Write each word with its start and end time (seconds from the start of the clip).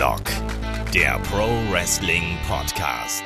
Headlock, 0.00 0.22
der 0.94 1.18
Pro 1.30 1.46
Wrestling 1.70 2.38
Podcast. 2.48 3.22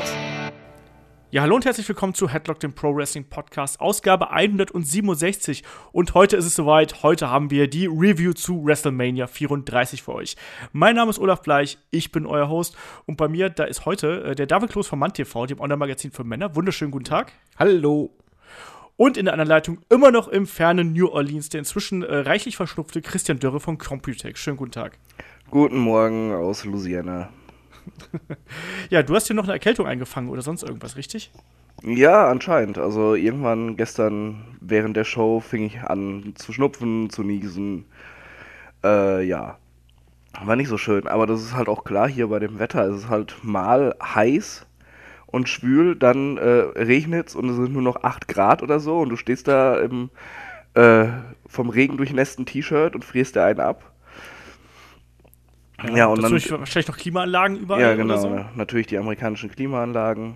Ja, 1.31 1.43
hallo 1.43 1.55
und 1.55 1.65
herzlich 1.65 1.89
willkommen 1.89 2.15
zu 2.15 2.29
Headlock, 2.29 2.59
dem 2.59 2.73
Pro 2.73 2.97
Wrestling 2.97 3.29
Podcast, 3.31 3.81
Ausgabe 3.81 4.33
167. 4.33 5.63
Und 5.93 6.15
heute 6.15 6.37
ist 6.37 6.47
es 6.47 6.57
soweit. 6.57 7.05
Heute 7.05 7.31
haben 7.31 7.53
wir 7.53 7.71
die 7.71 7.87
Review 7.87 8.33
zu 8.33 8.67
WrestleMania 8.67 9.29
34 9.29 10.03
für 10.03 10.15
euch. 10.15 10.35
Mein 10.73 10.97
Name 10.97 11.11
ist 11.11 11.21
Olaf 11.21 11.43
Bleich, 11.43 11.79
ich 11.93 12.11
bin 12.11 12.27
euer 12.27 12.49
Host. 12.49 12.77
Und 13.07 13.19
bei 13.19 13.29
mir, 13.29 13.51
da 13.51 13.63
ist 13.63 13.87
heute 13.87 14.25
äh, 14.25 14.35
der 14.35 14.47
David 14.47 14.71
Kloß 14.71 14.89
von 14.89 14.99
MannTV, 14.99 15.47
dem 15.47 15.61
Online-Magazin 15.61 16.11
für 16.11 16.25
Männer. 16.25 16.57
Wunderschönen 16.57 16.91
guten 16.91 17.05
Tag. 17.05 17.31
Hallo. 17.57 18.11
Und 18.97 19.17
in 19.17 19.27
der 19.27 19.35
anderen 19.35 19.49
Leitung 19.49 19.79
immer 19.91 20.11
noch 20.11 20.27
im 20.27 20.49
fernen 20.49 20.93
New 20.93 21.07
Orleans, 21.07 21.51
der 21.51 21.61
inzwischen 21.61 22.03
äh, 22.03 22.17
reichlich 22.17 22.57
verschnupfte 22.57 23.01
Christian 23.01 23.39
Dörre 23.39 23.61
von 23.61 23.79
Computech. 23.79 24.39
Schönen 24.39 24.57
guten 24.57 24.73
Tag. 24.73 24.99
Guten 25.51 25.79
Morgen 25.79 26.33
aus 26.33 26.65
Louisiana. 26.65 27.29
ja, 28.91 29.03
du 29.03 29.15
hast 29.15 29.27
hier 29.27 29.37
noch 29.37 29.45
eine 29.45 29.53
Erkältung 29.53 29.87
eingefangen 29.87 30.31
oder 30.31 30.43
sonst 30.43 30.63
irgendwas, 30.63 30.97
richtig? 30.97 31.31
Ja, 31.83 32.29
anscheinend. 32.29 32.79
Also 32.79 33.15
irgendwann 33.15 33.77
gestern 33.77 34.57
während 34.61 34.97
der 34.97 35.05
Show 35.05 35.41
fing 35.41 35.65
ich 35.65 35.81
an 35.83 36.33
zu 36.35 36.53
schnupfen, 36.53 37.11
zu 37.11 37.23
niesen. 37.23 37.85
Äh, 38.83 39.25
ja. 39.25 39.59
War 40.43 40.57
nicht 40.57 40.69
so 40.69 40.79
schön. 40.79 41.07
Aber 41.07 41.27
das 41.27 41.43
ist 41.43 41.55
halt 41.55 41.69
auch 41.69 41.85
klar 41.85 42.09
hier 42.09 42.29
bei 42.29 42.39
dem 42.39 42.59
Wetter. 42.59 42.89
Es 42.89 43.03
ist 43.03 43.09
halt 43.09 43.37
mal 43.43 43.95
heiß 44.03 44.67
und 45.27 45.49
schwül, 45.49 45.95
dann 45.97 46.39
äh, 46.39 46.81
regnet 46.81 47.29
es 47.29 47.35
und 47.37 47.49
es 47.49 47.57
sind 47.57 47.73
nur 47.73 47.83
noch 47.83 48.03
8 48.03 48.29
Grad 48.29 48.63
oder 48.63 48.81
so 48.81 49.01
und 49.01 49.11
du 49.11 49.17
stehst 49.17 49.47
da 49.47 49.79
im 49.79 50.11
äh, 50.75 51.07
vom 51.47 51.69
Regen 51.69 51.97
durchnässten 51.97 52.47
T-Shirt 52.47 52.95
und 52.95 53.05
frierst 53.05 53.37
dir 53.37 53.45
einen 53.45 53.61
ab. 53.61 53.94
Ja, 55.95 56.07
und 56.07 56.23
dann 56.23 56.33
wahrscheinlich 56.33 56.89
noch 56.89 56.97
Klimaanlagen 56.97 57.57
überall. 57.59 57.81
Ja, 57.81 57.95
genau. 57.95 58.17
So? 58.17 58.45
Natürlich 58.55 58.87
die 58.87 58.99
amerikanischen 58.99 59.51
Klimaanlagen. 59.51 60.35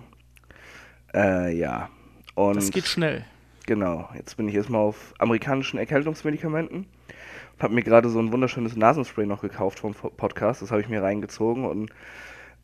Äh, 1.13 1.57
ja. 1.57 1.89
Und 2.35 2.57
das 2.57 2.71
geht 2.71 2.87
schnell. 2.87 3.25
Genau. 3.65 4.09
Jetzt 4.15 4.37
bin 4.37 4.47
ich 4.47 4.55
erstmal 4.55 4.81
auf 4.81 5.13
amerikanischen 5.19 5.77
Erkältungsmedikamenten 5.77 6.77
und 6.85 7.63
habe 7.63 7.73
mir 7.73 7.83
gerade 7.83 8.09
so 8.09 8.19
ein 8.19 8.31
wunderschönes 8.31 8.75
Nasenspray 8.75 9.25
noch 9.25 9.41
gekauft 9.41 9.79
vom 9.79 9.93
Podcast. 9.93 10.61
Das 10.61 10.71
habe 10.71 10.81
ich 10.81 10.89
mir 10.89 11.03
reingezogen 11.03 11.65
und 11.65 11.91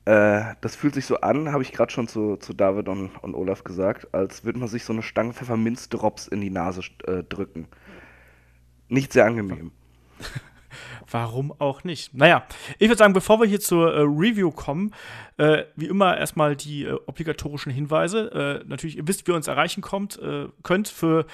äh, 0.06 0.56
das 0.62 0.76
fühlt 0.76 0.94
sich 0.94 1.06
so 1.06 1.20
an, 1.22 1.52
habe 1.52 1.64
ich 1.64 1.72
gerade 1.72 1.92
schon 1.92 2.08
zu, 2.08 2.38
zu 2.38 2.54
David 2.54 2.88
und, 2.88 3.10
und 3.22 3.36
Olaf 3.36 3.64
gesagt, 3.64 4.14
als 4.14 4.46
würde 4.46 4.60
man 4.60 4.68
sich 4.68 4.84
so 4.84 4.94
eine 4.94 5.02
Stange 5.02 5.34
Pfefferminzdrops 5.34 6.28
in 6.28 6.42
die 6.42 6.52
Nase 6.52 6.82
äh, 7.08 7.24
drücken. 7.24 7.68
Nicht 8.88 9.14
sehr 9.14 9.26
angenehm. 9.26 9.72
Warum 11.10 11.54
auch 11.60 11.84
nicht? 11.84 12.14
Naja, 12.14 12.46
ich 12.80 12.88
würde 12.88 12.98
sagen, 12.98 13.14
bevor 13.14 13.40
wir 13.40 13.48
hier 13.48 13.60
zur 13.60 13.94
äh, 13.94 14.02
Review 14.02 14.52
kommen, 14.52 14.92
äh, 15.38 15.64
wie 15.76 15.86
immer 15.86 16.18
erstmal 16.18 16.56
die 16.56 16.86
äh, 16.86 16.98
obligatorischen 17.06 17.72
Hinweise. 17.72 18.62
Äh, 18.64 18.68
natürlich, 18.68 18.98
ihr 18.98 19.08
wisst, 19.08 19.28
wie 19.28 19.32
ihr 19.32 19.36
uns 19.36 19.48
erreichen 19.48 19.82
kommt, 19.82 20.18
äh, 20.20 20.48
könnt 20.64 20.88
für 20.88 21.26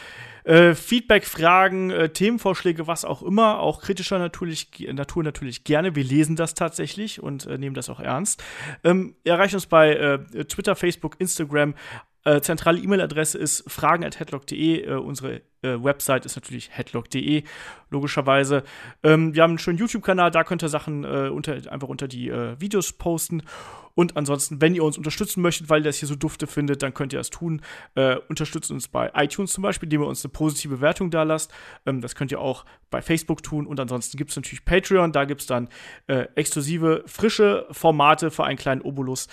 äh, 0.44 0.74
Feedback, 0.74 1.26
Fragen, 1.26 1.94
Themenvorschläge, 2.14 2.88
was 2.88 3.06
auch 3.06 3.22
immer, 3.22 3.60
auch 3.60 3.82
kritischer 3.82 4.18
natürlich, 4.18 4.70
Natur 4.92 5.24
natürlich 5.24 5.64
gerne. 5.64 5.96
Wir 5.96 6.04
lesen 6.04 6.36
das 6.36 6.56
tatsächlich 6.56 7.22
und 7.22 7.46
nehmen 7.46 7.76
das 7.76 7.90
auch 7.90 8.00
ernst. 8.00 8.44
Ähm, 8.84 9.16
ihr 9.24 9.34
erreicht 9.34 9.54
uns 9.54 9.68
bei 9.68 10.20
Twitter, 10.48 10.76
Facebook, 10.76 11.16
Instagram, 11.20 11.76
äh, 12.24 12.42
zentrale 12.42 12.80
E-Mail-Adresse 12.80 13.38
ist 13.38 13.70
fragen.headlock.de. 13.70 14.86
Äh, 14.86 14.94
unsere 14.96 15.42
äh, 15.64 15.84
Website 15.84 16.26
ist 16.26 16.36
natürlich 16.36 16.70
headlock.de, 16.72 17.44
logischerweise. 17.90 18.64
Ähm, 19.04 19.36
wir 19.36 19.44
haben 19.44 19.52
einen 19.52 19.60
schönen 19.60 19.78
YouTube-Kanal, 19.78 20.32
da 20.32 20.44
könnt 20.44 20.64
ihr 20.64 20.70
Sachen 20.70 21.04
äh, 21.04 21.30
unter, 21.30 21.54
einfach 21.72 21.88
unter 21.88 22.08
die 22.08 22.30
äh, 22.30 22.60
Videos 22.60 22.94
posten. 22.94 23.44
Und 23.94 24.18
ansonsten, 24.18 24.62
wenn 24.62 24.74
ihr 24.74 24.84
uns 24.84 24.98
unterstützen 24.98 25.42
möchtet, 25.42 25.70
weil 25.70 25.82
ihr 25.82 25.86
das 25.86 25.98
hier 25.98 26.08
so 26.08 26.16
dufte 26.16 26.48
findet, 26.48 26.82
dann 26.82 26.94
könnt 26.94 27.12
ihr 27.12 27.20
das 27.20 27.30
tun. 27.30 27.62
Unterstützt 28.30 28.72
uns 28.72 28.88
bei 28.88 29.12
iTunes 29.16 29.52
zum 29.52 29.64
Beispiel, 29.64 29.88
indem 29.88 30.04
ihr 30.04 30.08
uns 30.08 30.24
eine 30.24 30.32
positive 30.32 30.78
Bewertung 30.78 31.12
da 31.12 31.24
lasst. 31.24 31.52
Ähm, 31.86 32.00
das 32.00 32.16
könnt 32.16 32.32
ihr 32.32 32.40
auch 32.40 32.64
bei 32.90 33.02
Facebook 33.02 33.44
tun. 33.44 33.68
Und 33.68 33.82
ansonsten 33.82 34.16
gibt 34.16 34.30
es 34.30 34.38
natürlich 34.38 34.64
Patreon. 34.64 35.12
Da 35.12 35.26
gibt 35.26 35.42
es 35.42 35.48
dann 35.48 35.68
exklusive, 36.08 37.04
frische 37.06 37.68
Formate 37.72 38.32
für 38.32 38.46
einen 38.46 38.58
kleinen 38.58 38.82
Obolus. 38.82 39.28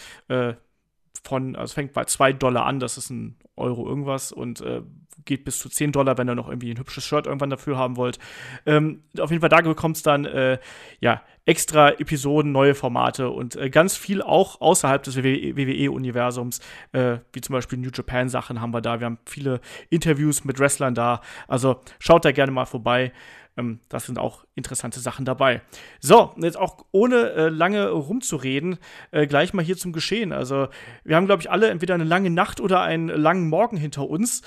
Von, 1.29 1.57
also 1.57 1.75
fängt 1.75 1.93
bei 1.93 2.05
2 2.05 2.33
Dollar 2.33 2.67
an, 2.67 2.81
das 2.81 2.97
ist 2.97 3.11
ein 3.11 3.37
Euro 3.57 3.87
irgendwas 3.87 4.33
und 4.33 4.61
äh, 4.61 4.83
geht 5.25 5.45
bis 5.45 5.59
zu 5.59 5.69
10 5.69 5.93
Dollar, 5.93 6.17
wenn 6.17 6.29
ihr 6.29 6.35
noch 6.35 6.49
irgendwie 6.49 6.71
ein 6.71 6.79
hübsches 6.79 7.05
Shirt 7.05 7.27
irgendwann 7.27 7.51
dafür 7.51 7.77
haben 7.77 7.97
wollt. 7.97 8.19
Ähm, 8.67 9.03
auf 9.21 9.31
jeden 9.31 9.41
Fall, 9.41 9.51
da 9.51 9.61
bekommt 9.61 9.97
es 9.97 10.03
dann 10.03 10.25
äh, 10.25 10.59
ja, 11.01 11.23
extra 11.45 11.91
Episoden, 11.91 12.53
neue 12.53 12.75
Formate 12.75 13.31
und 13.31 13.57
äh, 13.57 13.71
ganz 13.71 13.97
viel 13.97 14.23
auch 14.23 14.61
außerhalb 14.61 15.03
des 15.03 15.17
WWE-Universums, 15.17 16.61
äh, 16.93 17.19
wie 17.33 17.41
zum 17.41 17.53
Beispiel 17.55 17.79
New 17.79 17.91
Japan-Sachen 17.93 18.61
haben 18.61 18.73
wir 18.73 18.81
da. 18.81 19.01
Wir 19.01 19.07
haben 19.07 19.19
viele 19.27 19.61
Interviews 19.91 20.45
mit 20.45 20.59
Wrestlern 20.59 20.95
da. 20.95 21.21
Also 21.47 21.81
schaut 21.99 22.25
da 22.25 22.33
gerne 22.33 22.53
mal 22.53 22.67
vorbei. 22.67 23.13
Ähm, 23.59 23.81
das 23.89 24.07
sind 24.07 24.19
auch 24.19 24.45
interessante 24.55 25.01
Sachen 25.01 25.25
dabei. 25.25 25.61
So, 26.01 26.33
jetzt 26.37 26.57
auch 26.57 26.85
ohne 26.93 27.31
äh, 27.33 27.49
lange 27.49 27.91
rumzureden, 27.91 28.79
äh, 29.11 29.27
gleich 29.27 29.53
mal 29.53 29.65
hier 29.65 29.77
zum 29.77 29.93
Geschehen. 29.93 30.33
Also, 30.33 30.69
wir 31.05 31.17
haben, 31.17 31.27
glaube 31.27 31.43
ich, 31.43 31.51
alle 31.51 31.69
entweder 31.69 31.95
eine 31.95 32.05
lange 32.05 32.31
Nacht 32.31 32.61
oder 32.61 32.81
einen 32.81 33.09
langen 33.09 33.49
Morgen 33.49 33.77
hinter 33.77 34.09
uns, 34.09 34.43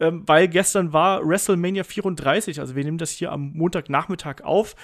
ähm, 0.00 0.24
weil 0.26 0.48
gestern 0.48 0.92
war 0.92 1.26
WrestleMania 1.26 1.84
34. 1.84 2.60
Also, 2.60 2.74
wir 2.74 2.84
nehmen 2.84 2.98
das 2.98 3.10
hier 3.10 3.32
am 3.32 3.52
Montagnachmittag 3.54 4.42
auf. 4.42 4.74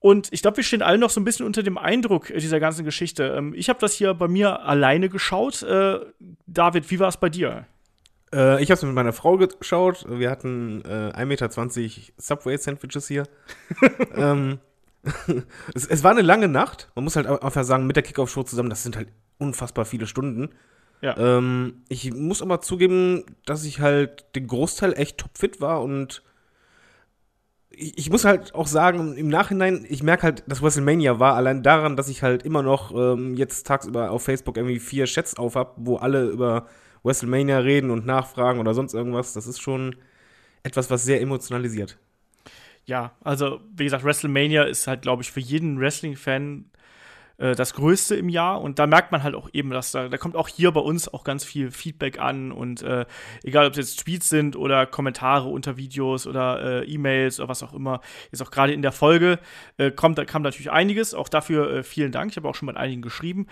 Und 0.00 0.32
ich 0.32 0.42
glaube, 0.42 0.56
wir 0.56 0.64
stehen 0.64 0.82
alle 0.82 0.98
noch 0.98 1.10
so 1.10 1.20
ein 1.20 1.24
bisschen 1.24 1.46
unter 1.46 1.62
dem 1.62 1.78
Eindruck 1.78 2.26
dieser 2.26 2.58
ganzen 2.58 2.84
Geschichte. 2.84 3.34
Ähm, 3.38 3.54
ich 3.54 3.68
habe 3.68 3.78
das 3.78 3.94
hier 3.94 4.12
bei 4.14 4.26
mir 4.26 4.62
alleine 4.62 5.08
geschaut. 5.08 5.62
Äh, 5.62 6.00
David, 6.46 6.90
wie 6.90 6.98
war 6.98 7.08
es 7.08 7.16
bei 7.16 7.28
dir? 7.28 7.66
Äh, 8.34 8.62
ich 8.62 8.70
habe 8.70 8.78
es 8.78 8.82
mit 8.82 8.94
meiner 8.94 9.12
Frau 9.12 9.36
geschaut. 9.36 10.06
Wir 10.08 10.30
hatten 10.30 10.82
äh, 10.84 11.12
1,20 11.14 11.26
Meter 11.26 11.50
Subway-Sandwiches 12.18 13.08
hier. 13.08 13.24
ähm, 14.16 14.58
es, 15.74 15.86
es, 15.86 16.04
war 16.04 16.12
eine 16.12 16.22
lange 16.22 16.48
Nacht. 16.48 16.90
Man 16.94 17.04
muss 17.04 17.16
halt 17.16 17.26
einfach 17.26 17.64
sagen, 17.64 17.86
mit 17.86 17.96
der 17.96 18.02
Kickoff-Show 18.02 18.44
zusammen, 18.44 18.70
das 18.70 18.82
sind 18.82 18.96
halt 18.96 19.08
unfassbar 19.38 19.84
viele 19.84 20.06
Stunden. 20.06 20.50
Ja. 21.00 21.16
Ähm, 21.16 21.82
ich 21.88 22.14
muss 22.14 22.42
aber 22.42 22.60
zugeben, 22.60 23.24
dass 23.44 23.64
ich 23.64 23.80
halt 23.80 24.24
den 24.36 24.46
Großteil 24.46 24.92
echt 24.92 25.18
topfit 25.18 25.60
war 25.60 25.82
und 25.82 26.22
ich, 27.70 27.98
ich, 27.98 28.10
muss 28.10 28.24
halt 28.24 28.54
auch 28.54 28.68
sagen, 28.68 29.16
im 29.16 29.28
Nachhinein, 29.28 29.84
ich 29.88 30.02
merke 30.02 30.24
halt, 30.24 30.44
dass 30.46 30.62
WrestleMania 30.62 31.18
war, 31.18 31.34
allein 31.34 31.64
daran, 31.64 31.96
dass 31.96 32.08
ich 32.08 32.22
halt 32.22 32.44
immer 32.44 32.62
noch 32.62 32.94
ähm, 32.94 33.34
jetzt 33.34 33.66
tagsüber 33.66 34.10
auf 34.12 34.22
Facebook 34.22 34.56
irgendwie 34.56 34.78
vier 34.78 35.06
Chats 35.06 35.36
auf 35.36 35.56
habe, 35.56 35.72
wo 35.76 35.96
alle 35.96 36.26
über 36.26 36.68
WrestleMania 37.02 37.58
reden 37.58 37.90
und 37.90 38.06
nachfragen 38.06 38.60
oder 38.60 38.74
sonst 38.74 38.94
irgendwas. 38.94 39.32
Das 39.32 39.46
ist 39.46 39.60
schon 39.60 39.96
etwas, 40.62 40.90
was 40.90 41.04
sehr 41.04 41.20
emotionalisiert. 41.20 41.98
Ja, 42.84 43.12
also 43.22 43.60
wie 43.74 43.84
gesagt, 43.84 44.04
WrestleMania 44.04 44.64
ist 44.64 44.86
halt, 44.86 45.02
glaube 45.02 45.22
ich, 45.22 45.30
für 45.30 45.40
jeden 45.40 45.78
Wrestling-Fan 45.78 46.64
äh, 47.38 47.54
das 47.54 47.74
Größte 47.74 48.14
im 48.16 48.28
Jahr. 48.28 48.60
Und 48.60 48.78
da 48.78 48.86
merkt 48.86 49.12
man 49.12 49.22
halt 49.22 49.34
auch 49.34 49.48
eben, 49.52 49.70
dass 49.70 49.92
da, 49.92 50.08
da 50.08 50.16
kommt 50.16 50.36
auch 50.36 50.48
hier 50.48 50.70
bei 50.72 50.80
uns 50.80 51.12
auch 51.12 51.24
ganz 51.24 51.44
viel 51.44 51.70
Feedback 51.70 52.18
an. 52.18 52.52
Und 52.52 52.82
äh, 52.82 53.04
egal, 53.42 53.66
ob 53.66 53.72
es 53.72 53.78
jetzt 53.78 54.04
Tweets 54.04 54.28
sind 54.28 54.56
oder 54.56 54.86
Kommentare 54.86 55.48
unter 55.48 55.76
Videos 55.76 56.26
oder 56.26 56.82
äh, 56.82 56.84
E-Mails 56.84 57.40
oder 57.40 57.48
was 57.48 57.62
auch 57.62 57.72
immer, 57.72 58.00
jetzt 58.30 58.42
auch 58.42 58.50
gerade 58.50 58.72
in 58.72 58.82
der 58.82 58.92
Folge 58.92 59.38
äh, 59.76 59.90
kommt, 59.90 60.18
da 60.18 60.24
kam 60.24 60.42
natürlich 60.42 60.70
einiges. 60.70 61.14
Auch 61.14 61.28
dafür 61.28 61.70
äh, 61.72 61.82
vielen 61.82 62.12
Dank. 62.12 62.30
Ich 62.30 62.36
habe 62.36 62.48
auch 62.48 62.54
schon 62.54 62.66
mit 62.66 62.76
einigen 62.76 63.02
geschrieben. 63.02 63.46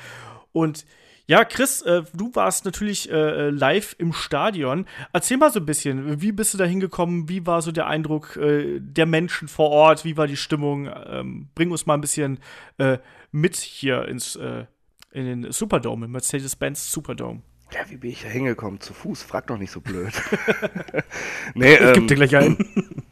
Und 0.52 0.84
ja, 1.30 1.44
Chris, 1.44 1.80
äh, 1.82 2.02
du 2.12 2.34
warst 2.34 2.64
natürlich 2.64 3.08
äh, 3.08 3.50
live 3.50 3.94
im 3.98 4.12
Stadion. 4.12 4.84
Erzähl 5.12 5.36
mal 5.36 5.52
so 5.52 5.60
ein 5.60 5.64
bisschen, 5.64 6.20
wie 6.20 6.32
bist 6.32 6.54
du 6.54 6.58
da 6.58 6.64
hingekommen? 6.64 7.28
Wie 7.28 7.46
war 7.46 7.62
so 7.62 7.70
der 7.70 7.86
Eindruck 7.86 8.36
äh, 8.36 8.80
der 8.80 9.06
Menschen 9.06 9.46
vor 9.46 9.70
Ort? 9.70 10.04
Wie 10.04 10.16
war 10.16 10.26
die 10.26 10.36
Stimmung? 10.36 10.90
Ähm, 11.06 11.48
bring 11.54 11.70
uns 11.70 11.86
mal 11.86 11.94
ein 11.94 12.00
bisschen 12.00 12.40
äh, 12.78 12.98
mit 13.30 13.54
hier 13.54 14.08
ins, 14.08 14.34
äh, 14.34 14.64
in 15.12 15.24
den 15.24 15.52
Superdome, 15.52 16.06
im 16.06 16.10
Mercedes-Benz 16.10 16.90
Superdome. 16.90 17.42
Ja, 17.72 17.88
wie 17.88 17.98
bin 17.98 18.10
ich 18.10 18.22
da 18.22 18.28
hingekommen? 18.28 18.80
Zu 18.80 18.92
Fuß? 18.92 19.22
Frag 19.22 19.46
doch 19.46 19.56
nicht 19.56 19.70
so 19.70 19.80
blöd. 19.80 20.12
nee, 21.54 21.74
ich 21.74 21.80
ähm, 21.80 21.92
geb 21.94 22.08
dir 22.08 22.14
gleich 22.16 22.34
ein. 22.34 22.58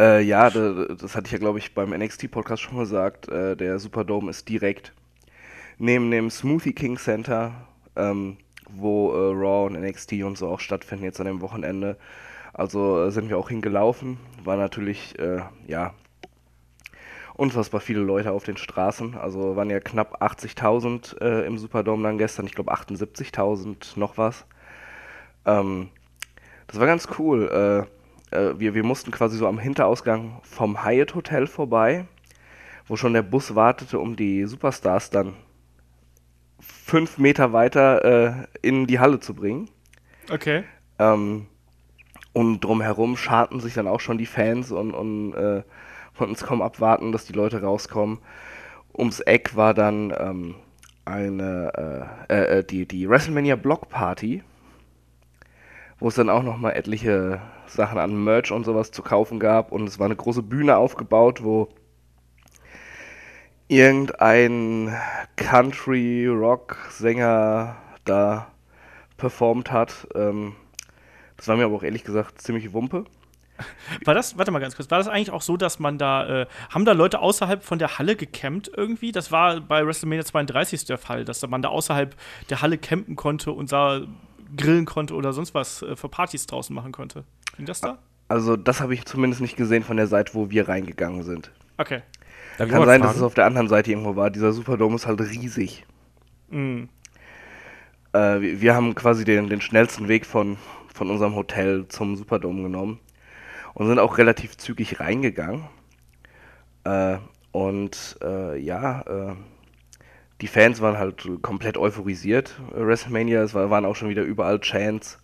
äh, 0.00 0.22
ja, 0.22 0.48
das, 0.48 0.96
das, 0.96 1.14
hatte 1.14 1.26
ich 1.26 1.32
ja, 1.32 1.38
glaube 1.38 1.58
ich, 1.58 1.74
beim 1.74 1.90
NXT-Podcast 1.90 2.62
schon 2.62 2.78
gesagt. 2.78 3.28
Äh, 3.28 3.54
der 3.54 3.78
Superdome 3.78 4.30
ist 4.30 4.48
direkt 4.48 4.94
neben 5.82 6.12
dem 6.12 6.30
Smoothie 6.30 6.72
King 6.72 6.96
Center, 6.96 7.52
ähm, 7.96 8.36
wo 8.70 9.12
äh, 9.12 9.32
Raw 9.34 9.66
und 9.66 9.80
NXT 9.80 10.22
und 10.22 10.38
so 10.38 10.48
auch 10.48 10.60
stattfinden 10.60 11.04
jetzt 11.04 11.18
an 11.18 11.26
dem 11.26 11.40
Wochenende. 11.40 11.98
Also 12.52 13.04
äh, 13.04 13.10
sind 13.10 13.28
wir 13.28 13.36
auch 13.36 13.48
hingelaufen. 13.48 14.18
War 14.44 14.56
natürlich, 14.56 15.18
äh, 15.18 15.40
ja, 15.66 15.92
unfassbar 17.34 17.80
viele 17.80 18.00
Leute 18.00 18.30
auf 18.30 18.44
den 18.44 18.56
Straßen. 18.56 19.16
Also 19.16 19.56
waren 19.56 19.70
ja 19.70 19.80
knapp 19.80 20.22
80.000 20.22 21.20
äh, 21.20 21.46
im 21.46 21.58
Superdome 21.58 22.04
dann 22.04 22.18
gestern. 22.18 22.46
Ich 22.46 22.54
glaube 22.54 22.72
78.000 22.72 23.98
noch 23.98 24.16
was. 24.18 24.46
Ähm, 25.46 25.88
das 26.68 26.78
war 26.78 26.86
ganz 26.86 27.08
cool. 27.18 27.88
Äh, 28.32 28.36
äh, 28.36 28.58
wir, 28.58 28.74
wir 28.74 28.84
mussten 28.84 29.10
quasi 29.10 29.36
so 29.36 29.48
am 29.48 29.58
Hinterausgang 29.58 30.40
vom 30.42 30.84
Hyatt 30.84 31.16
Hotel 31.16 31.48
vorbei 31.48 32.06
wo 32.88 32.96
schon 32.96 33.12
der 33.12 33.22
Bus 33.22 33.54
wartete, 33.54 33.98
um 33.98 34.16
die 34.16 34.44
Superstars 34.44 35.10
dann 35.10 35.34
fünf 36.62 37.18
Meter 37.18 37.52
weiter 37.52 38.04
äh, 38.04 38.32
in 38.62 38.86
die 38.86 39.00
Halle 39.00 39.20
zu 39.20 39.34
bringen. 39.34 39.68
Okay. 40.30 40.64
Ähm, 40.98 41.46
und 42.32 42.60
drumherum 42.60 43.16
scharten 43.16 43.60
sich 43.60 43.74
dann 43.74 43.88
auch 43.88 44.00
schon 44.00 44.18
die 44.18 44.26
Fans 44.26 44.72
und, 44.72 44.92
und 44.92 45.34
äh, 45.34 45.62
konnten 46.16 46.34
es 46.34 46.44
kaum 46.44 46.62
abwarten, 46.62 47.12
dass 47.12 47.26
die 47.26 47.32
Leute 47.32 47.62
rauskommen. 47.62 48.18
Ums 48.96 49.20
Eck 49.20 49.56
war 49.56 49.74
dann 49.74 50.14
ähm, 50.18 50.54
eine 51.04 52.08
äh, 52.28 52.34
äh, 52.34 52.58
äh 52.58 52.64
die, 52.64 52.86
die 52.86 53.08
WrestleMania 53.08 53.56
Block 53.56 53.88
Party, 53.88 54.42
wo 55.98 56.08
es 56.08 56.14
dann 56.14 56.30
auch 56.30 56.42
nochmal 56.42 56.74
etliche 56.74 57.40
Sachen 57.66 57.98
an 57.98 58.22
Merch 58.22 58.52
und 58.52 58.64
sowas 58.64 58.90
zu 58.92 59.02
kaufen 59.02 59.40
gab. 59.40 59.72
Und 59.72 59.88
es 59.88 59.98
war 59.98 60.06
eine 60.06 60.16
große 60.16 60.42
Bühne 60.42 60.76
aufgebaut, 60.76 61.42
wo 61.42 61.68
irgendein 63.72 64.94
Country-Rock-Sänger 65.36 67.76
da 68.04 68.48
performt 69.16 69.72
hat. 69.72 70.06
Ähm, 70.14 70.54
das 71.38 71.48
war 71.48 71.56
mir 71.56 71.64
aber 71.64 71.76
auch 71.76 71.82
ehrlich 71.82 72.04
gesagt 72.04 72.42
ziemlich 72.42 72.74
Wumpe. 72.74 73.06
War 74.04 74.14
das, 74.14 74.38
warte 74.38 74.50
mal 74.50 74.58
ganz 74.58 74.74
kurz, 74.74 74.90
war 74.90 74.98
das 74.98 75.06
eigentlich 75.06 75.30
auch 75.30 75.42
so, 75.42 75.56
dass 75.56 75.78
man 75.78 75.96
da, 75.96 76.42
äh, 76.42 76.46
haben 76.70 76.84
da 76.84 76.90
Leute 76.92 77.20
außerhalb 77.20 77.62
von 77.62 77.78
der 77.78 77.98
Halle 77.98 78.16
gecampt 78.16 78.68
irgendwie? 78.74 79.12
Das 79.12 79.30
war 79.30 79.60
bei 79.60 79.86
WrestleMania 79.86 80.24
32 80.24 80.86
der 80.86 80.98
Fall, 80.98 81.24
dass 81.24 81.46
man 81.46 81.62
da 81.62 81.68
außerhalb 81.68 82.16
der 82.50 82.62
Halle 82.62 82.78
campen 82.78 83.14
konnte 83.14 83.52
und 83.52 83.70
da 83.70 84.00
grillen 84.56 84.84
konnte 84.84 85.14
oder 85.14 85.32
sonst 85.32 85.54
was 85.54 85.82
äh, 85.82 85.94
für 85.94 86.08
Partys 86.08 86.46
draußen 86.46 86.74
machen 86.74 86.90
konnte. 86.90 87.22
Ging 87.56 87.66
das 87.66 87.80
da? 87.80 87.98
Also, 88.26 88.56
das 88.56 88.80
habe 88.80 88.94
ich 88.94 89.04
zumindest 89.04 89.40
nicht 89.42 89.54
gesehen 89.56 89.84
von 89.84 89.96
der 89.96 90.08
Seite, 90.08 90.34
wo 90.34 90.50
wir 90.50 90.68
reingegangen 90.68 91.22
sind. 91.22 91.52
Okay. 91.78 92.02
Darf 92.62 92.70
Kann 92.70 92.86
sein, 92.86 93.00
fragen? 93.00 93.02
dass 93.02 93.16
es 93.16 93.22
auf 93.22 93.34
der 93.34 93.46
anderen 93.46 93.68
Seite 93.68 93.90
irgendwo 93.90 94.14
war. 94.14 94.30
Dieser 94.30 94.52
Superdome 94.52 94.94
ist 94.94 95.08
halt 95.08 95.20
riesig. 95.20 95.84
Mhm. 96.48 96.88
Äh, 98.12 98.40
wir, 98.40 98.60
wir 98.60 98.74
haben 98.76 98.94
quasi 98.94 99.24
den, 99.24 99.48
den 99.48 99.60
schnellsten 99.60 100.06
Weg 100.06 100.24
von, 100.24 100.58
von 100.94 101.10
unserem 101.10 101.34
Hotel 101.34 101.88
zum 101.88 102.14
Superdome 102.14 102.62
genommen 102.62 103.00
und 103.74 103.88
sind 103.88 103.98
auch 103.98 104.16
relativ 104.16 104.56
zügig 104.58 105.00
reingegangen. 105.00 105.64
Äh, 106.84 107.16
und 107.50 108.16
äh, 108.22 108.56
ja, 108.58 109.00
äh, 109.02 109.34
die 110.40 110.46
Fans 110.46 110.80
waren 110.80 110.98
halt 110.98 111.28
komplett 111.42 111.76
euphorisiert. 111.76 112.60
Äh, 112.76 112.86
WrestleMania, 112.86 113.42
es 113.42 113.54
war, 113.54 113.70
waren 113.70 113.84
auch 113.84 113.96
schon 113.96 114.08
wieder 114.08 114.22
überall 114.22 114.60
Chants 114.60 115.18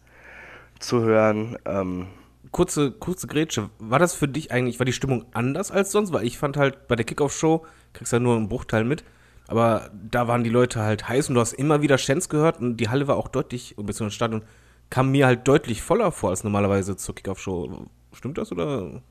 zu 0.80 1.02
hören. 1.02 1.56
Ähm, 1.66 2.06
kurze, 2.52 2.92
kurze 2.92 3.26
Grätsche. 3.26 3.70
War 3.78 3.98
das 3.98 4.14
für 4.14 4.28
dich 4.28 4.52
eigentlich, 4.52 4.78
war 4.78 4.86
die 4.86 4.92
Stimmung 4.92 5.24
anders 5.32 5.70
als 5.70 5.92
sonst? 5.92 6.12
Weil 6.12 6.26
ich 6.26 6.38
fand 6.38 6.56
halt 6.56 6.88
bei 6.88 6.96
der 6.96 7.04
Kickoff-Show, 7.04 7.64
kriegst 7.92 8.12
du 8.12 8.16
ja 8.16 8.20
nur 8.20 8.36
einen 8.36 8.48
Bruchteil 8.48 8.84
mit, 8.84 9.04
aber 9.46 9.90
da 10.10 10.28
waren 10.28 10.44
die 10.44 10.50
Leute 10.50 10.80
halt 10.80 11.08
heiß 11.08 11.28
und 11.28 11.34
du 11.34 11.40
hast 11.40 11.52
immer 11.52 11.82
wieder 11.82 11.96
Chants 11.96 12.28
gehört 12.28 12.60
und 12.60 12.76
die 12.76 12.88
Halle 12.88 13.08
war 13.08 13.16
auch 13.16 13.28
deutlich, 13.28 13.74
beziehungsweise 13.76 14.04
das 14.04 14.14
Stadion, 14.14 14.42
kam 14.90 15.10
mir 15.10 15.26
halt 15.26 15.46
deutlich 15.46 15.82
voller 15.82 16.12
vor 16.12 16.30
als 16.30 16.44
normalerweise 16.44 16.96
zur 16.96 17.14
Kickoff-Show. 17.14 17.86
Stimmt 18.12 18.38
das 18.38 18.52
oder? 18.52 19.02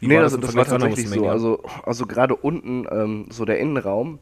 Wie 0.00 0.08
nee, 0.08 0.16
war 0.16 0.24
also 0.24 0.36
im 0.36 0.42
das 0.42 0.54
war 0.54 0.64
tatsächlich 0.64 1.08
so. 1.08 1.28
Also, 1.28 1.62
also 1.84 2.06
gerade 2.06 2.34
unten, 2.34 2.86
ähm, 2.90 3.26
so 3.30 3.44
der 3.44 3.58
Innenraum, 3.58 4.18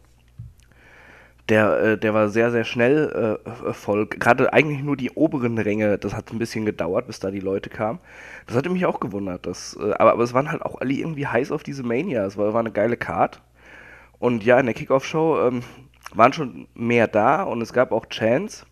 der, 1.49 1.81
äh, 1.81 1.99
der 1.99 2.15
war 2.15 2.29
sehr, 2.29 2.50
sehr 2.50 2.65
schnell 2.65 3.39
äh, 3.45 3.73
voll. 3.73 4.06
Gerade 4.06 4.53
eigentlich 4.53 4.83
nur 4.83 4.97
die 4.97 5.11
oberen 5.11 5.59
Ränge, 5.59 5.99
das 5.99 6.15
hat 6.15 6.31
ein 6.33 6.39
bisschen 6.39 6.67
gedauert, 6.67 7.06
bis 7.06 7.21
da 7.21 7.31
die 7.31 7.41
Leute 7.41 7.71
kamen. 7.71 8.00
Das 8.47 8.56
hatte 8.56 8.71
mich 8.71 8.85
auch 8.87 9.00
gewundert. 9.00 9.47
Dass, 9.47 9.77
äh, 9.81 9.93
aber, 9.93 10.12
aber 10.12 10.23
es 10.25 10.35
waren 10.35 10.50
halt 10.50 10.62
auch 10.62 10.81
alle 10.81 10.93
irgendwie 10.93 11.27
heiß 11.27 11.53
auf 11.53 11.62
diese 11.62 11.83
Mania. 11.83 12.25
Es 12.27 12.37
war, 12.37 12.53
war 12.53 12.61
eine 12.61 12.73
geile 12.73 12.97
Card. 12.97 13.41
Und 14.19 14.45
ja, 14.45 14.59
in 14.59 14.67
der 14.67 14.75
Kickoff-Show 14.75 15.47
ähm, 15.47 15.62
waren 16.12 16.33
schon 16.33 16.69
mehr 16.75 17.06
da 17.06 17.43
und 17.43 17.62
es 17.62 17.73
gab 17.73 17.93
auch 17.93 18.06
Chance. 18.06 18.67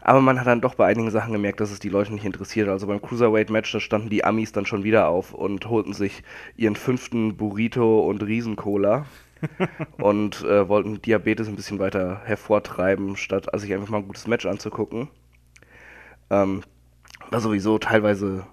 Aber 0.00 0.20
man 0.20 0.38
hat 0.38 0.46
dann 0.46 0.60
doch 0.60 0.74
bei 0.74 0.86
einigen 0.86 1.10
Sachen 1.10 1.32
gemerkt, 1.32 1.60
dass 1.60 1.70
es 1.70 1.80
die 1.80 1.88
Leute 1.88 2.12
nicht 2.12 2.24
interessiert. 2.24 2.68
Also 2.68 2.86
beim 2.86 3.02
Cruiserweight-Match, 3.02 3.72
da 3.72 3.80
standen 3.80 4.10
die 4.10 4.24
Amis 4.24 4.52
dann 4.52 4.66
schon 4.66 4.84
wieder 4.84 5.08
auf 5.08 5.34
und 5.34 5.68
holten 5.68 5.92
sich 5.92 6.22
ihren 6.56 6.76
fünften 6.76 7.36
Burrito 7.36 8.00
und 8.00 8.22
Riesencola 8.22 9.06
und 9.98 10.42
äh, 10.44 10.68
wollten 10.68 11.02
Diabetes 11.02 11.48
ein 11.48 11.56
bisschen 11.56 11.78
weiter 11.78 12.22
hervortreiben, 12.24 13.16
statt 13.16 13.46
sich 13.54 13.72
einfach 13.72 13.88
mal 13.88 13.98
ein 13.98 14.06
gutes 14.06 14.26
Match 14.26 14.46
anzugucken. 14.46 15.08
Ähm, 16.30 16.62
war 17.30 17.40
sowieso 17.40 17.78
teilweise 17.78 18.46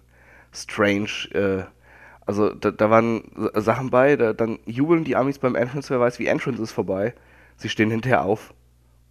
strange. 0.53 1.29
Äh, 1.33 1.63
also 2.25 2.53
da, 2.53 2.71
da 2.71 2.89
waren 2.89 3.23
Sachen 3.55 3.89
bei, 3.89 4.15
da, 4.15 4.33
dann 4.33 4.59
jubeln 4.65 5.03
die 5.03 5.15
Amis 5.15 5.39
beim 5.39 5.55
Entrance, 5.55 5.89
wer 5.89 5.99
weiß, 5.99 6.19
wie 6.19 6.27
Entrance 6.27 6.61
ist 6.61 6.71
vorbei. 6.71 7.13
Sie 7.57 7.69
stehen 7.69 7.91
hinterher 7.91 8.23
auf 8.23 8.53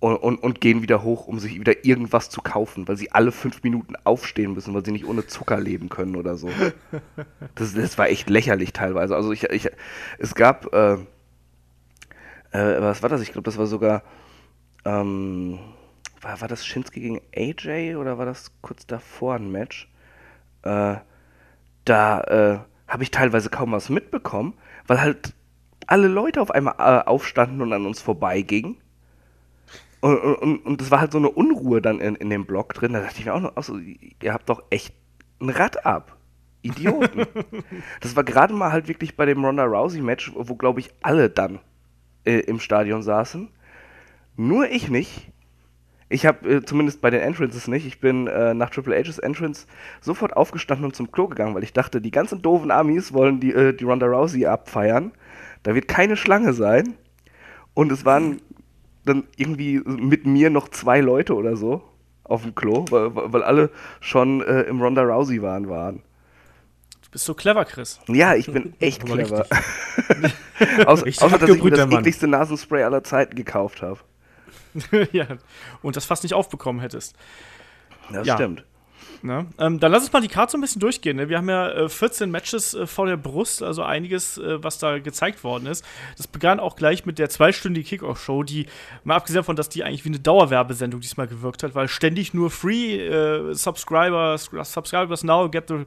und, 0.00 0.16
und, 0.16 0.36
und 0.42 0.60
gehen 0.60 0.82
wieder 0.82 1.02
hoch, 1.02 1.26
um 1.26 1.38
sich 1.38 1.58
wieder 1.58 1.84
irgendwas 1.84 2.28
zu 2.28 2.42
kaufen, 2.42 2.86
weil 2.88 2.96
sie 2.96 3.12
alle 3.12 3.32
fünf 3.32 3.62
Minuten 3.62 3.94
aufstehen 4.04 4.52
müssen, 4.52 4.74
weil 4.74 4.84
sie 4.84 4.92
nicht 4.92 5.06
ohne 5.06 5.26
Zucker 5.26 5.58
leben 5.58 5.88
können 5.88 6.16
oder 6.16 6.36
so. 6.36 6.50
Das, 7.54 7.72
das 7.72 7.96
war 7.98 8.08
echt 8.08 8.28
lächerlich 8.28 8.72
teilweise. 8.72 9.14
Also 9.14 9.30
ich, 9.30 9.44
ich 9.44 9.70
es 10.18 10.34
gab, 10.34 10.74
äh, 10.74 10.96
äh, 12.54 12.80
was 12.80 13.02
war 13.02 13.08
das? 13.08 13.20
Ich 13.20 13.32
glaube, 13.32 13.44
das 13.44 13.58
war 13.58 13.66
sogar, 13.66 14.02
ähm, 14.84 15.58
war, 16.20 16.40
war 16.40 16.48
das 16.48 16.64
Shinsuke 16.64 17.00
gegen 17.00 17.20
AJ 17.36 17.96
oder 17.96 18.16
war 18.16 18.26
das 18.26 18.52
kurz 18.62 18.86
davor 18.86 19.34
ein 19.34 19.50
Match? 19.50 19.90
Äh, 20.62 20.96
da 21.84 22.20
äh, 22.22 22.58
habe 22.86 23.02
ich 23.02 23.10
teilweise 23.10 23.50
kaum 23.50 23.72
was 23.72 23.90
mitbekommen, 23.90 24.54
weil 24.86 25.00
halt 25.00 25.34
alle 25.86 26.06
Leute 26.06 26.40
auf 26.40 26.52
einmal 26.52 26.74
äh, 26.78 27.04
aufstanden 27.04 27.60
und 27.60 27.72
an 27.72 27.86
uns 27.86 28.00
vorbeigingen. 28.00 28.76
Und, 30.00 30.18
und, 30.18 30.58
und 30.66 30.80
das 30.80 30.90
war 30.90 31.00
halt 31.00 31.12
so 31.12 31.18
eine 31.18 31.30
Unruhe 31.30 31.82
dann 31.82 31.98
in, 31.98 32.14
in 32.14 32.30
dem 32.30 32.46
Blog 32.46 32.74
drin. 32.74 32.92
Da 32.92 33.00
dachte 33.00 33.18
ich 33.18 33.24
mir 33.24 33.34
auch 33.34 33.40
noch, 33.40 33.52
ach 33.56 33.64
so, 33.64 33.78
ihr 33.78 34.32
habt 34.32 34.48
doch 34.48 34.62
echt 34.70 34.94
ein 35.40 35.50
Rad 35.50 35.84
ab. 35.84 36.16
Idioten. 36.62 37.26
das 38.00 38.14
war 38.14 38.22
gerade 38.22 38.54
mal 38.54 38.70
halt 38.70 38.86
wirklich 38.86 39.16
bei 39.16 39.26
dem 39.26 39.44
Ronda 39.44 39.64
Rousey-Match, 39.64 40.32
wo, 40.34 40.54
glaube 40.54 40.80
ich, 40.80 40.90
alle 41.02 41.28
dann 41.28 41.58
äh, 42.24 42.40
im 42.40 42.60
Stadion 42.60 43.02
saßen. 43.02 43.48
Nur 44.36 44.70
ich 44.70 44.88
nicht. 44.88 45.30
Ich 46.08 46.26
habe 46.26 46.48
äh, 46.48 46.64
zumindest 46.64 47.00
bei 47.00 47.10
den 47.10 47.20
Entrances 47.20 47.66
nicht. 47.66 47.86
Ich 47.86 48.00
bin 48.00 48.26
äh, 48.26 48.54
nach 48.54 48.70
Triple 48.70 48.96
H's 48.96 49.18
Entrance 49.18 49.66
sofort 50.00 50.36
aufgestanden 50.36 50.84
und 50.84 50.94
zum 50.94 51.10
Klo 51.10 51.28
gegangen, 51.28 51.54
weil 51.54 51.64
ich 51.64 51.72
dachte, 51.72 52.00
die 52.00 52.10
ganzen 52.10 52.42
doofen 52.42 52.70
Amis 52.70 53.12
wollen 53.12 53.40
die, 53.40 53.52
äh, 53.52 53.72
die 53.72 53.84
Ronda 53.84 54.06
Rousey 54.06 54.46
abfeiern. 54.46 55.12
Da 55.62 55.74
wird 55.74 55.88
keine 55.88 56.16
Schlange 56.16 56.52
sein. 56.52 56.94
Und 57.72 57.90
es 57.90 58.04
waren 58.04 58.40
dann 59.04 59.24
irgendwie 59.36 59.80
mit 59.84 60.26
mir 60.26 60.50
noch 60.50 60.68
zwei 60.68 61.00
Leute 61.00 61.34
oder 61.34 61.56
so 61.56 61.82
auf 62.22 62.42
dem 62.42 62.54
Klo, 62.54 62.84
weil, 62.90 63.10
weil 63.14 63.42
alle 63.42 63.70
schon 64.00 64.42
äh, 64.42 64.62
im 64.62 64.80
Ronda 64.80 65.02
Rousey 65.02 65.42
waren 65.42 65.68
waren. 65.68 66.02
Du 67.14 67.16
bist 67.16 67.26
so 67.26 67.34
clever, 67.34 67.64
Chris. 67.64 68.00
Ja, 68.08 68.34
ich 68.34 68.50
bin 68.50 68.74
echt 68.80 69.06
clever. 69.06 69.46
Außer, 70.86 71.06
außer 71.06 71.38
dass 71.38 71.48
ich 71.48 71.62
mir 71.62 71.70
das 71.70 71.86
Mann. 71.88 72.00
ekligste 72.00 72.26
Nasenspray 72.26 72.82
aller 72.82 73.04
Zeiten 73.04 73.36
gekauft 73.36 73.82
habe. 73.82 74.00
ja. 75.12 75.28
Und 75.80 75.94
das 75.94 76.06
fast 76.06 76.24
nicht 76.24 76.34
aufbekommen 76.34 76.80
hättest. 76.80 77.14
Das 78.10 78.26
Ja. 78.26 78.34
stimmt. 78.34 78.64
Ne? 79.24 79.46
Ähm, 79.56 79.80
dann 79.80 79.90
lass 79.90 80.02
uns 80.02 80.12
mal 80.12 80.20
die 80.20 80.28
Karte 80.28 80.52
so 80.52 80.58
ein 80.58 80.60
bisschen 80.60 80.80
durchgehen. 80.80 81.16
Ne? 81.16 81.30
Wir 81.30 81.38
haben 81.38 81.48
ja 81.48 81.70
äh, 81.70 81.88
14 81.88 82.30
Matches 82.30 82.74
äh, 82.74 82.86
vor 82.86 83.06
der 83.06 83.16
Brust, 83.16 83.62
also 83.62 83.82
einiges, 83.82 84.36
äh, 84.36 84.62
was 84.62 84.78
da 84.78 84.98
gezeigt 84.98 85.42
worden 85.44 85.64
ist. 85.64 85.82
Das 86.18 86.26
begann 86.26 86.60
auch 86.60 86.76
gleich 86.76 87.06
mit 87.06 87.18
der 87.18 87.30
zweistündigen 87.30 87.88
Kickoff-Show, 87.88 88.42
die, 88.42 88.66
mal 89.02 89.16
abgesehen 89.16 89.38
davon, 89.38 89.56
dass 89.56 89.70
die 89.70 89.82
eigentlich 89.82 90.04
wie 90.04 90.10
eine 90.10 90.20
Dauerwerbesendung 90.20 91.00
diesmal 91.00 91.26
gewirkt 91.26 91.62
hat, 91.62 91.74
weil 91.74 91.88
ständig 91.88 92.34
nur 92.34 92.50
Free 92.50 92.98
äh, 92.98 93.54
Subscribers, 93.54 94.50
Subscribers 94.62 95.24
now 95.24 95.48
get 95.48 95.68
the 95.68 95.86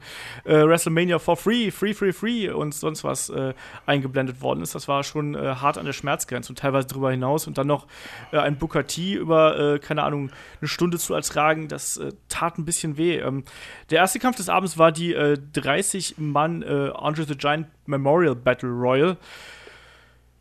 äh, 0.50 0.67
WrestleMania 0.67 1.20
for 1.20 1.38
free, 1.38 1.70
free, 1.70 1.94
free, 1.94 2.13
free 2.13 2.50
und 2.50 2.74
sonst 2.74 3.03
was 3.03 3.29
äh, 3.29 3.53
eingeblendet 3.86 4.41
worden 4.41 4.63
ist. 4.63 4.74
Das 4.74 4.88
war 4.88 5.03
schon 5.03 5.38
hart 5.38 5.77
an 5.77 5.86
der 5.86 5.94
Schmerzgrenze 5.94 6.51
und 6.51 6.58
teilweise 6.58 6.88
darüber 6.88 7.12
hinaus 7.12 7.46
und 7.46 7.58
dann 7.58 7.67
noch 7.67 7.86
ein 8.32 8.58
Booker 8.58 8.88
T 8.88 9.13
über, 9.13 9.77
keine 9.79 10.03
Ahnung, 10.03 10.32
eine 10.60 10.67
Stunde 10.67 10.98
zu 10.98 11.13
ertragen, 11.13 11.67
das 11.67 12.00
tat 12.29 12.58
ein 12.58 12.65
bisschen 12.65 12.98
weh. 12.98 13.26
Ähm, 13.27 13.43
der 13.89 14.00
erste 14.00 14.19
Kampf 14.19 14.38
des 14.38 14.50
Abends 14.50 14.77
war 14.77 14.91
die 14.91 15.13
äh, 15.13 15.38
30-Mann 15.55 16.62
äh, 16.63 16.91
Andre 16.96 17.24
the 17.24 17.36
Giant 17.36 17.67
Memorial 17.86 18.36
Battle 18.36 18.69
Royal. 18.69 19.17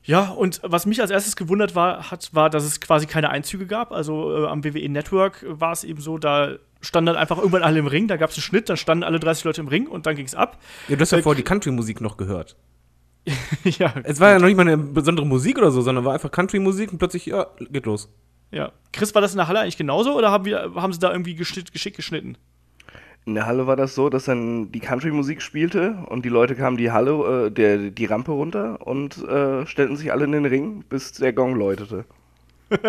Ja, 0.05 0.28
und 0.31 0.61
was 0.62 0.87
mich 0.87 1.00
als 1.00 1.11
erstes 1.11 1.35
gewundert 1.35 1.75
war, 1.75 2.12
hat, 2.12 2.33
war, 2.33 2.49
dass 2.49 2.62
es 2.64 2.81
quasi 2.81 3.07
keine 3.07 3.31
Einzüge 3.31 3.66
gab. 3.66 3.90
Also 3.90 4.45
äh, 4.45 4.47
am 4.47 4.62
WWE 4.64 4.88
Network 4.88 5.45
war 5.49 5.73
es 5.73 5.83
eben 5.83 6.00
so, 6.00 6.16
da 6.16 6.59
standen 6.81 7.07
dann 7.07 7.16
einfach 7.16 7.38
irgendwann 7.38 7.64
alle 7.64 7.81
im 7.81 7.88
Ring, 7.88 8.07
da 8.07 8.16
gab 8.16 8.31
es 8.31 8.37
einen 8.37 8.43
Schnitt, 8.43 8.69
dann 8.69 8.76
standen 8.76 9.02
alle 9.02 9.19
30 9.19 9.43
Leute 9.45 9.61
im 9.62 9.69
Ring 9.69 9.88
und 9.88 10.07
dann 10.07 10.14
ging 10.14 10.26
es 10.26 10.37
ab. 10.37 10.59
Ja, 10.87 10.95
du 10.95 11.00
hast 11.00 11.11
ja 11.11 11.19
Äh, 11.19 11.23
vorher 11.23 11.37
die 11.37 11.43
Country-Musik 11.43 12.00
noch 12.00 12.16
gehört. 12.16 12.55
ja, 13.64 13.93
Es 14.05 14.21
war 14.21 14.31
ja 14.31 14.38
noch 14.38 14.47
nicht 14.47 14.57
mal 14.57 14.62
eine 14.62 14.76
besondere 14.78 15.26
Musik 15.26 15.59
oder 15.59 15.73
so, 15.73 15.81
sondern 15.81 16.05
war 16.05 16.14
einfach 16.14 16.31
Country-Musik 16.31 16.93
und 16.93 16.99
plötzlich, 16.99 17.26
ja, 17.26 17.49
geht 17.59 17.87
los. 17.87 18.09
ja. 18.52 18.71
Chris, 18.93 19.12
war 19.16 19.23
das 19.23 19.33
in 19.33 19.38
der 19.38 19.49
Halle 19.49 19.59
eigentlich 19.59 19.76
genauso 19.76 20.16
oder 20.16 20.31
haben, 20.31 20.45
wir, 20.45 20.73
haben 20.76 20.93
sie 20.93 21.00
da 21.00 21.11
irgendwie 21.11 21.35
geschnitt, 21.35 21.73
geschickt 21.73 21.97
geschnitten? 21.97 22.38
In 23.26 23.35
der 23.35 23.47
Halle 23.47 23.66
war 23.66 23.75
das 23.75 23.97
so, 23.97 24.09
dass 24.09 24.26
dann 24.26 24.71
die 24.71 24.78
Country-Musik 24.78 25.42
spielte 25.42 25.99
und 26.09 26.25
die 26.25 26.28
Leute 26.28 26.54
kamen 26.54 26.76
die 26.76 26.92
Halle, 26.92 27.47
äh, 27.47 27.50
der, 27.50 27.90
die 27.90 28.04
Rampe 28.04 28.30
runter 28.30 28.87
und 28.87 29.18
äh, 29.26 29.66
stellten 29.66 29.97
sich 29.97 30.12
alle 30.12 30.25
in 30.25 30.33
den 30.33 30.47
Ring, 30.47 30.85
bis 30.88 31.12
der 31.12 31.33
Gong 31.33 31.56
läutete. 31.56 32.04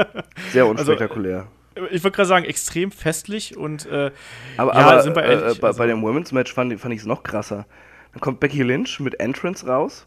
Sehr 0.51 0.67
unspektakulär. 0.67 1.48
Also, 1.75 1.89
ich 1.89 2.03
würde 2.03 2.15
gerade 2.15 2.27
sagen, 2.27 2.46
extrem 2.46 2.91
festlich 2.91 3.58
und 3.58 3.88
äh, 3.88 4.12
aber, 4.58 4.74
ja, 4.75 4.79
aber 4.79 5.01
sind 5.01 5.15
wir 5.15 5.24
äh, 5.24 5.34
ehrlich, 5.34 5.60
bei, 5.60 5.67
also- 5.67 5.79
bei 5.79 5.88
dem 5.88 6.03
Women's 6.03 6.32
Match 6.32 6.53
fand, 6.53 6.79
fand 6.79 6.94
ich 6.94 7.01
es 7.01 7.08
noch 7.08 7.24
krasser. 7.24 7.65
Dann 8.13 8.22
kommt 8.22 8.39
Becky 8.39 8.62
Lynch 8.62 9.00
mit 9.00 9.20
Entrance 9.20 9.65
raus. 9.65 10.06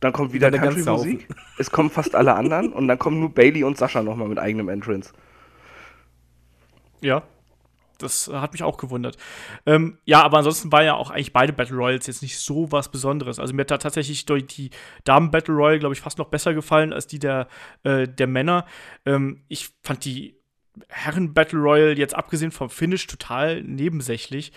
Dann 0.00 0.12
kommt 0.12 0.34
wieder 0.34 0.50
Country-Musik. 0.50 1.26
Es 1.58 1.70
kommen 1.70 1.90
fast 1.90 2.14
alle 2.14 2.34
anderen 2.34 2.72
und 2.72 2.86
dann 2.86 2.98
kommen 2.98 3.18
nur 3.18 3.34
Bailey 3.34 3.64
und 3.64 3.78
Sascha 3.78 4.02
nochmal 4.02 4.28
mit 4.28 4.38
eigenem 4.38 4.68
Entrance. 4.68 5.12
Ja. 7.00 7.22
Das 7.98 8.28
hat 8.28 8.52
mich 8.52 8.62
auch 8.62 8.76
gewundert. 8.76 9.16
Ähm, 9.66 9.98
ja, 10.04 10.22
aber 10.22 10.38
ansonsten 10.38 10.70
waren 10.70 10.84
ja 10.84 10.94
auch 10.94 11.10
eigentlich 11.10 11.32
beide 11.32 11.52
Battle 11.52 11.76
Royals 11.76 12.06
jetzt 12.06 12.22
nicht 12.22 12.38
so 12.38 12.70
was 12.70 12.90
Besonderes. 12.90 13.38
Also 13.38 13.52
mir 13.52 13.62
hat 13.62 13.72
da 13.72 13.78
tatsächlich 13.78 14.24
durch 14.24 14.46
die 14.46 14.70
Damen 15.04 15.30
Battle 15.30 15.54
Royal, 15.54 15.80
glaube 15.80 15.94
ich, 15.94 16.00
fast 16.00 16.18
noch 16.18 16.28
besser 16.28 16.54
gefallen 16.54 16.92
als 16.92 17.08
die 17.08 17.18
der, 17.18 17.48
äh, 17.82 18.06
der 18.06 18.28
Männer. 18.28 18.66
Ähm, 19.04 19.42
ich 19.48 19.70
fand 19.82 20.04
die 20.04 20.36
Herren 20.88 21.34
Battle 21.34 21.58
Royal 21.58 21.98
jetzt 21.98 22.14
abgesehen 22.14 22.52
vom 22.52 22.70
Finish 22.70 23.08
total 23.08 23.62
nebensächlich. 23.62 24.52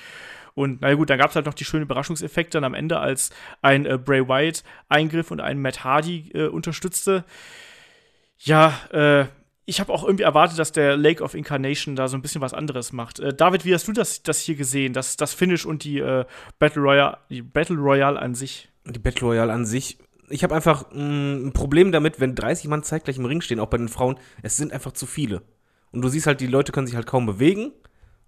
Und 0.53 0.81
na 0.81 0.93
gut, 0.93 1.10
dann 1.10 1.17
gab 1.17 1.29
es 1.29 1.36
halt 1.36 1.45
noch 1.45 1.53
die 1.53 1.65
schönen 1.65 1.83
Überraschungseffekte 1.83 2.57
dann 2.57 2.63
am 2.65 2.74
Ende, 2.74 3.00
als 3.00 3.31
ein 3.62 3.86
äh, 3.86 3.98
Bray 3.98 4.27
Wyatt 4.27 4.63
eingriff 4.89 5.31
und 5.31 5.39
einen 5.39 5.62
Matt 5.62 5.83
Hardy 5.83 6.29
äh, 6.33 6.48
unterstützte. 6.48 7.25
Ja, 8.38 8.77
äh, 8.91 9.25
ich 9.65 9.80
habe 9.80 9.94
auch 9.94 10.03
irgendwie 10.03 10.24
erwartet, 10.24 10.60
dass 10.60 10.72
der 10.72 10.98
Lake 10.98 11.24
of 11.24 11.34
Incarnation 11.34 11.96
da 11.96 12.08
so 12.08 12.18
ein 12.18 12.22
bisschen 12.22 12.41
was 12.41 12.53
anderes 12.53 12.94
macht. 12.94 13.20
Äh, 13.20 13.34
David, 13.34 13.65
wie 13.65 13.74
hast 13.74 13.88
du 13.88 13.94
das, 13.94 14.24
das 14.24 14.39
hier 14.39 14.56
gesehen, 14.56 14.94
das, 14.94 15.18
das 15.18 15.34
Finish 15.34 15.65
und 15.65 15.84
die, 15.84 16.00
äh, 16.00 16.25
Battle 16.60 16.82
Royale, 16.82 17.18
die 17.30 17.41
Battle 17.41 17.77
Royale 17.77 18.20
an 18.20 18.36
sich? 18.36 18.70
Die 18.86 19.00
Battle 19.00 19.27
Royale 19.27 19.53
an 19.53 19.65
sich. 19.65 19.98
Ich 20.30 20.44
habe 20.44 20.56
einfach 20.56 20.91
mh, 20.91 21.48
ein 21.48 21.53
Problem 21.53 21.91
damit, 21.91 22.20
wenn 22.20 22.36
30 22.36 22.68
Mann 22.70 22.84
zeitgleich 22.84 23.18
im 23.18 23.25
Ring 23.25 23.41
stehen, 23.41 23.60
auch 23.60 23.68
bei 23.68 23.77
den 23.77 23.89
Frauen. 23.89 24.18
Es 24.41 24.58
sind 24.58 24.74
einfach 24.74 24.94
zu 24.94 25.06
viele. 25.06 25.44
Und 25.91 26.01
du 26.01 26.08
siehst 26.08 26.25
halt, 26.25 26.41
die 26.41 26.48
Leute 26.48 26.72
können 26.72 26.88
sich 26.88 26.96
halt 26.96 27.06
kaum 27.08 27.25
bewegen. 27.25 27.72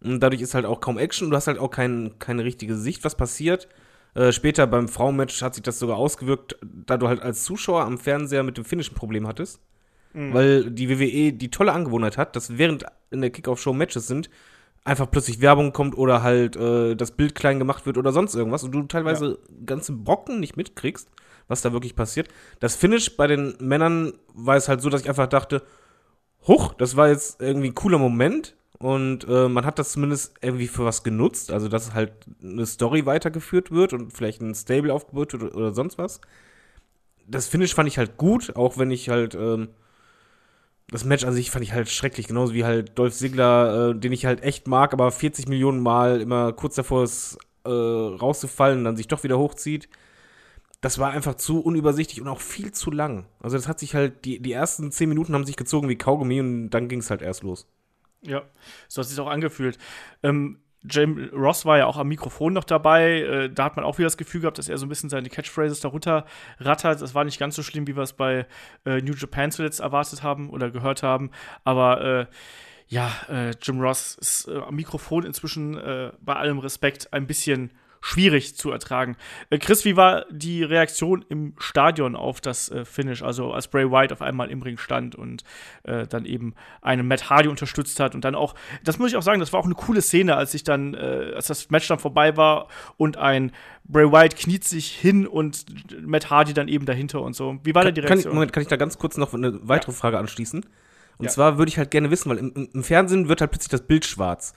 Und 0.01 0.19
dadurch 0.19 0.41
ist 0.41 0.53
halt 0.53 0.65
auch 0.65 0.81
kaum 0.81 0.97
Action. 0.97 1.29
Du 1.29 1.35
hast 1.35 1.47
halt 1.47 1.57
auch 1.57 1.71
kein, 1.71 2.19
keine 2.19 2.43
richtige 2.43 2.75
Sicht, 2.75 3.03
was 3.03 3.15
passiert. 3.15 3.69
Äh, 4.15 4.31
später 4.31 4.67
beim 4.67 4.87
Frauenmatch 4.87 5.41
hat 5.41 5.55
sich 5.55 5.63
das 5.63 5.79
sogar 5.79 5.97
ausgewirkt, 5.97 6.57
da 6.61 6.97
du 6.97 7.07
halt 7.07 7.21
als 7.21 7.43
Zuschauer 7.43 7.83
am 7.83 7.97
Fernseher 7.97 8.43
mit 8.43 8.57
dem 8.57 8.65
Finish 8.65 8.91
ein 8.91 8.95
Problem 8.95 9.27
hattest. 9.27 9.59
Weil 10.33 10.71
die 10.71 10.89
WWE 10.89 11.33
die 11.33 11.51
tolle 11.51 11.73
Angewohnheit 11.73 12.17
hat, 12.17 12.35
dass 12.35 12.57
während 12.57 12.85
in 13.11 13.21
der 13.21 13.31
Kickoff-Show 13.31 13.73
Matches 13.73 14.07
sind, 14.07 14.29
einfach 14.83 15.09
plötzlich 15.09 15.41
Werbung 15.41 15.71
kommt 15.71 15.97
oder 15.97 16.23
halt 16.23 16.55
äh, 16.55 16.95
das 16.95 17.11
Bild 17.11 17.35
klein 17.35 17.59
gemacht 17.59 17.85
wird 17.85 17.97
oder 17.97 18.11
sonst 18.11 18.35
irgendwas 18.35 18.63
und 18.63 18.71
du 18.71 18.83
teilweise 18.83 19.39
ganze 19.65 19.93
Brocken 19.93 20.39
nicht 20.39 20.57
mitkriegst, 20.57 21.09
was 21.47 21.61
da 21.61 21.71
wirklich 21.71 21.95
passiert. 21.95 22.27
Das 22.59 22.75
Finish 22.75 23.15
bei 23.15 23.27
den 23.27 23.55
Männern 23.59 24.13
war 24.33 24.55
es 24.55 24.67
halt 24.67 24.81
so, 24.81 24.89
dass 24.89 25.01
ich 25.01 25.09
einfach 25.09 25.27
dachte, 25.27 25.63
huch, 26.47 26.73
das 26.73 26.97
war 26.97 27.09
jetzt 27.09 27.41
irgendwie 27.41 27.69
ein 27.69 27.75
cooler 27.75 27.97
Moment 27.97 28.55
und 28.77 29.25
äh, 29.29 29.47
man 29.47 29.65
hat 29.65 29.79
das 29.79 29.93
zumindest 29.93 30.35
irgendwie 30.41 30.67
für 30.67 30.83
was 30.83 31.03
genutzt, 31.03 31.51
also 31.51 31.69
dass 31.69 31.93
halt 31.93 32.11
eine 32.43 32.65
Story 32.65 33.05
weitergeführt 33.05 33.71
wird 33.71 33.93
und 33.93 34.11
vielleicht 34.11 34.41
ein 34.41 34.53
Stable 34.53 34.93
aufgebaut 34.93 35.31
wird 35.33 35.43
oder, 35.43 35.55
oder 35.55 35.73
sonst 35.73 35.97
was. 35.97 36.19
Das 37.25 37.47
Finish 37.47 37.73
fand 37.73 37.87
ich 37.87 37.97
halt 37.97 38.17
gut, 38.17 38.57
auch 38.57 38.77
wenn 38.77 38.91
ich 38.91 39.07
halt 39.07 39.33
ähm, 39.35 39.69
das 40.93 41.05
Match 41.05 41.23
an 41.23 41.33
sich 41.33 41.49
fand 41.49 41.63
ich 41.63 41.73
halt 41.73 41.89
schrecklich, 41.89 42.27
genauso 42.27 42.53
wie 42.53 42.65
halt 42.65 42.99
Dolph 42.99 43.15
Ziggler, 43.15 43.89
äh, 43.89 43.95
den 43.95 44.11
ich 44.11 44.27
halt 44.27 44.43
echt 44.43 44.67
mag, 44.67 44.93
aber 44.93 45.11
40 45.11 45.47
Millionen 45.47 45.81
Mal 45.81 46.21
immer 46.21 46.53
kurz 46.53 46.75
davor 46.75 47.03
ist, 47.03 47.39
äh, 47.65 47.69
rauszufallen 47.69 48.77
und 48.77 48.83
dann 48.85 48.95
sich 48.95 49.07
doch 49.07 49.23
wieder 49.23 49.39
hochzieht. 49.39 49.89
Das 50.81 50.99
war 50.99 51.09
einfach 51.09 51.33
zu 51.33 51.61
unübersichtlich 51.61 52.21
und 52.21 52.27
auch 52.27 52.41
viel 52.41 52.73
zu 52.73 52.91
lang. 52.91 53.25
Also 53.39 53.57
das 53.57 53.67
hat 53.67 53.79
sich 53.79 53.95
halt, 53.95 54.23
die, 54.23 54.39
die 54.39 54.51
ersten 54.51 54.91
10 54.91 55.09
Minuten 55.09 55.33
haben 55.33 55.45
sich 55.45 55.55
gezogen 55.55 55.89
wie 55.89 55.95
Kaugummi 55.95 56.39
und 56.39 56.69
dann 56.69 56.89
ging 56.89 56.99
es 56.99 57.09
halt 57.09 57.23
erst 57.23 57.41
los. 57.41 57.65
Ja, 58.21 58.43
so 58.87 58.99
hat 58.99 59.05
es 59.05 59.09
sich 59.09 59.19
auch 59.19 59.29
angefühlt. 59.29 59.79
Ähm, 60.21 60.59
James 60.89 61.31
Ross 61.33 61.65
war 61.65 61.77
ja 61.77 61.85
auch 61.85 61.97
am 61.97 62.07
Mikrofon 62.07 62.53
noch 62.53 62.63
dabei. 62.63 63.21
Äh, 63.21 63.49
da 63.49 63.65
hat 63.65 63.75
man 63.75 63.85
auch 63.85 63.97
wieder 63.97 64.07
das 64.07 64.17
Gefühl 64.17 64.41
gehabt, 64.41 64.57
dass 64.57 64.69
er 64.69 64.77
so 64.77 64.85
ein 64.85 64.89
bisschen 64.89 65.09
seine 65.09 65.29
Catchphrases 65.29 65.79
darunter 65.79 66.25
rattert. 66.59 67.01
Das 67.01 67.15
war 67.15 67.23
nicht 67.23 67.39
ganz 67.39 67.55
so 67.55 67.63
schlimm, 67.63 67.87
wie 67.87 67.95
wir 67.95 68.03
es 68.03 68.13
bei 68.13 68.45
äh, 68.85 69.01
New 69.01 69.13
Japan 69.13 69.51
zuletzt 69.51 69.79
erwartet 69.79 70.23
haben 70.23 70.49
oder 70.49 70.71
gehört 70.71 71.03
haben. 71.03 71.31
Aber 71.63 72.01
äh, 72.01 72.25
ja, 72.87 73.11
äh, 73.29 73.51
Jim 73.61 73.79
Ross 73.79 74.15
ist 74.15 74.47
äh, 74.47 74.57
am 74.57 74.75
Mikrofon 74.75 75.25
inzwischen 75.25 75.73
bei 75.73 76.35
allem 76.35 76.59
Respekt 76.59 77.13
ein 77.13 77.27
bisschen 77.27 77.71
schwierig 78.05 78.55
zu 78.57 78.69
ertragen. 78.69 79.15
Äh, 79.49 79.59
Chris, 79.59 79.85
wie 79.85 79.95
war 79.95 80.25
die 80.29 80.61
Reaktion 80.61 81.23
im 81.29 81.53
Stadion 81.57 82.17
auf 82.17 82.41
das 82.41 82.69
äh, 82.69 82.83
Finish? 82.83 83.23
Also 83.23 83.53
als 83.53 83.69
Bray 83.69 83.89
Wyatt 83.89 84.11
auf 84.11 84.21
einmal 84.21 84.51
im 84.51 84.61
Ring 84.61 84.77
stand 84.77 85.15
und 85.15 85.43
äh, 85.83 86.05
dann 86.05 86.25
eben 86.25 86.53
einen 86.81 87.07
Matt 87.07 87.29
Hardy 87.29 87.47
unterstützt 87.47 88.01
hat 88.01 88.13
und 88.13 88.25
dann 88.25 88.35
auch, 88.35 88.55
das 88.83 88.99
muss 88.99 89.11
ich 89.11 89.15
auch 89.17 89.21
sagen, 89.23 89.39
das 89.39 89.53
war 89.53 89.61
auch 89.61 89.65
eine 89.65 89.73
coole 89.75 90.01
Szene, 90.01 90.35
als 90.35 90.53
ich 90.53 90.65
dann, 90.65 90.93
äh, 90.95 91.31
als 91.33 91.47
das 91.47 91.69
Match 91.69 91.87
dann 91.87 91.97
vorbei 91.97 92.35
war 92.35 92.67
und 92.97 93.15
ein 93.15 93.53
Bray 93.85 94.11
Wyatt 94.11 94.35
kniet 94.35 94.65
sich 94.65 94.87
hin 94.91 95.25
und 95.25 95.65
Matt 96.05 96.29
Hardy 96.29 96.53
dann 96.53 96.67
eben 96.67 96.85
dahinter 96.85 97.21
und 97.21 97.37
so. 97.37 97.57
Wie 97.63 97.73
war 97.73 97.85
da 97.85 97.91
die 97.91 98.01
Kann 98.01 98.07
ich, 98.07 98.11
Reaktion? 98.25 98.33
Moment, 98.33 98.51
kann 98.51 98.63
ich 98.63 98.69
da 98.69 98.75
ganz 98.75 98.97
kurz 98.97 99.15
noch 99.15 99.33
eine 99.33 99.59
weitere 99.67 99.93
Frage 99.93 100.19
anschließen? 100.19 100.65
Und 101.19 101.25
Ja. 101.25 101.31
zwar 101.31 101.57
würde 101.57 101.69
ich 101.69 101.77
halt 101.77 101.89
gerne 101.91 102.11
wissen, 102.11 102.29
weil 102.29 102.37
im- 102.37 102.69
im 102.73 102.83
Fernsehen 102.83 103.29
wird 103.29 103.39
halt 103.39 103.51
plötzlich 103.51 103.69
das 103.69 103.87
Bild 103.87 104.03
schwarz. 104.05 104.53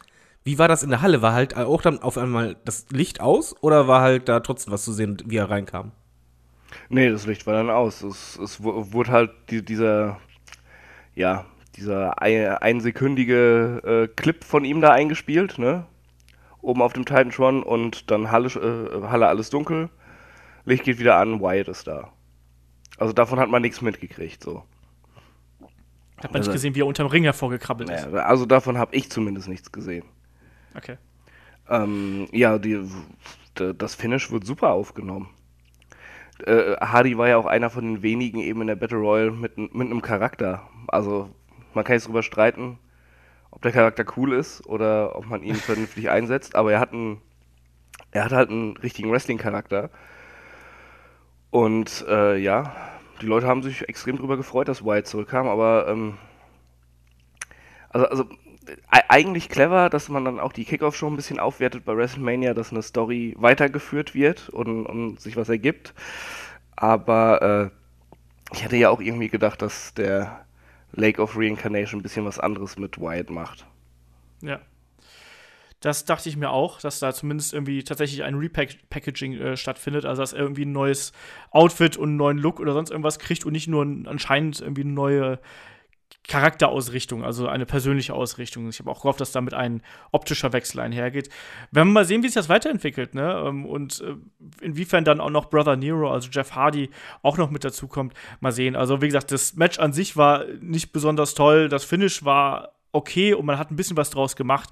Wie 0.46 0.60
war 0.60 0.68
das 0.68 0.84
in 0.84 0.90
der 0.90 1.02
Halle? 1.02 1.22
War 1.22 1.32
halt 1.32 1.56
auch 1.56 1.82
dann 1.82 1.98
auf 2.00 2.16
einmal 2.16 2.54
das 2.64 2.86
Licht 2.90 3.20
aus 3.20 3.52
oder 3.64 3.88
war 3.88 4.00
halt 4.00 4.28
da 4.28 4.38
trotzdem 4.38 4.72
was 4.72 4.84
zu 4.84 4.92
sehen, 4.92 5.16
wie 5.26 5.38
er 5.38 5.50
reinkam? 5.50 5.90
Nee, 6.88 7.10
das 7.10 7.26
Licht 7.26 7.48
war 7.48 7.54
dann 7.54 7.68
aus. 7.68 8.02
Es, 8.02 8.38
es 8.38 8.62
wu- 8.62 8.92
wurde 8.92 9.10
halt 9.10 9.30
die, 9.50 9.64
dieser, 9.64 10.20
ja, 11.16 11.46
dieser 11.74 12.22
ein, 12.22 12.46
einsekündige 12.58 13.82
äh, 13.84 14.14
Clip 14.14 14.44
von 14.44 14.64
ihm 14.64 14.80
da 14.80 14.90
eingespielt, 14.92 15.58
ne? 15.58 15.84
Oben 16.62 16.80
auf 16.80 16.92
dem 16.92 17.04
Titantron 17.04 17.64
und 17.64 18.10
dann 18.12 18.30
Halle, 18.30 18.46
äh, 18.48 19.08
Halle 19.08 19.26
alles 19.26 19.50
dunkel. 19.50 19.88
Licht 20.64 20.84
geht 20.84 21.00
wieder 21.00 21.16
an, 21.16 21.40
Wyatt 21.40 21.66
ist 21.66 21.88
da. 21.88 22.12
Also 22.98 23.12
davon 23.12 23.40
hat 23.40 23.48
man 23.48 23.62
nichts 23.62 23.80
mitgekriegt, 23.82 24.44
so. 24.44 24.62
Hat 26.18 26.32
man 26.32 26.34
nicht 26.34 26.48
also- 26.48 26.52
gesehen, 26.52 26.76
wie 26.76 26.82
er 26.82 26.86
unterm 26.86 27.08
Ring 27.08 27.24
hervorgekrabbelt 27.24 27.90
ist. 27.90 28.06
Also 28.14 28.46
davon 28.46 28.78
habe 28.78 28.94
ich 28.94 29.10
zumindest 29.10 29.48
nichts 29.48 29.72
gesehen. 29.72 30.04
Okay. 30.76 30.98
Ähm, 31.68 32.28
ja, 32.32 32.58
die, 32.58 32.86
das 33.54 33.94
Finish 33.94 34.30
wird 34.30 34.44
super 34.44 34.70
aufgenommen. 34.72 35.28
Äh, 36.44 36.76
Hardy 36.76 37.16
war 37.16 37.28
ja 37.28 37.38
auch 37.38 37.46
einer 37.46 37.70
von 37.70 37.84
den 37.84 38.02
wenigen 38.02 38.40
eben 38.40 38.60
in 38.60 38.66
der 38.66 38.76
Battle 38.76 38.98
Royale 38.98 39.30
mit, 39.30 39.56
mit 39.56 39.72
einem 39.74 40.02
Charakter. 40.02 40.68
Also 40.88 41.30
man 41.74 41.84
kann 41.84 41.94
jetzt 41.94 42.06
drüber 42.06 42.22
streiten, 42.22 42.78
ob 43.50 43.62
der 43.62 43.72
Charakter 43.72 44.04
cool 44.16 44.32
ist 44.32 44.66
oder 44.66 45.16
ob 45.16 45.26
man 45.26 45.42
ihn 45.42 45.54
vernünftig 45.56 46.10
einsetzt, 46.10 46.54
aber 46.54 46.72
er 46.72 46.80
hat 46.80 46.92
einen, 46.92 47.20
er 48.10 48.24
hat 48.24 48.32
halt 48.32 48.50
einen 48.50 48.76
richtigen 48.76 49.10
Wrestling-Charakter. 49.10 49.90
Und 51.50 52.04
äh, 52.08 52.36
ja, 52.36 52.76
die 53.22 53.26
Leute 53.26 53.46
haben 53.46 53.62
sich 53.62 53.88
extrem 53.88 54.18
drüber 54.18 54.36
gefreut, 54.36 54.68
dass 54.68 54.84
Wyatt 54.84 55.06
zurückkam, 55.06 55.46
aber 55.46 55.88
ähm, 55.88 56.18
also, 57.88 58.06
also 58.08 58.24
eigentlich 58.88 59.48
clever, 59.48 59.90
dass 59.90 60.08
man 60.08 60.24
dann 60.24 60.40
auch 60.40 60.52
die 60.52 60.64
Kickoff-Show 60.64 61.06
ein 61.06 61.16
bisschen 61.16 61.38
aufwertet 61.38 61.84
bei 61.84 61.96
WrestleMania, 61.96 62.54
dass 62.54 62.72
eine 62.72 62.82
Story 62.82 63.34
weitergeführt 63.38 64.14
wird 64.14 64.48
und, 64.48 64.86
und 64.86 65.20
sich 65.20 65.36
was 65.36 65.48
ergibt. 65.48 65.94
Aber 66.74 67.70
äh, 67.72 68.54
ich 68.54 68.64
hätte 68.64 68.76
ja 68.76 68.90
auch 68.90 69.00
irgendwie 69.00 69.28
gedacht, 69.28 69.62
dass 69.62 69.94
der 69.94 70.46
Lake 70.92 71.20
of 71.20 71.36
Reincarnation 71.36 72.00
ein 72.00 72.02
bisschen 72.02 72.24
was 72.24 72.38
anderes 72.38 72.78
mit 72.78 73.00
Wyatt 73.00 73.30
macht. 73.30 73.66
Ja. 74.42 74.60
Das 75.80 76.04
dachte 76.06 76.28
ich 76.28 76.36
mir 76.36 76.50
auch, 76.50 76.80
dass 76.80 77.00
da 77.00 77.12
zumindest 77.12 77.52
irgendwie 77.52 77.84
tatsächlich 77.84 78.24
ein 78.24 78.34
Repackaging 78.34 79.34
äh, 79.34 79.56
stattfindet, 79.56 80.06
also 80.06 80.22
dass 80.22 80.32
er 80.32 80.40
irgendwie 80.40 80.64
ein 80.64 80.72
neues 80.72 81.12
Outfit 81.50 81.96
und 81.96 82.08
einen 82.08 82.16
neuen 82.16 82.38
Look 82.38 82.60
oder 82.60 82.72
sonst 82.72 82.90
irgendwas 82.90 83.18
kriegt 83.18 83.44
und 83.44 83.52
nicht 83.52 83.68
nur 83.68 83.84
ein, 83.84 84.08
anscheinend 84.08 84.60
irgendwie 84.60 84.82
eine 84.82 84.92
neue 84.92 85.38
Charakterausrichtung, 86.28 87.24
also 87.24 87.46
eine 87.48 87.66
persönliche 87.66 88.14
Ausrichtung. 88.14 88.68
Ich 88.68 88.78
habe 88.80 88.90
auch 88.90 89.02
gehofft, 89.02 89.20
dass 89.20 89.32
damit 89.32 89.54
ein 89.54 89.82
optischer 90.10 90.52
Wechsel 90.52 90.80
einhergeht. 90.80 91.28
Werden 91.70 91.88
wir 91.88 91.94
mal 91.94 92.04
sehen, 92.04 92.22
wie 92.22 92.28
sich 92.28 92.34
das 92.34 92.48
weiterentwickelt, 92.48 93.14
ne? 93.14 93.44
Ähm, 93.46 93.64
Und 93.66 94.00
äh, 94.00 94.16
inwiefern 94.64 95.04
dann 95.04 95.20
auch 95.20 95.30
noch 95.30 95.50
Brother 95.50 95.76
Nero, 95.76 96.10
also 96.10 96.28
Jeff 96.30 96.52
Hardy, 96.52 96.90
auch 97.22 97.38
noch 97.38 97.50
mit 97.50 97.64
dazukommt. 97.64 98.14
Mal 98.40 98.52
sehen. 98.52 98.76
Also, 98.76 99.02
wie 99.02 99.06
gesagt, 99.06 99.30
das 99.30 99.54
Match 99.54 99.78
an 99.78 99.92
sich 99.92 100.16
war 100.16 100.44
nicht 100.60 100.92
besonders 100.92 101.34
toll. 101.34 101.68
Das 101.68 101.84
Finish 101.84 102.24
war 102.24 102.72
okay 102.92 103.34
und 103.34 103.46
man 103.46 103.58
hat 103.58 103.70
ein 103.70 103.76
bisschen 103.76 103.96
was 103.96 104.10
draus 104.10 104.36
gemacht. 104.36 104.70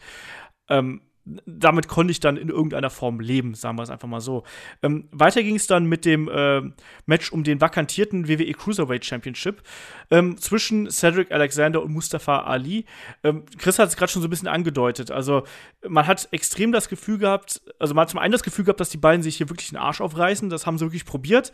Ähm, 0.68 1.02
damit 1.24 1.88
konnte 1.88 2.10
ich 2.10 2.20
dann 2.20 2.36
in 2.36 2.50
irgendeiner 2.50 2.90
Form 2.90 3.18
leben, 3.18 3.54
sagen 3.54 3.78
wir 3.78 3.82
es 3.82 3.90
einfach 3.90 4.08
mal 4.08 4.20
so. 4.20 4.44
Ähm, 4.82 5.08
weiter 5.10 5.42
ging 5.42 5.56
es 5.56 5.66
dann 5.66 5.86
mit 5.86 6.04
dem 6.04 6.28
äh, 6.28 6.62
Match 7.06 7.32
um 7.32 7.44
den 7.44 7.60
vakantierten 7.60 8.28
WWE 8.28 8.52
Cruiserweight 8.52 9.04
Championship 9.04 9.62
ähm, 10.10 10.36
zwischen 10.36 10.90
Cedric 10.90 11.32
Alexander 11.32 11.82
und 11.82 11.92
Mustafa 11.92 12.40
Ali. 12.40 12.84
Ähm, 13.22 13.44
Chris 13.58 13.78
hat 13.78 13.88
es 13.88 13.96
gerade 13.96 14.12
schon 14.12 14.20
so 14.22 14.28
ein 14.28 14.30
bisschen 14.30 14.48
angedeutet. 14.48 15.10
Also 15.10 15.44
man 15.86 16.06
hat 16.06 16.28
extrem 16.30 16.72
das 16.72 16.88
Gefühl 16.88 17.18
gehabt, 17.18 17.62
also 17.78 17.94
man 17.94 18.02
hat 18.02 18.10
zum 18.10 18.20
einen 18.20 18.32
das 18.32 18.42
Gefühl 18.42 18.66
gehabt, 18.66 18.80
dass 18.80 18.90
die 18.90 18.98
beiden 18.98 19.22
sich 19.22 19.36
hier 19.36 19.48
wirklich 19.48 19.70
den 19.70 19.78
Arsch 19.78 20.02
aufreißen. 20.02 20.50
Das 20.50 20.66
haben 20.66 20.76
sie 20.76 20.84
wirklich 20.84 21.06
probiert. 21.06 21.52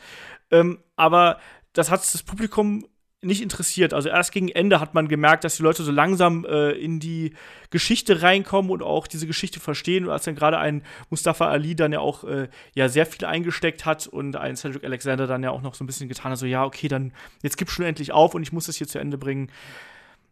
Ähm, 0.50 0.80
aber 0.96 1.38
das 1.72 1.90
hat 1.90 2.00
das 2.00 2.22
Publikum 2.24 2.86
nicht 3.22 3.42
interessiert. 3.42 3.92
Also 3.92 4.08
erst 4.08 4.32
gegen 4.32 4.48
Ende 4.48 4.80
hat 4.80 4.94
man 4.94 5.06
gemerkt, 5.06 5.44
dass 5.44 5.56
die 5.56 5.62
Leute 5.62 5.82
so 5.82 5.92
langsam 5.92 6.46
äh, 6.46 6.70
in 6.70 7.00
die 7.00 7.34
Geschichte 7.68 8.22
reinkommen 8.22 8.70
und 8.70 8.82
auch 8.82 9.06
diese 9.06 9.26
Geschichte 9.26 9.60
verstehen. 9.60 10.06
Und 10.06 10.10
als 10.10 10.24
dann 10.24 10.34
gerade 10.34 10.58
ein 10.58 10.82
Mustafa 11.10 11.48
Ali 11.48 11.74
dann 11.74 11.92
ja 11.92 12.00
auch 12.00 12.24
äh, 12.24 12.48
ja 12.74 12.88
sehr 12.88 13.04
viel 13.04 13.26
eingesteckt 13.26 13.84
hat 13.84 14.06
und 14.06 14.36
ein 14.36 14.56
Cedric 14.56 14.84
Alexander 14.84 15.26
dann 15.26 15.42
ja 15.42 15.50
auch 15.50 15.60
noch 15.60 15.74
so 15.74 15.84
ein 15.84 15.86
bisschen 15.86 16.08
getan 16.08 16.32
hat, 16.32 16.38
so 16.38 16.46
ja, 16.46 16.64
okay, 16.64 16.88
dann 16.88 17.12
jetzt 17.42 17.58
gib 17.58 17.70
schon 17.70 17.84
endlich 17.84 18.12
auf 18.12 18.34
und 18.34 18.42
ich 18.42 18.52
muss 18.52 18.66
das 18.66 18.76
hier 18.76 18.88
zu 18.88 18.98
Ende 18.98 19.18
bringen. 19.18 19.50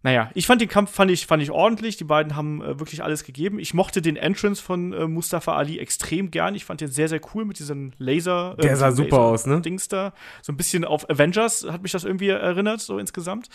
Naja, 0.02 0.30
ich 0.34 0.46
fand 0.46 0.60
den 0.60 0.68
Kampf 0.68 0.92
fand 0.92 1.10
ich, 1.10 1.26
fand 1.26 1.42
ich 1.42 1.50
ordentlich. 1.50 1.96
Die 1.96 2.04
beiden 2.04 2.36
haben 2.36 2.62
äh, 2.62 2.78
wirklich 2.78 3.02
alles 3.02 3.24
gegeben. 3.24 3.58
Ich 3.58 3.74
mochte 3.74 4.00
den 4.00 4.16
Entrance 4.16 4.62
von 4.62 4.92
äh, 4.92 5.08
Mustafa 5.08 5.56
Ali 5.56 5.78
extrem 5.78 6.30
gern. 6.30 6.54
Ich 6.54 6.64
fand 6.64 6.80
den 6.80 6.88
sehr, 6.90 7.08
sehr 7.08 7.20
cool 7.34 7.44
mit 7.44 7.58
diesem 7.58 7.92
Laser. 7.98 8.54
Äh, 8.58 8.62
Der 8.62 8.76
sah 8.76 8.92
super 8.92 9.16
Laser 9.16 9.20
aus, 9.22 9.46
ne? 9.46 9.60
Dings 9.60 9.88
da. 9.88 10.12
So 10.42 10.52
ein 10.52 10.56
bisschen 10.56 10.84
auf 10.84 11.10
Avengers 11.10 11.66
hat 11.68 11.82
mich 11.82 11.90
das 11.92 12.04
irgendwie 12.04 12.28
erinnert, 12.28 12.80
so 12.80 12.98
insgesamt. 12.98 13.48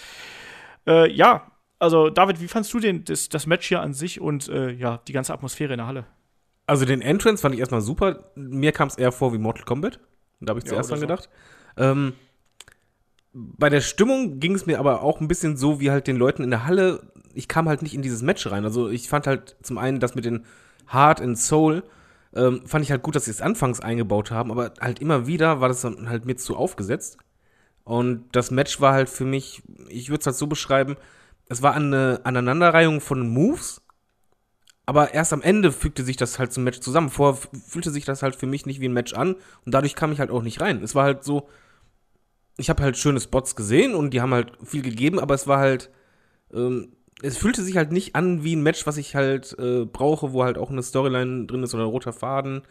Äh, 0.85 1.09
ja, 1.11 1.49
also 1.79 2.09
David, 2.09 2.41
wie 2.41 2.47
fandst 2.49 2.73
du 2.73 2.79
den, 2.79 3.05
das, 3.05 3.29
das 3.29 3.47
Match 3.47 3.67
hier 3.67 3.81
an 3.81 3.93
sich 3.93 4.19
und 4.19 4.49
äh, 4.49 4.71
ja, 4.71 4.99
die 5.07 5.13
ganze 5.13 5.33
Atmosphäre 5.33 5.73
in 5.73 5.77
der 5.77 5.87
Halle? 5.87 6.05
Also 6.67 6.85
den 6.85 7.01
Entrance 7.01 7.41
fand 7.41 7.55
ich 7.55 7.59
erstmal 7.61 7.81
super. 7.81 8.31
Mir 8.35 8.71
kam 8.73 8.89
es 8.89 8.95
eher 8.97 9.11
vor 9.11 9.33
wie 9.33 9.37
Mortal 9.37 9.63
Kombat. 9.65 9.99
Da 10.41 10.51
habe 10.51 10.59
ich 10.59 10.65
Ja, 10.65 10.71
zuerst 10.71 10.91
oder 10.91 10.99
dran 10.99 11.17
so. 11.17 11.23
gedacht. 11.25 11.29
Ähm, 11.77 12.13
bei 13.33 13.69
der 13.69 13.81
Stimmung 13.81 14.39
ging 14.39 14.53
es 14.53 14.65
mir 14.65 14.79
aber 14.79 15.01
auch 15.01 15.19
ein 15.19 15.27
bisschen 15.27 15.57
so, 15.57 15.79
wie 15.79 15.91
halt 15.91 16.07
den 16.07 16.17
Leuten 16.17 16.43
in 16.43 16.51
der 16.51 16.65
Halle, 16.65 17.11
ich 17.33 17.47
kam 17.47 17.67
halt 17.67 17.81
nicht 17.81 17.95
in 17.95 18.03
dieses 18.03 18.21
Match 18.21 18.45
rein. 18.49 18.63
Also 18.63 18.89
ich 18.89 19.09
fand 19.09 19.27
halt 19.27 19.55
zum 19.63 19.77
einen 19.77 19.99
das 19.99 20.15
mit 20.15 20.25
den 20.25 20.45
Heart 20.91 21.21
and 21.21 21.37
Soul, 21.37 21.83
ähm, 22.35 22.61
fand 22.65 22.83
ich 22.83 22.91
halt 22.91 23.01
gut, 23.03 23.15
dass 23.15 23.25
sie 23.25 23.31
es 23.31 23.41
anfangs 23.41 23.79
eingebaut 23.79 24.31
haben, 24.31 24.51
aber 24.51 24.73
halt 24.79 24.99
immer 24.99 25.27
wieder 25.27 25.61
war 25.61 25.67
das 25.67 25.81
dann 25.81 26.09
halt 26.09 26.25
mir 26.25 26.35
zu 26.35 26.55
aufgesetzt. 26.55 27.17
Und 27.83 28.25
das 28.31 28.51
Match 28.51 28.79
war 28.81 28.93
halt 28.93 29.09
für 29.09 29.25
mich, 29.25 29.63
ich 29.89 30.09
würde 30.09 30.21
es 30.21 30.25
halt 30.27 30.35
so 30.35 30.47
beschreiben, 30.47 30.95
es 31.49 31.61
war 31.61 31.73
eine 31.75 32.21
Aneinanderreihung 32.23 33.01
von 33.01 33.27
Moves, 33.27 33.81
aber 34.85 35.13
erst 35.13 35.33
am 35.33 35.41
Ende 35.41 35.71
fügte 35.71 36.03
sich 36.03 36.17
das 36.17 36.39
halt 36.39 36.53
zum 36.53 36.63
Match 36.63 36.79
zusammen. 36.79 37.09
Vorher 37.09 37.39
fühlte 37.67 37.91
sich 37.91 38.05
das 38.05 38.21
halt 38.21 38.35
für 38.35 38.47
mich 38.47 38.65
nicht 38.65 38.79
wie 38.79 38.87
ein 38.87 38.93
Match 38.93 39.13
an 39.13 39.35
und 39.65 39.73
dadurch 39.73 39.95
kam 39.95 40.11
ich 40.11 40.19
halt 40.19 40.31
auch 40.31 40.41
nicht 40.41 40.61
rein. 40.61 40.83
Es 40.83 40.95
war 40.95 41.03
halt 41.03 41.23
so, 41.23 41.47
ich 42.57 42.69
habe 42.69 42.83
halt 42.83 42.97
schöne 42.97 43.19
Spots 43.19 43.55
gesehen 43.55 43.95
und 43.95 44.11
die 44.11 44.21
haben 44.21 44.33
halt 44.33 44.51
viel 44.63 44.81
gegeben, 44.81 45.19
aber 45.19 45.33
es 45.33 45.47
war 45.47 45.59
halt, 45.59 45.89
ähm, 46.53 46.93
es 47.21 47.37
fühlte 47.37 47.63
sich 47.63 47.77
halt 47.77 47.91
nicht 47.91 48.15
an 48.15 48.43
wie 48.43 48.55
ein 48.55 48.63
Match, 48.63 48.85
was 48.85 48.97
ich 48.97 49.15
halt 49.15 49.57
äh, 49.57 49.85
brauche, 49.85 50.33
wo 50.33 50.43
halt 50.43 50.57
auch 50.57 50.69
eine 50.69 50.83
Storyline 50.83 51.45
drin 51.45 51.63
ist 51.63 51.73
oder 51.73 51.83
ein 51.83 51.89
roter 51.89 52.13
Faden, 52.13 52.61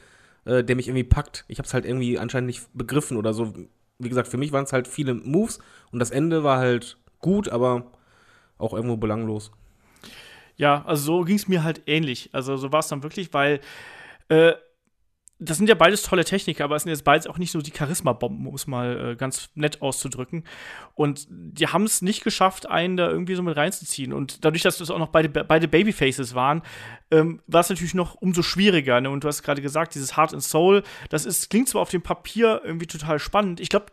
äh, 0.45 0.63
der 0.63 0.77
mich 0.77 0.89
irgendwie 0.89 1.05
packt. 1.05 1.45
Ich 1.49 1.59
habe 1.59 1.67
es 1.67 1.75
halt 1.75 1.85
irgendwie 1.85 2.19
anscheinend 2.19 2.49
nicht 2.49 2.67
begriffen 2.75 3.17
oder 3.17 3.35
so. 3.35 3.53
Wie 3.99 4.09
gesagt, 4.09 4.29
für 4.29 4.37
mich 4.37 4.53
waren 4.53 4.65
es 4.65 4.73
halt 4.73 4.89
viele 4.89 5.15
Moves 5.15 5.59
und 5.91 5.99
das 5.99 6.11
Ende 6.11 6.45
war 6.45 6.59
halt 6.59 6.99
gut, 7.19 7.49
aber 7.49 7.93
auch 8.59 8.75
irgendwo 8.75 8.97
belanglos. 8.97 9.53
Ja, 10.57 10.85
also 10.87 11.05
so 11.05 11.25
ging 11.25 11.37
es 11.37 11.49
mir 11.49 11.65
halt 11.65 11.83
ähnlich. 11.87 12.31
Also 12.33 12.57
so 12.57 12.73
war 12.73 12.81
es 12.81 12.89
dann 12.89 13.03
wirklich, 13.03 13.33
weil 13.33 13.61
äh, 14.29 14.53
das 15.45 15.59
sind 15.59 15.69
ja 15.69 15.75
beides 15.75 16.03
tolle 16.03 16.25
Techniker, 16.25 16.65
aber 16.65 16.77
es 16.77 16.85
sind 16.85 16.91
jetzt 16.91 17.05
beides 17.05 17.27
auch 17.27 17.39
nicht 17.39 17.51
so 17.51 17.61
die 17.61 17.73
Charisma-Bomben, 17.77 18.47
um 18.47 18.55
es 18.55 18.67
mal 18.67 19.13
äh, 19.13 19.17
ganz 19.17 19.51
nett 19.55 19.83
auszudrücken. 19.83 20.45
Und 20.95 21.27
die 21.29 21.67
haben 21.67 21.85
es 21.85 22.03
nicht 22.03 22.23
geschafft, 22.23 22.69
einen 22.69 22.97
da 22.97 23.11
irgendwie 23.11 23.35
so 23.35 23.43
mit 23.43 23.57
reinzuziehen. 23.57 24.13
Und 24.13 24.45
dadurch, 24.45 24.63
dass 24.63 24.79
das 24.79 24.91
auch 24.91 24.99
noch 24.99 25.09
beide, 25.09 25.29
beide 25.29 25.69
Babyfaces 25.69 26.35
waren, 26.35 26.63
ähm, 27.11 27.41
war 27.47 27.61
es 27.61 27.71
natürlich 27.71 27.95
noch 27.95 28.15
umso 28.15 28.43
schwieriger. 28.43 29.01
Ne? 29.01 29.11
Und 29.11 29.25
du 29.25 29.29
hast 29.29 29.43
gerade 29.43 29.63
gesagt, 29.63 29.95
dieses 29.95 30.17
Heart 30.17 30.35
and 30.35 30.43
Soul, 30.43 30.83
das 31.09 31.27
ist, 31.27 31.51
klingt 31.51 31.69
zwar 31.69 31.83
auf 31.83 31.91
dem 31.91 32.03
Papier 32.03 32.63
irgendwie 32.65 32.87
total 32.87 33.19
spannend. 33.19 33.61
Ich 33.61 33.69
glaube, 33.69 33.87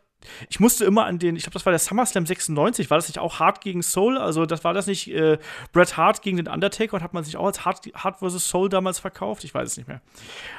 ich 0.49 0.59
musste 0.59 0.85
immer 0.85 1.05
an 1.05 1.19
den, 1.19 1.35
ich 1.35 1.43
glaube, 1.43 1.53
das 1.53 1.65
war 1.65 1.71
der 1.71 1.79
SummerSlam 1.79 2.25
96, 2.25 2.89
war 2.89 2.97
das 2.97 3.07
nicht 3.07 3.19
auch 3.19 3.39
Hart 3.39 3.61
gegen 3.61 3.81
Soul? 3.81 4.17
Also, 4.17 4.45
das 4.45 4.63
war 4.63 4.73
das 4.73 4.87
nicht 4.87 5.09
äh, 5.09 5.37
Bret 5.71 5.97
Hart 5.97 6.21
gegen 6.21 6.37
den 6.37 6.47
Undertaker 6.47 6.95
und 6.95 7.03
hat 7.03 7.13
man 7.13 7.23
sich 7.23 7.37
auch 7.37 7.45
als 7.45 7.65
Hart, 7.65 8.17
vs. 8.19 8.49
Soul 8.49 8.69
damals 8.69 8.99
verkauft? 8.99 9.43
Ich 9.43 9.53
weiß 9.53 9.69
es 9.71 9.77
nicht 9.77 9.87
mehr. 9.87 10.01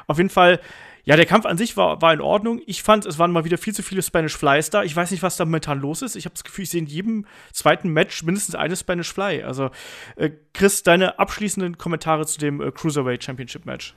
Auf 0.06 0.16
jeden 0.16 0.30
Fall, 0.30 0.60
ja, 1.04 1.16
der 1.16 1.26
Kampf 1.26 1.46
an 1.46 1.56
sich 1.56 1.76
war, 1.76 2.02
war 2.02 2.12
in 2.12 2.20
Ordnung. 2.20 2.60
Ich 2.66 2.82
fand, 2.82 3.06
es 3.06 3.18
waren 3.18 3.32
mal 3.32 3.44
wieder 3.44 3.58
viel 3.58 3.74
zu 3.74 3.82
viele 3.82 4.02
Spanish 4.02 4.36
Flies 4.36 4.70
da. 4.70 4.82
Ich 4.82 4.94
weiß 4.94 5.10
nicht, 5.10 5.22
was 5.22 5.36
da 5.36 5.44
momentan 5.44 5.80
los 5.80 6.02
ist. 6.02 6.16
Ich 6.16 6.24
habe 6.24 6.34
das 6.34 6.44
Gefühl, 6.44 6.64
ich 6.64 6.70
sehe 6.70 6.80
in 6.80 6.86
jedem 6.86 7.26
zweiten 7.52 7.90
Match 7.90 8.22
mindestens 8.22 8.54
eine 8.54 8.76
Spanish 8.76 9.12
Fly. 9.12 9.42
Also, 9.42 9.70
äh, 10.16 10.30
Chris, 10.52 10.82
deine 10.82 11.18
abschließenden 11.18 11.78
Kommentare 11.78 12.26
zu 12.26 12.38
dem 12.38 12.60
äh, 12.60 12.70
Cruiserweight 12.70 13.24
Championship 13.24 13.64
Match. 13.64 13.94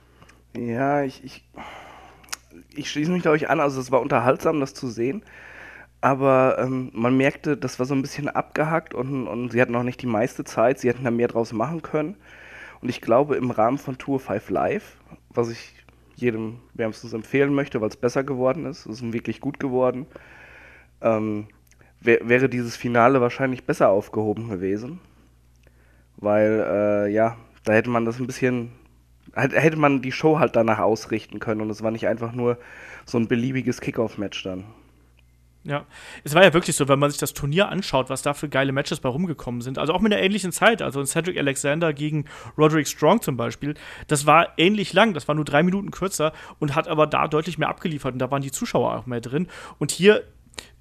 Ja, 0.56 1.02
ich, 1.02 1.22
ich, 1.24 1.44
ich 2.74 2.90
schließe 2.90 3.10
mich, 3.10 3.22
glaube 3.22 3.36
ich, 3.36 3.50
an. 3.50 3.60
Also, 3.60 3.80
es 3.80 3.90
war 3.90 4.00
unterhaltsam, 4.00 4.60
das 4.60 4.74
zu 4.74 4.88
sehen. 4.88 5.24
Aber 6.00 6.58
ähm, 6.58 6.90
man 6.92 7.16
merkte, 7.16 7.56
das 7.56 7.78
war 7.78 7.86
so 7.86 7.94
ein 7.94 8.02
bisschen 8.02 8.28
abgehackt 8.28 8.92
und, 8.92 9.26
und 9.26 9.52
sie 9.52 9.60
hatten 9.62 9.72
noch 9.72 9.84
nicht 9.84 10.02
die 10.02 10.06
meiste 10.06 10.44
Zeit. 10.44 10.78
Sie 10.78 10.88
hätten 10.88 11.04
da 11.04 11.10
mehr 11.10 11.28
draus 11.28 11.52
machen 11.52 11.80
können. 11.80 12.16
Und 12.82 12.90
ich 12.90 13.00
glaube, 13.00 13.36
im 13.36 13.50
Rahmen 13.50 13.78
von 13.78 13.96
Tour 13.96 14.20
5 14.20 14.50
Live, 14.50 14.98
was 15.30 15.48
ich 15.48 15.73
jedem 16.16 16.60
wärmstens 16.74 17.12
empfehlen 17.12 17.54
möchte, 17.54 17.80
weil 17.80 17.88
es 17.88 17.96
besser 17.96 18.24
geworden 18.24 18.66
ist, 18.66 18.86
es 18.86 19.00
ist 19.00 19.12
wirklich 19.12 19.40
gut 19.40 19.58
geworden, 19.60 20.06
ähm, 21.00 21.46
wär, 22.00 22.28
wäre 22.28 22.48
dieses 22.48 22.76
Finale 22.76 23.20
wahrscheinlich 23.20 23.64
besser 23.64 23.88
aufgehoben 23.88 24.48
gewesen. 24.48 25.00
Weil, 26.16 26.64
äh, 26.68 27.12
ja, 27.12 27.36
da 27.64 27.72
hätte 27.72 27.90
man 27.90 28.04
das 28.04 28.20
ein 28.20 28.26
bisschen 28.26 28.72
hätte 29.34 29.76
man 29.76 30.02
die 30.02 30.12
Show 30.12 30.38
halt 30.38 30.54
danach 30.56 30.78
ausrichten 30.78 31.40
können 31.40 31.60
und 31.60 31.70
es 31.70 31.82
war 31.82 31.90
nicht 31.90 32.06
einfach 32.06 32.32
nur 32.32 32.58
so 33.04 33.18
ein 33.18 33.28
beliebiges 33.28 33.80
Kickoff-Match 33.80 34.42
dann. 34.44 34.64
Ja, 35.66 35.86
es 36.24 36.34
war 36.34 36.42
ja 36.42 36.52
wirklich 36.52 36.76
so, 36.76 36.88
wenn 36.88 36.98
man 36.98 37.10
sich 37.10 37.18
das 37.18 37.32
Turnier 37.32 37.70
anschaut, 37.70 38.10
was 38.10 38.20
da 38.20 38.34
für 38.34 38.50
geile 38.50 38.72
Matches 38.72 39.00
bei 39.00 39.08
rumgekommen 39.08 39.62
sind. 39.62 39.78
Also 39.78 39.94
auch 39.94 40.00
mit 40.02 40.12
einer 40.12 40.22
ähnlichen 40.22 40.52
Zeit. 40.52 40.82
Also 40.82 41.02
Cedric 41.04 41.38
Alexander 41.38 41.94
gegen 41.94 42.26
Roderick 42.58 42.86
Strong 42.86 43.22
zum 43.22 43.38
Beispiel. 43.38 43.74
Das 44.06 44.26
war 44.26 44.58
ähnlich 44.58 44.92
lang. 44.92 45.14
Das 45.14 45.26
war 45.26 45.34
nur 45.34 45.46
drei 45.46 45.62
Minuten 45.62 45.90
kürzer 45.90 46.34
und 46.58 46.74
hat 46.74 46.86
aber 46.86 47.06
da 47.06 47.28
deutlich 47.28 47.56
mehr 47.56 47.70
abgeliefert. 47.70 48.12
Und 48.12 48.18
da 48.18 48.30
waren 48.30 48.42
die 48.42 48.52
Zuschauer 48.52 48.94
auch 48.94 49.06
mehr 49.06 49.22
drin. 49.22 49.48
Und 49.78 49.90
hier 49.90 50.24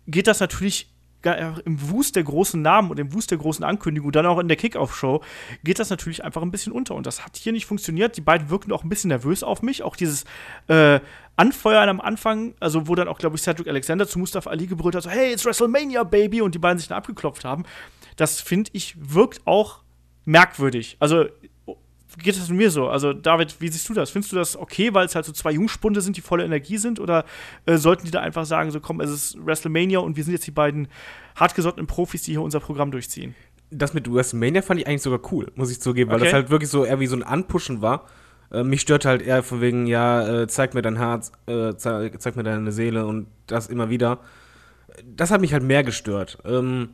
geht 0.05 0.27
das 0.27 0.41
natürlich 0.41 0.92
im 1.23 1.89
Wust 1.89 2.15
der 2.15 2.23
großen 2.23 2.61
Namen 2.61 2.91
und 2.91 2.99
im 2.99 3.13
Wust 3.13 3.31
der 3.31 3.37
großen 3.37 3.63
Ankündigung, 3.63 4.11
dann 4.11 4.25
auch 4.25 4.39
in 4.39 4.47
der 4.47 4.57
Kickoff-Show, 4.57 5.21
geht 5.63 5.79
das 5.79 5.89
natürlich 5.89 6.23
einfach 6.23 6.41
ein 6.41 6.51
bisschen 6.51 6.73
unter. 6.73 6.95
Und 6.95 7.05
das 7.05 7.23
hat 7.23 7.37
hier 7.37 7.51
nicht 7.51 7.65
funktioniert. 7.65 8.17
Die 8.17 8.21
beiden 8.21 8.49
wirkten 8.49 8.71
auch 8.71 8.83
ein 8.83 8.89
bisschen 8.89 9.09
nervös 9.09 9.43
auf 9.43 9.61
mich. 9.61 9.83
Auch 9.83 9.95
dieses 9.95 10.25
äh, 10.67 10.99
Anfeuern 11.35 11.89
am 11.89 12.01
Anfang, 12.01 12.53
also 12.59 12.87
wo 12.87 12.95
dann 12.95 13.07
auch, 13.07 13.17
glaube 13.17 13.37
ich, 13.37 13.41
Cedric 13.41 13.67
Alexander 13.67 14.07
zu 14.07 14.19
Mustafa 14.19 14.49
Ali 14.49 14.67
gebrüllt 14.67 14.95
hat, 14.95 15.03
so, 15.03 15.09
hey, 15.09 15.33
it's 15.33 15.45
WrestleMania, 15.45 16.03
Baby, 16.03 16.41
und 16.41 16.53
die 16.55 16.59
beiden 16.59 16.77
sich 16.77 16.87
dann 16.87 16.97
abgeklopft 16.97 17.45
haben. 17.45 17.63
Das, 18.15 18.41
finde 18.41 18.69
ich, 18.73 18.95
wirkt 18.99 19.41
auch 19.45 19.79
merkwürdig. 20.25 20.97
Also 20.99 21.25
geht 22.17 22.35
das 22.37 22.49
mir 22.49 22.69
so? 22.71 22.87
Also, 22.89 23.13
David, 23.13 23.55
wie 23.59 23.67
siehst 23.67 23.87
du 23.89 23.93
das? 23.93 24.09
Findest 24.11 24.31
du 24.31 24.35
das 24.35 24.57
okay, 24.57 24.93
weil 24.93 25.05
es 25.05 25.15
halt 25.15 25.25
so 25.25 25.31
zwei 25.31 25.51
Jungspunde 25.51 26.01
sind, 26.01 26.17
die 26.17 26.21
voller 26.21 26.45
Energie 26.45 26.77
sind? 26.77 26.99
Oder 26.99 27.25
äh, 27.65 27.77
sollten 27.77 28.05
die 28.05 28.11
da 28.11 28.21
einfach 28.21 28.45
sagen, 28.45 28.71
so 28.71 28.79
komm, 28.79 29.01
es 29.01 29.09
ist 29.09 29.37
WrestleMania 29.45 29.99
und 29.99 30.15
wir 30.17 30.23
sind 30.23 30.33
jetzt 30.33 30.47
die 30.47 30.51
beiden 30.51 30.87
hartgesottenen 31.35 31.87
Profis, 31.87 32.23
die 32.23 32.31
hier 32.31 32.41
unser 32.41 32.59
Programm 32.59 32.91
durchziehen? 32.91 33.35
das 33.75 33.95
mit 33.95 34.11
WrestleMania 34.13 34.61
fand 34.61 34.79
ich 34.81 34.87
eigentlich 34.87 35.01
sogar 35.01 35.19
cool, 35.31 35.51
muss 35.55 35.71
ich 35.71 35.81
zugeben, 35.81 36.11
weil 36.11 36.17
Okay. 36.17 36.25
das 36.25 36.33
halt 36.33 36.49
wirklich 36.51 36.69
so 36.69 36.85
eher 36.85 36.99
wie 36.99 37.07
so 37.07 37.15
ein 37.15 37.23
Anpushen 37.23 37.81
war. 37.81 38.05
Äh, 38.51 38.63
mich 38.63 38.81
stört 38.81 39.03
halt 39.03 39.23
eher 39.23 39.41
von 39.41 39.61
wegen, 39.61 39.87
ja, 39.87 40.41
äh, 40.43 40.47
zeig 40.47 40.75
mir 40.75 40.83
dein 40.83 40.97
Herz, 40.97 41.31
äh, 41.47 41.73
zeig, 41.75 42.21
zeig 42.21 42.35
mir 42.35 42.43
deine 42.43 42.71
Seele 42.71 43.07
und 43.07 43.25
das 43.47 43.67
immer 43.67 43.89
wieder. 43.89 44.19
Das 45.05 45.31
hat 45.31 45.41
mich 45.41 45.53
halt 45.53 45.63
mehr 45.63 45.83
gestört. 45.83 46.37
Ähm, 46.45 46.89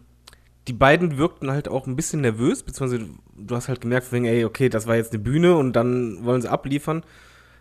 die 0.69 0.73
beiden 0.73 1.17
wirkten 1.17 1.49
halt 1.49 1.67
auch 1.67 1.87
ein 1.87 1.95
bisschen 1.95 2.21
nervös, 2.21 2.61
beziehungsweise 2.61 3.09
du 3.35 3.55
hast 3.55 3.69
halt 3.69 3.81
gemerkt, 3.81 4.11
wegen, 4.11 4.25
ey, 4.25 4.45
okay, 4.45 4.69
das 4.69 4.85
war 4.85 4.95
jetzt 4.95 5.11
eine 5.11 5.19
Bühne 5.19 5.55
und 5.55 5.73
dann 5.73 6.23
wollen 6.23 6.43
sie 6.43 6.51
abliefern. 6.51 7.03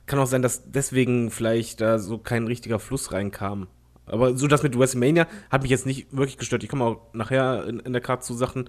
Kann 0.05 0.19
auch 0.19 0.27
sein, 0.27 0.43
dass 0.43 0.71
deswegen 0.71 1.31
vielleicht 1.31 1.81
da 1.81 1.99
so 1.99 2.19
kein 2.19 2.47
richtiger 2.47 2.79
Fluss 2.79 3.11
reinkam. 3.11 3.67
Aber 4.05 4.37
so 4.37 4.47
das 4.47 4.63
mit 4.63 4.79
WrestleMania 4.79 5.27
hat 5.49 5.63
mich 5.63 5.71
jetzt 5.71 5.87
nicht 5.87 6.15
wirklich 6.15 6.37
gestört. 6.37 6.63
Ich 6.65 6.69
komme 6.69 6.85
auch 6.85 7.15
nachher 7.15 7.65
in, 7.67 7.81
in 7.81 7.95
der 7.95 8.03
Karte 8.03 8.27
zu 8.27 8.35
Sachen, 8.35 8.69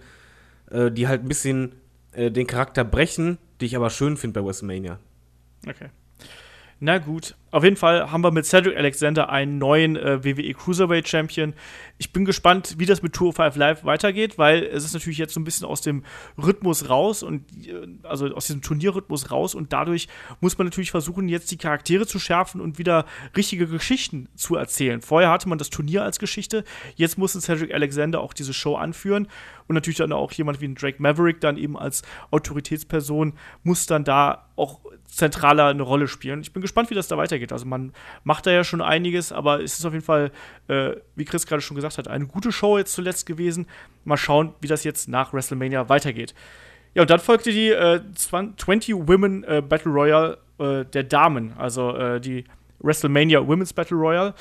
äh, 0.71 0.89
die 0.89 1.09
halt 1.09 1.23
ein 1.23 1.27
bisschen 1.27 1.75
äh, 2.13 2.31
den 2.31 2.47
Charakter 2.47 2.85
brechen, 2.85 3.39
die 3.59 3.65
ich 3.65 3.75
aber 3.75 3.89
schön 3.89 4.15
finde 4.15 4.39
bei 4.39 4.47
WrestleMania. 4.47 4.99
Okay. 5.67 5.89
Na 6.81 6.97
gut, 6.97 7.35
auf 7.51 7.65
jeden 7.65 7.75
Fall 7.75 8.09
haben 8.09 8.23
wir 8.23 8.31
mit 8.31 8.45
Cedric 8.45 8.77
Alexander 8.77 9.29
einen 9.29 9.57
neuen 9.57 9.97
äh, 9.97 10.23
WWE 10.23 10.53
Cruiserweight 10.53 11.09
Champion. 11.09 11.53
Ich 11.97 12.13
bin 12.13 12.23
gespannt, 12.23 12.75
wie 12.77 12.85
das 12.85 13.01
mit 13.01 13.11
Tour 13.11 13.33
5 13.33 13.57
Live 13.57 13.83
weitergeht, 13.83 14.37
weil 14.37 14.63
es 14.63 14.85
ist 14.85 14.93
natürlich 14.93 15.17
jetzt 15.17 15.33
so 15.33 15.41
ein 15.41 15.43
bisschen 15.43 15.67
aus 15.67 15.81
dem 15.81 16.05
Rhythmus 16.37 16.89
raus 16.89 17.21
und 17.21 17.43
äh, 17.67 17.85
also 18.03 18.27
aus 18.27 18.47
diesem 18.47 18.61
Turnierrhythmus 18.61 19.29
raus 19.29 19.55
und 19.55 19.73
dadurch 19.73 20.07
muss 20.39 20.57
man 20.57 20.67
natürlich 20.67 20.91
versuchen, 20.91 21.27
jetzt 21.27 21.51
die 21.51 21.57
Charaktere 21.57 22.07
zu 22.07 22.17
schärfen 22.17 22.61
und 22.61 22.77
wieder 22.77 23.05
richtige 23.35 23.67
Geschichten 23.67 24.29
zu 24.35 24.55
erzählen. 24.55 25.01
Vorher 25.01 25.31
hatte 25.31 25.49
man 25.49 25.57
das 25.57 25.69
Turnier 25.69 26.03
als 26.03 26.17
Geschichte, 26.17 26.63
jetzt 26.95 27.17
muss 27.17 27.33
Cedric 27.33 27.73
Alexander 27.73 28.21
auch 28.21 28.33
diese 28.33 28.53
Show 28.53 28.75
anführen 28.75 29.27
und 29.67 29.75
natürlich 29.75 29.97
dann 29.97 30.13
auch 30.13 30.31
jemand 30.31 30.61
wie 30.61 30.67
ein 30.67 30.75
Drake 30.75 31.01
Maverick 31.01 31.41
dann 31.41 31.57
eben 31.57 31.77
als 31.77 32.03
Autoritätsperson 32.31 33.33
muss 33.63 33.85
dann 33.85 34.05
da 34.05 34.49
auch 34.55 34.81
zentraler 35.09 35.67
eine 35.67 35.83
Rolle 35.83 36.07
spielen. 36.07 36.41
Ich 36.41 36.53
bin 36.53 36.61
gespannt, 36.61 36.89
wie 36.89 36.95
das 36.95 37.07
da 37.07 37.17
weitergeht. 37.17 37.51
Also 37.51 37.65
man 37.65 37.93
macht 38.23 38.45
da 38.45 38.51
ja 38.51 38.63
schon 38.63 38.81
einiges, 38.81 39.31
aber 39.31 39.61
es 39.61 39.79
ist 39.79 39.85
auf 39.85 39.93
jeden 39.93 40.05
Fall, 40.05 40.31
äh, 40.67 40.91
wie 41.15 41.25
Chris 41.25 41.45
gerade 41.45 41.61
schon 41.61 41.75
gesagt 41.75 41.97
hat, 41.97 42.07
eine 42.07 42.27
gute 42.27 42.51
Show 42.51 42.77
jetzt 42.77 42.93
zuletzt 42.93 43.25
gewesen. 43.25 43.67
Mal 44.05 44.17
schauen, 44.17 44.53
wie 44.61 44.67
das 44.67 44.83
jetzt 44.83 45.09
nach 45.09 45.33
WrestleMania 45.33 45.89
weitergeht. 45.89 46.33
Ja, 46.93 47.03
und 47.03 47.09
dann 47.09 47.19
folgte 47.19 47.51
die 47.51 47.69
äh, 47.69 48.01
20 48.15 49.07
Women 49.07 49.43
äh, 49.43 49.61
Battle 49.61 49.91
Royale 49.91 50.37
äh, 50.59 50.85
der 50.85 51.03
Damen, 51.03 51.53
also 51.57 51.95
äh, 51.95 52.19
die 52.19 52.45
WrestleMania 52.79 53.45
Women's 53.45 53.73
Battle 53.73 53.97
Royale. 53.97 54.33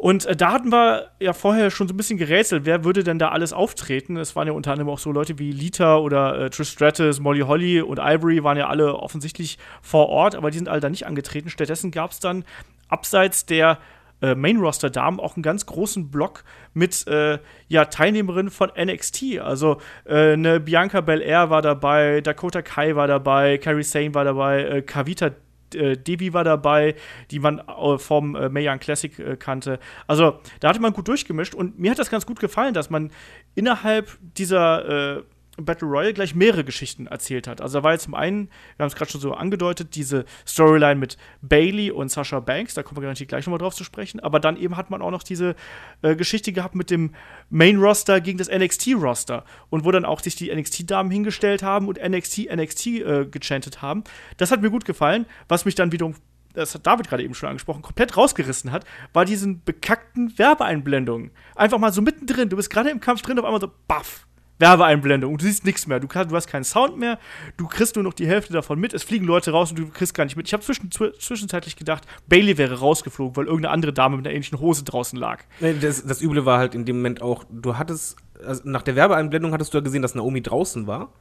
Und 0.00 0.24
äh, 0.24 0.34
da 0.34 0.52
hatten 0.52 0.72
wir 0.72 1.10
ja 1.20 1.34
vorher 1.34 1.70
schon 1.70 1.86
so 1.86 1.92
ein 1.92 1.96
bisschen 1.98 2.16
gerätselt, 2.16 2.64
wer 2.64 2.84
würde 2.84 3.04
denn 3.04 3.18
da 3.18 3.28
alles 3.28 3.52
auftreten. 3.52 4.16
Es 4.16 4.34
waren 4.34 4.46
ja 4.46 4.54
unter 4.54 4.72
anderem 4.72 4.88
auch 4.88 4.98
so 4.98 5.12
Leute 5.12 5.38
wie 5.38 5.52
Lita 5.52 5.98
oder 5.98 6.46
äh, 6.46 6.48
Trish 6.48 6.70
Stratus, 6.70 7.20
Molly 7.20 7.40
Holly 7.40 7.82
und 7.82 7.98
Ivory 7.98 8.42
waren 8.42 8.56
ja 8.56 8.68
alle 8.68 8.94
offensichtlich 8.94 9.58
vor 9.82 10.08
Ort, 10.08 10.36
aber 10.36 10.50
die 10.50 10.56
sind 10.56 10.70
alle 10.70 10.80
da 10.80 10.88
nicht 10.88 11.04
angetreten. 11.06 11.50
Stattdessen 11.50 11.90
gab 11.90 12.12
es 12.12 12.18
dann 12.18 12.44
abseits 12.88 13.44
der 13.44 13.76
äh, 14.22 14.34
Main-Roster-Damen 14.34 15.20
auch 15.20 15.36
einen 15.36 15.42
ganz 15.42 15.66
großen 15.66 16.10
Block 16.10 16.44
mit 16.72 17.06
äh, 17.06 17.38
ja, 17.68 17.84
Teilnehmerinnen 17.84 18.50
von 18.50 18.70
NXT. 18.74 19.40
Also 19.42 19.82
äh, 20.06 20.32
eine 20.32 20.60
Bianca 20.60 21.02
Belair 21.02 21.50
war 21.50 21.60
dabei, 21.60 22.22
Dakota 22.22 22.62
Kai 22.62 22.96
war 22.96 23.06
dabei, 23.06 23.58
Carrie 23.58 23.82
Sane 23.82 24.14
war 24.14 24.24
dabei, 24.24 24.64
äh, 24.64 24.80
Kavita 24.82 25.32
äh, 25.74 25.96
Devi 25.96 26.32
war 26.32 26.44
dabei, 26.44 26.94
die 27.30 27.38
man 27.38 27.58
äh, 27.58 27.98
vom 27.98 28.34
äh, 28.34 28.48
Mayan 28.48 28.78
Classic 28.78 29.18
äh, 29.18 29.36
kannte. 29.36 29.78
Also 30.06 30.38
da 30.60 30.68
hatte 30.68 30.80
man 30.80 30.92
gut 30.92 31.08
durchgemischt 31.08 31.54
und 31.54 31.78
mir 31.78 31.90
hat 31.90 31.98
das 31.98 32.10
ganz 32.10 32.26
gut 32.26 32.40
gefallen, 32.40 32.74
dass 32.74 32.90
man 32.90 33.10
innerhalb 33.54 34.18
dieser 34.36 35.18
äh, 35.18 35.22
Battle 35.64 35.88
Royale 35.88 36.14
gleich 36.14 36.34
mehrere 36.34 36.64
Geschichten 36.64 37.06
erzählt 37.06 37.46
hat. 37.46 37.60
Also 37.60 37.78
da 37.78 37.84
war 37.84 37.92
jetzt 37.92 38.04
zum 38.04 38.14
einen, 38.14 38.48
wir 38.76 38.84
haben 38.84 38.88
es 38.88 38.94
gerade 38.94 39.10
schon 39.10 39.20
so 39.20 39.32
angedeutet, 39.34 39.94
diese 39.94 40.24
Storyline 40.46 40.96
mit 40.96 41.16
Bailey 41.42 41.90
und 41.90 42.10
Sasha 42.10 42.40
Banks, 42.40 42.74
da 42.74 42.82
kommen 42.82 42.96
wir 42.98 43.02
garantiert 43.02 43.28
gleich 43.28 43.46
nochmal 43.46 43.58
drauf 43.58 43.74
zu 43.74 43.84
sprechen, 43.84 44.20
aber 44.20 44.40
dann 44.40 44.56
eben 44.56 44.76
hat 44.76 44.90
man 44.90 45.02
auch 45.02 45.10
noch 45.10 45.22
diese 45.22 45.54
äh, 46.02 46.16
Geschichte 46.16 46.52
gehabt 46.52 46.74
mit 46.74 46.90
dem 46.90 47.14
Main-Roster 47.50 48.20
gegen 48.20 48.38
das 48.38 48.50
NXT-Roster 48.50 49.44
und 49.68 49.84
wo 49.84 49.90
dann 49.90 50.04
auch 50.04 50.20
sich 50.20 50.36
die 50.36 50.54
NXT-Damen 50.54 51.10
hingestellt 51.10 51.62
haben 51.62 51.88
und 51.88 51.98
NXT, 52.02 52.54
NXT 52.54 52.86
äh, 52.86 53.26
gechantet 53.26 53.82
haben. 53.82 54.04
Das 54.36 54.50
hat 54.50 54.62
mir 54.62 54.70
gut 54.70 54.84
gefallen, 54.84 55.26
was 55.48 55.64
mich 55.64 55.74
dann 55.74 55.92
wiederum 55.92 56.14
das 56.52 56.74
hat 56.74 56.86
David 56.86 57.08
gerade 57.08 57.22
eben 57.22 57.34
schon 57.34 57.48
angesprochen, 57.48 57.82
komplett 57.82 58.16
rausgerissen 58.16 58.72
hat, 58.72 58.84
war 59.12 59.24
diesen 59.24 59.62
bekackten 59.64 60.36
Werbeeinblendungen. 60.38 61.30
Einfach 61.54 61.78
mal 61.78 61.92
so 61.92 62.02
mittendrin, 62.02 62.48
du 62.48 62.56
bist 62.56 62.70
gerade 62.70 62.90
im 62.90 63.00
Kampf 63.00 63.22
drin, 63.22 63.38
auf 63.38 63.44
einmal 63.44 63.60
so, 63.60 63.70
baff, 63.86 64.26
Werbeeinblendung 64.60 65.32
und 65.32 65.40
du 65.40 65.46
siehst 65.46 65.64
nichts 65.64 65.86
mehr. 65.86 66.00
Du, 66.00 66.06
kann, 66.06 66.28
du, 66.28 66.36
hast 66.36 66.46
keinen 66.46 66.64
Sound 66.64 66.98
mehr, 66.98 67.18
du 67.56 67.66
kriegst 67.66 67.96
nur 67.96 68.04
noch 68.04 68.12
die 68.12 68.26
Hälfte 68.26 68.52
davon 68.52 68.78
mit, 68.78 68.94
es 68.94 69.02
fliegen 69.02 69.24
Leute 69.24 69.50
raus 69.50 69.70
und 69.70 69.78
du 69.78 69.88
kriegst 69.88 70.14
gar 70.14 70.24
nicht 70.24 70.36
mit. 70.36 70.46
Ich 70.46 70.52
habe 70.52 70.62
zwischen, 70.62 70.90
zwischenzeitlich 70.90 71.76
gedacht, 71.76 72.04
Bailey 72.28 72.58
wäre 72.58 72.78
rausgeflogen, 72.78 73.36
weil 73.36 73.46
irgendeine 73.46 73.72
andere 73.72 73.92
Dame 73.92 74.16
mit 74.16 74.26
einer 74.26 74.34
ähnlichen 74.34 74.60
Hose 74.60 74.84
draußen 74.84 75.18
lag. 75.18 75.42
Nee, 75.60 75.74
das, 75.80 76.04
das 76.04 76.22
Üble 76.22 76.44
war 76.44 76.58
halt 76.58 76.74
in 76.74 76.84
dem 76.84 76.96
Moment 76.96 77.22
auch, 77.22 77.44
du 77.50 77.76
hattest, 77.76 78.16
also 78.44 78.62
nach 78.64 78.82
der 78.82 78.96
Werbeeinblendung 78.96 79.52
hattest 79.52 79.72
du 79.74 79.78
ja 79.78 79.82
gesehen, 79.82 80.02
dass 80.02 80.14
Naomi 80.14 80.42
draußen 80.42 80.86
war. 80.86 81.12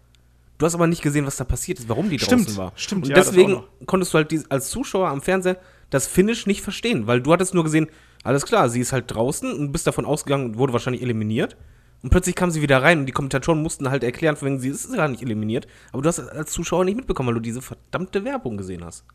Du 0.57 0.65
hast 0.65 0.75
aber 0.75 0.87
nicht 0.87 1.01
gesehen, 1.01 1.25
was 1.25 1.37
da 1.37 1.45
passiert 1.45 1.79
ist, 1.79 1.87
warum 1.87 2.09
die 2.09 2.19
stimmt, 2.19 2.47
draußen 2.47 2.57
war. 2.57 2.73
Stimmt, 2.75 3.05
Und 3.05 3.09
ja, 3.09 3.15
deswegen 3.15 3.63
konntest 3.85 4.13
du 4.13 4.17
halt 4.17 4.31
die, 4.31 4.41
als 4.49 4.69
Zuschauer 4.69 5.07
am 5.07 5.21
Fernseher 5.21 5.57
das 5.89 6.05
Finish 6.05 6.45
nicht 6.47 6.61
verstehen, 6.61 7.07
weil 7.07 7.21
du 7.21 7.31
hattest 7.31 7.53
nur 7.53 7.63
gesehen, 7.63 7.87
alles 8.23 8.45
klar, 8.45 8.67
sie 8.67 8.81
ist 8.81 8.91
halt 8.91 9.05
draußen 9.07 9.51
und 9.51 9.71
bist 9.71 9.87
davon 9.87 10.05
ausgegangen 10.05 10.45
und 10.47 10.57
wurde 10.57 10.73
wahrscheinlich 10.73 11.01
eliminiert. 11.01 11.55
Und 12.01 12.11
plötzlich 12.11 12.35
kam 12.35 12.49
sie 12.51 12.61
wieder 12.61 12.81
rein 12.81 12.99
und 12.99 13.05
die 13.05 13.11
Kommentatoren 13.11 13.61
mussten 13.61 13.89
halt 13.89 14.03
erklären, 14.03 14.35
von 14.35 14.47
wegen, 14.47 14.59
sie 14.59 14.69
ist 14.69 14.93
gar 14.93 15.07
nicht 15.07 15.21
eliminiert. 15.21 15.67
Aber 15.91 16.01
du 16.01 16.07
hast 16.07 16.19
als 16.19 16.51
Zuschauer 16.51 16.85
nicht 16.85 16.95
mitbekommen, 16.95 17.27
weil 17.27 17.35
du 17.35 17.41
diese 17.41 17.61
verdammte 17.61 18.23
Werbung 18.23 18.57
gesehen 18.57 18.85
hast. 18.85 19.05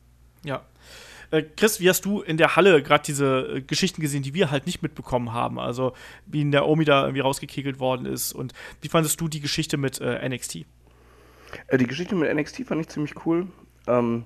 Ja. 0.45 0.63
Äh, 1.31 1.43
Chris, 1.57 1.81
wie 1.81 1.89
hast 1.89 2.05
du 2.05 2.21
in 2.21 2.37
der 2.37 2.57
Halle 2.57 2.83
gerade 2.83 3.05
diese 3.05 3.57
äh, 3.57 3.61
Geschichten 3.63 4.03
gesehen, 4.03 4.23
die 4.23 4.35
wir 4.35 4.51
halt 4.51 4.67
nicht 4.67 4.83
mitbekommen 4.83 5.33
haben? 5.33 5.59
Also, 5.59 5.95
wie 6.27 6.43
in 6.43 6.53
der 6.53 6.67
Omi 6.67 6.85
da 6.85 7.03
irgendwie 7.03 7.21
rausgekegelt 7.21 7.81
worden 7.81 8.07
ist. 8.07 8.33
Und 8.33 8.53
wie 8.83 8.89
fandest 8.89 9.21
du 9.21 9.29
die 9.29 9.41
Geschichte 9.41 9.77
mit 9.77 10.01
äh, 10.01 10.29
NXT? 10.29 10.67
Äh, 11.69 11.79
die 11.79 11.87
Geschichte 11.87 12.15
mit 12.15 12.35
NXT 12.35 12.65
fand 12.67 12.83
ich 12.83 12.89
ziemlich 12.89 13.15
cool. 13.25 13.47
Ähm, 13.87 14.25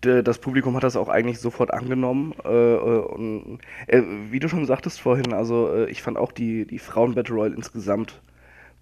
das 0.00 0.38
Publikum 0.38 0.76
hat 0.76 0.84
das 0.84 0.96
auch 0.96 1.08
eigentlich 1.08 1.40
sofort 1.40 1.72
angenommen. 1.72 2.34
Äh, 2.44 2.48
und, 2.76 3.58
äh, 3.86 4.02
wie 4.30 4.38
du 4.38 4.48
schon 4.48 4.66
sagtest 4.66 5.00
vorhin, 5.00 5.32
also 5.32 5.72
äh, 5.74 5.90
ich 5.90 6.02
fand 6.02 6.16
auch 6.16 6.32
die, 6.32 6.66
die 6.66 6.78
Frauen-Battle 6.78 7.34
Royale 7.34 7.56
insgesamt 7.56 8.20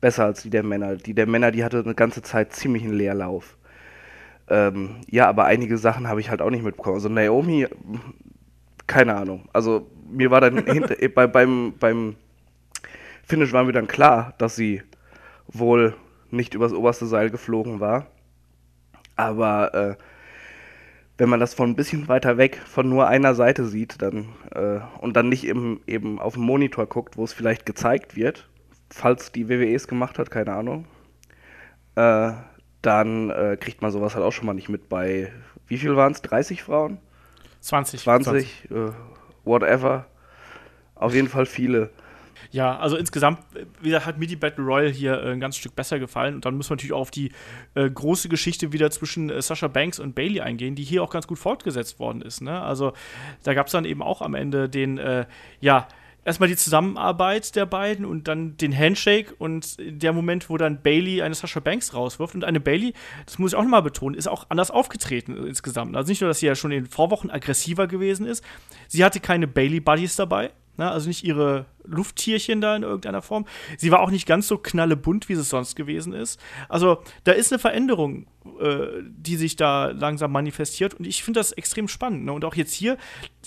besser 0.01 0.27
als 0.27 0.43
die 0.43 0.51
der 0.51 0.63
Männer. 0.63 0.97
Die 0.97 1.15
der 1.15 1.27
Männer, 1.27 1.53
die 1.53 1.65
hatte 1.65 1.81
eine 1.81 1.95
ganze 1.95 2.23
Zeit 2.23 2.53
ziemlich 2.53 2.85
einen 2.85 2.93
Leerlauf. 2.93 3.57
Ähm, 4.49 4.97
ja, 5.09 5.27
aber 5.27 5.47
einige 5.47 5.79
Sachen 5.79 6.07
habe 6.07 6.21
ich 6.21 6.31
halt 6.31 6.43
auch 6.43 6.51
nicht 6.51 6.65
mitbekommen. 6.65 6.97
Also 6.97 7.09
Naomi, 7.09 7.67
keine 8.87 9.17
Ahnung. 9.17 9.49
Also 9.53 9.91
mir 10.09 10.31
war 10.31 10.41
dann 10.41 10.65
hinter, 10.67 10.97
bei, 11.09 11.27
beim, 11.27 11.75
beim 11.81 12.17
Finish 13.25 13.53
war 13.53 13.65
mir 13.65 13.73
dann 13.73 13.89
klar, 13.89 14.35
dass 14.39 14.55
sie 14.55 14.83
wohl 15.49 15.95
nicht 16.31 16.55
übers 16.55 16.73
oberste 16.73 17.07
Seil 17.07 17.31
geflogen 17.31 17.81
war. 17.81 18.07
Aber 19.17 19.75
äh, 19.75 19.97
wenn 21.19 21.29
man 21.29 21.41
das 21.41 21.55
von 21.55 21.71
ein 21.71 21.77
bisschen 21.77 22.09
weiter 22.09 22.37
weg 22.37 22.61
von 22.67 22.89
nur 22.89 23.09
einer 23.09 23.35
Seite 23.35 23.67
sieht 23.67 24.03
dann, 24.03 24.29
äh, 24.55 24.81
und 25.01 25.17
dann 25.17 25.29
nicht 25.29 25.45
eben, 25.45 25.81
eben 25.87 26.19
auf 26.19 26.35
dem 26.35 26.43
Monitor 26.43 26.87
guckt, 26.87 27.17
wo 27.17 27.25
es 27.25 27.33
vielleicht 27.33 27.67
gezeigt 27.67 28.17
wird, 28.17 28.49
falls 28.91 29.33
die 29.33 29.49
WWE 29.49 29.75
es 29.75 29.89
gemacht 29.89 30.19
hat, 30.19 30.31
keine 30.31 30.53
Ahnung, 30.53 30.87
äh, 31.95 32.33
dann 32.83 33.31
äh, 33.31 33.57
kriegt 33.59 33.83
man 33.83 33.91
sowas 33.91 34.15
halt 34.15 34.25
auch 34.25 34.33
schon 34.33 34.47
mal 34.47 34.55
nicht 34.55 34.69
mit 34.69 34.89
bei, 34.89 35.33
wie 35.67 35.79
viel 35.79 35.97
waren 35.97 36.13
es, 36.13 36.23
30 36.23 36.63
Frauen? 36.63 36.99
20. 37.61 38.03
20, 38.03 38.69
20. 38.69 38.71
Äh, 38.71 38.93
whatever. 39.45 40.07
Auf 40.95 41.15
jeden 41.15 41.29
Fall 41.29 41.47
viele. 41.47 41.91
Ja, 42.51 42.79
also 42.79 42.97
insgesamt, 42.97 43.41
wie 43.81 43.89
gesagt, 43.89 44.07
hat 44.07 44.19
mir 44.19 44.27
die 44.27 44.37
Battle 44.37 44.65
Royale 44.65 44.91
hier 44.91 45.23
äh, 45.23 45.33
ein 45.33 45.41
ganz 45.41 45.57
Stück 45.57 45.75
besser 45.75 45.99
gefallen. 45.99 46.35
Und 46.35 46.45
dann 46.45 46.57
muss 46.57 46.69
man 46.71 46.77
natürlich 46.77 46.93
auch 46.93 47.01
auf 47.01 47.11
die 47.11 47.33
äh, 47.75 47.89
große 47.89 48.29
Geschichte 48.29 48.73
wieder 48.73 48.91
zwischen 48.91 49.31
äh, 49.31 49.43
Sasha 49.43 49.69
Banks 49.69 49.99
und 49.99 50.15
Bailey 50.15 50.41
eingehen, 50.41 50.75
die 50.75 50.85
hier 50.85 51.03
auch 51.03 51.11
ganz 51.11 51.27
gut 51.27 51.39
fortgesetzt 51.39 51.99
worden 51.99 52.23
ist. 52.23 52.41
Ne? 52.41 52.61
Also 52.61 52.93
da 53.43 53.55
gab 53.55 53.67
es 53.67 53.73
dann 53.73 53.85
eben 53.85 54.03
auch 54.03 54.23
am 54.23 54.35
Ende 54.35 54.69
den, 54.69 54.99
äh, 54.99 55.27
ja, 55.61 55.89
erstmal 56.27 56.49
die 56.49 56.57
Zusammenarbeit 56.57 57.55
der 57.55 57.67
beiden 57.67 58.05
und 58.05 58.29
dann 58.29 58.57
den 58.57 58.77
Handshake 58.77 59.33
und 59.39 59.77
der 59.79 60.13
Moment, 60.13 60.51
wo 60.51 60.57
dann 60.59 60.83
Bailey 60.83 61.23
eine 61.23 61.35
Sasha 61.35 61.61
Banks 61.61 61.95
rauswirft. 61.95 62.35
Und 62.35 62.45
eine 62.45 62.61
Bailey, 62.61 62.93
das 63.25 63.39
muss 63.39 63.53
ich 63.53 63.57
auch 63.57 63.63
nochmal 63.63 63.83
betonen, 63.83 64.17
ist 64.17 64.27
auch 64.27 64.47
anders 64.49 64.71
aufgetreten 64.71 65.37
insgesamt. 65.47 65.97
Also 65.97 66.11
nicht 66.11 66.21
nur, 66.21 66.29
dass 66.29 66.41
sie 66.41 66.47
ja 66.47 66.57
schon 66.57 66.73
in 66.73 66.85
den 66.85 66.91
Vorwochen 66.91 67.31
aggressiver 67.31 67.87
gewesen 67.87 68.27
ist, 68.27 68.45
sie 68.89 69.05
hatte 69.05 69.21
keine 69.21 69.47
Bailey-Buddies 69.47 70.17
dabei. 70.17 70.51
Ne? 70.79 70.91
Also 70.91 71.09
nicht 71.09 71.25
ihre 71.25 71.67
Lufttierchen 71.85 72.61
da 72.61 72.77
in 72.77 72.83
irgendeiner 72.83 73.23
Form. 73.23 73.47
Sie 73.79 73.91
war 73.91 74.01
auch 74.01 74.11
nicht 74.11 74.27
ganz 74.27 74.49
so 74.49 74.59
knallebunt, 74.59 75.29
wie 75.29 75.35
es 75.35 75.49
sonst 75.49 75.77
gewesen 75.77 76.13
ist. 76.13 76.41
Also 76.69 77.03
da 77.25 77.33
ist 77.33 77.53
eine 77.53 77.59
Veränderung, 77.59 78.27
äh, 78.61 79.03
die 79.05 79.37
sich 79.37 79.57
da 79.57 79.91
langsam 79.91 80.33
manifestiert 80.33 80.95
und 80.95 81.07
ich 81.07 81.23
finde 81.23 81.41
das 81.41 81.53
extrem 81.53 81.89
spannend. 81.89 82.25
Ne? 82.25 82.33
Und 82.33 82.45
auch 82.45 82.55
jetzt 82.55 82.73
hier, 82.73 82.97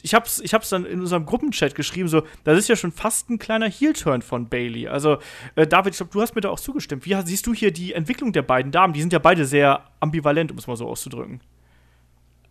ich 0.02 0.13
habe 0.13 0.26
es 0.26 0.39
ich 0.39 0.54
hab's 0.54 0.70
dann 0.70 0.86
in 0.86 1.02
unserem 1.02 1.26
Gruppenchat 1.26 1.76
geschrieben, 1.76 2.08
so, 2.08 2.24
das 2.44 2.58
ist 2.58 2.70
ja 2.70 2.76
schon 2.76 2.92
fast 2.92 3.30
ein 3.30 3.39
kleiner 3.39 3.70
Heel-Turn 3.70 4.22
von 4.22 4.50
Bailey. 4.50 4.88
Also 4.88 5.18
äh, 5.56 5.68
David, 5.68 5.94
ich 5.94 5.98
glaube, 5.98 6.13
du 6.13 6.22
hast 6.22 6.36
mir 6.36 6.42
da 6.42 6.50
auch 6.50 6.60
zugestimmt. 6.60 7.06
Wie 7.06 7.15
siehst 7.26 7.46
du 7.48 7.54
hier 7.54 7.72
die 7.72 7.94
Entwicklung 7.94 8.32
der 8.32 8.44
beiden 8.44 8.72
Damen? 8.72 8.94
Die 8.94 9.02
sind 9.02 9.13
ja 9.13 9.20
beide 9.20 9.46
sehr 9.46 9.84
ambivalent, 10.00 10.52
um 10.52 10.58
es 10.58 10.68
mal 10.68 10.78
so 10.78 10.88
auszudrücken. 10.88 11.42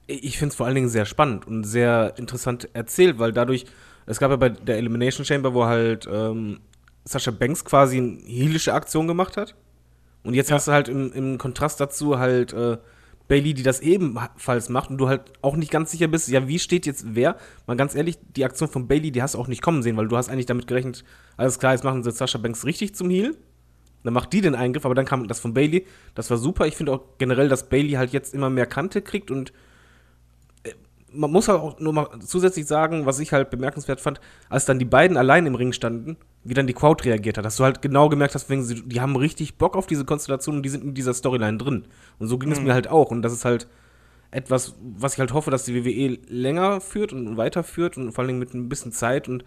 Ich 0.09 0.38
finde 0.38 0.53
es 0.53 0.57
vor 0.57 0.66
allen 0.66 0.75
Dingen 0.75 0.88
sehr 0.88 1.05
spannend 1.05 1.47
und 1.47 1.64
sehr 1.64 2.14
interessant 2.16 2.68
erzählt, 2.73 3.18
weil 3.18 3.33
dadurch 3.33 3.66
es 4.07 4.18
gab 4.18 4.31
ja 4.31 4.37
bei 4.37 4.49
der 4.49 4.79
Elimination 4.79 5.25
Chamber, 5.25 5.53
wo 5.53 5.66
halt 5.66 6.09
ähm, 6.11 6.61
Sascha 7.05 7.31
Banks 7.31 7.64
quasi 7.64 7.99
eine 7.99 8.18
heelische 8.25 8.73
Aktion 8.73 9.07
gemacht 9.07 9.37
hat. 9.37 9.55
Und 10.25 10.35
jetzt 10.35 10.49
ja. 10.49 10.57
hast 10.57 10.66
du 10.66 10.73
halt 10.73 10.88
im, 10.88 11.12
im 11.12 11.38
Kontrast 11.38 11.79
dazu 11.79 12.18
halt 12.18 12.55
äh, 12.55 12.79
Bailey, 13.29 13.53
die 13.53 13.62
das 13.62 13.81
ebenfalls 13.81 14.71
macht 14.71 14.88
und 14.88 14.99
du 14.99 15.09
halt 15.09 15.33
auch 15.42 15.57
nicht 15.57 15.71
ganz 15.71 15.90
sicher 15.90 16.09
bist, 16.09 16.29
ja, 16.29 16.49
wie 16.49 16.59
steht 16.59 16.87
jetzt 16.87 17.14
wer? 17.14 17.37
Mal 17.66 17.77
ganz 17.77 17.94
ehrlich, 17.94 18.18
die 18.35 18.44
Aktion 18.44 18.68
von 18.68 18.88
Bailey, 18.88 19.12
die 19.12 19.23
hast 19.23 19.35
du 19.35 19.38
auch 19.38 19.47
nicht 19.47 19.61
kommen 19.61 19.83
sehen, 19.83 19.99
weil 19.99 20.09
du 20.09 20.16
hast 20.16 20.31
eigentlich 20.31 20.47
damit 20.47 20.66
gerechnet, 20.66 21.05
alles 21.37 21.59
klar, 21.59 21.73
jetzt 21.73 21.85
machen 21.85 22.03
sie 22.03 22.11
Sascha 22.11 22.38
Banks 22.38 22.64
richtig 22.64 22.94
zum 22.94 23.11
Heal. 23.11 23.37
Dann 24.05 24.14
macht 24.14 24.33
die 24.33 24.40
den 24.40 24.55
Eingriff, 24.55 24.87
aber 24.87 24.94
dann 24.94 25.05
kam 25.05 25.29
das 25.29 25.40
von 25.40 25.53
Bailey. 25.53 25.85
Das 26.14 26.31
war 26.31 26.38
super. 26.38 26.66
Ich 26.66 26.77
finde 26.77 26.92
auch 26.92 27.03
generell, 27.18 27.49
dass 27.49 27.68
Bailey 27.68 27.92
halt 27.92 28.12
jetzt 28.12 28.33
immer 28.33 28.49
mehr 28.49 28.64
Kante 28.64 29.03
kriegt 29.03 29.31
und 29.31 29.53
man 31.12 31.31
muss 31.31 31.49
halt 31.49 31.61
auch 31.61 31.79
nur 31.81 31.92
mal 31.92 32.09
zusätzlich 32.21 32.66
sagen, 32.66 33.07
was 33.07 33.18
ich 33.18 33.33
halt 33.33 33.51
bemerkenswert 33.51 34.01
fand, 34.01 34.21
als 34.49 34.64
dann 34.64 34.79
die 34.79 34.85
beiden 34.85 35.16
allein 35.16 35.47
im 35.47 35.55
Ring 35.55 35.73
standen, 35.73 36.16
wie 36.44 36.55
dann 36.55 36.66
die 36.66 36.75
Crowd 36.75 37.05
reagiert 37.05 37.38
hat, 37.38 37.44
dass 37.44 37.57
du 37.57 37.64
halt 37.64 37.83
genau 37.83 38.09
gemerkt 38.09 38.35
hast, 38.35 38.51
wenn 38.51 38.62
sie, 38.62 38.83
die 38.83 39.01
haben 39.01 39.16
richtig 39.16 39.57
Bock 39.57 39.77
auf 39.77 39.87
diese 39.87 40.05
Konstellation 40.05 40.57
und 40.57 40.62
die 40.62 40.68
sind 40.68 40.85
in 40.85 40.94
dieser 40.94 41.14
Storyline 41.14 41.59
drin. 41.59 41.85
Und 42.18 42.29
so 42.29 42.38
ging 42.38 42.53
es 42.53 42.61
mir 42.61 42.75
halt 42.75 42.88
auch. 42.88 43.11
Und 43.11 43.23
das 43.23 43.33
ist 43.33 43.44
halt 43.44 43.68
etwas, 44.31 44.75
was 44.81 45.14
ich 45.14 45.21
halt 45.21 45.33
hoffe, 45.33 45.51
dass 45.51 45.64
die 45.64 45.75
WWE 45.85 46.18
länger 46.29 46.81
führt 46.81 47.12
und 47.12 47.37
weiterführt 47.37 47.97
und 47.97 48.12
vor 48.12 48.25
allem 48.25 48.38
mit 48.38 48.55
ein 48.55 48.68
bisschen 48.68 48.92
Zeit. 48.92 49.29
Und 49.29 49.44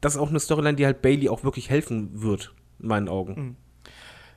das 0.00 0.14
ist 0.14 0.20
auch 0.20 0.30
eine 0.30 0.40
Storyline, 0.40 0.76
die 0.76 0.86
halt 0.86 1.02
Bailey 1.02 1.28
auch 1.28 1.44
wirklich 1.44 1.70
helfen 1.70 2.10
wird, 2.22 2.52
in 2.80 2.88
meinen 2.88 3.08
Augen. 3.08 3.56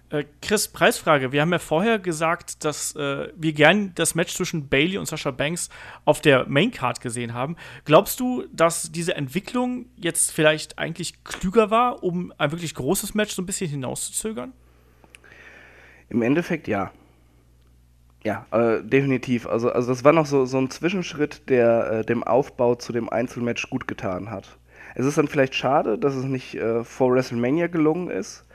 Äh, 0.10 0.24
Chris, 0.42 0.70
Preisfrage. 0.70 1.34
Wir 1.34 1.42
haben 1.42 1.52
ja 1.52 1.60
vorher 1.60 2.00
gesagt, 2.00 2.64
dass 2.64 2.96
äh, 2.96 3.28
wir 3.36 3.52
gern 3.52 3.92
das 3.96 4.16
Match 4.16 4.34
zwischen 4.34 4.70
Bailey 4.70 4.98
und 4.98 5.06
Sasha 5.06 5.32
Banks 5.32 5.70
auf 6.06 6.22
der 6.22 6.48
Maincard 6.48 7.02
gesehen 7.02 7.34
haben. 7.34 7.58
Glaubst 7.84 8.20
du, 8.22 8.46
dass 8.54 8.92
diese 8.92 9.16
Entwicklung 9.16 9.88
jetzt 9.98 10.32
vielleicht 10.32 10.80
eigentlich 10.80 11.24
klüger 11.26 11.72
war, 11.72 12.04
um 12.04 12.34
ein 12.38 12.52
wirklich 12.52 12.74
großes 12.74 13.16
Match 13.16 13.34
so 13.34 13.42
ein 13.42 13.46
bisschen 13.46 13.70
hinauszuzögern? 13.70 14.54
Im 16.10 16.22
Endeffekt 16.22 16.70
ja. 16.70 16.92
Ja, 18.24 18.46
äh, 18.52 18.82
definitiv. 18.84 19.46
Also, 19.46 19.72
also 19.72 19.90
das 19.90 20.06
war 20.06 20.14
noch 20.14 20.26
so, 20.26 20.46
so 20.46 20.58
ein 20.58 20.70
Zwischenschritt, 20.70 21.50
der 21.50 21.92
äh, 21.92 22.06
dem 22.06 22.24
Aufbau 22.24 22.76
zu 22.76 22.94
dem 22.94 23.10
Einzelmatch 23.10 23.70
gut 23.70 23.88
getan 23.88 24.32
hat. 24.32 24.58
Es 24.96 25.06
ist 25.06 25.18
dann 25.18 25.28
vielleicht 25.28 25.54
schade, 25.54 25.98
dass 25.98 26.16
es 26.16 26.24
nicht 26.24 26.56
äh, 26.56 26.84
vor 26.84 27.14
WrestleMania 27.14 27.68
gelungen 27.68 28.10
ist, 28.10 28.47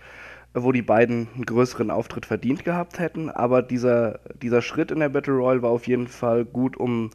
wo 0.55 0.73
die 0.73 0.83
beiden 0.83 1.29
einen 1.35 1.47
größeren 1.47 1.91
Auftritt 1.91 2.27
verdient 2.27 2.65
gehabt 2.65 2.99
hätten, 2.99 3.31
aber 3.31 3.63
dieser, 3.63 4.21
dieser 4.43 4.61
Schritt 4.61 4.91
in 4.91 5.01
der 5.01 5.09
Battle 5.09 5.35
Royale 5.35 5.63
war 5.63 5.71
auf 5.71 5.87
jeden 5.87 6.09
Fall 6.09 6.45
gut, 6.45 6.77
um, 6.77 7.11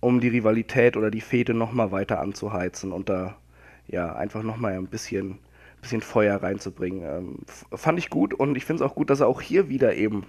um 0.00 0.20
die 0.20 0.28
Rivalität 0.28 0.96
oder 0.96 1.10
die 1.10 1.20
Fehde 1.20 1.52
nochmal 1.54 1.92
weiter 1.92 2.20
anzuheizen 2.20 2.92
und 2.92 3.08
da 3.08 3.36
ja 3.88 4.14
einfach 4.14 4.42
nochmal 4.42 4.72
ein 4.74 4.86
bisschen, 4.86 5.38
bisschen 5.82 6.00
Feuer 6.00 6.42
reinzubringen. 6.42 7.02
Ähm, 7.02 7.38
fand 7.74 7.98
ich 7.98 8.08
gut 8.08 8.32
und 8.32 8.56
ich 8.56 8.64
finde 8.64 8.82
es 8.82 8.90
auch 8.90 8.94
gut, 8.94 9.10
dass 9.10 9.20
er 9.20 9.28
auch 9.28 9.42
hier 9.42 9.68
wieder 9.68 9.94
eben 9.94 10.24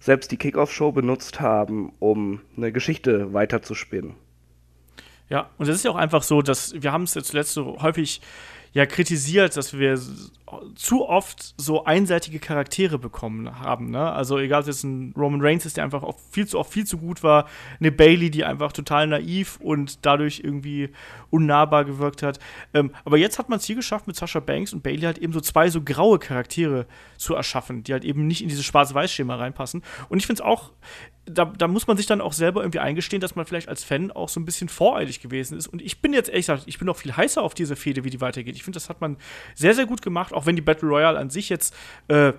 selbst 0.00 0.30
die 0.30 0.36
Kickoff-Show 0.36 0.92
benutzt 0.92 1.40
haben, 1.40 1.92
um 1.98 2.40
eine 2.56 2.70
Geschichte 2.70 3.32
weiterzuspinnen. 3.32 4.14
Ja, 5.28 5.50
und 5.58 5.68
es 5.68 5.74
ist 5.74 5.84
ja 5.84 5.90
auch 5.90 5.96
einfach 5.96 6.22
so, 6.22 6.40
dass 6.40 6.72
wir 6.80 6.92
haben 6.92 7.02
es 7.02 7.14
jetzt 7.14 7.28
zuletzt 7.28 7.52
so 7.52 7.82
häufig 7.82 8.20
ja 8.72 8.86
kritisiert, 8.86 9.56
dass 9.56 9.76
wir 9.76 9.98
zu 10.74 11.06
oft 11.08 11.54
so 11.56 11.84
einseitige 11.84 12.38
Charaktere 12.38 12.98
bekommen 12.98 13.60
haben. 13.60 13.90
Ne? 13.90 14.12
Also 14.12 14.38
egal, 14.38 14.62
ob 14.62 14.68
es 14.68 14.84
ein 14.84 15.12
Roman 15.16 15.40
Reigns 15.40 15.66
ist, 15.66 15.76
der 15.76 15.84
einfach 15.84 16.02
auch 16.02 16.18
viel 16.30 16.46
zu 16.46 16.58
oft 16.58 16.72
viel 16.72 16.86
zu 16.86 16.98
gut 16.98 17.22
war, 17.22 17.48
eine 17.80 17.92
Bailey, 17.92 18.30
die 18.30 18.44
einfach 18.44 18.72
total 18.72 19.06
naiv 19.06 19.58
und 19.60 20.04
dadurch 20.06 20.40
irgendwie 20.42 20.90
unnahbar 21.30 21.84
gewirkt 21.84 22.22
hat. 22.22 22.38
Ähm, 22.74 22.92
aber 23.04 23.18
jetzt 23.18 23.38
hat 23.38 23.48
man 23.48 23.58
es 23.58 23.64
hier 23.64 23.76
geschafft, 23.76 24.06
mit 24.06 24.16
Sasha 24.16 24.40
Banks 24.40 24.72
und 24.72 24.82
Bailey 24.82 25.02
halt 25.02 25.18
eben 25.18 25.32
so 25.32 25.40
zwei 25.40 25.70
so 25.70 25.82
graue 25.82 26.18
Charaktere 26.18 26.86
zu 27.16 27.34
erschaffen, 27.34 27.82
die 27.82 27.92
halt 27.92 28.04
eben 28.04 28.26
nicht 28.26 28.42
in 28.42 28.48
dieses 28.48 28.64
Schwarz-Weiß-Schema 28.64 29.36
reinpassen. 29.36 29.82
Und 30.08 30.18
ich 30.18 30.26
finde 30.26 30.42
es 30.42 30.46
auch 30.46 30.72
da, 31.30 31.44
da, 31.44 31.68
muss 31.68 31.86
man 31.86 31.96
sich 31.96 32.06
dann 32.06 32.20
auch 32.20 32.32
selber 32.32 32.62
irgendwie 32.62 32.78
eingestehen, 32.78 33.20
dass 33.20 33.36
man 33.36 33.44
vielleicht 33.44 33.68
als 33.68 33.84
Fan 33.84 34.10
auch 34.10 34.28
so 34.28 34.40
ein 34.40 34.44
bisschen 34.44 34.68
voreilig 34.68 35.20
gewesen 35.20 35.58
ist. 35.58 35.66
Und 35.66 35.82
ich 35.82 36.00
bin 36.00 36.12
jetzt 36.12 36.28
ehrlich 36.28 36.46
gesagt, 36.46 36.64
ich 36.66 36.78
bin 36.78 36.86
noch 36.86 36.96
viel 36.96 37.16
heißer 37.16 37.42
auf 37.42 37.54
diese 37.54 37.76
Fehde, 37.76 38.04
wie 38.04 38.10
die 38.10 38.20
weitergeht. 38.20 38.56
Ich 38.56 38.62
finde, 38.62 38.76
das 38.76 38.88
hat 38.88 39.00
man 39.00 39.16
sehr, 39.54 39.74
sehr 39.74 39.86
gut 39.86 40.02
gemacht, 40.02 40.32
auch 40.38 40.46
wenn 40.46 40.56
die 40.56 40.62
Battle 40.62 40.88
Royale 40.88 41.18
an 41.18 41.30
sich 41.30 41.48
jetzt 41.48 41.74
äh, 42.08 42.32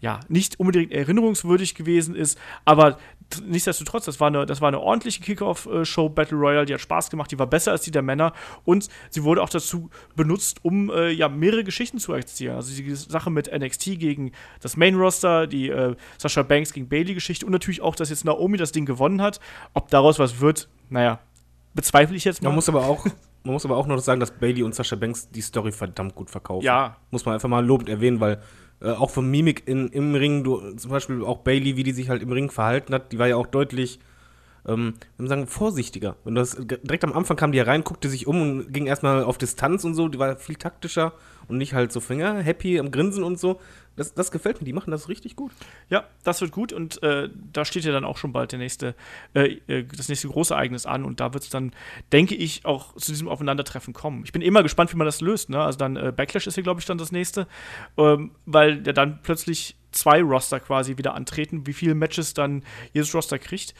ja 0.00 0.20
nicht 0.28 0.60
unbedingt 0.60 0.92
erinnerungswürdig 0.92 1.74
gewesen 1.74 2.14
ist, 2.14 2.38
aber 2.64 2.98
nichtsdestotrotz, 3.44 4.04
das 4.04 4.20
war 4.20 4.28
eine, 4.28 4.46
das 4.46 4.60
war 4.60 4.68
eine 4.68 4.80
ordentliche 4.80 5.22
Kickoff-Show 5.22 6.08
Battle 6.10 6.38
Royale, 6.38 6.66
die 6.66 6.74
hat 6.74 6.80
Spaß 6.80 7.10
gemacht, 7.10 7.30
die 7.30 7.38
war 7.38 7.46
besser 7.46 7.72
als 7.72 7.82
die 7.82 7.90
der 7.90 8.02
Männer 8.02 8.32
und 8.64 8.88
sie 9.10 9.24
wurde 9.24 9.42
auch 9.42 9.48
dazu 9.48 9.90
benutzt, 10.14 10.64
um 10.64 10.90
äh, 10.90 11.10
ja 11.10 11.28
mehrere 11.28 11.64
Geschichten 11.64 11.98
zu 11.98 12.12
erzählen. 12.12 12.56
Also 12.56 12.74
die 12.74 12.94
Sache 12.94 13.30
mit 13.30 13.50
NXT 13.52 13.98
gegen 13.98 14.32
das 14.60 14.76
Main 14.76 14.96
Roster, 14.96 15.46
die 15.46 15.68
äh, 15.68 15.96
Sasha 16.18 16.42
Banks 16.42 16.72
gegen 16.72 16.88
Bailey 16.88 17.14
Geschichte 17.14 17.46
und 17.46 17.52
natürlich 17.52 17.80
auch, 17.80 17.96
dass 17.96 18.10
jetzt 18.10 18.24
Naomi 18.24 18.58
das 18.58 18.72
Ding 18.72 18.86
gewonnen 18.86 19.22
hat. 19.22 19.40
Ob 19.74 19.88
daraus 19.88 20.18
was 20.18 20.40
wird, 20.40 20.68
naja, 20.90 21.20
bezweifle 21.74 22.16
ich 22.16 22.24
jetzt 22.24 22.42
mal. 22.42 22.50
Man 22.50 22.56
muss 22.56 22.68
aber 22.68 22.86
auch 22.86 23.04
man 23.46 23.54
muss 23.54 23.64
aber 23.64 23.76
auch 23.76 23.86
noch 23.86 23.98
sagen, 24.00 24.20
dass 24.20 24.32
Bailey 24.32 24.62
und 24.62 24.74
Sasha 24.74 24.96
Banks 24.96 25.30
die 25.30 25.40
Story 25.40 25.72
verdammt 25.72 26.14
gut 26.14 26.30
verkaufen. 26.30 26.64
Ja. 26.64 26.96
Muss 27.10 27.24
man 27.24 27.34
einfach 27.34 27.48
mal 27.48 27.64
lobend 27.64 27.88
erwähnen, 27.88 28.20
weil 28.20 28.42
äh, 28.82 28.90
auch 28.90 29.10
von 29.10 29.30
Mimik 29.30 29.66
in, 29.66 29.88
im 29.88 30.14
Ring, 30.14 30.44
du, 30.44 30.72
zum 30.74 30.90
Beispiel 30.90 31.24
auch 31.24 31.38
Bailey, 31.38 31.76
wie 31.76 31.82
die 31.82 31.92
sich 31.92 32.08
halt 32.08 32.22
im 32.22 32.32
Ring 32.32 32.50
verhalten 32.50 32.92
hat, 32.92 33.12
die 33.12 33.18
war 33.18 33.28
ja 33.28 33.36
auch 33.36 33.46
deutlich, 33.46 34.00
ähm, 34.66 34.94
wir 35.16 35.28
sagen, 35.28 35.46
vorsichtiger. 35.46 36.16
Wenn 36.24 36.34
das, 36.34 36.56
direkt 36.58 37.04
am 37.04 37.12
Anfang 37.12 37.36
kam 37.36 37.52
die 37.52 37.58
herein, 37.58 37.84
guckte 37.84 38.08
sich 38.08 38.26
um 38.26 38.40
und 38.40 38.72
ging 38.72 38.86
erstmal 38.86 39.24
auf 39.24 39.38
Distanz 39.38 39.84
und 39.84 39.94
so, 39.94 40.08
die 40.08 40.18
war 40.18 40.36
viel 40.36 40.56
taktischer 40.56 41.12
und 41.48 41.58
nicht 41.58 41.74
halt 41.74 41.92
so 41.92 42.00
Finger, 42.00 42.38
happy 42.38 42.78
am 42.78 42.90
Grinsen 42.90 43.22
und 43.22 43.38
so. 43.38 43.60
Das, 43.96 44.12
das 44.12 44.30
gefällt 44.30 44.60
mir, 44.60 44.66
die 44.66 44.74
machen 44.74 44.90
das 44.90 45.08
richtig 45.08 45.36
gut. 45.36 45.52
Ja, 45.88 46.04
das 46.22 46.42
wird 46.42 46.52
gut 46.52 46.72
und 46.72 47.02
äh, 47.02 47.30
da 47.52 47.64
steht 47.64 47.84
ja 47.84 47.92
dann 47.92 48.04
auch 48.04 48.18
schon 48.18 48.32
bald 48.32 48.52
der 48.52 48.58
nächste, 48.58 48.94
äh, 49.34 49.58
äh 49.68 49.84
das 49.84 50.08
nächste 50.08 50.28
große 50.28 50.52
Ereignis 50.52 50.84
an 50.84 51.04
und 51.04 51.20
da 51.20 51.32
wird 51.32 51.44
es 51.44 51.50
dann, 51.50 51.72
denke 52.12 52.34
ich, 52.34 52.66
auch 52.66 52.94
zu 52.96 53.12
diesem 53.12 53.28
Aufeinandertreffen 53.28 53.94
kommen. 53.94 54.22
Ich 54.24 54.32
bin 54.32 54.42
immer 54.42 54.62
gespannt, 54.62 54.92
wie 54.92 54.98
man 54.98 55.06
das 55.06 55.22
löst. 55.22 55.48
Ne? 55.48 55.62
Also 55.62 55.78
dann 55.78 55.96
äh, 55.96 56.12
Backlash 56.14 56.46
ist 56.46 56.54
hier, 56.54 56.62
glaube 56.62 56.80
ich, 56.80 56.86
dann 56.86 56.98
das 56.98 57.10
nächste, 57.10 57.46
ähm, 57.96 58.32
weil 58.44 58.86
ja 58.86 58.92
dann 58.92 59.20
plötzlich 59.22 59.76
zwei 59.92 60.22
Roster 60.22 60.60
quasi 60.60 60.98
wieder 60.98 61.14
antreten, 61.14 61.66
wie 61.66 61.72
viele 61.72 61.94
Matches 61.94 62.34
dann 62.34 62.64
jedes 62.92 63.14
Roster 63.14 63.38
kriegt. 63.38 63.74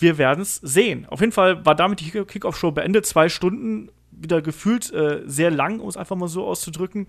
Wir 0.00 0.18
werden 0.18 0.40
es 0.40 0.56
sehen. 0.56 1.06
Auf 1.06 1.20
jeden 1.20 1.32
Fall 1.32 1.64
war 1.64 1.74
damit 1.74 2.00
die 2.00 2.10
Kickoff-Show 2.10 2.72
beendet. 2.72 3.06
Zwei 3.06 3.28
Stunden 3.28 3.90
wieder 4.10 4.42
gefühlt 4.42 4.92
äh, 4.92 5.22
sehr 5.26 5.50
lang, 5.50 5.80
um 5.80 5.88
es 5.88 5.96
einfach 5.96 6.16
mal 6.16 6.28
so 6.28 6.44
auszudrücken. 6.46 7.06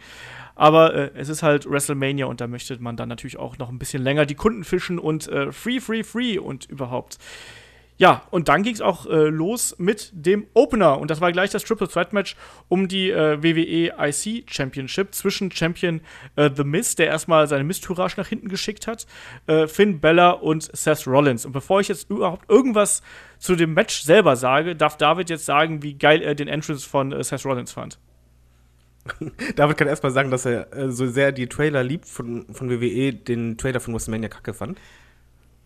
Aber 0.56 0.94
äh, 0.94 1.12
es 1.16 1.30
ist 1.30 1.44
halt 1.44 1.70
WrestleMania 1.70 2.26
und 2.26 2.42
da 2.42 2.48
möchte 2.48 2.82
man 2.82 2.96
dann 2.96 3.10
natürlich 3.10 3.38
auch 3.38 3.58
noch 3.58 3.70
ein 3.70 3.80
bisschen 3.80 4.04
länger 4.04 4.26
die 4.26 4.36
Kunden 4.36 4.64
fischen 4.64 5.00
und 5.00 5.28
äh, 5.28 5.52
free, 5.52 5.80
free, 5.80 6.04
free 6.04 6.38
und 6.38 6.66
überhaupt. 6.66 7.18
Ja, 8.02 8.24
und 8.32 8.50
dann 8.50 8.64
ging 8.64 8.74
es 8.74 8.82
auch 8.82 9.06
äh, 9.06 9.28
los 9.28 9.76
mit 9.78 10.10
dem 10.12 10.48
Opener. 10.56 10.98
Und 10.98 11.12
das 11.12 11.22
war 11.22 11.32
gleich 11.32 11.52
das 11.52 11.64
Triple 11.64 11.88
Threat 11.88 12.14
Match 12.14 12.36
um 12.68 12.88
die 12.88 13.12
äh, 13.12 13.44
WWE 13.44 13.94
IC 13.96 14.52
Championship 14.52 15.14
zwischen 15.14 15.52
Champion 15.52 16.02
äh, 16.36 16.50
The 16.52 16.64
Miz, 16.64 16.96
der 16.96 17.06
erstmal 17.06 17.48
seine 17.48 17.64
Mistourage 17.64 18.16
nach 18.18 18.26
hinten 18.26 18.50
geschickt 18.50 18.88
hat, 18.88 19.06
äh, 19.46 19.68
Finn 19.68 20.00
Bella 20.00 20.32
und 20.32 20.76
Seth 20.76 21.06
Rollins. 21.06 21.46
Und 21.46 21.52
bevor 21.52 21.80
ich 21.80 21.90
jetzt 21.90 22.10
überhaupt 22.10 22.50
irgendwas 22.50 23.04
zu 23.38 23.56
dem 23.56 23.76
Match 23.76 24.02
selber 24.02 24.36
sage, 24.36 24.76
darf 24.76 24.98
David 24.98 25.30
jetzt 25.30 25.46
sagen, 25.46 25.84
wie 25.84 25.94
geil 25.94 26.24
er 26.24 26.34
den 26.34 26.48
Entrance 26.48 26.90
von 26.90 27.12
äh, 27.12 27.24
Seth 27.24 27.46
Rollins 27.46 27.72
fand. 27.72 28.00
David 29.56 29.78
kann 29.78 29.88
erstmal 29.88 30.12
sagen, 30.12 30.32
dass 30.32 30.48
er 30.48 30.76
äh, 30.76 30.90
so 30.90 31.06
sehr 31.06 31.32
die 31.32 31.46
Trailer 31.46 31.84
liebt 31.84 32.08
von, 32.08 32.48
von 32.52 32.68
WWE, 32.72 33.14
den 33.14 33.60
Trailer 33.60 33.80
von 33.80 33.94
WrestleMania 33.94 34.30
kacke 34.30 34.56
fand. 34.56 34.80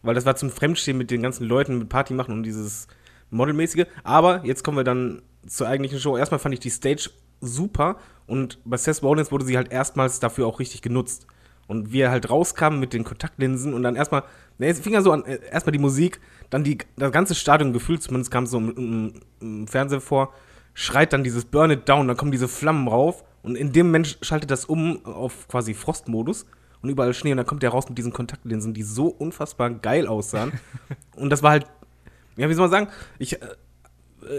Weil 0.05 0.15
das 0.15 0.25
war 0.25 0.35
zum 0.35 0.49
Fremdstehen 0.49 0.97
mit 0.97 1.11
den 1.11 1.21
ganzen 1.21 1.45
Leuten, 1.45 1.79
mit 1.79 1.89
Party 1.89 2.13
machen 2.13 2.33
und 2.33 2.43
dieses 2.43 2.87
Modelmäßige. 3.31 3.85
Aber 4.03 4.45
jetzt 4.45 4.63
kommen 4.63 4.77
wir 4.77 4.83
dann 4.83 5.21
zur 5.47 5.67
eigentlichen 5.67 5.99
Show. 5.99 6.17
Erstmal 6.17 6.39
fand 6.39 6.53
ich 6.53 6.59
die 6.59 6.69
Stage 6.69 7.09
super 7.41 7.97
und 8.27 8.59
bei 8.65 8.77
Seth 8.77 9.03
Rollins 9.03 9.31
wurde 9.31 9.45
sie 9.45 9.57
halt 9.57 9.71
erstmals 9.71 10.19
dafür 10.19 10.47
auch 10.47 10.59
richtig 10.59 10.81
genutzt. 10.81 11.27
Und 11.67 11.91
wie 11.91 12.01
er 12.01 12.11
halt 12.11 12.29
rauskam 12.29 12.79
mit 12.79 12.93
den 12.93 13.03
Kontaktlinsen 13.03 13.73
und 13.73 13.81
dann 13.81 13.95
erstmal, 13.95 14.23
ne, 14.59 14.67
es 14.67 14.79
fing 14.79 14.93
ja 14.93 15.01
so 15.01 15.11
an, 15.11 15.25
äh, 15.25 15.39
erstmal 15.51 15.71
die 15.71 15.79
Musik, 15.79 16.19
dann 16.51 16.63
die, 16.63 16.77
das 16.95 17.11
ganze 17.11 17.33
Stadion 17.33 17.73
gefühlt, 17.73 18.03
zumindest 18.03 18.29
kam 18.29 18.43
es 18.43 18.51
so 18.51 18.59
im, 18.59 18.77
im, 18.77 19.13
im, 19.41 19.67
Fernsehen 19.67 20.01
vor, 20.01 20.31
schreit 20.75 21.11
dann 21.11 21.23
dieses 21.23 21.45
Burn 21.45 21.71
It 21.71 21.89
Down, 21.89 22.07
dann 22.07 22.17
kommen 22.17 22.31
diese 22.31 22.47
Flammen 22.47 22.87
rauf 22.87 23.23
und 23.41 23.55
in 23.55 23.71
dem 23.71 23.87
Moment 23.87 24.19
schaltet 24.21 24.51
das 24.51 24.65
um 24.65 25.03
auf 25.05 25.47
quasi 25.47 25.73
Frostmodus 25.73 26.45
und 26.85 26.91
überall 26.91 27.13
Schnee 27.13 27.31
und 27.31 27.37
dann 27.37 27.45
kommt 27.45 27.63
der 27.63 27.71
raus 27.71 27.89
mit 27.89 27.97
diesen 27.97 28.13
Kontaktlinsen, 28.13 28.73
die 28.73 28.83
so 28.83 29.07
unfassbar 29.07 29.71
geil 29.71 30.07
aussahen. 30.07 30.53
und 31.15 31.29
das 31.31 31.43
war 31.43 31.51
halt, 31.51 31.65
ja, 32.37 32.47
wie 32.47 32.53
soll 32.53 32.67
man 32.69 32.71
sagen, 32.71 32.87
ich, 33.17 33.41
äh, 33.41 33.47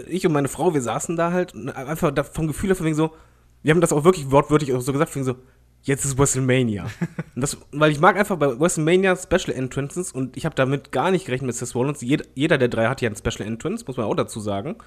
ich 0.07 0.25
und 0.25 0.33
meine 0.33 0.47
Frau, 0.47 0.73
wir 0.73 0.81
saßen 0.81 1.15
da 1.17 1.31
halt 1.31 1.53
und 1.53 1.69
einfach 1.69 2.11
da 2.11 2.23
vom 2.23 2.47
Gefühl 2.47 2.69
davon 2.69 2.85
wegen 2.85 2.95
so, 2.95 3.13
wir 3.63 3.73
haben 3.73 3.81
das 3.81 3.91
auch 3.91 4.03
wirklich 4.05 4.31
wortwörtlich 4.31 4.73
auch 4.73 4.81
so 4.81 4.93
gesagt, 4.93 5.13
wegen 5.13 5.25
so, 5.25 5.35
jetzt 5.83 6.05
ist 6.05 6.17
WrestleMania. 6.17 6.83
und 7.35 7.41
das, 7.41 7.57
weil 7.71 7.91
ich 7.91 7.99
mag 7.99 8.17
einfach 8.17 8.37
bei 8.37 8.59
WrestleMania 8.59 9.15
Special 9.17 9.55
Entrances 9.55 10.13
und 10.13 10.37
ich 10.37 10.45
habe 10.45 10.55
damit 10.55 10.91
gar 10.91 11.11
nicht 11.11 11.25
gerechnet 11.25 11.47
mit 11.47 11.55
Seth 11.55 11.75
Rollins. 11.75 12.01
Jeder, 12.01 12.25
jeder 12.33 12.57
der 12.57 12.69
drei 12.69 12.87
hat 12.87 13.01
ja 13.01 13.09
ein 13.09 13.15
Special 13.15 13.47
Entrance, 13.47 13.83
muss 13.85 13.97
man 13.97 14.05
auch 14.05 14.15
dazu 14.15 14.39
sagen. 14.39 14.77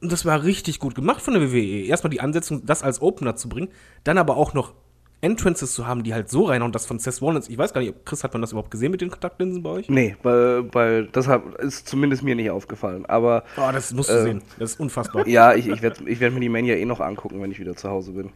Und 0.00 0.10
das 0.10 0.24
war 0.24 0.42
richtig 0.42 0.78
gut 0.78 0.94
gemacht 0.94 1.22
von 1.22 1.34
der 1.34 1.42
WWE. 1.42 1.86
Erstmal 1.86 2.10
die 2.10 2.20
Ansetzung, 2.20 2.64
das 2.64 2.82
als 2.82 3.02
Opener 3.02 3.36
zu 3.36 3.48
bringen, 3.48 3.68
dann 4.04 4.18
aber 4.18 4.36
auch 4.36 4.54
noch 4.54 4.72
Entrances 5.20 5.72
zu 5.72 5.86
haben, 5.86 6.02
die 6.02 6.12
halt 6.12 6.28
so 6.28 6.44
rein 6.44 6.62
und 6.62 6.74
das 6.74 6.84
von 6.86 6.98
Seth 6.98 7.22
Rollins. 7.22 7.48
Ich 7.48 7.56
weiß 7.56 7.72
gar 7.72 7.80
nicht, 7.80 7.94
Chris, 8.04 8.24
hat 8.24 8.32
man 8.34 8.42
das 8.42 8.52
überhaupt 8.52 8.70
gesehen 8.70 8.90
mit 8.90 9.00
den 9.00 9.10
Kontaktlinsen 9.10 9.62
bei 9.62 9.70
euch? 9.70 9.88
Nee, 9.88 10.16
weil, 10.22 10.72
weil 10.74 11.06
das 11.06 11.28
hat, 11.28 11.42
ist 11.56 11.88
zumindest 11.88 12.22
mir 12.22 12.34
nicht 12.34 12.50
aufgefallen. 12.50 13.06
Aber. 13.06 13.44
Oh, 13.56 13.70
das 13.72 13.92
musst 13.92 14.10
du 14.10 14.14
äh, 14.14 14.22
sehen. 14.22 14.42
Das 14.58 14.72
ist 14.72 14.80
unfassbar. 14.80 15.26
Ja, 15.34 15.54
ich, 15.54 15.66
ich 15.66 15.80
werde 15.82 16.08
ich 16.08 16.20
werd 16.20 16.34
mir 16.34 16.40
die 16.40 16.48
Mania 16.48 16.74
eh 16.74 16.84
noch 16.84 17.00
angucken, 17.00 17.40
wenn 17.40 17.50
ich 17.50 17.58
wieder 17.58 17.74
zu 17.74 17.88
Hause 17.88 18.12
bin. 18.12 18.30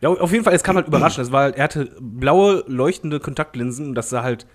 Ja, 0.00 0.10
auf 0.10 0.30
jeden 0.30 0.44
Fall, 0.44 0.54
es 0.54 0.62
kam 0.62 0.76
halt 0.76 0.86
überraschend. 0.86 1.26
Es 1.26 1.32
war 1.32 1.42
halt, 1.42 1.56
er 1.56 1.64
hatte 1.64 1.90
blaue, 2.00 2.62
leuchtende 2.66 3.18
Kontaktlinsen 3.18 3.88
und 3.88 3.94
das 3.94 4.10
sah 4.10 4.22
halt 4.22 4.46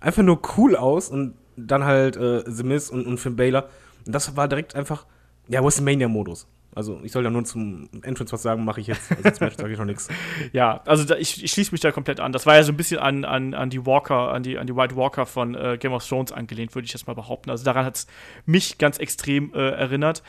einfach 0.00 0.22
nur 0.22 0.40
cool 0.56 0.76
aus 0.76 1.08
und 1.08 1.34
dann 1.56 1.84
halt 1.84 2.16
äh, 2.16 2.42
The 2.46 2.64
Miz 2.64 2.90
und, 2.90 3.06
und 3.06 3.18
Finn 3.18 3.36
Baylor. 3.36 3.68
Und 4.04 4.14
das 4.14 4.36
war 4.36 4.48
direkt 4.48 4.74
einfach, 4.74 5.06
ja, 5.48 5.62
WrestleMania-Modus. 5.62 6.46
Also 6.80 6.98
ich 7.02 7.12
soll 7.12 7.22
ja 7.22 7.28
nur 7.28 7.44
zum 7.44 7.90
Entrance 8.00 8.32
was 8.32 8.40
sagen, 8.40 8.64
mache 8.64 8.80
ich 8.80 8.86
jetzt. 8.86 9.12
Also 9.12 9.30
zum 9.32 9.46
Match 9.46 9.56
sage 9.58 9.70
ich 9.70 9.78
noch 9.78 9.84
nichts. 9.84 10.08
Ja, 10.52 10.80
also 10.86 11.04
da, 11.04 11.16
ich, 11.16 11.44
ich 11.44 11.52
schließe 11.52 11.72
mich 11.72 11.82
da 11.82 11.92
komplett 11.92 12.20
an. 12.20 12.32
Das 12.32 12.46
war 12.46 12.54
ja 12.56 12.62
so 12.62 12.72
ein 12.72 12.76
bisschen 12.76 12.98
an, 12.98 13.26
an, 13.26 13.52
an 13.52 13.68
die 13.68 13.84
Walker, 13.84 14.32
an 14.32 14.42
die, 14.42 14.56
an 14.56 14.66
die 14.66 14.74
White 14.74 14.96
Walker 14.96 15.26
von 15.26 15.54
äh, 15.54 15.76
Game 15.78 15.92
of 15.92 16.06
Thrones 16.08 16.32
angelehnt, 16.32 16.74
würde 16.74 16.86
ich 16.86 16.92
jetzt 16.94 17.06
mal 17.06 17.12
behaupten. 17.12 17.50
Also 17.50 17.62
daran 17.64 17.84
hat 17.84 17.96
es 17.96 18.06
mich 18.46 18.78
ganz 18.78 18.96
extrem 18.96 19.52
äh, 19.52 19.58
erinnert. 19.58 20.22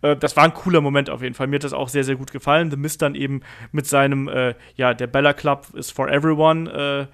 Äh, 0.00 0.16
das 0.16 0.34
war 0.36 0.44
ein 0.44 0.54
cooler 0.54 0.80
Moment 0.80 1.10
auf 1.10 1.20
jeden 1.20 1.34
Fall. 1.34 1.46
Mir 1.46 1.56
hat 1.56 1.64
das 1.64 1.74
auch 1.74 1.90
sehr, 1.90 2.04
sehr 2.04 2.16
gut 2.16 2.32
gefallen. 2.32 2.70
The 2.70 2.78
Mist 2.78 3.02
dann 3.02 3.14
eben 3.14 3.42
mit 3.70 3.86
seinem, 3.86 4.28
äh, 4.28 4.54
ja, 4.76 4.94
der 4.94 5.08
Bella 5.08 5.34
Club 5.34 5.66
is 5.74 5.90
for 5.90 6.08
everyone 6.08 6.70
äh, 6.70 7.06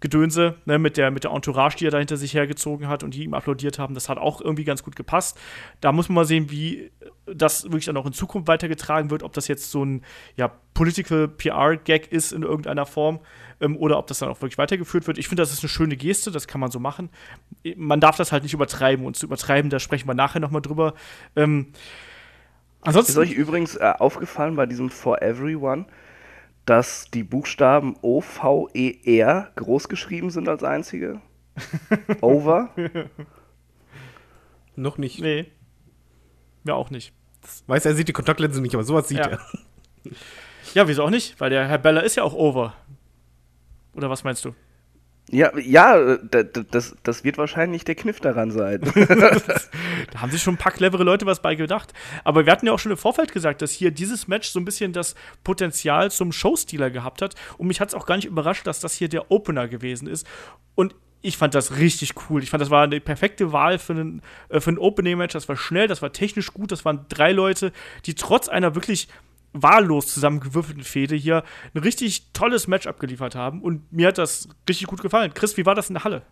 Gedönse, 0.00 0.56
ne, 0.66 0.78
mit, 0.78 0.98
der, 0.98 1.10
mit 1.10 1.24
der 1.24 1.30
Entourage, 1.30 1.76
die 1.78 1.86
er 1.86 1.90
da 1.90 1.98
hinter 1.98 2.18
sich 2.18 2.34
hergezogen 2.34 2.86
hat 2.86 3.02
und 3.02 3.14
die 3.14 3.24
ihm 3.24 3.32
applaudiert 3.32 3.78
haben, 3.78 3.94
das 3.94 4.08
hat 4.08 4.18
auch 4.18 4.42
irgendwie 4.42 4.64
ganz 4.64 4.82
gut 4.82 4.94
gepasst. 4.94 5.38
Da 5.80 5.90
muss 5.92 6.08
man 6.08 6.16
mal 6.16 6.24
sehen, 6.26 6.50
wie 6.50 6.90
das 7.24 7.64
wirklich 7.64 7.86
dann 7.86 7.96
auch 7.96 8.04
in 8.04 8.12
Zukunft 8.12 8.46
weitergetragen 8.46 9.10
wird, 9.10 9.22
ob 9.22 9.32
das 9.32 9.48
jetzt 9.48 9.70
so 9.70 9.84
ein 9.84 10.02
ja, 10.36 10.50
Political 10.74 11.28
PR-Gag 11.28 12.12
ist 12.12 12.32
in 12.32 12.42
irgendeiner 12.42 12.84
Form 12.84 13.20
ähm, 13.60 13.76
oder 13.76 13.98
ob 13.98 14.06
das 14.06 14.18
dann 14.18 14.28
auch 14.28 14.40
wirklich 14.42 14.58
weitergeführt 14.58 15.06
wird. 15.06 15.16
Ich 15.16 15.28
finde, 15.28 15.42
das 15.42 15.52
ist 15.52 15.62
eine 15.62 15.70
schöne 15.70 15.96
Geste, 15.96 16.30
das 16.30 16.46
kann 16.46 16.60
man 16.60 16.70
so 16.70 16.78
machen. 16.78 17.08
Man 17.76 18.00
darf 18.00 18.16
das 18.16 18.32
halt 18.32 18.42
nicht 18.42 18.54
übertreiben 18.54 19.06
und 19.06 19.16
zu 19.16 19.26
übertreiben, 19.26 19.70
da 19.70 19.78
sprechen 19.78 20.06
wir 20.06 20.14
nachher 20.14 20.40
nochmal 20.40 20.62
drüber. 20.62 20.92
Ähm, 21.34 21.72
ansonsten 22.82 23.12
ist 23.12 23.18
euch 23.18 23.32
übrigens 23.32 23.76
äh, 23.76 23.94
aufgefallen 23.98 24.56
bei 24.56 24.66
diesem 24.66 24.90
For 24.90 25.22
Everyone, 25.22 25.86
dass 26.66 27.10
die 27.12 27.22
Buchstaben 27.22 27.96
O, 28.02 28.20
V, 28.20 28.68
E, 28.74 28.98
R 29.04 29.52
groß 29.56 29.88
geschrieben 29.88 30.30
sind 30.30 30.48
als 30.48 30.62
einzige? 30.62 31.20
Over? 32.20 32.70
Noch 34.74 34.98
nicht. 34.98 35.20
Nee. 35.20 35.46
Ja, 36.64 36.74
auch 36.74 36.90
nicht. 36.90 37.14
Das 37.40 37.64
Weiß 37.66 37.86
er 37.86 37.94
sieht 37.94 38.08
die 38.08 38.12
Kontaktlinsen 38.12 38.62
nicht, 38.62 38.74
aber 38.74 38.84
sowas 38.84 39.08
sieht 39.08 39.18
ja. 39.18 39.26
er. 39.28 39.40
Ja, 40.74 40.88
wieso 40.88 41.04
auch 41.04 41.10
nicht? 41.10 41.40
Weil 41.40 41.50
der 41.50 41.66
Herr 41.68 41.78
Bella 41.78 42.00
ist 42.00 42.16
ja 42.16 42.24
auch 42.24 42.34
over. 42.34 42.74
Oder 43.94 44.10
was 44.10 44.24
meinst 44.24 44.44
du? 44.44 44.54
Ja, 45.30 45.50
ja, 45.58 46.18
das, 46.18 46.94
das 47.02 47.24
wird 47.24 47.36
wahrscheinlich 47.36 47.84
der 47.84 47.96
Kniff 47.96 48.20
daran 48.20 48.52
sein. 48.52 48.80
da 48.94 50.20
haben 50.20 50.30
sich 50.30 50.40
schon 50.40 50.54
ein 50.54 50.58
paar 50.58 50.70
clevere 50.70 51.02
Leute 51.02 51.26
was 51.26 51.42
bei 51.42 51.56
gedacht. 51.56 51.92
Aber 52.22 52.46
wir 52.46 52.52
hatten 52.52 52.66
ja 52.66 52.72
auch 52.72 52.78
schon 52.78 52.92
im 52.92 52.98
Vorfeld 52.98 53.32
gesagt, 53.32 53.60
dass 53.60 53.72
hier 53.72 53.90
dieses 53.90 54.28
Match 54.28 54.48
so 54.48 54.60
ein 54.60 54.64
bisschen 54.64 54.92
das 54.92 55.16
Potenzial 55.42 56.12
zum 56.12 56.30
Showstealer 56.30 56.90
gehabt 56.90 57.22
hat. 57.22 57.34
Und 57.58 57.66
mich 57.66 57.80
hat 57.80 57.88
es 57.88 57.94
auch 57.94 58.06
gar 58.06 58.16
nicht 58.16 58.26
überrascht, 58.26 58.68
dass 58.68 58.78
das 58.78 58.94
hier 58.94 59.08
der 59.08 59.32
Opener 59.32 59.66
gewesen 59.66 60.06
ist. 60.06 60.28
Und 60.76 60.94
ich 61.22 61.36
fand 61.36 61.56
das 61.56 61.78
richtig 61.78 62.14
cool. 62.30 62.44
Ich 62.44 62.50
fand, 62.50 62.60
das 62.60 62.70
war 62.70 62.84
eine 62.84 63.00
perfekte 63.00 63.52
Wahl 63.52 63.80
für, 63.80 63.94
einen, 63.94 64.22
äh, 64.48 64.60
für 64.60 64.70
ein 64.70 64.78
Opening-Match. 64.78 65.32
Das 65.32 65.48
war 65.48 65.56
schnell, 65.56 65.88
das 65.88 66.02
war 66.02 66.12
technisch 66.12 66.52
gut. 66.52 66.70
Das 66.70 66.84
waren 66.84 67.06
drei 67.08 67.32
Leute, 67.32 67.72
die 68.04 68.14
trotz 68.14 68.48
einer 68.48 68.76
wirklich 68.76 69.08
wahllos 69.62 70.06
zusammengewürfelten 70.12 70.84
Fehde 70.84 71.14
hier 71.14 71.44
ein 71.74 71.78
richtig 71.80 72.32
tolles 72.32 72.68
Match 72.68 72.86
abgeliefert 72.86 73.34
haben. 73.34 73.62
Und 73.62 73.92
mir 73.92 74.08
hat 74.08 74.18
das 74.18 74.48
richtig 74.68 74.86
gut 74.86 75.02
gefallen. 75.02 75.32
Chris, 75.34 75.56
wie 75.56 75.66
war 75.66 75.74
das 75.74 75.88
in 75.88 75.94
der 75.94 76.04
Halle? 76.04 76.22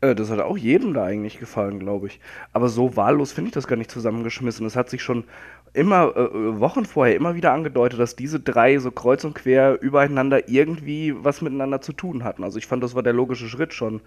Äh, 0.00 0.14
das 0.14 0.30
hat 0.30 0.40
auch 0.40 0.56
jedem 0.56 0.94
da 0.94 1.04
eigentlich 1.04 1.38
gefallen, 1.38 1.78
glaube 1.78 2.08
ich. 2.08 2.20
Aber 2.52 2.68
so 2.68 2.96
wahllos 2.96 3.32
finde 3.32 3.48
ich 3.48 3.54
das 3.54 3.66
gar 3.66 3.76
nicht 3.76 3.90
zusammengeschmissen. 3.90 4.66
Es 4.66 4.76
hat 4.76 4.90
sich 4.90 5.02
schon 5.02 5.24
immer 5.72 6.12
äh, 6.16 6.20
äh, 6.20 6.60
Wochen 6.60 6.84
vorher 6.84 7.16
immer 7.16 7.34
wieder 7.34 7.52
angedeutet, 7.52 8.00
dass 8.00 8.16
diese 8.16 8.40
drei 8.40 8.78
so 8.78 8.90
kreuz 8.90 9.24
und 9.24 9.34
quer 9.34 9.80
übereinander 9.80 10.48
irgendwie 10.48 11.14
was 11.16 11.42
miteinander 11.42 11.80
zu 11.80 11.92
tun 11.92 12.24
hatten. 12.24 12.44
Also 12.44 12.58
ich 12.58 12.66
fand, 12.66 12.82
das 12.82 12.94
war 12.94 13.02
der 13.02 13.12
logische 13.12 13.48
Schritt 13.48 13.74
schon 13.74 14.00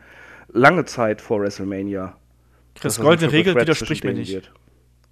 lange 0.51 0.85
Zeit 0.85 1.21
vor 1.21 1.41
WrestleMania. 1.41 2.15
Chris, 2.75 2.99
goldene 2.99 3.31
Regel 3.31 3.55
widerspricht 3.55 4.03
mir 4.03 4.13
nicht. 4.13 4.33
Wird. 4.33 4.51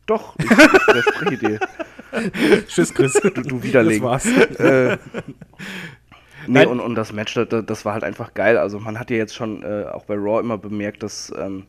Doch, 0.05 0.35
ich 0.39 0.49
widerspreche 0.49 1.37
dir. 1.37 1.59
Tschüss, 2.67 2.93
Chris. 2.93 3.13
Du, 3.13 3.29
du 3.29 3.63
Widerling. 3.63 4.01
Das 4.01 4.25
war's. 4.25 4.25
Äh, 4.59 4.97
nee, 6.47 6.65
und, 6.65 6.79
und 6.79 6.95
das 6.95 7.13
Match, 7.13 7.33
das, 7.35 7.47
das 7.65 7.85
war 7.85 7.93
halt 7.93 8.03
einfach 8.03 8.33
geil. 8.33 8.57
Also 8.57 8.79
man 8.79 8.99
hat 8.99 9.09
ja 9.09 9.17
jetzt 9.17 9.35
schon 9.35 9.63
äh, 9.63 9.85
auch 9.85 10.05
bei 10.05 10.15
Raw 10.15 10.39
immer 10.39 10.57
bemerkt, 10.57 11.03
dass, 11.03 11.31
ähm, 11.37 11.65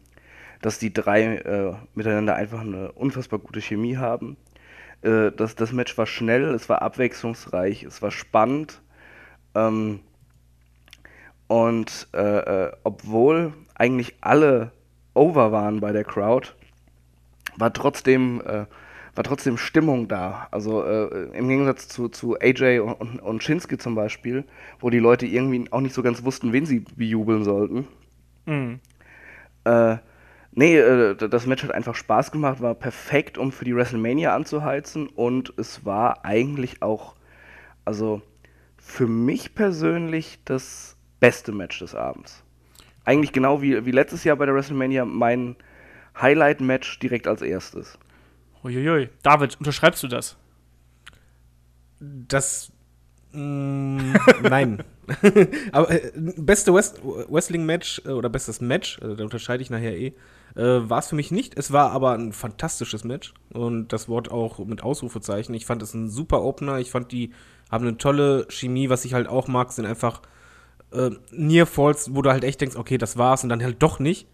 dass 0.61 0.79
die 0.79 0.92
drei 0.92 1.37
äh, 1.37 1.75
miteinander 1.95 2.35
einfach 2.35 2.61
eine 2.61 2.92
unfassbar 2.92 3.38
gute 3.38 3.61
Chemie 3.61 3.97
haben. 3.97 4.37
Äh, 5.03 5.31
das, 5.33 5.55
das 5.55 5.73
Match 5.73 5.97
war 5.99 6.07
schnell, 6.07 6.55
es 6.55 6.68
war 6.68 6.83
abwechslungsreich, 6.83 7.85
es 7.85 8.03
war 8.03 8.11
spannend. 8.11 8.81
Ähm, 9.55 10.01
und 11.49 12.09
äh, 12.14 12.38
äh, 12.66 12.73
obwohl 12.83 13.53
eigentlich 13.75 14.14
alle 14.21 14.73
over 15.14 15.53
waren 15.53 15.81
bei 15.81 15.92
der 15.92 16.05
Crowd, 16.05 16.55
war 17.57 17.73
trotzdem 17.73 18.41
äh, 18.45 18.67
war 19.15 19.25
trotzdem 19.25 19.59
Stimmung 19.59 20.09
da. 20.09 20.49
Also 20.51 20.85
äh, 20.85 21.37
im 21.37 21.49
Gegensatz 21.49 21.88
zu, 21.88 22.09
zu 22.09 22.38
AJ 22.41 22.81
und, 22.81 22.95
und, 22.95 23.21
und 23.21 23.43
Shinsuke 23.43 23.79
zum 23.79 23.95
Beispiel, 23.95 24.45
wo 24.81 24.91
die 24.91 24.99
Leute 24.99 25.27
irgendwie 25.27 25.71
auch 25.71 25.81
nicht 25.81 25.95
so 25.95 26.03
ganz 26.03 26.25
wussten, 26.25 26.53
wen 26.53 26.67
sie 26.67 26.81
bejubeln 26.97 27.45
sollten. 27.45 27.87
Mhm. 28.47 28.81
Äh, 29.65 29.97
nee, 30.53 30.77
äh, 30.79 31.15
das 31.15 31.47
Match 31.47 31.62
hat 31.62 31.73
einfach 31.73 31.95
Spaß 31.95 32.33
gemacht, 32.33 32.61
war 32.62 32.75
perfekt, 32.75 33.37
um 33.37 33.53
für 33.53 33.65
die 33.65 33.77
WrestleMania 33.77 34.35
anzuheizen 34.35 35.09
und 35.09 35.53
es 35.59 35.85
war 35.85 36.25
eigentlich 36.25 36.83
auch, 36.83 37.15
also 37.85 38.23
für 38.79 39.07
mich 39.07 39.55
persönlich 39.55 40.41
das 40.45 40.97
beste 41.21 41.53
Match 41.53 41.79
des 41.79 41.95
Abends. 41.95 42.43
Eigentlich 43.05 43.33
genau 43.33 43.61
wie, 43.62 43.85
wie 43.85 43.91
letztes 43.91 44.25
Jahr 44.25 44.37
bei 44.37 44.47
der 44.47 44.55
WrestleMania 44.55 45.05
mein 45.05 45.57
Highlight-Match 46.20 46.98
direkt 46.98 47.27
als 47.27 47.42
erstes. 47.42 47.98
Uiuiui. 48.64 49.09
David, 49.22 49.57
unterschreibst 49.59 50.03
du 50.03 50.09
das? 50.09 50.37
Das. 52.01 52.70
Mh, 53.33 54.14
nein. 54.42 54.85
Aber 55.72 55.90
äh, 55.90 56.12
beste 56.37 56.72
West 56.75 57.01
Wrestling-Match 57.03 58.03
äh, 58.05 58.11
oder 58.11 58.29
bestes 58.29 58.61
Match, 58.61 58.98
äh, 58.98 59.16
da 59.16 59.25
unterscheide 59.25 59.62
ich 59.62 59.70
nachher 59.70 59.96
eh, 59.96 60.14
äh, 60.55 60.88
war 60.88 60.98
es 60.98 61.09
für 61.09 61.16
mich 61.16 61.31
nicht. 61.31 61.57
Es 61.57 61.72
war 61.72 61.92
aber 61.92 62.12
ein 62.12 62.33
fantastisches 62.33 63.05
Match 63.05 63.33
und 63.53 63.92
das 63.92 64.09
Wort 64.09 64.31
auch 64.31 64.59
mit 64.59 64.83
Ausrufezeichen. 64.83 65.55
Ich 65.55 65.66
fand 65.66 65.83
es 65.83 65.94
ein 65.94 66.09
super 66.09 66.42
Opener. 66.42 66.79
Ich 66.79 66.90
fand, 66.90 67.11
die 67.11 67.33
haben 67.70 67.87
eine 67.87 67.96
tolle 67.96 68.46
Chemie. 68.51 68.90
Was 68.90 69.05
ich 69.05 69.14
halt 69.14 69.29
auch 69.29 69.48
mag, 69.48 69.72
sind 69.72 69.87
einfach 69.87 70.22
äh, 70.92 71.11
Near 71.31 71.66
Falls, 71.66 72.14
wo 72.14 72.22
du 72.22 72.31
halt 72.31 72.44
echt 72.44 72.61
denkst, 72.61 72.77
okay, 72.77 72.98
das 72.98 73.16
war's 73.16 73.42
und 73.42 73.48
dann 73.48 73.62
halt 73.62 73.83
doch 73.83 73.98
nicht. 73.98 74.29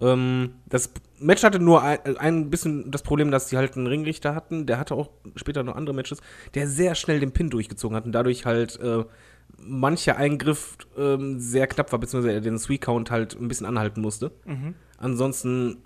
Ähm, 0.00 0.54
das 0.66 0.90
Match 1.18 1.42
hatte 1.42 1.58
nur 1.58 1.82
ein, 1.82 2.16
ein, 2.18 2.50
bisschen 2.50 2.90
das 2.90 3.02
Problem, 3.02 3.30
dass 3.30 3.48
sie 3.48 3.56
halt 3.56 3.76
einen 3.76 3.86
Ringrichter 3.86 4.34
hatten. 4.34 4.66
Der 4.66 4.78
hatte 4.78 4.94
auch 4.94 5.10
später 5.36 5.62
noch 5.62 5.76
andere 5.76 5.94
Matches, 5.94 6.20
der 6.54 6.68
sehr 6.68 6.94
schnell 6.94 7.20
den 7.20 7.32
Pin 7.32 7.50
durchgezogen 7.50 7.96
hat 7.96 8.04
und 8.04 8.12
dadurch 8.12 8.46
halt 8.46 8.78
äh, 8.80 9.04
mancher 9.58 10.16
Eingriff 10.16 10.76
ähm, 10.96 11.40
sehr 11.40 11.66
knapp 11.66 11.90
war, 11.90 11.98
beziehungsweise 11.98 12.40
den 12.40 12.58
Sweet-Count 12.58 13.10
halt 13.10 13.38
ein 13.38 13.48
bisschen 13.48 13.66
anhalten 13.66 14.00
musste. 14.00 14.30
Mhm. 14.44 14.74
Ansonsten, 14.98 15.78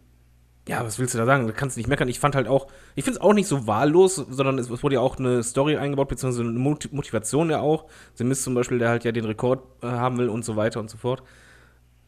ja, 0.68 0.84
was 0.84 0.98
willst 0.98 1.14
du 1.14 1.18
da 1.18 1.24
sagen? 1.24 1.46
Da 1.46 1.52
kannst 1.52 1.76
du 1.76 1.80
nicht 1.80 1.88
meckern. 1.88 2.08
Ich 2.08 2.20
fand 2.20 2.34
halt 2.34 2.48
auch, 2.48 2.66
ich 2.94 3.04
finde 3.04 3.18
es 3.18 3.22
auch 3.22 3.32
nicht 3.32 3.48
so 3.48 3.66
wahllos, 3.66 4.16
sondern 4.16 4.58
es, 4.58 4.68
es, 4.68 4.82
wurde 4.82 4.96
ja 4.96 5.00
auch 5.00 5.18
eine 5.18 5.42
Story 5.42 5.76
eingebaut, 5.78 6.08
beziehungsweise 6.08 6.46
eine 6.46 6.58
Motivation 6.58 7.48
ja 7.48 7.60
auch. 7.60 7.86
Sie 8.12 8.24
misst 8.24 8.42
zum 8.42 8.54
Beispiel, 8.54 8.78
der 8.78 8.90
halt 8.90 9.04
ja 9.04 9.12
den 9.12 9.24
Rekord 9.24 9.62
äh, 9.82 9.86
haben 9.86 10.18
will 10.18 10.28
und 10.28 10.44
so 10.44 10.56
weiter 10.56 10.80
und 10.80 10.90
so 10.90 10.98
fort 10.98 11.22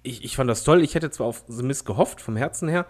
ich, 0.05 0.23
ich 0.23 0.37
fand 0.37 0.49
das 0.49 0.62
toll. 0.62 0.83
Ich 0.83 0.95
hätte 0.95 1.11
zwar 1.11 1.27
auf 1.27 1.45
The 1.49 1.64
Mist 1.64 1.85
gehofft, 1.85 2.21
vom 2.21 2.37
Herzen 2.37 2.69
her, 2.69 2.87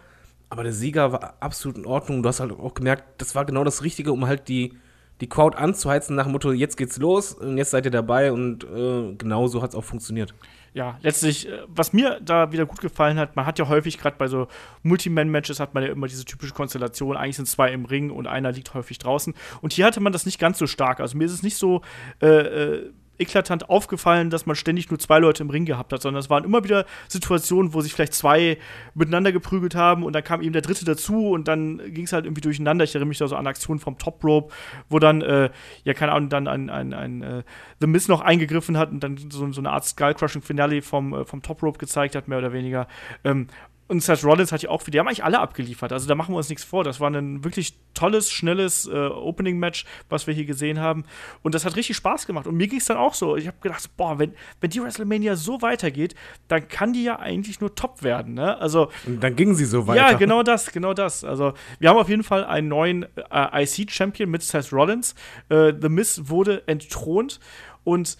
aber 0.51 0.63
der 0.63 0.73
Sieger 0.73 1.13
war 1.13 1.37
absolut 1.41 1.79
in 1.79 1.87
Ordnung. 1.87 2.23
Du 2.23 2.29
hast 2.29 2.41
halt 2.41 2.53
auch 2.53 2.75
gemerkt, 2.75 3.05
das 3.23 3.35
war 3.35 3.47
genau 3.47 3.65
das 3.65 3.83
Richtige, 3.83 4.13
um 4.13 4.27
halt 4.27 4.49
die, 4.49 4.75
die 5.21 5.29
Crowd 5.29 5.57
anzuheizen 5.57 6.17
nach 6.17 6.25
dem 6.25 6.33
Motto, 6.33 6.53
jetzt 6.53 6.77
geht's 6.77 6.99
los 6.99 7.33
und 7.33 7.57
jetzt 7.57 7.71
seid 7.71 7.87
ihr 7.87 7.91
dabei 7.91 8.33
und 8.33 8.65
äh, 8.65 9.15
genau 9.15 9.47
so 9.47 9.63
hat 9.63 9.71
es 9.71 9.77
auch 9.77 9.85
funktioniert. 9.85 10.35
Ja, 10.75 10.99
letztlich, 11.03 11.49
äh, 11.49 11.61
was 11.69 11.93
mir 11.93 12.21
da 12.21 12.51
wieder 12.51 12.67
gut 12.67 12.81
gefallen 12.81 13.17
hat, 13.17 13.37
man 13.37 13.47
hat 13.47 13.61
ja 13.61 13.69
häufig 13.69 13.97
gerade 13.97 14.17
bei 14.19 14.27
so 14.27 14.49
Multiman-Matches 14.83 15.61
hat 15.61 15.73
man 15.73 15.85
ja 15.85 15.91
immer 15.91 16.09
diese 16.09 16.25
typische 16.25 16.53
Konstellation, 16.53 17.17
eigentlich 17.17 17.37
sind 17.37 17.47
zwei 17.47 17.71
im 17.71 17.85
Ring 17.85 18.11
und 18.11 18.27
einer 18.27 18.51
liegt 18.51 18.75
häufig 18.75 18.99
draußen. 18.99 19.35
Und 19.61 19.73
hier 19.73 19.87
hatte 19.87 20.01
man 20.01 20.13
das 20.13 20.27
nicht 20.27 20.41
ganz 20.41 20.59
so 20.59 20.67
stark. 20.67 20.99
Also 20.99 21.17
mir 21.17 21.27
ist 21.27 21.33
es 21.33 21.45
nicht 21.45 21.57
so 21.57 21.83
äh, 22.21 22.27
äh 22.27 22.93
eklatant 23.19 23.69
aufgefallen, 23.69 24.31
dass 24.31 24.47
man 24.47 24.57
ständig 24.57 24.91
nur 24.91 24.99
zwei 24.99 25.19
Leute 25.19 25.43
im 25.43 25.51
Ring 25.51 25.65
gehabt 25.65 25.93
hat, 25.93 26.03
sondern 26.03 26.21
es 26.21 26.31
waren 26.31 26.45
immer 26.45 26.65
wieder 26.65 26.85
Situationen, 27.09 27.75
wo 27.75 27.81
sich 27.81 27.93
vielleicht 27.93 28.15
zwei 28.15 28.59
miteinander 28.95 29.33
geprügelt 29.33 29.75
haben 29.75 30.03
und 30.03 30.13
dann 30.13 30.25
kam 30.25 30.43
eben 30.43 30.53
der 30.53 30.63
dritte 30.63 30.85
dazu 30.85 31.31
und 31.31 31.49
dann 31.49 31.79
ging 31.93 32.05
es 32.05 32.13
halt 32.13 32.25
irgendwie 32.25 32.41
durcheinander. 32.41 32.85
Ich 32.85 32.95
erinnere 32.95 33.09
mich 33.09 33.19
da 33.19 33.29
so 33.29 33.37
an 33.37 33.47
Aktionen 33.47 33.81
vom 33.81 33.99
Top 33.99 34.25
Rope, 34.25 34.53
wo 34.89 34.99
dann, 34.99 35.23
äh, 35.23 35.51
ja, 35.85 35.95
keine 35.95 36.13
Ahnung, 36.13 36.29
dann 36.29 36.49
ein, 36.49 36.71
ein, 36.71 36.93
ein 36.93 37.23
äh, 37.23 37.43
The 37.81 37.87
Miz 37.87 38.09
noch 38.09 38.21
eingegriffen 38.21 38.77
hat 38.77 38.91
und 38.91 39.01
dann 39.01 39.17
so, 39.17 39.51
so 39.53 39.61
eine 39.61 39.71
Art 39.71 39.85
Skull-Crushing-Finale 39.85 40.83
vom, 40.83 41.15
äh, 41.15 41.25
vom 41.25 41.43
Top 41.43 41.63
Rope 41.63 41.79
gezeigt 41.79 42.17
hat, 42.17 42.29
mehr 42.29 42.39
oder 42.39 42.53
weniger. 42.53 42.89
Ähm, 43.25 43.49
Und 43.87 44.03
Seth 44.03 44.25
Rollins 44.25 44.51
hat 44.51 44.63
ja 44.63 44.71
auch 44.71 44.81
wieder, 44.83 44.93
die 44.93 44.99
haben 45.01 45.09
eigentlich 45.09 45.25
alle 45.25 45.41
abgeliefert. 45.41 45.93
Also 45.93 46.09
da 46.09 46.15
machen 46.15 46.33
wir 46.33 46.39
uns 46.39 46.49
nichts 46.49 46.65
vor. 46.65 46.85
Das 46.85 47.01
war 47.01 47.11
ein 47.11 47.45
wirklich 47.45 47.75
tolles, 47.93 48.33
schnelles 48.33 48.87
äh, 48.87 48.93
Opening-Match, 48.93 49.85
was 50.09 50.27
wir 50.27 50.33
hier 50.33 50.47
gesehen 50.47 50.81
haben. 50.81 51.05
Und 51.43 51.55
das 51.55 51.67
hat 51.67 51.77
richtig 51.77 51.97
Spaß 51.97 52.27
gemacht. 52.27 52.47
Und 52.47 52.57
mir 52.57 52.67
ging 52.67 52.79
es 52.79 52.87
dann 52.87 52.97
auch 52.97 53.13
so. 53.13 53.37
Ich 53.37 53.47
habe 53.47 53.59
gedacht, 53.61 53.89
boah, 53.97 54.19
wenn, 54.19 54.33
wenn 54.61 54.71
die 54.71 54.83
WrestleMania 54.83 55.37
so 55.37 55.61
weitergeht, 55.61 56.15
dann 56.49 56.67
kann 56.69 56.95
die 56.95 57.05
ja 57.05 57.19
eigentlich 57.19 57.61
nur 57.61 57.75
top 57.75 58.03
werden. 58.03 58.35
Ne? 58.35 58.59
Also, 58.59 58.91
Und 59.07 59.23
dann 59.23 59.37
ging 59.37 59.55
sie 59.55 59.67
so 59.67 59.87
weiter. 59.87 60.11
ja, 60.11 60.17
genau 60.17 60.43
das, 60.43 60.73
genau 60.73 60.95
das. 60.95 61.23
Also, 61.23 61.53
wir 61.79 61.91
haben 61.91 61.99
auf 61.99 62.09
jeden 62.09 62.25
Fall 62.25 62.45
einen 62.45 62.69
neuen 62.69 63.07
äh, 63.31 63.65
IC-Champion 63.65 64.31
mit 64.31 64.43
Seth 64.43 64.73
Rollins. 64.73 65.15
Äh, 65.51 65.75
The 65.79 65.91
Miz 65.91 66.23
wurde 66.25 66.67
entthront 66.67 67.39
und 67.85 68.17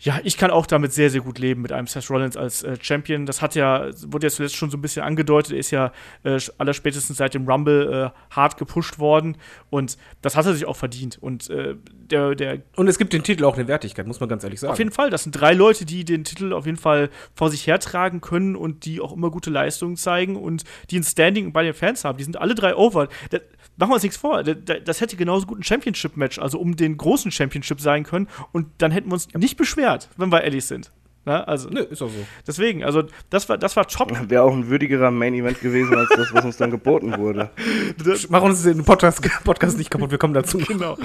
ja, 0.00 0.20
ich 0.22 0.36
kann 0.36 0.50
auch 0.50 0.66
damit 0.66 0.92
sehr, 0.92 1.10
sehr 1.10 1.22
gut 1.22 1.40
leben 1.40 1.60
mit 1.60 1.72
einem 1.72 1.88
Seth 1.88 2.08
Rollins 2.08 2.36
als 2.36 2.62
äh, 2.62 2.76
Champion. 2.80 3.26
Das 3.26 3.42
hat 3.42 3.56
ja, 3.56 3.88
wurde 4.06 4.28
ja 4.28 4.30
zuletzt 4.30 4.54
schon 4.54 4.70
so 4.70 4.78
ein 4.78 4.80
bisschen 4.80 5.02
angedeutet, 5.02 5.52
er 5.52 5.58
ist 5.58 5.72
ja 5.72 5.92
äh, 6.22 6.38
allerspätestens 6.58 7.16
seit 7.16 7.34
dem 7.34 7.48
Rumble 7.48 8.12
äh, 8.14 8.34
hart 8.34 8.56
gepusht 8.58 9.00
worden 9.00 9.36
und 9.70 9.98
das 10.22 10.36
hat 10.36 10.46
er 10.46 10.54
sich 10.54 10.66
auch 10.66 10.76
verdient. 10.76 11.18
Und 11.20 11.50
äh, 11.50 11.74
der, 11.92 12.36
der 12.36 12.62
Und 12.76 12.86
es 12.86 12.96
gibt 12.98 13.12
den 13.12 13.24
Titel 13.24 13.44
auch 13.44 13.56
eine 13.56 13.66
Wertigkeit, 13.66 14.06
muss 14.06 14.20
man 14.20 14.28
ganz 14.28 14.44
ehrlich 14.44 14.60
sagen. 14.60 14.72
auf 14.72 14.78
jeden 14.78 14.92
Fall, 14.92 15.10
das 15.10 15.24
sind 15.24 15.32
drei 15.32 15.52
Leute, 15.52 15.84
die 15.84 16.04
den 16.04 16.22
Titel 16.22 16.52
auf 16.52 16.66
jeden 16.66 16.78
Fall 16.78 17.10
vor 17.34 17.50
sich 17.50 17.66
hertragen 17.66 18.20
können 18.20 18.54
und 18.54 18.84
die 18.84 19.00
auch 19.00 19.12
immer 19.12 19.30
gute 19.30 19.50
Leistungen 19.50 19.96
zeigen 19.96 20.36
und 20.36 20.62
die 20.90 21.00
ein 21.00 21.04
Standing 21.04 21.52
bei 21.52 21.64
den 21.64 21.74
Fans 21.74 22.04
haben. 22.04 22.18
Die 22.18 22.24
sind 22.24 22.36
alle 22.36 22.54
drei 22.54 22.76
over. 22.76 23.08
Das, 23.30 23.40
machen 23.78 23.90
wir 23.90 23.94
uns 23.94 24.02
nichts 24.02 24.18
vor. 24.18 24.42
Das, 24.42 24.56
das 24.84 25.00
hätte 25.00 25.16
genauso 25.16 25.46
gut 25.46 25.60
ein 25.60 25.62
Championship-Match, 25.62 26.38
also 26.38 26.58
um 26.58 26.76
den 26.76 26.96
großen 26.96 27.30
Championship 27.30 27.80
sein 27.80 28.04
können 28.04 28.28
und 28.52 28.66
dann 28.78 28.90
hätten 28.90 29.08
wir 29.08 29.14
uns 29.14 29.28
nicht 29.34 29.56
beschwert, 29.56 29.87
wenn 30.16 30.30
wir 30.30 30.42
ehrlich 30.42 30.64
sind. 30.64 30.90
Na, 31.28 31.44
also, 31.44 31.68
Nö, 31.68 31.80
ist 31.80 32.00
auch 32.00 32.08
so. 32.08 32.26
deswegen, 32.46 32.82
also 32.84 33.02
das 33.28 33.50
war, 33.50 33.58
das 33.58 33.76
war 33.76 33.86
top. 33.86 34.10
Wäre 34.30 34.44
auch 34.44 34.54
ein 34.54 34.68
würdigerer 34.68 35.10
Main-Event 35.10 35.60
gewesen 35.60 35.94
als 35.94 36.08
das, 36.16 36.32
was 36.32 36.42
uns 36.42 36.56
dann 36.56 36.70
geboten 36.70 37.18
wurde. 37.18 37.50
Mach 38.30 38.40
uns 38.40 38.62
den 38.62 38.82
Podcast, 38.82 39.20
Podcast 39.44 39.76
nicht 39.76 39.90
kaputt, 39.90 40.10
wir 40.10 40.16
kommen 40.16 40.32
dazu. 40.32 40.56
genau. 40.56 40.96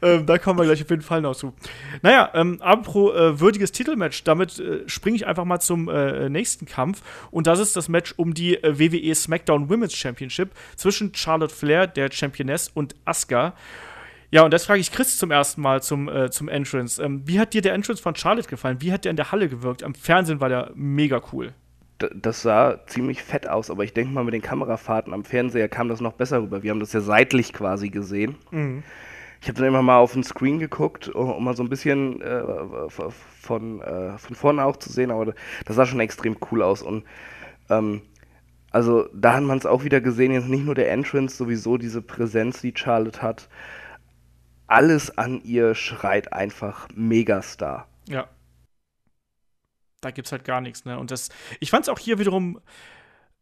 ähm, 0.00 0.24
da 0.24 0.38
kommen 0.38 0.58
wir 0.58 0.64
gleich 0.64 0.80
auf 0.80 0.88
jeden 0.88 1.02
Fall 1.02 1.20
noch 1.20 1.36
zu. 1.36 1.52
Naja, 2.00 2.30
ähm, 2.32 2.56
apropos 2.62 3.14
äh, 3.14 3.38
würdiges 3.38 3.70
Titelmatch, 3.70 4.24
damit 4.24 4.58
äh, 4.58 4.88
springe 4.88 5.16
ich 5.16 5.26
einfach 5.26 5.44
mal 5.44 5.60
zum 5.60 5.90
äh, 5.90 6.30
nächsten 6.30 6.64
Kampf. 6.64 7.02
Und 7.30 7.46
das 7.46 7.58
ist 7.58 7.76
das 7.76 7.90
Match 7.90 8.14
um 8.16 8.32
die 8.32 8.56
äh, 8.56 8.78
WWE 8.78 9.14
SmackDown 9.14 9.68
Women's 9.68 9.92
Championship 9.92 10.52
zwischen 10.76 11.14
Charlotte 11.14 11.54
Flair, 11.54 11.86
der 11.86 12.10
Championess, 12.10 12.70
und 12.72 12.94
Asuka. 13.04 13.52
Ja, 14.36 14.44
und 14.44 14.50
das 14.50 14.66
frage 14.66 14.80
ich 14.80 14.92
Chris 14.92 15.16
zum 15.16 15.30
ersten 15.30 15.62
Mal 15.62 15.82
zum, 15.82 16.10
äh, 16.10 16.30
zum 16.30 16.50
Entrance. 16.50 17.02
Ähm, 17.02 17.22
wie 17.24 17.40
hat 17.40 17.54
dir 17.54 17.62
der 17.62 17.72
Entrance 17.72 18.02
von 18.02 18.14
Charlotte 18.14 18.50
gefallen? 18.50 18.82
Wie 18.82 18.92
hat 18.92 19.06
der 19.06 19.10
in 19.10 19.16
der 19.16 19.32
Halle 19.32 19.48
gewirkt? 19.48 19.82
Am 19.82 19.94
Fernsehen 19.94 20.42
war 20.42 20.50
der 20.50 20.72
mega 20.74 21.22
cool. 21.32 21.54
D 22.02 22.10
das 22.12 22.42
sah 22.42 22.84
ziemlich 22.84 23.22
fett 23.22 23.48
aus, 23.48 23.70
aber 23.70 23.82
ich 23.82 23.94
denke 23.94 24.12
mal, 24.12 24.24
mit 24.24 24.34
den 24.34 24.42
Kamerafahrten 24.42 25.14
am 25.14 25.24
Fernseher 25.24 25.70
kam 25.70 25.88
das 25.88 26.02
noch 26.02 26.12
besser 26.12 26.42
rüber. 26.42 26.62
Wir 26.62 26.70
haben 26.70 26.80
das 26.80 26.92
ja 26.92 27.00
seitlich 27.00 27.54
quasi 27.54 27.88
gesehen. 27.88 28.34
Ich 29.40 29.48
habe 29.48 29.58
dann 29.58 29.68
immer 29.68 29.80
mal 29.80 29.96
auf 29.96 30.12
den 30.12 30.22
Screen 30.22 30.58
geguckt, 30.58 31.08
um, 31.08 31.30
um 31.30 31.42
mal 31.42 31.56
so 31.56 31.62
ein 31.62 31.70
bisschen 31.70 32.20
äh, 32.20 32.42
von, 32.90 33.80
äh, 33.80 34.18
von 34.18 34.36
vorne 34.36 34.66
auch 34.66 34.76
zu 34.76 34.92
sehen, 34.92 35.12
aber 35.12 35.32
das 35.64 35.76
sah 35.76 35.86
schon 35.86 36.00
extrem 36.00 36.36
cool 36.50 36.60
aus. 36.60 36.82
Und 36.82 37.04
ähm, 37.70 38.02
also 38.70 39.08
da 39.14 39.32
hat 39.32 39.44
man 39.44 39.56
es 39.56 39.64
auch 39.64 39.82
wieder 39.82 40.02
gesehen, 40.02 40.32
jetzt 40.32 40.50
nicht 40.50 40.66
nur 40.66 40.74
der 40.74 40.90
Entrance, 40.90 41.38
sowieso 41.38 41.78
diese 41.78 42.02
Präsenz, 42.02 42.60
die 42.60 42.74
Charlotte 42.76 43.22
hat. 43.22 43.48
Alles 44.66 45.16
an 45.16 45.40
ihr 45.44 45.74
schreit 45.74 46.32
einfach 46.32 46.88
Megastar. 46.94 47.88
Ja. 48.08 48.28
Da 50.00 50.10
gibt's 50.10 50.32
halt 50.32 50.44
gar 50.44 50.60
nichts, 50.60 50.84
ne? 50.84 50.98
Und 50.98 51.10
das, 51.10 51.30
ich 51.60 51.70
fand's 51.70 51.88
auch 51.88 51.98
hier 51.98 52.18
wiederum 52.18 52.60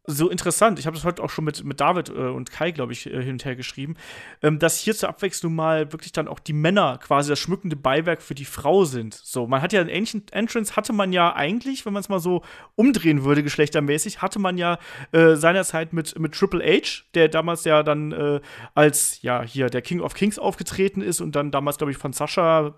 so 0.07 0.29
interessant. 0.29 0.79
Ich 0.79 0.87
habe 0.87 0.97
das 0.97 1.05
heute 1.05 1.23
auch 1.23 1.31
schon 1.31 1.45
mit, 1.45 1.65
mit 1.65 1.81
David 1.81 2.11
äh, 2.11 2.13
und 2.13 2.51
Kai, 2.51 2.73
glaube 2.73 2.93
ich, 2.93 3.07
äh, 3.07 3.23
hin 3.23 3.33
und 3.33 3.45
her 3.45 3.57
geschrieben, 3.57 3.97
ähm, 4.43 4.59
dass 4.59 4.79
hier 4.79 4.95
zur 4.95 5.09
Abwechslung 5.09 5.55
mal 5.55 5.93
wirklich 5.93 6.13
dann 6.13 6.29
auch 6.29 6.41
die 6.41 6.53
Männer 6.53 6.99
quasi 6.99 7.31
das 7.31 7.39
schmückende 7.39 7.77
Beiwerk 7.77 8.21
für 8.21 8.35
die 8.35 8.45
Frau 8.45 8.85
sind. 8.85 9.15
So, 9.15 9.47
man 9.47 9.63
hat 9.63 9.73
ja 9.73 9.81
einen 9.81 9.91
Ancient 9.91 10.33
Entrance, 10.33 10.77
hatte 10.77 10.93
man 10.93 11.13
ja 11.13 11.35
eigentlich, 11.35 11.87
wenn 11.87 11.95
man 11.95 12.01
es 12.01 12.09
mal 12.11 12.21
so 12.21 12.43
umdrehen 12.75 13.25
würde, 13.25 13.43
geschlechtermäßig, 13.43 14.21
hatte 14.21 14.39
man 14.39 14.59
ja 14.59 14.79
äh, 15.13 15.37
seinerzeit 15.37 15.95
mit, 15.95 16.19
mit 16.19 16.35
Triple 16.35 16.63
H, 16.63 17.05
der 17.15 17.29
damals 17.29 17.65
ja 17.65 17.83
dann 17.83 18.13
äh, 18.13 18.41
als, 18.75 19.23
ja, 19.23 19.43
hier 19.43 19.71
der 19.71 19.81
King 19.81 20.01
of 20.01 20.15
Kings 20.15 20.39
aufgetreten 20.39 21.01
ist 21.01 21.23
und 21.23 21.35
dann 21.35 21.51
damals, 21.51 21.79
glaube 21.79 21.93
ich, 21.93 21.99
von 21.99 22.13
Sascha, 22.13 22.75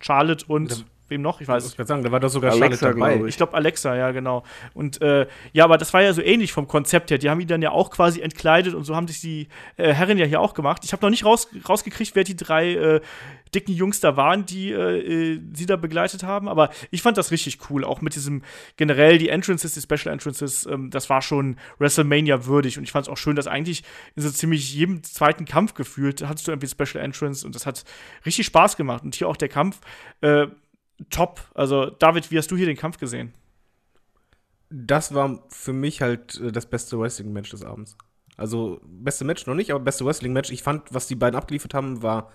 Charlotte 0.00 0.44
und 0.46 0.86
wem 1.08 1.22
noch? 1.22 1.40
Ich 1.40 1.48
weiß 1.48 1.66
Ich 1.66 1.76
kann 1.76 1.86
sagen, 1.86 2.02
da 2.02 2.12
war 2.12 2.20
doch 2.20 2.28
sogar 2.28 2.52
Alexa, 2.52 2.78
Charlotte 2.78 3.00
dabei. 3.00 3.16
glaub 3.16 3.28
ich 3.28 3.36
glaube 3.36 3.54
Alexa, 3.54 3.96
ja, 3.96 4.10
genau. 4.12 4.42
Und 4.74 5.00
äh, 5.02 5.26
ja, 5.52 5.64
aber 5.64 5.78
das 5.78 5.92
war 5.92 6.02
ja 6.02 6.12
so 6.12 6.22
ähnlich 6.22 6.52
vom 6.52 6.68
Konzept 6.68 7.10
her. 7.10 7.18
Die 7.18 7.30
haben 7.30 7.40
ihn 7.40 7.48
dann 7.48 7.62
ja 7.62 7.70
auch 7.70 7.90
quasi 7.90 8.20
entkleidet 8.20 8.74
und 8.74 8.84
so 8.84 8.94
haben 8.96 9.08
sich 9.08 9.20
die 9.20 9.48
äh, 9.76 9.92
Herren 9.92 10.18
ja 10.18 10.26
hier 10.26 10.40
auch 10.40 10.54
gemacht. 10.54 10.82
Ich 10.84 10.92
habe 10.92 11.04
noch 11.04 11.10
nicht 11.10 11.24
raus, 11.24 11.48
rausgekriegt, 11.68 12.14
wer 12.14 12.24
die 12.24 12.36
drei 12.36 12.74
äh, 12.74 13.00
dicken 13.54 13.72
Jungs 13.72 14.00
da 14.00 14.16
waren, 14.16 14.44
die 14.44 14.70
äh, 14.70 15.34
äh, 15.34 15.40
sie 15.54 15.66
da 15.66 15.76
begleitet 15.76 16.22
haben. 16.22 16.48
Aber 16.48 16.70
ich 16.90 17.02
fand 17.02 17.16
das 17.16 17.30
richtig 17.30 17.58
cool. 17.70 17.84
Auch 17.84 18.00
mit 18.00 18.14
diesem 18.14 18.42
generell 18.76 19.18
die 19.18 19.28
Entrances, 19.28 19.74
die 19.74 19.80
Special 19.80 20.12
Entrances, 20.12 20.66
ähm, 20.66 20.90
das 20.90 21.08
war 21.08 21.22
schon 21.22 21.56
WrestleMania 21.78 22.46
würdig. 22.46 22.78
Und 22.78 22.84
ich 22.84 22.92
fand 22.92 23.06
es 23.06 23.12
auch 23.12 23.16
schön, 23.16 23.36
dass 23.36 23.46
eigentlich 23.46 23.82
in 24.14 24.22
so 24.22 24.30
ziemlich 24.30 24.74
jedem 24.74 25.02
zweiten 25.02 25.44
Kampf 25.44 25.74
gefühlt 25.74 26.26
hattest 26.26 26.46
du 26.46 26.52
irgendwie 26.52 26.68
Special 26.68 27.02
Entrance 27.02 27.46
und 27.46 27.54
das 27.54 27.66
hat 27.66 27.84
richtig 28.24 28.46
Spaß 28.46 28.76
gemacht. 28.76 29.04
Und 29.04 29.14
hier 29.14 29.28
auch 29.28 29.36
der 29.36 29.48
Kampf. 29.48 29.80
Äh, 30.20 30.48
top. 31.10 31.40
Also, 31.54 31.86
David, 31.90 32.30
wie 32.30 32.38
hast 32.38 32.50
du 32.50 32.56
hier 32.56 32.66
den 32.66 32.76
Kampf 32.76 32.98
gesehen? 32.98 33.32
Das 34.68 35.14
war 35.14 35.42
für 35.48 35.72
mich 35.72 36.02
halt 36.02 36.40
äh, 36.40 36.50
das 36.50 36.66
beste 36.66 36.98
Wrestling-Match 36.98 37.50
des 37.50 37.64
Abends. 37.64 37.96
Also, 38.36 38.80
beste 38.84 39.24
Match 39.24 39.46
noch 39.46 39.54
nicht, 39.54 39.70
aber 39.70 39.80
beste 39.80 40.04
Wrestling-Match. 40.04 40.50
Ich 40.50 40.62
fand, 40.62 40.92
was 40.92 41.06
die 41.06 41.14
beiden 41.14 41.36
abgeliefert 41.38 41.72
haben, 41.74 42.02
war 42.02 42.30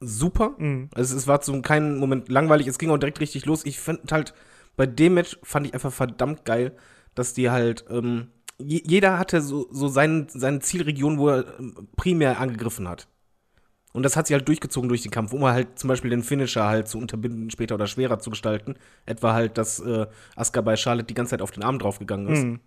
super. 0.00 0.54
Mhm. 0.58 0.88
Also, 0.94 1.16
es 1.16 1.26
war 1.26 1.40
zu 1.40 1.60
keinem 1.62 1.98
Moment 1.98 2.28
langweilig. 2.28 2.66
Es 2.66 2.78
ging 2.78 2.90
auch 2.90 2.98
direkt 2.98 3.20
richtig 3.20 3.46
los. 3.46 3.64
Ich 3.64 3.80
fand 3.80 4.10
halt, 4.12 4.34
bei 4.76 4.86
dem 4.86 5.14
Match 5.14 5.38
fand 5.42 5.66
ich 5.66 5.74
einfach 5.74 5.92
verdammt 5.92 6.44
geil, 6.44 6.76
dass 7.14 7.34
die 7.34 7.50
halt, 7.50 7.84
ähm, 7.90 8.28
je- 8.58 8.82
jeder 8.84 9.18
hatte 9.18 9.40
so, 9.42 9.68
so 9.70 9.88
seinen, 9.88 10.28
seine 10.28 10.60
Zielregion, 10.60 11.18
wo 11.18 11.28
er 11.30 11.58
ähm, 11.58 11.88
primär 11.96 12.40
angegriffen 12.40 12.88
hat. 12.88 13.08
Und 13.96 14.02
das 14.02 14.14
hat 14.14 14.26
sich 14.26 14.34
halt 14.34 14.46
durchgezogen 14.46 14.90
durch 14.90 15.00
den 15.00 15.10
Kampf, 15.10 15.32
um 15.32 15.42
halt 15.46 15.78
zum 15.78 15.88
Beispiel 15.88 16.10
den 16.10 16.22
Finisher 16.22 16.66
halt 16.66 16.86
zu 16.86 16.98
unterbinden 16.98 17.50
später 17.50 17.76
oder 17.76 17.86
schwerer 17.86 18.18
zu 18.18 18.28
gestalten. 18.28 18.74
Etwa 19.06 19.32
halt, 19.32 19.56
dass 19.56 19.80
äh, 19.80 20.06
Asuka 20.36 20.60
bei 20.60 20.76
Charlotte 20.76 21.06
die 21.06 21.14
ganze 21.14 21.30
Zeit 21.30 21.40
auf 21.40 21.50
den 21.50 21.62
Arm 21.62 21.78
draufgegangen 21.78 22.28
ist. 22.28 22.44
Mhm. 22.44 22.60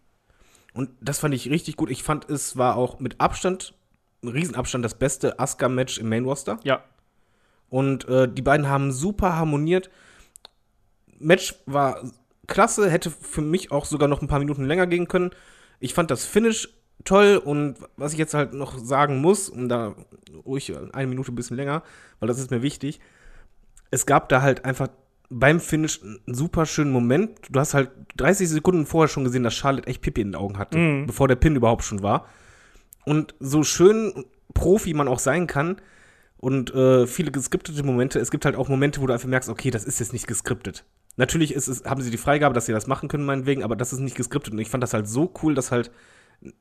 Und 0.73 0.89
das 1.01 1.19
fand 1.19 1.35
ich 1.35 1.47
richtig 1.47 1.75
gut. 1.75 1.91
Ich 1.91 2.01
fand, 2.01 2.27
es 2.31 2.57
war 2.57 2.77
auch 2.77 2.99
mit 2.99 3.21
Abstand, 3.21 3.75
Riesenabstand, 4.23 4.83
das 4.83 4.95
beste 4.95 5.39
Asuka-Match 5.39 5.99
im 5.99 6.09
Main-Roster. 6.09 6.57
Ja. 6.63 6.83
Und 7.69 8.09
äh, 8.09 8.27
die 8.27 8.41
beiden 8.41 8.67
haben 8.67 8.91
super 8.91 9.35
harmoniert. 9.35 9.91
Match 11.19 11.53
war 11.67 12.01
klasse, 12.47 12.89
hätte 12.89 13.11
für 13.11 13.41
mich 13.41 13.71
auch 13.71 13.85
sogar 13.85 14.07
noch 14.07 14.23
ein 14.23 14.27
paar 14.27 14.39
Minuten 14.39 14.65
länger 14.65 14.87
gehen 14.87 15.07
können. 15.07 15.29
Ich 15.79 15.93
fand 15.93 16.09
das 16.09 16.25
Finish 16.25 16.69
toll 17.05 17.41
und 17.43 17.75
was 17.97 18.13
ich 18.13 18.19
jetzt 18.19 18.33
halt 18.33 18.53
noch 18.53 18.77
sagen 18.77 19.19
muss, 19.21 19.49
und 19.49 19.69
da 19.69 19.95
ruhig 20.45 20.73
eine 20.93 21.07
Minute 21.07 21.31
ein 21.31 21.35
bisschen 21.35 21.57
länger, 21.57 21.83
weil 22.19 22.27
das 22.27 22.39
ist 22.39 22.51
mir 22.51 22.61
wichtig. 22.61 22.99
Es 23.91 24.05
gab 24.05 24.29
da 24.29 24.41
halt 24.41 24.65
einfach 24.65 24.89
beim 25.29 25.59
Finish 25.59 26.01
einen 26.03 26.19
super 26.33 26.65
schönen 26.65 26.91
Moment. 26.91 27.31
Du 27.49 27.59
hast 27.59 27.73
halt 27.73 27.91
30 28.17 28.49
Sekunden 28.49 28.85
vorher 28.85 29.07
schon 29.07 29.23
gesehen, 29.23 29.43
dass 29.43 29.53
Charlotte 29.55 29.87
echt 29.87 30.01
Pipi 30.01 30.21
in 30.21 30.29
den 30.29 30.35
Augen 30.35 30.57
hatte, 30.57 30.77
Mhm. 30.77 31.05
bevor 31.07 31.27
der 31.27 31.35
Pin 31.35 31.55
überhaupt 31.55 31.83
schon 31.83 32.01
war. 32.03 32.25
Und 33.05 33.35
so 33.39 33.63
schön 33.63 34.25
Profi 34.53 34.93
man 34.93 35.07
auch 35.07 35.19
sein 35.19 35.47
kann 35.47 35.77
und 36.37 36.73
äh, 36.73 37.05
viele 37.07 37.31
geskriptete 37.31 37.83
Momente, 37.83 38.19
es 38.19 38.31
gibt 38.31 38.45
halt 38.45 38.55
auch 38.55 38.67
Momente, 38.69 39.01
wo 39.01 39.07
du 39.07 39.13
einfach 39.13 39.27
merkst, 39.27 39.49
okay, 39.49 39.71
das 39.71 39.83
ist 39.85 39.99
jetzt 39.99 40.13
nicht 40.13 40.27
geskriptet. 40.27 40.83
Natürlich 41.17 41.53
ist 41.53 41.67
es, 41.67 41.83
haben 41.85 42.01
sie 42.01 42.11
die 42.11 42.17
Freigabe, 42.17 42.53
dass 42.53 42.65
sie 42.65 42.71
das 42.71 42.87
machen 42.87 43.09
können, 43.09 43.25
meinetwegen, 43.25 43.63
aber 43.63 43.75
das 43.75 43.93
ist 43.93 43.99
nicht 43.99 44.15
geskriptet. 44.15 44.53
Und 44.53 44.59
ich 44.59 44.69
fand 44.69 44.81
das 44.83 44.93
halt 44.93 45.07
so 45.07 45.31
cool, 45.43 45.53
dass 45.53 45.71
halt 45.71 45.91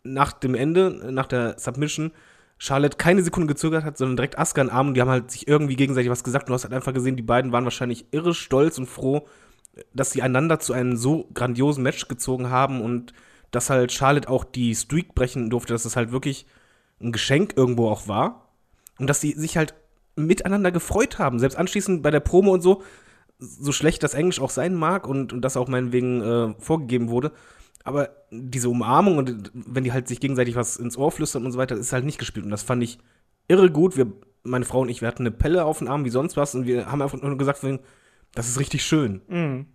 nach 0.02 0.32
dem 0.32 0.54
Ende, 0.54 1.10
nach 1.12 1.26
der 1.26 1.58
Submission, 1.58 2.12
Charlotte 2.58 2.96
keine 2.96 3.22
Sekunde 3.22 3.46
gezögert 3.46 3.84
hat, 3.84 3.96
sondern 3.96 4.16
direkt 4.16 4.38
Asuka 4.38 4.62
in 4.62 4.66
den 4.68 4.74
Arm 4.74 4.88
und 4.88 4.94
die 4.94 5.00
haben 5.00 5.10
halt 5.10 5.30
sich 5.30 5.46
irgendwie 5.46 5.76
gegenseitig 5.76 6.10
was 6.10 6.24
gesagt. 6.24 6.44
Und 6.44 6.48
du 6.48 6.54
hast 6.54 6.64
halt 6.64 6.74
einfach 6.74 6.92
gesehen, 6.92 7.16
die 7.16 7.22
beiden 7.22 7.52
waren 7.52 7.64
wahrscheinlich 7.64 8.06
irre 8.10 8.34
stolz 8.34 8.78
und 8.78 8.86
froh, 8.86 9.28
dass 9.94 10.10
sie 10.10 10.22
einander 10.22 10.58
zu 10.58 10.72
einem 10.72 10.96
so 10.96 11.28
grandiosen 11.34 11.84
Match 11.84 12.08
gezogen 12.08 12.50
haben 12.50 12.80
und 12.80 13.12
dass 13.52 13.70
halt 13.70 13.92
Charlotte 13.92 14.28
auch 14.28 14.44
die 14.44 14.74
Streak 14.74 15.14
brechen 15.14 15.50
durfte, 15.50 15.72
dass 15.72 15.84
es 15.84 15.96
halt 15.96 16.10
wirklich 16.10 16.46
ein 17.00 17.12
Geschenk 17.12 17.54
irgendwo 17.56 17.88
auch 17.88 18.08
war. 18.08 18.48
Und 18.98 19.08
dass 19.08 19.20
sie 19.20 19.32
sich 19.32 19.56
halt 19.56 19.74
miteinander 20.16 20.72
gefreut 20.72 21.20
haben. 21.20 21.38
Selbst 21.38 21.56
anschließend 21.56 22.02
bei 22.02 22.10
der 22.10 22.20
Promo 22.20 22.52
und 22.52 22.60
so, 22.60 22.82
so 23.38 23.70
schlecht 23.70 24.02
das 24.02 24.14
Englisch 24.14 24.40
auch 24.40 24.50
sein 24.50 24.74
mag 24.74 25.06
und, 25.06 25.32
und 25.32 25.42
das 25.42 25.56
auch 25.56 25.68
meinetwegen 25.68 26.20
äh, 26.20 26.54
vorgegeben 26.58 27.08
wurde. 27.08 27.30
Aber 27.88 28.10
diese 28.30 28.68
Umarmung 28.68 29.16
und 29.16 29.50
wenn 29.54 29.82
die 29.82 29.92
halt 29.92 30.08
sich 30.08 30.20
gegenseitig 30.20 30.56
was 30.56 30.76
ins 30.76 30.98
Ohr 30.98 31.10
flüstern 31.10 31.46
und 31.46 31.52
so 31.52 31.58
weiter, 31.58 31.74
ist 31.74 31.94
halt 31.94 32.04
nicht 32.04 32.18
gespielt. 32.18 32.44
Und 32.44 32.50
das 32.50 32.62
fand 32.62 32.82
ich 32.82 32.98
irre 33.48 33.70
gut. 33.70 33.96
Wir, 33.96 34.12
meine 34.42 34.66
Frau 34.66 34.80
und 34.80 34.90
ich, 34.90 35.00
wir 35.00 35.08
hatten 35.08 35.22
eine 35.22 35.30
Pelle 35.30 35.64
auf 35.64 35.78
den 35.78 35.88
Arm 35.88 36.04
wie 36.04 36.10
sonst 36.10 36.36
was 36.36 36.54
und 36.54 36.66
wir 36.66 36.92
haben 36.92 37.00
einfach 37.00 37.18
nur 37.18 37.38
gesagt, 37.38 37.64
das 38.34 38.46
ist 38.46 38.60
richtig 38.60 38.84
schön. 38.84 39.22
Mhm. 39.26 39.66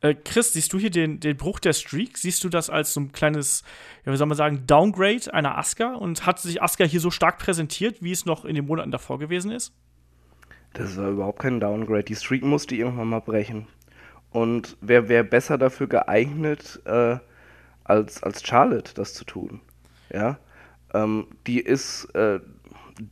Äh, 0.00 0.14
Chris, 0.14 0.54
siehst 0.54 0.72
du 0.72 0.78
hier 0.78 0.88
den, 0.88 1.20
den 1.20 1.36
Bruch 1.36 1.60
der 1.60 1.74
Streak? 1.74 2.16
Siehst 2.16 2.42
du 2.42 2.48
das 2.48 2.70
als 2.70 2.94
so 2.94 3.00
ein 3.00 3.12
kleines, 3.12 3.64
ja, 4.06 4.12
wie 4.12 4.16
soll 4.16 4.26
man 4.26 4.38
sagen, 4.38 4.64
Downgrade 4.66 5.34
einer 5.34 5.58
Asuka? 5.58 5.96
Und 5.96 6.24
hat 6.24 6.40
sich 6.40 6.62
Asuka 6.62 6.84
hier 6.84 7.00
so 7.00 7.10
stark 7.10 7.36
präsentiert, 7.36 8.02
wie 8.02 8.12
es 8.12 8.24
noch 8.24 8.46
in 8.46 8.54
den 8.54 8.64
Monaten 8.64 8.90
davor 8.90 9.18
gewesen 9.18 9.50
ist? 9.50 9.74
Das 10.72 10.96
war 10.96 11.10
überhaupt 11.10 11.40
kein 11.40 11.60
Downgrade. 11.60 12.04
Die 12.04 12.16
Streak 12.16 12.44
musste 12.44 12.76
irgendwann 12.76 13.08
mal 13.08 13.20
brechen. 13.20 13.66
Und 14.30 14.76
wer 14.80 15.08
wäre 15.08 15.24
besser 15.24 15.58
dafür 15.58 15.88
geeignet, 15.88 16.80
äh, 16.84 17.16
als, 17.84 18.22
als 18.22 18.46
Charlotte 18.46 18.94
das 18.94 19.14
zu 19.14 19.24
tun? 19.24 19.60
Ja. 20.12 20.38
Ähm, 20.94 21.26
die 21.46 21.60
ist 21.60 22.04
äh, 22.14 22.40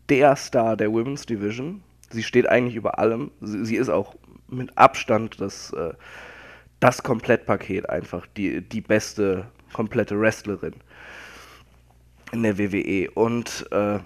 der 0.08 0.36
Star 0.36 0.76
der 0.76 0.92
Women's 0.92 1.26
Division. 1.26 1.82
Sie 2.10 2.22
steht 2.22 2.48
eigentlich 2.48 2.76
über 2.76 2.98
allem. 2.98 3.30
Sie, 3.40 3.64
sie 3.64 3.76
ist 3.76 3.88
auch 3.88 4.14
mit 4.48 4.76
Abstand 4.78 5.40
das, 5.40 5.72
äh, 5.72 5.92
das 6.80 7.02
Komplettpaket 7.02 7.88
einfach. 7.88 8.26
Die, 8.36 8.60
die 8.60 8.80
beste 8.80 9.46
komplette 9.72 10.18
Wrestlerin 10.18 10.74
in 12.32 12.42
der 12.42 12.58
WWE. 12.58 13.10
Und 13.10 13.66
äh, 13.70 13.98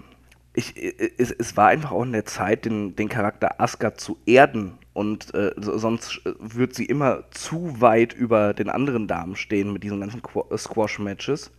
ich, 0.53 0.75
es, 1.17 1.31
es, 1.31 1.57
war 1.57 1.67
einfach 1.69 1.91
auch 1.91 2.03
in 2.03 2.11
der 2.11 2.25
Zeit, 2.25 2.65
den, 2.65 2.95
den 2.95 3.09
Charakter 3.09 3.59
Asuka 3.59 3.95
zu 3.95 4.17
erden. 4.25 4.77
Und 4.93 5.33
äh, 5.33 5.51
sonst 5.57 6.21
wird 6.39 6.75
sie 6.75 6.85
immer 6.85 7.23
zu 7.31 7.81
weit 7.81 8.13
über 8.13 8.53
den 8.53 8.69
anderen 8.69 9.07
Damen 9.07 9.35
stehen 9.35 9.73
mit 9.73 9.83
diesen 9.83 9.99
ganzen 9.99 10.21
Squash-Matches. 10.55 11.51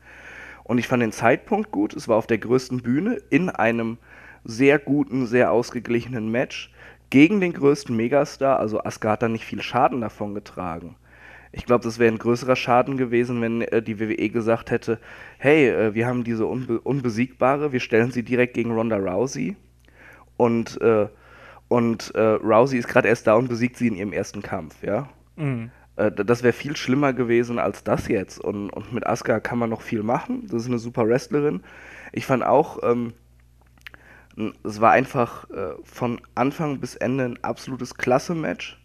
Und 0.63 0.79
ich 0.79 0.87
fand 0.87 1.03
den 1.03 1.13
Zeitpunkt 1.13 1.73
gut. 1.73 1.95
Es 1.95 2.07
war 2.07 2.17
auf 2.17 2.29
der 2.29 2.39
größten 2.39 2.83
Bühne 2.83 3.21
in 3.31 3.51
einem 3.51 3.99
sehr 4.45 4.79
guten, 4.79 5.27
sehr 5.27 5.51
ausgeglichenen 5.51 6.31
Match 6.31 6.73
gegen 7.11 7.41
den 7.41 7.53
größten 7.53 7.97
Megastar. 7.97 8.61
Also 8.61 8.85
Asuka 8.85 9.11
hat 9.11 9.23
da 9.23 9.29
nicht 9.29 9.45
viel 9.45 9.63
Schaden 9.63 10.01
davon 10.01 10.35
getragen. 10.35 10.95
Ich 11.57 11.67
glaube, 11.67 11.85
das 11.85 11.99
wäre 11.99 12.13
ein 12.13 12.19
größerer 12.19 12.57
Schaden 12.57 12.97
gewesen, 12.97 13.41
wenn 13.41 13.63
äh, 13.63 13.81
die 13.81 14.01
WWE 14.01 14.29
gesagt 14.29 14.71
hätte, 14.71 14.99
hey, 15.39 15.69
äh, 15.69 15.95
wir 15.95 16.07
haben 16.07 16.25
diese 16.25 16.47
Unbe 16.47 16.81
Unbesiegbare, 16.81 17.73
wir 17.73 17.81
stellen 17.81 18.11
sie 18.11 18.25
direkt 18.25 18.55
gegen 18.55 18.73
Ronda 18.73 18.97
Rousey 18.97 19.57
und, 20.37 20.81
äh, 20.81 21.07
und 21.69 22.15
äh, 22.15 22.21
Rousey 22.21 22.79
ist 22.79 22.89
gerade 22.89 23.09
erst 23.09 23.27
da 23.27 23.35
und 23.35 23.49
besiegt 23.49 23.77
sie 23.77 23.87
in 23.87 23.95
ihrem 23.95 24.13
ersten 24.13 24.43
Kampf, 24.43 24.83
ja. 24.83 25.09
Mhm. 25.37 25.71
Äh, 25.97 26.11
das 26.11 26.43
wäre 26.43 26.53
viel 26.53 26.77
schlimmer 26.77 27.13
gewesen 27.13 27.59
als 27.59 27.85
das 27.85 28.09
jetzt. 28.09 28.39
Und, 28.39 28.71
und 28.71 28.93
mit 28.93 29.07
Asuka 29.07 29.41
kann 29.41 29.59
man 29.59 29.71
noch 29.71 29.83
viel 29.83 30.03
machen. 30.03 30.47
Das 30.49 30.63
ist 30.63 30.69
eine 30.69 30.79
super 30.79 31.07
Wrestlerin. 31.09 31.63
Ich 32.13 32.27
fand 32.27 32.45
auch, 32.45 32.83
ähm, 32.83 33.13
es 34.65 34.81
war 34.81 34.91
einfach 34.91 35.49
äh, 35.51 35.75
von 35.85 36.21
Anfang 36.35 36.81
bis 36.81 36.97
Ende 36.97 37.25
ein 37.25 37.45
absolutes 37.45 37.95
Klasse-Match. 37.95 38.81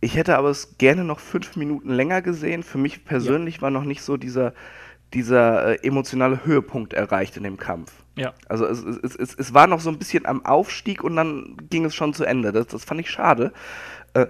Ich 0.00 0.16
hätte 0.16 0.36
aber 0.36 0.50
es 0.50 0.78
gerne 0.78 1.04
noch 1.04 1.18
fünf 1.18 1.56
Minuten 1.56 1.90
länger 1.90 2.22
gesehen. 2.22 2.62
Für 2.62 2.78
mich 2.78 3.04
persönlich 3.04 3.56
ja. 3.56 3.62
war 3.62 3.70
noch 3.70 3.84
nicht 3.84 4.02
so 4.02 4.16
dieser, 4.16 4.54
dieser 5.12 5.82
äh, 5.82 5.86
emotionale 5.86 6.44
Höhepunkt 6.44 6.92
erreicht 6.92 7.36
in 7.36 7.42
dem 7.42 7.56
Kampf. 7.56 7.92
Ja. 8.14 8.32
Also 8.48 8.66
es, 8.66 8.84
es, 8.84 9.16
es, 9.16 9.34
es 9.34 9.54
war 9.54 9.66
noch 9.66 9.80
so 9.80 9.90
ein 9.90 9.98
bisschen 9.98 10.26
am 10.26 10.44
Aufstieg 10.44 11.02
und 11.02 11.16
dann 11.16 11.56
ging 11.68 11.84
es 11.84 11.94
schon 11.94 12.14
zu 12.14 12.24
Ende. 12.24 12.52
Das, 12.52 12.68
das 12.68 12.84
fand 12.84 13.00
ich 13.00 13.10
schade. 13.10 13.52
Äh, 14.14 14.26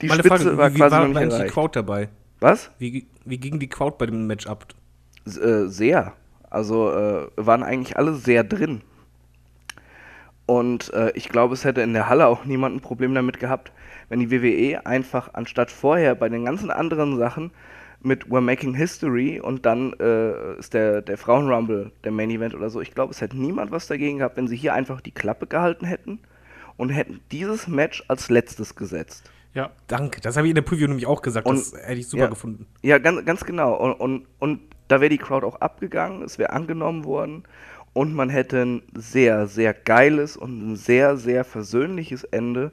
die 0.00 0.06
Meine 0.06 0.20
Spitze 0.20 0.44
Frage, 0.44 0.58
war 0.58 0.74
wie, 0.74 0.78
quasi 0.78 0.96
war 0.96 1.08
noch 1.08 1.20
nicht 1.20 1.38
die 1.38 1.46
Crowd 1.46 1.78
dabei? 1.78 2.08
Was? 2.40 2.70
Wie, 2.78 3.06
wie 3.24 3.38
ging 3.38 3.58
die 3.58 3.68
Crowd 3.68 3.96
bei 3.98 4.06
dem 4.06 4.26
Match 4.26 4.46
ab? 4.46 4.66
Äh, 5.26 5.66
sehr. 5.66 6.12
Also 6.50 6.92
äh, 6.92 7.28
waren 7.36 7.62
eigentlich 7.62 7.96
alle 7.96 8.14
sehr 8.14 8.44
drin. 8.44 8.82
Und 10.46 10.92
äh, 10.92 11.12
ich 11.14 11.28
glaube, 11.28 11.54
es 11.54 11.64
hätte 11.64 11.82
in 11.82 11.92
der 11.94 12.08
Halle 12.08 12.26
auch 12.26 12.44
niemand 12.44 12.76
ein 12.76 12.80
Problem 12.80 13.14
damit 13.14 13.38
gehabt, 13.38 13.72
wenn 14.08 14.20
die 14.20 14.30
WWE 14.30 14.86
einfach 14.86 15.34
anstatt 15.34 15.70
vorher 15.70 16.14
bei 16.14 16.28
den 16.28 16.44
ganzen 16.44 16.70
anderen 16.70 17.18
Sachen 17.18 17.50
mit 18.02 18.26
We're 18.26 18.40
Making 18.40 18.74
History 18.74 19.40
und 19.40 19.64
dann 19.64 19.92
äh, 19.94 20.58
ist 20.58 20.74
der, 20.74 21.02
der 21.02 21.18
Frauenrumble 21.18 21.92
der 22.04 22.12
Main 22.12 22.30
Event 22.30 22.54
oder 22.54 22.68
so. 22.68 22.80
Ich 22.80 22.94
glaube, 22.94 23.12
es 23.12 23.20
hätte 23.20 23.38
niemand 23.38 23.70
was 23.70 23.86
dagegen 23.86 24.18
gehabt, 24.18 24.36
wenn 24.36 24.48
sie 24.48 24.56
hier 24.56 24.74
einfach 24.74 25.00
die 25.00 25.12
Klappe 25.12 25.46
gehalten 25.46 25.86
hätten 25.86 26.18
und 26.76 26.90
hätten 26.90 27.20
dieses 27.30 27.68
Match 27.68 28.02
als 28.08 28.28
letztes 28.28 28.74
gesetzt. 28.74 29.30
Ja. 29.54 29.70
Danke. 29.86 30.20
Das 30.20 30.36
habe 30.36 30.46
ich 30.46 30.50
in 30.50 30.54
der 30.54 30.62
Preview 30.62 30.88
nämlich 30.88 31.06
auch 31.06 31.22
gesagt. 31.22 31.46
Und, 31.46 31.58
das 31.58 31.74
hätte 31.74 32.00
ich 32.00 32.08
super 32.08 32.24
ja, 32.24 32.28
gefunden. 32.28 32.66
Ja, 32.82 32.98
ganz, 32.98 33.24
ganz 33.24 33.44
genau. 33.44 33.74
Und, 33.74 33.92
und, 33.92 34.26
und 34.38 34.60
da 34.88 35.00
wäre 35.00 35.10
die 35.10 35.18
Crowd 35.18 35.46
auch 35.46 35.56
abgegangen, 35.56 36.22
es 36.22 36.38
wäre 36.38 36.52
angenommen 36.52 37.04
worden 37.04 37.44
und 37.92 38.14
man 38.14 38.30
hätte 38.30 38.62
ein 38.62 38.82
sehr, 38.94 39.46
sehr 39.46 39.74
geiles 39.74 40.36
und 40.36 40.72
ein 40.72 40.76
sehr, 40.76 41.16
sehr 41.16 41.44
versöhnliches 41.44 42.24
Ende 42.24 42.72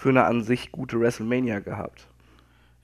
für 0.00 0.08
eine 0.08 0.24
an 0.24 0.42
sich 0.42 0.72
gute 0.72 0.98
WrestleMania 0.98 1.60
gehabt. 1.60 2.06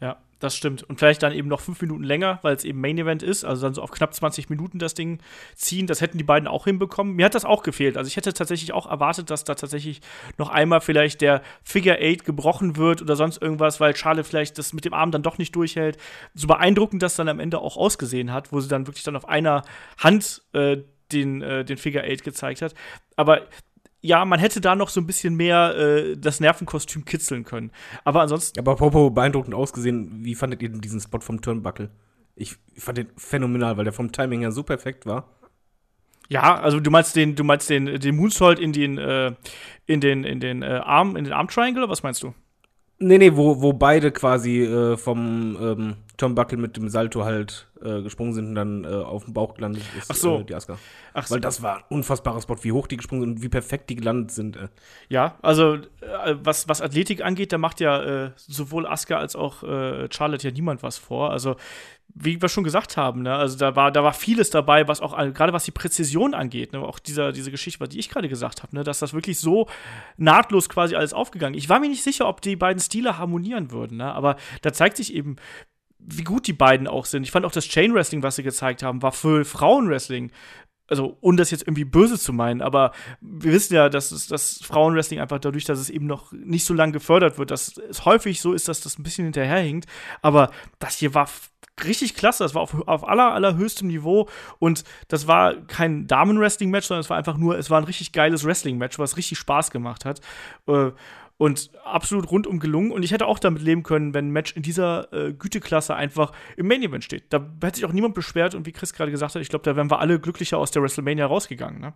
Ja, 0.03 0.19
das 0.39 0.55
stimmt. 0.55 0.83
Und 0.83 0.99
vielleicht 0.99 1.23
dann 1.23 1.33
eben 1.33 1.49
noch 1.49 1.61
fünf 1.61 1.81
Minuten 1.81 2.05
länger, 2.05 2.41
weil 2.43 2.55
es 2.55 2.63
eben 2.63 2.79
Main 2.79 2.99
Event 2.99 3.23
ist, 3.23 3.43
also 3.43 3.63
dann 3.63 3.73
so 3.73 3.81
auf 3.81 3.91
knapp 3.91 4.13
20 4.13 4.51
Minuten 4.51 4.79
das 4.79 4.93
Ding 4.93 5.21
ziehen. 5.55 5.87
Das 5.87 6.03
hätten 6.03 6.19
die 6.19 6.25
beiden 6.25 6.47
auch 6.47 6.65
hinbekommen. 6.65 7.17
Mir 7.17 7.25
hat 7.25 7.35
das 7.35 7.47
auch 7.47 7.63
gefehlt. 7.63 7.97
Also 7.97 8.09
ich 8.09 8.19
hätte 8.19 8.35
tatsächlich 8.35 8.75
auch 8.75 8.87
erwartet, 8.87 9.31
dass 9.31 9.45
da 9.45 9.55
tatsächlich 9.55 10.03
noch 10.37 10.51
einmal 10.51 10.83
vielleicht 10.83 11.23
der 11.23 11.41
Figure 11.63 11.97
Eight 11.97 12.25
gebrochen 12.27 12.77
wird 12.77 13.01
oder 13.01 13.17
sonst 13.17 13.41
irgendwas, 13.41 13.81
weil 13.81 13.97
Charlotte 13.97 14.29
vielleicht 14.29 14.59
das 14.59 14.75
mit 14.75 14.85
dem 14.85 14.93
Arm 14.93 15.11
dann 15.11 15.23
doch 15.23 15.39
nicht 15.39 15.57
durchhält. 15.57 15.97
So 16.35 16.47
beeindruckend 16.47 17.03
das 17.03 17.17
dann 17.17 17.31
am 17.31 17.41
Ende 17.41 17.61
auch 17.61 17.79
ausgesehen 17.79 18.31
hat, 18.31 18.53
wo 18.53 18.61
sie 18.61 18.69
dann 18.69 18.87
wirklich 18.87 19.05
dann 19.05 19.17
auf 19.17 19.27
einer 19.27 19.63
Hand 19.97 20.43
äh, 20.53 20.83
den, 21.13 21.41
äh, 21.41 21.65
den 21.65 21.79
Figure 21.79 22.05
Eight 22.05 22.25
gezeigt 22.25 22.61
hat. 22.61 22.75
Aber 23.17 23.47
ja, 24.01 24.25
man 24.25 24.39
hätte 24.39 24.61
da 24.61 24.77
noch 24.77 24.89
so 24.89 25.01
ein 25.01 25.07
bisschen 25.07 25.35
mehr 25.35 25.75
äh, 25.77 26.17
das 26.17 26.41
Nervenkostüm 26.41 27.05
kitzeln 27.05 27.45
können. 27.45 27.71
Aber 28.05 28.23
ansonsten. 28.23 28.59
Aber 28.59 28.77
Popo 28.77 29.11
beeindruckend 29.11 29.55
ausgesehen. 29.55 30.25
Wie 30.25 30.35
fandet 30.35 30.63
ihr 30.63 30.69
denn 30.69 30.81
diesen 30.81 31.01
Spot 31.01 31.21
vom 31.21 31.41
Turnbuckle? 31.41 31.91
Ich 32.35 32.57
fand 32.77 32.99
den 32.99 33.09
phänomenal, 33.17 33.77
weil 33.77 33.85
der 33.85 33.93
vom 33.93 34.13
Timing 34.13 34.41
her 34.41 34.53
so 34.53 34.63
perfekt 34.63 35.07
war. 35.07 35.29
Ja, 36.29 36.61
also 36.61 36.81
du 36.81 36.91
meinst 36.91 37.17
den, 37.17 37.35
du 37.35 37.45
meinst 37.45 37.71
den, 37.71 38.01
den 38.01 38.17
Moonsault 38.17 38.59
in 38.59 38.73
den, 38.73 38.99
äh, 38.99 39.33
in 39.87 40.01
den, 40.01 40.25
in 40.25 40.41
den 40.41 40.63
äh, 40.63 40.81
Arm, 40.85 41.17
in 41.17 41.25
den 41.25 41.33
Arm 41.33 41.49
Triangle, 41.49 41.89
was 41.89 42.03
meinst 42.03 42.23
du? 42.23 42.35
Nee, 42.99 43.19
nee, 43.19 43.37
wo, 43.37 43.61
wo 43.61 43.73
beide 43.73 44.11
quasi 44.11 44.63
äh, 44.63 44.97
vom 44.97 45.57
ähm, 45.61 45.97
Tom 46.17 46.35
Buckle 46.35 46.59
mit 46.59 46.77
dem 46.77 46.89
Salto 46.89 47.25
halt 47.25 47.69
äh, 47.83 48.03
gesprungen 48.03 48.33
sind 48.33 48.49
und 48.49 48.55
dann 48.55 48.85
äh, 48.85 48.89
auf 48.89 49.25
dem 49.25 49.35
Bauch 49.35 49.55
gelandet 49.55 49.83
ist, 49.99 50.11
Ach 50.11 50.15
so. 50.15 50.41
Äh, 50.41 50.45
die 50.45 50.55
Aska. 50.55 50.79
Ach 51.13 51.31
Weil 51.31 51.41
das 51.41 51.63
war 51.63 51.79
ein 51.79 51.85
unfassbarer 51.91 52.41
Spot, 52.41 52.57
wie 52.63 52.73
hoch 52.73 52.87
die 52.87 52.97
gesprungen 52.97 53.23
sind 53.23 53.31
und 53.37 53.43
wie 53.43 53.49
perfekt 53.49 53.91
die 53.91 53.97
gelandet 53.97 54.31
sind. 54.31 54.57
Äh. 54.57 54.69
Ja, 55.09 55.37
also 55.43 55.75
äh, 55.75 56.37
was, 56.43 56.69
was 56.69 56.81
Athletik 56.81 57.25
angeht, 57.25 57.53
da 57.53 57.59
macht 57.59 57.81
ja 57.81 58.33
sowohl 58.37 58.87
Aska 58.87 59.19
als 59.19 59.37
auch 59.37 59.63
Charlotte 60.11 60.47
ja 60.47 60.53
niemand 60.53 60.83
was 60.83 60.99
vor. 60.99 61.31
Also 61.31 61.57
wie 62.19 62.41
wir 62.41 62.49
schon 62.49 62.65
gesagt 62.65 62.97
haben, 62.97 63.23
ne? 63.23 63.35
also 63.35 63.59
da 63.59 63.77
war, 63.77 63.93
da 63.93 64.03
war 64.03 64.15
vieles 64.15 64.49
dabei, 64.49 64.89
was 64.89 65.03
auch, 65.03 65.17
gerade 65.17 65.53
was 65.53 65.65
die 65.65 65.71
Präzision 65.71 66.33
angeht, 66.33 66.73
ne? 66.73 66.81
auch 66.81 66.99
dieser, 66.99 67.31
diese 67.31 67.51
Geschichte, 67.51 67.87
die 67.89 67.99
ich 67.99 68.09
gerade 68.09 68.29
gesagt 68.29 68.63
habe, 68.63 68.75
ne? 68.75 68.85
dass 68.85 69.01
das 69.01 69.13
wirklich 69.13 69.39
so 69.39 69.69
nahtlos 70.17 70.71
quasi 70.71 70.97
alles 70.97 71.13
aufgegangen. 71.13 71.55
Ich 71.59 71.69
war 71.69 71.79
mir 71.79 71.91
nicht 71.91 72.03
sicher, 72.03 72.27
ob 72.27 72.41
die 72.41 72.57
beiden 72.57 72.81
Stile 72.81 73.19
harmonieren 73.19 73.71
würden, 73.71 73.99
ne? 73.99 74.13
aber 74.15 74.37
da 74.63 74.73
zeigt 74.73 74.97
sich 74.97 75.15
eben, 75.15 75.37
wie 76.07 76.25
gut 76.25 76.47
die 76.47 76.53
beiden 76.53 76.87
auch 76.87 77.05
sind. 77.05 77.25
Ich 77.25 77.31
fand 77.31 77.45
auch 77.45 77.53
das 77.53 77.67
Chain 77.67 77.95
Wrestling, 77.95 78.23
was 78.23 78.37
sie 78.37 78.43
gezeigt 78.43 78.83
haben, 78.83 79.03
war 79.03 79.13
für 79.13 79.45
Frauenwrestling 79.45 80.31
also 80.89 81.17
ohne 81.21 81.37
das 81.37 81.51
jetzt 81.51 81.63
irgendwie 81.63 81.85
böse 81.85 82.19
zu 82.19 82.33
meinen, 82.33 82.63
aber 82.63 82.93
wir 83.21 83.53
wissen 83.53 83.75
ja, 83.75 83.89
dass 83.89 84.13
es, 84.13 84.29
das 84.29 84.61
Frauenwrestling 84.63 85.21
einfach 85.21 85.41
dadurch, 85.41 85.65
dass 85.65 85.79
es 85.79 85.91
eben 85.91 86.07
noch 86.07 86.33
nicht 86.33 86.65
so 86.65 86.75
lange 86.75 86.93
gefördert 86.93 87.39
wird, 87.39 87.51
dass 87.51 87.77
es 87.77 88.05
häufig 88.05 88.41
so 88.41 88.53
ist, 88.53 88.69
dass 88.69 88.81
das 88.81 88.99
ein 88.99 89.03
bisschen 89.03 89.25
hinterherhinkt. 89.25 89.87
Aber 90.23 90.51
das 90.79 90.97
hier 90.97 91.15
war 91.15 91.29
richtig 91.85 92.15
klasse. 92.15 92.45
Das 92.45 92.55
war 92.55 92.63
auf, 92.63 92.75
auf 92.87 93.07
aller, 93.07 93.33
allerhöchstem 93.33 93.89
Niveau. 93.89 94.29
Und 94.59 94.85
das 95.09 95.27
war 95.27 95.55
kein 95.67 96.07
Damen-Wrestling-Match, 96.07 96.87
sondern 96.87 97.01
es 97.01 97.11
war 97.11 97.17
einfach 97.17 97.37
nur, 97.37 97.59
es 97.59 97.69
war 97.69 97.81
ein 97.81 97.85
richtig 97.85 98.13
geiles 98.13 98.45
Wrestling-Match, 98.45 98.99
was 98.99 99.17
richtig 99.17 99.39
Spaß 99.39 99.71
gemacht 99.71 100.05
hat. 100.05 100.21
Äh, 100.69 100.93
und 101.39 101.71
absolut 101.85 102.31
rundum 102.31 102.59
gelungen. 102.59 102.91
Und 102.91 103.03
ich 103.03 103.13
hätte 103.13 103.27
auch 103.27 103.39
damit 103.39 103.63
leben 103.63 103.83
können, 103.83 104.15
wenn 104.15 104.29
ein 104.29 104.33
Match 104.33 104.57
in 104.57 104.63
dieser 104.63 105.13
äh, 105.13 105.33
Güteklasse 105.33 105.95
einfach 105.95 106.33
im 106.57 106.67
Main 106.67 106.83
Event 106.83 107.05
steht. 107.05 107.25
Da 107.31 107.45
hätte 107.63 107.77
sich 107.77 107.85
auch 107.85 107.93
niemand 107.93 108.15
beschwert. 108.15 108.55
Und 108.55 108.67
wie 108.67 108.73
Chris 108.73 108.93
gerade 108.93 109.11
gesagt 109.11 109.35
hat, 109.35 109.43
ich 109.43 109.49
glaube, 109.49 109.65
da 109.65 109.77
wären 109.77 109.91
wir 109.91 110.01
alle 110.01 110.19
glücklicher 110.19 110.59
aus 110.59 110.71
der 110.71 110.83
WrestleMania 110.83 111.27
rausgegangen. 111.27 111.81
Ne? 111.81 111.93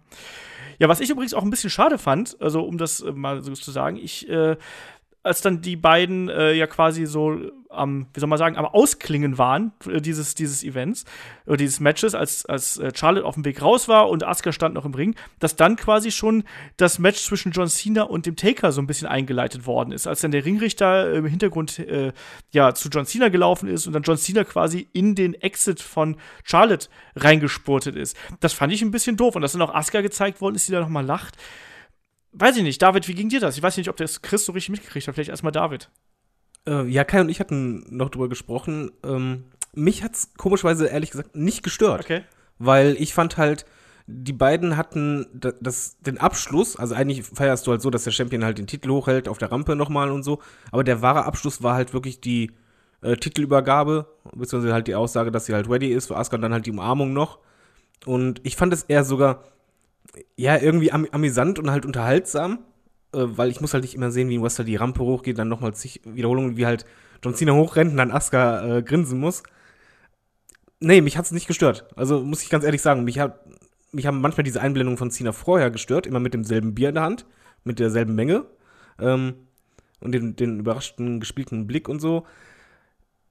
Ja, 0.78 0.88
was 0.88 1.01
ich 1.01 1.11
übrigens 1.11 1.34
auch 1.34 1.43
ein 1.43 1.51
bisschen 1.51 1.70
schade 1.70 1.99
fand, 1.99 2.41
also 2.41 2.62
um 2.62 2.78
das 2.78 3.01
äh, 3.01 3.12
mal 3.12 3.43
so 3.43 3.53
zu 3.53 3.70
sagen, 3.70 3.97
ich 3.97 4.28
äh, 4.28 4.57
als 5.22 5.42
dann 5.42 5.60
die 5.60 5.76
beiden 5.76 6.28
äh, 6.28 6.52
ja 6.52 6.66
quasi 6.66 7.06
so 7.06 7.38
am, 7.70 8.06
wie 8.12 8.20
soll 8.20 8.28
man 8.28 8.38
sagen, 8.38 8.56
am 8.56 8.64
Ausklingen 8.64 9.38
waren, 9.38 9.72
äh, 9.86 10.00
dieses, 10.00 10.34
dieses 10.34 10.64
Events, 10.64 11.04
oder 11.46 11.58
dieses 11.58 11.78
Matches, 11.78 12.14
als, 12.14 12.44
als 12.46 12.78
äh, 12.78 12.90
Charlotte 12.94 13.24
auf 13.24 13.34
dem 13.34 13.44
Weg 13.44 13.62
raus 13.62 13.86
war 13.86 14.08
und 14.08 14.24
Asuka 14.24 14.52
stand 14.52 14.74
noch 14.74 14.84
im 14.84 14.94
Ring, 14.94 15.14
dass 15.38 15.56
dann 15.56 15.76
quasi 15.76 16.10
schon 16.10 16.44
das 16.78 16.98
Match 16.98 17.22
zwischen 17.22 17.52
John 17.52 17.68
Cena 17.68 18.02
und 18.02 18.26
dem 18.26 18.34
Taker 18.34 18.72
so 18.72 18.80
ein 18.80 18.86
bisschen 18.86 19.06
eingeleitet 19.06 19.66
worden 19.66 19.92
ist. 19.92 20.06
Als 20.06 20.20
dann 20.20 20.32
der 20.32 20.44
Ringrichter 20.44 21.12
im 21.12 21.26
Hintergrund 21.26 21.78
äh, 21.78 22.12
ja 22.50 22.74
zu 22.74 22.88
John 22.88 23.06
Cena 23.06 23.28
gelaufen 23.28 23.68
ist 23.68 23.86
und 23.86 23.92
dann 23.92 24.02
John 24.02 24.16
Cena 24.16 24.44
quasi 24.44 24.88
in 24.92 25.14
den 25.14 25.34
Exit 25.34 25.80
von 25.80 26.16
Charlotte 26.44 26.88
reingespurtet 27.14 27.94
ist. 27.94 28.16
Das 28.40 28.52
fand 28.52 28.72
ich 28.72 28.82
ein 28.82 28.90
bisschen 28.90 29.16
doof. 29.16 29.36
Und 29.36 29.42
dass 29.42 29.52
dann 29.52 29.62
auch 29.62 29.74
Asuka 29.74 30.00
gezeigt 30.00 30.40
worden 30.40 30.56
ist, 30.56 30.66
die 30.66 30.72
da 30.72 30.80
nochmal 30.80 31.04
lacht 31.04 31.36
weiß 32.32 32.56
ich 32.56 32.62
nicht. 32.62 32.80
David, 32.80 33.08
wie 33.08 33.14
ging 33.14 33.28
dir 33.28 33.40
das? 33.40 33.56
Ich 33.56 33.62
weiß 33.62 33.76
nicht, 33.76 33.88
ob 33.88 33.96
das 33.96 34.22
Chris 34.22 34.44
so 34.44 34.52
richtig 34.52 34.70
mitgekriegt 34.70 35.06
hat. 35.06 35.14
Vielleicht 35.14 35.30
erstmal 35.30 35.52
David. 35.52 35.90
Äh, 36.66 36.86
ja, 36.86 37.04
Kai 37.04 37.20
und 37.20 37.28
ich 37.28 37.40
hatten 37.40 37.84
noch 37.88 38.10
drüber 38.10 38.28
gesprochen. 38.28 38.90
Ähm, 39.04 39.44
mich 39.74 40.02
hat's 40.02 40.34
komischerweise 40.36 40.86
ehrlich 40.86 41.10
gesagt 41.10 41.36
nicht 41.36 41.62
gestört. 41.62 42.00
Okay. 42.04 42.22
Weil 42.58 42.96
ich 42.98 43.14
fand 43.14 43.36
halt, 43.36 43.64
die 44.06 44.32
beiden 44.32 44.76
hatten 44.76 45.26
da- 45.32 45.52
das, 45.60 45.98
den 46.00 46.18
Abschluss, 46.18 46.76
also 46.76 46.94
eigentlich 46.94 47.22
feierst 47.22 47.66
du 47.66 47.70
halt 47.70 47.80
so, 47.80 47.90
dass 47.90 48.04
der 48.04 48.10
Champion 48.10 48.44
halt 48.44 48.58
den 48.58 48.66
Titel 48.66 48.90
hochhält 48.90 49.28
auf 49.28 49.38
der 49.38 49.52
Rampe 49.52 49.76
nochmal 49.76 50.10
und 50.10 50.24
so, 50.24 50.40
aber 50.72 50.82
der 50.82 51.00
wahre 51.00 51.24
Abschluss 51.24 51.62
war 51.62 51.74
halt 51.74 51.94
wirklich 51.94 52.20
die 52.20 52.50
äh, 53.02 53.16
Titelübergabe, 53.16 54.06
beziehungsweise 54.34 54.74
halt 54.74 54.88
die 54.88 54.96
Aussage, 54.96 55.30
dass 55.30 55.46
sie 55.46 55.54
halt 55.54 55.70
ready 55.70 55.88
ist 55.92 56.08
für 56.08 56.16
Asuka 56.16 56.36
und 56.36 56.42
dann 56.42 56.52
halt 56.52 56.66
die 56.66 56.72
Umarmung 56.72 57.12
noch. 57.12 57.38
Und 58.04 58.40
ich 58.44 58.56
fand 58.56 58.72
es 58.72 58.82
eher 58.82 59.04
sogar, 59.04 59.44
ja, 60.36 60.57
irgendwie 60.59 60.92
am 60.92 61.07
amüsant 61.12 61.59
und 61.59 61.70
halt 61.70 61.86
unterhaltsam, 61.86 62.61
äh, 63.12 63.18
weil 63.22 63.51
ich 63.51 63.61
muss 63.61 63.74
halt 63.74 63.84
nicht 63.84 63.94
immer 63.94 64.11
sehen, 64.11 64.28
wie 64.28 64.38
ein 64.38 64.42
Wrestler 64.42 64.64
die 64.64 64.76
Rampe 64.76 65.01
hochgeht, 65.01 65.38
dann 65.38 65.48
nochmal 65.48 65.74
zig 65.74 66.01
Wiederholungen, 66.05 66.57
wie 66.57 66.66
halt 66.66 66.84
John 67.22 67.34
Cena 67.34 67.53
hochrennt 67.53 67.92
und 67.92 67.96
dann 67.96 68.11
Asuka 68.11 68.78
äh, 68.78 68.82
grinsen 68.82 69.20
muss. 69.20 69.42
Nee, 70.80 71.03
mich 71.03 71.18
hat's 71.18 71.30
nicht 71.30 71.46
gestört. 71.46 71.86
Also 71.96 72.20
muss 72.22 72.42
ich 72.42 72.48
ganz 72.48 72.64
ehrlich 72.64 72.80
sagen, 72.80 73.05
mich, 73.05 73.18
hat, 73.18 73.40
mich 73.92 74.07
haben 74.07 74.20
manchmal 74.20 74.44
diese 74.44 74.61
Einblendungen 74.62 74.96
von 74.96 75.11
Cena 75.11 75.32
vorher 75.32 75.70
gestört, 75.70 76.07
immer 76.07 76.20
mit 76.20 76.32
demselben 76.32 76.74
Bier 76.74 76.88
in 76.88 76.94
der 76.94 77.05
Hand, 77.05 77.26
mit 77.64 77.78
derselben 77.78 78.14
Menge 78.14 78.46
ähm, 78.98 79.34
und 80.01 80.12
den, 80.12 80.36
den 80.36 80.61
überraschten, 80.61 81.20
gespielten 81.20 81.66
Blick 81.66 81.88
und 81.88 82.01
so. 82.01 82.26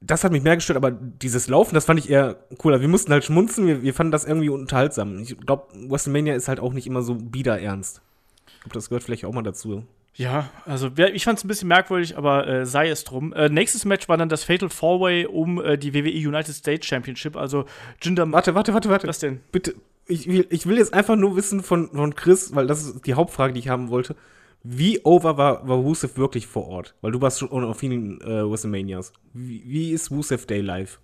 Das 0.02 0.24
hat 0.24 0.32
mich 0.32 0.44
mehr 0.44 0.56
gestört, 0.56 0.78
aber 0.78 0.92
dieses 0.92 1.48
Laufen, 1.48 1.76
das 1.76 1.86
fand 1.86 2.00
ich 2.00 2.10
eher 2.10 2.36
cooler. 2.58 2.80
Wir 2.80 2.88
mussten 2.88 3.12
halt 3.12 3.26
schmunzen, 3.26 3.68
wir, 3.68 3.82
wir 3.82 3.94
fanden 3.94 4.12
das 4.12 4.26
irgendwie 4.26 4.50
unterhaltsam. 4.50 5.20
Ich 5.20 5.38
glaube, 5.38 5.68
WrestleMania 5.90 6.36
ist 6.36 6.48
halt 6.48 6.60
auch 6.62 6.72
nicht 6.72 6.88
immer 6.88 7.02
so 7.02 7.16
biederernst. 7.16 8.02
Ich 8.48 8.62
glaube, 8.62 8.74
das 8.76 8.90
gehört 8.90 9.04
vielleicht 9.04 9.26
auch 9.26 9.34
mal 9.34 9.44
dazu. 9.44 9.84
Ja, 10.16 10.50
also 10.66 10.90
ich 11.14 11.24
fand 11.24 11.38
es 11.38 11.46
ein 11.46 11.48
bisschen 11.48 11.68
merkwürdig, 11.68 12.18
aber 12.18 12.48
äh, 12.48 12.66
sei 12.66 12.90
es 12.90 13.04
drum. 13.04 13.32
Äh, 13.34 13.50
nächstes 13.50 13.86
Match 13.86 14.10
war 14.10 14.18
dann 14.18 14.28
das 14.28 14.44
Fatal 14.44 14.70
Four-Way 14.70 15.28
um 15.28 15.64
äh, 15.64 15.78
die 15.78 15.94
WWE 15.94 16.28
United 16.28 16.54
States 16.56 16.86
Championship. 16.88 17.38
Also 17.38 17.66
Jinder. 18.02 18.30
Warte, 18.32 18.56
warte, 18.56 18.74
warte, 18.74 18.90
warte. 18.90 19.08
Was 19.08 19.20
denn? 19.20 19.40
Bitte, 19.52 19.76
ich 20.08 20.28
will, 20.28 20.46
ich 20.50 20.66
will 20.66 20.78
jetzt 20.78 20.94
einfach 20.94 21.16
nur 21.16 21.36
wissen 21.36 21.64
von, 21.64 21.90
von 21.92 22.16
Chris, 22.16 22.54
weil 22.54 22.68
das 22.68 22.84
ist 22.84 23.06
die 23.06 23.14
Hauptfrage, 23.14 23.54
die 23.54 23.60
ich 23.60 23.70
haben 23.70 23.90
wollte. 23.90 24.16
Wie 24.64 25.00
over 25.06 25.38
war, 25.38 25.68
war 25.68 25.78
Rusev 25.78 26.18
wirklich 26.18 26.48
vor 26.48 26.68
Ort? 26.68 26.96
Weil 27.02 27.12
du 27.12 27.22
warst 27.22 27.40
schon 27.40 27.64
auf 27.64 27.78
vielen 27.78 28.20
äh, 28.22 28.50
WrestleManias. 28.50 29.14
Wie, 29.34 29.64
wie 29.66 29.92
ist 29.92 30.12
Rusev 30.12 30.46
Day 30.46 30.62
live? 30.62 31.00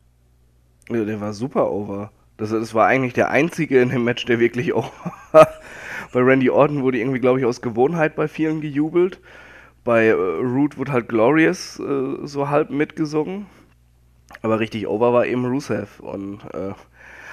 Ja, 0.90 1.06
der 1.06 1.22
war 1.22 1.34
super 1.34 1.72
over. 1.72 2.12
Das, 2.38 2.50
das 2.50 2.74
war 2.74 2.88
eigentlich 2.88 3.14
der 3.14 3.30
einzige 3.30 3.82
in 3.82 3.90
dem 3.90 4.04
Match, 4.04 4.26
der 4.26 4.40
wirklich 4.40 4.74
over 4.76 4.92
war. 5.32 5.48
Bei 6.12 6.22
Randy 6.22 6.50
Orton 6.50 6.84
wurde 6.84 6.98
irgendwie, 6.98 7.20
glaube 7.20 7.40
ich, 7.40 7.46
aus 7.46 7.62
Gewohnheit 7.62 8.16
bei 8.16 8.28
vielen 8.28 8.62
gejubelt. 8.62 9.20
Bei 9.84 10.08
äh, 10.08 10.12
Root 10.12 10.78
wurde 10.78 10.92
halt 10.92 11.08
Glorious 11.08 11.80
äh, 11.80 12.26
so 12.26 12.50
halb 12.50 12.70
mitgesungen. 12.70 13.46
Aber 14.42 14.60
richtig 14.60 14.88
over 14.88 15.14
war 15.14 15.26
eben 15.26 15.46
Rusev. 15.46 16.00
Und, 16.02 16.42
äh, 16.54 16.74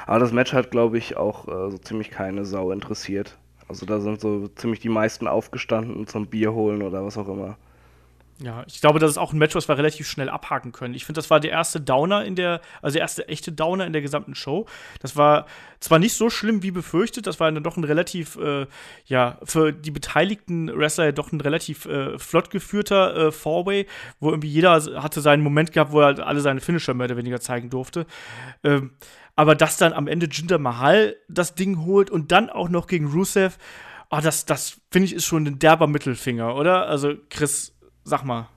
aber 0.07 0.19
das 0.21 0.33
Match 0.33 0.53
hat, 0.53 0.71
glaube 0.71 0.99
ich, 0.99 1.17
auch 1.17 1.49
äh, 1.49 1.71
so 1.71 1.79
ziemlich 1.79 2.11
keine 2.11 2.45
Sau 2.45 2.71
interessiert. 2.71 3.39
Also 3.69 3.87
da 3.87 4.01
sind 4.01 4.21
so 4.21 4.49
ziemlich 4.49 4.81
die 4.81 4.89
meisten 4.89 5.27
aufgestanden 5.27 6.07
zum 6.07 6.27
Bier 6.27 6.53
holen 6.53 6.83
oder 6.83 7.05
was 7.05 7.17
auch 7.17 7.29
immer. 7.29 7.57
Ja, 8.43 8.65
ich 8.67 8.81
glaube, 8.81 8.99
das 8.99 9.13
ist 9.13 9.19
auch 9.19 9.33
ein 9.33 9.39
Match, 9.39 9.55
was 9.55 9.69
wir 9.69 9.79
relativ 9.79 10.09
schnell 10.09 10.29
abhaken 10.29 10.73
können. 10.73 10.95
Ich 10.95 11.05
finde, 11.05 11.19
das 11.19 11.31
war 11.31 11.39
der 11.39 11.53
erste 11.53 11.81
Downer 11.81 12.25
in 12.25 12.35
der, 12.35 12.61
also 12.81 12.95
der 12.95 13.03
erste 13.03 13.29
echte 13.29 13.53
Downer 13.53 13.87
in 13.87 13.93
der 13.93 14.03
gesamten 14.03 14.35
Show. 14.35 14.67
Das 15.01 15.17
war 15.17 15.47
zwar 15.79 16.01
nicht 16.01 16.15
so 16.15 16.29
schlimm 16.29 16.63
wie 16.63 16.73
befürchtet, 16.73 17.27
das 17.27 17.39
war 17.39 17.53
dann 17.53 17.63
doch 17.63 17.77
ein 17.77 17.85
relativ, 17.85 18.37
äh, 18.37 18.67
ja, 19.07 19.39
für 19.45 19.73
die 19.73 19.91
beteiligten 19.91 20.77
Wrestler 20.77 21.07
ja 21.07 21.13
doch 21.13 21.31
ein 21.31 21.41
relativ 21.41 21.87
äh, 21.87 22.19
flott 22.19 22.51
geführter 22.51 23.29
äh, 23.29 23.33
Four-Way, 23.33 23.87
wo 24.19 24.31
irgendwie 24.31 24.49
jeder 24.49 24.73
hatte 25.03 25.21
seinen 25.21 25.43
Moment 25.43 25.73
gehabt, 25.73 25.93
wo 25.93 26.01
er 26.01 26.07
halt 26.07 26.21
alle 26.21 26.41
seine 26.41 26.61
Finisher 26.61 26.95
mehr 26.95 27.07
oder 27.07 27.17
weniger 27.17 27.41
zeigen 27.41 27.71
durfte. 27.71 28.07
Ähm, 28.65 28.93
aber 29.37 29.55
dass 29.55 29.77
dann 29.77 29.93
am 29.93 30.07
Ende 30.07 30.27
Jinder 30.31 30.59
Mahal 30.59 31.17
das 31.29 31.55
Ding 31.55 31.85
holt 31.85 32.11
und 32.11 32.33
dann 32.33 32.51
auch 32.51 32.69
noch 32.69 32.87
gegen 32.87 33.07
Rusev, 33.07 33.57
ah, 34.11 34.21
das, 34.21 34.45
das 34.45 34.81
finde 34.91 35.07
ich 35.07 35.15
ist 35.15 35.25
schon 35.25 35.47
ein 35.47 35.59
derber 35.59 35.87
Mittelfinger, 35.87 36.55
oder? 36.57 36.87
Also, 36.87 37.15
Chris, 37.31 37.75
sag 38.05 38.25
mal. 38.25 38.49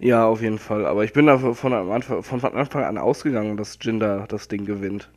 Ja, 0.00 0.26
auf 0.26 0.42
jeden 0.42 0.58
Fall. 0.58 0.86
Aber 0.86 1.04
ich 1.04 1.12
bin 1.12 1.26
da 1.26 1.38
von, 1.38 1.72
Anfang, 1.72 2.22
von 2.22 2.44
Anfang 2.44 2.84
an 2.84 2.98
ausgegangen, 2.98 3.56
dass 3.56 3.78
Jinder 3.80 4.26
das 4.28 4.48
Ding 4.48 4.64
gewinnt. 4.64 5.10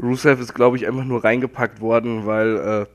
Rusev 0.00 0.40
ist, 0.40 0.54
glaube 0.54 0.76
ich, 0.76 0.86
einfach 0.86 1.04
nur 1.04 1.22
reingepackt 1.24 1.80
worden, 1.80 2.26
weil 2.26 2.86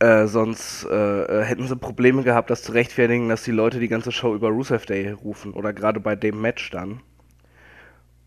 äh, 0.00 0.06
äh, 0.06 0.26
sonst 0.26 0.86
äh, 0.90 1.22
äh, 1.24 1.44
hätten 1.44 1.66
sie 1.66 1.76
Probleme 1.76 2.22
gehabt, 2.22 2.48
das 2.50 2.62
zu 2.62 2.72
rechtfertigen, 2.72 3.28
dass 3.28 3.42
die 3.42 3.50
Leute 3.50 3.80
die 3.80 3.88
ganze 3.88 4.12
Show 4.12 4.34
über 4.34 4.48
Rusev 4.48 4.86
Day 4.86 5.10
rufen. 5.10 5.52
Oder 5.52 5.72
gerade 5.72 6.00
bei 6.00 6.16
dem 6.16 6.40
Match 6.40 6.70
dann. 6.70 7.00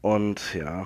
Und 0.03 0.53
ja, 0.53 0.85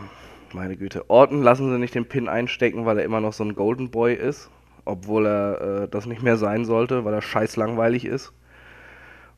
meine 0.53 0.77
Güte. 0.77 1.09
Orton 1.09 1.41
lassen 1.41 1.71
sie 1.71 1.79
nicht 1.79 1.95
den 1.95 2.07
Pin 2.07 2.29
einstecken, 2.29 2.85
weil 2.85 2.99
er 2.99 3.03
immer 3.03 3.19
noch 3.19 3.33
so 3.33 3.43
ein 3.43 3.55
Golden 3.55 3.89
Boy 3.89 4.13
ist. 4.13 4.51
Obwohl 4.85 5.25
er 5.25 5.61
äh, 5.61 5.87
das 5.89 6.05
nicht 6.05 6.21
mehr 6.21 6.37
sein 6.37 6.65
sollte, 6.65 7.03
weil 7.03 7.15
er 7.15 7.23
scheiß 7.23 7.55
langweilig 7.55 8.05
ist. 8.05 8.31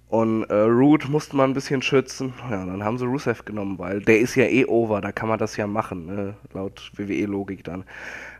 Und 0.09 0.43
äh, 0.49 0.53
Root 0.53 1.07
musste 1.07 1.37
man 1.37 1.51
ein 1.51 1.53
bisschen 1.53 1.81
schützen. 1.81 2.33
Ja, 2.51 2.65
dann 2.65 2.83
haben 2.83 2.97
sie 2.97 3.05
Rusev 3.05 3.45
genommen, 3.45 3.79
weil 3.79 4.01
der 4.01 4.19
ist 4.19 4.35
ja 4.35 4.43
eh 4.47 4.65
over, 4.65 4.99
da 4.99 5.13
kann 5.13 5.29
man 5.29 5.39
das 5.39 5.55
ja 5.55 5.65
machen, 5.65 6.07
ne? 6.07 6.35
laut 6.51 6.91
WWE-Logik 6.97 7.63
dann. 7.63 7.85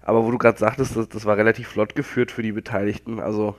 Aber 0.02 0.26
wo 0.26 0.32
du 0.32 0.38
gerade 0.38 0.60
sagtest, 0.60 0.98
das, 0.98 1.08
das 1.08 1.26
war 1.26 1.38
relativ 1.38 1.70
flott 1.70 1.96
geführt 1.96 2.32
für 2.32 2.42
die 2.42 2.52
Beteiligten. 2.52 3.22
Also, 3.22 3.56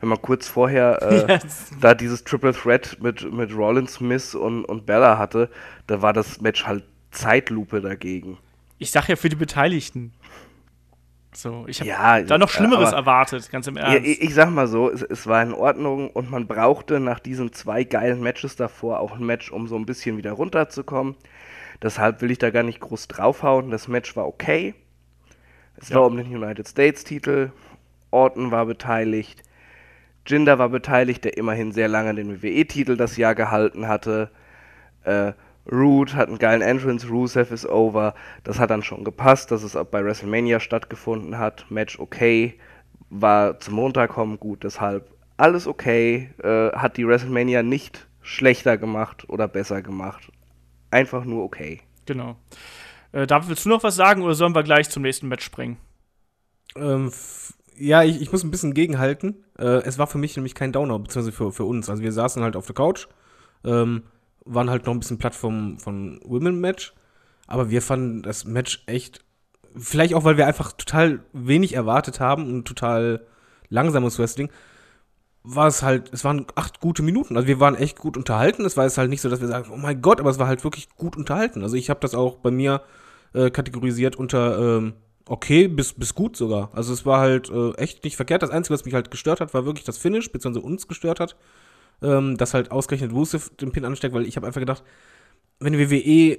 wenn 0.00 0.08
man 0.08 0.20
kurz 0.22 0.48
vorher 0.48 1.02
äh, 1.02 1.32
Yes. 1.44 1.70
da 1.80 1.94
dieses 1.94 2.24
Triple 2.24 2.52
Threat 2.52 2.98
mit, 3.00 3.30
mit 3.32 3.54
Rollins, 3.54 3.94
Smith 3.94 4.34
und, 4.34 4.64
und 4.64 4.86
Bella 4.86 5.18
hatte, 5.18 5.50
da 5.86 6.02
war 6.02 6.12
das 6.12 6.40
Match 6.40 6.66
halt 6.66 6.84
Zeitlupe 7.10 7.80
dagegen. 7.80 8.38
Ich 8.78 8.90
sag 8.90 9.08
ja 9.08 9.16
für 9.16 9.28
die 9.28 9.36
Beteiligten. 9.36 10.12
So, 11.34 11.64
ich 11.68 11.80
habe 11.80 11.88
Ja, 11.90 12.20
da 12.22 12.38
noch 12.38 12.48
äh, 12.48 12.52
Schlimmeres 12.52 12.92
erwartet, 12.92 13.50
ganz 13.50 13.66
im 13.66 13.76
Ernst. 13.76 14.06
ich, 14.06 14.22
ich 14.22 14.34
sag 14.34 14.50
mal 14.50 14.66
so, 14.66 14.90
es, 14.90 15.02
es 15.02 15.26
war 15.26 15.42
in 15.42 15.52
Ordnung 15.52 16.10
und 16.10 16.30
man 16.30 16.46
brauchte 16.46 17.00
nach 17.00 17.20
diesen 17.20 17.52
zwei 17.52 17.84
geilen 17.84 18.20
Matches 18.22 18.56
davor 18.56 19.00
auch 19.00 19.12
ein 19.12 19.24
Match, 19.24 19.50
um 19.52 19.68
so 19.68 19.76
ein 19.76 19.84
bisschen 19.86 20.16
wieder 20.16 20.32
runterzukommen. 20.32 21.16
Deshalb 21.82 22.22
will 22.22 22.30
ich 22.30 22.38
da 22.38 22.50
gar 22.50 22.62
nicht 22.62 22.80
groß 22.80 23.08
draufhauen. 23.08 23.70
Das 23.70 23.88
Match 23.88 24.16
war 24.16 24.26
okay. 24.26 24.74
Es 25.76 25.90
Ja. 25.90 25.96
war 25.96 26.06
um 26.06 26.16
den 26.16 26.26
United 26.34 26.66
States 26.66 27.04
Titel. 27.04 27.52
Orton 28.10 28.50
war 28.50 28.66
beteiligt. 28.66 29.42
Jinder 30.30 30.58
war 30.58 30.68
beteiligt, 30.68 31.24
der 31.24 31.36
immerhin 31.36 31.72
sehr 31.72 31.88
lange 31.88 32.14
den 32.14 32.42
WWE-Titel 32.42 32.96
das 32.96 33.16
Jahr 33.16 33.34
gehalten 33.34 33.88
hatte. 33.88 34.30
Äh, 35.04 35.32
Root 35.70 36.14
hat 36.14 36.28
einen 36.28 36.38
geilen 36.38 36.62
Entrance, 36.62 37.08
Rusev 37.08 37.52
ist 37.52 37.66
over. 37.66 38.14
Das 38.44 38.58
hat 38.58 38.70
dann 38.70 38.82
schon 38.82 39.04
gepasst, 39.04 39.50
dass 39.50 39.62
es 39.62 39.76
auch 39.76 39.84
bei 39.84 40.04
WrestleMania 40.04 40.60
stattgefunden 40.60 41.38
hat. 41.38 41.66
Match 41.70 41.98
okay, 41.98 42.58
war 43.10 43.60
zum 43.60 43.78
Runterkommen 43.78 44.38
gut, 44.38 44.64
deshalb 44.64 45.10
alles 45.36 45.66
okay. 45.66 46.30
Äh, 46.42 46.70
hat 46.76 46.96
die 46.96 47.06
WrestleMania 47.06 47.62
nicht 47.62 48.08
schlechter 48.22 48.76
gemacht 48.76 49.28
oder 49.28 49.48
besser 49.48 49.82
gemacht. 49.82 50.30
Einfach 50.90 51.24
nur 51.24 51.44
okay. 51.44 51.80
Genau. 52.06 52.36
Äh, 53.12 53.26
David, 53.26 53.48
willst 53.48 53.64
du 53.64 53.70
noch 53.70 53.82
was 53.82 53.96
sagen 53.96 54.22
oder 54.22 54.34
sollen 54.34 54.54
wir 54.54 54.62
gleich 54.62 54.90
zum 54.90 55.02
nächsten 55.02 55.28
Match 55.28 55.44
springen? 55.44 55.76
Ähm, 56.76 57.10
ja, 57.78 58.02
ich, 58.02 58.20
ich 58.20 58.32
muss 58.32 58.44
ein 58.44 58.50
bisschen 58.50 58.74
gegenhalten. 58.74 59.44
Äh, 59.58 59.82
es 59.84 59.98
war 59.98 60.06
für 60.06 60.18
mich 60.18 60.36
nämlich 60.36 60.54
kein 60.54 60.72
Downer, 60.72 60.98
beziehungsweise 60.98 61.36
für, 61.36 61.52
für 61.52 61.64
uns. 61.64 61.88
Also 61.88 62.02
wir 62.02 62.12
saßen 62.12 62.42
halt 62.42 62.56
auf 62.56 62.66
der 62.66 62.74
Couch, 62.74 63.06
ähm, 63.64 64.02
waren 64.44 64.70
halt 64.70 64.86
noch 64.86 64.94
ein 64.94 65.00
bisschen 65.00 65.18
platt 65.18 65.34
vom, 65.34 65.78
von 65.78 66.20
Women-Match, 66.24 66.94
aber 67.46 67.70
wir 67.70 67.82
fanden 67.82 68.22
das 68.22 68.44
Match 68.44 68.82
echt, 68.86 69.24
vielleicht 69.76 70.14
auch, 70.14 70.24
weil 70.24 70.36
wir 70.36 70.46
einfach 70.46 70.72
total 70.72 71.20
wenig 71.32 71.74
erwartet 71.74 72.20
haben 72.20 72.46
und 72.46 72.66
total 72.66 73.26
langsames 73.68 74.18
Wrestling, 74.18 74.50
war 75.42 75.66
es 75.66 75.82
halt, 75.82 76.12
es 76.12 76.24
waren 76.24 76.46
acht 76.56 76.80
gute 76.80 77.02
Minuten. 77.02 77.36
Also 77.36 77.48
wir 77.48 77.60
waren 77.60 77.74
echt 77.74 77.98
gut 77.98 78.16
unterhalten. 78.16 78.64
Es 78.64 78.76
war 78.76 78.84
jetzt 78.84 78.98
halt 78.98 79.08
nicht 79.08 79.22
so, 79.22 79.30
dass 79.30 79.40
wir 79.40 79.48
sagen, 79.48 79.70
oh 79.72 79.76
mein 79.76 80.02
Gott, 80.02 80.20
aber 80.20 80.30
es 80.30 80.38
war 80.38 80.46
halt 80.46 80.64
wirklich 80.64 80.90
gut 80.90 81.16
unterhalten. 81.16 81.62
Also 81.62 81.76
ich 81.76 81.88
habe 81.88 82.00
das 82.00 82.14
auch 82.14 82.36
bei 82.36 82.50
mir 82.50 82.82
äh, 83.32 83.50
kategorisiert 83.50 84.16
unter 84.16 84.58
ähm, 84.58 84.94
okay 85.28 85.68
bis, 85.68 85.92
bis 85.92 86.14
gut 86.14 86.36
sogar. 86.36 86.70
Also 86.72 86.92
es 86.92 87.06
war 87.06 87.20
halt 87.20 87.50
äh, 87.50 87.72
echt 87.72 88.04
nicht 88.04 88.16
verkehrt. 88.16 88.42
Das 88.42 88.50
Einzige, 88.50 88.74
was 88.74 88.84
mich 88.84 88.94
halt 88.94 89.10
gestört 89.10 89.40
hat, 89.40 89.54
war 89.54 89.64
wirklich 89.64 89.84
das 89.84 89.98
Finish, 89.98 90.30
beziehungsweise 90.32 90.64
uns 90.64 90.88
gestört 90.88 91.20
hat, 91.20 91.36
ähm, 92.02 92.36
dass 92.36 92.54
halt 92.54 92.70
ausgerechnet 92.70 93.12
Rusev 93.12 93.50
den 93.56 93.72
Pin 93.72 93.84
ansteckt, 93.84 94.14
weil 94.14 94.26
ich 94.26 94.36
habe 94.36 94.46
einfach 94.46 94.60
gedacht, 94.60 94.82
wenn 95.60 95.78
WWE 95.78 96.38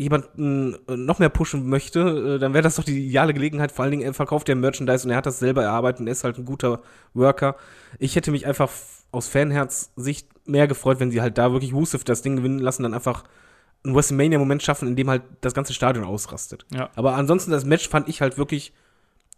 jemanden 0.00 0.76
äh, 0.88 0.96
noch 0.96 1.18
mehr 1.18 1.28
pushen 1.28 1.68
möchte, 1.68 2.00
äh, 2.36 2.38
dann 2.38 2.54
wäre 2.54 2.62
das 2.62 2.76
doch 2.76 2.84
die 2.84 3.06
ideale 3.06 3.34
Gelegenheit. 3.34 3.70
Vor 3.70 3.82
allen 3.82 3.92
Dingen, 3.92 4.02
er 4.02 4.14
verkauft 4.14 4.48
ja 4.48 4.54
Merchandise 4.54 5.04
und 5.04 5.10
er 5.10 5.18
hat 5.18 5.26
das 5.26 5.38
selber 5.38 5.62
erarbeitet 5.62 6.00
und 6.00 6.06
er 6.06 6.12
ist 6.12 6.24
halt 6.24 6.38
ein 6.38 6.46
guter 6.46 6.80
Worker. 7.12 7.56
Ich 7.98 8.16
hätte 8.16 8.30
mich 8.30 8.46
einfach 8.46 8.70
aus 9.12 9.28
Fanherz-Sicht 9.28 10.28
mehr 10.48 10.66
gefreut, 10.66 11.00
wenn 11.00 11.10
sie 11.10 11.20
halt 11.20 11.36
da 11.36 11.52
wirklich 11.52 11.74
Rusev 11.74 12.04
das 12.04 12.22
Ding 12.22 12.36
gewinnen 12.36 12.58
lassen, 12.60 12.82
dann 12.82 12.94
einfach 12.94 13.24
einen 13.84 13.94
WrestleMania-Moment 13.94 14.62
schaffen, 14.62 14.88
in 14.88 14.96
dem 14.96 15.08
halt 15.10 15.22
das 15.40 15.54
ganze 15.54 15.72
Stadion 15.72 16.04
ausrastet. 16.04 16.66
Ja. 16.74 16.90
Aber 16.96 17.14
ansonsten, 17.14 17.50
das 17.50 17.64
Match 17.64 17.88
fand 17.88 18.08
ich 18.08 18.20
halt 18.20 18.36
wirklich 18.38 18.72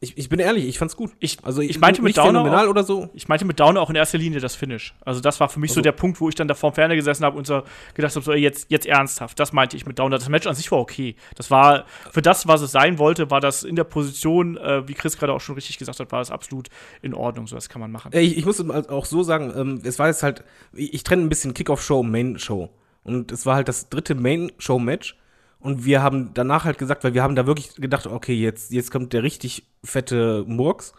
Ich, 0.05 0.19
ich 0.19 0.29
bin 0.29 0.41
ehrlich, 0.41 0.65
ich 0.67 0.79
fand's 0.81 0.97
gut. 0.97 1.13
Ich- 1.21 1.39
also 1.45 1.63
ich 1.63 1.79
meinte 1.79 2.03
mit 2.03 2.17
Downer 2.17 2.41
auch- 2.65 2.67
oder 2.69 2.83
so. 2.83 3.09
Ich 3.15 3.29
meinte 3.29 3.45
mit 3.45 3.61
Downer 3.61 3.81
auch 3.81 3.89
in 3.89 3.95
erster 3.95 4.19
Linie 4.19 4.41
das 4.41 4.57
Finish. 4.57 4.97
Also 5.05 5.21
das 5.21 5.39
war 5.39 5.49
für 5.49 5.61
mich 5.61 5.71
so 5.71 5.75
Also- 5.75 5.83
der 5.83 5.93
Punkt, 5.93 6.21
wo 6.21 6.29
ich 6.29 6.35
dann 6.35 6.49
da 6.49 6.55
vorm 6.55 6.75
Fernseher 6.75 6.97
gesessen 6.97 7.25
habe 7.25 7.39
und 7.39 7.47
so 7.47 7.63
gedacht 7.95 8.13
habe, 8.17 8.25
so 8.25 8.33
jetzt, 8.33 8.69
jetzt 8.69 8.85
ernsthaft. 8.87 9.39
Das 9.39 9.53
meinte 9.53 9.77
ich 9.77 9.87
mit 9.87 10.01
Downer. 10.01 10.19
Das 10.19 10.29
Match 10.29 10.49
an 10.49 10.57
sich 10.57 10.73
war 10.73 10.81
okay. 10.81 11.15
Das 11.37 11.53
war 11.53 11.85
für 12.11 12.21
das, 12.21 12.49
was 12.49 12.63
es 12.63 12.73
sein 12.73 12.99
wollte, 12.99 13.31
war 13.31 13.41
das 13.41 13.63
in 13.63 13.77
der 13.77 13.85
Position, 13.85 14.57
äh, 14.57 14.89
wie 14.89 14.95
Chris 14.95 15.17
gerade 15.17 15.33
auch 15.33 15.41
schon 15.41 15.55
richtig 15.55 15.79
gesagt 15.79 16.01
hat, 16.01 16.11
war 16.11 16.19
das 16.19 16.33
absolut 16.33 16.69
in 17.01 17.15
Ordnung. 17.15 17.47
So 17.47 17.55
das 17.55 17.69
kann 17.69 17.81
man 17.81 17.93
machen. 17.93 18.11
Ich, 18.13 18.37
ich 18.37 18.45
muss 18.45 18.61
auch 18.69 19.05
so 19.05 19.23
sagen, 19.23 19.53
ähm, 19.57 19.83
es 19.85 20.01
war 20.01 20.09
jetzt 20.09 20.25
halt, 20.25 20.43
ich, 20.75 20.95
ich 20.95 21.05
trenne 21.05 21.23
ein 21.23 21.29
bisschen 21.29 21.55
Kickoff-Show, 21.55 22.03
Main-Show. 22.03 22.71
Und 23.05 23.33
es 23.33 23.47
war 23.47 23.57
halt 23.57 23.69
das 23.69 23.89
dritte 23.89 24.15
Main-Show-Match. 24.15 25.19
Und 25.61 25.85
wir 25.85 26.03
haben 26.03 26.31
danach 26.35 26.65
halt 26.65 26.79
gesagt, 26.79 27.05
weil 27.05 27.15
wir 27.15 27.23
haben 27.23 27.37
da 27.37 27.47
wirklich 27.47 27.75
gedacht, 27.77 28.07
okay, 28.07 28.35
jetzt, 28.35 28.73
jetzt 28.73 28.91
kommt 28.91 29.13
der 29.13 29.23
richtig 29.23 29.65
fette 29.85 30.45
Murks. 30.47 30.93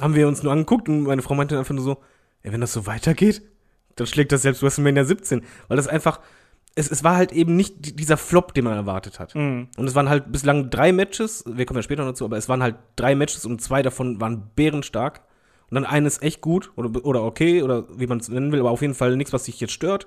Haben 0.00 0.14
wir 0.14 0.28
uns 0.28 0.42
nur 0.42 0.52
angeguckt 0.52 0.88
und 0.88 1.04
meine 1.04 1.22
Frau 1.22 1.34
meinte 1.34 1.58
einfach 1.58 1.74
nur 1.74 1.82
so, 1.84 1.98
ey, 2.42 2.52
wenn 2.52 2.60
das 2.60 2.72
so 2.72 2.86
weitergeht, 2.86 3.42
dann 3.96 4.06
schlägt 4.06 4.30
das 4.32 4.42
selbst 4.42 4.62
WrestleMania 4.62 5.04
17. 5.04 5.42
Weil 5.68 5.76
das 5.76 5.88
einfach, 5.88 6.20
es, 6.74 6.90
es 6.90 7.02
war 7.02 7.16
halt 7.16 7.32
eben 7.32 7.56
nicht 7.56 7.74
die- 7.84 7.96
dieser 7.96 8.16
Flop, 8.16 8.52
den 8.54 8.64
man 8.64 8.74
erwartet 8.74 9.18
hat. 9.18 9.34
Mhm. 9.34 9.68
Und 9.76 9.86
es 9.88 9.94
waren 9.94 10.08
halt 10.08 10.30
bislang 10.30 10.70
drei 10.70 10.92
Matches, 10.92 11.42
wir 11.46 11.64
kommen 11.66 11.78
ja 11.78 11.82
später 11.82 12.02
noch 12.04 12.10
dazu, 12.12 12.24
aber 12.26 12.36
es 12.36 12.48
waren 12.48 12.62
halt 12.62 12.76
drei 12.96 13.14
Matches 13.14 13.44
und 13.46 13.60
zwei 13.62 13.82
davon 13.82 14.20
waren 14.20 14.50
bärenstark. 14.54 15.22
Und 15.70 15.74
dann 15.74 15.84
eines 15.84 16.22
echt 16.22 16.40
gut 16.42 16.70
oder, 16.76 17.04
oder 17.04 17.22
okay 17.24 17.62
oder 17.62 17.84
wie 17.98 18.06
man 18.06 18.18
es 18.20 18.28
nennen 18.28 18.52
will, 18.52 18.60
aber 18.60 18.70
auf 18.70 18.80
jeden 18.82 18.94
Fall 18.94 19.16
nichts, 19.16 19.32
was 19.32 19.46
sich 19.46 19.60
jetzt 19.60 19.72
stört. 19.72 20.06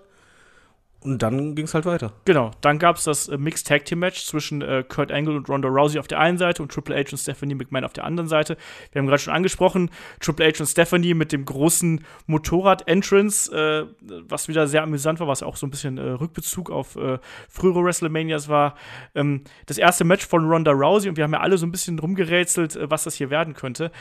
Und 1.03 1.23
dann 1.23 1.55
ging 1.55 1.65
es 1.65 1.73
halt 1.73 1.85
weiter. 1.85 2.13
Genau, 2.25 2.51
dann 2.61 2.77
gab 2.77 2.97
es 2.97 3.05
das 3.05 3.27
äh, 3.27 3.35
Mixed 3.35 3.67
Tag 3.67 3.85
Team 3.85 3.99
Match 3.99 4.23
zwischen 4.23 4.61
äh, 4.61 4.83
Kurt 4.87 5.11
Angle 5.11 5.35
und 5.35 5.49
Ronda 5.49 5.67
Rousey 5.67 5.97
auf 5.97 6.07
der 6.07 6.19
einen 6.19 6.37
Seite 6.37 6.61
und 6.61 6.71
Triple 6.71 6.95
H 6.95 7.11
und 7.11 7.17
Stephanie 7.17 7.55
McMahon 7.55 7.85
auf 7.85 7.93
der 7.93 8.03
anderen 8.03 8.29
Seite. 8.29 8.55
Wir 8.91 8.99
haben 8.99 9.07
gerade 9.07 9.21
schon 9.21 9.33
angesprochen, 9.33 9.89
Triple 10.19 10.45
H 10.45 10.59
und 10.59 10.67
Stephanie 10.67 11.15
mit 11.15 11.31
dem 11.31 11.45
großen 11.45 12.05
Motorrad-Entrance, 12.27 13.51
äh, 13.51 13.87
was 14.29 14.47
wieder 14.47 14.67
sehr 14.67 14.83
amüsant 14.83 15.19
war, 15.19 15.27
was 15.27 15.41
auch 15.41 15.55
so 15.55 15.65
ein 15.65 15.71
bisschen 15.71 15.97
äh, 15.97 16.01
Rückbezug 16.01 16.69
auf 16.69 16.95
äh, 16.95 17.17
frühere 17.49 17.83
WrestleManias 17.83 18.47
war. 18.47 18.75
Ähm, 19.15 19.43
das 19.65 19.79
erste 19.79 20.03
Match 20.03 20.27
von 20.27 20.47
Ronda 20.47 20.71
Rousey 20.71 21.09
und 21.09 21.17
wir 21.17 21.23
haben 21.23 21.33
ja 21.33 21.39
alle 21.39 21.57
so 21.57 21.65
ein 21.65 21.71
bisschen 21.71 21.97
rumgerätselt, 21.97 22.75
äh, 22.75 22.91
was 22.91 23.05
das 23.05 23.15
hier 23.15 23.31
werden 23.31 23.55
könnte. 23.55 23.91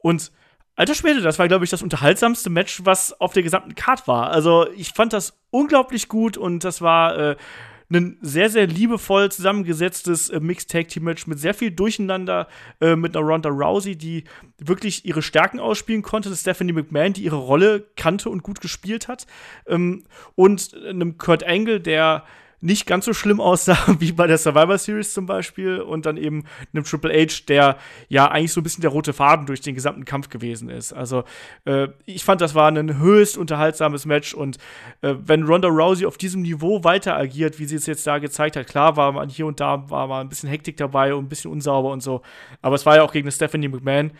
Und 0.00 0.32
Alter 0.78 0.94
Schwede, 0.94 1.20
das 1.20 1.40
war, 1.40 1.48
glaube 1.48 1.64
ich, 1.64 1.72
das 1.72 1.82
unterhaltsamste 1.82 2.50
Match, 2.50 2.82
was 2.84 3.20
auf 3.20 3.32
der 3.32 3.42
gesamten 3.42 3.74
Card 3.74 4.06
war. 4.06 4.30
Also, 4.30 4.70
ich 4.76 4.90
fand 4.90 5.12
das 5.12 5.36
unglaublich 5.50 6.06
gut 6.06 6.36
und 6.36 6.62
das 6.62 6.80
war 6.80 7.18
äh, 7.18 7.36
ein 7.90 8.16
sehr, 8.20 8.48
sehr 8.48 8.68
liebevoll 8.68 9.28
zusammengesetztes 9.32 10.30
äh, 10.30 10.38
Mixed 10.38 10.70
Tag 10.70 10.86
Team 10.86 11.02
Match 11.02 11.26
mit 11.26 11.40
sehr 11.40 11.52
viel 11.52 11.72
Durcheinander 11.72 12.46
äh, 12.80 12.94
mit 12.94 13.16
einer 13.16 13.26
Ronda 13.26 13.48
Rousey, 13.48 13.96
die 13.96 14.22
wirklich 14.58 15.04
ihre 15.04 15.20
Stärken 15.20 15.58
ausspielen 15.58 16.02
konnte, 16.02 16.32
Stephanie 16.36 16.72
McMahon, 16.72 17.12
die 17.12 17.24
ihre 17.24 17.38
Rolle 17.38 17.84
kannte 17.96 18.30
und 18.30 18.44
gut 18.44 18.60
gespielt 18.60 19.08
hat, 19.08 19.26
ähm, 19.66 20.04
und 20.36 20.76
einem 20.88 21.18
Kurt 21.18 21.42
Angle, 21.42 21.80
der 21.80 22.22
nicht 22.60 22.86
ganz 22.86 23.04
so 23.04 23.12
schlimm 23.12 23.40
aussah 23.40 23.78
wie 24.00 24.12
bei 24.12 24.26
der 24.26 24.38
Survivor 24.38 24.78
Series 24.78 25.12
zum 25.12 25.26
Beispiel 25.26 25.80
und 25.80 26.06
dann 26.06 26.16
eben 26.16 26.44
einem 26.72 26.84
Triple 26.84 27.12
H, 27.12 27.44
der 27.46 27.78
ja 28.08 28.30
eigentlich 28.30 28.52
so 28.52 28.60
ein 28.60 28.64
bisschen 28.64 28.82
der 28.82 28.90
rote 28.90 29.12
Faden 29.12 29.46
durch 29.46 29.60
den 29.60 29.74
gesamten 29.74 30.04
Kampf 30.04 30.28
gewesen 30.28 30.68
ist. 30.68 30.92
Also 30.92 31.24
äh, 31.64 31.88
ich 32.04 32.24
fand, 32.24 32.40
das 32.40 32.54
war 32.54 32.70
ein 32.70 32.98
höchst 32.98 33.36
unterhaltsames 33.36 34.06
Match 34.06 34.34
und 34.34 34.58
äh, 35.02 35.14
wenn 35.18 35.44
Ronda 35.44 35.68
Rousey 35.68 36.06
auf 36.06 36.18
diesem 36.18 36.42
Niveau 36.42 36.82
weiter 36.84 37.16
agiert, 37.16 37.58
wie 37.58 37.66
sie 37.66 37.76
es 37.76 37.86
jetzt 37.86 38.06
da 38.06 38.18
gezeigt 38.18 38.56
hat, 38.56 38.66
klar 38.66 38.96
war 38.96 39.12
man 39.12 39.28
hier 39.28 39.46
und 39.46 39.60
da 39.60 39.88
war 39.90 40.06
mal 40.08 40.20
ein 40.20 40.28
bisschen 40.28 40.48
Hektik 40.48 40.76
dabei 40.76 41.14
und 41.14 41.26
ein 41.26 41.28
bisschen 41.28 41.52
unsauber 41.52 41.90
und 41.90 42.02
so, 42.02 42.22
aber 42.62 42.74
es 42.74 42.86
war 42.86 42.96
ja 42.96 43.02
auch 43.02 43.12
gegen 43.12 43.26
eine 43.26 43.32
Stephanie 43.32 43.68
McMahon. 43.68 44.12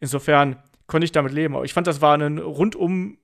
Insofern 0.00 0.56
konnte 0.86 1.04
ich 1.04 1.12
damit 1.12 1.32
leben. 1.32 1.54
Aber 1.54 1.64
ich 1.64 1.72
fand, 1.72 1.86
das 1.86 2.00
war 2.00 2.16
ein 2.18 2.38
rundum 2.38 3.18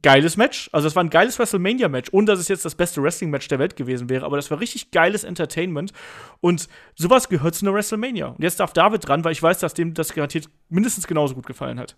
geiles 0.00 0.36
Match. 0.36 0.70
Also 0.72 0.88
es 0.88 0.96
war 0.96 1.04
ein 1.04 1.10
geiles 1.10 1.38
WrestleMania-Match, 1.38 2.10
ohne 2.12 2.26
dass 2.26 2.38
es 2.38 2.48
jetzt 2.48 2.64
das 2.64 2.74
beste 2.74 3.02
Wrestling-Match 3.02 3.48
der 3.48 3.58
Welt 3.58 3.76
gewesen 3.76 4.08
wäre, 4.08 4.24
aber 4.24 4.36
das 4.36 4.50
war 4.50 4.60
richtig 4.60 4.90
geiles 4.90 5.24
Entertainment. 5.24 5.92
Und 6.40 6.68
sowas 6.94 7.28
gehört 7.28 7.54
zu 7.54 7.66
einer 7.66 7.74
WrestleMania. 7.74 8.28
Und 8.28 8.42
jetzt 8.42 8.60
darf 8.60 8.72
David 8.72 9.06
dran, 9.06 9.24
weil 9.24 9.32
ich 9.32 9.42
weiß, 9.42 9.58
dass 9.58 9.74
dem 9.74 9.94
das 9.94 10.14
garantiert 10.14 10.48
mindestens 10.68 11.06
genauso 11.06 11.34
gut 11.34 11.46
gefallen 11.46 11.78
hat. 11.78 11.96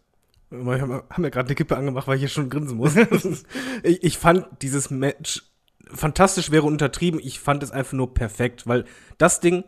Wir 0.51 0.81
haben 0.81 1.03
haben 1.11 1.25
ja 1.25 1.31
gerade 1.31 1.49
eine 1.49 1.55
Kippe 1.55 1.77
angemacht, 1.77 2.07
weil 2.07 2.17
ich 2.17 2.23
hier 2.23 2.29
schon 2.29 2.51
grinsen 2.51 2.77
muss. 2.77 2.97
ich, 3.83 4.03
ich 4.03 4.19
fand 4.19 4.47
dieses 4.63 4.91
Match 4.91 5.43
fantastisch, 5.87 6.51
wäre 6.51 6.65
untertrieben. 6.65 7.21
Ich 7.23 7.41
fand 7.41 7.63
es 7.63 7.71
einfach 7.71 7.93
nur 7.93 8.15
perfekt, 8.15 8.67
weil 8.67 8.85
das 9.19 9.41
Ding, 9.41 9.65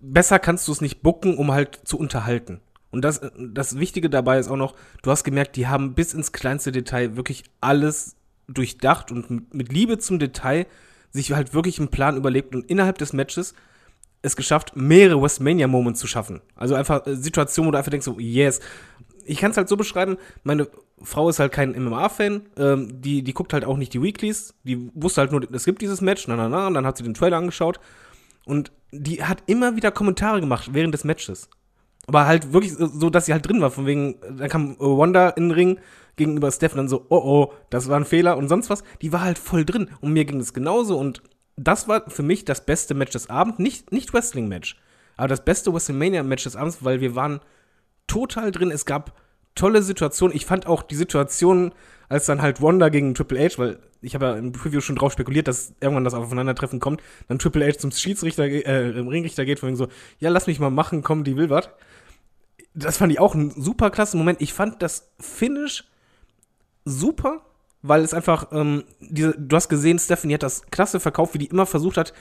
besser 0.00 0.38
kannst 0.38 0.68
du 0.68 0.72
es 0.72 0.80
nicht 0.80 1.02
bucken, 1.02 1.36
um 1.36 1.52
halt 1.52 1.80
zu 1.84 1.98
unterhalten. 1.98 2.60
Und 2.90 3.02
das, 3.02 3.20
das 3.38 3.78
Wichtige 3.78 4.08
dabei 4.08 4.38
ist 4.38 4.48
auch 4.48 4.56
noch, 4.56 4.74
du 5.02 5.10
hast 5.10 5.24
gemerkt, 5.24 5.56
die 5.56 5.66
haben 5.66 5.94
bis 5.94 6.14
ins 6.14 6.32
kleinste 6.32 6.72
Detail 6.72 7.16
wirklich 7.16 7.44
alles 7.60 8.16
durchdacht 8.48 9.12
und 9.12 9.54
mit, 9.54 9.72
Liebe 9.72 9.98
zum 9.98 10.18
Detail 10.18 10.66
sich 11.10 11.32
halt 11.32 11.54
wirklich 11.54 11.78
einen 11.78 11.88
Plan 11.88 12.16
überlegt 12.16 12.54
und 12.54 12.68
innerhalb 12.70 12.98
des 12.98 13.12
Matches 13.12 13.54
es 14.22 14.36
geschafft, 14.36 14.72
mehrere 14.74 15.22
Westmania-Moments 15.22 16.00
zu 16.00 16.06
schaffen. 16.06 16.40
Also 16.56 16.74
einfach 16.74 17.06
äh, 17.06 17.14
Situationen, 17.14 17.68
wo 17.68 17.72
du 17.72 17.78
einfach 17.78 17.90
denkst, 17.90 18.04
so, 18.04 18.18
yes. 18.18 18.60
Ich 19.24 19.38
kann 19.38 19.50
es 19.50 19.56
halt 19.58 19.68
so 19.68 19.76
beschreiben, 19.76 20.16
meine 20.42 20.68
Frau 21.02 21.28
ist 21.28 21.38
halt 21.38 21.52
kein 21.52 21.70
MMA-Fan, 21.72 22.46
ähm, 22.56 23.00
die, 23.00 23.22
die 23.22 23.34
guckt 23.34 23.52
halt 23.52 23.64
auch 23.64 23.76
nicht 23.76 23.92
die 23.92 24.02
Weeklies, 24.02 24.54
die 24.64 24.90
wusste 24.94 25.20
halt 25.20 25.32
nur, 25.32 25.46
es 25.52 25.66
gibt 25.66 25.82
dieses 25.82 26.00
Match, 26.00 26.26
na, 26.26 26.36
na, 26.36 26.48
na, 26.48 26.66
und 26.66 26.74
dann 26.74 26.86
hat 26.86 26.96
sie 26.96 27.04
den 27.04 27.14
Trailer 27.14 27.36
angeschaut 27.36 27.78
und 28.46 28.72
die 28.90 29.22
hat 29.22 29.42
immer 29.46 29.76
wieder 29.76 29.90
Kommentare 29.90 30.40
gemacht 30.40 30.70
während 30.72 30.94
des 30.94 31.04
Matches. 31.04 31.50
Aber 32.08 32.26
halt 32.26 32.54
wirklich 32.54 32.72
so, 32.72 33.10
dass 33.10 33.26
sie 33.26 33.32
halt 33.32 33.46
drin 33.46 33.60
war, 33.60 33.70
von 33.70 33.84
wegen, 33.86 34.16
dann 34.36 34.48
kam 34.48 34.72
äh, 34.72 34.76
Wanda 34.80 35.28
in 35.28 35.50
den 35.50 35.52
Ring 35.52 35.78
gegenüber 36.16 36.50
Steph 36.50 36.72
und 36.72 36.78
dann 36.78 36.88
so, 36.88 37.04
oh 37.10 37.20
oh, 37.22 37.52
das 37.68 37.88
war 37.88 37.96
ein 38.00 38.06
Fehler 38.06 38.38
und 38.38 38.48
sonst 38.48 38.70
was. 38.70 38.82
Die 39.02 39.12
war 39.12 39.20
halt 39.20 39.38
voll 39.38 39.64
drin 39.64 39.90
und 40.00 40.14
mir 40.14 40.24
ging 40.24 40.40
es 40.40 40.54
genauso 40.54 40.98
und 40.98 41.22
das 41.56 41.86
war 41.86 42.08
für 42.08 42.22
mich 42.22 42.46
das 42.46 42.64
beste 42.64 42.94
Match 42.94 43.12
des 43.12 43.28
Abends, 43.28 43.58
nicht, 43.58 43.92
nicht 43.92 44.14
Wrestling-Match, 44.14 44.80
aber 45.18 45.28
das 45.28 45.44
beste 45.44 45.72
WrestleMania-Match 45.72 46.44
des 46.44 46.56
Abends, 46.56 46.78
weil 46.82 47.00
wir 47.02 47.14
waren 47.14 47.40
total 48.06 48.52
drin. 48.52 48.70
Es 48.70 48.86
gab 48.86 49.12
tolle 49.54 49.82
Situationen. 49.82 50.34
Ich 50.34 50.46
fand 50.46 50.66
auch 50.66 50.82
die 50.82 50.94
Situation, 50.94 51.72
als 52.08 52.26
dann 52.26 52.40
halt 52.40 52.62
Wanda 52.62 52.88
gegen 52.88 53.14
Triple 53.14 53.38
H, 53.44 53.58
weil 53.58 53.78
ich 54.00 54.14
habe 54.14 54.26
ja 54.26 54.36
im 54.36 54.52
Preview 54.52 54.80
schon 54.80 54.96
drauf 54.96 55.12
spekuliert, 55.12 55.48
dass 55.48 55.74
irgendwann 55.80 56.04
das 56.04 56.14
Aufeinandertreffen 56.14 56.80
kommt, 56.80 57.02
dann 57.26 57.38
Triple 57.38 57.66
H 57.66 57.78
zum 57.78 57.90
Schiedsrichter, 57.90 58.44
äh, 58.44 58.98
Ringrichter 58.98 59.44
geht, 59.44 59.58
von 59.58 59.68
wegen 59.68 59.76
so, 59.76 59.88
ja, 60.20 60.30
lass 60.30 60.46
mich 60.46 60.60
mal 60.60 60.70
machen, 60.70 61.02
komm, 61.02 61.24
die 61.24 61.36
will 61.36 61.50
was. 61.50 61.68
Das 62.74 62.96
fand 62.96 63.12
ich 63.12 63.18
auch 63.18 63.34
ein 63.34 63.50
super 63.50 63.90
klasse 63.90 64.16
Moment. 64.16 64.40
Ich 64.40 64.52
fand 64.52 64.82
das 64.82 65.10
Finish 65.18 65.84
super, 66.84 67.42
weil 67.82 68.02
es 68.02 68.14
einfach, 68.14 68.48
ähm, 68.52 68.84
diese, 69.00 69.34
du 69.38 69.56
hast 69.56 69.68
gesehen, 69.68 69.98
Stephanie 69.98 70.34
hat 70.34 70.42
das 70.42 70.62
klasse 70.70 71.00
verkauft, 71.00 71.34
wie 71.34 71.38
die 71.38 71.46
immer 71.46 71.66
versucht 71.66 71.96
hat, 71.96 72.12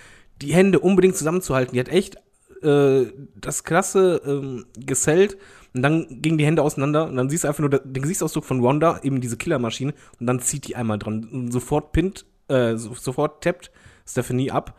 die 0.41 0.53
Hände 0.53 0.79
unbedingt 0.79 1.15
zusammenzuhalten. 1.15 1.73
Die 1.73 1.79
hat 1.79 1.89
echt 1.89 2.17
äh, 2.61 3.11
das 3.35 3.63
klasse 3.63 4.21
ähm, 4.25 4.65
gesellt 4.77 5.37
und 5.73 5.81
dann 5.81 6.21
gingen 6.21 6.37
die 6.37 6.45
Hände 6.45 6.61
auseinander 6.61 7.07
und 7.07 7.15
dann 7.15 7.29
siehst 7.29 7.43
du 7.43 7.47
einfach 7.47 7.61
nur 7.61 7.69
den 7.69 8.01
Gesichtsausdruck 8.01 8.45
von 8.45 8.63
Wanda, 8.63 8.99
eben 9.03 9.21
diese 9.21 9.37
Killermaschine 9.37 9.93
und 10.19 10.27
dann 10.27 10.39
zieht 10.39 10.67
die 10.67 10.75
einmal 10.75 10.97
dran 10.97 11.27
und 11.31 11.51
sofort 11.51 11.91
pinnt, 11.91 12.25
äh, 12.47 12.75
so, 12.75 12.93
sofort 12.93 13.43
tappt 13.43 13.71
Stephanie 14.07 14.51
ab. 14.51 14.77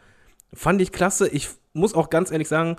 Fand 0.53 0.81
ich 0.81 0.93
klasse. 0.93 1.29
Ich 1.29 1.51
muss 1.73 1.95
auch 1.95 2.11
ganz 2.11 2.31
ehrlich 2.31 2.49
sagen, 2.49 2.77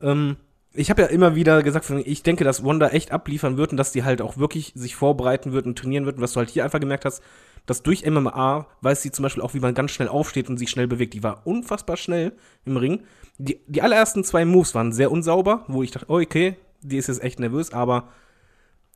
ähm, 0.00 0.36
ich 0.74 0.90
habe 0.90 1.02
ja 1.02 1.08
immer 1.08 1.34
wieder 1.34 1.62
gesagt, 1.62 1.90
ich 1.90 2.22
denke, 2.22 2.44
dass 2.44 2.64
Wanda 2.64 2.88
echt 2.88 3.12
abliefern 3.12 3.56
wird 3.56 3.72
und 3.72 3.76
dass 3.76 3.92
die 3.92 4.04
halt 4.04 4.22
auch 4.22 4.38
wirklich 4.38 4.72
sich 4.74 4.96
vorbereiten 4.96 5.52
wird 5.52 5.66
und 5.66 5.78
trainieren 5.78 6.06
wird. 6.06 6.16
Und 6.16 6.22
was 6.22 6.32
du 6.32 6.38
halt 6.38 6.50
hier 6.50 6.64
einfach 6.64 6.80
gemerkt 6.80 7.04
hast, 7.04 7.22
dass 7.66 7.82
durch 7.82 8.06
MMA 8.06 8.66
weiß 8.80 9.02
sie 9.02 9.12
zum 9.12 9.22
Beispiel 9.22 9.42
auch, 9.42 9.54
wie 9.54 9.60
man 9.60 9.74
ganz 9.74 9.92
schnell 9.92 10.08
aufsteht 10.08 10.48
und 10.48 10.56
sich 10.56 10.70
schnell 10.70 10.88
bewegt. 10.88 11.14
Die 11.14 11.22
war 11.22 11.46
unfassbar 11.46 11.96
schnell 11.96 12.32
im 12.64 12.76
Ring. 12.76 13.02
Die, 13.38 13.60
die 13.66 13.82
allerersten 13.82 14.24
zwei 14.24 14.44
Moves 14.44 14.74
waren 14.74 14.92
sehr 14.92 15.12
unsauber, 15.12 15.64
wo 15.68 15.82
ich 15.82 15.90
dachte, 15.90 16.06
oh, 16.08 16.20
okay, 16.20 16.56
die 16.80 16.96
ist 16.96 17.08
jetzt 17.08 17.22
echt 17.22 17.38
nervös, 17.38 17.72
aber 17.72 18.08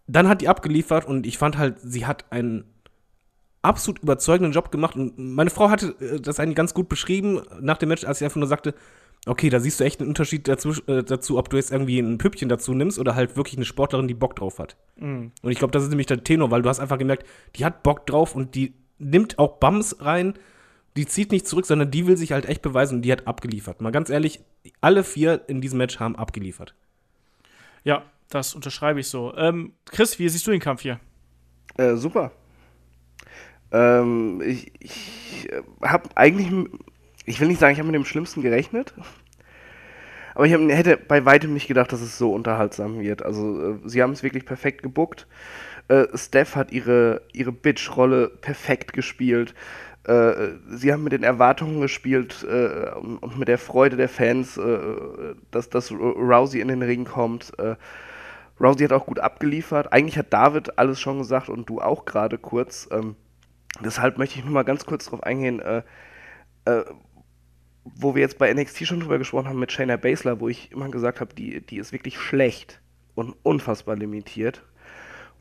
dann 0.06 0.28
hat 0.28 0.40
die 0.40 0.48
abgeliefert 0.48 1.04
und 1.04 1.26
ich 1.26 1.38
fand 1.38 1.58
halt, 1.58 1.76
sie 1.80 2.06
hat 2.06 2.24
einen 2.30 2.64
absolut 3.62 4.00
überzeugenden 4.02 4.52
Job 4.52 4.70
gemacht 4.70 4.96
und 4.96 5.18
meine 5.18 5.50
Frau 5.50 5.70
hatte 5.70 5.94
äh, 6.00 6.20
das 6.20 6.38
eigentlich 6.38 6.56
ganz 6.56 6.74
gut 6.74 6.88
beschrieben 6.88 7.42
nach 7.60 7.78
dem 7.78 7.88
Match, 7.88 8.04
als 8.04 8.18
sie 8.18 8.24
einfach 8.24 8.36
nur 8.36 8.48
sagte, 8.48 8.74
okay, 9.26 9.50
da 9.50 9.60
siehst 9.60 9.80
du 9.80 9.84
echt 9.84 10.00
einen 10.00 10.08
Unterschied 10.08 10.48
dazu, 10.48 10.70
äh, 10.86 11.02
dazu 11.02 11.36
ob 11.38 11.50
du 11.50 11.56
jetzt 11.56 11.72
irgendwie 11.72 11.98
ein 11.98 12.18
Püppchen 12.18 12.48
dazu 12.48 12.72
nimmst 12.72 12.98
oder 12.98 13.14
halt 13.14 13.36
wirklich 13.36 13.56
eine 13.56 13.64
Sportlerin, 13.64 14.08
die 14.08 14.14
Bock 14.14 14.36
drauf 14.36 14.58
hat. 14.58 14.76
Mhm. 14.96 15.32
Und 15.42 15.50
ich 15.50 15.58
glaube, 15.58 15.72
das 15.72 15.82
ist 15.82 15.90
nämlich 15.90 16.06
der 16.06 16.24
Tenor, 16.24 16.50
weil 16.50 16.62
du 16.62 16.68
hast 16.68 16.80
einfach 16.80 16.98
gemerkt, 16.98 17.26
die 17.56 17.64
hat 17.64 17.82
Bock 17.82 18.06
drauf 18.06 18.34
und 18.34 18.54
die 18.54 18.74
nimmt 18.98 19.38
auch 19.38 19.58
Bums 19.58 19.96
rein, 20.00 20.34
die 20.96 21.06
zieht 21.06 21.32
nicht 21.32 21.46
zurück, 21.46 21.66
sondern 21.66 21.90
die 21.90 22.06
will 22.06 22.16
sich 22.16 22.32
halt 22.32 22.46
echt 22.46 22.62
beweisen 22.62 22.96
und 22.96 23.02
die 23.02 23.12
hat 23.12 23.26
abgeliefert. 23.26 23.80
Mal 23.82 23.92
ganz 23.92 24.08
ehrlich, 24.08 24.40
alle 24.80 25.04
vier 25.04 25.42
in 25.48 25.60
diesem 25.60 25.78
Match 25.78 26.00
haben 26.00 26.16
abgeliefert. 26.16 26.74
Ja, 27.84 28.04
das 28.30 28.54
unterschreibe 28.54 29.00
ich 29.00 29.08
so. 29.08 29.34
Ähm, 29.36 29.72
Chris, 29.84 30.18
wie 30.18 30.28
siehst 30.28 30.46
du 30.46 30.52
den 30.52 30.60
Kampf 30.60 30.82
hier? 30.82 30.98
Äh, 31.76 31.96
super. 31.96 32.32
Ähm, 33.72 34.40
ich 34.44 34.72
ich 34.80 35.48
habe 35.82 36.08
eigentlich, 36.14 36.50
ich 37.26 37.40
will 37.40 37.48
nicht 37.48 37.60
sagen, 37.60 37.72
ich 37.72 37.78
habe 37.78 37.88
mit 37.88 37.94
dem 37.94 38.04
Schlimmsten 38.04 38.40
gerechnet, 38.40 38.94
Aber 40.34 40.46
ich 40.46 40.52
hab, 40.52 40.60
hätte 40.60 40.96
bei 40.96 41.24
weitem 41.24 41.54
nicht 41.54 41.66
gedacht, 41.66 41.92
dass 41.92 42.00
es 42.00 42.18
so 42.18 42.32
unterhaltsam 42.32 43.00
wird. 43.00 43.22
Also 43.22 43.72
äh, 43.74 43.78
sie 43.84 44.02
haben 44.02 44.12
es 44.12 44.22
wirklich 44.22 44.44
perfekt 44.44 44.82
gebuckt. 44.82 45.26
Äh, 45.88 46.06
Steph 46.14 46.56
hat 46.56 46.72
ihre, 46.72 47.22
ihre 47.32 47.52
Bitch-Rolle 47.52 48.28
perfekt 48.28 48.92
gespielt. 48.92 49.54
Äh, 50.04 50.50
sie 50.68 50.92
haben 50.92 51.04
mit 51.04 51.12
den 51.12 51.22
Erwartungen 51.22 51.80
gespielt 51.80 52.46
äh, 52.48 52.90
und 52.94 53.38
mit 53.38 53.48
der 53.48 53.58
Freude 53.58 53.96
der 53.96 54.08
Fans, 54.08 54.56
äh, 54.56 54.78
dass, 55.50 55.70
dass 55.70 55.90
Rousey 55.90 56.60
in 56.60 56.68
den 56.68 56.82
Ring 56.82 57.04
kommt. 57.04 57.52
Rousey 58.60 58.84
hat 58.84 58.92
auch 58.92 59.06
gut 59.06 59.20
abgeliefert. 59.20 59.92
Eigentlich 59.92 60.18
hat 60.18 60.32
David 60.32 60.78
alles 60.78 61.00
schon 61.00 61.18
gesagt 61.18 61.48
und 61.48 61.68
du 61.68 61.80
auch 61.80 62.04
gerade 62.04 62.38
kurz. 62.38 62.88
Ähm, 62.90 63.16
deshalb 63.84 64.18
möchte 64.18 64.38
ich 64.38 64.44
nur 64.44 64.54
mal 64.54 64.64
ganz 64.64 64.86
kurz 64.86 65.06
darauf 65.06 65.22
eingehen, 65.22 65.60
äh, 65.60 65.82
äh, 66.66 66.84
wo 67.94 68.14
wir 68.14 68.22
jetzt 68.22 68.38
bei 68.38 68.52
NXT 68.52 68.86
schon 68.86 69.00
drüber 69.00 69.18
gesprochen 69.18 69.48
haben 69.48 69.58
mit 69.58 69.72
Shayna 69.72 69.96
Baszler, 69.96 70.40
wo 70.40 70.48
ich 70.48 70.72
immer 70.72 70.88
gesagt 70.88 71.20
habe, 71.20 71.34
die, 71.34 71.60
die 71.60 71.78
ist 71.78 71.92
wirklich 71.92 72.18
schlecht 72.18 72.80
und 73.14 73.34
unfassbar 73.42 73.96
limitiert. 73.96 74.62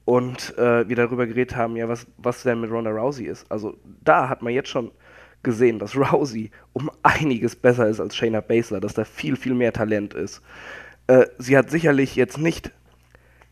Und 0.05 0.55
äh, 0.57 0.87
wir 0.87 0.95
darüber 0.95 1.25
geredet 1.25 1.55
haben, 1.55 1.75
ja, 1.75 1.89
was, 1.89 2.05
was 2.17 2.43
denn 2.43 2.61
mit 2.61 2.69
Ronda 2.69 2.91
Rousey 2.91 3.25
ist. 3.25 3.51
Also 3.51 3.75
da 4.03 4.29
hat 4.29 4.43
man 4.43 4.53
jetzt 4.53 4.69
schon 4.69 4.91
gesehen, 5.41 5.79
dass 5.79 5.95
Rousey 5.95 6.51
um 6.73 6.91
einiges 7.01 7.55
besser 7.55 7.87
ist 7.87 7.99
als 7.99 8.15
Shayna 8.15 8.41
Baszler, 8.41 8.79
dass 8.79 8.93
da 8.93 9.03
viel, 9.03 9.35
viel 9.35 9.55
mehr 9.55 9.73
Talent 9.73 10.13
ist. 10.13 10.41
Äh, 11.07 11.25
sie 11.39 11.57
hat 11.57 11.71
sicherlich 11.71 12.15
jetzt 12.15 12.37
nicht 12.37 12.71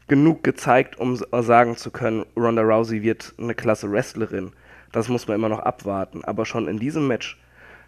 genug 0.07 0.43
gezeigt, 0.43 0.99
um 0.99 1.15
sagen 1.15 1.75
zu 1.75 1.89
können, 1.89 2.25
Ronda 2.35 2.61
Rousey 2.61 3.01
wird 3.01 3.33
eine 3.39 3.55
klasse 3.55 3.91
Wrestlerin. 3.91 4.51
Das 4.91 5.09
muss 5.09 5.27
man 5.27 5.35
immer 5.35 5.49
noch 5.49 5.59
abwarten. 5.59 6.23
Aber 6.23 6.45
schon 6.45 6.67
in 6.67 6.77
diesem 6.77 7.07
Match 7.07 7.39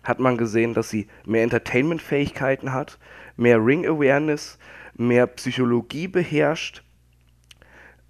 hat 0.05 0.19
man 0.19 0.37
gesehen, 0.37 0.73
dass 0.73 0.89
sie 0.89 1.07
mehr 1.25 1.43
Entertainment-Fähigkeiten 1.43 2.71
hat, 2.71 2.97
mehr 3.35 3.57
Ring-Awareness, 3.57 4.57
mehr 4.95 5.27
Psychologie 5.27 6.07
beherrscht, 6.07 6.83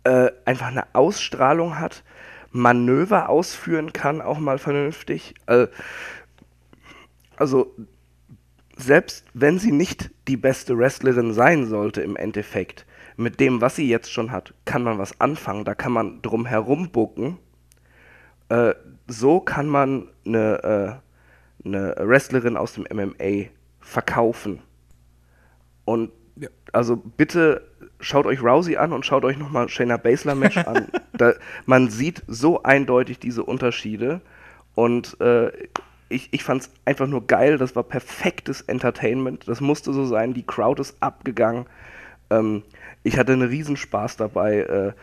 äh, 0.04 0.30
einfach 0.46 0.68
eine 0.68 0.94
Ausstrahlung 0.94 1.80
hat, 1.80 2.04
Manöver 2.52 3.30
ausführen 3.30 3.92
kann, 3.92 4.22
auch 4.22 4.40
mal 4.40 4.60
vernünftig. 4.60 5.34
Äh, 5.48 5.68
also 7.36 7.76
selbst 8.78 9.26
wenn 9.34 9.60
sie 9.60 9.72
nicht 9.72 10.12
die 10.28 10.38
beste 10.38 10.78
Wrestlerin 10.78 11.34
sein 11.34 11.66
sollte 11.66 12.02
im 12.02 12.16
Endeffekt, 12.16 12.86
mit 13.18 13.40
dem, 13.40 13.62
was 13.62 13.76
sie 13.76 13.88
jetzt 13.88 14.12
schon 14.12 14.32
hat, 14.32 14.54
kann 14.66 14.84
man 14.84 14.98
was 14.98 15.20
anfangen. 15.22 15.66
Da 15.66 15.74
kann 15.76 15.92
man 15.92 16.22
drum 16.22 16.46
herum 16.46 16.90
bucken. 16.92 17.38
Äh, 18.50 18.74
so 19.08 19.40
kann 19.40 19.68
man 19.68 20.10
eine, 20.26 21.02
äh, 21.02 21.05
eine 21.66 21.96
Wrestlerin 21.98 22.58
aus 22.58 22.74
dem 22.74 22.86
MMA 22.92 23.50
verkaufen. 23.80 24.62
Und 25.84 26.12
ja. 26.36 26.50
also 26.74 26.96
bitte 26.96 27.68
schaut 28.00 28.26
euch 28.26 28.42
Rousey 28.42 28.78
an 28.78 28.94
und 28.94 29.06
schaut 29.06 29.26
euch 29.26 29.38
nochmal 29.38 29.70
Shayna 29.70 29.98
Baszler 29.98 30.36
Match 30.36 30.58
an. 30.58 30.88
Da, 31.18 31.32
man 31.66 31.90
sieht 31.90 32.24
so 32.28 32.64
eindeutig 32.64 33.20
diese 33.20 33.46
Unterschiede 33.46 34.20
und 34.74 35.16
äh, 35.22 35.50
ich, 36.10 36.28
ich 36.34 36.44
fand 36.44 36.64
es 36.64 36.72
einfach 36.84 37.08
nur 37.08 37.26
geil. 37.26 37.58
Das 37.58 37.76
war 37.76 37.84
perfektes 37.84 38.62
Entertainment. 38.62 39.48
Das 39.48 39.62
musste 39.62 39.94
so 39.94 40.06
sein. 40.06 40.34
Die 40.34 40.46
Crowd 40.46 40.82
ist 40.82 40.98
abgegangen. 41.00 41.68
Ähm, 42.30 42.64
ich 43.04 43.18
hatte 43.18 43.34
einen 43.34 43.48
Riesenspaß 43.48 44.18
dabei. 44.18 44.60
Äh, 44.60 44.94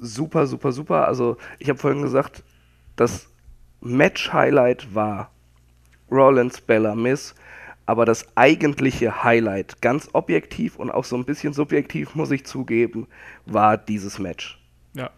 super, 0.00 0.46
super, 0.46 0.72
super. 0.72 1.08
Also 1.08 1.36
ich 1.58 1.68
habe 1.68 1.78
vorhin 1.78 2.02
gesagt, 2.02 2.42
das 2.96 3.28
Match-Highlight 3.80 4.94
war 4.94 5.30
Rollins 6.10 6.60
Bella 6.60 6.94
Miss, 6.94 7.34
aber 7.86 8.04
das 8.04 8.24
eigentliche 8.36 9.24
Highlight, 9.24 9.82
ganz 9.82 10.08
objektiv 10.12 10.76
und 10.76 10.90
auch 10.90 11.04
so 11.04 11.16
ein 11.16 11.24
bisschen 11.24 11.52
subjektiv, 11.52 12.14
muss 12.14 12.30
ich 12.30 12.44
zugeben, 12.44 13.06
war 13.46 13.76
dieses 13.76 14.18
Match. 14.18 14.60
Ja. 14.94 15.10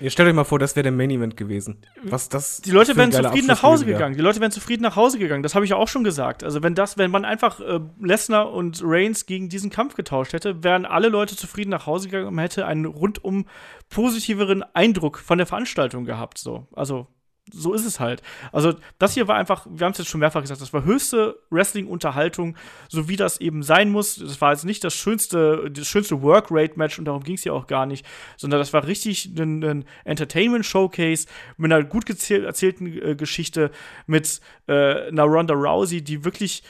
Ihr 0.00 0.10
stellt 0.10 0.28
euch 0.28 0.34
mal 0.34 0.44
vor, 0.44 0.58
das 0.58 0.76
wäre 0.76 0.84
der 0.84 0.92
Main 0.92 1.10
Event 1.10 1.36
gewesen. 1.36 1.76
Was 2.02 2.28
das 2.28 2.60
die 2.62 2.70
Leute 2.70 2.96
wären 2.96 3.12
zufrieden 3.12 3.46
nach 3.46 3.62
Hause 3.62 3.84
gegangen. 3.84 4.16
Die 4.16 4.22
Leute 4.22 4.40
wären 4.40 4.50
zufrieden 4.50 4.82
nach 4.82 4.96
Hause 4.96 5.18
gegangen. 5.18 5.42
Das 5.42 5.54
habe 5.54 5.64
ich 5.64 5.74
auch 5.74 5.88
schon 5.88 6.04
gesagt. 6.04 6.42
Also 6.42 6.62
wenn 6.62 6.74
das, 6.74 6.98
wenn 6.98 7.10
man 7.10 7.24
einfach 7.24 7.60
äh, 7.60 7.80
Lesnar 8.00 8.52
und 8.52 8.80
Reigns 8.84 9.26
gegen 9.26 9.48
diesen 9.48 9.70
Kampf 9.70 9.94
getauscht 9.94 10.32
hätte, 10.32 10.62
wären 10.64 10.86
alle 10.86 11.08
Leute 11.08 11.36
zufrieden 11.36 11.70
nach 11.70 11.86
Hause 11.86 12.08
gegangen 12.08 12.28
und 12.28 12.38
hätte 12.38 12.66
einen 12.66 12.86
rundum 12.86 13.46
positiveren 13.90 14.62
Eindruck 14.74 15.18
von 15.18 15.38
der 15.38 15.46
Veranstaltung 15.46 16.04
gehabt. 16.04 16.38
So, 16.38 16.66
also 16.74 17.06
so 17.52 17.74
ist 17.74 17.84
es 17.84 18.00
halt. 18.00 18.22
Also, 18.52 18.74
das 18.98 19.14
hier 19.14 19.28
war 19.28 19.36
einfach, 19.36 19.66
wir 19.68 19.84
haben 19.84 19.92
es 19.92 19.98
jetzt 19.98 20.08
schon 20.08 20.20
mehrfach 20.20 20.40
gesagt, 20.40 20.60
das 20.60 20.72
war 20.72 20.84
höchste 20.84 21.38
Wrestling-Unterhaltung, 21.50 22.56
so 22.88 23.08
wie 23.08 23.16
das 23.16 23.40
eben 23.40 23.62
sein 23.62 23.90
muss. 23.90 24.16
Das 24.16 24.40
war 24.40 24.52
jetzt 24.52 24.64
nicht 24.64 24.82
das 24.82 24.94
schönste, 24.94 25.70
das 25.70 25.86
schönste 25.86 26.22
Work-Rate-Match 26.22 26.98
und 26.98 27.04
darum 27.04 27.22
ging 27.22 27.34
es 27.34 27.44
ja 27.44 27.52
auch 27.52 27.66
gar 27.66 27.86
nicht, 27.86 28.06
sondern 28.36 28.60
das 28.60 28.72
war 28.72 28.86
richtig 28.86 29.26
ein, 29.38 29.62
ein 29.62 29.84
Entertainment-Showcase 30.04 31.26
mit 31.56 31.72
einer 31.72 31.84
gut 31.84 32.08
erzählten 32.08 32.86
äh, 32.86 33.14
Geschichte, 33.14 33.70
mit 34.06 34.40
äh, 34.66 35.08
einer 35.08 35.24
Ronda 35.24 35.54
Rousey, 35.54 36.02
die 36.02 36.24
wirklich 36.24 36.62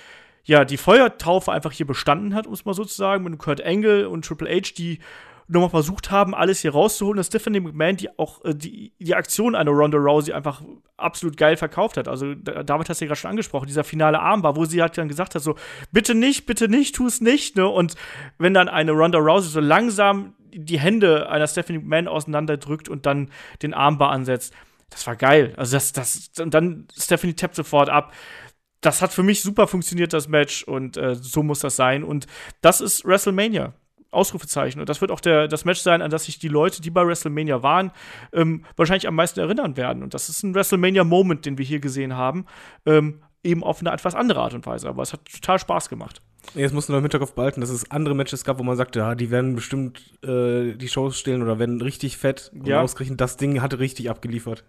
ja, 0.46 0.64
die 0.64 0.76
Feuertaufe 0.76 1.52
einfach 1.52 1.72
hier 1.72 1.86
bestanden 1.86 2.34
hat, 2.34 2.46
um 2.46 2.52
es 2.52 2.66
mal 2.66 2.74
so 2.74 2.84
zu 2.84 2.94
sagen, 2.94 3.24
mit 3.24 3.38
Kurt 3.38 3.64
Angle 3.64 4.08
und 4.08 4.26
Triple 4.26 4.50
H, 4.50 4.74
die 4.76 4.98
nochmal 5.46 5.70
versucht 5.70 6.10
haben, 6.10 6.34
alles 6.34 6.60
hier 6.60 6.72
rauszuholen, 6.72 7.16
dass 7.16 7.26
Stephanie 7.26 7.60
McMahon 7.60 7.96
die 7.96 8.18
auch 8.18 8.44
äh, 8.44 8.54
die, 8.54 8.92
die 8.98 9.14
Aktion 9.14 9.54
einer 9.54 9.70
Ronda 9.70 9.98
Rousey 9.98 10.32
einfach 10.32 10.62
absolut 10.96 11.36
geil 11.36 11.56
verkauft 11.56 11.96
hat. 11.96 12.08
Also 12.08 12.34
David 12.34 12.88
hast 12.88 13.00
du 13.00 13.04
ja 13.04 13.08
gerade 13.08 13.20
schon 13.20 13.30
angesprochen, 13.30 13.66
dieser 13.66 13.84
finale 13.84 14.20
Armbar, 14.20 14.56
wo 14.56 14.64
sie 14.64 14.80
halt 14.80 14.96
dann 14.96 15.08
gesagt 15.08 15.34
hat, 15.34 15.42
so, 15.42 15.56
bitte 15.92 16.14
nicht, 16.14 16.46
bitte 16.46 16.68
nicht, 16.68 16.94
tu 16.94 17.06
es 17.06 17.20
nicht, 17.20 17.56
ne? 17.56 17.68
Und 17.68 17.94
wenn 18.38 18.54
dann 18.54 18.68
eine 18.68 18.92
Ronda 18.92 19.18
Rousey 19.18 19.50
so 19.50 19.60
langsam 19.60 20.34
die 20.52 20.78
Hände 20.78 21.28
einer 21.28 21.46
Stephanie 21.46 21.78
McMahon 21.78 22.08
auseinanderdrückt 22.08 22.88
und 22.88 23.06
dann 23.06 23.30
den 23.62 23.74
Armbar 23.74 24.10
ansetzt, 24.10 24.54
das 24.90 25.06
war 25.06 25.16
geil. 25.16 25.52
Also 25.56 25.76
das, 25.76 25.92
das, 25.92 26.30
und 26.38 26.54
dann 26.54 26.86
Stephanie 26.96 27.34
tappt 27.34 27.56
sofort 27.56 27.90
ab 27.90 28.12
das 28.84 29.00
hat 29.00 29.12
für 29.12 29.22
mich 29.22 29.40
super 29.42 29.66
funktioniert, 29.66 30.12
das 30.12 30.28
Match, 30.28 30.62
und 30.62 30.96
äh, 30.96 31.14
so 31.14 31.42
muss 31.42 31.60
das 31.60 31.76
sein. 31.76 32.04
Und 32.04 32.26
das 32.60 32.80
ist 32.80 33.04
WrestleMania. 33.04 33.72
Ausrufezeichen. 34.14 34.80
Und 34.80 34.88
das 34.88 35.00
wird 35.00 35.10
auch 35.10 35.20
der, 35.20 35.48
das 35.48 35.64
Match 35.64 35.80
sein, 35.80 36.02
an 36.02 36.10
das 36.10 36.24
sich 36.24 36.38
die 36.38 36.48
Leute, 36.48 36.80
die 36.80 36.90
bei 36.90 37.06
WrestleMania 37.06 37.62
waren, 37.62 37.92
ähm, 38.32 38.64
wahrscheinlich 38.76 39.08
am 39.08 39.14
meisten 39.14 39.40
erinnern 39.40 39.76
werden. 39.76 40.02
Und 40.02 40.14
das 40.14 40.28
ist 40.28 40.42
ein 40.42 40.54
WrestleMania-Moment, 40.54 41.46
den 41.46 41.58
wir 41.58 41.64
hier 41.64 41.80
gesehen 41.80 42.16
haben. 42.16 42.46
Ähm, 42.86 43.20
eben 43.42 43.62
auf 43.62 43.80
eine 43.80 43.92
etwas 43.92 44.14
andere 44.14 44.40
Art 44.40 44.54
und 44.54 44.66
Weise. 44.66 44.88
Aber 44.88 45.02
es 45.02 45.12
hat 45.12 45.24
total 45.26 45.58
Spaß 45.58 45.88
gemacht. 45.88 46.22
Jetzt 46.54 46.72
musst 46.72 46.88
du 46.88 46.92
noch 46.92 46.98
im 46.98 47.04
Hinterkopf 47.04 47.32
behalten, 47.32 47.60
dass 47.60 47.70
es 47.70 47.90
andere 47.90 48.14
Matches 48.14 48.44
gab, 48.44 48.58
wo 48.58 48.62
man 48.62 48.76
sagte, 48.76 48.98
ja, 48.98 49.14
die 49.14 49.30
werden 49.30 49.54
bestimmt 49.54 50.18
äh, 50.22 50.74
die 50.74 50.88
Shows 50.88 51.18
stehlen 51.18 51.42
oder 51.42 51.58
werden 51.58 51.80
richtig 51.80 52.16
fett. 52.16 52.50
Und 52.54 52.66
ja. 52.66 52.80
ausgerechnet, 52.80 53.20
das 53.20 53.36
Ding 53.36 53.60
hatte 53.60 53.78
richtig 53.78 54.10
abgeliefert. 54.10 54.64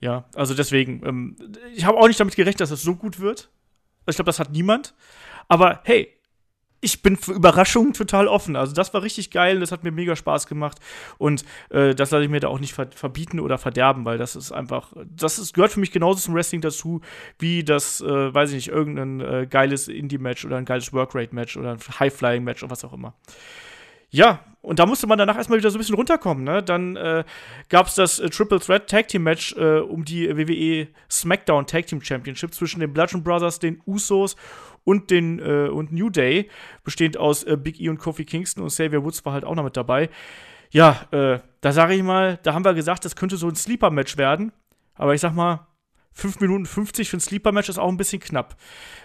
Ja, 0.00 0.26
also 0.34 0.54
deswegen, 0.54 1.02
ähm, 1.04 1.36
ich 1.74 1.84
habe 1.84 1.98
auch 1.98 2.06
nicht 2.06 2.20
damit 2.20 2.36
gerechnet, 2.36 2.60
dass 2.60 2.70
es 2.70 2.82
so 2.82 2.94
gut 2.94 3.18
wird. 3.18 3.50
Ich 4.06 4.16
glaube, 4.16 4.28
das 4.28 4.38
hat 4.38 4.52
niemand. 4.52 4.94
Aber 5.48 5.80
hey, 5.84 6.17
ich 6.80 7.02
bin 7.02 7.16
für 7.16 7.32
Überraschungen 7.32 7.92
total 7.92 8.28
offen. 8.28 8.56
Also 8.56 8.72
das 8.72 8.94
war 8.94 9.02
richtig 9.02 9.30
geil, 9.30 9.60
das 9.60 9.72
hat 9.72 9.84
mir 9.84 9.90
mega 9.90 10.14
Spaß 10.14 10.46
gemacht 10.46 10.78
und 11.18 11.44
äh, 11.70 11.94
das 11.94 12.10
lasse 12.10 12.24
ich 12.24 12.30
mir 12.30 12.40
da 12.40 12.48
auch 12.48 12.60
nicht 12.60 12.74
ver 12.74 12.88
verbieten 12.94 13.40
oder 13.40 13.58
verderben, 13.58 14.04
weil 14.04 14.18
das 14.18 14.36
ist 14.36 14.52
einfach, 14.52 14.92
das 15.04 15.38
ist, 15.38 15.54
gehört 15.54 15.72
für 15.72 15.80
mich 15.80 15.92
genauso 15.92 16.20
zum 16.20 16.34
Wrestling 16.34 16.60
dazu, 16.60 17.00
wie 17.38 17.64
das, 17.64 18.00
äh, 18.00 18.34
weiß 18.34 18.50
ich 18.50 18.56
nicht, 18.56 18.68
irgendein 18.68 19.20
äh, 19.20 19.46
geiles 19.48 19.88
Indie-Match 19.88 20.44
oder 20.44 20.56
ein 20.56 20.64
geiles 20.64 20.92
Workrate-Match 20.92 21.56
oder 21.56 21.72
ein 21.72 21.78
High-Flying-Match 22.00 22.62
oder 22.62 22.70
was 22.70 22.84
auch 22.84 22.92
immer. 22.92 23.14
Ja, 24.10 24.40
und 24.62 24.78
da 24.78 24.86
musste 24.86 25.06
man 25.06 25.18
danach 25.18 25.36
erstmal 25.36 25.58
wieder 25.58 25.70
so 25.70 25.76
ein 25.76 25.80
bisschen 25.80 25.94
runterkommen. 25.94 26.44
Ne? 26.44 26.62
Dann 26.62 26.96
äh, 26.96 27.24
gab 27.68 27.86
es 27.86 27.94
das 27.94 28.18
äh, 28.18 28.30
Triple 28.30 28.58
Threat 28.58 28.88
Tag 28.88 29.08
Team 29.08 29.22
Match 29.22 29.54
äh, 29.56 29.80
um 29.80 30.04
die 30.04 30.28
WWE 30.36 30.88
SmackDown 31.10 31.66
Tag 31.66 31.86
Team 31.86 32.00
Championship 32.00 32.54
zwischen 32.54 32.80
den 32.80 32.92
Bludgeon 32.92 33.22
Brothers, 33.22 33.58
den 33.58 33.80
Usos 33.86 34.36
und 34.88 35.10
den 35.10 35.38
äh, 35.38 35.68
und 35.68 35.92
New 35.92 36.08
Day, 36.08 36.48
bestehend 36.82 37.18
aus 37.18 37.44
äh, 37.44 37.58
Big 37.58 37.78
E 37.78 37.90
und 37.90 37.98
Kofi 37.98 38.24
Kingston 38.24 38.64
und 38.64 38.70
Xavier 38.70 39.04
Woods 39.04 39.22
war 39.26 39.34
halt 39.34 39.44
auch 39.44 39.54
noch 39.54 39.62
mit 39.62 39.76
dabei. 39.76 40.08
Ja, 40.70 41.06
äh, 41.10 41.40
da 41.60 41.72
sage 41.72 41.92
ich 41.92 42.02
mal, 42.02 42.38
da 42.42 42.54
haben 42.54 42.64
wir 42.64 42.72
gesagt, 42.72 43.04
das 43.04 43.14
könnte 43.14 43.36
so 43.36 43.48
ein 43.48 43.54
Sleeper-Match 43.54 44.16
werden. 44.16 44.50
Aber 44.94 45.12
ich 45.12 45.20
sag 45.20 45.34
mal, 45.34 45.66
5 46.12 46.40
Minuten 46.40 46.64
50 46.64 47.10
für 47.10 47.18
ein 47.18 47.20
Sleeper-Match 47.20 47.68
ist 47.68 47.78
auch 47.78 47.88
ein 47.88 47.98
bisschen 47.98 48.20
knapp. 48.20 48.56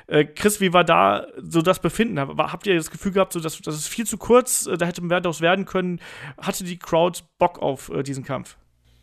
Äh, 0.08 0.24
Chris, 0.24 0.62
wie 0.62 0.72
war 0.72 0.86
da 0.86 1.28
so 1.38 1.62
das 1.62 1.80
Befinden? 1.80 2.18
Habt 2.18 2.66
ihr 2.66 2.76
das 2.76 2.90
Gefühl 2.90 3.12
gehabt, 3.12 3.34
so, 3.34 3.42
dass 3.42 3.60
das 3.60 3.76
ist 3.76 3.90
viel 3.90 4.06
zu 4.06 4.18
kurz, 4.18 4.66
äh, 4.66 4.78
da 4.78 4.86
hätte 4.86 5.02
mehr 5.02 5.20
daraus 5.20 5.42
werden 5.42 5.66
können? 5.66 6.00
Hatte 6.38 6.64
die 6.64 6.80
Crowd 6.80 7.20
Bock 7.40 7.60
auf 7.62 7.90
äh, 7.90 8.04
diesen 8.04 8.24
Kampf? 8.24 8.56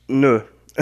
Nö. 0.09 0.41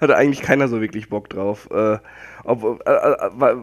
Hatte 0.00 0.16
eigentlich 0.16 0.42
keiner 0.42 0.68
so 0.68 0.80
wirklich 0.80 1.08
Bock 1.08 1.28
drauf. 1.28 1.68
Äh, 1.70 1.98
ob, 2.44 2.82
äh, 2.86 2.92
äh, 2.92 3.56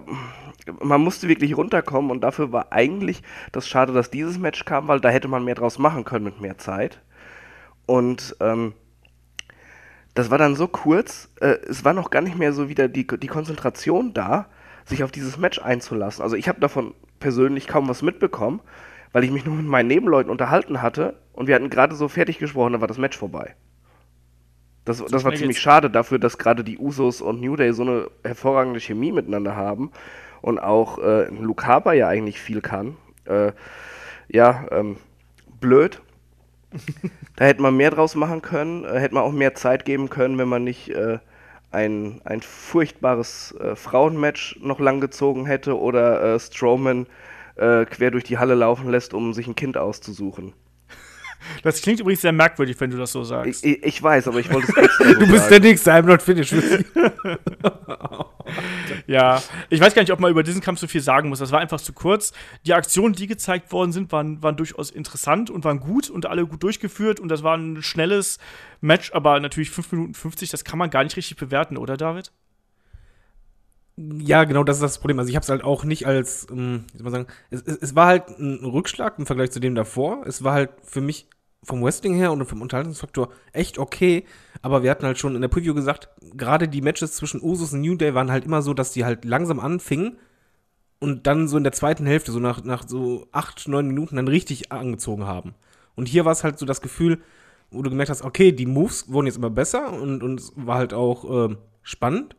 man 0.81 1.01
musste 1.01 1.27
wirklich 1.27 1.57
runterkommen 1.57 2.11
und 2.11 2.21
dafür 2.21 2.51
war 2.51 2.71
eigentlich 2.71 3.21
das 3.51 3.67
schade, 3.67 3.93
dass 3.93 4.11
dieses 4.11 4.37
Match 4.39 4.65
kam, 4.65 4.87
weil 4.87 4.99
da 4.99 5.09
hätte 5.09 5.27
man 5.27 5.43
mehr 5.43 5.55
draus 5.55 5.79
machen 5.79 6.03
können 6.05 6.25
mit 6.25 6.41
mehr 6.41 6.57
Zeit. 6.57 7.01
Und 7.85 8.35
ähm, 8.39 8.73
das 10.13 10.29
war 10.29 10.37
dann 10.37 10.55
so 10.55 10.67
kurz, 10.67 11.29
äh, 11.41 11.57
es 11.67 11.83
war 11.83 11.93
noch 11.93 12.09
gar 12.09 12.21
nicht 12.21 12.37
mehr 12.37 12.53
so 12.53 12.69
wieder 12.69 12.87
die, 12.87 13.05
die 13.07 13.27
Konzentration 13.27 14.13
da, 14.13 14.47
sich 14.85 15.03
auf 15.03 15.11
dieses 15.11 15.37
Match 15.37 15.59
einzulassen. 15.59 16.23
Also 16.23 16.35
ich 16.35 16.47
habe 16.47 16.59
davon 16.59 16.93
persönlich 17.19 17.67
kaum 17.67 17.87
was 17.87 18.01
mitbekommen, 18.01 18.61
weil 19.11 19.23
ich 19.23 19.31
mich 19.31 19.45
nur 19.45 19.55
mit 19.55 19.65
meinen 19.65 19.87
Nebenleuten 19.87 20.31
unterhalten 20.31 20.81
hatte 20.81 21.19
und 21.33 21.47
wir 21.47 21.55
hatten 21.55 21.69
gerade 21.69 21.95
so 21.95 22.07
fertig 22.07 22.37
gesprochen, 22.37 22.73
dann 22.73 22.81
war 22.81 22.87
das 22.87 22.97
Match 22.97 23.17
vorbei. 23.17 23.55
Das, 24.85 24.97
das 24.97 25.23
war 25.23 25.31
ziemlich 25.31 25.55
geht's. 25.55 25.59
schade 25.59 25.89
dafür, 25.89 26.19
dass 26.19 26.37
gerade 26.37 26.63
die 26.63 26.77
Usos 26.77 27.21
und 27.21 27.39
New 27.39 27.55
Day 27.55 27.73
so 27.73 27.83
eine 27.83 28.09
hervorragende 28.23 28.81
Chemie 28.81 29.11
miteinander 29.11 29.55
haben 29.55 29.91
und 30.41 30.59
auch 30.59 30.99
äh, 30.99 31.29
Luke 31.29 31.65
Harper 31.65 31.93
ja 31.93 32.09
eigentlich 32.09 32.39
viel 32.39 32.61
kann. 32.61 32.97
Äh, 33.25 33.53
ja, 34.27 34.65
ähm, 34.71 34.97
blöd. 35.61 36.01
da 37.35 37.45
hätte 37.45 37.61
man 37.61 37.77
mehr 37.77 37.91
draus 37.91 38.15
machen 38.15 38.41
können, 38.41 38.83
äh, 38.83 38.99
hätte 38.99 39.15
man 39.15 39.23
auch 39.23 39.31
mehr 39.31 39.55
Zeit 39.55 39.85
geben 39.85 40.09
können, 40.09 40.37
wenn 40.37 40.49
man 40.49 40.63
nicht 40.63 40.89
äh, 40.89 41.19
ein, 41.71 42.21
ein 42.25 42.41
furchtbares 42.41 43.55
äh, 43.59 43.75
Frauenmatch 43.75 44.59
noch 44.61 44.79
langgezogen 44.79 45.45
hätte 45.45 45.79
oder 45.79 46.35
äh, 46.35 46.39
Strowman 46.39 47.07
äh, 47.55 47.85
quer 47.85 48.11
durch 48.11 48.23
die 48.23 48.37
Halle 48.37 48.55
laufen 48.55 48.89
lässt, 48.89 49.13
um 49.13 49.33
sich 49.33 49.47
ein 49.47 49.55
Kind 49.55 49.77
auszusuchen. 49.77 50.53
Das 51.63 51.81
klingt 51.81 51.99
übrigens 51.99 52.21
sehr 52.21 52.31
merkwürdig, 52.31 52.79
wenn 52.79 52.89
du 52.89 52.97
das 52.97 53.11
so 53.11 53.23
sagst. 53.23 53.65
Ich, 53.65 53.83
ich, 53.83 54.03
weiß, 54.03 54.27
aber 54.27 54.39
ich 54.39 54.51
wollte 54.51 54.71
es 54.71 54.77
extra 54.83 55.05
so 55.05 55.13
Du 55.13 55.19
bist 55.19 55.31
der 55.31 55.41
sagen. 55.41 55.63
Nächste, 55.63 55.93
I'm 55.93 56.03
not 56.03 56.21
finished 56.21 56.53
with. 56.53 56.85
Ja, 59.07 59.41
ich 59.69 59.79
weiß 59.79 59.93
gar 59.93 60.01
nicht, 60.01 60.11
ob 60.11 60.19
man 60.19 60.31
über 60.31 60.43
diesen 60.43 60.61
Kampf 60.61 60.79
so 60.79 60.87
viel 60.87 61.01
sagen 61.01 61.29
muss. 61.29 61.39
Das 61.39 61.51
war 61.51 61.59
einfach 61.59 61.81
zu 61.81 61.93
kurz. 61.93 62.33
Die 62.65 62.73
Aktionen, 62.73 63.13
die 63.13 63.27
gezeigt 63.27 63.71
worden 63.71 63.91
sind, 63.91 64.11
waren, 64.11 64.41
waren 64.41 64.55
durchaus 64.55 64.91
interessant 64.91 65.49
und 65.49 65.65
waren 65.65 65.79
gut 65.79 66.09
und 66.09 66.25
alle 66.25 66.45
gut 66.45 66.63
durchgeführt 66.63 67.19
und 67.19 67.29
das 67.29 67.43
war 67.43 67.57
ein 67.57 67.81
schnelles 67.81 68.39
Match, 68.81 69.11
aber 69.13 69.39
natürlich 69.39 69.71
5 69.71 69.91
Minuten 69.91 70.13
50, 70.13 70.49
das 70.49 70.63
kann 70.63 70.77
man 70.77 70.89
gar 70.89 71.03
nicht 71.03 71.15
richtig 71.15 71.37
bewerten, 71.37 71.77
oder 71.77 71.97
David? 71.97 72.31
Ja, 73.95 74.43
genau, 74.45 74.63
das 74.63 74.77
ist 74.77 74.81
das 74.83 74.97
Problem. 74.99 75.19
Also 75.19 75.29
ich 75.29 75.35
habe 75.35 75.43
es 75.43 75.49
halt 75.49 75.63
auch 75.63 75.83
nicht 75.83 76.07
als, 76.07 76.47
ähm, 76.49 76.85
wie 76.93 76.97
soll 76.97 77.03
man 77.03 77.13
sagen, 77.13 77.27
es, 77.51 77.61
es, 77.61 77.77
es 77.77 77.95
war 77.95 78.07
halt 78.07 78.27
ein 78.39 78.65
Rückschlag 78.65 79.19
im 79.19 79.27
Vergleich 79.27 79.51
zu 79.51 79.59
dem 79.59 79.75
davor. 79.75 80.23
Es 80.25 80.43
war 80.43 80.53
halt 80.53 80.71
für 80.83 81.01
mich 81.01 81.27
vom 81.61 81.83
Wrestling 81.83 82.15
her 82.15 82.31
und 82.31 82.43
vom 82.45 82.61
Unterhaltungsfaktor 82.61 83.29
echt 83.51 83.77
okay. 83.77 84.25
Aber 84.63 84.81
wir 84.81 84.89
hatten 84.89 85.05
halt 85.05 85.19
schon 85.19 85.35
in 85.35 85.41
der 85.41 85.47
Preview 85.47 85.75
gesagt, 85.75 86.09
gerade 86.35 86.67
die 86.67 86.81
Matches 86.81 87.13
zwischen 87.13 87.41
Usus 87.41 87.73
und 87.73 87.81
New 87.81 87.95
Day 87.95 88.15
waren 88.15 88.31
halt 88.31 88.45
immer 88.45 88.63
so, 88.63 88.73
dass 88.73 88.93
die 88.93 89.05
halt 89.05 89.25
langsam 89.25 89.59
anfingen 89.59 90.17
und 90.99 91.27
dann 91.27 91.47
so 91.47 91.57
in 91.57 91.63
der 91.63 91.73
zweiten 91.73 92.05
Hälfte, 92.05 92.31
so 92.31 92.39
nach, 92.39 92.63
nach 92.63 92.87
so 92.87 93.27
acht, 93.31 93.67
neun 93.67 93.87
Minuten 93.87 94.15
dann 94.15 94.27
richtig 94.27 94.71
angezogen 94.71 95.25
haben. 95.25 95.53
Und 95.95 96.07
hier 96.07 96.25
war 96.25 96.31
es 96.31 96.43
halt 96.43 96.57
so 96.59 96.65
das 96.65 96.81
Gefühl, 96.81 97.21
wo 97.71 97.81
du 97.81 97.89
gemerkt 97.89 98.09
hast, 98.09 98.23
okay, 98.23 98.51
die 98.51 98.65
Moves 98.65 99.11
wurden 99.11 99.27
jetzt 99.27 99.37
immer 99.37 99.49
besser 99.49 99.91
und, 99.93 100.23
und 100.23 100.39
es 100.39 100.53
war 100.55 100.77
halt 100.77 100.93
auch 100.93 101.47
ähm, 101.49 101.57
spannend. 101.81 102.35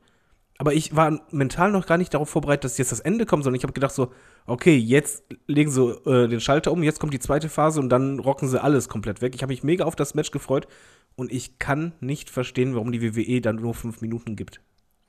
Aber 0.58 0.72
ich 0.72 0.94
war 0.94 1.20
mental 1.32 1.72
noch 1.72 1.86
gar 1.86 1.98
nicht 1.98 2.14
darauf 2.14 2.30
vorbereitet, 2.30 2.64
dass 2.64 2.78
jetzt 2.78 2.92
das 2.92 3.00
Ende 3.00 3.26
kommt, 3.26 3.42
sondern 3.42 3.56
ich 3.58 3.64
habe 3.64 3.72
gedacht 3.72 3.92
so, 3.94 4.12
okay, 4.46 4.76
jetzt 4.76 5.24
legen 5.48 5.70
sie 5.70 5.82
äh, 6.06 6.28
den 6.28 6.40
Schalter 6.40 6.70
um, 6.70 6.82
jetzt 6.84 7.00
kommt 7.00 7.12
die 7.12 7.18
zweite 7.18 7.48
Phase 7.48 7.80
und 7.80 7.88
dann 7.88 8.20
rocken 8.20 8.48
sie 8.48 8.62
alles 8.62 8.88
komplett 8.88 9.20
weg. 9.20 9.34
Ich 9.34 9.42
habe 9.42 9.52
mich 9.52 9.64
mega 9.64 9.84
auf 9.84 9.96
das 9.96 10.14
Match 10.14 10.30
gefreut 10.30 10.68
und 11.16 11.32
ich 11.32 11.58
kann 11.58 11.92
nicht 12.00 12.30
verstehen, 12.30 12.74
warum 12.74 12.92
die 12.92 13.02
WWE 13.02 13.40
dann 13.40 13.56
nur 13.56 13.74
fünf 13.74 14.00
Minuten 14.00 14.36
gibt. 14.36 14.60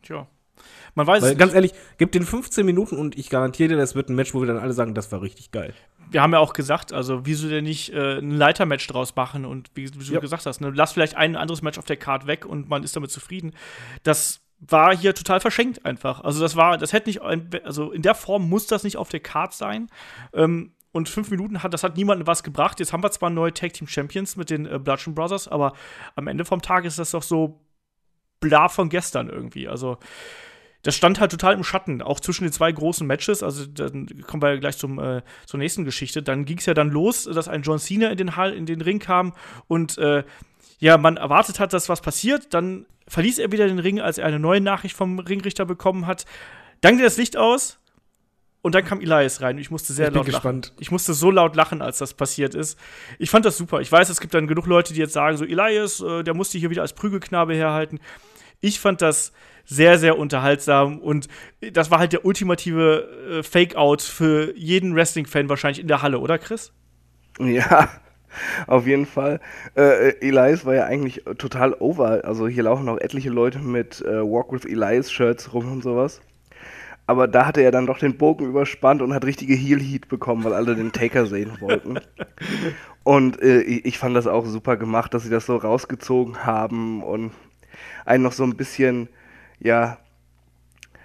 Tja. 0.02 0.28
Man 0.96 1.06
weiß 1.06 1.22
Weil 1.22 1.34
es 1.34 1.38
ganz 1.38 1.54
ehrlich, 1.54 1.74
gib 1.98 2.12
den 2.14 2.24
15 2.24 2.66
Minuten 2.66 2.98
und 2.98 3.18
ich 3.18 3.30
garantiere 3.30 3.70
dir, 3.70 3.76
das 3.78 3.94
wird 3.94 4.10
ein 4.10 4.16
Match, 4.16 4.34
wo 4.34 4.40
wir 4.40 4.48
dann 4.48 4.58
alle 4.58 4.74
sagen, 4.74 4.96
das 4.96 5.12
war 5.12 5.22
richtig 5.22 5.52
geil. 5.52 5.74
wir 6.10 6.22
haben 6.22 6.32
ja 6.34 6.40
auch 6.40 6.54
gesagt, 6.54 6.94
also 6.94 7.26
wieso 7.26 7.50
denn 7.50 7.66
nicht 7.66 7.92
äh, 7.94 8.20
ein 8.20 8.32
Leitermatch 8.32 8.88
draus 8.88 9.16
machen 9.16 9.44
und 9.46 9.70
wie, 9.76 9.94
wie 9.94 10.06
du 10.06 10.14
Ja. 10.14 10.20
gesagt 10.22 10.46
hast, 10.46 10.62
ne, 10.62 10.72
lass 10.74 10.94
vielleicht 10.94 11.18
ein 11.18 11.36
anderes 11.36 11.62
Match 11.62 11.78
auf 11.78 11.86
der 11.86 11.98
Card 11.98 12.26
weg 12.26 12.46
und 12.46 12.70
man 12.70 12.84
ist 12.84 12.96
damit 12.96 13.12
zufrieden. 13.12 13.52
Das 14.04 14.40
war 14.68 14.96
hier 14.96 15.14
total 15.14 15.40
verschenkt 15.40 15.86
einfach. 15.86 16.22
Also 16.24 16.42
das 16.42 16.56
war, 16.56 16.78
das 16.78 16.94
hätte 16.94 17.10
nicht, 17.10 17.22
also 17.22 17.92
in 17.92 18.02
der 18.02 18.16
Form 18.16 18.50
muss 18.50 18.68
das 18.68 18.84
nicht 18.84 18.98
auf 18.98 19.10
der 19.10 19.20
Card 19.20 19.54
sein. 19.54 19.90
Ähm, 20.34 20.72
und 20.92 21.10
fünf 21.10 21.30
Minuten 21.30 21.62
hat, 21.62 21.74
das 21.74 21.84
hat 21.84 21.98
niemandem 21.98 22.26
was 22.26 22.42
gebracht. 22.42 22.80
Jetzt 22.80 22.94
haben 22.94 23.04
wir 23.04 23.12
zwar 23.12 23.30
neue 23.30 23.54
Tag 23.54 23.74
Team 23.74 23.88
Champions 23.88 24.38
mit 24.38 24.50
den 24.50 24.66
äh, 24.66 24.80
Bludgeon 24.80 25.14
Brothers, 25.14 25.48
aber 25.48 25.74
am 26.16 26.28
Ende 26.28 26.46
vom 26.46 26.62
Tag 26.62 26.86
ist 26.86 27.00
das 27.00 27.12
doch 27.12 27.24
so 27.24 27.60
bla 28.40 28.70
von 28.70 28.90
gestern 28.90 29.30
irgendwie. 29.30 29.68
Also 29.68 29.98
das 30.84 30.96
stand 30.96 31.20
halt 31.20 31.32
total 31.32 31.56
im 31.56 31.64
Schatten, 31.64 32.02
auch 32.02 32.20
zwischen 32.20 32.44
den 32.44 32.54
zwei 32.54 32.72
großen 32.72 33.06
Matches. 33.08 33.42
Also 33.42 33.66
dann 33.66 34.08
kommen 34.22 34.44
wir 34.44 34.52
ja 34.52 34.60
gleich 34.60 34.78
zum, 34.78 35.00
äh, 35.00 35.24
zur 35.48 35.58
nächsten 35.58 35.84
Geschichte. 35.84 36.22
Dann 36.22 36.46
ging 36.46 36.60
es 36.60 36.68
ja 36.68 36.76
dann 36.76 36.90
los, 36.90 37.24
dass 37.24 37.48
ein 37.48 37.64
John 37.64 37.80
Cena 37.80 38.10
in 38.10 38.18
den, 38.18 38.36
Hall, 38.36 38.54
in 38.54 38.68
den 38.68 38.82
Ring 38.82 39.00
kam 39.00 39.34
und 39.68 39.98
äh, 39.98 40.24
ja, 40.80 40.98
man 40.98 41.18
erwartet 41.18 41.60
hat, 41.60 41.74
dass 41.74 41.90
was 41.90 42.02
passiert. 42.02 42.54
Dann 42.54 42.86
verließ 43.08 43.40
er 43.40 43.52
wieder 43.52 43.68
den 43.68 43.80
Ring, 43.80 44.00
als 44.00 44.18
er 44.18 44.26
eine 44.26 44.40
neue 44.40 44.62
Nachricht 44.62 44.96
vom 44.96 45.20
Ringrichter 45.20 45.66
bekommen 45.66 46.08
hat. 46.08 46.26
Dann 46.82 46.98
geht 46.98 47.06
das 47.06 47.18
Licht 47.18 47.38
aus 47.38 47.80
und 48.62 48.76
dann 48.76 48.84
kam 48.84 49.00
Elias 49.00 49.42
rein. 49.42 49.58
Ich 49.58 49.72
musste 49.72 49.94
sehr 49.94 50.08
Ich 50.08 50.14
bin 50.14 50.18
laut 50.18 50.28
lachen. 50.28 50.62
gespannt. 50.62 50.74
Ich 50.80 50.92
musste 50.92 51.14
so 51.14 51.32
laut 51.32 51.56
lachen, 51.56 51.82
als 51.82 52.00
das 52.00 52.14
passiert 52.14 52.56
ist. 52.56 52.78
Ich 53.20 53.30
fand 53.30 53.46
das 53.46 53.58
super. 53.58 53.80
Ich 53.82 53.92
weiß, 53.92 54.10
es 54.10 54.20
gibt 54.20 54.34
dann 54.34 54.48
genug 54.48 54.66
Leute, 54.66 54.94
die 54.94 55.00
jetzt 55.00 55.14
sagen, 55.14 55.38
so 55.38 55.46
Elias, 55.46 56.02
äh, 56.02 56.24
der 56.24 56.34
musste 56.34 56.58
hier 56.58 56.70
wieder 56.70 56.82
als 56.82 56.94
Prügelknabe 56.94 57.54
herhalten. 57.54 58.00
Ich 58.62 58.80
fand 58.80 59.02
das 59.02 59.34
sehr, 59.66 59.98
sehr 59.98 60.18
unterhaltsam 60.18 61.00
und 61.00 61.28
das 61.74 61.90
war 61.90 62.00
halt 62.00 62.14
der 62.14 62.26
ultimative 62.26 63.40
äh, 63.40 63.44
Fake-Out 63.44 64.02
für 64.02 64.56
jeden 64.56 64.96
Wrestling-Fan 64.96 65.50
wahrscheinlich 65.50 65.80
in 65.80 65.88
der 65.88 66.02
Halle, 66.02 66.20
oder 66.20 66.38
Chris? 66.38 66.72
Ja, 67.40 67.90
auf 68.68 68.88
jeden 68.88 69.06
Fall. 69.06 69.40
Äh, 69.76 70.16
Elias 70.20 70.66
war 70.66 70.76
ja 70.76 70.86
eigentlich 70.86 71.24
total 71.38 71.74
over. 71.80 72.22
Also 72.26 72.48
hier 72.48 72.64
laufen 72.64 72.90
auch 72.90 72.98
etliche 72.98 73.30
Leute 73.30 73.60
mit 73.60 74.02
äh, 74.02 74.22
Walk 74.22 74.52
with 74.52 74.66
Elias 74.66 75.12
Shirts 75.12 75.54
rum 75.54 75.72
und 75.72 75.84
sowas. 75.84 76.22
Aber 77.08 77.28
da 77.28 77.46
hatte 77.46 77.62
er 77.62 77.72
dann 77.72 77.86
doch 77.86 78.00
den 78.00 78.18
Bogen 78.18 78.46
überspannt 78.46 79.02
und 79.02 79.14
hat 79.14 79.26
richtige 79.26 79.54
Heel 79.54 79.80
Heat 79.80 80.08
bekommen, 80.08 80.44
weil 80.44 80.54
alle 80.54 80.76
den 80.76 80.92
Taker 80.92 81.26
sehen 81.28 81.52
wollten. 81.60 82.00
Und 83.04 83.42
äh, 83.42 83.62
ich 83.62 83.86
ich 83.86 83.98
fand 84.00 84.16
das 84.16 84.26
auch 84.26 84.46
super 84.46 84.78
gemacht, 84.78 85.14
dass 85.14 85.24
sie 85.24 85.30
das 85.30 85.46
so 85.46 85.56
rausgezogen 85.58 86.46
haben 86.46 87.04
und 87.04 87.32
einen 88.06 88.24
noch 88.24 88.32
so 88.32 88.44
ein 88.44 88.56
bisschen, 88.56 89.10
ja, 89.60 90.00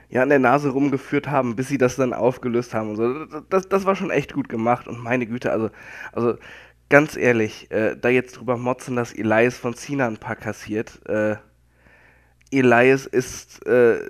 ja, 0.09 0.23
an 0.23 0.29
der 0.29 0.39
Nase 0.41 0.71
rumgeführt 0.71 1.29
haben, 1.29 1.55
bis 1.55 1.69
sie 1.69 1.79
das 1.79 1.97
dann 1.97 2.13
aufgelöst 2.13 2.75
haben 2.75 2.91
und 2.91 2.97
so. 2.97 3.25
Das, 3.49 3.69
das 3.69 3.87
war 3.87 3.95
schon 3.95 4.11
echt 4.11 4.35
gut 4.35 4.49
gemacht 4.49 4.89
und 4.89 5.03
meine 5.03 5.27
Güte, 5.27 5.53
also, 5.53 5.71
also 6.13 6.37
ganz 6.91 7.17
ehrlich, 7.17 7.71
äh, 7.71 7.97
da 7.97 8.11
jetzt 8.11 8.37
drüber 8.37 8.59
motzen, 8.59 8.97
dass 8.97 9.15
Elias 9.15 9.57
von 9.57 9.75
Cena 9.75 10.07
ein 10.07 10.19
paar 10.19 10.37
kassiert, 10.37 11.01
äh, 11.09 11.37
Elias 12.51 13.07
ist, 13.07 13.65
äh, 13.67 14.01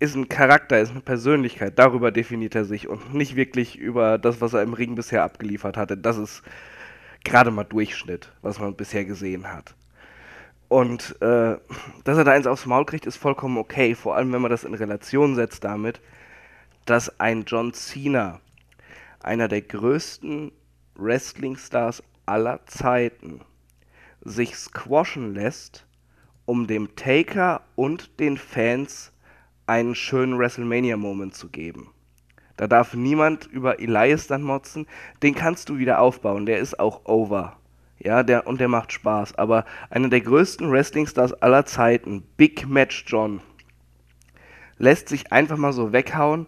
ist 0.00 0.16
ein 0.16 0.28
Charakter, 0.28 0.80
ist 0.80 0.90
eine 0.90 1.02
Persönlichkeit, 1.02 1.78
darüber 1.78 2.10
definiert 2.10 2.54
er 2.54 2.64
sich 2.64 2.88
und 2.88 3.14
nicht 3.14 3.36
wirklich 3.36 3.78
über 3.78 4.18
das, 4.18 4.40
was 4.40 4.54
er 4.54 4.62
im 4.62 4.72
Ring 4.72 4.94
bisher 4.94 5.22
abgeliefert 5.22 5.76
hatte. 5.76 5.96
Das 5.98 6.16
ist 6.16 6.42
gerade 7.22 7.50
mal 7.50 7.64
Durchschnitt, 7.64 8.32
was 8.40 8.58
man 8.58 8.74
bisher 8.74 9.04
gesehen 9.04 9.52
hat. 9.52 9.74
Und 10.68 11.20
äh, 11.20 11.58
dass 12.04 12.16
er 12.16 12.24
da 12.24 12.32
eins 12.32 12.46
aufs 12.46 12.64
Maul 12.64 12.86
kriegt, 12.86 13.04
ist 13.04 13.16
vollkommen 13.16 13.58
okay. 13.58 13.94
Vor 13.94 14.16
allem, 14.16 14.32
wenn 14.32 14.40
man 14.40 14.50
das 14.50 14.64
in 14.64 14.72
Relation 14.72 15.34
setzt 15.34 15.64
damit, 15.64 16.00
dass 16.86 17.20
ein 17.20 17.44
John 17.46 17.74
Cena, 17.74 18.40
einer 19.22 19.48
der 19.48 19.60
größten 19.60 20.52
Wrestling-Stars 21.00 22.02
aller 22.26 22.64
Zeiten, 22.66 23.40
sich 24.22 24.56
squashen 24.56 25.34
lässt, 25.34 25.86
um 26.44 26.66
dem 26.66 26.94
Taker 26.96 27.62
und 27.74 28.20
den 28.20 28.36
Fans 28.36 29.12
einen 29.66 29.94
schönen 29.94 30.38
WrestleMania-Moment 30.38 31.34
zu 31.34 31.48
geben. 31.48 31.90
Da 32.56 32.66
darf 32.66 32.92
niemand 32.92 33.46
über 33.46 33.80
Elias 33.80 34.26
dann 34.26 34.42
motzen. 34.42 34.86
Den 35.22 35.34
kannst 35.34 35.70
du 35.70 35.78
wieder 35.78 36.00
aufbauen. 36.00 36.44
Der 36.44 36.58
ist 36.58 36.78
auch 36.78 37.06
over. 37.06 37.56
Ja, 37.98 38.22
der, 38.22 38.46
und 38.46 38.60
der 38.60 38.68
macht 38.68 38.92
Spaß. 38.92 39.36
Aber 39.36 39.64
einer 39.88 40.08
der 40.08 40.20
größten 40.20 40.70
Wrestling-Stars 40.70 41.34
aller 41.34 41.64
Zeiten, 41.64 42.22
Big 42.36 42.68
Match 42.68 43.04
John, 43.06 43.40
lässt 44.76 45.08
sich 45.08 45.32
einfach 45.32 45.56
mal 45.56 45.72
so 45.72 45.92
weghauen, 45.92 46.46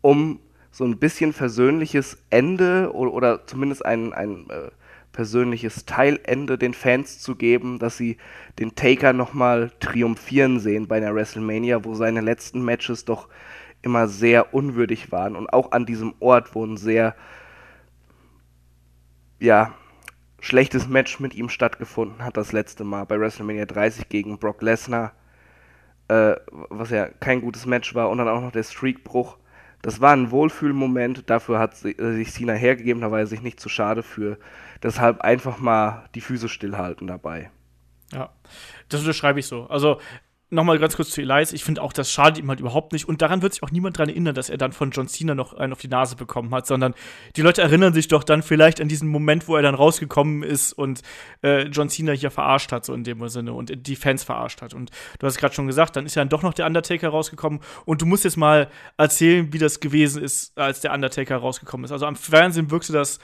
um 0.00 0.40
so 0.70 0.84
ein 0.84 0.98
bisschen 0.98 1.32
versöhnliches 1.32 2.18
Ende 2.30 2.92
oder, 2.94 3.12
oder 3.12 3.46
zumindest 3.46 3.84
ein, 3.84 4.12
ein 4.12 4.48
äh, 4.50 4.70
persönliches 5.12 5.84
Teilende 5.86 6.56
den 6.56 6.74
Fans 6.74 7.18
zu 7.18 7.34
geben, 7.34 7.78
dass 7.78 7.96
sie 7.96 8.16
den 8.58 8.74
Taker 8.74 9.12
nochmal 9.12 9.72
triumphieren 9.80 10.60
sehen 10.60 10.86
bei 10.86 10.98
einer 10.98 11.14
WrestleMania, 11.14 11.84
wo 11.84 11.94
seine 11.94 12.20
letzten 12.20 12.64
Matches 12.64 13.04
doch 13.04 13.28
immer 13.82 14.08
sehr 14.08 14.54
unwürdig 14.54 15.10
waren 15.10 15.36
und 15.36 15.52
auch 15.52 15.72
an 15.72 15.86
diesem 15.86 16.14
Ort, 16.20 16.54
wo 16.54 16.64
ein 16.64 16.76
sehr, 16.76 17.14
ja, 19.38 19.74
schlechtes 20.40 20.88
Match 20.88 21.20
mit 21.20 21.34
ihm 21.34 21.48
stattgefunden 21.48 22.24
hat, 22.24 22.36
das 22.36 22.52
letzte 22.52 22.84
Mal 22.84 23.04
bei 23.04 23.18
WrestleMania 23.18 23.66
30 23.66 24.08
gegen 24.08 24.38
Brock 24.38 24.62
Lesnar, 24.62 25.12
äh, 26.08 26.36
was 26.70 26.90
ja 26.90 27.08
kein 27.08 27.40
gutes 27.40 27.66
Match 27.66 27.94
war 27.94 28.10
und 28.10 28.18
dann 28.18 28.28
auch 28.28 28.40
noch 28.40 28.52
der 28.52 28.62
Streakbruch. 28.62 29.36
Das 29.82 30.00
war 30.00 30.12
ein 30.12 30.30
Wohlfühlmoment, 30.30 31.30
dafür 31.30 31.58
hat 31.58 31.84
äh, 31.84 32.12
sich 32.14 32.32
Cena 32.32 32.52
hergegeben, 32.52 33.00
da 33.00 33.10
war 33.10 33.20
er 33.20 33.26
sich 33.26 33.42
nicht 33.42 33.60
zu 33.60 33.68
schade 33.68 34.02
für. 34.02 34.38
Deshalb 34.82 35.20
einfach 35.22 35.58
mal 35.58 36.04
die 36.14 36.20
Füße 36.20 36.48
stillhalten 36.48 37.06
dabei. 37.06 37.50
Ja, 38.12 38.30
das 38.88 39.00
unterschreibe 39.00 39.40
ich 39.40 39.46
so. 39.46 39.66
Also, 39.66 40.00
nochmal 40.50 40.78
ganz 40.78 40.96
kurz 40.96 41.10
zu 41.10 41.20
Elias, 41.20 41.52
ich 41.52 41.64
finde 41.64 41.82
auch, 41.82 41.92
das 41.92 42.10
schadet 42.10 42.38
ihm 42.38 42.48
halt 42.48 42.60
überhaupt 42.60 42.92
nicht. 42.92 43.08
Und 43.08 43.22
daran 43.22 43.42
wird 43.42 43.54
sich 43.54 43.62
auch 43.62 43.70
niemand 43.70 43.98
dran 43.98 44.08
erinnern, 44.08 44.34
dass 44.34 44.50
er 44.50 44.58
dann 44.58 44.72
von 44.72 44.90
John 44.90 45.08
Cena 45.08 45.34
noch 45.34 45.54
einen 45.54 45.72
auf 45.72 45.80
die 45.80 45.88
Nase 45.88 46.16
bekommen 46.16 46.52
hat, 46.54 46.66
sondern 46.66 46.94
die 47.36 47.42
Leute 47.42 47.62
erinnern 47.62 47.94
sich 47.94 48.08
doch 48.08 48.24
dann 48.24 48.42
vielleicht 48.42 48.80
an 48.80 48.88
diesen 48.88 49.08
Moment, 49.08 49.48
wo 49.48 49.56
er 49.56 49.62
dann 49.62 49.74
rausgekommen 49.74 50.42
ist 50.42 50.72
und 50.72 51.02
äh, 51.42 51.62
John 51.68 51.88
Cena 51.88 52.12
hier 52.12 52.30
verarscht 52.30 52.72
hat, 52.72 52.84
so 52.84 52.92
in 52.92 53.04
dem 53.04 53.26
Sinne, 53.28 53.52
und 53.52 53.86
die 53.86 53.96
Fans 53.96 54.24
verarscht 54.24 54.60
hat. 54.62 54.74
Und 54.74 54.90
du 55.18 55.26
hast 55.26 55.38
gerade 55.38 55.54
schon 55.54 55.66
gesagt, 55.66 55.96
dann 55.96 56.06
ist 56.06 56.16
ja 56.16 56.20
dann 56.20 56.28
doch 56.28 56.42
noch 56.42 56.54
der 56.54 56.66
Undertaker 56.66 57.08
rausgekommen. 57.08 57.60
Und 57.84 58.02
du 58.02 58.06
musst 58.06 58.24
jetzt 58.24 58.36
mal 58.36 58.68
erzählen, 58.96 59.52
wie 59.52 59.58
das 59.58 59.80
gewesen 59.80 60.22
ist, 60.22 60.58
als 60.58 60.80
der 60.80 60.92
Undertaker 60.92 61.36
rausgekommen 61.36 61.84
ist. 61.84 61.92
Also 61.92 62.06
am 62.06 62.16
Fernsehen 62.16 62.70
wirkte 62.70 62.92
das 62.92 63.20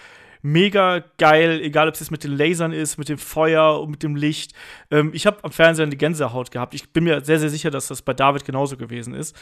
mega 0.46 1.02
geil, 1.18 1.60
egal 1.60 1.88
ob 1.88 1.94
es 1.94 2.00
jetzt 2.00 2.10
mit 2.10 2.22
den 2.22 2.32
Lasern 2.32 2.72
ist, 2.72 2.98
mit 2.98 3.08
dem 3.08 3.18
Feuer 3.18 3.80
und 3.80 3.90
mit 3.90 4.02
dem 4.02 4.14
Licht. 4.14 4.52
Ähm, 4.90 5.10
ich 5.12 5.26
habe 5.26 5.42
am 5.42 5.50
Fernseher 5.50 5.86
eine 5.86 5.96
Gänsehaut 5.96 6.50
gehabt. 6.50 6.74
Ich 6.74 6.92
bin 6.92 7.04
mir 7.04 7.24
sehr, 7.24 7.40
sehr 7.40 7.50
sicher, 7.50 7.70
dass 7.70 7.88
das 7.88 8.02
bei 8.02 8.14
David 8.14 8.44
genauso 8.44 8.76
gewesen 8.76 9.12
ist. 9.12 9.36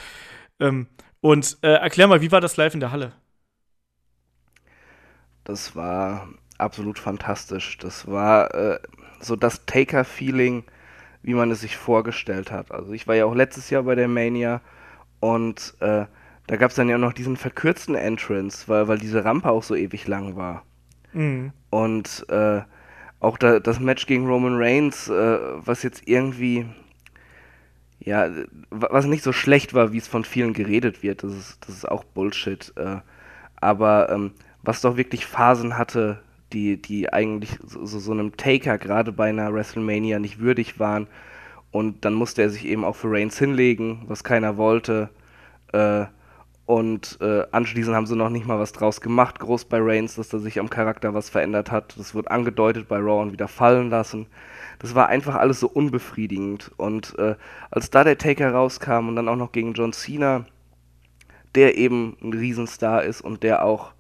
Ähm, 0.59 0.87
und 1.21 1.59
äh, 1.63 1.75
erklär 1.75 2.07
mal, 2.09 2.23
wie 2.23 2.33
war 2.33 2.41
das 2.41 2.57
live 2.57 2.75
in 2.75 2.81
der 2.81 2.91
Halle? 2.91 3.13
Das 5.45 5.77
war 5.77 6.27
absolut 6.57 6.99
fantastisch. 6.99 7.77
Das 7.79 8.07
war 8.07 8.55
äh, 8.55 8.79
so 9.21 9.37
das 9.37 9.67
Taker-Feeling, 9.67 10.65
wie 11.23 11.35
man 11.35 11.51
es 11.51 11.61
sich 11.61 11.77
vorgestellt 11.77 12.51
hat. 12.51 12.73
Also 12.73 12.93
ich 12.93 13.07
war 13.07 13.15
ja 13.15 13.27
auch 13.27 13.35
letztes 13.35 13.69
Jahr 13.69 13.83
bei 13.83 13.95
der 13.95 14.09
Mania 14.09 14.63
und 15.21 15.75
äh, 15.81 16.07
da 16.47 16.57
gab 16.57 16.71
es 16.71 16.77
dann 16.77 16.89
ja 16.89 16.99
noch 16.99 17.13
diesen 17.13 17.37
verkürzten 17.37 17.95
Entrance, 17.95 18.69
weil, 18.69 18.89
weil 18.89 18.99
diese 18.99 19.25
Rampe 19.25 19.51
auch 19.51 19.63
so 19.63 19.75
ewig 19.75 20.07
lang 20.07 20.37
war. 20.37 20.65
Mhm. 21.15 21.53
Und 21.71 22.27
äh, 22.29 22.63
auch 23.21 23.39
da, 23.39 23.59
das 23.59 23.81
Match 23.81 24.07
gegen 24.07 24.27
Roman 24.27 24.57
Reigns, 24.57 25.09
äh, 25.09 25.39
was 25.55 25.83
jetzt 25.83 26.07
irgendwie, 26.07 26.67
ja, 28.01 28.29
was 28.71 29.07
nicht 29.07 29.25
so 29.25 29.33
schlecht 29.33 29.73
war, 29.73 29.93
wie 29.93 29.99
es 29.99 30.09
von 30.09 30.25
vielen 30.25 30.53
geredet 30.53 31.03
wird, 31.03 31.23
das 31.23 31.33
ist, 31.33 31.59
das 31.67 31.77
ist 31.77 31.89
auch 31.89 32.05
Bullshit. 32.05 32.73
Äh, 32.77 32.99
aber 33.57 34.11
ähm, 34.11 34.33
was 34.63 34.83
doch 34.83 34.97
wirklich 34.97 35.25
Phasen 35.27 35.79
hatte, 35.79 36.21
die, 36.53 36.81
die 36.81 37.13
eigentlich 37.13 37.59
so, 37.67 37.87
so 37.87 38.13
einem 38.13 38.37
Taker 38.37 38.79
gerade 38.79 39.13
bei 39.13 39.29
einer 39.29 39.53
WrestleMania 39.53 40.19
nicht 40.19 40.39
würdig 40.39 40.79
waren. 40.79 41.07
Und 41.71 42.05
dann 42.05 42.15
musste 42.15 42.43
er 42.43 42.51
sich 42.51 42.67
eben 42.67 42.85
auch 42.85 42.95
für 42.95 43.11
Reigns 43.11 43.39
hinlegen, 43.39 44.03
was 44.07 44.23
keiner 44.23 44.57
wollte. 44.57 45.11
Äh, 45.73 46.05
und 46.67 47.19
äh, 47.21 47.45
anschließend 47.51 47.95
haben 47.95 48.07
sie 48.07 48.17
noch 48.17 48.31
nicht 48.31 48.47
mal 48.47 48.59
was 48.59 48.73
draus 48.73 49.03
gemacht, 49.03 49.39
groß 49.39 49.67
bei 49.67 49.79
Reigns, 49.81 50.15
dass 50.15 50.31
da 50.31 50.39
sich 50.39 50.59
am 50.59 50.71
Charakter 50.71 51.13
was 51.13 51.29
verändert 51.29 51.71
hat. 51.71 51.95
Das 51.99 52.15
wird 52.15 52.31
angedeutet 52.31 52.89
bei 52.89 52.97
Raw 52.97 53.21
und 53.21 53.33
wieder 53.33 53.49
fallen 53.49 53.91
lassen. 53.91 54.27
Das 54.79 54.95
war 54.95 55.09
einfach 55.09 55.35
alles 55.35 55.61
so 55.61 55.69
unbefriedigend. 55.69 56.71
Und 56.79 57.19
äh, 57.19 57.37
als 57.71 57.91
da 57.91 58.03
der 58.03 58.17
Taker 58.17 58.53
rauskam 58.53 59.09
und 59.09 59.17
dann 59.17 59.29
auch 59.29 59.37
noch 59.37 59.53
gegen 59.53 59.75
John 59.75 59.93
Cena, 59.93 60.47
der 61.55 61.77
eben 61.77 62.17
ein 62.23 62.33
Riesenstar 62.33 63.05
ist 63.05 63.21
und 63.21 63.43
der 63.43 63.63
auch, 63.63 63.93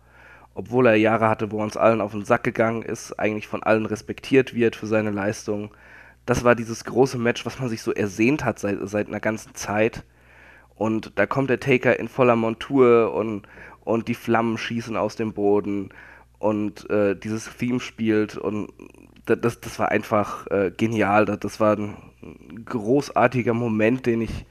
obwohl 0.54 0.86
er 0.86 0.96
Jahre 0.96 1.28
hatte, 1.28 1.52
wo 1.52 1.58
er 1.58 1.64
uns 1.64 1.76
allen 1.76 2.00
auf 2.00 2.12
den 2.12 2.24
Sack 2.24 2.44
gegangen 2.44 2.82
ist, 2.82 3.18
eigentlich 3.18 3.46
von 3.46 3.62
allen 3.62 3.84
respektiert 3.84 4.54
wird 4.54 4.74
für 4.74 4.86
seine 4.86 5.10
Leistung. 5.10 5.70
Das 6.24 6.44
war 6.44 6.54
dieses 6.54 6.84
große 6.84 7.18
Match, 7.18 7.44
was 7.44 7.58
man 7.60 7.68
sich 7.68 7.82
so 7.82 7.92
ersehnt 7.92 8.42
hat 8.42 8.58
seit, 8.58 8.78
seit 8.88 9.08
einer 9.08 9.20
ganzen 9.20 9.54
Zeit 9.54 10.02
und 10.76 11.12
da 11.16 11.26
kommt 11.26 11.50
der 11.50 11.60
Taker 11.60 11.98
in 11.98 12.08
voller 12.08 12.36
Montur 12.36 13.14
und, 13.14 13.46
und 13.84 14.08
die 14.08 14.14
Flammen 14.14 14.58
schießen 14.58 14.96
aus 14.96 15.16
dem 15.16 15.32
Boden 15.32 15.90
und 16.38 16.88
äh, 16.90 17.14
dieses 17.16 17.56
Theme 17.56 17.80
spielt 17.80 18.36
und 18.36 18.70
das, 19.26 19.60
das 19.60 19.78
war 19.78 19.88
einfach 19.88 20.46
äh, 20.48 20.70
genial. 20.76 21.24
Das, 21.24 21.38
das 21.40 21.60
war 21.60 21.76
ein 21.76 21.96
großartiger 22.64 23.54
Moment, 23.54 24.06
den 24.06 24.20
ich 24.20 24.44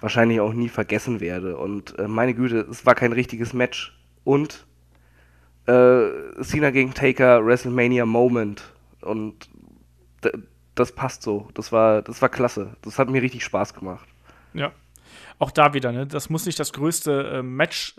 wahrscheinlich 0.00 0.40
auch 0.40 0.52
nie 0.52 0.68
vergessen 0.68 1.20
werde. 1.20 1.56
Und 1.56 1.98
äh, 1.98 2.08
meine 2.08 2.34
Güte, 2.34 2.66
es 2.70 2.86
war 2.86 2.94
kein 2.94 3.12
richtiges 3.12 3.52
Match. 3.52 3.98
Und 4.24 4.66
äh, 5.66 6.08
Cena 6.40 6.70
gegen 6.70 6.94
Taker, 6.94 7.44
WrestleMania 7.44 8.06
Moment. 8.06 8.72
Und 9.00 9.48
das 10.74 10.92
passt 10.92 11.22
so. 11.22 11.48
Das 11.54 11.72
war, 11.72 12.02
das 12.02 12.22
war 12.22 12.28
klasse. 12.28 12.76
Das 12.82 12.98
hat 12.98 13.10
mir 13.10 13.22
richtig 13.22 13.44
Spaß 13.44 13.74
gemacht. 13.74 14.08
Ja, 14.54 14.72
auch 15.42 15.50
da 15.50 15.74
wieder, 15.74 15.92
ne, 15.92 16.06
das 16.06 16.30
muss 16.30 16.46
nicht 16.46 16.58
das 16.58 16.72
größte 16.72 17.38
äh, 17.38 17.42
Match 17.42 17.96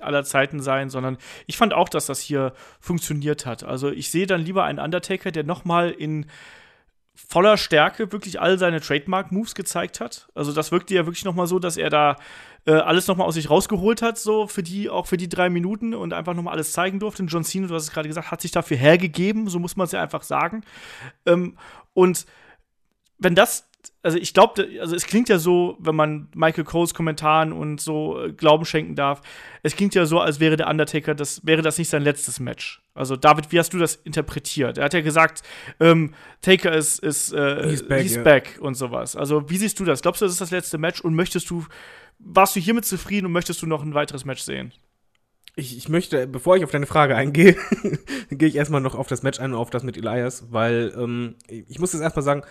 aller 0.00 0.24
Zeiten 0.24 0.60
sein, 0.60 0.88
sondern 0.88 1.18
ich 1.46 1.56
fand 1.56 1.74
auch, 1.74 1.88
dass 1.88 2.06
das 2.06 2.20
hier 2.20 2.54
funktioniert 2.80 3.44
hat. 3.44 3.64
Also 3.64 3.90
ich 3.90 4.10
sehe 4.10 4.26
dann 4.26 4.40
lieber 4.40 4.64
einen 4.64 4.78
Undertaker, 4.78 5.30
der 5.30 5.44
noch 5.44 5.64
mal 5.64 5.90
in 5.90 6.26
voller 7.14 7.56
Stärke 7.56 8.12
wirklich 8.12 8.40
all 8.40 8.58
seine 8.58 8.80
Trademark-Moves 8.80 9.54
gezeigt 9.54 10.00
hat. 10.00 10.28
Also 10.34 10.52
das 10.52 10.72
wirkte 10.72 10.94
ja 10.94 11.06
wirklich 11.06 11.24
noch 11.24 11.34
mal 11.34 11.46
so, 11.46 11.58
dass 11.58 11.76
er 11.76 11.90
da 11.90 12.16
äh, 12.66 12.72
alles 12.72 13.06
noch 13.06 13.16
mal 13.16 13.24
aus 13.24 13.34
sich 13.34 13.48
rausgeholt 13.48 14.02
hat, 14.02 14.18
so 14.18 14.46
für 14.46 14.62
die, 14.62 14.88
auch 14.88 15.06
für 15.06 15.16
die 15.16 15.28
drei 15.28 15.48
Minuten 15.48 15.94
und 15.94 16.12
einfach 16.12 16.34
noch 16.34 16.42
mal 16.42 16.52
alles 16.52 16.72
zeigen 16.72 16.98
durfte. 16.98 17.22
Und 17.22 17.28
John 17.28 17.44
Cena, 17.44 17.68
du 17.68 17.74
hast 17.74 17.84
es 17.84 17.92
gerade 17.92 18.08
gesagt, 18.08 18.30
hat 18.30 18.40
sich 18.40 18.52
dafür 18.52 18.76
hergegeben, 18.76 19.48
so 19.48 19.58
muss 19.58 19.76
man 19.76 19.84
es 19.86 19.92
ja 19.92 20.02
einfach 20.02 20.22
sagen. 20.22 20.62
Ähm, 21.26 21.56
und 21.94 22.26
wenn 23.18 23.34
das 23.34 23.68
also 24.02 24.18
ich 24.18 24.34
glaube, 24.34 24.68
also 24.80 24.94
es 24.94 25.06
klingt 25.06 25.28
ja 25.28 25.38
so, 25.38 25.76
wenn 25.80 25.94
man 25.94 26.28
Michael 26.34 26.64
Coles 26.64 26.94
Kommentaren 26.94 27.52
und 27.52 27.80
so 27.80 28.22
äh, 28.22 28.32
Glauben 28.32 28.64
schenken 28.64 28.94
darf, 28.94 29.20
es 29.62 29.76
klingt 29.76 29.94
ja 29.94 30.06
so, 30.06 30.20
als 30.20 30.40
wäre 30.40 30.56
der 30.56 30.68
Undertaker, 30.68 31.14
das 31.14 31.44
wäre 31.44 31.62
das 31.62 31.78
nicht 31.78 31.88
sein 31.88 32.02
letztes 32.02 32.40
Match. 32.40 32.82
Also 32.94 33.16
David, 33.16 33.52
wie 33.52 33.58
hast 33.58 33.72
du 33.72 33.78
das 33.78 33.96
interpretiert? 33.96 34.78
Er 34.78 34.84
hat 34.84 34.94
ja 34.94 35.00
gesagt, 35.00 35.42
ähm, 35.80 36.14
Taker 36.40 36.72
ist, 36.72 37.00
ist 37.00 37.32
äh, 37.32 37.68
he's, 37.68 37.86
back, 37.86 38.02
he's 38.02 38.14
yeah. 38.14 38.22
back 38.24 38.58
und 38.60 38.74
sowas. 38.74 39.16
Also 39.16 39.50
wie 39.50 39.56
siehst 39.56 39.78
du 39.80 39.84
das? 39.84 40.02
Glaubst 40.02 40.20
du, 40.20 40.24
das 40.24 40.32
ist 40.32 40.40
das 40.40 40.50
letzte 40.50 40.78
Match 40.78 41.00
und 41.00 41.14
möchtest 41.14 41.50
du, 41.50 41.64
warst 42.18 42.56
du 42.56 42.60
hiermit 42.60 42.84
zufrieden 42.84 43.26
und 43.26 43.32
möchtest 43.32 43.62
du 43.62 43.66
noch 43.66 43.82
ein 43.82 43.94
weiteres 43.94 44.24
Match 44.24 44.42
sehen? 44.42 44.72
Ich, 45.58 45.76
ich 45.76 45.88
möchte, 45.88 46.26
bevor 46.26 46.56
ich 46.56 46.64
auf 46.64 46.70
deine 46.70 46.86
Frage 46.86 47.16
eingehe, 47.16 47.56
gehe 48.30 48.48
ich 48.48 48.56
erstmal 48.56 48.82
noch 48.82 48.94
auf 48.94 49.06
das 49.06 49.22
Match 49.22 49.40
ein 49.40 49.52
und 49.52 49.58
auf 49.58 49.70
das 49.70 49.82
mit 49.82 49.96
Elias, 49.96 50.52
weil 50.52 50.94
ähm, 50.96 51.36
ich 51.48 51.78
muss 51.78 51.94
jetzt 51.94 52.02
erstmal 52.02 52.22
sagen, 52.22 52.42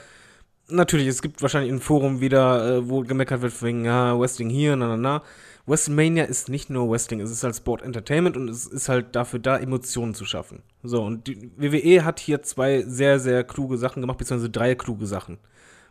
natürlich, 0.67 1.07
es 1.07 1.21
gibt 1.21 1.41
wahrscheinlich 1.41 1.71
ein 1.71 1.79
Forum 1.79 2.21
wieder, 2.21 2.77
äh, 2.77 2.89
wo 2.89 3.01
gemeckert 3.01 3.41
wird 3.41 3.61
wegen, 3.61 3.85
ja, 3.85 4.17
Wrestling 4.19 4.49
hier, 4.49 4.75
na, 4.75 4.89
na, 4.89 4.97
na. 4.97 5.23
WrestleMania 5.67 6.25
ist 6.25 6.47
nicht 6.47 6.69
nur 6.69 6.89
Wrestling, 6.91 7.19
es 7.21 7.31
ist 7.31 7.43
halt 7.43 7.55
Sport 7.55 7.81
Entertainment 7.81 8.37
und 8.37 8.49
es 8.49 8.67
ist 8.67 8.87
halt 8.87 9.15
dafür 9.15 9.39
da, 9.39 9.57
Emotionen 9.57 10.13
zu 10.13 10.23
schaffen. 10.23 10.61
So, 10.83 11.03
und 11.03 11.25
die 11.27 11.51
WWE 11.57 12.05
hat 12.05 12.19
hier 12.19 12.43
zwei 12.43 12.83
sehr, 12.83 13.19
sehr 13.19 13.43
kluge 13.43 13.77
Sachen 13.77 14.01
gemacht, 14.01 14.19
beziehungsweise 14.19 14.51
drei 14.51 14.75
kluge 14.75 15.07
Sachen. 15.07 15.39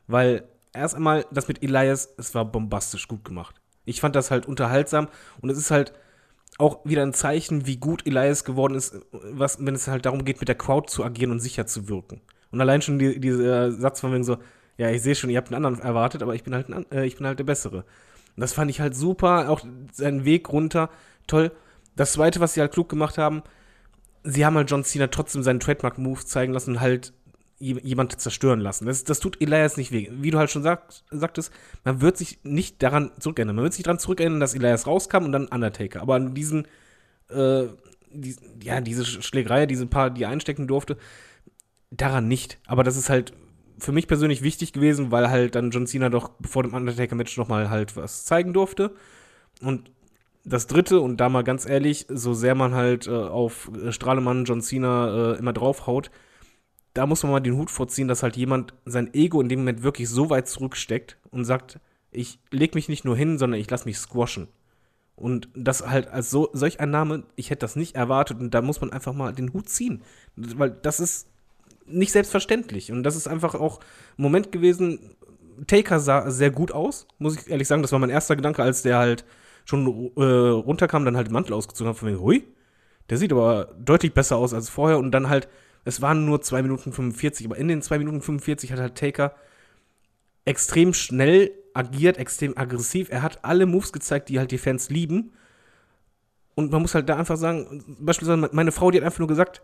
Weil 0.06 0.44
erst 0.72 0.94
einmal 0.94 1.26
das 1.32 1.48
mit 1.48 1.62
Elias, 1.62 2.14
es 2.18 2.34
war 2.36 2.44
bombastisch 2.44 3.08
gut 3.08 3.24
gemacht. 3.24 3.60
Ich 3.84 4.00
fand 4.00 4.14
das 4.14 4.30
halt 4.30 4.46
unterhaltsam 4.46 5.08
und 5.40 5.50
es 5.50 5.58
ist 5.58 5.72
halt 5.72 5.92
auch 6.58 6.84
wieder 6.84 7.02
ein 7.02 7.12
Zeichen, 7.12 7.66
wie 7.66 7.76
gut 7.76 8.06
Elias 8.06 8.44
geworden 8.44 8.76
ist, 8.76 8.94
was, 9.10 9.64
wenn 9.64 9.74
es 9.74 9.88
halt 9.88 10.06
darum 10.06 10.24
geht, 10.24 10.38
mit 10.38 10.48
der 10.48 10.54
Crowd 10.54 10.88
zu 10.88 11.04
agieren 11.04 11.32
und 11.32 11.40
sicher 11.40 11.66
zu 11.66 11.88
wirken. 11.88 12.20
Und 12.52 12.60
allein 12.60 12.80
schon 12.80 13.00
die, 13.00 13.18
dieser 13.18 13.72
Satz 13.72 14.00
von 14.00 14.12
wegen 14.12 14.22
so, 14.22 14.38
ja, 14.76 14.90
ich 14.90 15.02
sehe 15.02 15.14
schon, 15.14 15.30
ihr 15.30 15.38
habt 15.38 15.52
einen 15.52 15.64
anderen 15.64 15.84
erwartet, 15.84 16.22
aber 16.22 16.34
ich 16.34 16.42
bin 16.42 16.54
halt, 16.54 16.68
ein, 16.68 16.90
äh, 16.90 17.06
ich 17.06 17.16
bin 17.16 17.26
halt 17.26 17.38
der 17.38 17.44
Bessere. 17.44 17.78
Und 17.78 18.40
das 18.40 18.52
fand 18.52 18.70
ich 18.70 18.80
halt 18.80 18.96
super, 18.96 19.48
auch 19.48 19.64
seinen 19.92 20.24
Weg 20.24 20.50
runter, 20.50 20.90
toll. 21.26 21.52
Das 21.96 22.12
Zweite, 22.12 22.40
was 22.40 22.54
sie 22.54 22.60
halt 22.60 22.72
klug 22.72 22.88
gemacht 22.88 23.18
haben, 23.18 23.42
sie 24.24 24.44
haben 24.44 24.56
halt 24.56 24.70
John 24.70 24.84
Cena 24.84 25.06
trotzdem 25.06 25.42
seinen 25.42 25.60
Trademark-Move 25.60 26.24
zeigen 26.24 26.52
lassen 26.52 26.72
und 26.72 26.80
halt 26.80 27.12
jemand 27.60 28.20
zerstören 28.20 28.60
lassen. 28.60 28.86
Das, 28.86 29.04
das 29.04 29.20
tut 29.20 29.40
Elias 29.40 29.76
nicht 29.76 29.92
weh. 29.92 30.08
Wie 30.10 30.30
du 30.30 30.38
halt 30.38 30.50
schon 30.50 30.64
sagt, 30.64 31.04
sagtest, 31.10 31.52
man 31.84 32.00
wird 32.00 32.16
sich 32.16 32.40
nicht 32.42 32.82
daran 32.82 33.12
zurückerinnern. 33.20 33.56
Man 33.56 33.62
wird 33.62 33.74
sich 33.74 33.84
daran 33.84 34.00
zurückerinnern, 34.00 34.40
dass 34.40 34.54
Elias 34.54 34.86
rauskam 34.86 35.24
und 35.24 35.32
dann 35.32 35.46
Undertaker. 35.46 36.02
Aber 36.02 36.16
an 36.16 36.34
diesen, 36.34 36.66
äh, 37.30 37.66
die, 38.10 38.36
ja, 38.62 38.80
diese 38.80 39.04
Schlägerei, 39.04 39.66
diese 39.66 39.86
paar, 39.86 40.10
die 40.10 40.26
einstecken 40.26 40.66
durfte, 40.66 40.96
daran 41.90 42.26
nicht. 42.26 42.58
Aber 42.66 42.82
das 42.82 42.96
ist 42.96 43.08
halt 43.08 43.32
für 43.78 43.92
mich 43.92 44.06
persönlich 44.06 44.42
wichtig 44.42 44.72
gewesen, 44.72 45.10
weil 45.10 45.30
halt 45.30 45.54
dann 45.54 45.70
John 45.70 45.86
Cena 45.86 46.08
doch 46.08 46.30
vor 46.42 46.62
dem 46.62 46.74
Undertaker-Match 46.74 47.36
nochmal 47.36 47.70
halt 47.70 47.96
was 47.96 48.24
zeigen 48.24 48.52
durfte. 48.52 48.94
Und 49.60 49.90
das 50.44 50.66
dritte, 50.66 51.00
und 51.00 51.18
da 51.18 51.28
mal 51.28 51.42
ganz 51.42 51.66
ehrlich, 51.66 52.06
so 52.08 52.34
sehr 52.34 52.54
man 52.54 52.74
halt 52.74 53.06
äh, 53.06 53.10
auf 53.10 53.70
Strahlemann 53.88 54.44
John 54.44 54.60
Cena 54.60 55.32
äh, 55.32 55.38
immer 55.38 55.52
draufhaut, 55.52 56.10
da 56.92 57.06
muss 57.06 57.22
man 57.22 57.32
mal 57.32 57.40
den 57.40 57.56
Hut 57.56 57.70
vorziehen, 57.70 58.08
dass 58.08 58.22
halt 58.22 58.36
jemand 58.36 58.74
sein 58.84 59.12
Ego 59.14 59.40
in 59.40 59.48
dem 59.48 59.60
Moment 59.60 59.82
wirklich 59.82 60.08
so 60.08 60.30
weit 60.30 60.48
zurücksteckt 60.48 61.18
und 61.30 61.44
sagt, 61.44 61.80
ich 62.12 62.38
leg 62.50 62.74
mich 62.74 62.88
nicht 62.88 63.04
nur 63.04 63.16
hin, 63.16 63.38
sondern 63.38 63.60
ich 63.60 63.68
lass 63.70 63.84
mich 63.84 63.98
squashen. 63.98 64.48
Und 65.16 65.48
das 65.54 65.86
halt 65.86 66.08
als 66.08 66.30
so, 66.30 66.50
solch 66.52 66.80
ein 66.80 66.90
Name, 66.90 67.24
ich 67.36 67.50
hätte 67.50 67.60
das 67.60 67.76
nicht 67.76 67.96
erwartet 67.96 68.40
und 68.40 68.52
da 68.52 68.62
muss 68.62 68.80
man 68.80 68.92
einfach 68.92 69.12
mal 69.12 69.32
den 69.32 69.52
Hut 69.52 69.68
ziehen. 69.68 70.02
Weil 70.36 70.70
das 70.70 71.00
ist 71.00 71.28
nicht 71.86 72.12
selbstverständlich. 72.12 72.92
Und 72.92 73.02
das 73.02 73.16
ist 73.16 73.26
einfach 73.26 73.54
auch 73.54 73.80
ein 74.18 74.22
Moment 74.22 74.52
gewesen. 74.52 75.16
Taker 75.66 76.00
sah 76.00 76.30
sehr 76.30 76.50
gut 76.50 76.72
aus, 76.72 77.06
muss 77.18 77.36
ich 77.36 77.50
ehrlich 77.50 77.68
sagen. 77.68 77.82
Das 77.82 77.92
war 77.92 77.98
mein 77.98 78.10
erster 78.10 78.36
Gedanke, 78.36 78.62
als 78.62 78.82
der 78.82 78.98
halt 78.98 79.24
schon 79.64 80.12
äh, 80.16 80.22
runterkam, 80.22 81.04
dann 81.04 81.16
halt 81.16 81.28
den 81.28 81.32
Mantel 81.32 81.54
ausgezogen 81.54 81.90
hat, 81.90 81.98
von 81.98 82.10
mir, 82.10 82.20
hui, 82.20 82.44
der 83.08 83.18
sieht 83.18 83.32
aber 83.32 83.74
deutlich 83.78 84.12
besser 84.12 84.36
aus 84.36 84.52
als 84.52 84.68
vorher. 84.68 84.98
Und 84.98 85.12
dann 85.12 85.28
halt, 85.28 85.48
es 85.84 86.02
waren 86.02 86.24
nur 86.24 86.42
2 86.42 86.62
Minuten 86.62 86.92
45, 86.92 87.46
aber 87.46 87.56
in 87.56 87.68
den 87.68 87.82
2 87.82 87.98
Minuten 87.98 88.20
45 88.20 88.72
hat 88.72 88.80
halt 88.80 88.96
Taker 88.96 89.34
extrem 90.44 90.92
schnell 90.92 91.52
agiert, 91.72 92.18
extrem 92.18 92.56
aggressiv. 92.56 93.08
Er 93.10 93.22
hat 93.22 93.44
alle 93.44 93.66
Moves 93.66 93.92
gezeigt, 93.92 94.28
die 94.28 94.38
halt 94.38 94.50
die 94.50 94.58
Fans 94.58 94.90
lieben. 94.90 95.32
Und 96.54 96.70
man 96.70 96.82
muss 96.82 96.94
halt 96.94 97.08
da 97.08 97.16
einfach 97.16 97.36
sagen, 97.36 97.96
beispielsweise 97.98 98.48
meine 98.52 98.72
Frau, 98.72 98.90
die 98.90 98.98
hat 98.98 99.04
einfach 99.04 99.18
nur 99.18 99.28
gesagt, 99.28 99.62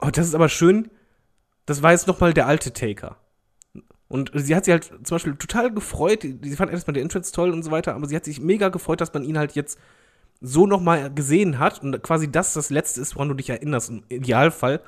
oh, 0.00 0.08
das 0.10 0.26
ist 0.26 0.34
aber 0.34 0.48
schön, 0.48 0.90
das 1.66 1.82
war 1.82 1.92
jetzt 1.92 2.06
noch 2.06 2.20
mal 2.20 2.32
der 2.32 2.46
alte 2.46 2.72
Taker. 2.72 3.16
Und 4.08 4.30
sie 4.34 4.54
hat 4.54 4.64
sich 4.64 4.72
halt 4.72 4.84
zum 4.84 5.16
Beispiel 5.16 5.36
total 5.36 5.72
gefreut, 5.72 6.22
sie 6.22 6.56
fand 6.56 6.70
erstmal 6.70 6.94
den 6.94 7.02
Entrance 7.02 7.32
toll 7.32 7.50
und 7.50 7.64
so 7.64 7.72
weiter, 7.72 7.94
aber 7.94 8.06
sie 8.06 8.14
hat 8.14 8.24
sich 8.24 8.40
mega 8.40 8.68
gefreut, 8.68 9.00
dass 9.00 9.12
man 9.12 9.24
ihn 9.24 9.36
halt 9.36 9.52
jetzt 9.52 9.78
so 10.40 10.66
noch 10.66 10.80
mal 10.80 11.12
gesehen 11.12 11.58
hat 11.58 11.82
und 11.82 12.00
quasi 12.02 12.30
das 12.30 12.54
das 12.54 12.70
Letzte 12.70 13.00
ist, 13.00 13.16
woran 13.16 13.28
du 13.28 13.34
dich 13.34 13.50
erinnerst. 13.50 13.90
Im 13.90 14.04
Idealfall, 14.08 14.80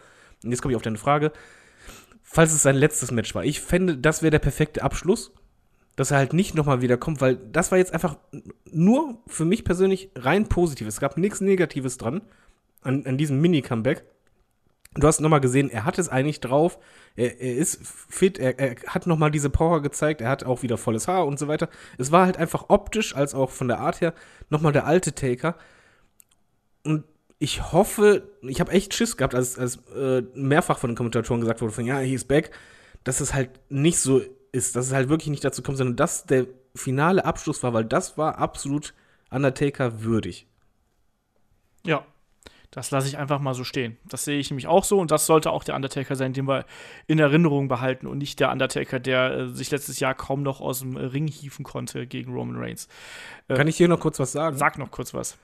und 0.44 0.50
jetzt 0.50 0.62
komme 0.62 0.72
ich 0.72 0.76
auf 0.76 0.82
deine 0.82 0.98
Frage, 0.98 1.32
falls 2.22 2.52
es 2.52 2.62
sein 2.62 2.76
letztes 2.76 3.10
Match 3.10 3.34
war. 3.34 3.44
Ich 3.44 3.60
fände, 3.60 3.96
das 3.96 4.22
wäre 4.22 4.30
der 4.30 4.38
perfekte 4.38 4.82
Abschluss, 4.82 5.32
dass 5.96 6.12
er 6.12 6.18
halt 6.18 6.32
nicht 6.32 6.55
nochmal 6.55 6.80
wiederkommt, 6.80 7.20
weil 7.20 7.36
das 7.36 7.72
war 7.72 7.78
jetzt 7.78 7.92
einfach 7.92 8.18
nur 8.70 9.18
für 9.26 9.44
mich 9.44 9.64
persönlich 9.64 10.10
rein 10.14 10.48
positiv. 10.48 10.86
Es 10.86 11.00
gab 11.00 11.16
nichts 11.16 11.40
Negatives 11.40 11.96
dran 11.96 12.20
an, 12.82 13.05
an 13.05 13.18
diesem 13.18 13.40
Mini-Comeback. 13.40 14.05
Du 15.01 15.07
hast 15.07 15.20
nochmal 15.20 15.41
gesehen, 15.41 15.70
er 15.70 15.85
hat 15.85 15.99
es 15.99 16.09
eigentlich 16.09 16.41
drauf, 16.41 16.79
er, 17.16 17.41
er 17.41 17.57
ist 17.57 17.81
fit, 17.83 18.39
er, 18.39 18.59
er 18.59 18.77
hat 18.87 19.07
nochmal 19.07 19.31
diese 19.31 19.51
Power 19.51 19.83
gezeigt, 19.83 20.20
er 20.20 20.29
hat 20.29 20.45
auch 20.45 20.62
wieder 20.62 20.77
volles 20.77 21.09
Haar 21.09 21.27
und 21.27 21.39
so 21.39 21.49
weiter. 21.49 21.69
Es 21.99 22.11
war 22.11 22.27
halt 22.27 22.37
einfach 22.37 22.66
optisch, 22.69 23.15
als 23.15 23.35
auch 23.35 23.51
von 23.51 23.69
der 23.69 23.81
Art 23.81 24.01
her, 24.01 24.15
nochmal 24.51 24.73
der 24.73 24.87
alte 24.87 25.15
Taker. 25.15 25.57
Und 26.85 27.05
ich 27.39 27.73
hoffe, 27.73 28.29
ich 28.43 28.61
habe 28.61 28.73
echt 28.73 28.95
Schiss 28.95 29.16
gehabt, 29.16 29.35
als, 29.35 29.59
als 29.59 29.77
äh, 29.95 30.23
mehrfach 30.35 30.79
von 30.79 30.91
den 30.91 30.97
Kommentatoren 30.97 31.41
gesagt 31.41 31.61
wurde, 31.61 31.73
von 31.73 31.85
ja, 31.87 31.99
he 31.99 32.15
is 32.15 32.25
back, 32.25 32.51
dass 33.05 33.20
es 33.20 33.35
halt 33.35 33.51
nicht 33.69 34.01
so 34.01 34.20
ist, 34.53 34.75
dass 34.75 34.87
es 34.87 34.93
halt 34.93 35.09
wirklich 35.09 35.29
nicht 35.29 35.45
dazu 35.45 35.62
kommt, 35.62 35.79
sondern 35.79 35.97
dass 35.97 36.27
der 36.27 36.47
finale 36.75 37.25
Abschluss 37.25 37.62
war, 37.62 37.73
weil 37.73 37.85
das 37.85 38.19
war 38.19 38.39
absolut 38.39 38.95
Undertaker 39.31 40.03
würdig. 40.03 40.47
Ja, 41.85 42.05
das 42.70 42.90
lasse 42.90 43.09
ich 43.09 43.16
einfach 43.16 43.40
mal 43.40 43.55
so 43.55 43.65
stehen. 43.65 43.97
Das 44.05 44.24
sehe 44.24 44.39
ich 44.39 44.51
nämlich 44.51 44.66
auch 44.66 44.85
so 44.85 44.99
und 44.99 45.11
das 45.11 45.27
sollte 45.27 45.51
auch 45.51 45.65
der 45.65 45.74
Undertaker 45.74 46.16
sein, 46.16 46.35
den 46.35 46.47
wir 46.47 46.66
in 47.07 47.19
Erinnerung 47.19 47.69
behalten 47.69 48.07
und 48.07 48.19
nicht 48.19 48.40
der 48.40 48.53
Undertaker, 48.53 49.01
der 49.01 49.31
äh, 49.32 49.49
sich 49.49 49.70
letztes 49.70 50.01
Jahr 50.01 50.15
kaum 50.15 50.43
noch 50.43 50.61
aus 50.61 50.81
dem 50.81 50.97
Ring 50.97 51.27
hieven 51.27 51.65
konnte 51.65 52.07
gegen 52.07 52.32
Roman 52.32 52.57
Reigns. 52.57 52.89
Äh, 53.49 53.55
Kann 53.55 53.69
ich 53.69 53.77
hier 53.77 53.89
noch 53.89 54.01
kurz 54.01 54.19
was 54.19 54.32
sagen? 54.32 54.57
Sag 54.57 54.77
noch 54.78 54.90
kurz 54.90 55.15
was. 55.15 55.39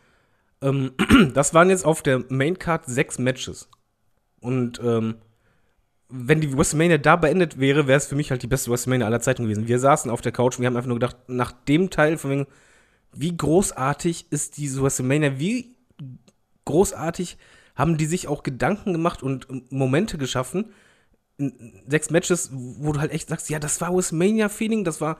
Ähm, 0.60 0.92
das 1.34 1.54
waren 1.54 1.70
jetzt 1.70 1.86
auf 1.86 2.02
der 2.02 2.24
Maincard 2.28 2.84
sechs 2.84 3.18
Matches. 3.18 3.68
Und 4.40 4.78
ähm, 4.84 5.16
wenn 6.10 6.42
die 6.42 6.56
WrestleMania 6.56 6.98
da 6.98 7.16
beendet 7.16 7.58
wäre, 7.58 7.86
wäre 7.86 7.96
es 7.96 8.06
für 8.06 8.16
mich 8.16 8.30
halt 8.30 8.42
die 8.42 8.46
beste 8.46 8.70
WrestleMania 8.70 9.06
aller 9.06 9.20
Zeiten 9.20 9.44
gewesen. 9.44 9.66
Wir 9.66 9.78
saßen 9.78 10.10
auf 10.10 10.20
der 10.20 10.32
Couch 10.32 10.56
und 10.56 10.60
wir 10.60 10.66
haben 10.66 10.76
einfach 10.76 10.88
nur 10.88 10.98
gedacht, 10.98 11.16
nach 11.26 11.52
dem 11.52 11.88
Teil 11.88 12.18
von 12.18 12.30
wegen, 12.30 12.46
wie 13.12 13.34
großartig 13.36 14.26
ist 14.30 14.58
diese 14.58 14.82
WrestleMania, 14.82 15.38
wie 15.38 15.73
großartig 16.64 17.36
haben 17.74 17.96
die 17.96 18.06
sich 18.06 18.28
auch 18.28 18.42
Gedanken 18.42 18.92
gemacht 18.92 19.22
und 19.22 19.72
Momente 19.72 20.18
geschaffen. 20.18 20.72
Sechs 21.88 22.10
Matches, 22.10 22.50
wo 22.52 22.92
du 22.92 23.00
halt 23.00 23.10
echt 23.10 23.28
sagst, 23.28 23.50
ja, 23.50 23.58
das 23.58 23.80
war 23.80 23.94
WrestleMania-Feeling, 23.94 24.84
das 24.84 25.00
war 25.00 25.18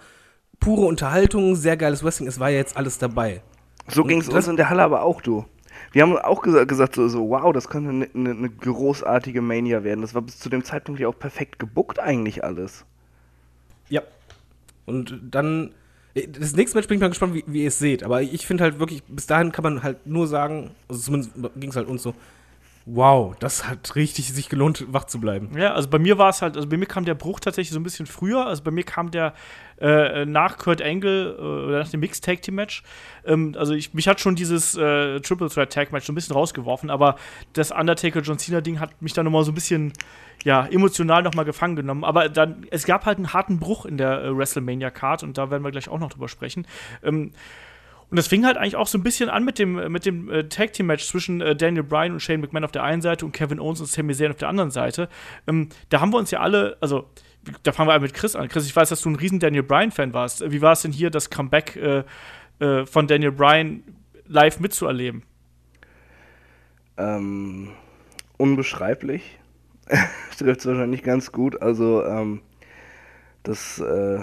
pure 0.61 0.87
Unterhaltung, 0.87 1.57
sehr 1.57 1.77
geiles 1.77 2.05
Wrestling, 2.05 2.29
es 2.29 2.39
war 2.39 2.51
ja 2.51 2.59
jetzt 2.59 2.77
alles 2.77 2.99
dabei. 2.99 3.43
So 3.89 4.05
ging 4.05 4.21
es 4.21 4.29
uns 4.29 4.49
in 4.49 4.57
der 4.57 4.71
Halle 4.71 4.83
aber 4.83 5.03
auch, 5.03 5.21
du. 5.21 5.45
Wir 5.93 6.03
haben 6.03 6.17
auch 6.17 6.43
ges 6.43 6.67
gesagt, 6.67 6.95
so, 6.95 7.09
so, 7.09 7.29
wow, 7.31 7.53
das 7.53 7.69
könnte 7.69 7.91
eine 7.91 8.09
ne, 8.13 8.35
ne 8.35 8.51
großartige 8.51 9.43
Mania 9.43 9.85
werden. 9.85 10.03
Das 10.03 10.15
war 10.15 10.23
bis 10.23 10.39
zu 10.39 10.49
dem 10.49 10.65
Zeitpunkt 10.65 11.01
ja 11.01 11.09
auch 11.09 11.19
perfekt 11.19 11.59
gebuckt, 11.59 11.99
eigentlich 11.99 12.45
alles. 12.45 12.85
Ja. 13.89 14.03
Und 14.87 15.21
dann, 15.23 15.75
das 16.15 16.55
nächste 16.55 16.79
Match 16.79 16.89
bin 16.89 16.97
ich 16.97 17.01
mal 17.01 17.09
gespannt, 17.09 17.35
wie, 17.35 17.45
wie 17.47 17.63
ihr 17.63 17.69
es 17.69 17.79
seht. 17.79 18.05
Aber 18.05 18.23
ich 18.23 18.47
finde 18.47 18.65
halt 18.65 18.79
wirklich, 18.79 19.03
bis 19.05 19.27
dahin 19.27 19.53
kann 19.53 19.65
man 19.65 19.83
halt 19.83 20.07
nur 20.07 20.27
sagen, 20.27 20.71
also 20.89 21.01
zumindest 21.03 21.33
ging 21.57 21.71
es 21.71 21.77
halt 21.77 21.89
uns 21.89 22.03
so, 22.03 22.15
wow, 22.87 23.35
das 23.39 23.69
hat 23.69 23.97
richtig 23.97 24.33
sich 24.33 24.49
gelohnt, 24.49 24.85
wach 24.93 25.05
zu 25.05 25.19
bleiben. 25.19 25.51
Ja, 25.57 25.75
also 25.75 25.89
bei 25.89 25.99
mir 25.99 26.19
war 26.19 26.29
es 26.31 26.43
halt, 26.43 26.57
also 26.57 26.69
bei 26.69 26.77
mir 26.77 26.87
kam 26.87 27.05
der 27.05 27.15
Bruch 27.15 27.41
tatsächlich 27.41 27.73
so 27.73 27.81
ein 27.81 27.83
bisschen 27.83 28.07
früher. 28.07 28.47
Also 28.47 28.63
bei 28.63 28.71
mir 28.71 28.85
kam 28.85 29.11
der 29.11 29.35
äh, 29.85 30.25
nach 30.25 30.57
Kurt 30.57 30.81
Angle 30.81 31.37
äh, 31.39 31.43
oder 31.43 31.79
nach 31.81 31.89
dem 31.89 32.01
Mixed 32.01 32.25
Tag 32.25 32.41
Team 32.43 32.55
Match. 32.55 32.83
Ähm, 33.27 33.55
also 33.59 33.75
ich, 33.75 33.93
mich 33.93 34.09
hat 34.09 34.21
schon 34.21 34.35
dieses 34.35 34.75
äh, 34.77 35.21
Triple 35.21 35.51
Threat 35.51 35.73
Tag 35.73 35.93
Match 35.93 36.07
so 36.07 36.13
ein 36.13 36.15
bisschen 36.15 36.35
rausgeworfen, 36.35 36.89
aber 36.91 37.17
das 37.53 37.71
Undertaker 37.71 38.21
John 38.21 38.39
Cena 38.39 38.61
Ding 38.61 38.81
hat 38.81 39.03
mich 39.03 39.13
dann 39.13 39.25
nochmal 39.25 39.45
so 39.45 39.53
ein 39.53 39.55
bisschen 39.55 39.93
ja, 40.43 40.67
emotional 40.67 41.23
nochmal 41.23 41.45
gefangen 41.45 41.77
genommen. 41.77 42.05
Aber 42.05 42.29
dann, 42.29 42.67
es 42.71 42.87
gab 42.87 43.05
halt 43.05 43.19
einen 43.19 43.33
harten 43.33 43.59
Bruch 43.59 43.85
in 43.85 43.99
der 43.99 44.23
äh, 44.23 44.37
WrestleMania 44.37 44.91
Card 44.91 45.23
und 45.23 45.37
da 45.37 45.51
werden 45.51 45.63
wir 45.63 45.71
gleich 45.71 45.89
auch 45.89 45.99
noch 45.99 46.11
drüber 46.11 46.29
sprechen. 46.29 46.67
Ähm, 47.03 47.33
und 48.11 48.17
das 48.17 48.29
fing 48.29 48.47
halt 48.47 48.57
eigentlich 48.57 48.77
auch 48.77 48.87
so 48.87 48.97
ein 48.97 49.03
bisschen 49.03 49.29
an 49.29 49.45
mit 49.45 49.59
dem, 49.59 49.91
mit 49.91 50.07
dem 50.07 50.31
äh, 50.31 50.49
Tag 50.49 50.73
Team 50.73 50.87
Match 50.87 51.05
zwischen 51.05 51.41
äh, 51.41 51.57
Daniel 51.57 51.83
Bryan 51.83 52.13
und 52.13 52.21
Shane 52.21 52.41
McMahon 52.41 52.65
auf 52.65 52.73
der 52.73 52.85
einen 52.85 53.03
Seite 53.03 53.25
und 53.25 53.33
Kevin 53.33 53.59
Owens 53.59 53.81
und 53.81 53.87
Sami 53.87 54.15
Zayn 54.15 54.31
auf 54.31 54.37
der 54.37 54.49
anderen 54.49 54.71
Seite. 54.71 55.09
Ähm, 55.47 55.69
da 55.89 56.01
haben 56.01 56.13
wir 56.13 56.19
uns 56.19 56.31
ja 56.31 56.41
alle, 56.41 56.77
also 56.81 57.11
da 57.63 57.73
fangen 57.73 57.89
wir 57.89 57.99
mit 58.01 58.15
Chris 58.15 58.37
an. 58.37 58.49
Chris, 58.49 58.67
ich 58.67 58.75
weiß, 58.75 58.89
dass 58.89 59.03
du 59.03 59.11
ein 59.11 59.17
riesen 59.17 59.39
Daniel 59.39 59.63
Bryan-Fan 59.63 60.13
warst. 60.13 60.51
Wie 60.51 60.63
war 60.63 60.73
es 60.73 60.83
denn 60.83 60.93
hier, 60.93 61.11
das 61.11 61.31
Comeback 61.31 61.77
äh, 61.77 62.05
äh, 62.61 62.87
von 62.87 63.07
Daniel 63.07 63.33
Bryan 63.33 63.83
live 64.27 64.61
mitzuerleben? 64.61 65.23
Ähm, 66.97 67.71
unbeschreiblich. 68.37 69.39
Trifft 70.39 70.61
es 70.61 70.67
wahrscheinlich 70.67 71.03
ganz 71.03 71.33
gut. 71.33 71.61
Also, 71.61 72.05
ähm, 72.05 72.41
das, 73.43 73.79
äh, 73.79 74.21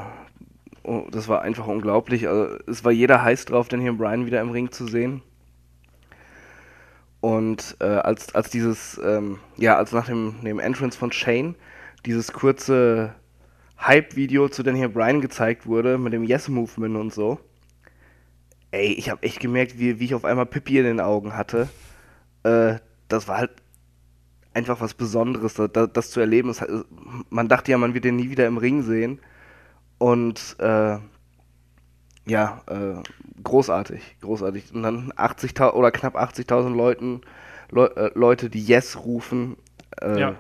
oh, 0.84 1.08
das 1.12 1.28
war 1.28 1.42
einfach 1.42 1.68
unglaublich. 1.68 2.28
Also, 2.28 2.58
es 2.68 2.84
war 2.84 2.92
jeder 2.92 3.22
heiß 3.22 3.46
drauf, 3.46 3.68
Daniel 3.68 3.94
Bryan 3.94 4.26
wieder 4.26 4.42
im 4.42 4.52
Ring 4.52 4.72
zu 4.72 4.88
sehen. 4.88 5.22
Und 7.20 7.78
äh, 7.80 7.86
als, 7.86 8.34
als 8.34 8.50
dieses, 8.50 9.00
ähm, 9.04 9.38
ja, 9.58 9.78
als 9.78 9.92
nach 9.92 10.08
dem, 10.08 10.44
dem 10.44 10.60
Entrance 10.60 10.98
von 10.98 11.12
Shane 11.12 11.56
dieses 12.06 12.32
kurze 12.34 13.16
Hype-Video 13.80 14.50
zu 14.50 14.64
Daniel 14.64 14.90
Bryan 14.90 15.22
gezeigt 15.22 15.66
wurde, 15.66 15.98
mit 15.98 16.14
dem 16.14 16.24
Yes-Movement 16.24 16.96
und 16.98 17.14
so. 17.14 17.40
Ey, 18.72 18.94
ich 18.94 19.10
habe 19.10 19.24
echt 19.24 19.40
gemerkt, 19.40 19.78
wie, 19.80 20.00
wie 20.00 20.06
ich 20.06 20.16
auf 20.16 20.26
einmal 20.26 20.46
Pippi 20.46 20.78
in 20.78 20.86
den 20.86 21.00
Augen 21.00 21.36
hatte. 21.36 21.68
Äh, 22.44 22.76
das 23.08 23.28
war 23.28 23.38
halt 23.38 23.52
einfach 24.54 24.80
was 24.82 24.94
Besonderes, 24.94 25.56
das, 25.56 25.90
das 25.94 26.12
zu 26.12 26.20
erleben. 26.20 26.48
Das, 26.50 26.66
man 27.30 27.48
dachte 27.48 27.72
ja, 27.72 27.78
man 27.78 27.94
wird 27.94 28.06
den 28.06 28.16
nie 28.16 28.30
wieder 28.30 28.48
im 28.48 28.58
Ring 28.58 28.84
sehen. 28.84 29.20
Und 29.98 30.56
äh, 30.60 30.98
ja, 32.26 32.62
äh, 32.68 33.02
großartig, 33.44 34.18
großartig. 34.22 34.74
Und 34.74 34.84
dann 34.84 35.12
80.000 35.14 35.72
oder 35.72 35.92
knapp 35.92 36.16
80.000 36.16 36.76
Leuten, 36.76 37.22
Le 37.72 37.96
äh, 37.96 38.12
Leute, 38.18 38.50
die 38.50 38.64
Yes 38.64 38.98
rufen. 39.04 39.58
Äh, 40.02 40.20
Ja. 40.20 40.36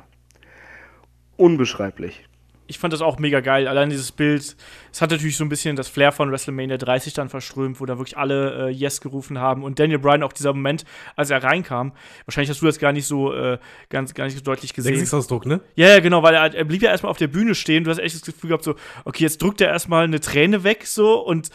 Unbeschreiblich. 1.41 2.23
Ich 2.67 2.77
fand 2.77 2.93
das 2.93 3.01
auch 3.01 3.17
mega 3.17 3.39
geil. 3.39 3.67
Allein 3.67 3.89
dieses 3.89 4.11
Bild, 4.11 4.55
es 4.91 5.01
hat 5.01 5.09
natürlich 5.09 5.35
so 5.35 5.43
ein 5.43 5.49
bisschen 5.49 5.75
das 5.75 5.87
Flair 5.87 6.11
von 6.11 6.29
WrestleMania 6.29 6.77
30 6.77 7.13
dann 7.13 7.29
verströmt, 7.29 7.81
wo 7.81 7.85
da 7.87 7.97
wirklich 7.97 8.15
alle 8.15 8.67
äh, 8.67 8.69
Yes 8.69 9.01
gerufen 9.01 9.39
haben. 9.39 9.63
Und 9.63 9.79
Daniel 9.79 9.97
Bryan 9.97 10.21
auch 10.21 10.33
dieser 10.33 10.53
Moment, 10.53 10.85
als 11.15 11.31
er 11.31 11.43
reinkam. 11.43 11.93
Wahrscheinlich 12.25 12.51
hast 12.51 12.61
du 12.61 12.67
das 12.67 12.77
gar 12.77 12.93
nicht 12.93 13.07
so 13.07 13.33
äh, 13.33 13.57
ganz, 13.89 14.13
gar 14.13 14.25
nicht 14.25 14.37
so 14.37 14.43
deutlich 14.43 14.75
gesehen. 14.75 14.93
Gesichtsausdruck, 14.93 15.47
ne? 15.47 15.61
Ja, 15.75 15.87
ja, 15.87 15.99
genau, 15.99 16.21
weil 16.21 16.35
er, 16.35 16.53
er 16.53 16.63
blieb 16.63 16.83
ja 16.83 16.91
erstmal 16.91 17.09
auf 17.09 17.17
der 17.17 17.27
Bühne 17.27 17.55
stehen. 17.55 17.83
Du 17.83 17.89
hast 17.89 17.97
echt 17.97 18.13
das 18.13 18.21
Gefühl 18.21 18.49
gehabt, 18.49 18.63
so, 18.63 18.75
okay, 19.03 19.23
jetzt 19.23 19.41
drückt 19.41 19.61
er 19.61 19.69
erstmal 19.69 20.03
eine 20.03 20.19
Träne 20.19 20.63
weg, 20.63 20.85
so 20.85 21.19
und 21.19 21.49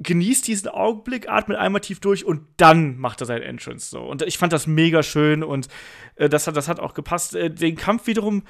genießt 0.00 0.48
diesen 0.48 0.68
Augenblick, 0.68 1.28
atmet 1.28 1.58
einmal 1.58 1.82
tief 1.82 2.00
durch 2.00 2.24
und 2.24 2.46
dann 2.56 2.96
macht 2.96 3.20
er 3.20 3.26
sein 3.26 3.42
Entrance 3.42 3.90
so. 3.90 4.00
Und 4.00 4.22
ich 4.22 4.38
fand 4.38 4.52
das 4.52 4.66
mega 4.66 5.02
schön 5.02 5.42
und 5.42 5.68
äh, 6.16 6.28
das, 6.28 6.46
hat, 6.46 6.56
das 6.56 6.68
hat 6.68 6.80
auch 6.80 6.94
gepasst. 6.94 7.34
Äh, 7.34 7.50
den 7.50 7.76
Kampf 7.76 8.06
wiederum, 8.06 8.42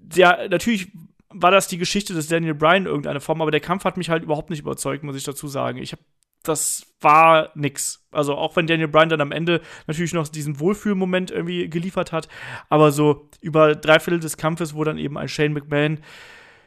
der 0.00 0.48
natürlich 0.48 0.92
war 1.30 1.50
das 1.50 1.68
die 1.68 1.78
Geschichte 1.78 2.14
des 2.14 2.28
Daniel 2.28 2.54
Bryan 2.54 2.82
in 2.82 2.86
irgendeiner 2.86 3.20
Form, 3.20 3.42
aber 3.42 3.50
der 3.50 3.60
Kampf 3.60 3.84
hat 3.84 3.96
mich 3.96 4.08
halt 4.10 4.22
überhaupt 4.22 4.50
nicht 4.50 4.60
überzeugt, 4.60 5.04
muss 5.04 5.16
ich 5.16 5.24
dazu 5.24 5.46
sagen. 5.46 5.78
Ich 5.78 5.92
habe 5.92 6.02
das 6.42 6.86
war 7.00 7.50
nix. 7.54 8.06
Also 8.10 8.34
auch 8.34 8.56
wenn 8.56 8.66
Daniel 8.66 8.88
Bryan 8.88 9.08
dann 9.08 9.20
am 9.20 9.32
Ende 9.32 9.60
natürlich 9.86 10.12
noch 10.12 10.28
diesen 10.28 10.60
Wohlfühlmoment 10.60 11.30
irgendwie 11.30 11.68
geliefert 11.68 12.12
hat, 12.12 12.28
aber 12.68 12.90
so 12.92 13.28
über 13.40 13.74
drei 13.74 13.98
Viertel 13.98 14.20
des 14.20 14.36
Kampfes, 14.36 14.74
wo 14.74 14.84
dann 14.84 14.98
eben 14.98 15.18
ein 15.18 15.28
Shane 15.28 15.52
McMahon 15.52 16.00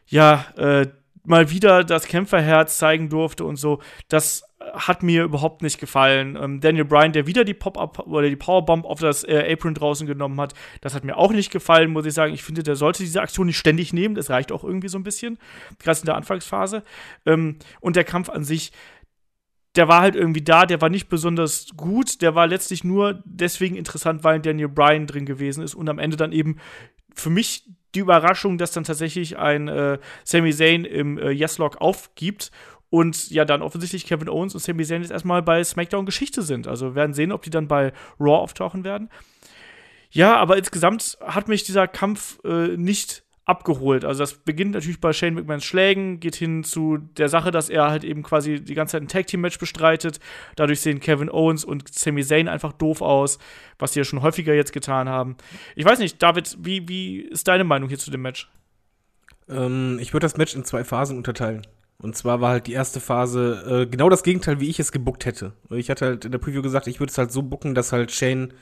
ja 0.08 0.46
äh, 0.58 0.88
mal 1.24 1.50
wieder 1.50 1.84
das 1.84 2.08
Kämpferherz 2.08 2.78
zeigen 2.78 3.10
durfte 3.10 3.46
und 3.46 3.58
so, 3.58 3.80
das 4.08 4.44
hat 4.74 5.04
mir 5.04 5.24
überhaupt 5.24 5.62
nicht 5.62 5.80
gefallen. 5.80 6.38
Ähm, 6.40 6.62
Daniel 6.62 6.86
Bryan, 6.86 7.12
der 7.12 7.28
wieder 7.28 7.44
die 7.44 7.54
Pop-Up 7.54 8.00
oder 8.08 8.30
die 8.30 8.36
Powerbomb 8.36 8.86
auf 8.86 9.00
das 9.00 9.24
äh, 9.24 9.52
Apron 9.52 9.74
draußen 9.74 10.08
genommen 10.08 10.40
hat, 10.40 10.54
das 10.82 10.94
hat 10.94 11.04
mir 11.04 11.18
auch 11.18 11.32
nicht 11.32 11.52
gefallen, 11.52 11.92
muss 11.92 12.06
ich 12.06 12.14
sagen. 12.14 12.34
Ich 12.34 12.44
finde, 12.44 12.64
der 12.64 12.76
sollte 12.76 13.04
diese 13.04 13.22
Aktion 13.22 13.48
nicht 13.48 13.58
ständig 13.58 13.94
nehmen. 13.94 14.16
Das 14.16 14.30
reicht 14.30 14.52
auch 14.52 14.64
irgendwie 14.64 14.88
so 14.88 14.98
ein 14.98 15.04
bisschen, 15.04 15.38
gerade 15.80 16.00
in 16.00 16.06
der 16.06 16.16
Anfangsphase. 16.16 16.84
Ähm, 17.26 17.58
und 17.80 17.96
der 17.96 18.04
Kampf 18.04 18.30
an 18.30 18.44
sich, 18.44 18.72
der 19.76 19.88
war 19.88 20.02
halt 20.02 20.16
irgendwie 20.16 20.44
da, 20.44 20.66
der 20.66 20.82
war 20.82 20.90
nicht 20.90 21.08
besonders 21.10 21.68
gut, 21.78 22.22
der 22.22 22.36
war 22.36 22.48
letztlich 22.48 22.84
nur 22.84 23.22
deswegen 23.26 23.76
interessant, 23.76 24.24
weil 24.24 24.40
Daniel 24.40 24.68
Bryan 24.68 25.08
drin 25.08 25.26
gewesen 25.26 25.64
ist 25.64 25.76
und 25.76 25.90
am 25.90 26.00
Ende 26.00 26.18
dann 26.18 26.34
eben 26.34 26.58
für 27.14 27.30
mich 27.30 27.70
die 27.96 28.00
Überraschung, 28.00 28.58
dass 28.58 28.72
dann 28.72 28.84
tatsächlich 28.84 29.38
ein 29.38 29.68
äh, 29.68 30.00
Sami 30.24 30.54
Zayn 30.54 30.86
im 30.86 31.18
äh, 31.18 31.32
Yes-Log 31.32 31.78
aufgibt 31.78 32.52
und 32.90 33.30
ja 33.32 33.46
dann 33.46 33.62
offensichtlich 33.62 34.06
Kevin 34.06 34.30
Owens 34.30 34.54
und 34.54 34.62
Sami 34.62 34.84
Zayn 34.86 35.02
jetzt 35.02 35.12
erstmal 35.12 35.42
bei 35.42 35.64
SmackDown 35.64 36.06
Geschichte 36.06 36.42
sind. 36.42 36.68
Also 36.68 36.88
wir 36.88 36.96
werden 36.96 37.14
sehen, 37.14 37.32
ob 37.32 37.42
die 37.42 37.50
dann 37.50 37.68
bei 37.68 37.94
Raw 38.20 38.38
auftauchen 38.38 38.84
werden. 38.84 39.10
Ja, 40.12 40.36
aber 40.36 40.58
insgesamt 40.58 41.18
hat 41.22 41.48
mich 41.48 41.64
dieser 41.64 41.88
Kampf 41.88 42.40
äh, 42.44 42.76
nicht 42.76 43.24
abgeholt. 43.52 44.04
Also 44.04 44.24
das 44.24 44.34
beginnt 44.34 44.72
natürlich 44.72 45.00
bei 45.00 45.14
Shane 45.14 45.36
McMahons 45.36 45.64
Schlägen, 45.64 46.20
geht 46.20 46.36
hin 46.36 46.64
zu 46.64 46.98
der 46.98 47.30
Sache, 47.30 47.52
dass 47.52 47.70
er 47.70 47.92
halt 47.92 48.04
eben 48.04 48.24
quasi 48.24 48.60
die 48.60 48.74
ganze 48.74 48.94
Zeit 48.94 49.04
ein 49.04 49.08
Tag 49.08 49.28
Team 49.28 49.42
Match 49.42 49.60
bestreitet. 49.60 50.20
Dadurch 50.56 50.82
sehen 50.82 51.00
Kevin 51.00 51.30
Owens 51.30 51.64
und 51.64 51.94
Sami 51.94 52.24
Zayn 52.24 52.48
einfach 52.48 52.74
doof 52.74 53.02
aus, 53.02 53.38
was 53.78 53.94
sie 53.94 54.00
ja 54.00 54.04
schon 54.04 54.22
häufiger 54.22 54.54
jetzt 54.54 54.74
getan 54.74 55.08
haben. 55.08 55.36
Ich 55.76 55.86
weiß 55.86 56.00
nicht, 56.00 56.22
David, 56.24 56.58
wie, 56.60 56.88
wie 56.88 57.20
ist 57.20 57.48
deine 57.48 57.64
Meinung 57.64 57.90
hier 57.90 58.00
zu 58.00 58.10
dem 58.10 58.24
Match? 58.24 58.50
Ähm, 59.50 60.00
ich 60.02 60.14
würde 60.14 60.26
das 60.26 60.38
Match 60.38 60.56
in 60.56 60.66
zwei 60.66 60.84
Phasen 60.84 61.18
unterteilen. 61.18 61.68
Und 61.98 62.16
zwar 62.16 62.42
war 62.42 62.50
halt 62.50 62.66
die 62.66 62.74
erste 62.74 63.00
Phase 63.00 63.84
äh, 63.84 63.86
genau 63.86 64.10
das 64.10 64.24
Gegenteil, 64.24 64.60
wie 64.60 64.70
ich 64.70 64.80
es 64.80 64.92
gebuckt 64.92 65.26
hätte. 65.26 65.54
Ich 65.70 65.92
hatte 65.92 66.06
halt 66.06 66.26
in 66.26 66.32
der 66.32 66.40
Preview 66.40 66.64
gesagt, 66.64 66.88
ich 66.88 67.00
würde 67.00 67.12
es 67.12 67.18
halt 67.18 67.32
so 67.32 67.44
bucken, 67.44 67.76
dass 67.76 67.92
halt 67.92 68.12
Shane 68.12 68.54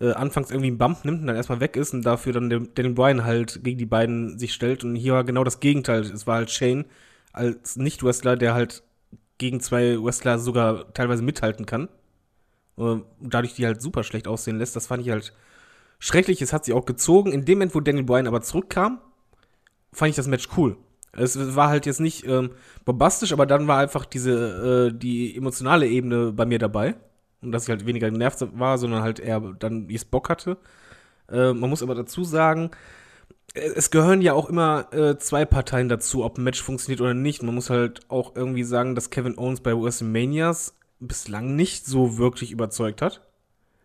äh, 0.00 0.12
anfangs 0.12 0.50
irgendwie 0.50 0.68
einen 0.68 0.78
Bump 0.78 1.04
nimmt 1.04 1.20
und 1.20 1.26
dann 1.26 1.36
erstmal 1.36 1.60
weg 1.60 1.76
ist 1.76 1.94
und 1.94 2.02
dafür 2.02 2.32
dann 2.32 2.50
der, 2.50 2.60
Daniel 2.60 2.94
Bryan 2.94 3.24
halt 3.24 3.62
gegen 3.64 3.78
die 3.78 3.86
beiden 3.86 4.38
sich 4.38 4.52
stellt. 4.52 4.84
Und 4.84 4.94
hier 4.94 5.14
war 5.14 5.24
genau 5.24 5.44
das 5.44 5.60
Gegenteil. 5.60 6.02
Es 6.02 6.26
war 6.26 6.36
halt 6.36 6.50
Shane 6.50 6.84
als 7.32 7.76
Nicht-Wrestler, 7.76 8.36
der 8.36 8.54
halt 8.54 8.82
gegen 9.38 9.60
zwei 9.60 10.02
Wrestler 10.02 10.38
sogar 10.38 10.92
teilweise 10.94 11.22
mithalten 11.22 11.66
kann. 11.66 11.88
Äh, 12.78 12.96
dadurch 13.20 13.54
die 13.54 13.66
halt 13.66 13.80
super 13.80 14.04
schlecht 14.04 14.28
aussehen 14.28 14.58
lässt. 14.58 14.76
Das 14.76 14.86
fand 14.86 15.02
ich 15.02 15.10
halt 15.10 15.32
schrecklich. 15.98 16.42
Es 16.42 16.52
hat 16.52 16.64
sie 16.64 16.72
auch 16.72 16.86
gezogen. 16.86 17.32
In 17.32 17.44
dem 17.44 17.58
Moment, 17.58 17.74
wo 17.74 17.80
Daniel 17.80 18.04
Bryan 18.04 18.26
aber 18.26 18.42
zurückkam, 18.42 19.00
fand 19.92 20.10
ich 20.10 20.16
das 20.16 20.28
Match 20.28 20.48
cool. 20.56 20.76
Es 21.12 21.56
war 21.56 21.70
halt 21.70 21.86
jetzt 21.86 22.00
nicht 22.00 22.26
ähm, 22.26 22.50
bombastisch, 22.84 23.32
aber 23.32 23.46
dann 23.46 23.66
war 23.66 23.78
einfach 23.78 24.04
diese, 24.04 24.90
äh, 24.92 24.98
die 24.98 25.34
emotionale 25.34 25.88
Ebene 25.88 26.32
bei 26.32 26.44
mir 26.44 26.58
dabei 26.58 26.96
und 27.42 27.52
dass 27.52 27.64
ich 27.64 27.70
halt 27.70 27.86
weniger 27.86 28.10
genervt 28.10 28.46
war, 28.58 28.78
sondern 28.78 29.02
halt 29.02 29.20
eher 29.20 29.40
dann, 29.40 29.88
wie 29.88 29.94
es 29.94 30.04
Bock 30.04 30.28
hatte. 30.28 30.56
Äh, 31.30 31.52
man 31.52 31.70
muss 31.70 31.82
aber 31.82 31.94
dazu 31.94 32.24
sagen, 32.24 32.70
es 33.54 33.90
gehören 33.90 34.20
ja 34.20 34.34
auch 34.34 34.48
immer 34.48 34.92
äh, 34.92 35.18
zwei 35.18 35.44
Parteien 35.44 35.88
dazu, 35.88 36.24
ob 36.24 36.38
ein 36.38 36.44
Match 36.44 36.62
funktioniert 36.62 37.00
oder 37.00 37.14
nicht. 37.14 37.42
Man 37.42 37.54
muss 37.54 37.70
halt 37.70 38.00
auch 38.08 38.36
irgendwie 38.36 38.64
sagen, 38.64 38.94
dass 38.94 39.10
Kevin 39.10 39.38
Owens 39.38 39.60
bei 39.60 39.72
WrestleManias 39.72 40.74
bislang 41.00 41.56
nicht 41.56 41.86
so 41.86 42.18
wirklich 42.18 42.52
überzeugt 42.52 43.02
hat. 43.02 43.22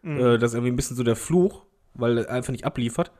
Mhm. 0.02 0.20
Äh, 0.20 0.38
das 0.38 0.52
ist 0.52 0.56
irgendwie 0.56 0.72
ein 0.72 0.76
bisschen 0.76 0.98
so 0.98 1.04
der 1.04 1.16
Fluch, 1.16 1.64
weil 1.94 2.18
er 2.18 2.30
einfach 2.30 2.52
nicht 2.52 2.66
abliefert. 2.66 3.12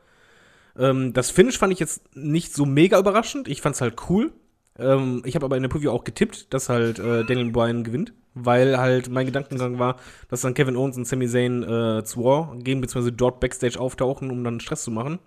Ähm, 0.76 1.12
das 1.12 1.30
Finish 1.30 1.58
fand 1.58 1.72
ich 1.72 1.78
jetzt 1.78 2.16
nicht 2.16 2.54
so 2.54 2.66
mega 2.66 2.98
überraschend. 2.98 3.48
Ich 3.48 3.62
fand 3.62 3.74
es 3.74 3.80
halt 3.80 3.96
cool. 4.08 4.32
Ähm, 4.78 5.22
ich 5.24 5.34
habe 5.34 5.46
aber 5.46 5.56
in 5.56 5.62
der 5.62 5.70
Preview 5.70 5.90
auch 5.90 6.04
getippt, 6.04 6.52
dass 6.52 6.68
halt 6.68 6.98
äh, 6.98 7.24
Daniel 7.24 7.50
Bryan 7.50 7.84
gewinnt 7.84 8.12
weil 8.34 8.78
halt 8.78 9.10
mein 9.10 9.26
Gedankengang 9.26 9.78
war, 9.78 9.96
dass 10.28 10.40
dann 10.40 10.54
Kevin 10.54 10.76
Owens 10.76 10.96
und 10.96 11.06
Sami 11.06 11.28
Zayn 11.28 11.62
äh, 11.62 12.04
zu 12.04 12.24
War 12.24 12.56
gehen, 12.56 12.80
beziehungsweise 12.80 13.12
dort 13.12 13.40
Backstage 13.40 13.78
auftauchen, 13.78 14.30
um 14.30 14.42
dann 14.44 14.60
Stress 14.60 14.84
zu 14.84 14.90
machen. 14.90 15.18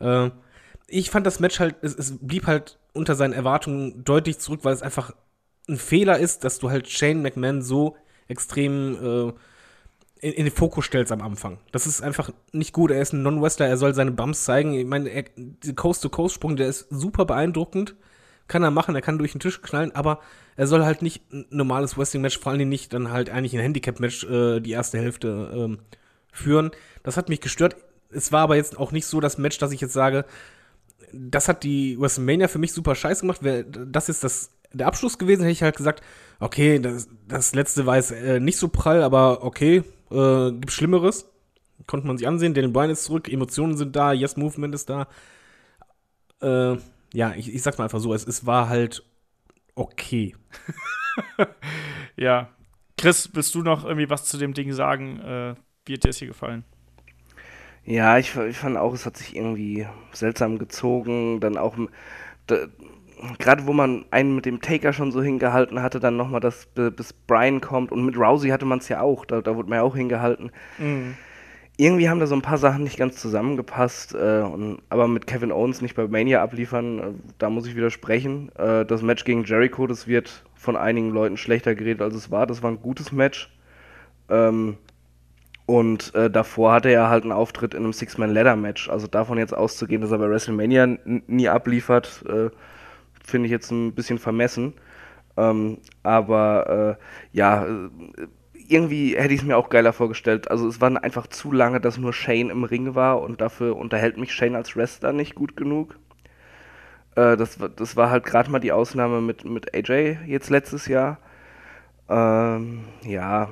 Äh, 0.00 0.30
ich 0.86 1.10
fand 1.10 1.26
das 1.26 1.40
Match 1.40 1.60
halt, 1.60 1.76
es, 1.82 1.94
es, 1.94 2.18
blieb 2.18 2.46
halt 2.46 2.78
unter 2.92 3.14
seinen 3.14 3.32
Erwartungen 3.32 4.04
deutlich 4.04 4.38
zurück, 4.38 4.60
weil 4.62 4.74
es 4.74 4.82
einfach 4.82 5.12
ein 5.68 5.76
Fehler 5.76 6.18
ist, 6.18 6.44
dass 6.44 6.58
du 6.58 6.70
halt 6.70 6.88
Shane 6.88 7.22
McMahon 7.22 7.62
so 7.62 7.96
extrem 8.28 8.94
äh, 8.94 9.32
in, 10.20 10.32
in, 10.32 10.44
den 10.44 10.54
Fokus 10.54 10.84
stellst 10.84 11.10
am 11.10 11.22
Anfang. 11.22 11.58
Das 11.72 11.86
ist 11.86 12.02
einfach 12.02 12.30
nicht 12.52 12.72
gut. 12.72 12.90
Er 12.90 13.00
ist 13.00 13.12
ein 13.12 13.22
Non-Wrestler, 13.22 13.66
er 13.66 13.76
soll 13.76 13.94
seine 13.94 14.12
Bumps 14.12 14.44
zeigen. 14.44 14.74
Ich 14.74 14.86
meine, 14.86 15.10
der 15.10 15.74
Coast-to-Coast-Sprung, 15.74 16.56
der 16.56 16.68
ist 16.68 16.86
super 16.90 17.24
beeindruckend 17.24 17.96
kann 18.48 18.62
er 18.62 18.70
machen, 18.70 18.94
er 18.94 19.02
kann 19.02 19.18
durch 19.18 19.32
den 19.32 19.40
Tisch 19.40 19.62
knallen, 19.62 19.94
aber 19.94 20.20
er 20.56 20.66
soll 20.66 20.84
halt 20.84 21.02
nicht 21.02 21.32
ein 21.32 21.46
normales 21.50 21.96
Wrestling-Match, 21.96 22.38
vor 22.38 22.52
allem 22.52 22.68
nicht 22.68 22.92
dann 22.92 23.10
halt 23.10 23.30
eigentlich 23.30 23.54
ein 23.54 23.62
Handicap-Match 23.62 24.24
äh, 24.24 24.60
die 24.60 24.72
erste 24.72 24.98
Hälfte 24.98 25.50
ähm, 25.54 25.78
führen. 26.32 26.70
Das 27.02 27.16
hat 27.16 27.28
mich 27.28 27.40
gestört. 27.40 27.76
Es 28.10 28.32
war 28.32 28.42
aber 28.42 28.56
jetzt 28.56 28.78
auch 28.78 28.92
nicht 28.92 29.06
so 29.06 29.20
das 29.20 29.38
Match, 29.38 29.58
dass 29.58 29.72
ich 29.72 29.80
jetzt 29.80 29.94
sage, 29.94 30.24
das 31.12 31.48
hat 31.48 31.62
die 31.62 31.98
WrestleMania 31.98 32.48
für 32.48 32.58
mich 32.58 32.72
super 32.72 32.94
scheiße 32.94 33.22
gemacht. 33.22 33.40
Das 33.90 34.08
ist 34.08 34.24
das, 34.24 34.50
der 34.72 34.86
Abschluss 34.86 35.18
gewesen, 35.18 35.42
hätte 35.42 35.52
ich 35.52 35.62
halt 35.62 35.76
gesagt, 35.76 36.02
okay, 36.40 36.78
das, 36.78 37.08
das 37.26 37.54
letzte 37.54 37.86
war 37.86 37.96
jetzt 37.96 38.12
äh, 38.12 38.40
nicht 38.40 38.58
so 38.58 38.68
prall, 38.68 39.02
aber 39.02 39.42
okay, 39.42 39.82
äh, 40.10 40.52
gibt 40.52 40.72
Schlimmeres. 40.72 41.30
Konnte 41.86 42.06
man 42.06 42.16
sich 42.16 42.26
ansehen. 42.26 42.54
Daniel 42.54 42.72
Bryan 42.72 42.90
ist 42.90 43.04
zurück, 43.04 43.30
Emotionen 43.30 43.76
sind 43.76 43.94
da, 43.96 44.12
Yes 44.12 44.36
Movement 44.36 44.74
ist 44.74 44.88
da. 44.88 45.08
Äh, 46.40 46.76
ja, 47.14 47.32
ich, 47.36 47.54
ich 47.54 47.62
sag's 47.62 47.78
mal 47.78 47.84
einfach 47.84 48.00
so, 48.00 48.12
es, 48.12 48.26
es 48.26 48.44
war 48.44 48.68
halt 48.68 49.04
okay. 49.76 50.34
ja. 52.16 52.48
Chris, 52.98 53.30
willst 53.32 53.54
du 53.54 53.62
noch 53.62 53.84
irgendwie 53.84 54.10
was 54.10 54.24
zu 54.24 54.36
dem 54.36 54.52
Ding 54.52 54.72
sagen? 54.72 55.20
Äh, 55.20 55.54
wie 55.86 55.94
hat 55.94 56.04
dir 56.04 56.10
es 56.10 56.18
hier 56.18 56.28
gefallen? 56.28 56.64
Ja, 57.84 58.18
ich, 58.18 58.34
ich 58.36 58.56
fand 58.56 58.76
auch, 58.76 58.92
es 58.94 59.06
hat 59.06 59.16
sich 59.16 59.36
irgendwie 59.36 59.86
seltsam 60.12 60.58
gezogen. 60.58 61.38
Dann 61.38 61.56
auch, 61.56 61.76
gerade 63.38 63.66
wo 63.66 63.72
man 63.72 64.06
einen 64.10 64.34
mit 64.34 64.44
dem 64.44 64.60
Taker 64.60 64.92
schon 64.92 65.12
so 65.12 65.22
hingehalten 65.22 65.82
hatte, 65.82 66.00
dann 66.00 66.16
nochmal, 66.16 66.40
dass 66.40 66.66
bis 66.74 67.12
Brian 67.12 67.60
kommt. 67.60 67.92
Und 67.92 68.04
mit 68.04 68.16
Rousey 68.16 68.48
hatte 68.48 68.66
man 68.66 68.80
es 68.80 68.88
ja 68.88 69.02
auch, 69.02 69.24
da, 69.24 69.40
da 69.40 69.54
wurde 69.54 69.68
man 69.68 69.78
ja 69.78 69.82
auch 69.82 69.94
hingehalten. 69.94 70.50
Mhm 70.78 71.14
irgendwie 71.76 72.08
haben 72.08 72.20
da 72.20 72.26
so 72.26 72.34
ein 72.36 72.42
paar 72.42 72.58
Sachen 72.58 72.84
nicht 72.84 72.98
ganz 72.98 73.16
zusammengepasst. 73.16 74.14
Äh, 74.14 74.42
und, 74.42 74.78
aber 74.88 75.08
mit 75.08 75.26
Kevin 75.26 75.52
Owens 75.52 75.82
nicht 75.82 75.96
bei 75.96 76.06
Mania 76.06 76.42
abliefern, 76.42 76.98
äh, 76.98 77.02
da 77.38 77.50
muss 77.50 77.66
ich 77.66 77.74
widersprechen. 77.74 78.50
Äh, 78.56 78.84
das 78.84 79.02
Match 79.02 79.24
gegen 79.24 79.44
Jericho, 79.44 79.86
das 79.86 80.06
wird 80.06 80.44
von 80.54 80.76
einigen 80.76 81.10
Leuten 81.10 81.36
schlechter 81.36 81.74
geredet, 81.74 82.02
als 82.02 82.14
es 82.14 82.30
war. 82.30 82.46
Das 82.46 82.62
war 82.62 82.70
ein 82.70 82.80
gutes 82.80 83.12
Match. 83.12 83.52
Ähm, 84.28 84.76
und 85.66 86.14
äh, 86.14 86.30
davor 86.30 86.72
hatte 86.72 86.90
er 86.90 87.08
halt 87.08 87.24
einen 87.24 87.32
Auftritt 87.32 87.74
in 87.74 87.82
einem 87.82 87.92
Six-Man-Ladder-Match. 87.92 88.88
Also 88.90 89.06
davon 89.06 89.38
jetzt 89.38 89.56
auszugehen, 89.56 90.02
dass 90.02 90.12
er 90.12 90.18
bei 90.18 90.28
WrestleMania 90.28 90.98
nie 91.04 91.48
abliefert, 91.48 92.22
äh, 92.28 92.50
finde 93.24 93.46
ich 93.46 93.50
jetzt 93.50 93.70
ein 93.70 93.94
bisschen 93.94 94.18
vermessen. 94.18 94.74
Ähm, 95.36 95.78
aber 96.02 96.98
äh, 97.00 97.36
ja 97.36 97.66
irgendwie 98.68 99.16
hätte 99.16 99.34
ich 99.34 99.40
es 99.40 99.46
mir 99.46 99.56
auch 99.56 99.68
geiler 99.68 99.92
vorgestellt. 99.92 100.50
Also 100.50 100.66
es 100.68 100.80
war 100.80 101.02
einfach 101.02 101.26
zu 101.26 101.52
lange, 101.52 101.80
dass 101.80 101.98
nur 101.98 102.12
Shane 102.12 102.50
im 102.50 102.64
Ring 102.64 102.94
war 102.94 103.20
und 103.20 103.40
dafür 103.40 103.76
unterhält 103.76 104.16
mich 104.16 104.32
Shane 104.32 104.56
als 104.56 104.76
Wrestler 104.76 105.12
nicht 105.12 105.34
gut 105.34 105.56
genug. 105.56 105.98
Äh, 107.16 107.36
das, 107.36 107.58
das 107.76 107.96
war 107.96 108.10
halt 108.10 108.24
gerade 108.24 108.50
mal 108.50 108.60
die 108.60 108.72
Ausnahme 108.72 109.20
mit, 109.20 109.44
mit 109.44 109.74
AJ 109.74 110.18
jetzt 110.26 110.50
letztes 110.50 110.86
Jahr. 110.86 111.18
Ähm, 112.08 112.84
ja, 113.06 113.48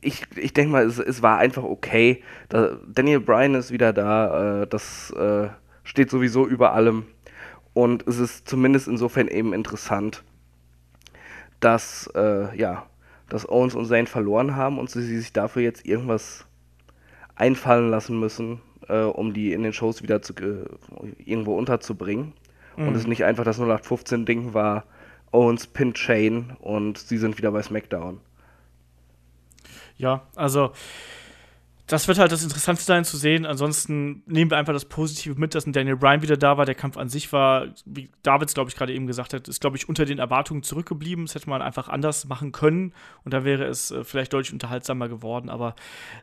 ich, 0.00 0.24
ich 0.36 0.52
denke 0.52 0.72
mal, 0.72 0.84
es, 0.84 0.98
es 0.98 1.22
war 1.22 1.38
einfach 1.38 1.64
okay. 1.64 2.22
Da, 2.48 2.76
Daniel 2.86 3.20
Bryan 3.20 3.54
ist 3.54 3.72
wieder 3.72 3.92
da. 3.92 4.62
Äh, 4.62 4.66
das 4.66 5.10
äh, 5.12 5.48
steht 5.84 6.10
sowieso 6.10 6.46
über 6.46 6.72
allem. 6.72 7.04
Und 7.72 8.06
es 8.06 8.18
ist 8.18 8.48
zumindest 8.48 8.88
insofern 8.88 9.28
eben 9.28 9.52
interessant 9.52 10.24
dass, 11.60 12.08
äh, 12.14 12.56
ja, 12.56 12.86
dass 13.28 13.48
Owens 13.48 13.74
und 13.74 13.86
Zayn 13.86 14.06
verloren 14.06 14.56
haben 14.56 14.78
und 14.78 14.90
sie 14.90 15.02
sich 15.02 15.32
dafür 15.32 15.62
jetzt 15.62 15.86
irgendwas 15.86 16.46
einfallen 17.36 17.90
lassen 17.90 18.18
müssen, 18.18 18.60
äh, 18.88 19.02
um 19.02 19.32
die 19.32 19.52
in 19.52 19.62
den 19.62 19.72
Shows 19.72 20.02
wieder 20.02 20.20
zu, 20.22 20.34
äh, 20.34 20.64
irgendwo 21.24 21.56
unterzubringen. 21.56 22.32
Mhm. 22.76 22.88
Und 22.88 22.94
es 22.96 23.06
nicht 23.06 23.24
einfach 23.24 23.44
das 23.44 23.60
0815-Ding 23.60 24.54
war, 24.54 24.84
Owens 25.32 25.66
pinnt 25.66 25.96
Shane 25.96 26.56
und 26.60 26.98
sie 26.98 27.18
sind 27.18 27.38
wieder 27.38 27.52
bei 27.52 27.62
SmackDown. 27.62 28.20
Ja, 29.96 30.22
also 30.34 30.72
das 31.90 32.06
wird 32.06 32.20
halt 32.20 32.30
das 32.30 32.44
Interessante 32.44 32.82
sein 32.82 33.04
zu 33.04 33.16
sehen. 33.16 33.44
Ansonsten 33.44 34.22
nehmen 34.26 34.50
wir 34.52 34.58
einfach 34.58 34.72
das 34.72 34.84
Positive 34.84 35.34
mit, 35.34 35.56
dass 35.56 35.66
ein 35.66 35.72
Daniel 35.72 35.96
Bryan 35.96 36.22
wieder 36.22 36.36
da 36.36 36.56
war. 36.56 36.64
Der 36.64 36.76
Kampf 36.76 36.96
an 36.96 37.08
sich 37.08 37.32
war, 37.32 37.66
wie 37.84 38.08
Davids, 38.22 38.54
glaube 38.54 38.70
ich, 38.70 38.76
gerade 38.76 38.94
eben 38.94 39.08
gesagt 39.08 39.34
hat, 39.34 39.48
ist, 39.48 39.60
glaube 39.60 39.76
ich, 39.76 39.88
unter 39.88 40.04
den 40.04 40.20
Erwartungen 40.20 40.62
zurückgeblieben. 40.62 41.26
Das 41.26 41.34
hätte 41.34 41.50
man 41.50 41.62
einfach 41.62 41.88
anders 41.88 42.26
machen 42.26 42.52
können 42.52 42.92
und 43.24 43.34
da 43.34 43.44
wäre 43.44 43.64
es 43.64 43.90
äh, 43.90 44.04
vielleicht 44.04 44.32
deutlich 44.32 44.52
unterhaltsamer 44.52 45.08
geworden. 45.08 45.48
Aber 45.48 45.74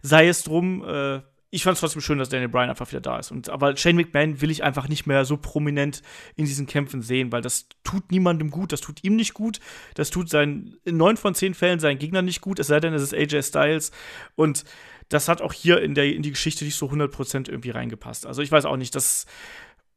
sei 0.02 0.30
es 0.30 0.44
drum, 0.44 0.85
äh, 0.88 1.19
ich 1.49 1.64
fand 1.64 1.76
es 1.76 1.81
trotzdem 1.81 2.02
schön, 2.02 2.18
dass 2.18 2.30
Daniel 2.30 2.49
Bryan 2.49 2.69
einfach 2.69 2.89
wieder 2.89 3.02
da 3.02 3.19
ist. 3.19 3.31
Und, 3.31 3.49
aber 3.49 3.76
Shane 3.76 3.95
McMahon 3.95 4.41
will 4.41 4.52
ich 4.52 4.64
einfach 4.64 4.88
nicht 4.88 5.06
mehr 5.06 5.26
so 5.26 5.38
prominent 5.38 6.02
in 6.35 6.45
diesen 6.45 6.68
Kämpfen 6.68 7.02
sehen, 7.02 7.31
weil 7.31 7.41
das 7.41 7.68
tut 7.84 8.11
niemandem 8.11 8.52
gut, 8.52 8.72
das 8.72 8.81
tut 8.81 9.03
ihm 9.03 9.15
nicht 9.15 9.34
gut, 9.34 9.60
das 9.95 10.10
tut 10.10 10.30
seinen, 10.30 10.77
in 10.84 10.98
neun 10.98 11.15
von 11.15 11.35
zehn 11.35 11.53
Fällen 11.53 11.80
seinen 11.80 11.99
Gegnern 11.99 12.26
nicht 12.26 12.41
gut, 12.41 12.60
es 12.60 12.68
sei 12.68 12.80
denn, 12.80 12.94
es 12.94 13.02
ist 13.02 13.14
AJ 13.14 13.44
Styles. 13.44 13.91
Und 14.35 14.65
das 15.09 15.27
hat 15.27 15.41
auch 15.41 15.53
hier 15.53 15.81
in, 15.81 15.95
der, 15.95 16.13
in 16.13 16.21
die 16.21 16.31
Geschichte 16.31 16.65
nicht 16.65 16.75
so 16.75 16.88
100% 16.88 17.49
irgendwie 17.49 17.69
reingepasst. 17.69 18.25
Also 18.25 18.41
ich 18.41 18.51
weiß 18.51 18.65
auch 18.65 18.77
nicht, 18.77 18.95
das 18.95 19.25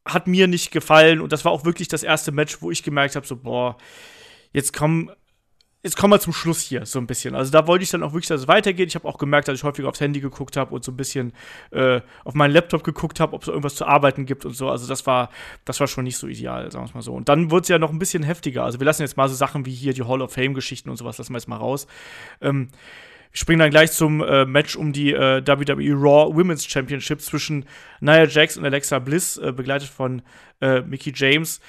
hat 0.05 0.27
mir 0.27 0.47
nicht 0.47 0.71
gefallen 0.71 1.21
und 1.21 1.31
das 1.31 1.45
war 1.45 1.51
auch 1.51 1.65
wirklich 1.65 1.87
das 1.87 2.03
erste 2.03 2.31
Match, 2.31 2.61
wo 2.61 2.71
ich 2.71 2.83
gemerkt 2.83 3.15
habe, 3.15 3.27
so, 3.27 3.35
boah, 3.35 3.77
jetzt 4.51 4.73
kommen 4.73 5.11
jetzt 5.83 5.97
kommen 5.97 6.13
wir 6.13 6.19
zum 6.19 6.33
Schluss 6.33 6.61
hier 6.61 6.85
so 6.85 6.99
ein 6.99 7.07
bisschen. 7.07 7.35
Also 7.35 7.51
da 7.51 7.65
wollte 7.67 7.83
ich 7.83 7.89
dann 7.89 8.03
auch 8.03 8.13
wirklich, 8.13 8.27
dass 8.27 8.41
es 8.41 8.47
weitergeht. 8.47 8.89
Ich 8.89 8.95
habe 8.95 9.07
auch 9.07 9.17
gemerkt, 9.17 9.47
dass 9.47 9.55
ich 9.55 9.63
häufiger 9.63 9.89
aufs 9.89 9.99
Handy 9.99 10.19
geguckt 10.19 10.57
habe 10.57 10.73
und 10.75 10.83
so 10.83 10.91
ein 10.91 10.97
bisschen 10.97 11.33
äh, 11.71 12.01
auf 12.23 12.33
meinen 12.33 12.51
Laptop 12.51 12.83
geguckt 12.83 13.19
habe, 13.19 13.33
ob 13.33 13.41
es 13.41 13.47
irgendwas 13.47 13.75
zu 13.75 13.85
arbeiten 13.85 14.25
gibt 14.25 14.45
und 14.45 14.53
so. 14.53 14.69
Also 14.69 14.87
das 14.87 15.05
war, 15.07 15.29
das 15.65 15.79
war 15.79 15.87
schon 15.87 16.03
nicht 16.03 16.17
so 16.17 16.27
ideal, 16.27 16.71
sagen 16.71 16.85
wir 16.85 16.89
es 16.89 16.93
mal 16.93 17.01
so. 17.01 17.13
Und 17.13 17.29
dann 17.29 17.51
wurde 17.51 17.63
es 17.63 17.67
ja 17.69 17.79
noch 17.79 17.91
ein 17.91 17.99
bisschen 17.99 18.23
heftiger. 18.23 18.63
Also 18.63 18.79
wir 18.79 18.85
lassen 18.85 19.01
jetzt 19.01 19.17
mal 19.17 19.27
so 19.27 19.35
Sachen 19.35 19.65
wie 19.65 19.73
hier 19.73 19.93
die 19.93 20.03
Hall 20.03 20.21
of 20.21 20.33
Fame-Geschichten 20.33 20.89
und 20.89 20.97
sowas, 20.97 21.17
lassen 21.17 21.33
wir 21.33 21.37
jetzt 21.37 21.47
mal 21.47 21.57
raus. 21.57 21.87
Ähm, 22.41 22.69
ich 23.33 23.39
springe 23.39 23.63
dann 23.63 23.71
gleich 23.71 23.91
zum 23.91 24.21
äh, 24.21 24.45
Match 24.45 24.75
um 24.75 24.93
die 24.93 25.13
äh, 25.13 25.45
WWE 25.45 25.93
Raw 25.93 26.35
Women's 26.35 26.65
Championship 26.65 27.21
zwischen 27.21 27.65
Nia 27.99 28.25
Jax 28.25 28.57
und 28.57 28.65
Alexa 28.65 28.99
Bliss, 28.99 29.37
äh, 29.37 29.51
begleitet 29.51 29.89
von 29.89 30.21
äh, 30.59 30.81
Mickey 30.81 31.13
James. 31.15 31.61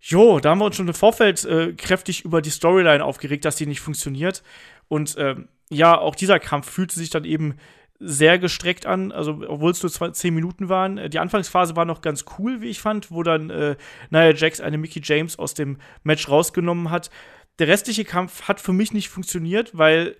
Jo, 0.00 0.40
da 0.40 0.50
haben 0.50 0.58
wir 0.58 0.66
uns 0.66 0.76
schon 0.76 0.88
im 0.88 0.94
Vorfeld 0.94 1.44
äh, 1.44 1.72
kräftig 1.72 2.24
über 2.24 2.40
die 2.40 2.50
Storyline 2.50 3.04
aufgeregt, 3.04 3.44
dass 3.44 3.56
die 3.56 3.66
nicht 3.66 3.80
funktioniert. 3.80 4.42
Und 4.88 5.16
ähm, 5.18 5.48
ja, 5.68 5.98
auch 5.98 6.14
dieser 6.14 6.38
Kampf 6.38 6.70
fühlte 6.70 6.94
sich 6.94 7.10
dann 7.10 7.24
eben 7.24 7.56
sehr 7.98 8.38
gestreckt 8.38 8.86
an, 8.86 9.10
also 9.10 9.42
obwohl 9.48 9.70
es 9.70 9.82
nur 9.82 9.90
zwei, 9.90 10.10
zehn 10.10 10.34
Minuten 10.34 10.68
waren. 10.68 10.98
Äh, 10.98 11.10
die 11.10 11.18
Anfangsphase 11.18 11.76
war 11.76 11.84
noch 11.84 12.02
ganz 12.02 12.24
cool, 12.38 12.60
wie 12.60 12.68
ich 12.68 12.80
fand, 12.80 13.10
wo 13.10 13.22
dann 13.22 13.50
äh, 13.50 13.76
Nia 14.10 14.32
Jax 14.32 14.60
eine 14.60 14.78
Mickey 14.78 15.00
James 15.02 15.38
aus 15.38 15.54
dem 15.54 15.78
Match 16.02 16.28
rausgenommen 16.28 16.90
hat. 16.90 17.10
Der 17.58 17.68
restliche 17.68 18.04
Kampf 18.04 18.42
hat 18.42 18.60
für 18.60 18.72
mich 18.72 18.92
nicht 18.92 19.08
funktioniert, 19.08 19.76
weil, 19.76 20.16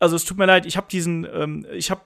also 0.00 0.16
es 0.16 0.24
tut 0.24 0.38
mir 0.38 0.46
leid, 0.46 0.66
ich 0.66 0.76
habe 0.76 0.88
diesen, 0.90 1.26
ähm, 1.32 1.66
ich 1.72 1.90
habe 1.90 2.02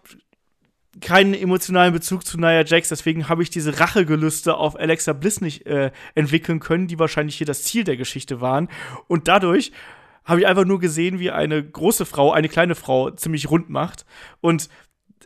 keinen 1.00 1.34
emotionalen 1.34 1.92
Bezug 1.92 2.26
zu 2.26 2.38
Nia 2.38 2.64
Jax, 2.64 2.88
deswegen 2.88 3.28
habe 3.28 3.42
ich 3.42 3.50
diese 3.50 3.80
Rachegelüste 3.80 4.56
auf 4.56 4.78
Alexa 4.78 5.12
Bliss 5.12 5.40
nicht 5.40 5.66
äh, 5.66 5.90
entwickeln 6.14 6.60
können, 6.60 6.86
die 6.86 6.98
wahrscheinlich 6.98 7.36
hier 7.36 7.46
das 7.46 7.64
Ziel 7.64 7.84
der 7.84 7.96
Geschichte 7.96 8.40
waren. 8.40 8.68
Und 9.08 9.28
dadurch 9.28 9.72
habe 10.24 10.40
ich 10.40 10.46
einfach 10.46 10.64
nur 10.64 10.80
gesehen, 10.80 11.18
wie 11.18 11.30
eine 11.30 11.62
große 11.62 12.06
Frau 12.06 12.32
eine 12.32 12.48
kleine 12.48 12.74
Frau 12.74 13.10
ziemlich 13.10 13.50
rund 13.50 13.70
macht. 13.70 14.06
Und 14.40 14.68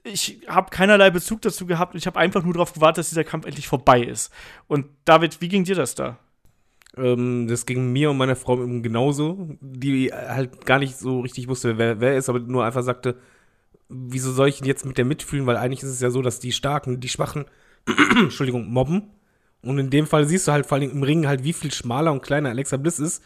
ich 0.05 0.41
habe 0.49 0.71
keinerlei 0.71 1.11
Bezug 1.11 1.43
dazu 1.43 1.67
gehabt 1.67 1.95
ich 1.95 2.07
habe 2.07 2.19
einfach 2.19 2.43
nur 2.43 2.55
darauf 2.55 2.73
gewartet, 2.73 2.99
dass 2.99 3.09
dieser 3.11 3.25
Kampf 3.25 3.47
endlich 3.47 3.69
vorbei 3.69 4.01
ist. 4.01 4.33
Und 4.67 4.87
David, 5.05 5.41
wie 5.41 5.49
ging 5.49 5.65
dir 5.65 5.75
das 5.75 5.95
da? 5.95 6.19
Ähm, 6.97 7.47
das 7.49 7.67
ging 7.67 7.93
mir 7.93 8.11
und 8.11 8.17
meiner 8.17 8.37
Frau 8.37 8.57
genauso, 8.57 9.57
die 9.61 10.13
halt 10.13 10.65
gar 10.67 10.79
nicht 10.79 10.97
so 10.97 11.21
richtig 11.21 11.49
wusste, 11.49 11.79
wer 11.79 12.01
wer 12.01 12.17
ist, 12.17 12.29
aber 12.29 12.41
nur 12.41 12.65
einfach 12.65 12.83
sagte, 12.83 13.17
wieso 13.89 14.33
soll 14.33 14.49
ich 14.49 14.61
jetzt 14.61 14.85
mit 14.87 14.99
der 14.99 15.05
mitfühlen? 15.05 15.47
Weil 15.47 15.57
eigentlich 15.57 15.83
ist 15.83 15.91
es 15.91 16.01
ja 16.01 16.11
so, 16.11 16.23
dass 16.23 16.41
die 16.41 16.53
Starken, 16.53 17.01
die 17.01 17.09
Schwachen, 17.09 17.47
Entschuldigung, 18.17 18.67
mobben. 18.69 19.11
Und 19.63 19.79
in 19.79 19.91
dem 19.91 20.07
Fall 20.07 20.27
siehst 20.27 20.47
du 20.49 20.53
halt 20.53 20.67
vor 20.67 20.79
allem 20.79 20.91
im 20.91 21.03
Ring 21.03 21.27
halt, 21.27 21.45
wie 21.45 21.53
viel 21.53 21.73
schmaler 21.73 22.13
und 22.13 22.23
kleiner 22.23 22.51
Alexa 22.51 22.77
Bliss 22.77 22.99
ist. 22.99 23.25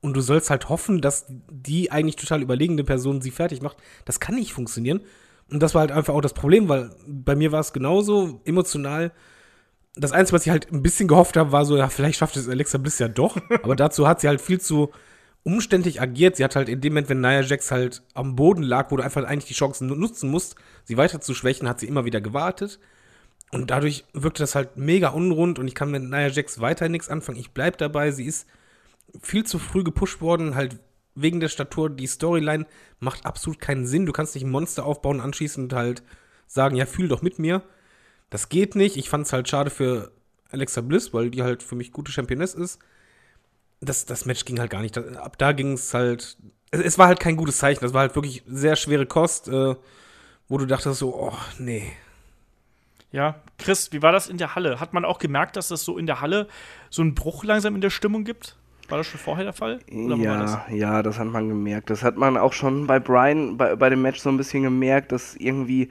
Und 0.00 0.16
du 0.16 0.20
sollst 0.20 0.50
halt 0.50 0.68
hoffen, 0.68 1.00
dass 1.00 1.26
die 1.28 1.92
eigentlich 1.92 2.16
total 2.16 2.42
überlegene 2.42 2.82
Person 2.82 3.22
sie 3.22 3.30
fertig 3.30 3.62
macht. 3.62 3.76
Das 4.04 4.18
kann 4.18 4.34
nicht 4.34 4.52
funktionieren. 4.52 5.02
Und 5.50 5.62
das 5.62 5.74
war 5.74 5.80
halt 5.80 5.92
einfach 5.92 6.14
auch 6.14 6.20
das 6.20 6.34
Problem, 6.34 6.68
weil 6.68 6.90
bei 7.06 7.36
mir 7.36 7.52
war 7.52 7.60
es 7.60 7.72
genauso 7.72 8.40
emotional. 8.44 9.12
Das 9.94 10.12
Einzige, 10.12 10.36
was 10.36 10.46
ich 10.46 10.50
halt 10.50 10.72
ein 10.72 10.82
bisschen 10.82 11.08
gehofft 11.08 11.36
habe, 11.36 11.52
war 11.52 11.64
so, 11.64 11.76
ja, 11.76 11.88
vielleicht 11.88 12.18
schafft 12.18 12.36
es 12.36 12.48
Alexa 12.48 12.78
Bliss 12.78 12.98
ja 12.98 13.08
doch. 13.08 13.36
Aber 13.62 13.76
dazu 13.76 14.08
hat 14.08 14.20
sie 14.20 14.28
halt 14.28 14.40
viel 14.40 14.60
zu 14.60 14.90
umständlich 15.44 16.00
agiert. 16.00 16.36
Sie 16.36 16.44
hat 16.44 16.56
halt 16.56 16.68
in 16.68 16.80
dem 16.80 16.92
Moment, 16.92 17.08
wenn 17.08 17.20
Nia 17.20 17.40
Jax 17.40 17.70
halt 17.70 18.02
am 18.14 18.36
Boden 18.36 18.62
lag, 18.62 18.90
wo 18.90 18.96
du 18.96 19.02
einfach 19.02 19.24
eigentlich 19.24 19.48
die 19.48 19.54
Chancen 19.54 19.86
nutzen 19.86 20.30
musst, 20.30 20.56
sie 20.84 20.96
weiter 20.96 21.20
zu 21.20 21.34
schwächen, 21.34 21.68
hat 21.68 21.80
sie 21.80 21.88
immer 21.88 22.04
wieder 22.04 22.20
gewartet. 22.20 22.78
Und 23.50 23.70
dadurch 23.70 24.04
wirkte 24.14 24.42
das 24.42 24.54
halt 24.54 24.76
mega 24.76 25.08
unrund 25.08 25.58
und 25.58 25.68
ich 25.68 25.74
kann 25.74 25.90
mit 25.90 26.02
Nia 26.02 26.28
Jax 26.28 26.60
weiterhin 26.60 26.92
nichts 26.92 27.10
anfangen. 27.10 27.38
Ich 27.38 27.50
bleib 27.50 27.76
dabei, 27.76 28.10
sie 28.10 28.24
ist 28.24 28.46
viel 29.20 29.44
zu 29.44 29.58
früh 29.58 29.84
gepusht 29.84 30.22
worden, 30.22 30.54
halt 30.54 30.78
wegen 31.14 31.40
der 31.40 31.48
Statur. 31.48 31.90
Die 31.90 32.06
Storyline 32.06 32.66
macht 32.98 33.26
absolut 33.26 33.60
keinen 33.60 33.86
Sinn. 33.86 34.06
Du 34.06 34.12
kannst 34.12 34.34
nicht 34.34 34.44
ein 34.44 34.50
Monster 34.50 34.86
aufbauen, 34.86 35.20
anschließend 35.20 35.74
halt 35.74 36.02
sagen, 36.46 36.76
ja, 36.76 36.86
fühl 36.86 37.08
doch 37.08 37.20
mit 37.20 37.38
mir. 37.38 37.62
Das 38.32 38.48
geht 38.48 38.74
nicht. 38.74 38.96
Ich 38.96 39.08
fand 39.08 39.26
es 39.26 39.32
halt 39.32 39.48
schade 39.48 39.70
für 39.70 40.10
Alexa 40.50 40.80
Bliss, 40.80 41.14
weil 41.14 41.30
die 41.30 41.42
halt 41.42 41.62
für 41.62 41.76
mich 41.76 41.92
gute 41.92 42.10
Championess 42.10 42.54
ist 42.54 42.80
das, 43.82 44.06
das 44.06 44.24
Match 44.24 44.44
ging 44.44 44.58
halt 44.58 44.70
gar 44.70 44.80
nicht. 44.80 44.96
Ab 44.96 45.36
da 45.38 45.52
ging 45.52 45.72
es 45.72 45.92
halt. 45.92 46.36
Es, 46.70 46.98
war 46.98 47.08
halt 47.08 47.20
kein 47.20 47.36
gutes 47.36 47.58
Zeichen. 47.58 47.80
Das 47.80 47.92
war 47.92 48.00
halt 48.00 48.14
wirklich 48.14 48.42
sehr 48.46 48.76
schwere 48.76 49.04
Kost, 49.04 49.48
äh, 49.48 49.74
wo 50.48 50.58
du 50.58 50.64
dachtest 50.64 51.00
so, 51.00 51.14
oh, 51.14 51.36
nee. 51.58 51.92
Ja, 53.10 53.42
Chris, 53.58 53.92
wie 53.92 54.00
war 54.00 54.12
das 54.12 54.28
in 54.28 54.38
der 54.38 54.54
Halle? 54.54 54.80
Hat 54.80 54.94
man 54.94 55.04
auch 55.04 55.18
gemerkt, 55.18 55.56
dass 55.56 55.68
das 55.68 55.84
so 55.84 55.98
in 55.98 56.06
der 56.06 56.22
Halle 56.22 56.48
so 56.88 57.02
einen 57.02 57.14
Bruch 57.14 57.44
langsam 57.44 57.74
in 57.74 57.82
der 57.82 57.90
Stimmung 57.90 58.24
gibt? 58.24 58.56
War 58.88 58.96
das 58.96 59.06
schon 59.06 59.20
vorher 59.20 59.44
der 59.44 59.52
Fall? 59.52 59.80
ja, 59.90 60.40
das? 60.40 60.58
ja, 60.70 61.02
das 61.02 61.18
hat 61.18 61.26
man 61.26 61.48
gemerkt. 61.48 61.90
Das 61.90 62.02
hat 62.02 62.16
man 62.16 62.38
auch 62.38 62.54
schon 62.54 62.86
bei 62.86 62.98
Brian 63.00 63.58
bei, 63.58 63.76
bei 63.76 63.90
dem 63.90 64.00
Match 64.00 64.20
so 64.20 64.30
ein 64.30 64.38
bisschen 64.38 64.62
gemerkt, 64.62 65.12
dass 65.12 65.36
irgendwie 65.36 65.90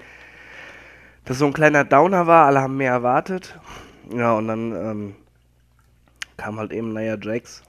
das 1.26 1.38
so 1.38 1.46
ein 1.46 1.54
kleiner 1.54 1.84
Downer 1.84 2.28
war. 2.28 2.46
Alle 2.46 2.62
haben 2.62 2.78
mehr 2.78 2.92
erwartet. 2.92 3.60
Ja, 4.14 4.34
und 4.34 4.48
dann 4.48 4.72
ähm, 4.74 5.16
kam 6.38 6.58
halt 6.58 6.72
eben 6.72 6.94
Nia 6.94 7.18
Jax 7.22 7.64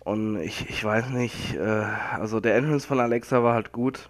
und 0.00 0.40
ich, 0.40 0.68
ich 0.70 0.82
weiß 0.82 1.10
nicht, 1.10 1.54
äh, 1.54 1.84
also 2.18 2.40
der 2.40 2.56
Entrance 2.56 2.86
von 2.86 2.98
Alexa 2.98 3.42
war 3.42 3.54
halt 3.54 3.72
gut. 3.72 4.08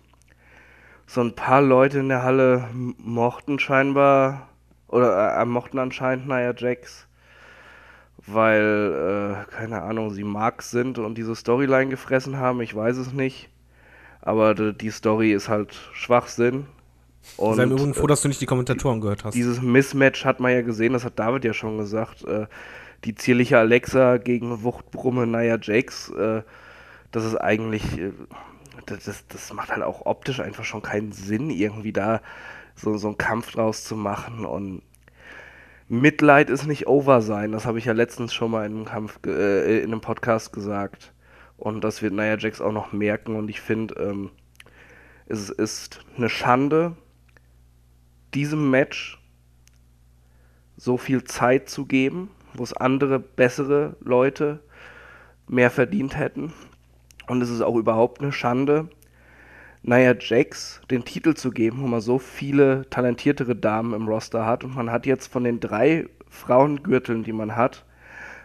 So 1.07 1.21
ein 1.21 1.35
paar 1.35 1.61
Leute 1.61 1.99
in 1.99 2.09
der 2.09 2.23
Halle 2.23 2.69
mochten 2.73 3.59
scheinbar, 3.59 4.49
oder 4.87 5.37
äh, 5.37 5.45
mochten 5.45 5.79
anscheinend 5.79 6.29
Nia 6.29 6.55
Jax, 6.57 7.09
weil, 8.27 9.45
äh, 9.51 9.51
keine 9.53 9.83
Ahnung, 9.83 10.11
sie 10.11 10.25
Marks 10.25 10.71
sind 10.71 10.99
und 10.99 11.17
diese 11.17 11.35
Storyline 11.35 11.91
gefressen 11.91 12.37
haben, 12.39 12.61
ich 12.61 12.75
weiß 12.75 12.97
es 12.97 13.13
nicht. 13.13 13.51
Aber 14.23 14.55
die 14.55 14.91
Story 14.91 15.33
ist 15.33 15.49
halt 15.49 15.75
Schwachsinn. 15.95 16.67
Und, 17.37 17.57
Sei 17.57 17.63
im 17.65 17.73
Übrigen 17.73 17.95
froh, 17.95 18.07
dass 18.07 18.23
du 18.23 18.29
nicht 18.29 18.41
die 18.41 18.47
Kommentatoren 18.47 19.01
gehört 19.01 19.25
hast. 19.25 19.35
Dieses 19.35 19.63
Mismatch 19.63 20.25
hat 20.25 20.41
man 20.41 20.53
ja 20.53 20.63
gesehen, 20.63 20.93
das 20.93 21.05
hat 21.05 21.19
David 21.19 21.45
ja 21.45 21.53
schon 21.53 21.79
gesagt. 21.79 22.25
Äh, 22.25 22.47
die 23.05 23.15
zierliche 23.15 23.59
Alexa 23.59 24.19
gegen 24.19 24.63
Wuchtbrumme 24.63 25.27
Nia 25.27 25.59
Jakes, 25.61 26.11
äh, 26.11 26.43
das 27.13 27.25
ist 27.25 27.37
eigentlich, 27.37 27.99
äh, 27.99 28.13
das, 28.87 29.25
das 29.29 29.53
macht 29.53 29.71
halt 29.71 29.83
auch 29.83 30.07
optisch 30.07 30.41
einfach 30.41 30.65
schon 30.65 30.83
keinen 30.83 31.13
Sinn, 31.13 31.51
irgendwie 31.51 31.93
da 31.93 32.21
so, 32.75 32.97
so 32.97 33.09
einen 33.09 33.19
Kampf 33.19 33.53
draus 33.53 33.85
zu 33.85 33.97
machen 33.97 34.45
und 34.45 34.83
Mitleid 35.89 36.51
ist 36.51 36.67
nicht 36.67 36.87
over 36.87 37.21
sein, 37.21 37.51
das 37.51 37.67
habe 37.67 37.79
ich 37.79 37.85
ja 37.85 37.93
letztens 37.93 38.33
schon 38.33 38.53
mal 38.53 38.65
in 38.65 38.77
einem 38.77 38.85
Kampf, 38.85 39.19
äh, 39.27 39.81
in 39.81 39.93
einem 39.93 40.01
Podcast 40.01 40.53
gesagt. 40.53 41.13
Und 41.57 41.83
das 41.83 42.01
wird 42.01 42.15
Nia 42.15 42.39
Jax 42.39 42.61
auch 42.61 42.71
noch 42.71 42.93
merken. 42.93 43.35
Und 43.35 43.51
ich 43.51 43.61
finde, 43.61 43.95
ähm, 43.97 44.31
es 45.27 45.51
ist 45.51 46.01
eine 46.17 46.29
Schande, 46.29 46.97
diesem 48.35 48.71
Match 48.71 49.19
so 50.77 50.97
viel 50.97 51.25
Zeit 51.25 51.69
zu 51.69 51.87
geben 51.87 52.31
wo 52.55 52.63
es 52.63 52.73
andere, 52.73 53.19
bessere 53.19 53.97
Leute 54.01 54.61
mehr 55.47 55.71
verdient 55.71 56.17
hätten. 56.17 56.53
Und 57.27 57.43
es 57.43 57.51
ist 57.51 57.61
auch 57.61 57.77
überhaupt 57.77 58.21
eine 58.21 58.33
Schande, 58.33 58.89
Nia 59.83 60.15
Jax 60.19 60.81
den 60.91 61.05
Titel 61.05 61.35
zu 61.35 61.51
geben, 61.51 61.81
wo 61.81 61.87
man 61.87 62.01
so 62.01 62.19
viele 62.19 62.89
talentiertere 62.91 63.57
Damen 63.57 63.95
im 63.95 64.09
Roster 64.09 64.45
hat. 64.45 64.65
Und 64.65 64.75
man 64.75 64.91
hat 64.91 65.07
jetzt 65.07 65.29
von 65.29 65.45
den 65.45 65.61
drei 65.61 66.07
Frauengürteln, 66.29 67.25
die 67.25 67.33
man 67.33 67.57
hat, 67.57 67.85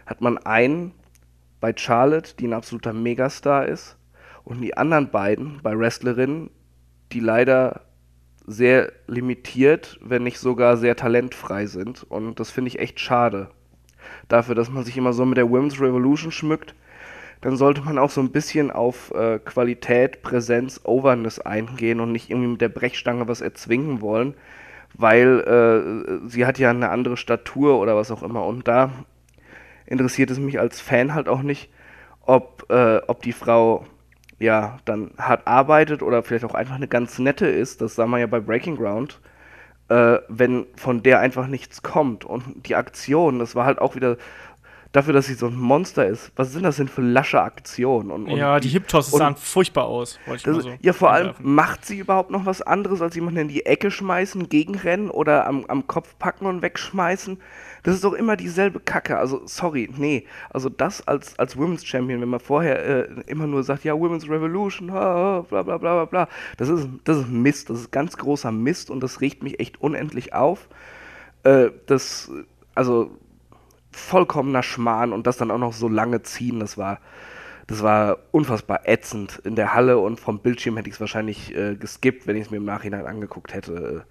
hat 0.06 0.20
man 0.20 0.38
einen 0.38 0.92
bei 1.60 1.74
Charlotte, 1.76 2.34
die 2.38 2.46
ein 2.46 2.52
absoluter 2.52 2.92
Megastar 2.92 3.66
ist, 3.66 3.96
und 4.44 4.60
die 4.60 4.76
anderen 4.76 5.10
beiden 5.10 5.60
bei 5.62 5.76
Wrestlerinnen, 5.76 6.50
die 7.12 7.18
leider 7.18 7.80
sehr 8.46 8.92
limitiert, 9.06 9.98
wenn 10.02 10.22
nicht 10.22 10.38
sogar 10.38 10.76
sehr 10.76 10.96
talentfrei 10.96 11.66
sind. 11.66 12.04
Und 12.08 12.40
das 12.40 12.50
finde 12.50 12.68
ich 12.68 12.78
echt 12.78 13.00
schade 13.00 13.48
dafür, 14.28 14.54
dass 14.54 14.70
man 14.70 14.84
sich 14.84 14.96
immer 14.96 15.12
so 15.12 15.24
mit 15.24 15.36
der 15.36 15.50
Women's 15.50 15.80
Revolution 15.80 16.32
schmückt, 16.32 16.74
dann 17.40 17.56
sollte 17.56 17.82
man 17.82 17.98
auch 17.98 18.10
so 18.10 18.20
ein 18.20 18.30
bisschen 18.30 18.70
auf 18.70 19.12
äh, 19.14 19.38
Qualität, 19.38 20.22
Präsenz, 20.22 20.80
Overness 20.84 21.38
eingehen 21.38 22.00
und 22.00 22.12
nicht 22.12 22.30
irgendwie 22.30 22.48
mit 22.48 22.60
der 22.60 22.68
Brechstange 22.68 23.28
was 23.28 23.40
erzwingen 23.40 24.00
wollen, 24.00 24.34
weil 24.94 25.40
äh, 25.40 26.28
sie 26.28 26.46
hat 26.46 26.58
ja 26.58 26.70
eine 26.70 26.88
andere 26.88 27.16
Statur 27.16 27.78
oder 27.78 27.96
was 27.96 28.10
auch 28.10 28.22
immer. 28.22 28.44
Und 28.46 28.66
da 28.66 28.90
interessiert 29.84 30.30
es 30.30 30.38
mich 30.38 30.58
als 30.58 30.80
Fan 30.80 31.14
halt 31.14 31.28
auch 31.28 31.42
nicht, 31.42 31.70
ob, 32.22 32.66
äh, 32.70 33.00
ob 33.06 33.22
die 33.22 33.32
Frau 33.32 33.86
ja 34.38 34.78
dann 34.84 35.12
hart 35.18 35.46
arbeitet 35.46 36.02
oder 36.02 36.22
vielleicht 36.22 36.44
auch 36.44 36.54
einfach 36.54 36.74
eine 36.74 36.88
ganz 36.88 37.18
nette 37.18 37.46
ist. 37.46 37.80
Das 37.80 37.94
sah 37.94 38.06
man 38.06 38.20
ja 38.20 38.26
bei 38.26 38.40
Breaking 38.40 38.76
Ground 38.76 39.20
äh, 39.88 40.18
wenn 40.28 40.66
von 40.76 41.02
der 41.02 41.20
einfach 41.20 41.46
nichts 41.46 41.82
kommt. 41.82 42.24
Und 42.24 42.66
die 42.66 42.74
Aktion, 42.74 43.38
das 43.38 43.54
war 43.54 43.64
halt 43.66 43.78
auch 43.78 43.94
wieder 43.94 44.16
dafür, 44.92 45.12
dass 45.12 45.26
sie 45.26 45.34
so 45.34 45.46
ein 45.46 45.56
Monster 45.56 46.06
ist, 46.06 46.32
was 46.36 46.52
sind 46.52 46.62
das 46.62 46.76
denn 46.76 46.88
für 46.88 47.02
lasche 47.02 47.40
Aktionen? 47.40 48.10
Und, 48.10 48.26
und 48.26 48.36
ja, 48.36 48.60
die 48.60 48.68
Hip-Tosses 48.68 49.12
und- 49.12 49.18
sahen 49.18 49.36
furchtbar 49.36 49.84
aus. 49.84 50.18
wollte 50.26 50.38
ich 50.38 50.42
das, 50.44 50.56
mal 50.56 50.62
so 50.62 50.78
ja, 50.80 50.92
vor 50.92 51.10
allem, 51.10 51.34
macht 51.40 51.84
sie 51.84 51.98
überhaupt 51.98 52.30
noch 52.30 52.46
was 52.46 52.62
anderes, 52.62 53.02
als 53.02 53.14
jemanden 53.14 53.40
in 53.40 53.48
die 53.48 53.66
Ecke 53.66 53.90
schmeißen, 53.90 54.48
gegenrennen 54.48 55.10
oder 55.10 55.46
am, 55.46 55.64
am 55.66 55.86
Kopf 55.86 56.16
packen 56.18 56.46
und 56.46 56.62
wegschmeißen? 56.62 57.38
Das 57.86 57.94
ist 57.94 58.02
doch 58.02 58.14
immer 58.14 58.36
dieselbe 58.36 58.80
Kacke. 58.80 59.16
Also, 59.16 59.42
sorry, 59.46 59.88
nee. 59.96 60.26
Also, 60.50 60.68
das 60.68 61.06
als, 61.06 61.38
als 61.38 61.56
Women's 61.56 61.86
Champion, 61.86 62.20
wenn 62.20 62.28
man 62.28 62.40
vorher 62.40 62.84
äh, 62.84 63.08
immer 63.28 63.46
nur 63.46 63.62
sagt, 63.62 63.84
ja, 63.84 63.96
Women's 63.96 64.28
Revolution, 64.28 64.90
ha, 64.90 65.46
bla, 65.48 65.62
bla, 65.62 65.78
bla, 65.78 66.04
bla. 66.04 66.28
Das 66.56 66.68
ist, 66.68 66.88
das 67.04 67.18
ist 67.18 67.28
Mist. 67.28 67.70
Das 67.70 67.78
ist 67.78 67.92
ganz 67.92 68.16
großer 68.16 68.50
Mist 68.50 68.90
und 68.90 69.04
das 69.04 69.20
regt 69.20 69.44
mich 69.44 69.60
echt 69.60 69.80
unendlich 69.80 70.34
auf. 70.34 70.68
Äh, 71.44 71.70
das, 71.86 72.28
also, 72.74 73.16
vollkommener 73.92 74.64
Schmarrn 74.64 75.12
und 75.12 75.28
das 75.28 75.36
dann 75.36 75.52
auch 75.52 75.58
noch 75.58 75.72
so 75.72 75.86
lange 75.88 76.22
ziehen, 76.22 76.58
das 76.58 76.76
war, 76.76 76.98
das 77.68 77.84
war 77.84 78.18
unfassbar 78.32 78.88
ätzend 78.88 79.40
in 79.44 79.54
der 79.54 79.74
Halle 79.74 79.98
und 79.98 80.18
vom 80.18 80.40
Bildschirm 80.40 80.76
hätte 80.76 80.88
ich 80.88 80.96
es 80.96 81.00
wahrscheinlich 81.00 81.54
äh, 81.54 81.76
geskippt, 81.76 82.26
wenn 82.26 82.34
ich 82.34 82.46
es 82.46 82.50
mir 82.50 82.56
im 82.56 82.64
Nachhinein 82.64 83.06
angeguckt 83.06 83.54
hätte. 83.54 84.06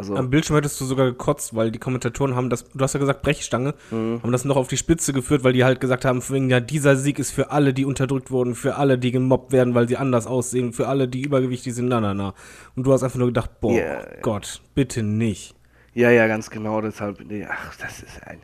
Also, 0.00 0.16
Am 0.16 0.30
Bildschirm 0.30 0.56
hättest 0.56 0.80
du 0.80 0.86
sogar 0.86 1.06
gekotzt, 1.06 1.54
weil 1.54 1.70
die 1.70 1.78
Kommentatoren 1.78 2.34
haben 2.34 2.48
das, 2.48 2.64
du 2.68 2.82
hast 2.82 2.94
ja 2.94 3.00
gesagt 3.00 3.20
Brechstange, 3.20 3.74
haben 3.90 4.32
das 4.32 4.46
noch 4.46 4.56
auf 4.56 4.68
die 4.68 4.78
Spitze 4.78 5.12
geführt, 5.12 5.44
weil 5.44 5.52
die 5.52 5.62
halt 5.62 5.78
gesagt 5.78 6.06
haben, 6.06 6.22
wegen, 6.30 6.48
ja, 6.48 6.60
dieser 6.60 6.96
Sieg 6.96 7.18
ist 7.18 7.30
für 7.30 7.50
alle, 7.50 7.74
die 7.74 7.84
unterdrückt 7.84 8.30
wurden, 8.30 8.54
für 8.54 8.76
alle, 8.76 8.98
die 8.98 9.12
gemobbt 9.12 9.52
werden, 9.52 9.74
weil 9.74 9.88
sie 9.88 9.98
anders 9.98 10.26
aussehen, 10.26 10.72
für 10.72 10.88
alle, 10.88 11.06
die 11.06 11.20
übergewichtig 11.20 11.74
sind, 11.74 11.88
na, 11.88 12.00
na, 12.00 12.14
na. 12.14 12.34
Und 12.76 12.86
du 12.86 12.92
hast 12.92 13.02
einfach 13.02 13.18
nur 13.18 13.28
gedacht, 13.28 13.60
boah, 13.60 13.72
ja. 13.78 14.02
Gott, 14.22 14.62
bitte 14.74 15.02
nicht. 15.02 15.54
ja, 15.92 16.10
ja, 16.10 16.26
ganz 16.26 16.48
genau, 16.48 16.80
deshalb, 16.80 17.20
nee, 17.26 17.46
ach, 17.46 17.76
das 17.76 18.02
ist 18.02 18.26
ein, 18.26 18.40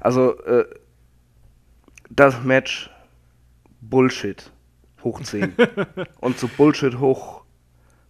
also, 0.00 0.38
äh, 0.44 0.64
das 2.08 2.42
Match, 2.42 2.90
Bullshit, 3.80 4.50
hoch 5.04 5.20
10. 5.20 5.54
und 6.20 6.38
zu 6.38 6.48
Bullshit 6.48 6.98
hoch 6.98 7.42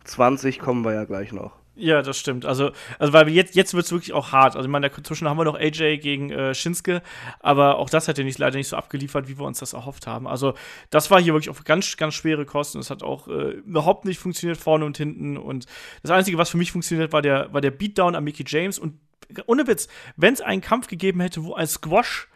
20 0.04 0.58
kommen 0.58 0.84
wir 0.84 0.94
ja 0.94 1.04
gleich 1.04 1.32
noch. 1.32 1.52
Ja, 1.78 2.00
das 2.00 2.16
stimmt. 2.16 2.46
Also, 2.46 2.70
also 2.98 3.12
weil 3.12 3.28
jetzt, 3.28 3.54
jetzt 3.54 3.74
wird 3.74 3.84
es 3.84 3.92
wirklich 3.92 4.14
auch 4.14 4.32
hart. 4.32 4.56
Also, 4.56 4.66
ich 4.66 4.72
meine, 4.72 4.88
dazwischen 4.88 5.28
haben 5.28 5.36
wir 5.36 5.44
noch 5.44 5.56
AJ 5.56 5.98
gegen 5.98 6.30
äh, 6.30 6.54
Shinsuke, 6.54 7.02
aber 7.40 7.76
auch 7.76 7.90
das 7.90 8.08
hat 8.08 8.18
er 8.18 8.24
nicht, 8.24 8.38
leider 8.38 8.56
nicht 8.56 8.68
so 8.68 8.76
abgeliefert, 8.76 9.28
wie 9.28 9.38
wir 9.38 9.44
uns 9.44 9.58
das 9.58 9.74
erhofft 9.74 10.06
haben. 10.06 10.26
Also, 10.26 10.54
das 10.88 11.10
war 11.10 11.20
hier 11.20 11.34
wirklich 11.34 11.50
auf 11.50 11.62
ganz, 11.64 11.98
ganz 11.98 12.14
schwere 12.14 12.46
Kosten. 12.46 12.78
Es 12.78 12.88
hat 12.88 13.02
auch 13.02 13.28
äh, 13.28 13.50
überhaupt 13.50 14.06
nicht 14.06 14.18
funktioniert 14.18 14.58
vorne 14.58 14.86
und 14.86 14.96
hinten. 14.96 15.36
Und 15.36 15.66
das 16.02 16.10
Einzige, 16.10 16.38
was 16.38 16.48
für 16.48 16.56
mich 16.56 16.72
funktioniert, 16.72 17.12
war 17.12 17.20
der, 17.20 17.52
war 17.52 17.60
der 17.60 17.72
Beatdown 17.72 18.14
an 18.14 18.24
Mickey 18.24 18.44
James. 18.46 18.78
Und 18.78 18.98
ohne 19.46 19.66
Witz, 19.66 19.86
wenn 20.16 20.32
es 20.32 20.40
einen 20.40 20.62
Kampf 20.62 20.86
gegeben 20.86 21.20
hätte, 21.20 21.44
wo 21.44 21.54
ein 21.54 21.66
Squash 21.66 22.28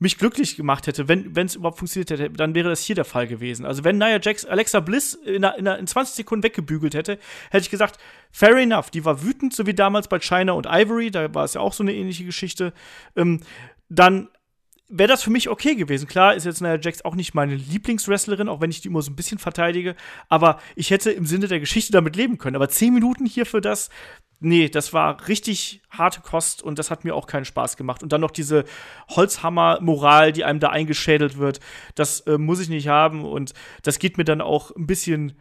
mich 0.00 0.16
glücklich 0.16 0.56
gemacht 0.56 0.86
hätte, 0.86 1.08
wenn 1.08 1.34
es 1.34 1.56
überhaupt 1.56 1.78
funktioniert 1.78 2.10
hätte, 2.10 2.30
dann 2.30 2.54
wäre 2.54 2.68
das 2.68 2.82
hier 2.82 2.94
der 2.94 3.04
Fall 3.04 3.26
gewesen. 3.26 3.66
Also 3.66 3.82
wenn 3.82 3.98
Nia 3.98 4.20
Jax 4.20 4.44
Alexa 4.44 4.80
Bliss 4.80 5.14
in, 5.14 5.42
in, 5.42 5.66
in 5.66 5.86
20 5.86 6.14
Sekunden 6.14 6.44
weggebügelt 6.44 6.94
hätte, 6.94 7.18
hätte 7.50 7.62
ich 7.62 7.70
gesagt, 7.70 7.98
fair 8.30 8.56
enough, 8.56 8.90
die 8.90 9.04
war 9.04 9.22
wütend, 9.24 9.54
so 9.54 9.66
wie 9.66 9.74
damals 9.74 10.06
bei 10.06 10.20
China 10.20 10.52
und 10.52 10.66
Ivory, 10.66 11.10
da 11.10 11.34
war 11.34 11.44
es 11.44 11.54
ja 11.54 11.60
auch 11.60 11.72
so 11.72 11.82
eine 11.82 11.94
ähnliche 11.94 12.24
Geschichte. 12.24 12.72
Ähm, 13.16 13.40
dann 13.88 14.28
wäre 14.88 15.08
das 15.08 15.22
für 15.22 15.30
mich 15.30 15.48
okay 15.48 15.74
gewesen. 15.74 16.08
Klar 16.08 16.34
ist 16.34 16.44
jetzt 16.44 16.62
Nia 16.62 16.78
Jax 16.80 17.04
auch 17.04 17.14
nicht 17.14 17.34
meine 17.34 17.54
Lieblingswrestlerin, 17.54 18.48
auch 18.48 18.60
wenn 18.60 18.70
ich 18.70 18.80
die 18.80 18.88
immer 18.88 19.02
so 19.02 19.10
ein 19.10 19.16
bisschen 19.16 19.38
verteidige, 19.38 19.94
aber 20.28 20.60
ich 20.76 20.90
hätte 20.90 21.10
im 21.10 21.26
Sinne 21.26 21.46
der 21.46 21.60
Geschichte 21.60 21.92
damit 21.92 22.16
leben 22.16 22.38
können. 22.38 22.56
Aber 22.56 22.68
10 22.68 22.94
Minuten 22.94 23.26
hier 23.26 23.44
für 23.44 23.60
das, 23.60 23.90
nee, 24.40 24.68
das 24.68 24.92
war 24.94 25.28
richtig 25.28 25.82
harte 25.90 26.20
Kost 26.22 26.62
und 26.62 26.78
das 26.78 26.90
hat 26.90 27.04
mir 27.04 27.14
auch 27.14 27.26
keinen 27.26 27.44
Spaß 27.44 27.76
gemacht. 27.76 28.02
Und 28.02 28.12
dann 28.12 28.22
noch 28.22 28.30
diese 28.30 28.64
Holzhammer-Moral, 29.10 30.32
die 30.32 30.44
einem 30.44 30.60
da 30.60 30.70
eingeschädelt 30.70 31.36
wird, 31.36 31.60
das 31.94 32.20
äh, 32.20 32.38
muss 32.38 32.60
ich 32.60 32.70
nicht 32.70 32.88
haben 32.88 33.24
und 33.24 33.52
das 33.82 33.98
geht 33.98 34.16
mir 34.16 34.24
dann 34.24 34.40
auch 34.40 34.74
ein 34.74 34.86
bisschen 34.86 35.34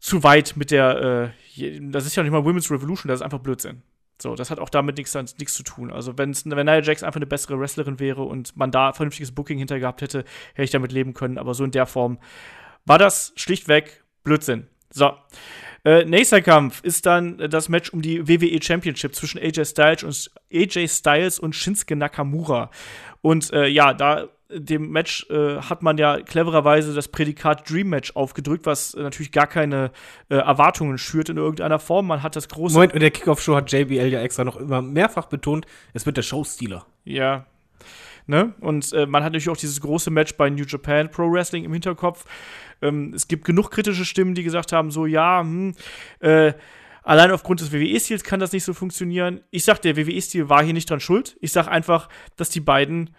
zu 0.00 0.22
weit 0.24 0.54
mit 0.56 0.70
der, 0.72 1.32
äh, 1.56 1.80
das 1.80 2.06
ist 2.06 2.16
ja 2.16 2.22
nicht 2.22 2.32
mal 2.32 2.44
Women's 2.44 2.70
Revolution, 2.70 3.08
das 3.08 3.20
ist 3.20 3.24
einfach 3.24 3.40
Blödsinn. 3.40 3.82
So, 4.20 4.34
das 4.34 4.50
hat 4.50 4.58
auch 4.58 4.68
damit 4.68 4.96
nichts 4.96 5.54
zu 5.54 5.62
tun. 5.62 5.92
Also, 5.92 6.18
wenn's, 6.18 6.44
wenn 6.44 6.66
Nia 6.66 6.80
Jax 6.80 7.02
einfach 7.02 7.18
eine 7.18 7.26
bessere 7.26 7.58
Wrestlerin 7.58 8.00
wäre 8.00 8.22
und 8.22 8.56
man 8.56 8.70
da 8.70 8.92
vernünftiges 8.92 9.32
Booking 9.32 9.58
hinter 9.58 9.78
gehabt 9.78 10.02
hätte, 10.02 10.24
hätte 10.54 10.64
ich 10.64 10.70
damit 10.70 10.92
leben 10.92 11.14
können. 11.14 11.38
Aber 11.38 11.54
so 11.54 11.64
in 11.64 11.70
der 11.70 11.86
Form 11.86 12.18
war 12.84 12.98
das 12.98 13.32
schlichtweg 13.36 14.02
Blödsinn. 14.24 14.66
So. 14.90 15.12
Äh, 15.84 16.04
nächster 16.04 16.42
Kampf 16.42 16.82
ist 16.82 17.06
dann 17.06 17.38
äh, 17.38 17.48
das 17.48 17.68
Match 17.68 17.90
um 17.90 18.02
die 18.02 18.26
WWE 18.26 18.60
Championship 18.60 19.14
zwischen 19.14 19.38
AJ 19.38 19.64
Styles 19.66 20.02
und, 20.02 20.30
AJ 20.52 20.88
Styles 20.88 21.38
und 21.38 21.54
Shinsuke 21.54 21.94
Nakamura. 21.94 22.70
Und 23.22 23.52
äh, 23.52 23.68
ja, 23.68 23.94
da 23.94 24.28
dem 24.50 24.90
Match 24.90 25.26
äh, 25.30 25.58
hat 25.58 25.82
man 25.82 25.98
ja 25.98 26.20
clevererweise 26.20 26.94
das 26.94 27.08
Prädikat 27.08 27.68
Dream 27.68 27.90
Match 27.90 28.16
aufgedrückt, 28.16 28.64
was 28.66 28.94
äh, 28.94 29.02
natürlich 29.02 29.32
gar 29.32 29.46
keine 29.46 29.90
äh, 30.30 30.36
Erwartungen 30.36 30.96
schürt 30.96 31.28
in 31.28 31.36
irgendeiner 31.36 31.78
Form. 31.78 32.06
Man 32.06 32.22
hat 32.22 32.34
das 32.34 32.48
große 32.48 32.74
Moment, 32.74 32.94
in 32.94 33.00
der 33.00 33.10
Kickoff-Show 33.10 33.54
hat 33.54 33.70
JBL 33.70 34.08
ja 34.08 34.20
extra 34.20 34.44
noch 34.44 34.56
immer 34.56 34.80
mehrfach 34.80 35.26
betont, 35.26 35.66
es 35.92 36.06
wird 36.06 36.16
der 36.16 36.22
Showstealer. 36.22 36.86
Ja. 37.04 37.46
Ne? 38.26 38.54
Und 38.60 38.92
äh, 38.92 39.06
man 39.06 39.22
hat 39.22 39.32
natürlich 39.32 39.48
auch 39.48 39.56
dieses 39.56 39.80
große 39.80 40.10
Match 40.10 40.34
bei 40.36 40.50
New 40.50 40.64
Japan 40.64 41.10
Pro 41.10 41.30
Wrestling 41.32 41.64
im 41.64 41.72
Hinterkopf. 41.72 42.24
Ähm, 42.82 43.12
es 43.14 43.28
gibt 43.28 43.44
genug 43.44 43.70
kritische 43.70 44.04
Stimmen, 44.04 44.34
die 44.34 44.42
gesagt 44.42 44.72
haben: 44.72 44.90
so, 44.90 45.06
ja, 45.06 45.40
hm, 45.40 45.74
äh, 46.20 46.52
allein 47.02 47.30
aufgrund 47.30 47.60
des 47.60 47.72
WWE-Stils 47.72 48.24
kann 48.24 48.38
das 48.38 48.52
nicht 48.52 48.64
so 48.64 48.74
funktionieren. 48.74 49.40
Ich 49.50 49.64
sag, 49.64 49.80
der 49.80 49.96
WWE-Stil 49.96 50.50
war 50.50 50.62
hier 50.62 50.74
nicht 50.74 50.90
dran 50.90 51.00
schuld. 51.00 51.38
Ich 51.40 51.52
sag 51.52 51.68
einfach, 51.68 52.10
dass 52.36 52.50
die 52.50 52.60
beiden 52.60 53.14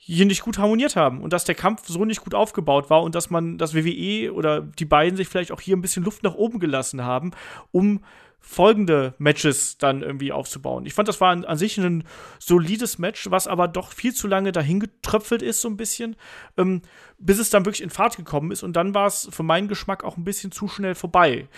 hier 0.00 0.24
nicht 0.24 0.42
gut 0.42 0.58
harmoniert 0.58 0.96
haben 0.96 1.20
und 1.20 1.32
dass 1.32 1.44
der 1.44 1.56
Kampf 1.56 1.86
so 1.86 2.04
nicht 2.04 2.22
gut 2.22 2.34
aufgebaut 2.34 2.88
war 2.88 3.02
und 3.02 3.14
dass 3.14 3.30
man 3.30 3.58
das 3.58 3.74
WWE 3.74 4.32
oder 4.32 4.62
die 4.62 4.84
beiden 4.84 5.16
sich 5.16 5.28
vielleicht 5.28 5.52
auch 5.52 5.60
hier 5.60 5.76
ein 5.76 5.82
bisschen 5.82 6.04
Luft 6.04 6.22
nach 6.22 6.34
oben 6.34 6.60
gelassen 6.60 7.04
haben, 7.04 7.32
um 7.72 8.00
folgende 8.40 9.14
Matches 9.18 9.78
dann 9.78 10.02
irgendwie 10.02 10.32
aufzubauen. 10.32 10.86
Ich 10.86 10.94
fand, 10.94 11.08
das 11.08 11.20
war 11.20 11.32
an, 11.32 11.44
an 11.44 11.58
sich 11.58 11.76
ein 11.76 12.04
solides 12.38 12.98
Match, 12.98 13.30
was 13.30 13.48
aber 13.48 13.66
doch 13.66 13.92
viel 13.92 14.14
zu 14.14 14.28
lange 14.28 14.52
dahin 14.52 14.80
getröpfelt 14.80 15.42
ist, 15.42 15.60
so 15.60 15.68
ein 15.68 15.76
bisschen, 15.76 16.16
ähm, 16.56 16.82
bis 17.18 17.38
es 17.40 17.50
dann 17.50 17.66
wirklich 17.66 17.82
in 17.82 17.90
Fahrt 17.90 18.16
gekommen 18.16 18.52
ist 18.52 18.62
und 18.62 18.74
dann 18.74 18.94
war 18.94 19.06
es 19.06 19.28
für 19.30 19.42
meinen 19.42 19.68
Geschmack 19.68 20.04
auch 20.04 20.16
ein 20.16 20.24
bisschen 20.24 20.52
zu 20.52 20.68
schnell 20.68 20.94
vorbei. 20.94 21.48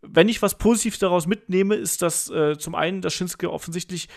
Wenn 0.00 0.28
ich 0.28 0.40
was 0.40 0.56
Positives 0.56 0.98
daraus 0.98 1.26
mitnehme, 1.26 1.74
ist, 1.74 2.00
dass 2.00 2.30
äh, 2.30 2.56
zum 2.56 2.74
einen, 2.74 3.02
dass 3.02 3.12
Shinsuke 3.12 3.52
offensichtlich 3.52 4.08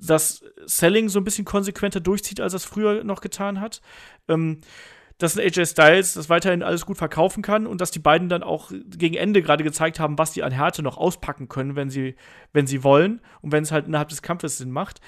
das 0.00 0.42
Selling 0.66 1.08
so 1.08 1.20
ein 1.20 1.24
bisschen 1.24 1.44
konsequenter 1.44 2.00
durchzieht, 2.00 2.40
als 2.40 2.54
er 2.54 2.58
es 2.58 2.64
früher 2.64 3.04
noch 3.04 3.20
getan 3.20 3.60
hat. 3.60 3.80
Ähm, 4.28 4.60
dass 5.20 5.38
AJ 5.38 5.66
Styles 5.66 6.14
das 6.14 6.30
weiterhin 6.30 6.62
alles 6.62 6.86
gut 6.86 6.96
verkaufen 6.96 7.42
kann 7.42 7.66
und 7.66 7.80
dass 7.80 7.90
die 7.90 7.98
beiden 7.98 8.30
dann 8.30 8.42
auch 8.42 8.70
gegen 8.96 9.16
Ende 9.16 9.42
gerade 9.42 9.62
gezeigt 9.62 10.00
haben, 10.00 10.16
was 10.16 10.32
die 10.32 10.42
an 10.42 10.50
Härte 10.50 10.82
noch 10.82 10.96
auspacken 10.96 11.48
können, 11.48 11.76
wenn 11.76 11.90
sie, 11.90 12.16
wenn 12.54 12.66
sie 12.66 12.82
wollen 12.82 13.20
und 13.42 13.52
wenn 13.52 13.62
es 13.62 13.70
halt 13.70 13.86
innerhalb 13.86 14.08
des 14.08 14.22
Kampfes 14.22 14.56
Sinn 14.56 14.70
macht. 14.70 15.00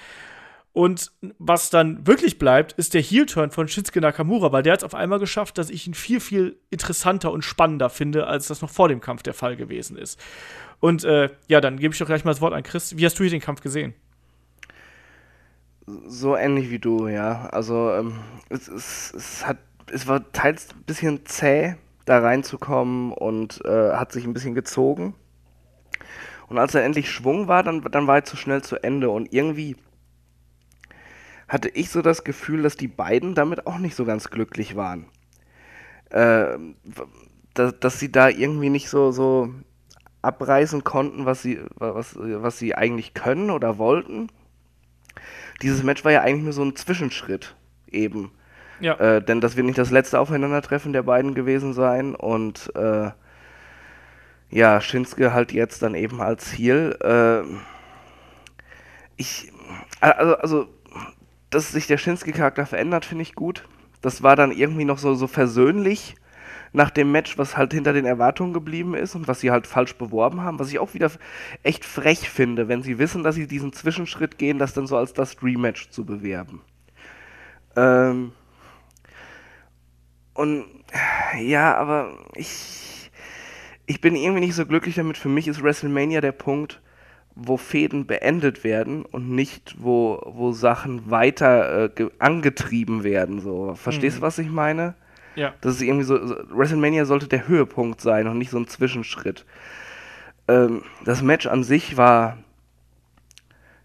Und 0.74 1.12
was 1.38 1.68
dann 1.68 2.06
wirklich 2.06 2.38
bleibt, 2.38 2.72
ist 2.72 2.94
der 2.94 3.02
Heel-Turn 3.02 3.50
von 3.50 3.68
Shinsuke 3.68 4.00
Nakamura, 4.00 4.52
weil 4.52 4.62
der 4.62 4.74
hat 4.74 4.80
es 4.80 4.84
auf 4.84 4.94
einmal 4.94 5.18
geschafft, 5.18 5.58
dass 5.58 5.68
ich 5.68 5.86
ihn 5.86 5.94
viel, 5.94 6.18
viel 6.18 6.56
interessanter 6.70 7.30
und 7.30 7.42
spannender 7.42 7.90
finde, 7.90 8.26
als 8.26 8.48
das 8.48 8.62
noch 8.62 8.70
vor 8.70 8.88
dem 8.88 9.00
Kampf 9.00 9.22
der 9.22 9.34
Fall 9.34 9.56
gewesen 9.56 9.98
ist. 9.98 10.18
Und 10.80 11.04
äh, 11.04 11.28
ja, 11.48 11.60
dann 11.60 11.78
gebe 11.78 11.92
ich 11.92 11.98
doch 11.98 12.06
gleich 12.06 12.24
mal 12.24 12.30
das 12.30 12.40
Wort 12.40 12.54
an 12.54 12.62
Chris. 12.62 12.96
Wie 12.96 13.04
hast 13.04 13.18
du 13.18 13.22
hier 13.22 13.30
den 13.30 13.40
Kampf 13.40 13.60
gesehen? 13.60 13.94
So 15.86 16.36
ähnlich 16.36 16.70
wie 16.70 16.78
du, 16.78 17.08
ja. 17.08 17.46
Also 17.46 17.90
ähm, 17.92 18.14
es, 18.48 18.68
es, 18.68 19.12
es, 19.14 19.46
hat, 19.46 19.58
es 19.90 20.06
war 20.06 20.32
teils 20.32 20.68
ein 20.72 20.82
bisschen 20.84 21.26
zäh, 21.26 21.74
da 22.04 22.20
reinzukommen 22.20 23.12
und 23.12 23.64
äh, 23.64 23.92
hat 23.92 24.12
sich 24.12 24.24
ein 24.24 24.32
bisschen 24.32 24.54
gezogen. 24.54 25.14
Und 26.48 26.58
als 26.58 26.74
er 26.74 26.84
endlich 26.84 27.10
Schwung 27.10 27.48
war, 27.48 27.62
dann, 27.62 27.82
dann 27.82 28.06
war 28.06 28.16
er 28.16 28.24
zu 28.24 28.36
schnell 28.36 28.62
zu 28.62 28.82
Ende. 28.82 29.10
Und 29.10 29.32
irgendwie 29.32 29.76
hatte 31.48 31.68
ich 31.68 31.90
so 31.90 32.00
das 32.00 32.24
Gefühl, 32.24 32.62
dass 32.62 32.76
die 32.76 32.88
beiden 32.88 33.34
damit 33.34 33.66
auch 33.66 33.78
nicht 33.78 33.96
so 33.96 34.04
ganz 34.04 34.30
glücklich 34.30 34.76
waren. 34.76 35.06
Äh, 36.10 36.58
dass, 37.54 37.78
dass 37.80 37.98
sie 37.98 38.12
da 38.12 38.28
irgendwie 38.28 38.70
nicht 38.70 38.88
so, 38.88 39.10
so 39.10 39.52
abreißen 40.20 40.84
konnten, 40.84 41.26
was 41.26 41.42
sie, 41.42 41.60
was, 41.74 42.16
was 42.16 42.58
sie 42.58 42.76
eigentlich 42.76 43.14
können 43.14 43.50
oder 43.50 43.78
wollten 43.78 44.28
dieses 45.62 45.82
Match 45.82 46.04
war 46.04 46.12
ja 46.12 46.22
eigentlich 46.22 46.44
nur 46.44 46.52
so 46.52 46.64
ein 46.64 46.76
Zwischenschritt 46.76 47.54
eben. 47.90 48.32
Ja. 48.80 48.94
Äh, 48.94 49.22
denn 49.22 49.40
das 49.40 49.56
wird 49.56 49.66
nicht 49.66 49.78
das 49.78 49.90
letzte 49.90 50.18
Aufeinandertreffen 50.18 50.92
der 50.92 51.04
beiden 51.04 51.34
gewesen 51.34 51.72
sein. 51.72 52.14
Und 52.14 52.72
äh, 52.74 53.10
ja, 54.50 54.80
Shinsuke 54.80 55.32
halt 55.32 55.52
jetzt 55.52 55.82
dann 55.82 55.94
eben 55.94 56.20
als 56.20 56.52
Heel. 56.52 56.98
Äh, 57.00 57.48
ich, 59.16 59.52
also, 60.00 60.36
also, 60.36 60.68
dass 61.50 61.70
sich 61.70 61.86
der 61.86 61.98
Shinsuke-Charakter 61.98 62.66
verändert, 62.66 63.04
finde 63.04 63.22
ich 63.22 63.34
gut. 63.34 63.64
Das 64.00 64.22
war 64.22 64.34
dann 64.34 64.50
irgendwie 64.50 64.84
noch 64.84 64.98
so, 64.98 65.14
so 65.14 65.28
versöhnlich 65.28 66.16
nach 66.72 66.90
dem 66.90 67.12
Match, 67.12 67.38
was 67.38 67.56
halt 67.56 67.72
hinter 67.74 67.92
den 67.92 68.06
Erwartungen 68.06 68.52
geblieben 68.52 68.94
ist 68.94 69.14
und 69.14 69.28
was 69.28 69.40
sie 69.40 69.50
halt 69.50 69.66
falsch 69.66 69.94
beworben 69.96 70.42
haben, 70.42 70.58
was 70.58 70.70
ich 70.70 70.78
auch 70.78 70.94
wieder 70.94 71.10
echt 71.62 71.84
frech 71.84 72.30
finde, 72.30 72.68
wenn 72.68 72.82
sie 72.82 72.98
wissen, 72.98 73.22
dass 73.22 73.34
sie 73.34 73.46
diesen 73.46 73.72
Zwischenschritt 73.72 74.38
gehen, 74.38 74.58
das 74.58 74.72
dann 74.74 74.86
so 74.86 74.96
als 74.96 75.12
das 75.12 75.42
Rematch 75.42 75.90
zu 75.90 76.04
bewerben. 76.06 76.62
Ähm, 77.76 78.32
Und 80.34 80.64
ja, 81.40 81.74
aber 81.76 82.18
ich, 82.34 83.10
ich 83.86 84.00
bin 84.00 84.16
irgendwie 84.16 84.40
nicht 84.40 84.54
so 84.54 84.66
glücklich 84.66 84.94
damit. 84.94 85.18
Für 85.18 85.28
mich 85.28 85.48
ist 85.48 85.62
WrestleMania 85.62 86.20
der 86.20 86.32
Punkt, 86.32 86.80
wo 87.34 87.56
Fäden 87.56 88.06
beendet 88.06 88.64
werden 88.64 89.04
und 89.04 89.30
nicht, 89.30 89.76
wo, 89.78 90.22
wo 90.26 90.52
Sachen 90.52 91.10
weiter 91.10 91.90
äh, 91.98 92.10
angetrieben 92.18 93.04
werden. 93.04 93.40
So. 93.40 93.74
Verstehst 93.74 94.16
du, 94.16 94.20
mhm. 94.20 94.22
was 94.22 94.38
ich 94.38 94.50
meine? 94.50 94.94
Ja. 95.34 95.54
Das 95.60 95.74
ist 95.74 95.82
irgendwie 95.82 96.04
so, 96.04 96.14
WrestleMania 96.50 97.04
sollte 97.04 97.28
der 97.28 97.48
Höhepunkt 97.48 98.00
sein 98.00 98.26
und 98.26 98.38
nicht 98.38 98.50
so 98.50 98.58
ein 98.58 98.68
Zwischenschritt. 98.68 99.44
Ähm, 100.48 100.82
das 101.04 101.22
Match 101.22 101.46
an 101.46 101.64
sich 101.64 101.96
war, 101.96 102.38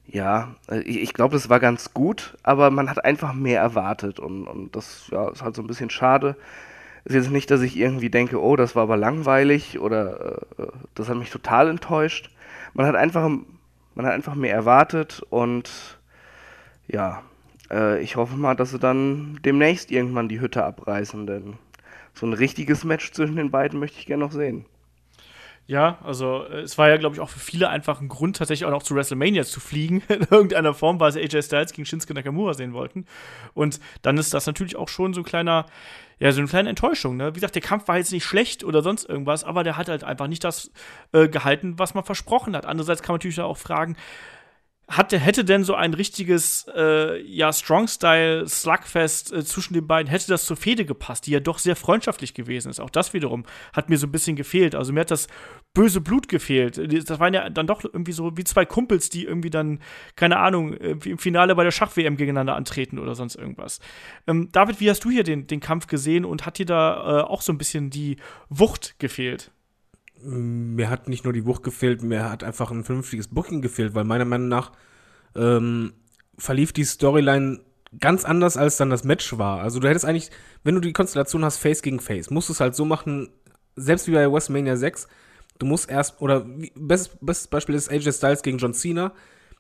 ja, 0.06 0.56
äh, 0.70 0.80
ich, 0.80 1.02
ich 1.02 1.14
glaube, 1.14 1.34
das 1.34 1.50
war 1.50 1.60
ganz 1.60 1.94
gut, 1.94 2.38
aber 2.44 2.70
man 2.72 2.90
hat 2.90 3.04
einfach 3.04 3.34
mehr 3.34 3.62
erwartet 3.62 4.20
und, 4.20 4.48
und 4.48 4.76
das 4.76 5.08
ja, 5.12 5.30
ist 5.30 5.42
halt 5.42 5.56
so 5.56 5.62
ein 5.62 5.68
bisschen 5.68 5.90
schade. 5.90 6.36
Ist 7.06 7.16
jetzt 7.16 7.32
nicht, 7.32 7.50
dass 7.52 7.62
ich 7.62 7.78
irgendwie 7.78 8.10
denke, 8.10 8.42
oh, 8.42 8.56
das 8.56 8.76
war 8.76 8.84
aber 8.84 8.98
langweilig 8.98 9.80
oder 9.80 10.42
äh, 10.58 10.64
äh 10.64 10.68
das 10.96 11.10
hat 11.10 11.18
mich 11.18 11.30
total 11.30 11.70
enttäuscht 11.70 12.32
man 12.78 12.86
hat 12.86 12.96
einfach, 12.96 13.28
man 13.96 14.06
hat 14.06 14.14
einfach 14.14 14.36
mehr 14.36 14.54
erwartet 14.54 15.22
und 15.30 15.98
ja, 16.88 17.24
äh, 17.72 18.02
ich 18.02 18.16
hoffe 18.16 18.36
mal, 18.36 18.56
dass 18.56 18.72
sie 18.72 18.80
dann 18.80 19.40
demnächst 19.44 19.92
irgendwann 19.92 20.30
die 20.30 20.40
Hütte 20.40 20.64
abreißen, 20.64 21.28
denn 21.28 21.58
so 22.14 22.26
ein 22.26 22.34
richtiges 22.34 22.84
Match 22.84 23.12
zwischen 23.12 23.36
den 23.36 23.52
beiden 23.52 23.80
möchte 23.80 24.00
ich 24.00 24.06
gerne 24.06 24.26
noch 24.26 24.32
sehen. 24.32 24.66
Ja, 25.68 25.98
also 26.02 26.46
äh, 26.46 26.62
es 26.62 26.78
war 26.78 26.88
ja, 26.88 26.96
glaube 26.96 27.16
ich, 27.16 27.22
auch 27.22 27.30
für 27.30 27.40
viele 27.40 27.70
einfach 27.70 28.00
ein 28.00 28.08
Grund, 28.08 28.38
tatsächlich 28.38 28.66
auch 28.66 28.72
noch 28.72 28.84
zu 28.84 28.96
WrestleMania 28.96 29.44
zu 29.44 29.60
fliegen, 29.60 30.02
in 30.08 30.26
irgendeiner 30.30 30.74
Form, 30.74 31.00
weil 31.02 31.12
sie 31.12 31.20
AJ 31.20 31.44
Styles 31.44 31.74
gegen 31.74 31.86
Shinsuke 31.86 32.14
Nakamura 32.14 32.54
sehen 32.54 32.74
wollten. 32.74 33.06
Und 33.54 33.82
dann 34.02 34.18
ist 34.18 34.34
das 34.34 34.48
natürlich 34.48 34.78
auch 34.78 34.88
schon 34.88 35.14
so 35.14 35.22
ein 35.22 35.26
kleiner, 35.26 35.66
ja, 36.20 36.32
so 36.32 36.40
eine 36.40 36.48
kleine 36.48 36.70
Enttäuschung. 36.70 37.18
Ne? 37.18 37.32
Wie 37.32 37.40
gesagt, 37.40 37.56
der 37.56 37.62
Kampf 37.62 37.90
war 37.90 37.98
jetzt 37.98 38.14
nicht 38.14 38.24
schlecht 38.24 38.64
oder 38.64 38.82
sonst 38.82 39.10
irgendwas, 39.10 39.44
aber 39.44 39.66
der 39.66 39.76
hat 39.76 39.90
halt 39.90 40.06
einfach 40.06 40.28
nicht 40.28 40.46
das 40.46 40.72
äh, 41.12 41.28
gehalten, 41.28 41.78
was 41.78 41.94
man 41.94 42.06
versprochen 42.06 42.56
hat. 42.56 42.66
Andererseits 42.66 43.02
kann 43.02 43.14
man 43.14 43.18
natürlich 43.18 43.42
auch 43.42 43.58
fragen, 43.58 43.98
hatte, 44.90 45.20
hätte 45.20 45.44
denn 45.44 45.66
so 45.66 45.76
ein 45.76 45.94
richtiges, 45.94 46.66
äh, 46.74 47.22
ja, 47.22 47.52
Strong-Style-Slugfest 47.52 49.34
äh, 49.34 49.44
zwischen 49.44 49.74
den 49.74 49.86
beiden, 49.86 50.10
hätte 50.10 50.28
das 50.28 50.46
zur 50.46 50.56
Fehde 50.56 50.86
gepasst, 50.86 51.28
die 51.28 51.32
ja 51.32 51.42
doch 51.42 51.60
sehr 51.60 51.76
freundschaftlich 51.76 52.34
gewesen 52.34 52.70
ist. 52.70 52.80
Auch 52.80 52.90
das 52.90 53.14
wiederum 53.14 53.44
hat 53.74 53.90
mir 53.90 53.98
so 53.98 54.08
ein 54.08 54.14
bisschen 54.14 54.38
gefehlt. 54.38 54.76
Also 54.76 54.94
mir 54.94 55.02
hat 55.02 55.12
das 55.12 55.28
böse 55.74 56.00
Blut 56.00 56.30
gefehlt. 56.30 56.78
Das 57.10 57.20
waren 57.20 57.34
ja 57.34 57.50
dann 57.50 57.68
doch 57.68 57.84
irgendwie 57.84 58.14
so 58.14 58.38
wie 58.38 58.46
zwei 58.46 58.66
Kumpels, 58.66 59.10
die 59.10 59.26
irgendwie 59.26 59.50
dann, 59.50 59.80
keine 60.16 60.38
Ahnung, 60.38 60.74
im 60.74 61.18
Finale 61.18 61.54
bei 61.56 61.66
der 61.66 61.72
Schach-WM 61.72 62.16
gegeneinander 62.16 62.56
antreten 62.56 62.98
oder 62.98 63.14
sonst 63.14 63.36
irgendwas. 63.36 63.80
Ähm, 64.26 64.50
David, 64.54 64.80
wie 64.80 64.90
hast 64.90 65.04
du 65.04 65.12
hier 65.12 65.24
den, 65.24 65.48
den 65.48 65.60
Kampf 65.60 65.88
gesehen 65.88 66.24
und 66.24 66.46
hat 66.46 66.60
dir 66.60 66.66
da 66.66 67.20
äh, 67.20 67.24
auch 67.24 67.42
so 67.42 67.52
ein 67.52 67.58
bisschen 67.58 67.90
die 67.90 68.18
Wucht 68.50 68.98
gefehlt? 69.00 69.52
Mir 70.22 70.90
hat 70.90 71.10
nicht 71.10 71.24
nur 71.24 71.34
die 71.34 71.46
Wucht 71.46 71.64
gefehlt, 71.64 72.02
mir 72.04 72.30
hat 72.30 72.44
einfach 72.44 72.72
ein 72.72 72.84
vernünftiges 72.84 73.28
Booking 73.28 73.62
gefehlt, 73.62 73.96
weil 73.96 74.04
meiner 74.04 74.26
Meinung 74.26 74.48
nach 74.48 74.72
ähm, 75.36 75.94
verlief 76.38 76.74
die 76.74 76.84
Storyline 76.84 77.62
ganz 78.00 78.26
anders, 78.26 78.58
als 78.58 78.78
dann 78.78 78.90
das 78.90 79.04
Match 79.04 79.38
war. 79.38 79.62
Also 79.62 79.80
du 79.80 79.88
hättest 79.88 80.06
eigentlich, 80.06 80.30
wenn 80.64 80.76
du 80.76 80.82
die 80.82 80.94
Konstellation 80.94 81.46
hast, 81.46 81.58
Face 81.58 81.82
gegen 81.82 82.00
Face, 82.00 82.30
musst 82.30 82.50
du 82.50 82.54
es 82.54 82.60
halt 82.60 82.76
so 82.76 82.86
machen, 82.86 83.30
selbst 83.76 84.08
wie 84.08 84.12
bei 84.12 84.32
WrestleMania 84.32 84.76
6, 84.76 85.08
du 85.60 85.66
musst 85.66 85.90
erst, 85.90 86.22
oder 86.22 86.46
bestes, 86.76 87.18
bestes 87.22 87.48
Beispiel 87.48 87.76
ist 87.76 87.92
AJ 87.92 88.12
Styles 88.14 88.42
gegen 88.42 88.58
John 88.58 88.74
Cena, 88.74 89.14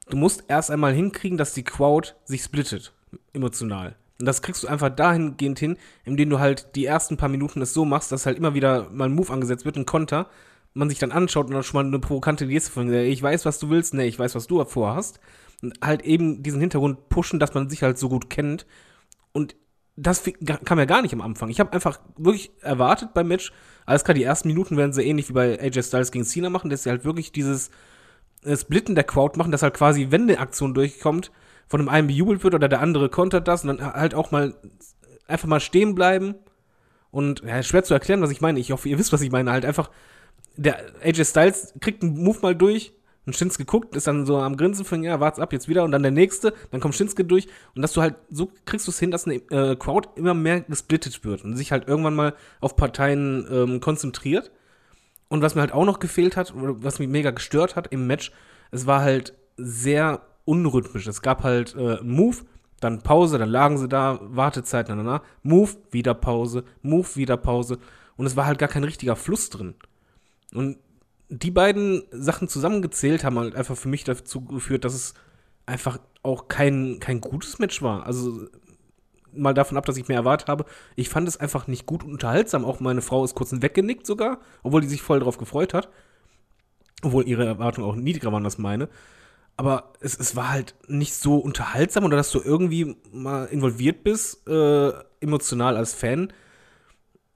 du 0.09 0.17
musst 0.17 0.43
erst 0.47 0.71
einmal 0.71 0.93
hinkriegen, 0.93 1.37
dass 1.37 1.53
die 1.53 1.63
Crowd 1.63 2.13
sich 2.25 2.43
splittet, 2.43 2.93
emotional. 3.33 3.95
Und 4.19 4.25
das 4.25 4.41
kriegst 4.41 4.63
du 4.63 4.67
einfach 4.67 4.89
dahingehend 4.89 5.59
hin, 5.59 5.77
indem 6.03 6.29
du 6.29 6.39
halt 6.39 6.75
die 6.75 6.85
ersten 6.85 7.17
paar 7.17 7.29
Minuten 7.29 7.61
es 7.61 7.73
so 7.73 7.85
machst, 7.85 8.11
dass 8.11 8.25
halt 8.25 8.37
immer 8.37 8.53
wieder 8.53 8.89
mal 8.89 9.05
ein 9.05 9.15
Move 9.15 9.31
angesetzt 9.31 9.65
wird, 9.65 9.75
ein 9.77 9.85
Konter, 9.85 10.27
man 10.73 10.89
sich 10.89 10.99
dann 10.99 11.11
anschaut 11.11 11.47
und 11.47 11.53
dann 11.53 11.63
schon 11.63 11.81
mal 11.81 11.87
eine 11.87 11.99
provokante 11.99 12.47
Geste 12.47 12.71
von, 12.71 12.91
ich 12.93 13.21
weiß, 13.21 13.45
was 13.45 13.59
du 13.59 13.69
willst, 13.69 13.93
ne, 13.93 14.05
ich 14.05 14.17
weiß, 14.17 14.35
was 14.35 14.47
du 14.47 14.63
vorhast. 14.65 15.19
Und 15.61 15.73
halt 15.81 16.03
eben 16.03 16.43
diesen 16.43 16.59
Hintergrund 16.59 17.09
pushen, 17.09 17.39
dass 17.39 17.53
man 17.53 17.69
sich 17.69 17.81
halt 17.81 17.97
so 17.97 18.09
gut 18.09 18.29
kennt. 18.29 18.67
Und 19.33 19.55
das 19.95 20.23
kam 20.65 20.77
ja 20.77 20.85
gar 20.85 21.01
nicht 21.01 21.13
am 21.13 21.21
Anfang. 21.21 21.49
Ich 21.49 21.59
habe 21.59 21.73
einfach 21.73 21.99
wirklich 22.15 22.51
erwartet 22.61 23.15
beim 23.15 23.27
Match, 23.27 23.51
alles 23.87 24.03
klar, 24.03 24.13
die 24.13 24.23
ersten 24.23 24.49
Minuten 24.49 24.77
werden 24.77 24.93
sie 24.93 25.03
ähnlich 25.03 25.29
wie 25.29 25.33
bei 25.33 25.59
AJ 25.59 25.83
Styles 25.83 26.11
gegen 26.11 26.25
Cena 26.25 26.49
machen, 26.49 26.69
dass 26.69 26.83
sie 26.83 26.89
halt 26.89 27.05
wirklich 27.05 27.31
dieses 27.31 27.71
äh, 28.43 28.55
Splitten 28.55 28.95
der 28.95 29.05
Crowd 29.05 29.37
machen, 29.37 29.51
dass 29.51 29.63
halt 29.63 29.73
quasi, 29.73 30.07
wenn 30.09 30.23
eine 30.23 30.39
Aktion 30.39 30.73
durchkommt, 30.73 31.31
von 31.67 31.79
dem 31.79 31.89
einen 31.89 32.07
bejubelt 32.07 32.43
wird 32.43 32.55
oder 32.55 32.69
der 32.69 32.81
andere 32.81 33.09
kontert 33.09 33.47
das 33.47 33.63
und 33.63 33.79
dann 33.79 33.93
halt 33.93 34.15
auch 34.15 34.31
mal 34.31 34.55
einfach 35.27 35.47
mal 35.47 35.59
stehen 35.59 35.95
bleiben. 35.95 36.35
Und 37.11 37.41
ja, 37.41 37.61
schwer 37.63 37.83
zu 37.83 37.93
erklären, 37.93 38.21
was 38.21 38.31
ich 38.31 38.41
meine. 38.41 38.59
Ich 38.59 38.71
hoffe, 38.71 38.89
ihr 38.89 38.97
wisst, 38.97 39.13
was 39.13 39.21
ich 39.21 39.31
meine. 39.31 39.51
Halt 39.51 39.65
einfach, 39.65 39.89
der 40.55 40.77
AJ 41.03 41.25
Styles 41.25 41.73
kriegt 41.79 42.03
einen 42.03 42.21
Move 42.23 42.39
mal 42.41 42.55
durch 42.55 42.93
und 43.25 43.35
Shinsuke 43.35 43.65
guckt, 43.65 43.95
ist 43.95 44.07
dann 44.07 44.25
so 44.25 44.37
am 44.37 44.55
Grinsen 44.55 44.85
von, 44.85 45.03
ja, 45.03 45.19
wart's 45.19 45.39
ab, 45.39 45.51
jetzt 45.51 45.67
wieder 45.67 45.83
und 45.83 45.91
dann 45.91 46.01
der 46.01 46.11
nächste, 46.11 46.53
dann 46.71 46.79
kommt 46.79 46.95
Shinsuke 46.95 47.25
durch 47.25 47.47
und 47.75 47.81
dass 47.81 47.91
du 47.91 48.01
halt, 48.01 48.15
so 48.29 48.49
kriegst 48.65 48.87
du 48.87 48.91
es 48.91 48.99
hin, 48.99 49.11
dass 49.11 49.25
eine 49.25 49.35
äh, 49.51 49.75
Crowd 49.75 50.09
immer 50.15 50.33
mehr 50.33 50.61
gesplittet 50.61 51.25
wird 51.25 51.43
und 51.43 51.55
sich 51.57 51.73
halt 51.73 51.89
irgendwann 51.89 52.15
mal 52.15 52.35
auf 52.61 52.77
Parteien 52.77 53.45
ähm, 53.51 53.79
konzentriert. 53.81 54.51
Und 55.27 55.41
was 55.41 55.55
mir 55.55 55.61
halt 55.61 55.73
auch 55.73 55.83
noch 55.83 55.99
gefehlt 55.99 56.37
hat, 56.37 56.55
oder 56.55 56.81
was 56.81 56.99
mich 56.99 57.09
mega 57.09 57.31
gestört 57.31 57.75
hat 57.75 57.91
im 57.91 58.07
Match, 58.07 58.31
es 58.71 58.85
war 58.85 59.01
halt 59.01 59.33
sehr 59.57 60.21
unrhythmisch. 60.47 61.05
Es 61.07 61.21
gab 61.21 61.43
halt 61.43 61.75
äh, 61.75 62.01
Move, 62.01 62.37
dann 62.79 63.01
Pause, 63.01 63.37
dann 63.37 63.49
lagen 63.49 63.77
sie 63.77 63.87
da, 63.87 64.19
Wartezeit, 64.21 64.87
na, 64.89 64.95
na, 64.95 65.03
na, 65.03 65.21
Move, 65.43 65.75
wieder 65.91 66.13
Pause, 66.13 66.63
Move, 66.81 67.15
wieder 67.15 67.37
Pause. 67.37 67.77
Und 68.15 68.25
es 68.25 68.35
war 68.35 68.45
halt 68.45 68.57
gar 68.57 68.69
kein 68.69 68.83
richtiger 68.83 69.15
Fluss 69.15 69.49
drin. 69.49 69.75
Und 70.53 70.77
die 71.29 71.51
beiden 71.51 72.03
Sachen 72.11 72.47
zusammengezählt 72.47 73.23
haben 73.23 73.37
halt 73.37 73.55
einfach 73.55 73.75
für 73.75 73.89
mich 73.89 74.05
dazu 74.05 74.45
geführt, 74.45 74.85
dass 74.85 74.93
es 74.93 75.13
einfach 75.65 75.99
auch 76.23 76.47
kein, 76.47 76.99
kein 76.99 77.19
gutes 77.19 77.59
Match 77.59 77.81
war. 77.81 78.05
Also 78.05 78.47
mal 79.33 79.53
davon 79.53 79.77
ab, 79.77 79.85
dass 79.85 79.97
ich 79.97 80.07
mehr 80.07 80.17
erwartet 80.17 80.47
habe. 80.47 80.65
Ich 80.95 81.09
fand 81.09 81.27
es 81.27 81.37
einfach 81.37 81.67
nicht 81.67 81.85
gut 81.85 82.03
und 82.03 82.13
unterhaltsam. 82.13 82.63
Auch 82.63 82.79
meine 82.79 83.01
Frau 83.01 83.25
ist 83.25 83.35
kurz 83.35 83.51
weggenickt 83.51 84.07
sogar, 84.07 84.39
obwohl 84.63 84.81
die 84.81 84.87
sich 84.87 85.01
voll 85.01 85.19
darauf 85.19 85.37
gefreut 85.37 85.73
hat. 85.73 85.89
Obwohl 87.03 87.27
ihre 87.27 87.45
Erwartungen 87.45 87.87
auch 87.87 87.95
niedriger 87.95 88.31
waren 88.31 88.45
als 88.45 88.57
meine 88.57 88.87
aber 89.57 89.93
es, 89.99 90.17
es 90.17 90.35
war 90.35 90.49
halt 90.49 90.75
nicht 90.87 91.15
so 91.15 91.37
unterhaltsam 91.37 92.05
oder 92.05 92.15
dass 92.15 92.31
du 92.31 92.39
irgendwie 92.41 92.95
mal 93.11 93.45
involviert 93.45 94.03
bist, 94.03 94.47
äh, 94.47 94.91
emotional 95.19 95.75
als 95.75 95.93
Fan. 95.93 96.31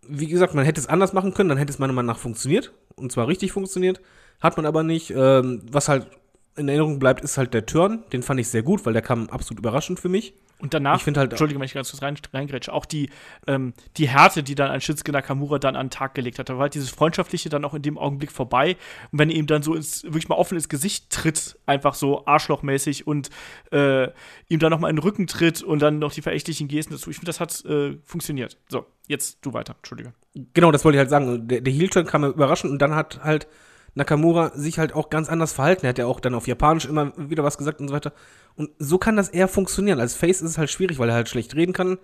Wie 0.08 0.28
gesagt, 0.28 0.54
man 0.54 0.64
hätte 0.66 0.80
es 0.80 0.88
anders 0.88 1.14
machen 1.14 1.34
können, 1.34 1.50
dann 1.50 1.58
hätte 1.58 1.72
es 1.72 1.80
meiner 1.80 1.94
Meinung 1.94 2.14
nach 2.14 2.20
funktioniert. 2.20 2.72
Und 2.96 3.12
zwar 3.12 3.28
richtig 3.28 3.52
funktioniert. 3.52 4.02
Hat 4.40 4.56
man 4.58 4.66
aber 4.66 4.84
nicht. 4.84 5.12
Ähm, 5.12 5.64
was 5.72 5.90
halt 5.90 6.08
in 6.56 6.68
Erinnerung 6.68 7.00
bleibt, 7.00 7.24
ist 7.24 7.38
halt 7.38 7.54
der 7.54 7.66
Turn. 7.66 8.04
Den 8.12 8.24
fand 8.24 8.40
ich 8.40 8.48
sehr 8.48 8.64
gut, 8.64 8.86
weil 8.86 8.94
der 8.94 9.02
kam 9.02 9.30
absolut 9.30 9.60
überraschend 9.60 10.00
für 10.00 10.10
mich. 10.10 10.34
Und 10.62 10.76
danach, 10.76 11.06
ich 11.06 11.16
halt, 11.18 11.32
Entschuldige, 11.32 11.60
wenn 11.60 11.66
ich 11.66 11.74
ganz 11.74 11.90
kurz 11.90 12.04
rein, 12.04 12.16
reingrätsche, 12.34 12.72
auch 12.72 12.86
die, 12.86 13.10
ähm, 13.48 13.74
die 13.98 14.08
Härte, 14.08 14.44
die 14.44 14.54
dann 14.54 14.70
ein 14.70 14.80
Shinsuke 14.80 15.12
Nakamura 15.12 15.58
dann 15.58 15.76
an 15.76 15.88
den 15.88 15.92
Tag 15.92 16.14
gelegt 16.14 16.38
hat. 16.38 16.50
Da 16.50 16.54
war 16.54 16.64
halt 16.64 16.76
dieses 16.76 16.92
Freundschaftliche 16.92 17.50
dann 17.50 17.66
auch 17.66 17.74
in 17.74 17.82
dem 17.82 17.98
Augenblick 17.98 18.32
vorbei. 18.32 18.78
Und 19.12 19.20
wenn 19.20 19.32
er 19.32 19.38
ihm 19.38 19.48
dann 19.48 19.64
so 19.64 19.74
ins, 19.74 20.04
wirklich 20.04 20.30
mal 20.30 20.36
offen 20.36 20.56
ins 20.56 20.70
Gesicht 20.70 21.10
tritt, 21.10 21.58
einfach 21.66 21.96
so 21.96 22.28
arschlochmäßig 22.28 23.08
und 23.08 23.32
äh, 23.72 24.10
ihm 24.50 24.60
dann 24.60 24.70
nochmal 24.70 24.92
in 24.92 24.98
den 24.98 25.04
Rücken 25.04 25.26
tritt 25.26 25.64
und 25.64 25.82
dann 25.82 25.98
noch 25.98 26.14
die 26.14 26.22
verächtlichen 26.22 26.68
Gesten 26.68 26.94
dazu. 26.94 27.10
Ich 27.10 27.16
finde, 27.16 27.30
das 27.30 27.40
hat 27.40 27.66
äh, 27.66 27.98
funktioniert. 28.04 28.58
So, 28.70 28.86
jetzt 29.08 29.40
du 29.42 29.54
weiter, 29.54 29.74
Entschuldige. 29.78 30.14
Genau, 30.54 30.72
das 30.72 30.86
wollte 30.86 30.98
ich 30.98 31.00
halt 31.00 31.10
sagen. 31.10 31.48
Der, 31.48 31.62
der 31.62 31.74
Heel-Turn 31.74 32.06
kam 32.06 32.24
überraschend 32.24 32.72
und 32.72 32.80
dann 32.80 32.94
hat 32.94 33.24
halt 33.24 33.48
Nakamura 33.94 34.52
sich 34.56 34.80
halt 34.80 34.94
auch 34.94 35.10
ganz 35.10 35.30
anders 35.30 35.54
verhalten. 35.54 35.86
Er 35.86 35.90
hat 35.90 35.98
ja 35.98 36.06
auch 36.06 36.20
dann 36.20 36.34
auf 36.34 36.48
Japanisch 36.48 36.86
immer 36.86 37.12
wieder 37.18 37.44
was 37.44 37.58
gesagt 37.58 37.82
und 37.82 37.90
so 37.90 37.94
weiter. 37.94 38.14
Und 38.56 38.70
so 38.80 38.98
kann 38.98 39.18
das 39.18 39.30
eher 39.30 39.48
funktionieren. 39.48 40.00
Als 40.00 40.16
Face 40.16 40.42
ist 40.42 40.52
es 40.52 40.58
halt 40.58 40.70
schwierig, 40.70 41.00
weil 41.00 41.10
er 41.10 41.16
halt 41.16 41.30
schlecht 41.30 41.56
reden 41.56 41.74
kann. 41.74 41.98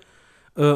Äh, 0.56 0.76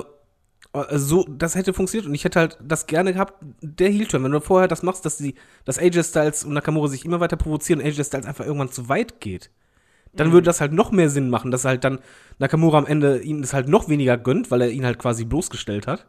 so, 0.91 1.25
das 1.27 1.55
hätte 1.55 1.73
funktioniert 1.73 2.07
und 2.07 2.15
ich 2.15 2.23
hätte 2.23 2.39
halt 2.39 2.57
das 2.63 2.87
gerne 2.87 3.11
gehabt, 3.11 3.33
der 3.61 3.89
Heel-Turn, 3.89 4.23
wenn 4.23 4.31
du 4.31 4.39
vorher 4.39 4.69
das 4.69 4.83
machst, 4.83 5.05
dass 5.05 5.17
die, 5.17 5.35
dass 5.65 5.77
AJ 5.77 6.03
Styles 6.03 6.45
und 6.45 6.53
Nakamura 6.53 6.87
sich 6.87 7.03
immer 7.03 7.19
weiter 7.19 7.35
provozieren 7.35 7.81
und 7.81 7.87
AJ 7.87 8.05
Styles 8.05 8.25
einfach 8.25 8.45
irgendwann 8.45 8.71
zu 8.71 8.87
weit 8.87 9.19
geht, 9.19 9.51
dann 10.13 10.29
mhm. 10.29 10.33
würde 10.33 10.45
das 10.45 10.61
halt 10.61 10.71
noch 10.71 10.91
mehr 10.91 11.09
Sinn 11.09 11.29
machen, 11.29 11.51
dass 11.51 11.65
halt 11.65 11.83
dann 11.83 11.99
Nakamura 12.39 12.77
am 12.77 12.85
Ende 12.85 13.19
ihm 13.19 13.41
das 13.41 13.53
halt 13.53 13.67
noch 13.67 13.89
weniger 13.89 14.17
gönnt, 14.17 14.49
weil 14.49 14.61
er 14.61 14.69
ihn 14.69 14.85
halt 14.85 14.97
quasi 14.97 15.25
bloßgestellt 15.25 15.87
hat. 15.87 16.05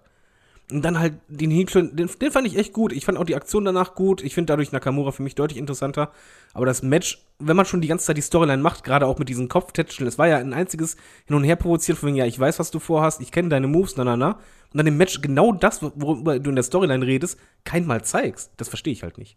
Und 0.72 0.82
dann 0.82 0.98
halt 0.98 1.14
den 1.28 1.50
Heel-Turn, 1.50 1.94
den, 1.94 2.08
den, 2.20 2.30
fand 2.30 2.46
ich 2.46 2.56
echt 2.56 2.72
gut. 2.72 2.92
Ich 2.92 3.04
fand 3.04 3.18
auch 3.18 3.24
die 3.24 3.34
Aktion 3.34 3.64
danach 3.64 3.94
gut. 3.94 4.22
Ich 4.22 4.34
finde 4.34 4.52
dadurch 4.52 4.72
Nakamura 4.72 5.12
für 5.12 5.22
mich 5.22 5.34
deutlich 5.34 5.58
interessanter. 5.58 6.10
Aber 6.54 6.66
das 6.66 6.82
Match, 6.82 7.24
wenn 7.38 7.56
man 7.56 7.66
schon 7.66 7.80
die 7.80 7.88
ganze 7.88 8.06
Zeit 8.06 8.16
die 8.16 8.22
Storyline 8.22 8.62
macht, 8.62 8.84
gerade 8.84 9.06
auch 9.06 9.18
mit 9.18 9.28
diesen 9.28 9.48
Kopftätscheln, 9.48 10.08
es 10.08 10.18
war 10.18 10.28
ja 10.28 10.38
ein 10.38 10.52
einziges 10.52 10.96
Hin 11.26 11.36
und 11.36 11.44
Her 11.44 11.56
provoziert, 11.56 11.98
von 11.98 12.08
wegen, 12.08 12.16
ja, 12.16 12.26
ich 12.26 12.38
weiß, 12.38 12.58
was 12.58 12.70
du 12.70 12.78
vorhast, 12.78 13.20
ich 13.20 13.32
kenne 13.32 13.48
deine 13.48 13.68
Moves, 13.68 13.96
na, 13.96 14.04
na, 14.04 14.16
na. 14.16 14.30
Und 14.72 14.78
dann 14.78 14.86
im 14.86 14.96
Match 14.96 15.20
genau 15.20 15.52
das, 15.52 15.82
worüber 15.82 16.38
du 16.38 16.50
in 16.50 16.56
der 16.56 16.64
Storyline 16.64 17.06
redest, 17.06 17.38
kein 17.64 17.86
Mal 17.86 18.02
zeigst. 18.04 18.52
Das 18.56 18.68
verstehe 18.68 18.92
ich 18.92 19.02
halt 19.02 19.18
nicht. 19.18 19.36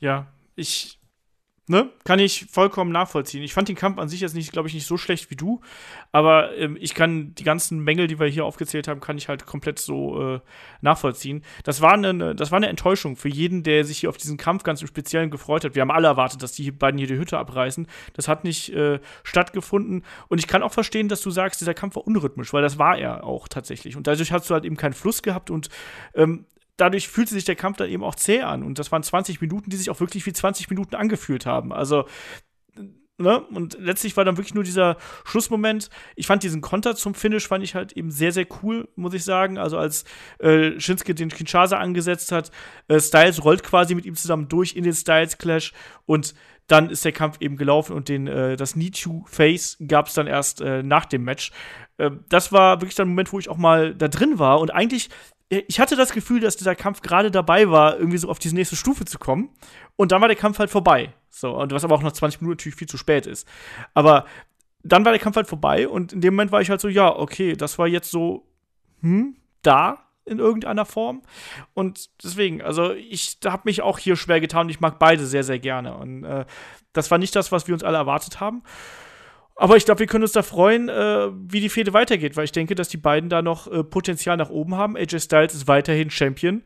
Ja, 0.00 0.26
ich 0.56 0.98
ne, 1.68 1.90
kann 2.04 2.18
ich 2.18 2.46
vollkommen 2.50 2.92
nachvollziehen. 2.92 3.42
Ich 3.42 3.52
fand 3.52 3.68
den 3.68 3.76
Kampf 3.76 3.98
an 3.98 4.08
sich 4.08 4.20
jetzt 4.20 4.34
nicht, 4.34 4.52
glaube 4.52 4.68
ich, 4.68 4.74
nicht 4.74 4.86
so 4.86 4.96
schlecht 4.96 5.30
wie 5.30 5.36
du, 5.36 5.60
aber 6.12 6.56
ähm, 6.56 6.76
ich 6.80 6.94
kann 6.94 7.34
die 7.34 7.44
ganzen 7.44 7.80
Mängel, 7.80 8.06
die 8.06 8.20
wir 8.20 8.26
hier 8.26 8.44
aufgezählt 8.44 8.86
haben, 8.86 9.00
kann 9.00 9.18
ich 9.18 9.28
halt 9.28 9.46
komplett 9.46 9.78
so 9.78 10.36
äh, 10.36 10.40
nachvollziehen. 10.80 11.42
Das 11.64 11.80
war, 11.80 11.94
eine, 11.94 12.34
das 12.34 12.52
war 12.52 12.58
eine 12.58 12.68
Enttäuschung 12.68 13.16
für 13.16 13.28
jeden, 13.28 13.62
der 13.64 13.84
sich 13.84 13.98
hier 13.98 14.10
auf 14.10 14.16
diesen 14.16 14.36
Kampf 14.36 14.62
ganz 14.62 14.80
im 14.80 14.86
Speziellen 14.86 15.30
gefreut 15.30 15.64
hat. 15.64 15.74
Wir 15.74 15.82
haben 15.82 15.90
alle 15.90 16.06
erwartet, 16.06 16.42
dass 16.42 16.52
die 16.52 16.70
beiden 16.70 16.98
hier 16.98 17.08
die 17.08 17.18
Hütte 17.18 17.38
abreißen. 17.38 17.88
Das 18.14 18.28
hat 18.28 18.44
nicht 18.44 18.72
äh, 18.72 19.00
stattgefunden 19.24 20.04
und 20.28 20.38
ich 20.38 20.46
kann 20.46 20.62
auch 20.62 20.72
verstehen, 20.72 21.08
dass 21.08 21.20
du 21.20 21.30
sagst, 21.30 21.60
dieser 21.60 21.74
Kampf 21.74 21.96
war 21.96 22.06
unrhythmisch, 22.06 22.52
weil 22.52 22.62
das 22.62 22.78
war 22.78 22.96
er 22.96 23.24
auch 23.24 23.48
tatsächlich. 23.48 23.96
Und 23.96 24.06
dadurch 24.06 24.30
hast 24.30 24.48
du 24.48 24.54
halt 24.54 24.64
eben 24.64 24.76
keinen 24.76 24.94
Fluss 24.94 25.22
gehabt 25.22 25.50
und 25.50 25.68
ähm, 26.14 26.46
dadurch 26.76 27.08
fühlte 27.08 27.34
sich 27.34 27.44
der 27.44 27.56
Kampf 27.56 27.78
dann 27.78 27.88
eben 27.88 28.04
auch 28.04 28.14
zäh 28.14 28.42
an. 28.42 28.62
Und 28.62 28.78
das 28.78 28.92
waren 28.92 29.02
20 29.02 29.40
Minuten, 29.40 29.70
die 29.70 29.76
sich 29.76 29.90
auch 29.90 30.00
wirklich 30.00 30.26
wie 30.26 30.32
20 30.32 30.70
Minuten 30.70 30.94
angefühlt 30.94 31.46
haben. 31.46 31.72
Also, 31.72 32.06
ne? 33.18 33.40
Und 33.40 33.78
letztlich 33.80 34.16
war 34.16 34.24
dann 34.24 34.36
wirklich 34.36 34.54
nur 34.54 34.64
dieser 34.64 34.96
Schlussmoment. 35.24 35.90
Ich 36.16 36.26
fand 36.26 36.42
diesen 36.42 36.60
Konter 36.60 36.94
zum 36.96 37.14
Finish, 37.14 37.48
fand 37.48 37.64
ich 37.64 37.74
halt 37.74 37.92
eben 37.92 38.10
sehr, 38.10 38.32
sehr 38.32 38.46
cool, 38.62 38.88
muss 38.96 39.14
ich 39.14 39.24
sagen. 39.24 39.58
Also, 39.58 39.78
als 39.78 40.04
äh, 40.38 40.78
Shinsuke 40.78 41.14
den 41.14 41.30
Kinshasa 41.30 41.78
angesetzt 41.78 42.32
hat, 42.32 42.50
äh, 42.88 43.00
Styles 43.00 43.44
rollt 43.44 43.62
quasi 43.62 43.94
mit 43.94 44.04
ihm 44.04 44.14
zusammen 44.14 44.48
durch 44.48 44.76
in 44.76 44.84
den 44.84 44.94
Styles-Clash 44.94 45.72
und 46.04 46.34
dann 46.66 46.90
ist 46.90 47.04
der 47.04 47.12
Kampf 47.12 47.36
eben 47.40 47.56
gelaufen 47.56 47.94
und 47.94 48.08
den, 48.08 48.26
äh, 48.26 48.56
das 48.56 48.74
Need 48.74 49.00
to 49.00 49.24
Face 49.28 49.76
gab 49.86 50.08
es 50.08 50.14
dann 50.14 50.26
erst 50.26 50.60
äh, 50.60 50.82
nach 50.82 51.04
dem 51.04 51.22
Match. 51.22 51.52
Äh, 51.96 52.10
das 52.28 52.52
war 52.52 52.80
wirklich 52.80 52.96
der 52.96 53.04
Moment, 53.06 53.32
wo 53.32 53.38
ich 53.38 53.48
auch 53.48 53.56
mal 53.56 53.94
da 53.94 54.08
drin 54.08 54.38
war 54.38 54.60
und 54.60 54.72
eigentlich 54.72 55.08
ich 55.48 55.78
hatte 55.78 55.96
das 55.96 56.12
Gefühl, 56.12 56.40
dass 56.40 56.56
dieser 56.56 56.74
Kampf 56.74 57.02
gerade 57.02 57.30
dabei 57.30 57.70
war, 57.70 57.98
irgendwie 57.98 58.18
so 58.18 58.28
auf 58.28 58.38
diese 58.38 58.54
nächste 58.54 58.76
Stufe 58.76 59.04
zu 59.04 59.18
kommen. 59.18 59.50
Und 59.94 60.12
dann 60.12 60.20
war 60.20 60.28
der 60.28 60.36
Kampf 60.36 60.58
halt 60.58 60.70
vorbei. 60.70 61.12
So, 61.30 61.56
und 61.56 61.72
was 61.72 61.84
aber 61.84 61.94
auch 61.94 62.02
nach 62.02 62.12
20 62.12 62.40
Minuten 62.40 62.58
natürlich 62.58 62.76
viel 62.76 62.88
zu 62.88 62.98
spät 62.98 63.26
ist. 63.26 63.46
Aber 63.94 64.24
dann 64.82 65.04
war 65.04 65.12
der 65.12 65.20
Kampf 65.20 65.36
halt 65.36 65.48
vorbei 65.48 65.88
und 65.88 66.12
in 66.12 66.20
dem 66.20 66.34
Moment 66.34 66.52
war 66.52 66.60
ich 66.60 66.70
halt 66.70 66.80
so, 66.80 66.88
ja, 66.88 67.14
okay, 67.14 67.54
das 67.54 67.78
war 67.78 67.86
jetzt 67.86 68.10
so, 68.10 68.46
hm, 69.00 69.36
da 69.62 70.06
in 70.24 70.38
irgendeiner 70.38 70.84
Form. 70.84 71.22
Und 71.74 72.10
deswegen, 72.24 72.62
also 72.62 72.92
ich 72.92 73.38
habe 73.44 73.62
mich 73.64 73.82
auch 73.82 73.98
hier 73.98 74.16
schwer 74.16 74.40
getan 74.40 74.66
und 74.66 74.70
ich 74.70 74.80
mag 74.80 74.98
beide 74.98 75.24
sehr, 75.24 75.44
sehr 75.44 75.58
gerne. 75.58 75.96
Und 75.96 76.24
äh, 76.24 76.44
das 76.92 77.10
war 77.10 77.18
nicht 77.18 77.36
das, 77.36 77.52
was 77.52 77.68
wir 77.68 77.74
uns 77.74 77.84
alle 77.84 77.98
erwartet 77.98 78.40
haben. 78.40 78.62
Aber 79.58 79.76
ich 79.76 79.86
glaube, 79.86 80.00
wir 80.00 80.06
können 80.06 80.22
uns 80.22 80.32
da 80.32 80.42
freuen, 80.42 80.90
äh, 80.90 81.28
wie 81.32 81.60
die 81.60 81.70
Fehde 81.70 81.94
weitergeht, 81.94 82.36
weil 82.36 82.44
ich 82.44 82.52
denke, 82.52 82.74
dass 82.74 82.88
die 82.88 82.98
beiden 82.98 83.30
da 83.30 83.40
noch 83.40 83.66
äh, 83.66 83.82
Potenzial 83.82 84.36
nach 84.36 84.50
oben 84.50 84.76
haben. 84.76 84.96
AJ 84.96 85.20
Styles 85.20 85.54
ist 85.54 85.66
weiterhin 85.66 86.10
Champion 86.10 86.62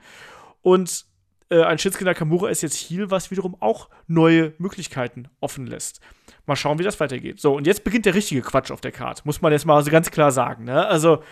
und 0.60 1.04
äh, 1.50 1.62
ein 1.62 1.78
Shinsuke 1.78 2.04
Nakamura 2.04 2.48
ist 2.48 2.62
jetzt 2.62 2.76
Heal, 2.76 3.10
was 3.10 3.30
wiederum 3.30 3.56
auch 3.60 3.88
neue 4.08 4.54
Möglichkeiten 4.58 5.28
offen 5.40 5.68
lässt. 5.68 6.00
Mal 6.46 6.56
schauen, 6.56 6.80
wie 6.80 6.82
das 6.82 6.98
weitergeht. 6.98 7.40
So, 7.40 7.54
und 7.54 7.66
jetzt 7.66 7.84
beginnt 7.84 8.06
der 8.06 8.14
richtige 8.14 8.42
Quatsch 8.42 8.72
auf 8.72 8.80
der 8.80 8.92
Karte, 8.92 9.22
muss 9.24 9.40
man 9.40 9.52
jetzt 9.52 9.66
mal 9.66 9.82
so 9.84 9.90
ganz 9.90 10.10
klar 10.10 10.32
sagen. 10.32 10.64
Ne? 10.64 10.86
Also, 10.86 11.22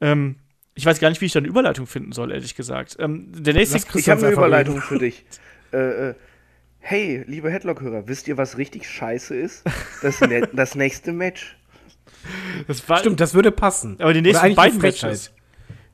ähm, 0.00 0.36
ich 0.74 0.86
weiß 0.86 1.00
gar 1.00 1.10
nicht, 1.10 1.20
wie 1.20 1.26
ich 1.26 1.32
da 1.32 1.38
eine 1.38 1.48
Überleitung 1.48 1.86
finden 1.86 2.12
soll, 2.12 2.32
ehrlich 2.32 2.54
gesagt. 2.54 2.96
Ähm, 2.98 3.30
der 3.30 3.52
nächste 3.52 3.76
ich 3.98 4.08
habe 4.08 4.22
eine 4.24 4.32
Überleitung 4.32 4.80
für 4.80 4.98
dich. 4.98 5.24
äh, 5.72 6.08
äh 6.10 6.14
Hey, 6.84 7.22
liebe 7.28 7.48
Headlock-Hörer, 7.48 8.08
wisst 8.08 8.26
ihr, 8.26 8.36
was 8.36 8.58
richtig 8.58 8.90
scheiße 8.90 9.36
ist? 9.36 9.62
Das, 10.02 10.20
ne 10.20 10.48
das 10.52 10.74
nächste 10.74 11.12
Match. 11.12 11.56
Das 12.66 12.82
Stimmt, 12.98 13.20
das 13.20 13.34
würde 13.34 13.52
passen. 13.52 13.96
Aber 14.00 14.12
die 14.12 14.20
nächsten 14.20 14.56
beiden 14.56 14.80
Matches. 14.80 15.32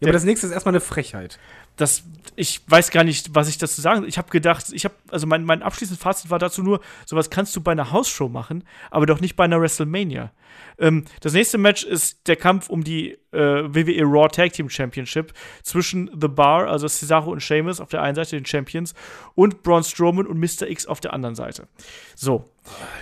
Ja, 0.00 0.06
aber 0.06 0.12
das 0.12 0.24
nächste 0.24 0.46
ist 0.46 0.52
erstmal 0.52 0.72
eine 0.72 0.80
Frechheit. 0.80 1.38
Das, 1.76 2.04
ich 2.36 2.62
weiß 2.66 2.90
gar 2.90 3.04
nicht, 3.04 3.34
was 3.34 3.48
ich 3.48 3.58
dazu 3.58 3.82
sagen. 3.82 4.04
Ich 4.08 4.16
habe 4.16 4.30
gedacht, 4.30 4.72
ich 4.72 4.86
habe, 4.86 4.94
also 5.10 5.26
mein, 5.26 5.44
mein 5.44 5.62
abschließendes 5.62 6.02
Fazit 6.02 6.30
war 6.30 6.38
dazu 6.38 6.62
nur, 6.62 6.80
sowas 7.04 7.28
kannst 7.28 7.54
du 7.54 7.60
bei 7.60 7.72
einer 7.72 7.92
Hausshow 7.92 8.30
machen, 8.30 8.64
aber 8.90 9.04
doch 9.04 9.20
nicht 9.20 9.36
bei 9.36 9.44
einer 9.44 9.60
WrestleMania. 9.60 10.32
Ähm, 10.78 11.04
das 11.20 11.32
nächste 11.32 11.58
Match 11.58 11.84
ist 11.84 12.26
der 12.28 12.36
Kampf 12.36 12.68
um 12.68 12.84
die 12.84 13.18
äh, 13.32 13.38
WWE 13.38 14.02
Raw 14.04 14.28
Tag 14.28 14.52
Team 14.52 14.70
Championship 14.70 15.32
zwischen 15.62 16.10
The 16.18 16.28
Bar, 16.28 16.68
also 16.68 16.86
Cesaro 16.86 17.30
und 17.30 17.42
Sheamus 17.42 17.80
auf 17.80 17.88
der 17.88 18.02
einen 18.02 18.14
Seite, 18.14 18.36
den 18.36 18.46
Champions, 18.46 18.94
und 19.34 19.62
Braun 19.62 19.84
Strowman 19.84 20.26
und 20.26 20.38
Mr. 20.38 20.68
X 20.68 20.86
auf 20.86 21.00
der 21.00 21.12
anderen 21.12 21.34
Seite. 21.34 21.68
So. 22.14 22.44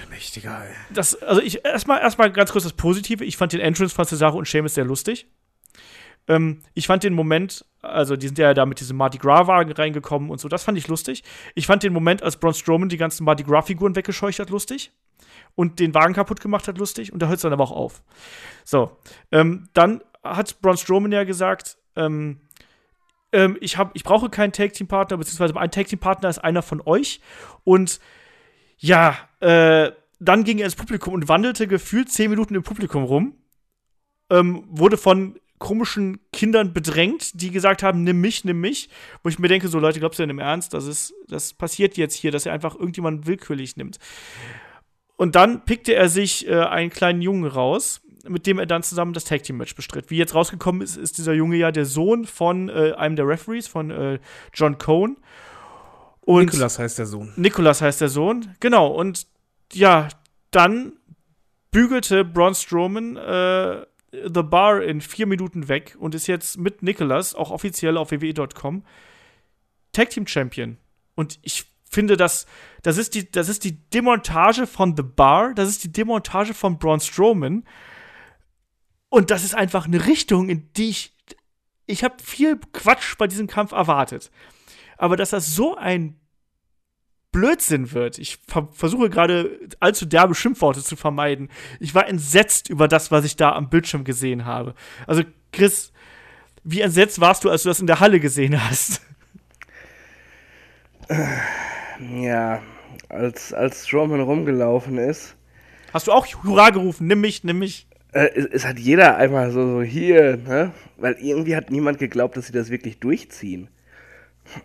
Allmächtiger, 0.02 0.64
ey. 0.64 0.74
Das, 0.92 1.20
also 1.22 1.40
ich, 1.40 1.64
erstmal, 1.64 2.00
erstmal 2.00 2.30
ganz 2.32 2.52
kurz 2.52 2.64
das 2.64 2.72
Positive. 2.72 3.24
Ich 3.24 3.36
fand 3.36 3.52
den 3.52 3.60
Entrance 3.60 3.94
von 3.94 4.04
Cesaro 4.04 4.38
und 4.38 4.46
Sheamus 4.46 4.74
sehr 4.74 4.84
lustig. 4.84 5.26
Ähm, 6.28 6.62
ich 6.74 6.86
fand 6.86 7.04
den 7.04 7.14
Moment, 7.14 7.64
also 7.88 8.16
die 8.16 8.26
sind 8.26 8.38
ja 8.38 8.54
da 8.54 8.66
mit 8.66 8.80
diesem 8.80 8.96
Mardi 8.96 9.18
Gras-Wagen 9.18 9.72
reingekommen 9.72 10.30
und 10.30 10.40
so, 10.40 10.48
das 10.48 10.64
fand 10.64 10.78
ich 10.78 10.88
lustig. 10.88 11.22
Ich 11.54 11.66
fand 11.66 11.82
den 11.82 11.92
Moment, 11.92 12.22
als 12.22 12.36
Braun 12.36 12.54
Strowman 12.54 12.88
die 12.88 12.96
ganzen 12.96 13.24
Mardi 13.24 13.42
Gras-Figuren 13.42 13.96
weggescheucht 13.96 14.38
hat, 14.38 14.50
lustig 14.50 14.92
und 15.54 15.80
den 15.80 15.94
Wagen 15.94 16.14
kaputt 16.14 16.40
gemacht 16.40 16.68
hat, 16.68 16.78
lustig. 16.78 17.12
Und 17.12 17.20
da 17.20 17.26
hört 17.26 17.36
es 17.36 17.42
dann 17.42 17.52
aber 17.52 17.64
auch 17.64 17.72
auf. 17.72 18.02
So, 18.64 18.96
ähm, 19.32 19.68
dann 19.72 20.02
hat 20.22 20.60
Braun 20.60 20.76
Strowman 20.76 21.12
ja 21.12 21.24
gesagt, 21.24 21.78
ähm, 21.96 22.40
ähm, 23.32 23.56
ich, 23.60 23.76
hab, 23.78 23.96
ich 23.96 24.04
brauche 24.04 24.28
keinen 24.28 24.52
Tag-Team-Partner, 24.52 25.16
beziehungsweise 25.16 25.56
ein 25.56 25.70
Tag-Team-Partner 25.70 26.28
ist 26.28 26.38
einer 26.38 26.62
von 26.62 26.80
euch. 26.84 27.20
Und 27.64 28.00
ja, 28.78 29.16
äh, 29.40 29.90
dann 30.20 30.44
ging 30.44 30.58
er 30.58 30.66
ins 30.66 30.76
Publikum 30.76 31.14
und 31.14 31.28
wandelte 31.28 31.66
gefühlt 31.66 32.10
zehn 32.10 32.30
Minuten 32.30 32.54
im 32.54 32.62
Publikum 32.62 33.04
rum. 33.04 33.34
Ähm, 34.30 34.64
wurde 34.68 34.96
von 34.96 35.38
komischen 35.58 36.20
Kindern 36.32 36.72
bedrängt, 36.72 37.40
die 37.40 37.50
gesagt 37.50 37.82
haben, 37.82 38.02
nimm 38.02 38.20
mich, 38.20 38.44
nimm 38.44 38.60
mich. 38.60 38.88
Wo 39.22 39.28
ich 39.28 39.38
mir 39.38 39.48
denke, 39.48 39.68
so 39.68 39.78
Leute, 39.78 40.00
glaubst 40.00 40.18
du 40.18 40.22
denn 40.22 40.30
im 40.30 40.38
Ernst, 40.38 40.74
das 40.74 40.86
ist, 40.86 41.14
das 41.28 41.54
passiert 41.54 41.96
jetzt 41.96 42.14
hier, 42.14 42.30
dass 42.30 42.46
er 42.46 42.52
einfach 42.52 42.74
irgendjemanden 42.74 43.26
willkürlich 43.26 43.76
nimmt. 43.76 43.98
Und 45.16 45.34
dann 45.34 45.64
pickte 45.64 45.94
er 45.94 46.08
sich 46.08 46.46
äh, 46.46 46.54
einen 46.54 46.90
kleinen 46.90 47.22
Jungen 47.22 47.46
raus, 47.46 48.02
mit 48.28 48.46
dem 48.46 48.58
er 48.58 48.66
dann 48.66 48.82
zusammen 48.82 49.12
das 49.12 49.24
Tag 49.24 49.42
Team 49.42 49.56
Match 49.56 49.74
bestritt. 49.74 50.10
Wie 50.10 50.16
jetzt 50.16 50.34
rausgekommen 50.34 50.82
ist, 50.82 50.96
ist 50.96 51.18
dieser 51.18 51.32
Junge 51.32 51.56
ja 51.56 51.72
der 51.72 51.86
Sohn 51.86 52.24
von 52.24 52.68
äh, 52.68 52.92
einem 52.96 53.16
der 53.16 53.26
Referees, 53.26 53.66
von 53.66 53.90
äh, 53.90 54.18
John 54.52 54.78
Cohn. 54.78 55.16
Und 56.20 56.46
Nicholas 56.46 56.78
heißt 56.78 56.98
der 56.98 57.06
Sohn. 57.06 57.32
Nicholas 57.36 57.80
heißt 57.80 58.00
der 58.00 58.08
Sohn, 58.08 58.54
genau. 58.60 58.88
Und 58.88 59.26
ja, 59.72 60.08
dann 60.50 60.94
bügelte 61.70 62.24
Braun 62.24 62.54
Strowman 62.54 63.16
äh, 63.16 63.86
The 64.24 64.42
Bar 64.42 64.82
in 64.82 65.00
vier 65.00 65.26
Minuten 65.26 65.68
weg 65.68 65.96
und 65.98 66.14
ist 66.14 66.26
jetzt 66.26 66.58
mit 66.58 66.82
Nicholas, 66.82 67.34
auch 67.34 67.50
offiziell 67.50 67.96
auf 67.96 68.10
WWE.com, 68.10 68.84
Tag 69.92 70.10
Team 70.10 70.26
Champion. 70.26 70.78
Und 71.14 71.38
ich 71.42 71.64
finde, 71.88 72.16
dass 72.16 72.46
das 72.82 72.98
ist 72.98 73.14
die, 73.14 73.30
das 73.30 73.48
ist 73.48 73.64
die 73.64 73.78
Demontage 73.90 74.66
von 74.66 74.96
The 74.96 75.02
Bar, 75.02 75.54
das 75.54 75.68
ist 75.68 75.84
die 75.84 75.92
Demontage 75.92 76.54
von 76.54 76.78
Braun 76.78 77.00
Strowman. 77.00 77.64
Und 79.08 79.30
das 79.30 79.44
ist 79.44 79.54
einfach 79.54 79.86
eine 79.86 80.06
Richtung, 80.06 80.48
in 80.48 80.72
die 80.74 80.90
ich. 80.90 81.12
Ich 81.86 82.02
habe 82.02 82.16
viel 82.22 82.58
Quatsch 82.72 83.16
bei 83.16 83.28
diesem 83.28 83.46
Kampf 83.46 83.72
erwartet. 83.72 84.30
Aber 84.98 85.16
dass 85.16 85.30
das 85.30 85.54
so 85.54 85.76
ein 85.76 86.18
Blödsinn 87.36 87.92
wird. 87.92 88.18
Ich 88.18 88.38
ver 88.48 88.66
versuche 88.72 89.10
gerade 89.10 89.60
allzu 89.78 90.06
derbe 90.06 90.34
Schimpfworte 90.34 90.82
zu 90.82 90.96
vermeiden. 90.96 91.50
Ich 91.80 91.94
war 91.94 92.08
entsetzt 92.08 92.70
über 92.70 92.88
das, 92.88 93.10
was 93.10 93.26
ich 93.26 93.36
da 93.36 93.52
am 93.52 93.68
Bildschirm 93.68 94.04
gesehen 94.04 94.46
habe. 94.46 94.74
Also, 95.06 95.22
Chris, 95.52 95.92
wie 96.64 96.80
entsetzt 96.80 97.20
warst 97.20 97.44
du, 97.44 97.50
als 97.50 97.62
du 97.62 97.68
das 97.68 97.78
in 97.78 97.86
der 97.86 98.00
Halle 98.00 98.20
gesehen 98.20 98.58
hast? 98.68 99.02
Ja, 102.10 102.62
als, 103.10 103.52
als 103.52 103.86
Strowman 103.86 104.20
rumgelaufen 104.20 104.96
ist. 104.96 105.36
Hast 105.92 106.06
du 106.06 106.12
auch 106.12 106.26
Hurra 106.42 106.70
gerufen? 106.70 107.06
Nimm 107.06 107.20
mich, 107.20 107.44
nimm 107.44 107.58
mich. 107.58 107.86
Äh, 108.12 108.30
es, 108.34 108.46
es, 108.46 108.64
hat 108.64 108.78
jeder 108.78 109.16
einfach 109.16 109.50
so, 109.50 109.66
so 109.66 109.82
hier, 109.82 110.38
ne? 110.38 110.72
Weil 110.96 111.16
irgendwie 111.20 111.54
hat 111.54 111.70
niemand 111.70 111.98
geglaubt, 111.98 112.36
dass 112.36 112.46
sie 112.46 112.52
das 112.52 112.70
wirklich 112.70 112.98
durchziehen. 112.98 113.68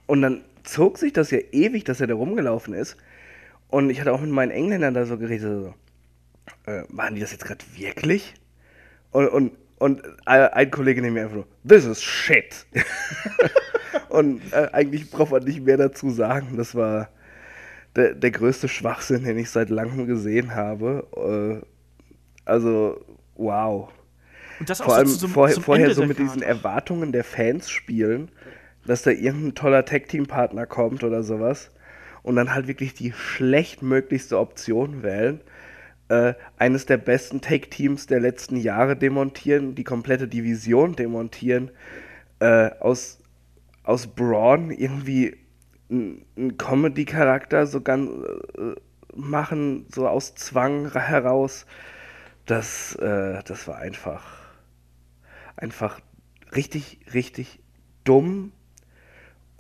Und 0.08 0.22
dann 0.22 0.44
zog 0.64 0.98
sich 0.98 1.14
das 1.14 1.32
ja 1.32 1.40
ewig, 1.52 1.84
dass 1.84 2.02
er 2.02 2.08
da 2.08 2.14
rumgelaufen 2.14 2.74
ist. 2.74 2.98
Und 3.70 3.90
ich 3.90 4.00
hatte 4.00 4.14
auch 4.14 4.22
mit 4.22 4.32
meinen 4.32 4.52
Engländern 4.52 4.94
da 4.94 5.06
so 5.06 5.18
geredet, 5.18 5.42
so, 5.42 5.74
äh, 6.70 6.84
machen 6.90 7.16
die 7.16 7.22
das 7.22 7.32
jetzt 7.32 7.46
gerade 7.46 7.64
wirklich? 7.76 8.34
Und, 9.12 9.28
und, 9.28 9.52
und 9.78 10.02
ein 10.26 10.72
Kollege 10.72 11.02
neben 11.02 11.16
mir 11.16 11.24
einfach 11.24 11.38
so, 11.38 11.46
this 11.68 11.86
is 11.86 12.02
shit. 12.02 12.66
und 14.10 14.42
äh, 14.52 14.70
eigentlich 14.74 15.10
braucht 15.10 15.32
man 15.32 15.44
nicht 15.44 15.62
mehr 15.62 15.78
dazu 15.78 16.10
sagen. 16.10 16.58
Das 16.58 16.76
war 16.76 17.10
der, 17.96 18.14
der 18.14 18.32
größte 18.32 18.68
Schwachsinn, 18.68 19.24
den 19.24 19.38
ich 19.38 19.50
seit 19.50 19.70
langem 19.70 20.06
gesehen 20.06 20.54
habe. 20.56 21.62
Äh, 21.64 21.66
also, 22.46 23.04
wow. 23.36 23.90
Und 24.60 24.70
das 24.70 24.82
auch 24.82 24.86
Vor 24.86 24.96
allem 24.96 25.08
so 25.08 25.18
zum, 25.18 25.32
vor, 25.32 25.50
zum 25.50 25.64
vorher 25.64 25.94
so 25.96 26.06
mit 26.06 26.20
diesen 26.20 26.42
Erwartungen 26.42 27.12
der 27.12 27.24
Fans 27.24 27.70
spielen, 27.70 28.30
dass 28.86 29.04
da 29.04 29.12
irgendein 29.12 29.56
toller 29.56 29.86
Tag-Team-Partner 29.86 30.66
kommt 30.66 31.04
oder 31.04 31.24
sowas. 31.24 31.72
Und 32.24 32.36
dann 32.36 32.54
halt 32.54 32.68
wirklich 32.68 32.94
die 32.94 33.14
schlechtmöglichste 33.14 34.38
Option 34.38 35.04
wählen. 35.04 35.42
Äh, 36.10 36.34
eines 36.58 36.86
der 36.86 36.98
besten 36.98 37.42
Take-Teams 37.42 38.08
der 38.08 38.20
letzten 38.20 38.58
Jahre 38.58 38.96
demontieren, 38.96 39.76
die 39.76 39.84
komplette 39.84 40.28
Division 40.28 40.96
demontieren, 40.96 41.72
äh, 42.40 42.70
aus, 42.80 43.20
aus 43.84 44.08
Braun 44.08 44.72
irgendwie 44.72 45.38
einen 45.90 46.58
Comedy-Charakter 46.58 47.66
so 47.66 47.82
ganz, 47.82 48.10
äh, 48.58 48.76
machen, 49.16 49.86
so 49.94 50.08
aus 50.08 50.36
Zwang 50.36 50.92
heraus, 50.94 51.66
das, 52.46 52.96
äh, 52.96 53.42
das 53.44 53.68
war 53.68 53.78
einfach, 53.78 54.24
einfach 55.56 56.00
richtig, 56.56 57.00
richtig 57.14 57.60
dumm. 58.04 58.52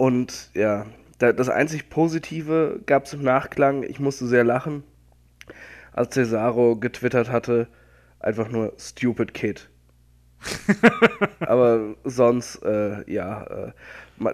Und 0.01 0.49
ja, 0.55 0.87
da, 1.19 1.31
das 1.31 1.47
einzig 1.47 1.91
Positive 1.91 2.79
gab 2.87 3.05
es 3.05 3.13
im 3.13 3.21
Nachklang. 3.21 3.83
Ich 3.83 3.99
musste 3.99 4.25
sehr 4.25 4.43
lachen, 4.43 4.81
als 5.91 6.15
Cesaro 6.15 6.75
getwittert 6.75 7.29
hatte, 7.29 7.67
einfach 8.19 8.49
nur 8.49 8.73
Stupid 8.79 9.35
Kid. 9.35 9.69
Aber 11.39 11.93
sonst, 12.03 12.63
äh, 12.63 13.13
ja, 13.13 13.43
äh, 13.43 13.71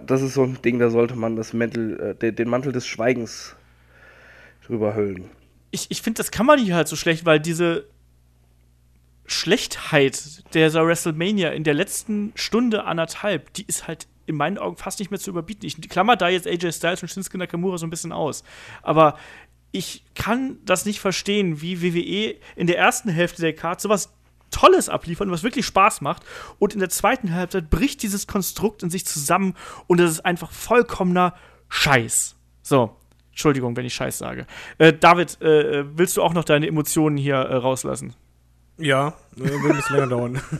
das 0.06 0.22
ist 0.22 0.32
so 0.32 0.44
ein 0.44 0.56
Ding, 0.62 0.78
da 0.78 0.88
sollte 0.88 1.16
man 1.16 1.36
das 1.36 1.52
Mantel, 1.52 2.16
äh, 2.18 2.32
den, 2.32 2.48
Mantel 2.48 2.72
des 2.72 2.86
Schweigens 2.86 3.54
drüber 4.66 4.96
hüllen. 4.96 5.28
ich, 5.70 5.90
ich 5.90 6.00
finde, 6.00 6.16
das 6.16 6.30
kann 6.30 6.46
man 6.46 6.58
nicht 6.58 6.72
halt 6.72 6.88
so 6.88 6.96
schlecht, 6.96 7.26
weil 7.26 7.40
diese 7.40 7.84
Schlechtheit 9.26 10.54
dieser 10.54 10.86
WrestleMania 10.86 11.50
in 11.50 11.64
der 11.64 11.74
letzten 11.74 12.32
Stunde 12.36 12.84
anderthalb, 12.84 13.52
die 13.52 13.66
ist 13.66 13.86
halt 13.86 14.06
in 14.28 14.36
meinen 14.36 14.58
Augen 14.58 14.76
fast 14.76 14.98
nicht 14.98 15.10
mehr 15.10 15.20
zu 15.20 15.30
überbieten. 15.30 15.66
Ich 15.66 15.80
klammer 15.88 16.16
da 16.16 16.28
jetzt 16.28 16.46
AJ 16.46 16.72
Styles 16.72 17.02
und 17.02 17.08
Shinsuke 17.08 17.38
Nakamura 17.38 17.78
so 17.78 17.86
ein 17.86 17.90
bisschen 17.90 18.12
aus. 18.12 18.44
Aber 18.82 19.16
ich 19.72 20.04
kann 20.14 20.58
das 20.64 20.86
nicht 20.86 21.00
verstehen, 21.00 21.60
wie 21.60 21.82
WWE 21.82 22.36
in 22.56 22.66
der 22.66 22.78
ersten 22.78 23.08
Hälfte 23.08 23.42
der 23.42 23.54
Card 23.54 23.80
sowas 23.80 24.12
Tolles 24.50 24.88
abliefern, 24.88 25.30
was 25.30 25.42
wirklich 25.42 25.66
Spaß 25.66 26.00
macht. 26.00 26.22
Und 26.58 26.72
in 26.72 26.80
der 26.80 26.88
zweiten 26.88 27.34
Halbzeit 27.34 27.70
bricht 27.70 28.02
dieses 28.02 28.26
Konstrukt 28.26 28.82
in 28.82 28.90
sich 28.90 29.04
zusammen 29.04 29.54
und 29.86 30.00
das 30.00 30.10
ist 30.10 30.24
einfach 30.24 30.50
vollkommener 30.50 31.34
Scheiß. 31.68 32.36
So, 32.62 32.96
Entschuldigung, 33.30 33.76
wenn 33.76 33.84
ich 33.84 33.94
Scheiß 33.94 34.18
sage. 34.18 34.46
Äh, 34.78 34.94
David, 34.94 35.40
äh, 35.42 35.84
willst 35.96 36.16
du 36.16 36.22
auch 36.22 36.32
noch 36.32 36.44
deine 36.44 36.66
Emotionen 36.66 37.16
hier 37.16 37.36
äh, 37.36 37.56
rauslassen? 37.56 38.14
Ja, 38.78 39.14
äh, 39.36 39.40
wird 39.40 39.64
ein 39.72 39.76
bisschen 39.76 39.96
länger 39.96 40.08
dauern. 40.08 40.40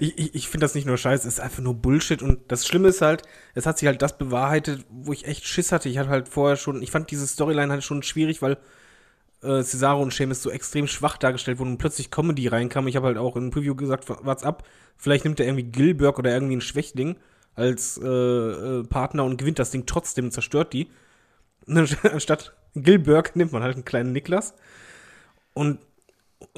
Ich, 0.00 0.18
ich, 0.18 0.34
ich 0.34 0.48
finde 0.48 0.64
das 0.64 0.74
nicht 0.74 0.86
nur 0.86 0.96
scheiße, 0.96 1.28
es 1.28 1.34
ist 1.34 1.40
einfach 1.40 1.62
nur 1.62 1.74
Bullshit. 1.74 2.22
Und 2.22 2.40
das 2.50 2.66
Schlimme 2.66 2.88
ist 2.88 3.02
halt, 3.02 3.22
es 3.54 3.66
hat 3.66 3.78
sich 3.78 3.86
halt 3.86 4.02
das 4.02 4.18
bewahrheitet, 4.18 4.84
wo 4.90 5.12
ich 5.12 5.26
echt 5.26 5.46
Schiss 5.46 5.72
hatte. 5.72 5.88
Ich 5.88 5.98
hatte 5.98 6.10
halt 6.10 6.28
vorher 6.28 6.56
schon, 6.56 6.82
ich 6.82 6.90
fand 6.90 7.10
diese 7.10 7.26
Storyline 7.26 7.72
halt 7.72 7.84
schon 7.84 8.02
schwierig, 8.02 8.42
weil 8.42 8.58
äh, 9.42 9.62
Cesaro 9.62 10.02
und 10.02 10.12
Sheamus 10.12 10.42
so 10.42 10.50
extrem 10.50 10.86
schwach 10.86 11.18
dargestellt 11.18 11.58
wurden 11.58 11.72
und 11.72 11.78
plötzlich 11.78 12.10
Comedy 12.10 12.48
reinkam. 12.48 12.88
Ich 12.88 12.96
habe 12.96 13.06
halt 13.06 13.18
auch 13.18 13.36
im 13.36 13.50
Preview 13.50 13.74
gesagt, 13.74 14.08
what's 14.08 14.42
up? 14.42 14.64
Vielleicht 14.96 15.24
nimmt 15.24 15.38
er 15.40 15.46
irgendwie 15.46 15.64
Gilberg 15.64 16.18
oder 16.18 16.32
irgendwie 16.32 16.54
einen 16.54 16.60
Schwächling 16.62 17.16
als 17.54 17.98
äh, 18.02 18.06
äh, 18.06 18.84
Partner 18.84 19.24
und 19.24 19.36
gewinnt 19.36 19.58
das 19.58 19.70
Ding 19.70 19.86
trotzdem 19.86 20.30
zerstört 20.30 20.72
die. 20.72 20.88
Anstatt 21.66 22.54
Gilberg 22.74 23.36
nimmt 23.36 23.52
man 23.52 23.62
halt 23.62 23.74
einen 23.74 23.84
kleinen 23.84 24.12
Niklas. 24.12 24.54
Und 25.54 25.78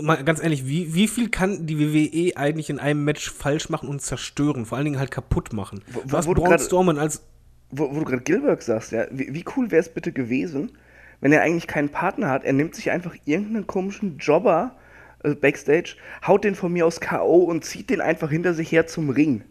mal 0.00 0.22
ganz 0.24 0.42
ehrlich, 0.42 0.66
wie, 0.66 0.94
wie 0.94 1.08
viel 1.08 1.28
kann 1.28 1.66
die 1.66 1.78
WWE 1.78 2.36
eigentlich 2.36 2.70
in 2.70 2.78
einem 2.78 3.04
Match 3.04 3.30
falsch 3.30 3.68
machen 3.68 3.88
und 3.88 4.00
zerstören? 4.02 4.66
Vor 4.66 4.76
allen 4.78 4.84
Dingen 4.86 4.98
halt 4.98 5.10
kaputt 5.10 5.52
machen. 5.52 5.82
Wo- 5.92 6.00
Du 6.06 6.16
hast 6.16 6.26
wo 6.26 6.34
du 6.34 6.40
Braun 6.42 6.50
grad- 6.50 6.60
Strowman 6.62 6.98
als. 6.98 7.22
Wo, 7.70 7.90
wo 7.94 7.98
du 7.98 8.04
gerade 8.04 8.22
Gilbert 8.22 8.62
sagst, 8.62 8.92
ja, 8.92 9.06
wie, 9.10 9.32
wie 9.34 9.44
cool 9.56 9.70
wäre 9.70 9.80
es 9.80 9.90
bitte 9.92 10.10
gewesen, 10.12 10.72
wenn 11.20 11.32
er 11.32 11.42
eigentlich 11.42 11.66
keinen 11.66 11.90
Partner 11.90 12.30
hat, 12.30 12.44
er 12.44 12.54
nimmt 12.54 12.74
sich 12.74 12.90
einfach 12.90 13.14
irgendeinen 13.26 13.66
komischen 13.66 14.16
Jobber 14.18 14.76
äh, 15.22 15.34
Backstage, 15.34 15.96
haut 16.26 16.44
den 16.44 16.54
von 16.54 16.72
mir 16.72 16.86
aus 16.86 17.00
K.O. 17.00 17.40
und 17.44 17.64
zieht 17.64 17.90
den 17.90 18.00
einfach 18.00 18.30
hinter 18.30 18.54
sich 18.54 18.72
her 18.72 18.86
zum 18.86 19.10
Ring. 19.10 19.42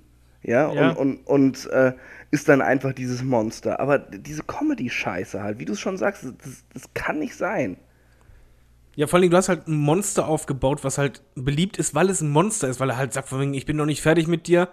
Ja, 0.42 0.72
Ja. 0.74 0.90
und, 0.92 0.98
und, 1.28 1.28
und 1.28 1.70
äh, 1.72 1.94
ist 2.32 2.50
dann 2.50 2.62
einfach 2.62 2.94
dieses 2.94 3.22
Monster. 3.24 3.80
Aber 3.80 4.00
diese 4.00 4.44
Comedy-Scheiße 4.44 5.42
halt, 5.44 5.60
wie 5.60 5.66
du 5.66 5.74
es 5.74 5.80
schon 5.80 5.98
sagst, 5.98 6.24
das, 6.24 6.64
das 6.74 6.84
kann 6.94 7.20
nicht 7.20 7.36
sein. 7.36 7.78
Ja, 8.98 9.06
vor 9.06 9.20
Dingen, 9.20 9.30
du 9.30 9.38
hast 9.38 9.48
halt 9.48 9.68
ein 9.68 9.78
Monster 9.78 10.28
aufgebaut, 10.28 10.84
was 10.84 10.98
halt 10.98 11.22
beliebt 11.36 11.78
ist, 11.78 11.94
weil 11.94 12.10
es 12.10 12.22
ein 12.22 12.32
Monster 12.32 12.68
ist, 12.68 12.80
weil 12.80 12.90
er 12.90 12.98
halt 12.98 13.14
sagt, 13.14 13.30
von 13.30 13.40
wegen, 13.40 13.54
ich 13.54 13.68
bin 13.68 13.78
noch 13.78 13.86
nicht 13.86 14.02
fertig 14.02 14.26
mit 14.26 14.48
dir. 14.48 14.70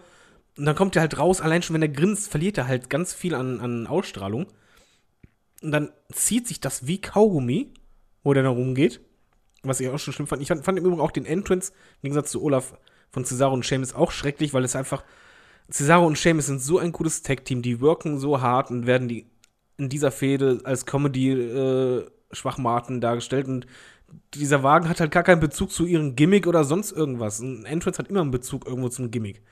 Und 0.57 0.65
dann 0.65 0.75
kommt 0.75 0.97
er 0.97 1.03
halt 1.03 1.19
raus, 1.19 1.43
allein 1.43 1.61
schon, 1.61 1.75
wenn 1.75 1.83
er 1.83 1.91
grinst, 1.91 2.31
verliert 2.31 2.57
er 2.57 2.67
halt 2.67 2.89
ganz 2.89 3.13
viel 3.13 3.35
an, 3.35 3.61
an 3.61 3.87
Ausstrahlung. 3.87 4.47
Und 5.61 5.73
dann 5.73 5.91
zieht 6.11 6.49
sich 6.49 6.59
das 6.59 6.87
wie 6.87 7.03
Kaugummi, 7.03 7.75
wo 8.23 8.33
der 8.33 8.45
da 8.45 8.49
rumgeht. 8.49 9.03
Was 9.63 9.81
ich 9.81 9.91
auch 9.91 9.99
schon 9.99 10.15
schlimm 10.15 10.27
fand. 10.27 10.41
Ich 10.41 10.49
fand, 10.49 10.65
fand 10.65 10.79
im 10.79 10.87
Übrigen 10.87 11.03
auch 11.03 11.11
den 11.11 11.27
Entrance, 11.27 11.73
im 11.97 12.05
Gegensatz 12.05 12.31
zu 12.31 12.43
Olaf 12.43 12.79
von 13.11 13.27
Cesaro 13.27 13.53
und 13.53 13.67
Sheamus, 13.67 13.93
auch 13.93 14.11
schrecklich, 14.11 14.55
weil 14.55 14.65
es 14.65 14.75
einfach. 14.75 15.05
Cesaro 15.71 16.07
und 16.07 16.17
Sheamus 16.17 16.47
sind 16.47 16.63
so 16.63 16.79
ein 16.79 16.93
gutes 16.93 17.21
Tag-Team, 17.21 17.61
die 17.61 17.83
wirken 17.83 18.19
so 18.19 18.41
hart 18.41 18.71
und 18.71 18.87
werden 18.87 19.07
die 19.07 19.27
in 19.77 19.91
dieser 19.91 20.11
Fehde 20.11 20.63
als 20.65 20.87
Comedy-Schwachmaten 20.87 23.03
dargestellt. 23.03 23.49
Und 23.49 23.67
dieser 24.35 24.63
Wagen 24.63 24.89
hat 24.89 25.01
halt 25.01 25.11
gar 25.11 25.23
keinen 25.23 25.41
Bezug 25.41 25.71
zu 25.71 25.87
ihrem 25.87 26.17
Gimmick 26.17 26.47
oder 26.47 26.65
sonst 26.65 26.93
irgendwas. 26.93 27.41
Ein 27.41 27.65
Entrance 27.65 27.99
hat 27.99 28.09
immer 28.09 28.21
einen 28.21 28.31
Bezug 28.31 28.67
irgendwo 28.67 28.89
zum 28.89 29.11
Gimmick. 29.11 29.43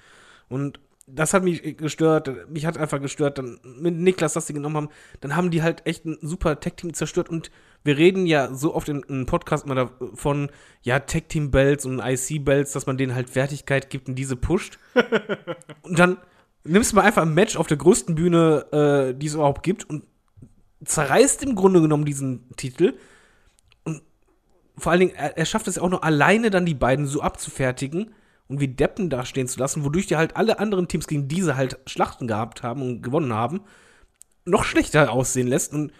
Und 0.48 0.80
das 1.06 1.34
hat 1.34 1.42
mich 1.42 1.76
gestört. 1.76 2.30
Mich 2.48 2.66
hat 2.66 2.78
einfach 2.78 3.00
gestört. 3.00 3.38
Dann 3.38 3.58
mit 3.62 3.94
Niklas, 3.94 4.34
das 4.34 4.46
sie 4.46 4.54
genommen 4.54 4.76
haben, 4.76 4.88
dann 5.20 5.36
haben 5.36 5.50
die 5.50 5.62
halt 5.62 5.86
echt 5.86 6.04
ein 6.04 6.18
super 6.20 6.60
Tag-Team 6.60 6.94
zerstört. 6.94 7.28
Und 7.28 7.50
wir 7.84 7.96
reden 7.96 8.26
ja 8.26 8.54
so 8.54 8.74
oft 8.74 8.88
in 8.88 9.04
einem 9.04 9.26
Podcast 9.26 9.64
immer 9.64 9.74
davon, 9.74 10.50
ja, 10.82 11.00
Tag-Team-Belts 11.00 11.86
und 11.86 12.00
IC-Belts, 12.00 12.72
dass 12.72 12.86
man 12.86 12.98
denen 12.98 13.14
halt 13.14 13.34
Wertigkeit 13.34 13.90
gibt 13.90 14.08
und 14.08 14.14
diese 14.14 14.36
pusht. 14.36 14.78
und 15.82 15.98
dann 15.98 16.18
nimmst 16.64 16.92
du 16.92 16.96
mal 16.96 17.02
einfach 17.02 17.22
ein 17.22 17.34
Match 17.34 17.56
auf 17.56 17.66
der 17.66 17.76
größten 17.76 18.14
Bühne, 18.14 19.12
äh, 19.12 19.18
die 19.18 19.26
es 19.26 19.34
überhaupt 19.34 19.62
gibt 19.62 19.88
und 19.88 20.04
zerreißt 20.84 21.42
im 21.42 21.54
Grunde 21.54 21.80
genommen 21.80 22.04
diesen 22.04 22.48
Titel. 22.56 22.94
Vor 24.76 24.92
allen 24.92 25.00
Dingen, 25.00 25.14
er, 25.14 25.36
er 25.36 25.44
schafft 25.44 25.68
es 25.68 25.78
auch 25.78 25.90
noch 25.90 26.02
alleine 26.02 26.50
dann 26.50 26.66
die 26.66 26.74
beiden 26.74 27.06
so 27.06 27.20
abzufertigen 27.20 28.14
und 28.48 28.60
wie 28.60 28.68
Deppen 28.68 29.10
dastehen 29.10 29.48
zu 29.48 29.58
lassen, 29.58 29.84
wodurch 29.84 30.06
die 30.06 30.16
halt 30.16 30.36
alle 30.36 30.58
anderen 30.58 30.88
Teams, 30.88 31.06
gegen 31.06 31.28
diese 31.28 31.56
halt 31.56 31.78
Schlachten 31.86 32.26
gehabt 32.26 32.62
haben 32.62 32.82
und 32.82 33.02
gewonnen 33.02 33.32
haben, 33.32 33.62
noch 34.44 34.64
schlechter 34.64 35.10
aussehen 35.12 35.48
lässt. 35.48 35.72
Und 35.72 35.92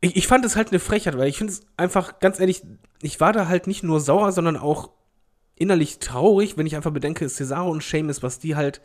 ich, 0.00 0.16
ich 0.16 0.26
fand 0.26 0.44
es 0.44 0.56
halt 0.56 0.70
eine 0.70 0.78
Frechheit, 0.78 1.16
weil 1.16 1.28
ich 1.28 1.38
finde 1.38 1.52
es 1.52 1.62
einfach, 1.76 2.18
ganz 2.20 2.40
ehrlich, 2.40 2.62
ich 3.02 3.20
war 3.20 3.32
da 3.32 3.48
halt 3.48 3.66
nicht 3.66 3.82
nur 3.82 4.00
sauer, 4.00 4.32
sondern 4.32 4.56
auch 4.56 4.90
innerlich 5.54 5.98
traurig, 5.98 6.56
wenn 6.56 6.66
ich 6.66 6.76
einfach 6.76 6.92
bedenke, 6.92 7.28
Cesaro 7.28 7.70
und 7.70 7.82
Sheamus, 7.82 8.22
was 8.22 8.38
die 8.38 8.56
halt 8.56 8.82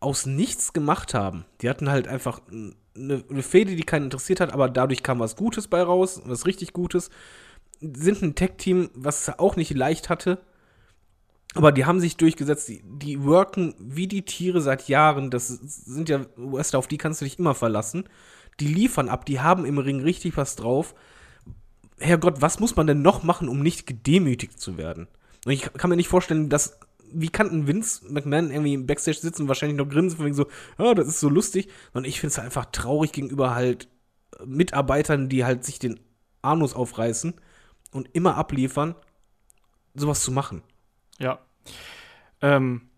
aus 0.00 0.26
nichts 0.26 0.72
gemacht 0.72 1.14
haben. 1.14 1.44
Die 1.60 1.68
hatten 1.68 1.90
halt 1.90 2.08
einfach 2.08 2.40
eine, 2.48 3.24
eine 3.28 3.42
Fehde, 3.42 3.74
die 3.74 3.82
keinen 3.82 4.04
interessiert 4.04 4.40
hat, 4.40 4.52
aber 4.52 4.68
dadurch 4.68 5.02
kam 5.02 5.18
was 5.18 5.36
Gutes 5.36 5.68
bei 5.68 5.82
raus, 5.82 6.22
was 6.24 6.46
richtig 6.46 6.72
Gutes. 6.72 7.10
Sind 7.92 8.22
ein 8.22 8.34
Tech-Team, 8.34 8.90
was 8.94 9.28
es 9.28 9.38
auch 9.38 9.56
nicht 9.56 9.74
leicht 9.74 10.08
hatte. 10.08 10.38
Aber 11.54 11.70
die 11.70 11.84
haben 11.84 12.00
sich 12.00 12.16
durchgesetzt, 12.16 12.68
die, 12.68 12.82
die 12.84 13.22
worken 13.22 13.74
wie 13.78 14.08
die 14.08 14.24
Tiere 14.24 14.60
seit 14.60 14.88
Jahren. 14.88 15.30
Das 15.30 15.48
sind 15.48 16.08
ja 16.08 16.26
Wrestler, 16.36 16.80
auf 16.80 16.88
die 16.88 16.98
kannst 16.98 17.20
du 17.20 17.24
dich 17.24 17.38
immer 17.38 17.54
verlassen. 17.54 18.04
Die 18.60 18.68
liefern 18.68 19.08
ab, 19.08 19.24
die 19.24 19.40
haben 19.40 19.64
im 19.64 19.78
Ring 19.78 20.00
richtig 20.00 20.36
was 20.36 20.56
drauf. 20.56 20.94
Herrgott, 21.98 22.42
was 22.42 22.58
muss 22.58 22.74
man 22.74 22.86
denn 22.86 23.02
noch 23.02 23.22
machen, 23.22 23.48
um 23.48 23.60
nicht 23.60 23.86
gedemütigt 23.86 24.60
zu 24.60 24.76
werden? 24.76 25.06
Und 25.44 25.52
ich 25.52 25.72
kann 25.74 25.90
mir 25.90 25.96
nicht 25.96 26.08
vorstellen, 26.08 26.48
dass 26.48 26.78
wie 27.16 27.28
kann 27.28 27.48
ein 27.50 27.68
Vince 27.68 28.00
McMahon 28.08 28.50
irgendwie 28.50 28.74
im 28.74 28.86
Backstage 28.86 29.18
sitzen 29.18 29.42
und 29.42 29.48
wahrscheinlich 29.48 29.78
noch 29.78 29.88
grinsen, 29.88 30.16
von 30.16 30.26
wegen 30.26 30.34
so, 30.34 30.48
ja, 30.78 30.94
das 30.94 31.06
ist 31.06 31.20
so 31.20 31.28
lustig. 31.28 31.68
Und 31.92 32.06
ich 32.06 32.18
finde 32.18 32.32
es 32.32 32.38
einfach 32.40 32.66
traurig 32.66 33.12
gegenüber 33.12 33.54
halt 33.54 33.88
Mitarbeitern, 34.44 35.28
die 35.28 35.44
halt 35.44 35.64
sich 35.64 35.78
den 35.78 36.00
Anus 36.42 36.74
aufreißen 36.74 37.34
und 37.94 38.10
immer 38.14 38.36
abliefern, 38.36 38.94
sowas 39.94 40.22
zu 40.22 40.32
machen. 40.32 40.62
Ja. 41.18 41.38
Ähm, 42.42 42.90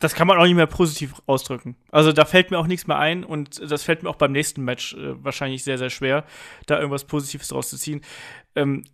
das 0.00 0.14
kann 0.14 0.26
man 0.26 0.38
auch 0.38 0.44
nicht 0.44 0.54
mehr 0.54 0.66
positiv 0.66 1.14
ausdrücken. 1.26 1.76
Also 1.92 2.12
da 2.12 2.24
fällt 2.24 2.50
mir 2.50 2.58
auch 2.58 2.66
nichts 2.66 2.86
mehr 2.86 2.98
ein 2.98 3.22
und 3.22 3.60
das 3.70 3.82
fällt 3.82 4.02
mir 4.02 4.08
auch 4.08 4.16
beim 4.16 4.32
nächsten 4.32 4.64
Match 4.64 4.94
äh, 4.94 5.22
wahrscheinlich 5.22 5.62
sehr, 5.62 5.76
sehr 5.76 5.90
schwer, 5.90 6.24
da 6.66 6.78
irgendwas 6.78 7.04
Positives 7.04 7.48
draus 7.48 7.68
zu 7.68 7.76
ziehen. 7.76 8.00
Ähm, 8.56 8.84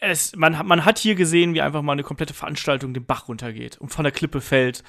es, 0.00 0.36
man, 0.36 0.58
hat- 0.58 0.66
man 0.66 0.84
hat 0.84 0.98
hier 0.98 1.16
gesehen, 1.16 1.54
wie 1.54 1.60
einfach 1.60 1.82
mal 1.82 1.92
eine 1.92 2.04
komplette 2.04 2.34
Veranstaltung 2.34 2.94
den 2.94 3.04
Bach 3.04 3.26
runtergeht 3.28 3.78
und 3.78 3.88
von 3.88 4.04
der 4.04 4.12
Klippe 4.12 4.40
fällt, 4.40 4.84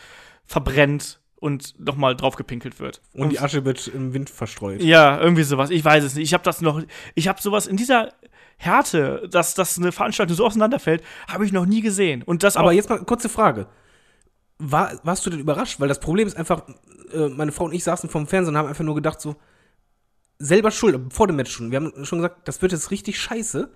verbrennt 0.46 1.20
und 1.38 1.80
nochmal 1.80 2.16
draufgepinkelt 2.16 2.80
wird. 2.80 3.02
Und 3.14 3.30
die 3.32 3.40
Asche 3.40 3.66
wird 3.66 3.88
im 3.88 4.14
Wind 4.14 4.30
verstreut. 4.30 4.82
Ja, 4.84 5.20
irgendwie 5.20 5.44
sowas. 5.44 5.70
Ich 5.70 5.84
weiß 5.84 6.04
es 6.04 6.16
nicht. 6.16 6.26
Ich 6.26 6.34
habe 6.34 6.44
das 6.44 6.62
noch. 6.62 6.82
Ich 7.14 7.28
habe 7.28 7.42
sowas 7.42 7.66
in 7.68 7.78
dieser 7.78 8.14
Härte, 8.58 9.28
dass, 9.30 9.54
dass 9.54 9.78
eine 9.78 9.92
Veranstaltung 9.92 10.36
so 10.36 10.46
auseinanderfällt, 10.46 11.04
habe 11.28 11.46
ich 11.46 11.52
noch 11.52 11.66
nie 11.66 11.82
gesehen. 11.82 12.24
Und 12.24 12.44
das 12.44 12.58
Aber 12.58 12.72
jetzt 12.72 12.90
mal 12.90 13.00
kurze 13.00 13.30
Frage. 13.30 13.68
War, 14.58 14.94
warst 15.04 15.26
du 15.26 15.30
denn 15.30 15.40
überrascht? 15.40 15.80
Weil 15.80 15.90
das 15.90 16.00
Problem 16.00 16.28
ist 16.28 16.38
einfach, 16.38 16.64
äh, 17.14 17.28
meine 17.28 17.52
Frau 17.52 17.66
und 17.66 17.74
ich 17.74 17.84
saßen 17.84 18.10
vorm 18.10 18.28
Fernsehen 18.28 18.56
und 18.56 18.58
haben 18.58 18.70
einfach 18.70 18.86
nur 18.86 18.96
gedacht, 18.96 19.20
so, 19.20 19.36
selber 20.40 20.72
schuld, 20.72 21.14
vor 21.14 21.28
dem 21.28 21.36
Match 21.36 21.52
schon. 21.52 21.72
Wir 21.72 21.78
haben 21.78 22.06
schon 22.06 22.20
gesagt, 22.20 22.48
das 22.48 22.62
wird 22.62 22.72
jetzt 22.72 22.92
richtig 22.92 23.20
scheiße, 23.20 23.70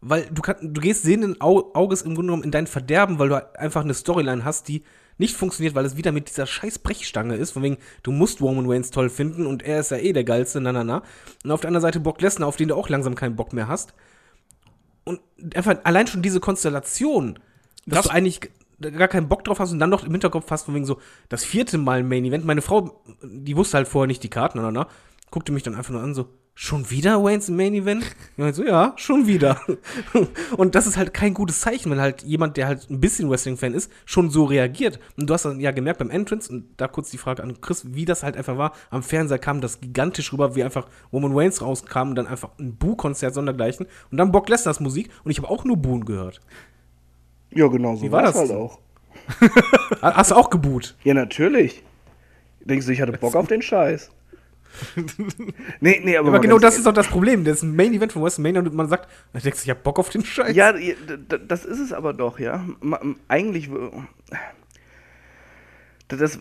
weil 0.00 0.26
du, 0.30 0.42
kann, 0.42 0.56
du 0.60 0.80
gehst 0.80 1.02
sehenden 1.02 1.40
Au 1.40 1.72
Auges 1.74 2.02
im 2.02 2.14
Grunde 2.14 2.28
genommen 2.28 2.44
in 2.44 2.50
dein 2.50 2.66
Verderben, 2.66 3.18
weil 3.18 3.28
du 3.28 3.58
einfach 3.58 3.82
eine 3.82 3.94
Storyline 3.94 4.44
hast, 4.44 4.68
die 4.68 4.82
nicht 5.18 5.36
funktioniert, 5.36 5.74
weil 5.74 5.84
es 5.84 5.98
wieder 5.98 6.12
mit 6.12 6.30
dieser 6.30 6.46
scheiß 6.46 6.78
Brechstange 6.78 7.36
ist, 7.36 7.50
von 7.50 7.62
wegen, 7.62 7.76
du 8.02 8.10
musst 8.10 8.40
Roman 8.40 8.70
Reigns 8.70 8.90
toll 8.90 9.10
finden 9.10 9.46
und 9.46 9.62
er 9.62 9.80
ist 9.80 9.90
ja 9.90 9.98
eh 9.98 10.14
der 10.14 10.24
geilste, 10.24 10.62
na 10.62 10.72
na 10.72 10.82
na. 10.82 11.02
Und 11.44 11.50
auf 11.50 11.60
der 11.60 11.68
anderen 11.68 11.82
Seite 11.82 12.00
Brock 12.00 12.22
Lesnar, 12.22 12.48
auf 12.48 12.56
den 12.56 12.68
du 12.68 12.74
auch 12.74 12.88
langsam 12.88 13.14
keinen 13.14 13.36
Bock 13.36 13.52
mehr 13.52 13.68
hast. 13.68 13.92
Und 15.38 15.56
einfach 15.56 15.76
allein 15.84 16.06
schon 16.06 16.22
diese 16.22 16.40
Konstellation, 16.40 17.38
dass 17.86 17.96
Das- 17.98 18.04
du 18.06 18.10
eigentlich 18.12 18.50
gar 18.96 19.08
keinen 19.08 19.28
Bock 19.28 19.44
drauf 19.44 19.58
hast 19.58 19.72
und 19.72 19.78
dann 19.78 19.90
noch 19.90 20.04
im 20.04 20.12
Hinterkopf 20.12 20.50
hast, 20.50 20.64
von 20.64 20.74
wegen 20.74 20.86
so, 20.86 20.98
das 21.28 21.44
vierte 21.44 21.76
Mal 21.76 22.02
Main 22.02 22.24
Event. 22.24 22.44
Meine 22.46 22.62
Frau, 22.62 23.02
die 23.22 23.54
wusste 23.56 23.76
halt 23.76 23.88
vorher 23.88 24.06
nicht 24.06 24.22
die 24.22 24.30
Karten, 24.30 24.58
na, 24.62 24.86
guckte 25.30 25.52
mich 25.52 25.62
dann 25.62 25.74
einfach 25.74 25.92
nur 25.92 26.02
an, 26.02 26.14
so, 26.14 26.28
schon 26.54 26.90
wieder 26.90 27.22
Waynes 27.22 27.48
im 27.48 27.56
Main 27.56 27.74
Event? 27.74 28.04
Ich 28.32 28.38
meinte 28.38 28.54
so, 28.56 28.64
ja, 28.64 28.92
schon 28.96 29.26
wieder. 29.26 29.60
und 30.56 30.74
das 30.74 30.86
ist 30.86 30.96
halt 30.96 31.14
kein 31.14 31.32
gutes 31.34 31.60
Zeichen, 31.60 31.90
wenn 31.90 32.00
halt 32.00 32.22
jemand, 32.22 32.56
der 32.56 32.66
halt 32.66 32.90
ein 32.90 33.00
bisschen 33.00 33.30
Wrestling-Fan 33.30 33.72
ist, 33.74 33.90
schon 34.04 34.30
so 34.30 34.44
reagiert. 34.44 34.98
Und 35.16 35.28
du 35.28 35.34
hast 35.34 35.44
dann 35.44 35.60
ja 35.60 35.70
gemerkt 35.70 35.98
beim 35.98 36.10
Entrance, 36.10 36.50
und 36.52 36.66
da 36.76 36.88
kurz 36.88 37.10
die 37.10 37.18
Frage 37.18 37.42
an 37.42 37.60
Chris, 37.60 37.94
wie 37.94 38.04
das 38.04 38.22
halt 38.22 38.36
einfach 38.36 38.58
war, 38.58 38.72
am 38.90 39.02
Fernseher 39.02 39.38
kam 39.38 39.60
das 39.60 39.80
gigantisch 39.80 40.32
rüber, 40.32 40.54
wie 40.56 40.64
einfach 40.64 40.86
Roman 41.12 41.32
Reigns 41.34 41.62
rauskam 41.62 42.10
und 42.10 42.14
dann 42.16 42.26
einfach 42.26 42.50
ein 42.58 42.76
Boo-Konzert 42.76 43.34
sondergleichen 43.34 43.86
und 44.10 44.18
dann 44.18 44.32
Bock 44.32 44.48
Lesners 44.48 44.80
Musik 44.80 45.10
und 45.24 45.30
ich 45.30 45.38
habe 45.38 45.48
auch 45.48 45.64
nur 45.64 45.76
Boon 45.76 46.04
gehört. 46.04 46.40
Ja, 47.52 47.66
genau 47.68 47.96
so 47.96 48.02
Wie 48.02 48.12
war 48.12 48.22
das 48.22 48.36
halt 48.36 48.52
auch. 48.52 48.78
Ha- 50.02 50.14
Hast 50.16 50.30
du 50.30 50.34
auch 50.36 50.50
geboot? 50.50 50.94
Ja, 51.04 51.14
natürlich. 51.14 51.82
Denkst 52.64 52.86
du, 52.86 52.92
ich 52.92 53.00
hatte 53.00 53.12
Bock 53.12 53.34
auf 53.34 53.46
den 53.48 53.62
Scheiß? 53.62 54.10
nee, 55.80 56.00
nee, 56.04 56.16
aber, 56.16 56.28
Aber 56.28 56.40
genau 56.40 56.58
das 56.58 56.76
ist 56.78 56.86
doch 56.86 56.92
das 56.92 57.08
Problem. 57.08 57.44
Das 57.44 57.58
ist 57.58 57.62
ein 57.62 57.74
Main 57.76 57.92
Event 57.92 58.12
von 58.12 58.22
WrestleMania 58.22 58.60
und 58.60 58.74
man 58.74 58.88
sagt, 58.88 59.08
da 59.32 59.40
denkst 59.40 59.60
du, 59.60 59.64
ich 59.64 59.70
hab 59.70 59.82
Bock 59.82 59.98
auf 59.98 60.08
den 60.10 60.24
Scheiß. 60.24 60.54
Ja, 60.54 60.72
das 61.46 61.64
ist 61.64 61.78
es 61.80 61.92
aber 61.92 62.12
doch, 62.12 62.38
ja. 62.38 62.64
Eigentlich. 63.28 63.68
Das, 66.08 66.40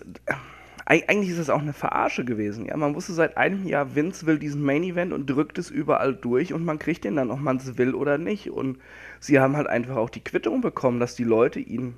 eig- 0.85 1.07
eigentlich 1.07 1.29
ist 1.29 1.37
es 1.37 1.49
auch 1.49 1.61
eine 1.61 1.73
Verarsche 1.73 2.25
gewesen, 2.25 2.65
ja. 2.65 2.75
Man 2.77 2.95
wusste 2.95 3.13
seit 3.13 3.37
einem 3.37 3.67
Jahr, 3.67 3.95
Vince 3.95 4.25
will 4.25 4.39
diesen 4.39 4.63
Main 4.63 4.83
Event 4.83 5.13
und 5.13 5.27
drückt 5.29 5.57
es 5.57 5.69
überall 5.69 6.15
durch 6.15 6.53
und 6.53 6.65
man 6.65 6.79
kriegt 6.79 7.03
den 7.03 7.15
dann, 7.15 7.31
ob 7.31 7.39
man 7.39 7.57
es 7.57 7.77
will 7.77 7.93
oder 7.93 8.17
nicht. 8.17 8.49
Und 8.51 8.79
sie 9.19 9.39
haben 9.39 9.55
halt 9.57 9.67
einfach 9.67 9.95
auch 9.95 10.09
die 10.09 10.23
Quittung 10.23 10.61
bekommen, 10.61 10.99
dass 10.99 11.15
die 11.15 11.23
Leute 11.23 11.59
ihn 11.59 11.95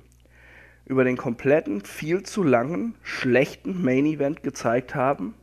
über 0.84 1.04
den 1.04 1.16
kompletten, 1.16 1.82
viel 1.84 2.22
zu 2.24 2.42
langen, 2.42 2.94
schlechten 3.02 3.82
Main 3.82 4.04
Event 4.04 4.42
gezeigt 4.42 4.94
haben. 4.94 5.34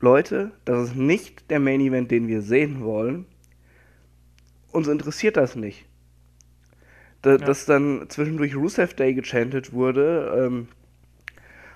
Leute, 0.00 0.52
das 0.64 0.88
ist 0.88 0.96
nicht 0.96 1.50
der 1.50 1.60
Main 1.60 1.80
Event, 1.80 2.10
den 2.10 2.28
wir 2.28 2.42
sehen 2.42 2.82
wollen. 2.82 3.26
Uns 4.72 4.88
interessiert 4.88 5.36
das 5.36 5.56
nicht. 5.56 5.86
Da, 7.22 7.38
Dass 7.38 7.64
dann 7.64 8.06
zwischendurch 8.08 8.54
Rusev 8.54 8.94
Day 8.94 9.14
gechantet 9.14 9.72
wurde 9.72 10.46
ähm, 10.46 10.68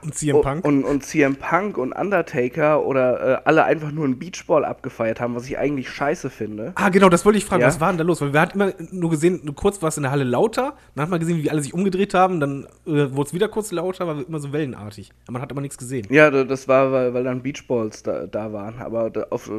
Und 0.00 0.14
CM 0.14 0.40
Punk. 0.42 0.64
Und, 0.64 0.84
und 0.84 1.04
CM 1.04 1.36
Punk 1.36 1.76
und 1.76 1.92
Undertaker 1.92 2.84
oder 2.84 3.38
äh, 3.38 3.40
alle 3.44 3.64
einfach 3.64 3.90
nur 3.90 4.04
einen 4.04 4.18
Beachball 4.18 4.64
abgefeiert 4.64 5.20
haben, 5.20 5.34
was 5.34 5.46
ich 5.46 5.58
eigentlich 5.58 5.90
scheiße 5.90 6.30
finde. 6.30 6.72
Ah, 6.76 6.88
genau, 6.88 7.08
das 7.08 7.24
wollte 7.24 7.38
ich 7.38 7.44
fragen. 7.44 7.62
Ja? 7.62 7.66
Was 7.68 7.80
war 7.80 7.88
denn 7.88 7.98
da 7.98 8.04
los? 8.04 8.20
Weil 8.20 8.32
wir 8.32 8.40
hatten 8.40 8.60
immer 8.60 8.72
nur 8.92 9.10
gesehen, 9.10 9.40
nur 9.42 9.56
kurz 9.56 9.82
war 9.82 9.88
es 9.88 9.96
in 9.96 10.04
der 10.04 10.12
Halle 10.12 10.24
lauter, 10.24 10.74
dann 10.94 11.02
hat 11.02 11.10
man 11.10 11.18
gesehen, 11.18 11.42
wie 11.42 11.50
alle 11.50 11.62
sich 11.62 11.74
umgedreht 11.74 12.14
haben, 12.14 12.38
dann 12.38 12.66
äh, 12.86 13.10
wurde 13.10 13.22
es 13.28 13.34
wieder 13.34 13.48
kurz 13.48 13.72
lauter, 13.72 14.06
war 14.06 14.24
immer 14.26 14.38
so 14.38 14.52
wellenartig. 14.52 15.10
Aber 15.26 15.32
man 15.32 15.42
hat 15.42 15.50
aber 15.50 15.60
nichts 15.60 15.78
gesehen. 15.78 16.06
Ja, 16.10 16.30
da- 16.30 16.44
das 16.44 16.68
war, 16.68 16.92
weil, 16.92 17.14
weil 17.14 17.24
dann 17.24 17.42
Beachballs 17.42 18.04
da, 18.04 18.26
da 18.26 18.52
waren. 18.52 18.78
Aber 18.78 19.10
auf, 19.30 19.48
äh, 19.48 19.52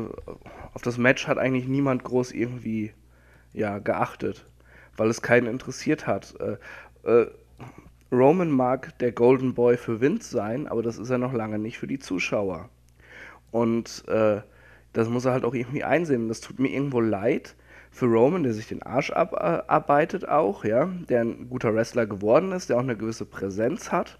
auf 0.73 0.81
das 0.81 0.97
Match 0.97 1.27
hat 1.27 1.37
eigentlich 1.37 1.67
niemand 1.67 2.03
groß 2.05 2.31
irgendwie 2.31 2.93
ja, 3.51 3.79
geachtet, 3.79 4.45
weil 4.95 5.09
es 5.09 5.21
keinen 5.21 5.47
interessiert 5.47 6.07
hat. 6.07 6.33
Äh, 6.39 7.09
äh, 7.09 7.27
Roman 8.11 8.49
mag 8.49 8.97
der 8.99 9.11
Golden 9.11 9.53
Boy 9.53 9.77
für 9.77 10.01
Vince 10.01 10.31
sein, 10.31 10.67
aber 10.67 10.81
das 10.81 10.97
ist 10.97 11.09
er 11.09 11.19
noch 11.19 11.33
lange 11.33 11.59
nicht 11.59 11.77
für 11.77 11.87
die 11.87 11.99
Zuschauer. 11.99 12.69
Und 13.51 14.03
äh, 14.07 14.41
das 14.93 15.09
muss 15.09 15.25
er 15.25 15.33
halt 15.33 15.45
auch 15.45 15.53
irgendwie 15.53 15.83
einsehen. 15.83 16.27
Das 16.27 16.41
tut 16.41 16.59
mir 16.59 16.69
irgendwo 16.69 16.99
leid 16.99 17.55
für 17.91 18.05
Roman, 18.05 18.43
der 18.43 18.53
sich 18.53 18.67
den 18.67 18.83
Arsch 18.83 19.11
abarbeitet 19.11 20.27
auch, 20.27 20.63
ja, 20.63 20.89
der 21.09 21.21
ein 21.21 21.49
guter 21.49 21.73
Wrestler 21.73 22.05
geworden 22.05 22.51
ist, 22.51 22.69
der 22.69 22.77
auch 22.77 22.83
eine 22.83 22.97
gewisse 22.97 23.25
Präsenz 23.25 23.91
hat 23.91 24.19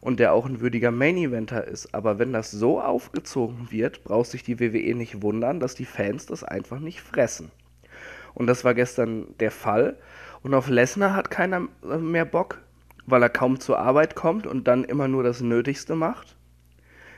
und 0.00 0.20
der 0.20 0.32
auch 0.32 0.46
ein 0.46 0.60
würdiger 0.60 0.90
Main-Eventer 0.90 1.66
ist. 1.66 1.94
Aber 1.94 2.18
wenn 2.18 2.32
das 2.32 2.50
so 2.50 2.80
aufgezogen 2.80 3.70
wird, 3.70 4.04
braucht 4.04 4.30
sich 4.30 4.42
die 4.42 4.60
WWE 4.60 4.94
nicht 4.94 5.22
wundern, 5.22 5.60
dass 5.60 5.74
die 5.74 5.84
Fans 5.84 6.26
das 6.26 6.44
einfach 6.44 6.80
nicht 6.80 7.00
fressen. 7.00 7.50
Und 8.34 8.46
das 8.46 8.64
war 8.64 8.74
gestern 8.74 9.26
der 9.40 9.50
Fall. 9.50 9.96
Und 10.42 10.54
auf 10.54 10.68
Lesnar 10.68 11.14
hat 11.14 11.30
keiner 11.30 11.68
äh, 11.82 11.98
mehr 11.98 12.24
Bock, 12.24 12.60
weil 13.10 13.22
er 13.22 13.28
kaum 13.28 13.60
zur 13.60 13.78
Arbeit 13.78 14.14
kommt 14.14 14.46
und 14.46 14.68
dann 14.68 14.84
immer 14.84 15.08
nur 15.08 15.22
das 15.22 15.40
Nötigste 15.40 15.94
macht. 15.94 16.36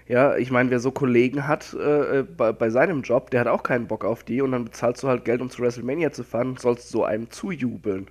Ja, 0.07 0.37
ich 0.37 0.51
meine, 0.51 0.71
wer 0.71 0.81
so 0.81 0.91
Kollegen 0.91 1.47
hat 1.47 1.73
äh, 1.75 2.25
bei, 2.25 2.53
bei 2.53 2.71
seinem 2.71 3.03
Job, 3.03 3.31
der 3.31 3.41
hat 3.41 3.47
auch 3.47 3.63
keinen 3.63 3.87
Bock 3.87 4.05
auf 4.05 4.25
die 4.25 4.43
und 4.43 4.51
dann 4.53 4.65
bezahlst 4.65 5.03
du 5.03 5.09
halt 5.09 5.25
Geld, 5.25 5.41
um 5.41 5.51
zu 5.51 5.63
WrestleMania 5.63 6.11
zu 6.11 6.25
fahren 6.25 6.57
sollst 6.59 6.89
so 6.89 7.05
einem 7.05 7.31
zujubeln. 7.31 8.09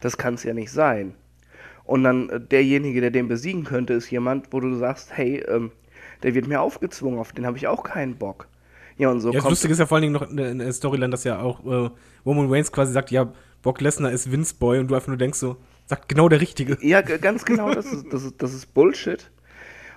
Das 0.00 0.16
kann 0.16 0.34
es 0.34 0.44
ja 0.44 0.54
nicht 0.54 0.70
sein. 0.70 1.14
Und 1.84 2.04
dann 2.04 2.28
äh, 2.30 2.40
derjenige, 2.40 3.00
der 3.00 3.10
den 3.10 3.28
besiegen 3.28 3.64
könnte, 3.64 3.94
ist 3.94 4.10
jemand, 4.10 4.52
wo 4.52 4.60
du 4.60 4.74
sagst, 4.76 5.16
hey, 5.16 5.42
ähm, 5.48 5.72
der 6.22 6.34
wird 6.34 6.46
mir 6.46 6.60
aufgezwungen, 6.60 7.18
auf 7.18 7.32
den 7.32 7.46
habe 7.46 7.56
ich 7.56 7.66
auch 7.66 7.82
keinen 7.82 8.16
Bock. 8.16 8.48
Ja, 8.96 9.10
und 9.10 9.20
so 9.20 9.32
Ja, 9.32 9.40
das 9.40 9.50
Lustige 9.50 9.72
ist 9.72 9.80
ja 9.80 9.86
vor 9.86 9.96
allen 9.96 10.02
Dingen 10.02 10.14
noch 10.14 10.30
in 10.30 10.36
der, 10.36 10.50
in 10.50 10.58
der 10.58 10.72
Storyline, 10.72 11.10
dass 11.10 11.24
ja 11.24 11.40
auch 11.40 11.64
äh, 11.66 11.90
Roman 12.24 12.48
Reigns 12.48 12.70
quasi 12.70 12.92
sagt, 12.92 13.10
ja, 13.10 13.32
Brock 13.62 13.80
Lesnar 13.80 14.12
ist 14.12 14.30
Vince 14.30 14.54
Boy 14.54 14.78
und 14.78 14.88
du 14.88 14.94
einfach 14.94 15.08
nur 15.08 15.16
denkst 15.16 15.38
so, 15.38 15.56
sagt 15.86 16.08
genau 16.08 16.28
der 16.28 16.40
Richtige. 16.40 16.78
Ja, 16.80 17.02
ganz 17.02 17.44
genau, 17.44 17.72
das 17.72 17.86
ist, 17.86 18.12
das, 18.12 18.24
ist, 18.24 18.42
das 18.42 18.54
ist 18.54 18.74
Bullshit. 18.74 19.30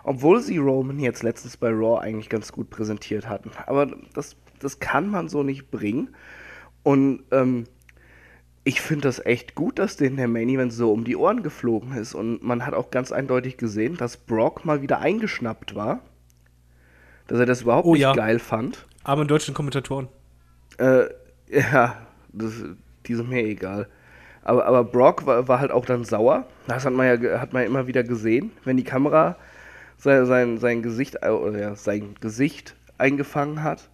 Obwohl 0.03 0.41
sie 0.41 0.57
Roman 0.57 0.99
jetzt 0.99 1.23
letztens 1.23 1.57
bei 1.57 1.69
Raw 1.69 1.99
eigentlich 1.99 2.29
ganz 2.29 2.51
gut 2.51 2.69
präsentiert 2.69 3.27
hatten. 3.27 3.51
Aber 3.65 3.87
das, 4.13 4.37
das 4.59 4.79
kann 4.79 5.09
man 5.09 5.27
so 5.27 5.43
nicht 5.43 5.69
bringen. 5.69 6.15
Und 6.83 7.23
ähm, 7.31 7.65
ich 8.63 8.81
finde 8.81 9.03
das 9.03 9.25
echt 9.25 9.55
gut, 9.55 9.79
dass 9.79 9.97
denen 9.97 10.15
der 10.15 10.27
Main 10.27 10.49
Event 10.49 10.71
so 10.71 10.93
um 10.93 11.03
die 11.03 11.17
Ohren 11.17 11.43
geflogen 11.43 11.95
ist. 11.97 12.13
Und 12.13 12.41
man 12.43 12.65
hat 12.65 12.73
auch 12.73 12.91
ganz 12.91 13.11
eindeutig 13.11 13.57
gesehen, 13.57 13.97
dass 13.97 14.17
Brock 14.17 14.63
mal 14.63 14.81
wieder 14.81 14.99
eingeschnappt 14.99 15.75
war. 15.75 15.99
Dass 17.27 17.39
er 17.39 17.45
das 17.45 17.63
überhaupt 17.63 17.85
Oh 17.85 17.93
nicht 17.93 18.01
ja. 18.01 18.13
geil 18.13 18.39
fand. 18.39 18.85
Aber 19.03 19.21
in 19.23 19.27
deutschen 19.27 19.53
Kommentatoren. 19.53 20.07
Äh, 20.77 21.05
ja, 21.49 21.97
das, 22.31 22.53
die 23.05 23.15
sind 23.15 23.29
mir 23.29 23.43
egal. 23.43 23.89
Aber, 24.47 24.65
aber 24.65 24.83
Brock 24.83 25.25
war, 25.25 25.47
war 25.47 25.59
halt 25.59 25.71
auch 25.71 25.85
dann 25.85 26.05
sauer. 26.05 26.45
Das 26.67 26.85
hat 26.85 26.93
man 26.93 27.05
ja 27.21 27.39
hat 27.39 27.51
man 27.53 27.63
ja 27.63 27.67
immer 27.67 27.87
wieder 27.87 28.03
gesehen, 28.03 28.51
wenn 28.63 28.77
die 28.77 28.83
Kamera 28.83 29.35
sein, 29.97 30.25
sein, 30.25 30.57
sein 30.57 30.81
Gesicht 30.81 31.17
äh, 31.21 31.29
oder 31.29 31.59
ja, 31.59 31.75
sein 31.75 32.15
Gesicht 32.21 32.75
eingefangen 32.97 33.61
hat 33.63 33.89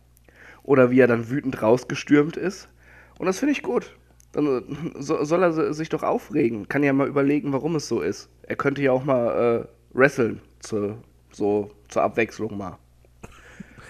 oder 0.64 0.92
wie 0.92 1.00
er 1.00 1.08
dann 1.08 1.30
wütend 1.30 1.62
rausgestürmt 1.62 2.38
ist. 2.38 2.70
Und 3.18 3.26
das 3.26 3.40
finde 3.40 3.54
ich 3.54 3.64
gut. 3.64 3.96
Dann 4.32 4.46
äh, 4.46 4.62
so, 5.02 5.24
soll 5.24 5.42
er 5.44 5.54
si- 5.54 5.74
sich 5.74 5.90
doch 5.90 6.04
aufregen. 6.04 6.68
Kann 6.68 6.84
ja 6.84 6.94
mal 6.94 7.08
überlegen, 7.08 7.52
warum 7.52 7.76
es 7.76 7.88
so 7.88 8.02
ist. 8.02 8.30
Er 8.44 8.56
könnte 8.56 8.82
ja 8.84 8.92
auch 8.92 9.04
mal 9.04 9.66
äh, 9.66 9.98
wresteln 9.98 10.40
zu, 10.60 10.98
so 11.32 11.72
zur 11.90 12.04
Abwechslung 12.04 12.58
mal. 12.58 12.78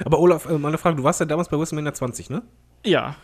Aber 0.06 0.20
Olaf, 0.20 0.46
äh, 0.50 0.58
mal 0.58 0.70
eine 0.70 0.78
Frage, 0.78 0.96
du 0.96 1.04
warst 1.04 1.20
ja 1.20 1.26
damals 1.26 1.50
bei 1.50 1.58
WrestleMania 1.60 1.94
20, 1.94 2.30
ne? 2.30 2.42
Ja. 2.86 3.16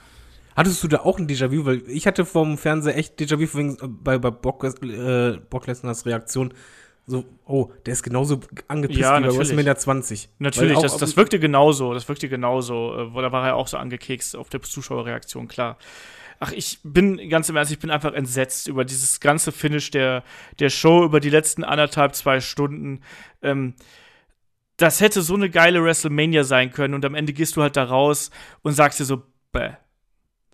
Hattest 0.59 0.83
du 0.83 0.89
da 0.89 0.97
auch 0.99 1.17
ein 1.17 1.25
Déjà-vu? 1.25 1.63
Weil 1.63 1.83
ich 1.87 2.05
hatte 2.05 2.25
vom 2.25 2.57
Fernseher 2.57 2.97
echt 2.97 3.17
Déjà-vu 3.17 3.59
äh, 3.59 3.77
bei, 3.87 4.17
bei 4.17 4.29
Brock, 4.29 4.65
äh, 4.65 5.37
Brock 5.49 5.67
Lesnars 5.67 6.05
Reaktion. 6.05 6.53
So, 7.05 7.23
oh, 7.45 7.71
der 7.85 7.93
ist 7.93 8.03
genauso 8.03 8.41
angepisst 8.67 8.99
Ja, 8.99 9.23
wie 9.23 9.27
bei. 9.27 9.37
WrestleMania 9.37 9.77
20. 9.77 10.27
Natürlich, 10.39 10.75
auch- 10.75 10.81
das, 10.81 10.97
das 10.97 11.15
wirkte 11.15 11.39
genauso. 11.39 11.93
Das 11.93 12.09
wirkte 12.09 12.27
genauso. 12.27 12.93
Äh, 12.93 13.21
da 13.21 13.31
war 13.31 13.47
er 13.47 13.55
auch 13.55 13.69
so 13.69 13.77
angekekst 13.77 14.35
auf 14.35 14.49
der 14.49 14.61
Zuschauerreaktion, 14.61 15.47
klar. 15.47 15.77
Ach, 16.41 16.51
ich 16.51 16.79
bin 16.83 17.29
ganz 17.29 17.47
im 17.47 17.55
Ernst, 17.55 17.71
ich 17.71 17.79
bin 17.79 17.89
einfach 17.89 18.11
entsetzt 18.11 18.67
über 18.67 18.83
dieses 18.83 19.21
ganze 19.21 19.53
Finish 19.53 19.91
der, 19.91 20.25
der 20.59 20.69
Show, 20.69 21.05
über 21.05 21.21
die 21.21 21.29
letzten 21.29 21.63
anderthalb, 21.63 22.15
zwei 22.15 22.41
Stunden. 22.41 22.99
Ähm, 23.41 23.75
das 24.75 24.99
hätte 24.99 25.21
so 25.21 25.35
eine 25.35 25.49
geile 25.49 25.81
WrestleMania 25.81 26.43
sein 26.43 26.73
können 26.73 26.95
und 26.95 27.05
am 27.05 27.15
Ende 27.15 27.31
gehst 27.31 27.55
du 27.55 27.61
halt 27.61 27.77
da 27.77 27.85
raus 27.85 28.29
und 28.61 28.73
sagst 28.73 28.99
dir 28.99 29.05
so, 29.05 29.23
bäh. 29.53 29.77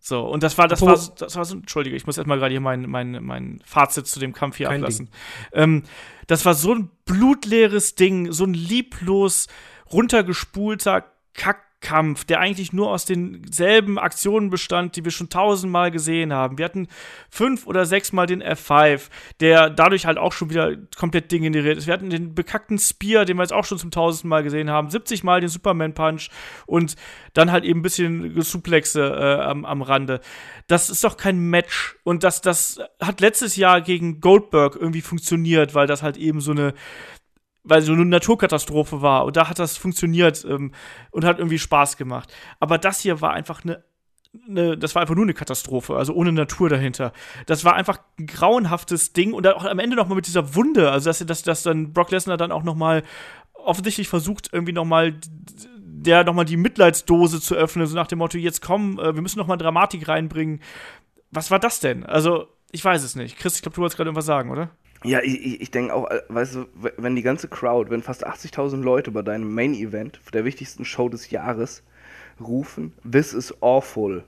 So, 0.07 0.22
und 0.22 0.44
das 0.44 0.56
war, 0.60 0.68
das 0.68 0.84
Apropos- 0.84 1.10
war, 1.10 1.15
das 1.15 1.36
war 1.36 1.45
so, 1.45 1.56
entschuldige, 1.56 1.95
ich 1.95 2.06
muss 2.06 2.19
erstmal 2.19 2.38
gerade 2.38 2.52
hier 2.52 2.61
mein, 2.61 2.88
mein, 2.88 3.23
mein 3.23 3.60
Fazit 3.65 4.06
zu 4.06 4.19
dem 4.19 4.34
Kampf 4.34 4.57
hier 4.57 4.69
ablassen. 4.69 5.10
Ähm, 5.52 5.82
das 6.27 6.45
war 6.45 6.53
so 6.53 6.76
ein 6.76 6.91
blutleeres 7.06 7.95
Ding, 7.95 8.32
so 8.32 8.44
ein 8.44 8.53
lieblos 8.53 9.48
runtergespulter 9.91 11.06
Kack 11.34 11.64
Kampf, 11.85 12.25
der 12.25 12.39
eigentlich 12.39 12.73
nur 12.73 12.89
aus 12.89 13.05
denselben 13.05 13.99
Aktionen 13.99 14.49
bestand, 14.49 14.95
die 14.95 15.05
wir 15.05 15.11
schon 15.11 15.29
tausendmal 15.29 15.91
gesehen 15.91 16.33
haben. 16.33 16.57
Wir 16.57 16.65
hatten 16.65 16.87
fünf 17.29 17.67
oder 17.67 17.85
sechsmal 17.85 18.25
den 18.25 18.41
F5, 18.41 19.09
der 19.39 19.69
dadurch 19.69 20.07
halt 20.07 20.17
auch 20.17 20.33
schon 20.33 20.49
wieder 20.49 20.75
komplett 20.97 21.31
degeneriert 21.31 21.77
ist. 21.77 21.85
Wir 21.85 21.93
hatten 21.93 22.09
den 22.09 22.33
bekackten 22.33 22.79
Spear, 22.79 23.25
den 23.25 23.37
wir 23.37 23.43
jetzt 23.43 23.53
auch 23.53 23.65
schon 23.65 23.77
zum 23.77 23.91
tausendsten 23.91 24.27
Mal 24.27 24.41
gesehen 24.41 24.71
haben, 24.71 24.89
70 24.89 25.23
Mal 25.23 25.41
den 25.41 25.49
Superman 25.49 25.93
Punch 25.93 26.29
und 26.65 26.95
dann 27.33 27.51
halt 27.51 27.65
eben 27.65 27.81
ein 27.81 27.83
bisschen 27.83 28.41
Suplexe 28.41 29.03
äh, 29.03 29.43
am, 29.43 29.63
am 29.63 29.83
Rande. 29.83 30.21
Das 30.65 30.89
ist 30.89 31.03
doch 31.03 31.17
kein 31.17 31.37
Match. 31.37 31.97
Und 32.03 32.23
das, 32.23 32.41
das 32.41 32.79
hat 32.99 33.21
letztes 33.21 33.57
Jahr 33.57 33.81
gegen 33.81 34.21
Goldberg 34.21 34.75
irgendwie 34.75 35.01
funktioniert, 35.01 35.75
weil 35.75 35.85
das 35.85 36.01
halt 36.01 36.17
eben 36.17 36.41
so 36.41 36.49
eine 36.49 36.73
weil 37.65 37.81
so 37.81 37.93
eine 37.93 38.05
Naturkatastrophe 38.05 39.01
war 39.01 39.25
und 39.25 39.35
da 39.35 39.49
hat 39.49 39.59
das 39.59 39.75
funktioniert 39.77 40.45
ähm, 40.47 40.71
und 41.11 41.25
hat 41.25 41.39
irgendwie 41.39 41.59
Spaß 41.59 41.97
gemacht. 41.97 42.33
Aber 42.59 42.77
das 42.77 43.01
hier 43.01 43.21
war 43.21 43.33
einfach 43.33 43.63
eine, 43.63 43.83
eine, 44.47 44.77
das 44.77 44.95
war 44.95 45.01
einfach 45.01 45.15
nur 45.15 45.25
eine 45.25 45.33
Katastrophe, 45.33 45.95
also 45.95 46.13
ohne 46.13 46.31
Natur 46.31 46.69
dahinter. 46.69 47.11
Das 47.47 47.65
war 47.65 47.73
einfach 47.73 47.99
ein 48.19 48.27
grauenhaftes 48.27 49.13
Ding 49.13 49.33
und 49.33 49.43
dann 49.45 49.55
auch 49.55 49.65
am 49.65 49.79
Ende 49.79 49.95
noch 49.95 50.07
mal 50.07 50.15
mit 50.15 50.27
dieser 50.27 50.55
Wunde, 50.55 50.91
also 50.91 51.09
dass, 51.09 51.19
dass, 51.25 51.41
dass 51.43 51.63
dann 51.63 51.91
Brock 51.91 52.11
Lesnar 52.11 52.37
dann 52.37 52.51
auch 52.51 52.63
noch 52.63 52.75
mal 52.75 53.03
offensichtlich 53.53 54.07
versucht 54.07 54.49
irgendwie 54.53 54.73
noch 54.73 54.85
mal 54.85 55.15
der 56.05 56.23
noch 56.23 56.33
mal 56.33 56.45
die 56.45 56.57
Mitleidsdose 56.57 57.41
zu 57.41 57.55
öffnen, 57.55 57.87
so 57.87 57.95
nach 57.95 58.07
dem 58.07 58.19
Motto, 58.19 58.37
jetzt 58.37 58.61
komm, 58.61 58.99
äh, 58.99 59.15
wir 59.15 59.21
müssen 59.21 59.39
noch 59.39 59.47
mal 59.47 59.57
Dramatik 59.57 60.07
reinbringen. 60.07 60.61
Was 61.31 61.49
war 61.49 61.57
das 61.59 61.79
denn? 61.79 62.05
Also, 62.05 62.47
ich 62.71 62.85
weiß 62.85 63.03
es 63.03 63.15
nicht. 63.15 63.37
Chris, 63.37 63.55
ich 63.55 63.61
glaube, 63.63 63.75
du 63.75 63.81
wolltest 63.81 63.97
gerade 63.97 64.09
irgendwas 64.09 64.27
sagen, 64.27 64.51
oder? 64.51 64.69
Ja, 65.06 65.22
ich, 65.22 65.61
ich 65.61 65.72
denke 65.72 65.94
auch, 65.94 66.10
äh, 66.10 66.22
weißt 66.30 66.56
du, 66.56 66.65
wenn 66.98 67.15
die 67.15 67.22
ganze 67.22 67.48
Crowd, 67.48 67.90
wenn 67.91 68.02
fast 68.02 68.26
80.000 68.26 68.82
Leute 68.82 69.11
bei 69.11 69.22
deinem 69.22 69.53
Main-Event, 69.53 70.19
der 70.34 70.45
wichtigsten 70.45 70.86
Show 70.86 71.10
des 71.10 71.30
Jahres, 71.30 71.84
rufen, 72.40 72.94
this 73.10 73.34
is 73.34 73.53
awful. 73.61 74.23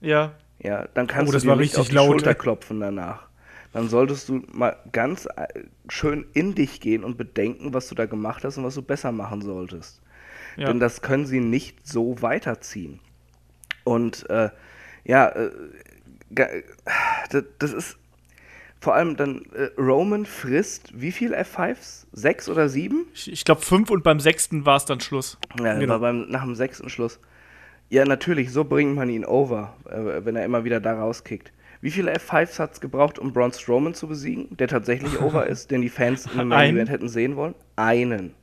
Ja. 0.00 0.34
Ja, 0.60 0.86
dann 0.94 1.06
kannst 1.06 1.30
Oh, 1.30 1.32
das 1.32 1.42
du 1.42 1.48
dir 1.48 1.56
nicht 1.56 1.62
richtig 1.62 1.80
auf 1.80 1.88
die 1.88 1.94
laut, 1.94 2.06
Schulter 2.10 2.30
ey. 2.30 2.36
klopfen 2.36 2.80
danach. 2.80 3.28
Dann 3.72 3.88
solltest 3.88 4.28
du 4.28 4.42
mal 4.52 4.76
ganz 4.92 5.26
äh, 5.36 5.46
schön 5.88 6.26
in 6.32 6.54
dich 6.54 6.80
gehen 6.80 7.04
und 7.04 7.16
bedenken, 7.16 7.74
was 7.74 7.88
du 7.88 7.94
da 7.94 8.06
gemacht 8.06 8.44
hast 8.44 8.58
und 8.58 8.64
was 8.64 8.74
du 8.74 8.82
besser 8.82 9.12
machen 9.12 9.42
solltest. 9.42 10.00
Ja. 10.56 10.66
Denn 10.68 10.80
das 10.80 11.02
können 11.02 11.26
sie 11.26 11.40
nicht 11.40 11.86
so 11.86 12.20
weiterziehen. 12.22 13.00
Und 13.84 14.28
äh, 14.30 14.50
ja, 15.04 15.28
äh, 15.28 15.50
das, 17.30 17.44
das 17.58 17.72
ist 17.72 17.98
vor 18.80 18.94
allem 18.94 19.16
dann, 19.16 19.42
äh, 19.54 19.70
Roman 19.80 20.24
frisst 20.26 20.90
wie 21.00 21.10
viel 21.12 21.34
F5s? 21.34 22.06
Sechs 22.12 22.48
oder 22.48 22.68
sieben? 22.68 23.06
Ich, 23.14 23.30
ich 23.32 23.44
glaube, 23.44 23.60
fünf 23.62 23.90
und 23.90 24.02
beim 24.04 24.20
sechsten 24.20 24.64
war 24.66 24.76
es 24.76 24.84
dann 24.84 25.00
Schluss. 25.00 25.38
Ja, 25.60 25.78
Genau. 25.78 25.94
war 25.94 26.00
beim, 26.00 26.28
nach 26.28 26.44
dem 26.44 26.54
sechsten 26.54 26.88
Schluss. 26.88 27.18
Ja, 27.90 28.04
natürlich, 28.04 28.52
so 28.52 28.64
bringt 28.64 28.94
man 28.94 29.08
ihn 29.08 29.24
over, 29.24 29.74
äh, 29.90 30.24
wenn 30.24 30.36
er 30.36 30.44
immer 30.44 30.64
wieder 30.64 30.78
da 30.80 30.92
rauskickt. 30.98 31.52
Wie 31.80 31.90
viele 31.90 32.12
F5s 32.14 32.58
hat 32.58 32.72
es 32.74 32.80
gebraucht, 32.80 33.18
um 33.18 33.32
Braun 33.32 33.52
Strowman 33.52 33.94
zu 33.94 34.08
besiegen, 34.08 34.56
der 34.56 34.68
tatsächlich 34.68 35.20
over 35.22 35.46
ist, 35.46 35.70
den 35.70 35.80
die 35.80 35.88
Fans 35.88 36.26
im 36.26 36.48
Main. 36.48 36.74
Event 36.74 36.90
hätten 36.90 37.08
sehen 37.08 37.36
wollen? 37.36 37.54
Einen. 37.76 38.34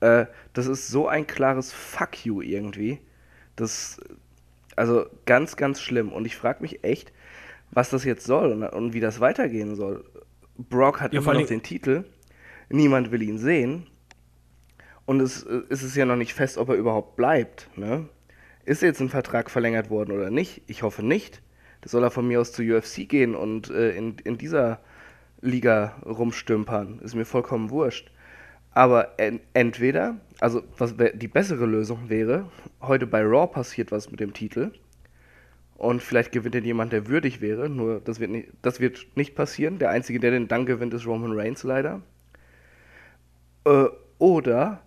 Äh, 0.00 0.26
das 0.52 0.66
ist 0.66 0.88
so 0.88 1.08
ein 1.08 1.26
klares 1.26 1.72
Fuck 1.72 2.24
you 2.24 2.40
irgendwie. 2.42 2.98
Das, 3.56 3.98
also 4.76 5.04
ganz, 5.26 5.56
ganz 5.56 5.80
schlimm. 5.80 6.12
Und 6.12 6.24
ich 6.26 6.36
frage 6.36 6.62
mich 6.62 6.84
echt, 6.84 7.12
was 7.70 7.90
das 7.90 8.04
jetzt 8.04 8.26
soll 8.26 8.52
und, 8.52 8.62
und 8.64 8.92
wie 8.92 9.00
das 9.00 9.20
weitergehen 9.20 9.74
soll. 9.74 10.04
Brock 10.56 11.00
hat 11.00 11.12
Ja, 11.12 11.20
immer 11.20 11.34
noch 11.34 11.46
den 11.46 11.62
Titel, 11.62 12.04
niemand 12.68 13.10
will 13.10 13.22
ihn 13.22 13.38
sehen. 13.38 13.86
Und 15.06 15.20
es 15.20 15.42
äh, 15.42 15.62
ist 15.68 15.82
es 15.82 15.96
ja 15.96 16.04
noch 16.04 16.16
nicht 16.16 16.34
fest, 16.34 16.58
ob 16.58 16.68
er 16.68 16.76
überhaupt 16.76 17.16
bleibt. 17.16 17.68
Ne? 17.76 18.08
Ist 18.64 18.82
jetzt 18.82 19.00
ein 19.00 19.08
Vertrag 19.08 19.50
verlängert 19.50 19.90
worden 19.90 20.12
oder 20.12 20.30
nicht? 20.30 20.62
Ich 20.66 20.82
hoffe 20.82 21.02
nicht. 21.04 21.42
Das 21.80 21.92
soll 21.92 22.04
er 22.04 22.10
von 22.10 22.28
mir 22.28 22.40
aus 22.40 22.52
zur 22.52 22.64
UFC 22.64 23.08
gehen 23.08 23.34
und 23.34 23.70
äh, 23.70 23.96
in, 23.96 24.16
in 24.22 24.36
dieser 24.36 24.80
Liga 25.40 25.96
rumstümpern. 26.04 27.00
Ist 27.00 27.14
mir 27.14 27.24
vollkommen 27.24 27.70
wurscht. 27.70 28.12
Aber 28.72 29.18
en 29.18 29.40
entweder, 29.52 30.18
also 30.38 30.62
was 30.78 30.94
die 30.96 31.28
bessere 31.28 31.66
Lösung 31.66 32.08
wäre, 32.08 32.50
heute 32.80 33.06
bei 33.06 33.22
Raw 33.22 33.46
passiert 33.46 33.90
was 33.90 34.10
mit 34.10 34.20
dem 34.20 34.32
Titel 34.32 34.72
und 35.80 36.02
vielleicht 36.02 36.30
gewinnt 36.32 36.54
denn 36.54 36.64
jemand, 36.66 36.92
der 36.92 37.06
würdig 37.06 37.40
wäre. 37.40 37.70
Nur 37.70 38.00
das 38.00 38.20
wird 38.20 38.30
nicht, 38.30 38.50
das 38.60 38.80
wird 38.80 39.06
nicht 39.14 39.34
passieren. 39.34 39.78
Der 39.78 39.88
Einzige, 39.88 40.20
der 40.20 40.30
den 40.30 40.46
dann 40.46 40.66
gewinnt, 40.66 40.92
ist 40.92 41.06
Roman 41.06 41.32
Reigns 41.32 41.62
leider. 41.62 42.02
Äh, 43.64 43.86
oder 44.18 44.82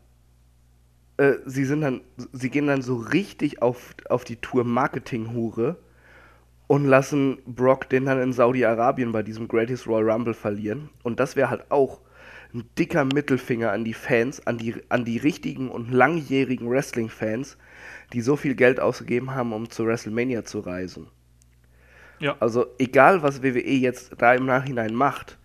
äh, 1.17 1.33
sie 1.47 1.65
sind 1.65 1.81
dann, 1.81 2.01
sie 2.31 2.51
gehen 2.51 2.67
dann 2.67 2.83
so 2.83 2.95
richtig 2.95 3.63
auf, 3.63 3.95
auf 4.07 4.23
die 4.23 4.35
Tour 4.35 4.65
Marketing-Hure 4.65 5.77
und 6.67 6.85
lassen 6.85 7.39
Brock 7.47 7.89
den 7.89 8.05
dann 8.05 8.21
in 8.21 8.31
Saudi-Arabien 8.31 9.11
bei 9.11 9.23
diesem 9.23 9.47
Greatest 9.47 9.87
Royal 9.87 10.11
Rumble 10.11 10.35
verlieren. 10.35 10.91
Und 11.01 11.19
das 11.19 11.35
wäre 11.35 11.49
halt 11.49 11.71
auch 11.71 12.01
ein 12.53 12.65
dicker 12.77 13.03
Mittelfinger 13.03 13.71
an 13.71 13.83
die 13.83 13.95
Fans, 13.95 14.45
an 14.45 14.59
die, 14.59 14.75
an 14.89 15.05
die 15.05 15.17
richtigen 15.17 15.69
und 15.69 15.91
langjährigen 15.91 16.69
Wrestling-Fans, 16.69 17.57
die 18.13 18.21
so 18.21 18.35
viel 18.35 18.55
Geld 18.55 18.79
ausgegeben 18.79 19.31
haben, 19.31 19.53
um 19.53 19.69
zu 19.69 19.85
WrestleMania 19.85 20.45
zu 20.45 20.59
reisen. 20.59 21.07
Ja. 22.19 22.37
Also 22.39 22.67
egal, 22.77 23.21
was 23.21 23.43
WWE 23.43 23.59
jetzt 23.59 24.13
da 24.17 24.33
im 24.33 24.45
Nachhinein 24.45 24.93
macht, 24.93 25.37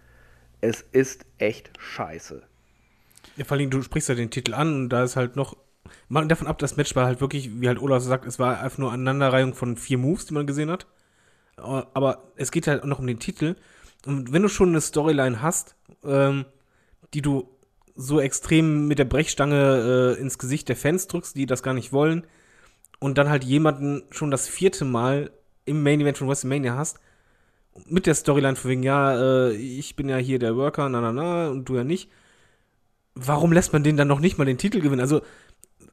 es 0.60 0.82
ist 0.92 1.24
echt 1.38 1.70
scheiße. 1.78 2.42
Ja, 3.36 3.44
vor 3.44 3.56
allem, 3.56 3.70
du 3.70 3.82
sprichst 3.82 4.08
ja 4.08 4.14
den 4.14 4.30
Titel 4.30 4.54
an 4.54 4.74
und 4.74 4.88
da 4.88 5.04
ist 5.04 5.16
halt 5.16 5.36
noch. 5.36 5.56
Mal 6.08 6.26
davon 6.26 6.46
ab, 6.46 6.58
das 6.58 6.76
Match 6.76 6.94
war 6.96 7.06
halt 7.06 7.20
wirklich, 7.20 7.60
wie 7.60 7.68
halt 7.68 7.80
Olaf 7.80 8.02
sagt, 8.02 8.26
es 8.26 8.38
war 8.38 8.60
einfach 8.60 8.78
nur 8.78 8.92
Aneinanderreihung 8.92 9.54
von 9.54 9.76
vier 9.76 9.96
Moves, 9.96 10.26
die 10.26 10.34
man 10.34 10.46
gesehen 10.46 10.70
hat. 10.70 10.86
Äh, 11.56 11.62
Aber 11.62 12.32
es 12.36 12.50
geht 12.50 12.66
halt 12.66 12.82
auch 12.82 12.86
noch 12.86 12.98
um 12.98 13.06
den 13.06 13.18
Titel. 13.18 13.56
Und 14.06 14.32
wenn 14.32 14.42
du 14.42 14.48
schon 14.48 14.68
eine 14.68 14.80
Storyline 14.80 15.40
hast, 15.40 15.76
ähm, 16.04 16.44
die 17.14 17.22
du 17.22 17.48
so 17.94 18.20
extrem 18.20 18.86
mit 18.86 18.98
der 18.98 19.06
Brechstange 19.06 20.16
äh, 20.16 20.20
ins 20.20 20.38
Gesicht 20.38 20.68
der 20.68 20.76
Fans 20.76 21.06
drückst, 21.08 21.34
die 21.34 21.46
das 21.46 21.62
gar 21.62 21.74
nicht 21.74 21.92
wollen, 21.92 22.24
und 22.98 23.18
dann 23.18 23.28
halt 23.28 23.44
jemanden 23.44 24.02
schon 24.10 24.30
das 24.30 24.48
vierte 24.48 24.84
Mal 24.84 25.30
im 25.64 25.82
Main 25.82 26.00
Event 26.00 26.18
von 26.18 26.28
WrestleMania 26.28 26.76
hast, 26.76 26.98
mit 27.86 28.06
der 28.06 28.14
Storyline 28.14 28.56
von 28.56 28.70
wegen, 28.70 28.82
ja, 28.82 29.48
äh, 29.48 29.52
ich 29.52 29.94
bin 29.94 30.08
ja 30.08 30.16
hier 30.16 30.38
der 30.38 30.56
Worker, 30.56 30.88
na 30.88 31.00
na 31.00 31.12
na, 31.12 31.48
und 31.48 31.68
du 31.68 31.76
ja 31.76 31.84
nicht 31.84 32.10
warum 33.18 33.52
lässt 33.52 33.72
man 33.72 33.82
den 33.82 33.96
dann 33.96 34.08
noch 34.08 34.20
nicht 34.20 34.38
mal 34.38 34.44
den 34.44 34.58
Titel 34.58 34.80
gewinnen? 34.80 35.00
Also, 35.00 35.22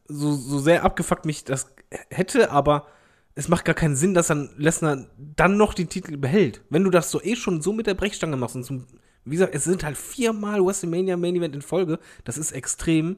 so, 0.08 0.34
so 0.34 0.60
sehr 0.60 0.84
abgefuckt 0.84 1.26
mich 1.26 1.44
das 1.44 1.74
hätte, 2.10 2.52
aber 2.52 2.88
es 3.34 3.48
macht 3.48 3.66
gar 3.66 3.76
keinen 3.76 3.96
Sinn, 3.96 4.14
dass 4.14 4.28
dann 4.28 4.52
Lesnar 4.58 5.08
dann 5.18 5.58
noch 5.58 5.74
den 5.74 5.90
Titel 5.90 6.18
behält. 6.18 6.62
Wenn 6.70 6.84
du 6.84 6.92
das 6.92 7.12
so 7.12 7.22
eh 7.22 7.36
schon 7.36 7.62
so 7.62 7.74
mit 7.74 7.88
der 7.88 7.96
Brechstange 7.96 8.38
machst 8.38 8.56
und 8.56 8.64
zum, 8.64 8.86
wie 9.26 9.36
gesagt, 9.36 9.56
es 9.56 9.64
sind 9.64 9.84
halt 9.84 9.98
viermal 9.98 10.64
WrestleMania 10.64 11.18
Main 11.18 11.36
Event 11.36 11.56
in 11.56 11.62
Folge, 11.62 12.00
das 12.24 12.38
ist 12.38 12.52
extrem. 12.52 13.18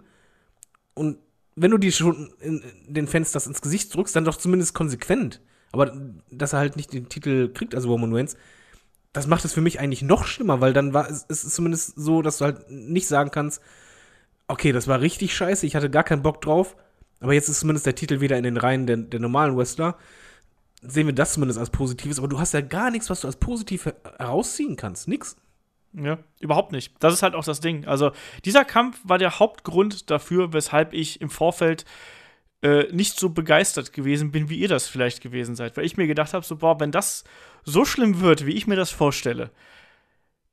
Und 0.93 1.17
wenn 1.57 1.71
du 1.71 1.77
die 1.77 1.91
schon 1.91 2.31
in, 2.39 2.63
den 2.87 3.07
Fans 3.07 3.31
das 3.31 3.47
ins 3.47 3.61
Gesicht 3.61 3.93
drückst, 3.93 4.15
dann 4.15 4.25
doch 4.25 4.37
zumindest 4.37 4.73
konsequent. 4.73 5.41
Aber 5.71 5.91
dass 6.31 6.53
er 6.53 6.59
halt 6.59 6.77
nicht 6.77 6.93
den 6.93 7.09
Titel 7.09 7.51
kriegt, 7.51 7.75
also 7.75 7.89
Roman 7.89 8.13
Reigns, 8.13 8.37
das 9.11 9.27
macht 9.27 9.43
es 9.43 9.53
für 9.53 9.61
mich 9.61 9.79
eigentlich 9.79 10.03
noch 10.03 10.25
schlimmer, 10.25 10.61
weil 10.61 10.73
dann 10.73 10.93
war 10.93 11.09
es, 11.09 11.23
ist 11.23 11.49
zumindest 11.51 11.93
so, 11.95 12.21
dass 12.21 12.37
du 12.37 12.45
halt 12.45 12.69
nicht 12.69 13.07
sagen 13.07 13.31
kannst, 13.31 13.61
okay, 14.47 14.71
das 14.71 14.87
war 14.87 15.01
richtig 15.01 15.35
scheiße, 15.35 15.65
ich 15.65 15.75
hatte 15.75 15.89
gar 15.89 16.03
keinen 16.03 16.21
Bock 16.21 16.41
drauf, 16.41 16.75
aber 17.19 17.33
jetzt 17.33 17.49
ist 17.49 17.59
zumindest 17.59 17.87
der 17.87 17.95
Titel 17.95 18.21
wieder 18.21 18.37
in 18.37 18.43
den 18.43 18.57
Reihen 18.57 18.85
der, 18.85 18.97
der 18.97 19.19
normalen 19.19 19.57
Wrestler. 19.57 19.97
Sehen 20.83 21.07
wir 21.07 21.13
das 21.13 21.33
zumindest 21.33 21.59
als 21.59 21.71
Positives, 21.71 22.19
aber 22.19 22.27
du 22.27 22.39
hast 22.39 22.53
ja 22.53 22.61
gar 22.61 22.91
nichts, 22.91 23.09
was 23.09 23.21
du 23.21 23.27
als 23.27 23.37
positiv 23.37 23.87
her- 23.87 23.95
herausziehen 24.19 24.75
kannst. 24.75 25.07
Nix. 25.07 25.35
Ja, 25.99 26.19
überhaupt 26.39 26.71
nicht. 26.71 26.93
Das 26.99 27.13
ist 27.13 27.23
halt 27.23 27.33
auch 27.33 27.43
das 27.43 27.59
Ding. 27.59 27.85
Also, 27.85 28.11
dieser 28.45 28.65
Kampf 28.65 28.99
war 29.03 29.17
der 29.17 29.39
Hauptgrund 29.39 30.11
dafür, 30.11 30.53
weshalb 30.53 30.93
ich 30.93 31.21
im 31.21 31.29
Vorfeld 31.29 31.85
äh, 32.61 32.83
nicht 32.91 33.19
so 33.19 33.29
begeistert 33.29 33.93
gewesen 33.93 34.31
bin, 34.31 34.49
wie 34.49 34.59
ihr 34.59 34.67
das 34.67 34.87
vielleicht 34.87 35.21
gewesen 35.21 35.55
seid. 35.55 35.75
Weil 35.75 35.85
ich 35.85 35.97
mir 35.97 36.07
gedacht 36.07 36.33
habe, 36.33 36.45
so, 36.45 36.57
boah, 36.57 36.79
wenn 36.79 36.91
das 36.91 37.23
so 37.63 37.83
schlimm 37.83 38.21
wird, 38.21 38.45
wie 38.45 38.53
ich 38.53 38.67
mir 38.67 38.75
das 38.75 38.91
vorstelle, 38.91 39.51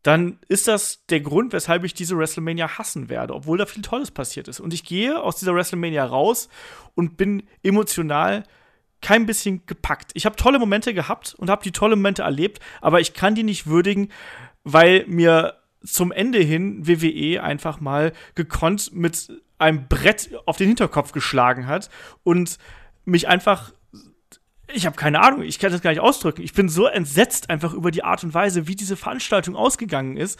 dann 0.02 0.38
ist 0.48 0.68
das 0.68 1.04
der 1.06 1.20
Grund, 1.20 1.52
weshalb 1.52 1.84
ich 1.84 1.94
diese 1.94 2.16
WrestleMania 2.16 2.78
hassen 2.78 3.08
werde, 3.08 3.34
obwohl 3.34 3.56
da 3.56 3.66
viel 3.66 3.82
Tolles 3.82 4.10
passiert 4.10 4.48
ist. 4.48 4.60
Und 4.60 4.74
ich 4.74 4.84
gehe 4.84 5.20
aus 5.20 5.36
dieser 5.36 5.54
WrestleMania 5.54 6.04
raus 6.04 6.48
und 6.94 7.16
bin 7.16 7.42
emotional 7.62 8.44
kein 9.00 9.26
bisschen 9.26 9.64
gepackt. 9.66 10.12
Ich 10.14 10.24
habe 10.24 10.36
tolle 10.36 10.58
Momente 10.58 10.94
gehabt 10.94 11.34
und 11.38 11.50
habe 11.50 11.62
die 11.62 11.72
tolle 11.72 11.94
Momente 11.96 12.22
erlebt, 12.22 12.60
aber 12.80 13.00
ich 13.00 13.12
kann 13.12 13.34
die 13.34 13.42
nicht 13.42 13.66
würdigen, 13.66 14.10
weil 14.64 15.04
mir 15.06 15.54
zum 15.84 16.12
Ende 16.12 16.38
hin 16.38 16.86
WWE 16.86 17.42
einfach 17.42 17.80
mal 17.80 18.12
gekonnt 18.34 18.94
mit 18.94 19.30
einem 19.58 19.86
Brett 19.88 20.30
auf 20.46 20.56
den 20.56 20.68
Hinterkopf 20.68 21.12
geschlagen 21.12 21.66
hat 21.66 21.90
und 22.22 22.58
mich 23.04 23.28
einfach 23.28 23.72
ich 24.72 24.86
habe 24.86 24.96
keine 24.96 25.20
Ahnung, 25.20 25.42
ich 25.42 25.58
kann 25.58 25.70
das 25.70 25.82
gar 25.82 25.90
nicht 25.90 26.00
ausdrücken. 26.00 26.42
Ich 26.42 26.52
bin 26.52 26.68
so 26.68 26.86
entsetzt 26.86 27.50
einfach 27.50 27.74
über 27.74 27.90
die 27.90 28.02
Art 28.02 28.24
und 28.24 28.34
Weise, 28.34 28.66
wie 28.66 28.74
diese 28.74 28.96
Veranstaltung 28.96 29.56
ausgegangen 29.56 30.16
ist. 30.16 30.38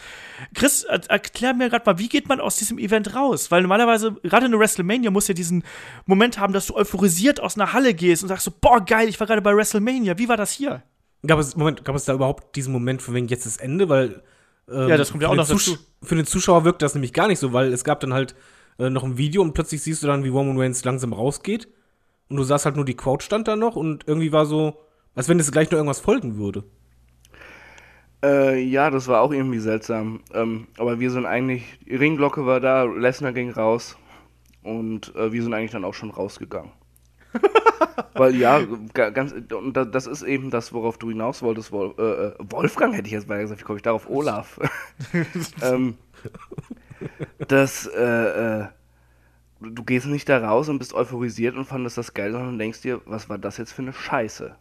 Chris, 0.53 0.83
erklär 0.83 1.53
mir 1.53 1.69
gerade 1.69 1.85
mal, 1.85 1.99
wie 1.99 2.09
geht 2.09 2.27
man 2.27 2.41
aus 2.41 2.57
diesem 2.57 2.77
Event 2.77 3.15
raus? 3.15 3.51
Weil 3.51 3.61
normalerweise, 3.61 4.13
gerade 4.23 4.45
eine 4.45 4.59
WrestleMania 4.59 5.11
muss 5.11 5.27
ja 5.27 5.33
diesen 5.33 5.63
Moment 6.05 6.39
haben, 6.39 6.53
dass 6.53 6.67
du 6.67 6.75
euphorisiert 6.75 7.39
aus 7.39 7.55
einer 7.55 7.71
Halle 7.71 7.93
gehst 7.93 8.23
und 8.23 8.29
sagst 8.29 8.45
so, 8.45 8.51
boah, 8.59 8.83
geil, 8.83 9.07
ich 9.07 9.19
war 9.19 9.27
gerade 9.27 9.41
bei 9.41 9.55
WrestleMania. 9.55 10.17
Wie 10.17 10.27
war 10.27 10.37
das 10.37 10.51
hier? 10.51 10.81
Gab 11.27 11.39
es, 11.39 11.55
Moment, 11.55 11.85
gab 11.85 11.95
es 11.95 12.05
da 12.05 12.13
überhaupt 12.13 12.55
diesen 12.55 12.73
Moment 12.73 13.01
von 13.01 13.13
wegen 13.13 13.27
jetzt 13.27 13.45
das 13.45 13.57
Ende? 13.57 13.89
Weil 13.89 14.21
ähm, 14.69 14.89
ja, 14.89 14.97
das 14.97 15.11
kommt 15.11 15.23
ja 15.23 15.29
auch 15.29 15.35
noch 15.35 15.47
dazu. 15.47 15.77
Für 16.01 16.15
den 16.15 16.25
Zuschauer 16.25 16.65
wirkt 16.65 16.81
das 16.81 16.93
nämlich 16.93 17.13
gar 17.13 17.27
nicht 17.27 17.39
so, 17.39 17.53
weil 17.53 17.71
es 17.73 17.83
gab 17.83 17.99
dann 17.99 18.13
halt 18.13 18.35
äh, 18.79 18.89
noch 18.89 19.03
ein 19.03 19.17
Video 19.17 19.41
und 19.41 19.53
plötzlich 19.53 19.81
siehst 19.81 20.03
du 20.03 20.07
dann, 20.07 20.23
wie 20.23 20.29
Roman 20.29 20.59
Reigns 20.59 20.83
langsam 20.83 21.13
rausgeht 21.13 21.67
und 22.29 22.37
du 22.37 22.43
sahst 22.43 22.65
halt 22.65 22.75
nur 22.75 22.85
die 22.85 22.95
Quote 22.95 23.23
stand 23.23 23.47
da 23.47 23.55
noch 23.55 23.75
und 23.75 24.07
irgendwie 24.07 24.31
war 24.31 24.45
so, 24.45 24.77
als 25.13 25.29
wenn 25.29 25.39
es 25.39 25.51
gleich 25.51 25.71
noch 25.71 25.77
irgendwas 25.77 25.99
folgen 25.99 26.37
würde. 26.37 26.63
Äh, 28.23 28.63
ja, 28.63 28.89
das 28.89 29.07
war 29.07 29.21
auch 29.21 29.31
irgendwie 29.31 29.59
seltsam. 29.59 30.21
Ähm, 30.33 30.67
aber 30.77 30.99
wir 30.99 31.11
sind 31.11 31.25
eigentlich, 31.25 31.63
die 31.85 31.95
Ringglocke 31.95 32.45
war 32.45 32.59
da, 32.59 32.83
Lesnar 32.83 33.33
ging 33.33 33.51
raus 33.51 33.97
und 34.63 35.15
äh, 35.15 35.31
wir 35.31 35.43
sind 35.43 35.53
eigentlich 35.53 35.71
dann 35.71 35.85
auch 35.85 35.93
schon 35.93 36.09
rausgegangen. 36.09 36.71
Weil 38.13 38.35
ja, 38.35 38.61
ganz, 38.93 39.33
und 39.33 39.73
das 39.73 40.07
ist 40.07 40.23
eben 40.23 40.49
das, 40.49 40.73
worauf 40.73 40.97
du 40.97 41.09
hinaus 41.09 41.41
wolltest, 41.41 41.71
Wolf, 41.71 41.97
äh, 41.97 42.27
äh, 42.27 42.33
Wolfgang 42.49 42.95
hätte 42.95 43.07
ich 43.07 43.13
jetzt 43.13 43.27
mal 43.27 43.39
gesagt, 43.39 43.59
wie 43.59 43.65
komme 43.65 43.77
ich 43.77 43.83
darauf? 43.83 44.09
Olaf. 44.09 44.59
ähm, 45.61 45.97
das, 47.47 47.87
äh, 47.87 48.61
äh, 48.61 48.67
du 49.59 49.83
gehst 49.83 50.07
nicht 50.07 50.29
da 50.29 50.37
raus 50.37 50.69
und 50.69 50.79
bist 50.79 50.93
euphorisiert 50.93 51.55
und 51.55 51.65
fandest 51.65 51.97
das 51.97 52.13
geil, 52.13 52.31
sondern 52.31 52.57
denkst 52.57 52.81
dir, 52.81 53.01
was 53.05 53.29
war 53.29 53.37
das 53.37 53.57
jetzt 53.57 53.73
für 53.73 53.81
eine 53.81 53.93
Scheiße? 53.93 54.55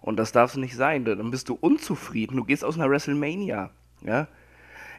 Und 0.00 0.16
das 0.16 0.32
darf 0.32 0.56
nicht 0.56 0.76
sein, 0.76 1.04
dann 1.04 1.30
bist 1.30 1.48
du 1.50 1.54
unzufrieden. 1.60 2.36
Du 2.36 2.44
gehst 2.44 2.64
aus 2.64 2.76
einer 2.76 2.88
WrestleMania, 2.88 3.70
ja, 4.02 4.28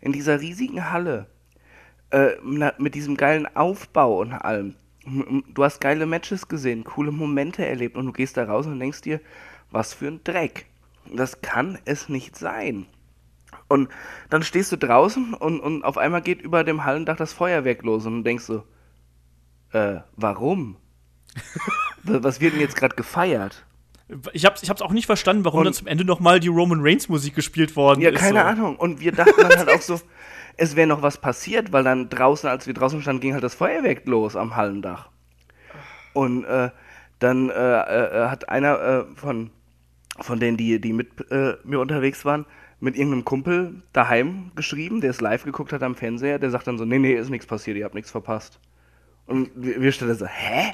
in 0.01 0.11
dieser 0.11 0.39
riesigen 0.39 0.91
Halle, 0.91 1.27
äh, 2.11 2.33
mit 2.77 2.93
diesem 2.93 3.17
geilen 3.17 3.47
Aufbau 3.55 4.19
und 4.19 4.33
allem. 4.33 4.75
Du 5.05 5.63
hast 5.63 5.81
geile 5.81 6.05
Matches 6.05 6.47
gesehen, 6.47 6.83
coole 6.83 7.11
Momente 7.11 7.65
erlebt 7.65 7.95
und 7.97 8.05
du 8.05 8.11
gehst 8.11 8.37
da 8.37 8.43
raus 8.43 8.67
und 8.67 8.79
denkst 8.79 9.01
dir, 9.01 9.19
was 9.71 9.93
für 9.93 10.07
ein 10.07 10.23
Dreck. 10.23 10.67
Das 11.11 11.41
kann 11.41 11.79
es 11.85 12.07
nicht 12.07 12.35
sein. 12.35 12.85
Und 13.67 13.89
dann 14.29 14.43
stehst 14.43 14.71
du 14.71 14.77
draußen 14.77 15.33
und, 15.33 15.59
und 15.59 15.83
auf 15.83 15.97
einmal 15.97 16.21
geht 16.21 16.41
über 16.41 16.63
dem 16.63 16.83
Hallendach 16.83 17.17
das 17.17 17.33
Feuerwerk 17.33 17.83
los 17.83 18.05
und 18.05 18.17
du 18.17 18.23
denkst 18.23 18.43
so, 18.43 18.63
äh, 19.71 20.01
warum? 20.15 20.77
Was 22.03 22.41
wird 22.41 22.53
denn 22.53 22.61
jetzt 22.61 22.75
gerade 22.75 22.95
gefeiert? 22.95 23.65
Ich 24.33 24.45
hab's, 24.45 24.61
ich 24.61 24.69
hab's 24.69 24.81
auch 24.81 24.91
nicht 24.91 25.05
verstanden, 25.05 25.45
warum 25.45 25.59
und, 25.59 25.65
dann 25.65 25.73
zum 25.73 25.87
Ende 25.87 26.03
nochmal 26.03 26.41
die 26.41 26.49
Roman 26.49 26.79
Reigns 26.81 27.07
Musik 27.07 27.33
gespielt 27.33 27.77
worden 27.77 28.01
ja, 28.01 28.09
ist. 28.09 28.15
Ja, 28.15 28.19
keine 28.19 28.39
so. 28.39 28.45
Ahnung. 28.45 28.75
Und 28.75 28.99
wir 28.99 29.13
dachten 29.13 29.33
dann 29.37 29.57
halt 29.57 29.69
auch 29.73 29.81
so, 29.81 30.01
es 30.57 30.75
wäre 30.75 30.87
noch 30.87 31.01
was 31.01 31.17
passiert, 31.17 31.71
weil 31.71 31.83
dann 31.83 32.09
draußen, 32.09 32.49
als 32.49 32.67
wir 32.67 32.73
draußen 32.73 33.01
standen, 33.01 33.21
ging 33.21 33.33
halt 33.33 33.43
das 33.43 33.55
Feuerwerk 33.55 34.05
los 34.05 34.35
am 34.35 34.55
Hallendach. 34.55 35.09
Und 36.13 36.43
äh, 36.43 36.69
dann 37.19 37.49
äh, 37.49 37.53
äh, 37.53 38.27
hat 38.29 38.49
einer 38.49 38.79
äh, 38.79 39.05
von, 39.15 39.51
von 40.19 40.39
denen, 40.39 40.57
die, 40.57 40.81
die 40.81 40.93
mit 40.93 41.31
äh, 41.31 41.55
mir 41.63 41.79
unterwegs 41.79 42.25
waren, 42.25 42.45
mit 42.79 42.95
irgendeinem 42.95 43.25
Kumpel 43.25 43.83
daheim 43.93 44.51
geschrieben, 44.55 45.01
der 45.01 45.11
es 45.11 45.21
live 45.21 45.43
geguckt 45.43 45.71
hat 45.71 45.83
am 45.83 45.95
Fernseher, 45.95 46.39
der 46.39 46.49
sagt 46.49 46.67
dann 46.67 46.77
so, 46.77 46.85
nee, 46.85 46.99
nee, 46.99 47.13
ist 47.13 47.29
nichts 47.29 47.45
passiert, 47.45 47.77
ihr 47.77 47.85
habt 47.85 47.95
nichts 47.95 48.11
verpasst. 48.11 48.59
Und 49.27 49.51
wir, 49.55 49.81
wir 49.81 49.91
stellen 49.91 50.15
so, 50.15 50.25
hä? 50.25 50.73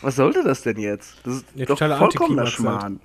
Was 0.00 0.14
sollte 0.14 0.44
das 0.44 0.62
denn 0.62 0.78
jetzt? 0.78 1.26
Das 1.26 1.34
ist 1.34 1.46
ja, 1.56 1.66
doch 1.66 1.78
vollkommener 1.98 2.46
Schmarrn. 2.46 3.00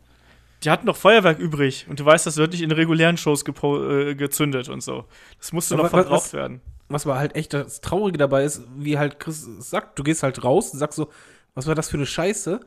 Die 0.64 0.70
hatten 0.70 0.86
noch 0.86 0.96
Feuerwerk 0.96 1.40
übrig 1.40 1.86
und 1.90 2.00
du 2.00 2.06
weißt, 2.06 2.26
das 2.26 2.38
wird 2.38 2.52
nicht 2.52 2.62
in 2.62 2.72
regulären 2.72 3.18
Shows 3.18 3.44
äh, 3.44 4.16
gezündet 4.16 4.70
und 4.70 4.82
so. 4.82 5.06
Das 5.38 5.52
musste 5.52 5.76
aber 5.76 5.84
noch 5.84 5.90
verbraucht 5.90 6.26
was, 6.26 6.34
werden. 6.34 6.62
Was 6.88 7.06
aber 7.06 7.18
halt 7.18 7.36
echt 7.36 7.54
das 7.54 7.82
Traurige 7.82 8.18
dabei 8.18 8.44
ist, 8.44 8.64
wie 8.78 8.98
halt 8.98 9.20
Chris 9.20 9.48
sagt, 9.60 10.00
du 10.00 10.04
gehst 10.04 10.24
halt 10.24 10.44
raus 10.44 10.72
und 10.72 10.80
sagst 10.80 10.96
so, 10.96 11.10
was 11.54 11.68
war 11.68 11.76
das 11.76 11.90
für 11.90 11.98
eine 11.98 12.06
Scheiße? 12.06 12.60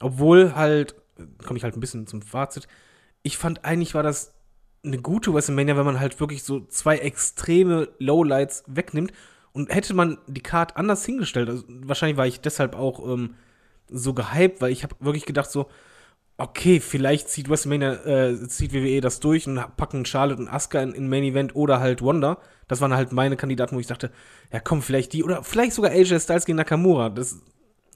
Obwohl 0.00 0.54
halt, 0.54 0.94
komme 1.44 1.56
ich 1.56 1.64
halt 1.64 1.76
ein 1.76 1.80
bisschen 1.80 2.06
zum 2.06 2.22
Fazit, 2.22 2.68
ich 3.22 3.38
fand 3.38 3.64
eigentlich 3.64 3.94
war 3.94 4.02
das 4.02 4.34
eine 4.84 4.98
gute 4.98 5.34
WrestleMania, 5.34 5.76
wenn 5.76 5.86
man 5.86 6.00
halt 6.00 6.20
wirklich 6.20 6.42
so 6.42 6.60
zwei 6.66 6.98
extreme 6.98 7.88
Lowlights 7.98 8.64
wegnimmt 8.66 9.12
und 9.52 9.74
hätte 9.74 9.94
man 9.94 10.18
die 10.26 10.42
Card 10.42 10.76
anders 10.76 11.04
hingestellt, 11.04 11.48
also 11.48 11.64
wahrscheinlich 11.68 12.16
war 12.16 12.26
ich 12.26 12.40
deshalb 12.40 12.76
auch 12.76 13.06
ähm, 13.06 13.34
so 13.88 14.14
gehypt, 14.14 14.60
weil 14.60 14.70
ich 14.70 14.82
habe 14.82 14.94
wirklich 15.00 15.26
gedacht 15.26 15.50
so, 15.50 15.68
okay, 16.38 16.78
vielleicht 16.78 17.28
zieht 17.28 17.50
WrestleMania, 17.50 17.92
äh, 18.06 18.48
zieht 18.48 18.72
WWE 18.72 19.00
das 19.00 19.20
durch 19.20 19.46
und 19.46 19.60
packen 19.76 20.06
Charlotte 20.06 20.40
und 20.40 20.48
Asuka 20.48 20.80
in, 20.80 20.92
in 20.92 21.08
Main 21.08 21.24
Event 21.24 21.54
oder 21.54 21.80
halt 21.80 22.00
Wanda. 22.02 22.38
Das 22.68 22.80
waren 22.80 22.94
halt 22.94 23.12
meine 23.12 23.36
Kandidaten, 23.36 23.74
wo 23.74 23.80
ich 23.80 23.88
dachte, 23.88 24.12
ja 24.52 24.60
komm, 24.60 24.80
vielleicht 24.80 25.12
die 25.12 25.24
oder 25.24 25.42
vielleicht 25.42 25.72
sogar 25.72 25.90
AJ 25.90 26.20
Styles 26.20 26.46
gegen 26.46 26.56
Nakamura. 26.56 27.10
Das 27.10 27.40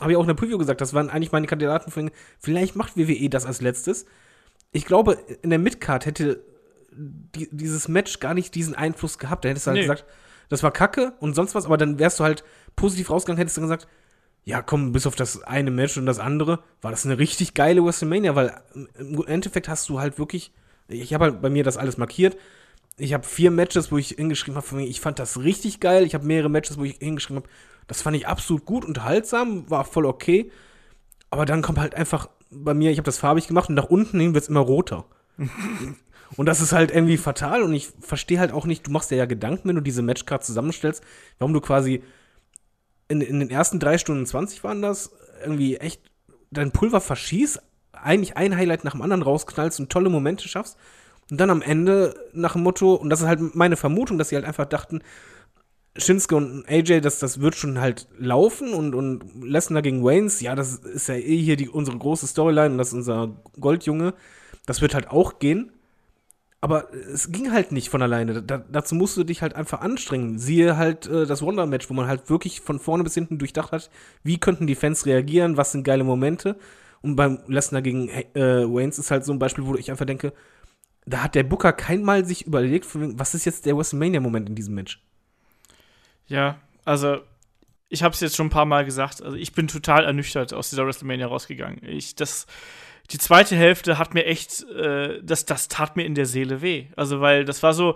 habe 0.01 0.11
ich 0.11 0.17
auch 0.17 0.23
in 0.23 0.27
der 0.27 0.35
Preview 0.35 0.59
gesagt, 0.59 0.81
das 0.81 0.93
waren 0.93 1.09
eigentlich 1.09 1.31
meine 1.31 1.47
Kandidaten 1.47 1.91
für, 1.93 2.11
vielleicht 2.41 2.75
macht 2.75 2.97
WWE 2.97 3.31
das 3.31 3.47
als 3.47 3.61
letztes. 3.61 4.07
Ich 4.73 4.87
glaube, 4.87 5.19
in 5.43 5.51
der 5.51 5.61
Midcard 5.61 6.05
hätte 6.05 6.43
die, 6.91 7.49
dieses 7.53 7.87
Match 7.87 8.19
gar 8.19 8.35
nicht 8.35 8.55
diesen 8.57 8.75
Einfluss 8.75 9.19
gehabt. 9.19 9.45
Da 9.45 9.51
hättest 9.51 9.67
du 9.67 9.71
halt 9.71 9.77
nee. 9.77 9.83
gesagt, 9.83 10.05
das 10.49 10.65
war 10.65 10.73
Kacke 10.73 11.13
und 11.21 11.35
sonst 11.35 11.55
was, 11.55 11.65
aber 11.65 11.77
dann 11.77 12.01
wärst 12.01 12.19
du 12.19 12.25
halt 12.25 12.43
positiv 12.75 13.11
rausgegangen, 13.11 13.39
hättest 13.39 13.57
du 13.57 13.61
gesagt, 13.61 13.87
ja, 14.45 14.61
komm, 14.61 14.93
bis 14.93 15.07
auf 15.07 15.15
das 15.15 15.43
eine 15.43 15.71
Match 15.71 15.97
und 15.97 16.07
das 16.07 16.19
andere, 16.19 16.61
war 16.81 16.91
das 16.91 17.07
eine 17.07 17.19
richtig 17.19 17.55
geile 17.55 17.85
WrestleMania, 17.85 18.35
weil 18.35 18.61
im 18.99 19.25
Endeffekt 19.27 19.69
hast 19.69 19.89
du 19.89 20.01
halt 20.01 20.19
wirklich, 20.19 20.53
ich 20.89 21.15
habe 21.15 21.25
halt 21.25 21.43
bei 21.43 21.51
mir 21.51 21.63
das 21.63 21.77
alles 21.77 21.97
markiert. 21.97 22.37
Ich 22.99 23.15
habe 23.15 23.25
vier 23.25 23.51
Matches, 23.51 23.93
wo 23.93 23.99
ich 23.99 24.09
hingeschrieben 24.09 24.57
habe, 24.57 24.83
ich 24.83 25.01
fand 25.01 25.19
das 25.19 25.39
richtig 25.39 25.81
geil. 25.81 26.05
Ich 26.05 26.15
habe 26.15 26.27
mehrere 26.27 26.51
Matches, 26.51 26.77
wo 26.77 26.85
ich 26.85 26.97
hingeschrieben 26.97 27.43
habe, 27.43 27.53
das 27.87 28.03
fand 28.03 28.17
ich 28.17 28.27
absolut 28.27 28.65
gut, 28.65 28.85
unterhaltsam, 28.85 29.71
war 29.71 29.85
voll 29.85 30.07
okay. 30.07 30.51
Aber 31.31 31.47
dann 31.47 31.63
kommt 31.63 31.79
halt 31.79 31.95
einfach 31.95 32.29
bei 32.51 32.75
mir, 32.75 32.91
ich 32.91 32.99
habe 32.99 33.07
das 33.07 33.19
farbig 33.19 33.47
gemacht 33.47 33.69
und 33.69 33.77
nach 33.77 33.91
unten 33.91 34.21
hin 34.21 34.35
wird 34.35 34.43
es 34.43 34.51
immer 34.51 34.61
roter. 34.61 35.07
Und 36.37 36.47
das 36.47 36.63
ist 36.63 36.73
halt 36.73 36.91
irgendwie 36.91 37.19
fatal 37.19 37.63
und 37.63 37.75
ich 37.75 37.89
verstehe 38.01 38.39
halt 38.39 38.53
auch 38.53 38.65
nicht, 38.65 38.87
du 38.87 38.91
machst 38.91 39.11
dir 39.11 39.17
ja 39.17 39.27
Gedanken, 39.27 39.69
wenn 39.69 39.77
du 39.77 39.83
diese 39.83 40.01
Matchcard 40.01 40.43
zusammenstellst, 40.43 41.05
warum 41.39 41.53
du 41.53 41.61
quasi 41.61 42.03
in, 43.13 43.21
in 43.21 43.41
den 43.41 43.51
ersten 43.51 43.79
drei 43.79 43.99
Stunden 43.99 44.25
20 44.27 44.65
waren 44.65 44.81
das, 44.81 45.13
irgendwie 45.43 45.77
echt 45.77 46.01
dein 46.51 46.73
Pulver 46.73 47.01
verschießt, 47.01 47.61
eigentlich 47.93 48.37
ein 48.37 48.57
Highlight 48.57 48.85
nach 48.85 48.93
dem 48.93 49.03
anderen 49.03 49.23
rausknallst 49.23 49.79
und 49.81 49.91
tolle 49.91 50.09
Momente 50.09 50.49
schaffst 50.49 50.79
und 51.31 51.39
dann 51.39 51.51
am 51.51 51.63
Ende 51.63 52.15
nach 52.33 52.55
dem 52.55 52.63
Motto, 52.63 52.95
und 52.95 53.11
das 53.11 53.21
ist 53.21 53.27
halt 53.27 53.55
meine 53.55 53.77
Vermutung, 53.77 54.19
dass 54.19 54.31
sie 54.31 54.37
halt 54.37 54.47
einfach 54.47 54.65
dachten, 54.65 55.03
Shinsuke 55.97 56.37
und 56.37 56.65
AJ, 56.67 57.01
das, 57.03 57.19
das 57.19 57.43
wird 57.43 57.55
schon 57.55 57.79
halt 57.79 58.09
laufen 58.19 58.73
und, 58.73 58.95
und 58.95 59.45
Lesnar 59.45 59.83
gegen 59.83 60.03
Waynes, 60.03 60.41
ja, 60.41 60.55
das 60.55 60.77
ist 60.77 61.09
ja 61.09 61.17
eh 61.17 61.37
hier 61.37 61.57
die, 61.57 61.69
unsere 61.69 61.99
große 61.99 62.27
Storyline 62.27 62.71
und 62.71 62.79
das 62.79 62.89
ist 62.89 62.95
unser 62.95 63.37
Goldjunge. 63.61 64.15
Das 64.65 64.81
wird 64.81 64.95
halt 64.95 65.11
auch 65.11 65.39
gehen. 65.39 65.73
Aber 66.65 66.95
es 66.95 67.33
ging 67.33 67.51
halt 67.51 67.73
nicht 67.73 67.89
von 67.89 68.03
alleine. 68.03 68.41
Da, 68.41 68.59
dazu 68.71 68.95
musst 68.95 69.17
du 69.17 69.25
dich 69.25 69.43
halt 69.43 69.57
einfach 69.57 69.81
anstrengen. 69.81 70.39
Siehe 70.39 70.77
halt 70.77 71.09
äh, 71.09 71.27
das 71.27 71.43
Wonder-Match, 71.43 71.91
wo 71.91 71.95
man 71.95 72.07
halt 72.07 72.31
wirklich 72.31 72.61
von 72.61 72.79
vorne 72.79 73.03
bis 73.03 73.15
hinten 73.15 73.39
durchdacht 73.39 73.73
hat, 73.73 73.91
wie 74.23 74.39
könnten 74.39 74.69
die 74.69 74.77
Fans 74.77 75.05
reagieren, 75.05 75.57
was 75.57 75.73
sind 75.73 75.83
geile 75.83 76.05
Momente. 76.05 76.57
Und 77.01 77.17
beim 77.17 77.41
Lesnar 77.49 77.83
gegen 77.83 78.09
äh, 78.09 78.65
Waynes 78.65 79.01
ist 79.01 79.11
halt 79.11 79.25
so 79.25 79.33
ein 79.33 79.41
Beispiel, 79.41 79.67
wo 79.67 79.75
ich 79.75 79.91
einfach 79.91 80.07
denke, 80.07 80.33
da 81.05 81.25
hat 81.25 81.35
der 81.35 81.43
Booker 81.43 81.73
keinmal 81.73 82.25
sich 82.25 82.47
überlegt, 82.47 82.87
was 82.95 83.35
ist 83.35 83.45
jetzt 83.45 83.67
der 83.67 83.77
WrestleMania-Moment 83.77 84.49
in 84.49 84.55
diesem 84.55 84.77
Match. 84.77 85.03
Ja, 86.29 86.61
also 86.85 87.19
ich 87.89 88.05
habe 88.05 88.15
es 88.15 88.21
jetzt 88.21 88.37
schon 88.37 88.47
ein 88.47 88.51
paar 88.51 88.67
Mal 88.67 88.85
gesagt. 88.85 89.21
Also 89.21 89.37
ich 89.37 89.53
bin 89.53 89.67
total 89.67 90.05
ernüchtert 90.05 90.55
aus 90.55 90.71
dieser 90.71 90.87
WrestleMania 90.87 91.27
rausgegangen. 91.27 91.81
Ich 91.83 92.15
das 92.15 92.47
die 93.11 93.19
zweite 93.19 93.57
Hälfte 93.57 93.99
hat 93.99 94.15
mir 94.15 94.25
echt, 94.25 94.69
äh, 94.71 95.21
das, 95.23 95.45
das 95.45 95.69
tat 95.69 95.97
mir 95.97 96.05
in 96.05 96.15
der 96.15 96.27
Seele 96.27 96.63
weh. 96.63 96.87
Also, 96.97 97.21
weil 97.21 97.45
das 97.45 97.63
war 97.63 97.75
so 97.75 97.95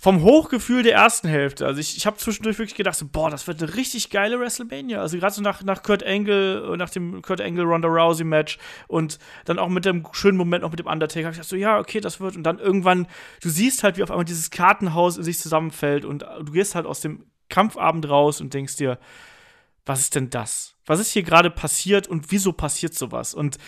vom 0.00 0.22
Hochgefühl 0.22 0.84
der 0.84 0.94
ersten 0.94 1.28
Hälfte. 1.28 1.66
Also, 1.66 1.80
ich, 1.80 1.96
ich 1.96 2.06
habe 2.06 2.16
zwischendurch 2.16 2.58
wirklich 2.58 2.76
gedacht, 2.76 2.96
so, 2.96 3.06
boah, 3.06 3.30
das 3.30 3.46
wird 3.46 3.62
eine 3.62 3.74
richtig 3.74 4.10
geile 4.10 4.40
WrestleMania. 4.40 5.00
Also, 5.00 5.18
gerade 5.18 5.34
so 5.34 5.42
nach, 5.42 5.62
nach 5.62 5.82
Kurt 5.82 6.04
Angle, 6.04 6.76
nach 6.76 6.90
dem 6.90 7.20
Kurt 7.22 7.40
Angle 7.40 7.64
Ronda 7.64 7.88
Rousey 7.88 8.24
Match 8.24 8.58
und 8.86 9.18
dann 9.44 9.58
auch 9.58 9.68
mit 9.68 9.84
dem 9.84 10.06
schönen 10.12 10.38
Moment 10.38 10.62
noch 10.62 10.70
mit 10.70 10.80
dem 10.80 10.86
Undertaker. 10.86 11.26
Hab 11.26 11.32
ich 11.32 11.38
dachte 11.38 11.50
so, 11.50 11.56
ja, 11.56 11.78
okay, 11.78 12.00
das 12.00 12.20
wird. 12.20 12.36
Und 12.36 12.44
dann 12.44 12.58
irgendwann, 12.58 13.06
du 13.42 13.48
siehst 13.48 13.84
halt, 13.84 13.96
wie 13.96 14.02
auf 14.02 14.10
einmal 14.10 14.24
dieses 14.24 14.50
Kartenhaus 14.50 15.16
in 15.16 15.24
sich 15.24 15.38
zusammenfällt 15.38 16.04
und 16.04 16.22
du 16.22 16.52
gehst 16.52 16.74
halt 16.74 16.86
aus 16.86 17.00
dem 17.00 17.26
Kampfabend 17.48 18.08
raus 18.08 18.40
und 18.40 18.54
denkst 18.54 18.76
dir, 18.76 18.98
was 19.88 20.00
ist 20.00 20.14
denn 20.14 20.30
das? 20.30 20.76
Was 20.86 21.00
ist 21.00 21.12
hier 21.12 21.22
gerade 21.22 21.50
passiert 21.50 22.06
und 22.06 22.30
wieso 22.30 22.52
passiert 22.52 22.94
sowas? 22.94 23.34
Und 23.34 23.58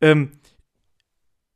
ähm, 0.00 0.32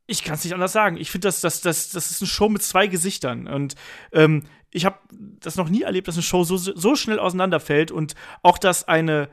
ich 0.07 0.23
kann 0.23 0.35
es 0.35 0.43
nicht 0.43 0.53
anders 0.53 0.73
sagen. 0.73 0.97
Ich 0.97 1.11
finde, 1.11 1.27
das, 1.27 1.41
das, 1.41 1.61
das, 1.61 1.89
das 1.89 2.11
ist 2.11 2.21
eine 2.21 2.29
Show 2.29 2.49
mit 2.49 2.61
zwei 2.61 2.87
Gesichtern. 2.87 3.47
Und 3.47 3.75
ähm, 4.11 4.43
ich 4.71 4.85
habe 4.85 4.97
das 5.11 5.55
noch 5.55 5.69
nie 5.69 5.83
erlebt, 5.83 6.07
dass 6.07 6.15
eine 6.15 6.23
Show 6.23 6.43
so, 6.43 6.57
so 6.57 6.95
schnell 6.95 7.19
auseinanderfällt 7.19 7.91
und 7.91 8.15
auch, 8.41 8.57
dass 8.57 8.87
eine 8.87 9.29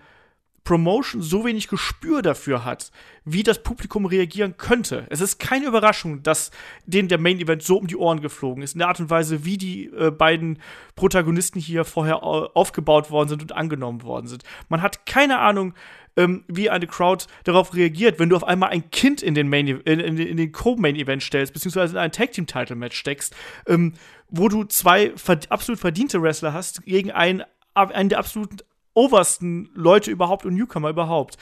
Promotion 0.64 1.22
so 1.22 1.44
wenig 1.44 1.68
Gespür 1.68 2.22
dafür 2.22 2.64
hat, 2.64 2.90
wie 3.24 3.42
das 3.42 3.62
Publikum 3.62 4.06
reagieren 4.06 4.56
könnte. 4.56 5.06
Es 5.10 5.20
ist 5.20 5.38
keine 5.38 5.66
Überraschung, 5.66 6.22
dass 6.22 6.50
denen 6.86 7.08
der 7.08 7.18
Main 7.18 7.40
Event 7.40 7.62
so 7.62 7.78
um 7.78 7.86
die 7.86 7.96
Ohren 7.96 8.20
geflogen 8.20 8.62
ist, 8.62 8.74
in 8.74 8.78
der 8.78 8.88
Art 8.88 9.00
und 9.00 9.10
Weise, 9.10 9.44
wie 9.44 9.56
die 9.56 9.86
äh, 9.86 10.10
beiden 10.10 10.58
Protagonisten 10.96 11.60
hier 11.60 11.84
vorher 11.84 12.22
aufgebaut 12.22 13.10
worden 13.10 13.28
sind 13.28 13.42
und 13.42 13.52
angenommen 13.52 14.02
worden 14.02 14.26
sind. 14.26 14.44
Man 14.68 14.82
hat 14.82 15.06
keine 15.06 15.38
Ahnung, 15.38 15.74
ähm, 16.16 16.44
wie 16.48 16.70
eine 16.70 16.86
Crowd 16.86 17.26
darauf 17.44 17.74
reagiert, 17.74 18.18
wenn 18.18 18.28
du 18.28 18.36
auf 18.36 18.44
einmal 18.44 18.70
ein 18.70 18.90
Kind 18.90 19.22
in 19.22 19.34
den, 19.34 19.48
Main 19.48 19.66
in, 19.66 20.00
in, 20.00 20.36
den 20.36 20.52
Co-Main-Event 20.52 21.22
stellst, 21.22 21.52
beziehungsweise 21.52 21.94
in 21.94 21.98
ein 21.98 22.12
Tag-Team-Title-Match 22.12 22.96
steckst, 22.96 23.34
ähm, 23.66 23.94
wo 24.28 24.48
du 24.48 24.64
zwei 24.64 25.12
verd 25.16 25.50
absolut 25.50 25.80
verdiente 25.80 26.20
Wrestler 26.22 26.52
hast 26.52 26.84
gegen 26.84 27.10
einen, 27.10 27.42
einen 27.74 28.08
der 28.08 28.18
absoluten 28.18 28.58
obersten 28.94 29.70
Leute 29.74 30.10
überhaupt 30.10 30.44
und 30.44 30.54
Newcomer 30.54 30.90
überhaupt. 30.90 31.36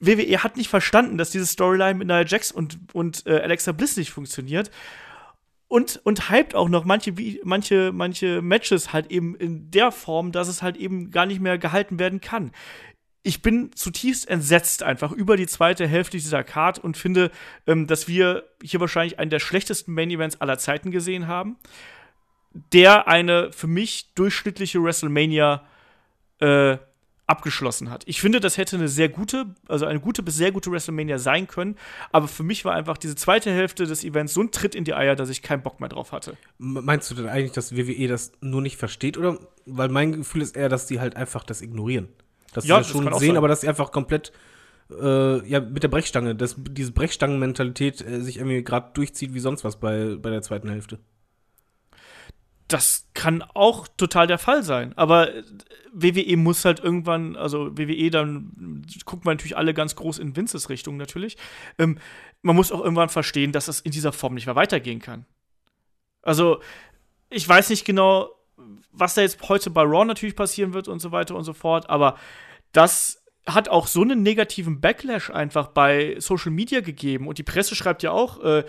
WWE 0.00 0.42
hat 0.42 0.56
nicht 0.56 0.68
verstanden, 0.68 1.18
dass 1.18 1.30
diese 1.30 1.46
Storyline 1.46 1.94
mit 1.94 2.08
Nia 2.08 2.24
Jax 2.24 2.52
und, 2.52 2.78
und 2.92 3.26
äh, 3.26 3.40
Alexa 3.40 3.72
Bliss 3.72 3.96
nicht 3.96 4.10
funktioniert. 4.10 4.70
Und, 5.68 6.00
und 6.04 6.30
hypt 6.30 6.54
auch 6.54 6.68
noch 6.68 6.84
manche, 6.84 7.12
manche, 7.42 7.90
manche 7.92 8.40
Matches 8.40 8.92
halt 8.92 9.10
eben 9.10 9.34
in 9.34 9.70
der 9.70 9.90
Form, 9.90 10.30
dass 10.30 10.46
es 10.46 10.62
halt 10.62 10.76
eben 10.76 11.10
gar 11.10 11.26
nicht 11.26 11.40
mehr 11.40 11.58
gehalten 11.58 11.98
werden 11.98 12.20
kann 12.20 12.52
ich 13.26 13.42
bin 13.42 13.72
zutiefst 13.74 14.28
entsetzt 14.28 14.84
einfach 14.84 15.10
über 15.10 15.36
die 15.36 15.48
zweite 15.48 15.88
Hälfte 15.88 16.16
dieser 16.16 16.44
Card 16.44 16.78
und 16.78 16.96
finde, 16.96 17.32
ähm, 17.66 17.88
dass 17.88 18.06
wir 18.06 18.44
hier 18.62 18.78
wahrscheinlich 18.78 19.18
einen 19.18 19.30
der 19.30 19.40
schlechtesten 19.40 19.92
Main 19.92 20.10
Events 20.10 20.40
aller 20.40 20.58
Zeiten 20.58 20.92
gesehen 20.92 21.26
haben, 21.26 21.56
der 22.72 23.08
eine 23.08 23.50
für 23.50 23.66
mich 23.66 24.14
durchschnittliche 24.14 24.80
WrestleMania 24.80 25.54
äh, 25.56 25.75
abgeschlossen 27.26 27.90
hat. 27.90 28.04
Ich 28.06 28.20
finde, 28.20 28.40
das 28.40 28.56
hätte 28.56 28.76
eine 28.76 28.88
sehr 28.88 29.08
gute, 29.08 29.46
also 29.68 29.84
eine 29.84 30.00
gute 30.00 30.22
bis 30.22 30.36
sehr 30.36 30.52
gute 30.52 30.70
WrestleMania 30.70 31.18
sein 31.18 31.48
können, 31.48 31.76
aber 32.12 32.28
für 32.28 32.44
mich 32.44 32.64
war 32.64 32.74
einfach 32.74 32.96
diese 32.96 33.16
zweite 33.16 33.50
Hälfte 33.50 33.86
des 33.86 34.04
Events 34.04 34.32
so 34.32 34.42
ein 34.42 34.52
Tritt 34.52 34.74
in 34.74 34.84
die 34.84 34.94
Eier, 34.94 35.16
dass 35.16 35.28
ich 35.28 35.42
keinen 35.42 35.62
Bock 35.62 35.80
mehr 35.80 35.88
drauf 35.88 36.12
hatte. 36.12 36.36
Meinst 36.58 37.10
du 37.10 37.14
denn 37.14 37.28
eigentlich, 37.28 37.52
dass 37.52 37.76
WWE 37.76 38.06
das 38.06 38.32
nur 38.40 38.62
nicht 38.62 38.76
versteht 38.76 39.18
oder 39.18 39.38
weil 39.66 39.88
mein 39.88 40.12
Gefühl 40.12 40.42
ist 40.42 40.56
eher, 40.56 40.68
dass 40.68 40.86
die 40.86 41.00
halt 41.00 41.16
einfach 41.16 41.42
das 41.42 41.62
ignorieren? 41.62 42.08
Dass 42.52 42.64
ja, 42.64 42.76
sie 42.76 42.92
das 42.92 43.02
schon 43.02 43.18
sehen, 43.18 43.36
aber 43.36 43.48
dass 43.48 43.62
sie 43.62 43.68
einfach 43.68 43.90
komplett 43.90 44.32
äh, 44.90 45.48
ja, 45.48 45.60
mit 45.60 45.82
der 45.82 45.88
Brechstange, 45.88 46.36
dass 46.36 46.54
diese 46.56 46.92
Brechstangen-Mentalität 46.92 48.06
äh, 48.06 48.20
sich 48.20 48.36
irgendwie 48.36 48.62
gerade 48.62 48.90
durchzieht 48.94 49.34
wie 49.34 49.40
sonst 49.40 49.64
was 49.64 49.76
bei, 49.80 50.14
bei 50.14 50.30
der 50.30 50.42
zweiten 50.42 50.68
Hälfte. 50.68 51.00
Das 52.68 53.08
kann 53.14 53.42
auch 53.42 53.86
total 53.88 54.26
der 54.26 54.38
Fall 54.38 54.62
sein. 54.62 54.92
Aber 54.96 55.34
äh, 55.34 55.42
WWE 55.92 56.36
muss 56.36 56.64
halt 56.64 56.80
irgendwann, 56.80 57.36
also 57.36 57.76
WWE, 57.76 58.10
dann 58.10 58.84
gucken 59.04 59.24
wir 59.24 59.30
natürlich 59.30 59.56
alle 59.56 59.72
ganz 59.72 59.96
groß 59.96 60.18
in 60.18 60.36
Vinces 60.36 60.68
Richtung 60.68 60.96
natürlich. 60.96 61.36
Ähm, 61.78 61.98
man 62.42 62.56
muss 62.56 62.72
auch 62.72 62.82
irgendwann 62.82 63.08
verstehen, 63.08 63.52
dass 63.52 63.66
das 63.66 63.80
in 63.80 63.92
dieser 63.92 64.12
Form 64.12 64.34
nicht 64.34 64.46
mehr 64.46 64.56
weitergehen 64.56 65.00
kann. 65.00 65.26
Also, 66.22 66.60
ich 67.30 67.48
weiß 67.48 67.70
nicht 67.70 67.84
genau, 67.84 68.30
was 68.90 69.14
da 69.14 69.22
jetzt 69.22 69.48
heute 69.48 69.70
bei 69.70 69.82
Raw 69.82 70.04
natürlich 70.04 70.36
passieren 70.36 70.74
wird 70.74 70.88
und 70.88 71.00
so 71.00 71.12
weiter 71.12 71.34
und 71.34 71.44
so 71.44 71.52
fort, 71.52 71.88
aber 71.88 72.16
das 72.72 73.22
hat 73.46 73.68
auch 73.68 73.86
so 73.86 74.02
einen 74.02 74.22
negativen 74.22 74.80
Backlash 74.80 75.30
einfach 75.30 75.68
bei 75.68 76.16
Social 76.18 76.50
Media 76.50 76.80
gegeben. 76.80 77.28
Und 77.28 77.38
die 77.38 77.44
Presse 77.44 77.76
schreibt 77.76 78.02
ja 78.02 78.10
auch, 78.10 78.42
äh, 78.42 78.64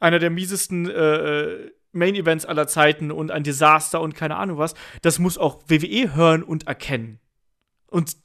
einer 0.00 0.18
der 0.18 0.30
miesesten 0.30 0.88
äh, 0.88 1.70
Main 1.98 2.14
Events 2.14 2.46
aller 2.46 2.66
Zeiten 2.66 3.10
und 3.10 3.30
ein 3.30 3.42
Desaster 3.42 4.00
und 4.00 4.14
keine 4.14 4.36
Ahnung 4.36 4.58
was. 4.58 4.74
Das 5.02 5.18
muss 5.18 5.38
auch 5.38 5.62
WWE 5.68 6.14
hören 6.14 6.42
und 6.42 6.66
erkennen. 6.66 7.20
Und 7.86 8.16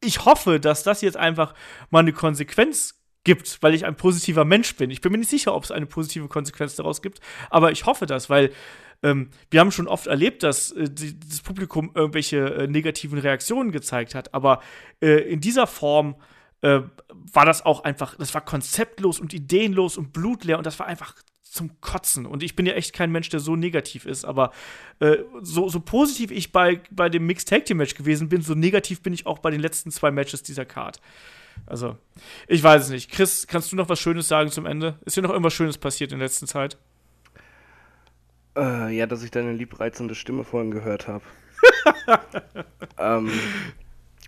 ich 0.00 0.24
hoffe, 0.24 0.60
dass 0.60 0.82
das 0.82 1.00
jetzt 1.00 1.16
einfach 1.16 1.54
mal 1.90 2.00
eine 2.00 2.12
Konsequenz 2.12 3.02
gibt, 3.24 3.62
weil 3.62 3.74
ich 3.74 3.86
ein 3.86 3.96
positiver 3.96 4.44
Mensch 4.44 4.76
bin. 4.76 4.90
Ich 4.90 5.00
bin 5.00 5.12
mir 5.12 5.18
nicht 5.18 5.30
sicher, 5.30 5.54
ob 5.54 5.64
es 5.64 5.70
eine 5.70 5.86
positive 5.86 6.28
Konsequenz 6.28 6.74
daraus 6.74 7.02
gibt, 7.02 7.20
aber 7.50 7.70
ich 7.70 7.86
hoffe 7.86 8.06
das, 8.06 8.28
weil 8.28 8.52
ähm, 9.02 9.30
wir 9.50 9.60
haben 9.60 9.70
schon 9.70 9.88
oft 9.88 10.06
erlebt, 10.06 10.42
dass 10.42 10.72
äh, 10.72 10.88
die, 10.90 11.18
das 11.18 11.40
Publikum 11.40 11.92
irgendwelche 11.94 12.38
äh, 12.54 12.66
negativen 12.66 13.18
Reaktionen 13.18 13.70
gezeigt 13.70 14.14
hat, 14.14 14.34
aber 14.34 14.60
äh, 15.00 15.20
in 15.30 15.40
dieser 15.40 15.66
Form 15.66 16.16
äh, 16.62 16.80
war 17.32 17.44
das 17.44 17.64
auch 17.64 17.84
einfach, 17.84 18.16
das 18.16 18.34
war 18.34 18.44
konzeptlos 18.44 19.20
und 19.20 19.34
ideenlos 19.34 19.96
und 19.96 20.12
blutleer 20.12 20.58
und 20.58 20.66
das 20.66 20.78
war 20.78 20.86
einfach 20.86 21.14
zum 21.52 21.80
Kotzen. 21.80 22.26
Und 22.26 22.42
ich 22.42 22.56
bin 22.56 22.66
ja 22.66 22.72
echt 22.72 22.92
kein 22.92 23.12
Mensch, 23.12 23.28
der 23.28 23.40
so 23.40 23.56
negativ 23.56 24.06
ist, 24.06 24.24
aber 24.24 24.52
äh, 25.00 25.18
so, 25.42 25.68
so 25.68 25.80
positiv 25.80 26.30
ich 26.30 26.50
bei, 26.50 26.80
bei 26.90 27.08
dem 27.08 27.26
Mixed 27.26 27.48
Tag 27.48 27.66
Team 27.66 27.76
Match 27.76 27.94
gewesen 27.94 28.28
bin, 28.28 28.42
so 28.42 28.54
negativ 28.54 29.02
bin 29.02 29.12
ich 29.12 29.26
auch 29.26 29.38
bei 29.38 29.50
den 29.50 29.60
letzten 29.60 29.90
zwei 29.90 30.10
Matches 30.10 30.42
dieser 30.42 30.64
Card. 30.64 31.00
Also, 31.66 31.98
ich 32.48 32.62
weiß 32.62 32.84
es 32.84 32.90
nicht. 32.90 33.10
Chris, 33.10 33.46
kannst 33.46 33.70
du 33.70 33.76
noch 33.76 33.90
was 33.90 34.00
Schönes 34.00 34.28
sagen 34.28 34.50
zum 34.50 34.64
Ende? 34.64 34.98
Ist 35.04 35.14
hier 35.14 35.22
noch 35.22 35.30
irgendwas 35.30 35.52
Schönes 35.52 35.76
passiert 35.76 36.12
in 36.12 36.18
der 36.18 36.28
letzten 36.28 36.46
Zeit? 36.46 36.78
Äh, 38.56 38.96
ja, 38.96 39.06
dass 39.06 39.22
ich 39.22 39.30
deine 39.30 39.52
liebreizende 39.52 40.14
Stimme 40.14 40.44
vorhin 40.44 40.70
gehört 40.70 41.08
habe. 41.08 41.24
ähm, 42.98 43.30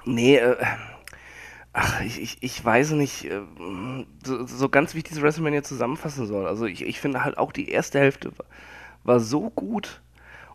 nee, 0.05 0.37
äh, 0.37 0.57
ach, 1.75 2.01
ich, 2.01 2.23
ich, 2.23 2.39
ich 2.41 2.65
weiß 2.65 2.93
nicht 2.93 3.27
äh, 3.27 3.43
so, 4.25 4.47
so, 4.47 4.69
ganz, 4.71 4.95
wie 4.95 4.99
ich 4.99 5.05
diese 5.05 5.21
WrestleMania 5.21 5.63
zusammenfassen 5.63 6.27
soll. 6.27 6.47
Also 6.47 6.65
ich, 6.65 6.83
ich 6.83 7.01
finde 7.01 7.25
halt 7.25 7.37
auch 7.37 7.53
die 7.53 7.69
erste 7.69 7.99
Hälfte 7.99 8.31
war, 8.39 8.47
war 9.03 9.21
so 9.21 9.51
gut 9.51 10.01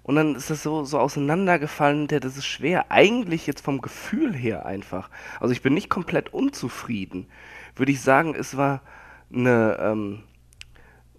und 0.02 0.16
dann 0.16 0.34
ist 0.34 0.50
das 0.50 0.64
so, 0.64 0.86
so 0.86 0.98
auseinandergefallen, 0.98 2.08
der, 2.08 2.20
das 2.20 2.38
ist 2.38 2.48
schwer. 2.48 2.90
Eigentlich 2.90 3.46
jetzt 3.46 3.62
vom 3.62 3.82
Gefühl 3.82 4.34
her 4.34 4.66
einfach. 4.66 5.10
Also 5.40 5.52
ich 5.52 5.62
bin 5.62 5.76
nicht 5.76 5.90
komplett 5.90 6.34
unzufrieden. 6.34 7.28
Würde 7.76 7.92
ich 7.92 8.02
sagen, 8.02 8.34
es 8.34 8.58
war 8.58 8.82
eine, 9.32 9.78
ähm, 9.80 10.24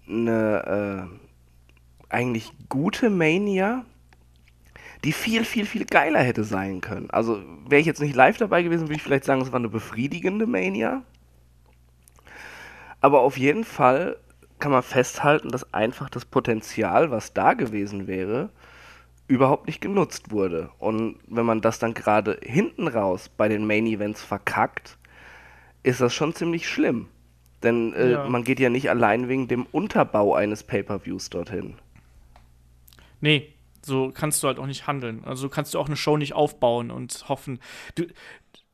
eine, 0.09 1.07
äh, 1.09 2.13
eigentlich 2.13 2.51
gute 2.67 3.09
Mania, 3.09 3.85
die 5.03 5.13
viel, 5.13 5.45
viel, 5.45 5.65
viel 5.65 5.85
geiler 5.85 6.19
hätte 6.19 6.43
sein 6.43 6.81
können. 6.81 7.09
Also 7.09 7.41
wäre 7.67 7.81
ich 7.81 7.87
jetzt 7.87 8.01
nicht 8.01 8.15
live 8.15 8.37
dabei 8.37 8.61
gewesen, 8.63 8.83
würde 8.83 8.95
ich 8.95 9.03
vielleicht 9.03 9.25
sagen, 9.25 9.41
es 9.41 9.51
war 9.51 9.59
eine 9.59 9.69
befriedigende 9.69 10.45
Mania. 10.45 11.03
Aber 12.99 13.21
auf 13.21 13.37
jeden 13.37 13.63
Fall 13.63 14.17
kann 14.59 14.71
man 14.71 14.83
festhalten, 14.83 15.49
dass 15.49 15.73
einfach 15.73 16.09
das 16.09 16.25
Potenzial, 16.25 17.09
was 17.09 17.33
da 17.33 17.53
gewesen 17.53 18.05
wäre, 18.05 18.49
überhaupt 19.27 19.65
nicht 19.65 19.81
genutzt 19.81 20.31
wurde. 20.31 20.69
Und 20.77 21.17
wenn 21.27 21.45
man 21.45 21.61
das 21.61 21.79
dann 21.79 21.95
gerade 21.95 22.39
hinten 22.43 22.87
raus 22.87 23.29
bei 23.29 23.47
den 23.47 23.65
Main 23.65 23.87
Events 23.87 24.21
verkackt, 24.21 24.97
ist 25.83 25.99
das 25.99 26.13
schon 26.13 26.35
ziemlich 26.35 26.69
schlimm. 26.69 27.07
Denn 27.63 27.93
äh, 27.93 28.11
ja. 28.11 28.29
man 28.29 28.43
geht 28.43 28.59
ja 28.59 28.69
nicht 28.69 28.89
allein 28.89 29.29
wegen 29.29 29.47
dem 29.47 29.65
Unterbau 29.71 30.35
eines 30.35 30.63
Pay-per-Views 30.63 31.29
dorthin. 31.29 31.75
Nee, 33.19 33.53
so 33.85 34.11
kannst 34.13 34.43
du 34.43 34.47
halt 34.47 34.59
auch 34.59 34.67
nicht 34.67 34.87
handeln. 34.87 35.23
Also 35.25 35.49
kannst 35.49 35.73
du 35.73 35.79
auch 35.79 35.87
eine 35.87 35.95
Show 35.95 36.17
nicht 36.17 36.33
aufbauen 36.33 36.91
und 36.91 37.27
hoffen. 37.29 37.59
Du, 37.95 38.05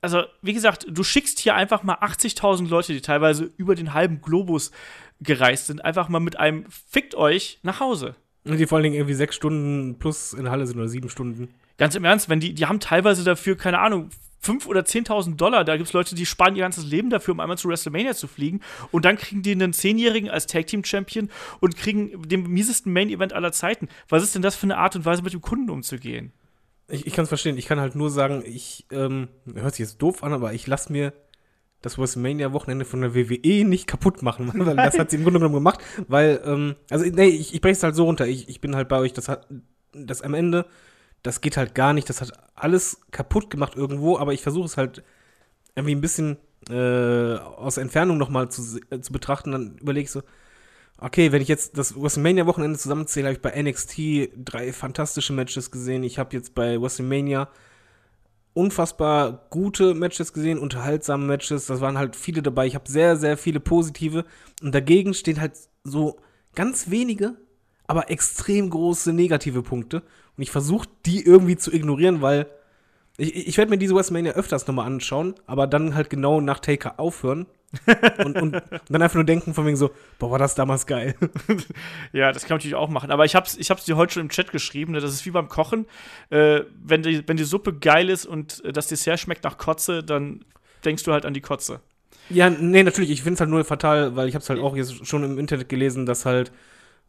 also, 0.01 0.23
wie 0.41 0.53
gesagt, 0.53 0.85
du 0.89 1.03
schickst 1.03 1.39
hier 1.39 1.55
einfach 1.55 1.83
mal 1.83 1.95
80.000 1.95 2.67
Leute, 2.69 2.93
die 2.93 3.01
teilweise 3.01 3.51
über 3.57 3.75
den 3.75 3.93
halben 3.93 4.21
Globus 4.21 4.71
gereist 5.19 5.67
sind, 5.67 5.83
einfach 5.83 6.09
mal 6.09 6.19
mit 6.19 6.37
einem 6.37 6.65
Fickt 6.69 7.15
euch 7.15 7.59
nach 7.63 7.79
Hause. 7.79 8.15
Und 8.45 8.57
die 8.57 8.67
vor 8.67 8.77
allen 8.77 8.83
Dingen 8.83 8.95
irgendwie 8.95 9.15
sechs 9.15 9.35
Stunden 9.35 9.97
plus 9.99 10.33
in 10.33 10.49
Halle 10.49 10.67
sind 10.67 10.77
oder 10.77 10.87
sieben 10.87 11.09
Stunden. 11.09 11.49
Ganz 11.77 11.95
im 11.95 12.05
Ernst, 12.05 12.29
wenn 12.29 12.39
die, 12.39 12.53
die 12.53 12.65
haben 12.65 12.79
teilweise 12.79 13.23
dafür, 13.23 13.57
keine 13.57 13.79
Ahnung, 13.79 14.09
5.000 14.47 14.67
oder 14.67 14.81
10.000 14.81 15.35
Dollar. 15.35 15.63
Da 15.63 15.77
gibt 15.77 15.87
es 15.87 15.93
Leute, 15.93 16.15
die 16.15 16.25
sparen 16.25 16.55
ihr 16.55 16.61
ganzes 16.61 16.85
Leben 16.85 17.09
dafür, 17.09 17.33
um 17.33 17.39
einmal 17.39 17.57
zu 17.57 17.67
WrestleMania 17.67 18.13
zu 18.13 18.27
fliegen. 18.27 18.61
Und 18.91 19.05
dann 19.05 19.17
kriegen 19.17 19.41
die 19.41 19.51
einen 19.51 19.73
Zehnjährigen 19.73 20.29
als 20.29 20.47
Tag 20.47 20.67
Team 20.67 20.83
Champion 20.83 21.29
und 21.59 21.75
kriegen 21.75 22.27
den 22.27 22.43
miesesten 22.43 22.93
Main 22.93 23.09
Event 23.09 23.33
aller 23.33 23.51
Zeiten. 23.51 23.87
Was 24.09 24.23
ist 24.23 24.35
denn 24.35 24.41
das 24.41 24.55
für 24.55 24.63
eine 24.63 24.77
Art 24.77 24.95
und 24.95 25.05
Weise, 25.05 25.23
mit 25.23 25.33
dem 25.33 25.41
Kunden 25.41 25.69
umzugehen? 25.69 26.31
Ich, 26.87 27.05
ich 27.05 27.13
kann 27.13 27.23
es 27.23 27.29
verstehen. 27.29 27.57
Ich 27.57 27.65
kann 27.65 27.79
halt 27.79 27.95
nur 27.95 28.09
sagen, 28.09 28.43
ich, 28.45 28.85
ähm, 28.91 29.27
hört 29.53 29.75
sich 29.75 29.85
jetzt 29.85 30.01
doof 30.01 30.23
an, 30.23 30.33
aber 30.33 30.53
ich 30.53 30.67
lasse 30.67 30.91
mir 30.91 31.13
das 31.81 31.97
WrestleMania-Wochenende 31.97 32.85
von 32.85 33.01
der 33.01 33.13
WWE 33.13 33.65
nicht 33.65 33.87
kaputt 33.87 34.21
machen, 34.21 34.51
weil 34.65 34.75
das 34.75 34.97
hat 34.97 35.11
sie 35.11 35.17
im 35.17 35.23
Grunde 35.23 35.39
genommen 35.39 35.55
gemacht, 35.55 35.79
weil, 36.07 36.41
ähm, 36.43 36.75
also, 36.89 37.05
nee, 37.05 37.27
ich, 37.27 37.53
ich 37.53 37.61
breche 37.61 37.73
es 37.73 37.83
halt 37.83 37.95
so 37.95 38.05
runter. 38.05 38.27
Ich, 38.27 38.49
ich 38.49 38.61
bin 38.61 38.75
halt 38.75 38.87
bei 38.87 38.97
euch, 38.99 39.13
das 39.13 39.29
hat, 39.29 39.47
das 39.93 40.21
am 40.21 40.33
Ende 40.33 40.65
das 41.23 41.41
geht 41.41 41.57
halt 41.57 41.75
gar 41.75 41.93
nicht. 41.93 42.09
Das 42.09 42.21
hat 42.21 42.31
alles 42.55 43.01
kaputt 43.11 43.49
gemacht 43.49 43.75
irgendwo, 43.75 44.17
aber 44.17 44.33
ich 44.33 44.41
versuche 44.41 44.65
es 44.65 44.77
halt 44.77 45.03
irgendwie 45.75 45.95
ein 45.95 46.01
bisschen 46.01 46.37
äh, 46.69 47.35
aus 47.35 47.77
Entfernung 47.77 48.17
nochmal 48.17 48.49
zu, 48.49 48.79
äh, 48.89 48.99
zu 48.99 49.11
betrachten. 49.11 49.51
Dann 49.51 49.77
überlege 49.77 50.05
ich 50.05 50.11
so, 50.11 50.23
okay, 50.99 51.31
wenn 51.31 51.41
ich 51.41 51.47
jetzt 51.47 51.77
das 51.77 51.95
WrestleMania-Wochenende 51.95 52.77
zusammenzähle, 52.77 53.27
habe 53.27 53.35
ich 53.35 53.41
bei 53.41 53.61
NXT 53.61 54.31
drei 54.43 54.73
fantastische 54.73 55.33
Matches 55.33 55.71
gesehen. 55.71 56.03
Ich 56.03 56.19
habe 56.19 56.35
jetzt 56.35 56.55
bei 56.55 56.81
WrestleMania 56.81 57.49
unfassbar 58.53 59.45
gute 59.51 59.93
Matches 59.93 60.33
gesehen, 60.33 60.57
unterhaltsame 60.57 61.25
Matches. 61.25 61.67
Das 61.67 61.79
waren 61.79 61.97
halt 61.97 62.15
viele 62.15 62.41
dabei. 62.41 62.65
Ich 62.65 62.73
habe 62.73 62.89
sehr, 62.89 63.15
sehr 63.15 63.37
viele 63.37 63.59
positive. 63.59 64.25
Und 64.63 64.73
dagegen 64.73 65.13
stehen 65.13 65.39
halt 65.39 65.53
so 65.83 66.19
ganz 66.55 66.89
wenige, 66.89 67.35
aber 67.85 68.09
extrem 68.09 68.71
große 68.71 69.13
negative 69.13 69.61
Punkte. 69.61 70.01
Und 70.37 70.43
ich 70.43 70.51
versuche, 70.51 70.87
die 71.05 71.25
irgendwie 71.25 71.57
zu 71.57 71.73
ignorieren, 71.73 72.21
weil 72.21 72.47
Ich, 73.17 73.47
ich 73.47 73.57
werde 73.57 73.71
mir 73.71 73.79
diese 73.79 73.95
WrestleMania 73.95 74.33
öfters 74.33 74.67
nochmal 74.67 74.85
anschauen, 74.85 75.33
aber 75.47 75.65
dann 75.65 75.95
halt 75.95 76.09
genau 76.11 76.39
nach 76.39 76.59
Taker 76.59 76.99
aufhören. 76.99 77.47
und, 78.23 78.37
und, 78.37 78.55
und 78.55 78.63
dann 78.87 79.01
einfach 79.01 79.15
nur 79.15 79.25
denken 79.25 79.53
von 79.53 79.65
wegen 79.65 79.75
so, 79.75 79.89
boah, 80.19 80.31
war 80.31 80.39
das 80.39 80.55
damals 80.55 80.85
geil. 80.85 81.15
Ja, 82.13 82.31
das 82.31 82.43
kann 82.43 82.51
man 82.51 82.57
natürlich 82.59 82.75
auch 82.75 82.89
machen. 82.89 83.11
Aber 83.11 83.25
ich 83.25 83.35
hab's, 83.35 83.57
ich 83.57 83.69
hab's 83.69 83.83
dir 83.85 83.97
heute 83.97 84.13
schon 84.13 84.21
im 84.21 84.29
Chat 84.29 84.51
geschrieben, 84.51 84.93
ne? 84.93 85.01
das 85.01 85.11
ist 85.11 85.25
wie 85.25 85.31
beim 85.31 85.49
Kochen. 85.49 85.85
Äh, 86.29 86.61
wenn, 86.81 87.01
die, 87.01 87.27
wenn 87.27 87.35
die 87.35 87.43
Suppe 87.43 87.73
geil 87.73 88.09
ist 88.09 88.25
und 88.25 88.63
äh, 88.63 88.71
das 88.71 88.87
Dessert 88.87 89.19
schmeckt 89.19 89.43
nach 89.43 89.57
Kotze, 89.57 90.03
dann 90.03 90.45
denkst 90.85 91.03
du 91.03 91.11
halt 91.11 91.25
an 91.25 91.33
die 91.33 91.41
Kotze. 91.41 91.81
Ja, 92.29 92.49
nee, 92.49 92.83
natürlich, 92.83 93.09
ich 93.09 93.21
finde 93.21 93.33
es 93.33 93.39
halt 93.41 93.49
nur 93.49 93.65
fatal, 93.65 94.15
weil 94.15 94.29
ich 94.29 94.35
habe 94.35 94.43
es 94.43 94.49
halt 94.49 94.59
auch 94.59 94.75
jetzt 94.77 95.05
schon 95.05 95.23
im 95.23 95.37
Internet 95.37 95.67
gelesen, 95.69 96.05
dass 96.05 96.25
halt 96.25 96.51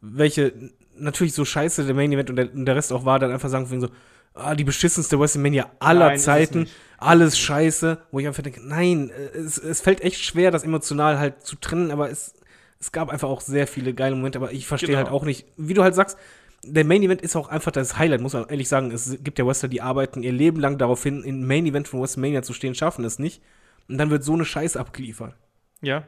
welche 0.01 0.53
natürlich 0.99 1.33
so 1.33 1.45
scheiße 1.45 1.85
der 1.85 1.95
Main 1.95 2.11
Event 2.11 2.29
und 2.29 2.35
der, 2.35 2.53
und 2.53 2.65
der 2.65 2.75
Rest 2.75 2.91
auch 2.93 3.05
war, 3.05 3.19
dann 3.19 3.31
einfach 3.31 3.49
sagen 3.49 3.67
von 3.67 3.81
so, 3.81 3.89
ah, 4.33 4.55
die 4.55 4.63
beschissenste 4.63 5.19
WrestleMania 5.19 5.69
aller 5.79 6.07
Nein, 6.09 6.19
Zeiten, 6.19 6.67
alles 6.97 7.37
scheiße, 7.37 7.97
wo 8.11 8.19
ich 8.19 8.27
einfach 8.27 8.43
denke, 8.43 8.61
nein, 8.63 9.09
äh, 9.09 9.37
es, 9.37 9.57
es 9.57 9.81
fällt 9.81 10.01
echt 10.01 10.23
schwer, 10.23 10.51
das 10.51 10.63
emotional 10.63 11.19
halt 11.19 11.43
zu 11.43 11.55
trennen, 11.55 11.91
aber 11.91 12.09
es, 12.09 12.33
es 12.79 12.91
gab 12.91 13.09
einfach 13.09 13.29
auch 13.29 13.41
sehr 13.41 13.67
viele 13.67 13.93
geile 13.93 14.15
Momente, 14.15 14.39
aber 14.39 14.51
ich 14.51 14.67
verstehe 14.67 14.89
Genau. 14.89 14.99
halt 14.99 15.09
auch 15.09 15.25
nicht, 15.25 15.45
wie 15.57 15.73
du 15.73 15.83
halt 15.83 15.95
sagst, 15.95 16.17
der 16.63 16.83
Main 16.83 17.01
Event 17.03 17.21
ist 17.21 17.35
auch 17.37 17.47
einfach 17.47 17.71
das 17.71 17.97
Highlight, 17.97 18.19
muss 18.19 18.33
man 18.33 18.47
ehrlich 18.49 18.67
sagen. 18.67 18.91
Es 18.91 19.17
gibt 19.23 19.39
ja 19.39 19.47
Wrestler, 19.47 19.69
die 19.69 19.81
arbeiten 19.81 20.23
ihr 20.23 20.33
Leben 20.33 20.59
lang 20.59 20.77
darauf 20.77 21.01
hin, 21.01 21.23
im 21.23 21.47
Main 21.47 21.65
Event 21.65 21.87
von 21.87 22.01
WrestleMania 22.01 22.41
zu 22.41 22.53
stehen, 22.53 22.75
schaffen 22.75 23.05
es 23.05 23.17
nicht. 23.17 23.41
Und 23.87 23.97
dann 23.97 24.09
wird 24.09 24.23
so 24.25 24.33
eine 24.33 24.43
Scheiße 24.43 24.77
abgeliefert. 24.79 25.35
Ja. 25.81 26.03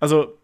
Also, 0.00 0.38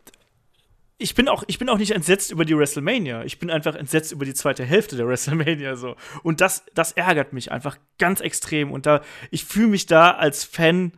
ich 0.98 1.14
bin 1.14 1.28
auch, 1.28 1.44
ich 1.46 1.58
bin 1.58 1.68
auch 1.68 1.78
nicht 1.78 1.90
entsetzt 1.90 2.30
über 2.30 2.44
die 2.44 2.56
WrestleMania. 2.56 3.24
Ich 3.24 3.38
bin 3.38 3.50
einfach 3.50 3.74
entsetzt 3.74 4.12
über 4.12 4.24
die 4.24 4.34
zweite 4.34 4.64
Hälfte 4.64 4.96
der 4.96 5.06
WrestleMania 5.08 5.76
so. 5.76 5.96
Und 6.22 6.40
das, 6.40 6.64
das 6.74 6.92
ärgert 6.92 7.32
mich 7.32 7.52
einfach 7.52 7.76
ganz 7.98 8.20
extrem. 8.20 8.72
Und 8.72 8.86
da, 8.86 9.02
ich 9.30 9.44
fühle 9.44 9.68
mich 9.68 9.86
da 9.86 10.12
als 10.12 10.44
Fan 10.44 10.92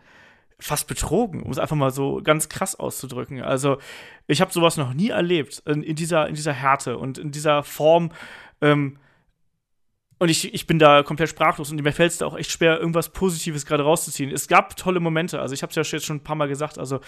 fast 0.61 0.89
betrogen, 0.89 1.43
um 1.43 1.51
es 1.51 1.59
einfach 1.59 1.77
mal 1.77 1.91
so 1.91 2.21
ganz 2.23 2.49
krass 2.49 2.75
auszudrücken. 2.75 3.43
Also, 3.43 3.79
ich 4.27 4.41
habe 4.41 4.53
sowas 4.53 4.77
noch 4.77 4.93
nie 4.93 5.11
erlebt 5.11 5.63
in, 5.67 5.83
in, 5.83 5.97
dieser, 5.97 6.29
in 6.29 6.35
dieser 6.35 6.53
Härte 6.53 6.99
und 6.99 7.19
in 7.19 7.31
dieser 7.31 7.63
Form. 7.63 8.13
Ähm, 8.61 8.99
und 10.19 10.29
ich, 10.29 10.53
ich 10.53 10.67
bin 10.67 10.79
da 10.79 11.03
komplett 11.03 11.29
sprachlos 11.29 11.71
und 11.71 11.81
mir 11.83 11.93
fällt 11.93 12.13
es 12.13 12.19
da 12.19 12.27
auch 12.27 12.37
echt 12.37 12.51
schwer, 12.51 12.79
irgendwas 12.79 13.11
Positives 13.11 13.65
gerade 13.65 13.85
rauszuziehen. 13.85 14.31
Es 14.31 14.49
gab 14.49 14.77
tolle 14.77 15.01
Momente, 15.01 15.41
also 15.41 15.55
ich 15.55 15.63
habe 15.63 15.71
es 15.71 15.77
ja 15.77 15.83
jetzt 15.83 16.07
schon 16.07 16.17
ein 16.17 16.25
paar 16.25 16.37
Mal 16.37 16.49
gesagt, 16.49 16.79
also 16.79 17.01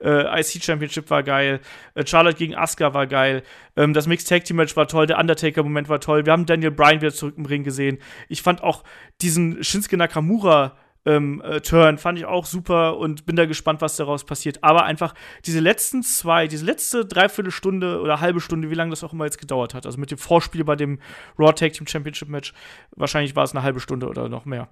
äh, 0.00 0.40
IC 0.40 0.62
Championship 0.62 1.08
war 1.10 1.22
geil, 1.22 1.60
äh, 1.94 2.06
Charlotte 2.06 2.36
gegen 2.36 2.54
Asuka 2.54 2.92
war 2.92 3.06
geil, 3.06 3.42
ähm, 3.76 3.92
das 3.92 4.06
Mixed 4.06 4.28
Tag 4.28 4.44
Team 4.44 4.56
Match 4.56 4.76
war 4.76 4.88
toll, 4.88 5.06
der 5.06 5.18
Undertaker-Moment 5.18 5.88
war 5.88 6.00
toll, 6.00 6.26
wir 6.26 6.32
haben 6.32 6.46
Daniel 6.46 6.72
Bryan 6.72 7.00
wieder 7.00 7.12
zurück 7.12 7.34
im 7.36 7.46
Ring 7.46 7.62
gesehen. 7.62 7.98
Ich 8.28 8.42
fand 8.42 8.62
auch 8.62 8.82
diesen 9.20 9.62
Shinsuke 9.62 9.96
Nakamura 9.96 10.76
ähm, 11.06 11.40
äh, 11.42 11.60
Turn 11.60 11.98
fand 11.98 12.18
ich 12.18 12.26
auch 12.26 12.44
super 12.44 12.98
und 12.98 13.24
bin 13.24 13.36
da 13.36 13.46
gespannt, 13.46 13.80
was 13.80 13.96
daraus 13.96 14.24
passiert. 14.24 14.62
Aber 14.62 14.84
einfach 14.84 15.14
diese 15.44 15.60
letzten 15.60 16.02
zwei, 16.02 16.46
diese 16.48 16.64
letzte 16.64 17.06
Dreiviertelstunde 17.06 18.00
oder 18.00 18.20
halbe 18.20 18.40
Stunde, 18.40 18.70
wie 18.70 18.74
lange 18.74 18.90
das 18.90 19.04
auch 19.04 19.12
immer 19.12 19.24
jetzt 19.24 19.38
gedauert 19.38 19.72
hat, 19.74 19.86
also 19.86 19.98
mit 19.98 20.10
dem 20.10 20.18
Vorspiel 20.18 20.64
bei 20.64 20.76
dem 20.76 20.98
Raw 21.38 21.52
Tag 21.52 21.72
Team 21.72 21.86
Championship 21.86 22.28
Match, 22.28 22.52
wahrscheinlich 22.96 23.34
war 23.36 23.44
es 23.44 23.52
eine 23.52 23.62
halbe 23.62 23.80
Stunde 23.80 24.08
oder 24.08 24.28
noch 24.28 24.44
mehr. 24.44 24.68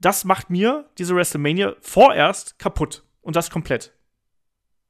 Das 0.00 0.24
macht 0.24 0.50
mir 0.50 0.88
diese 0.98 1.14
WrestleMania 1.16 1.74
vorerst 1.80 2.58
kaputt. 2.58 3.04
Und 3.22 3.36
das 3.36 3.50
komplett. 3.50 3.92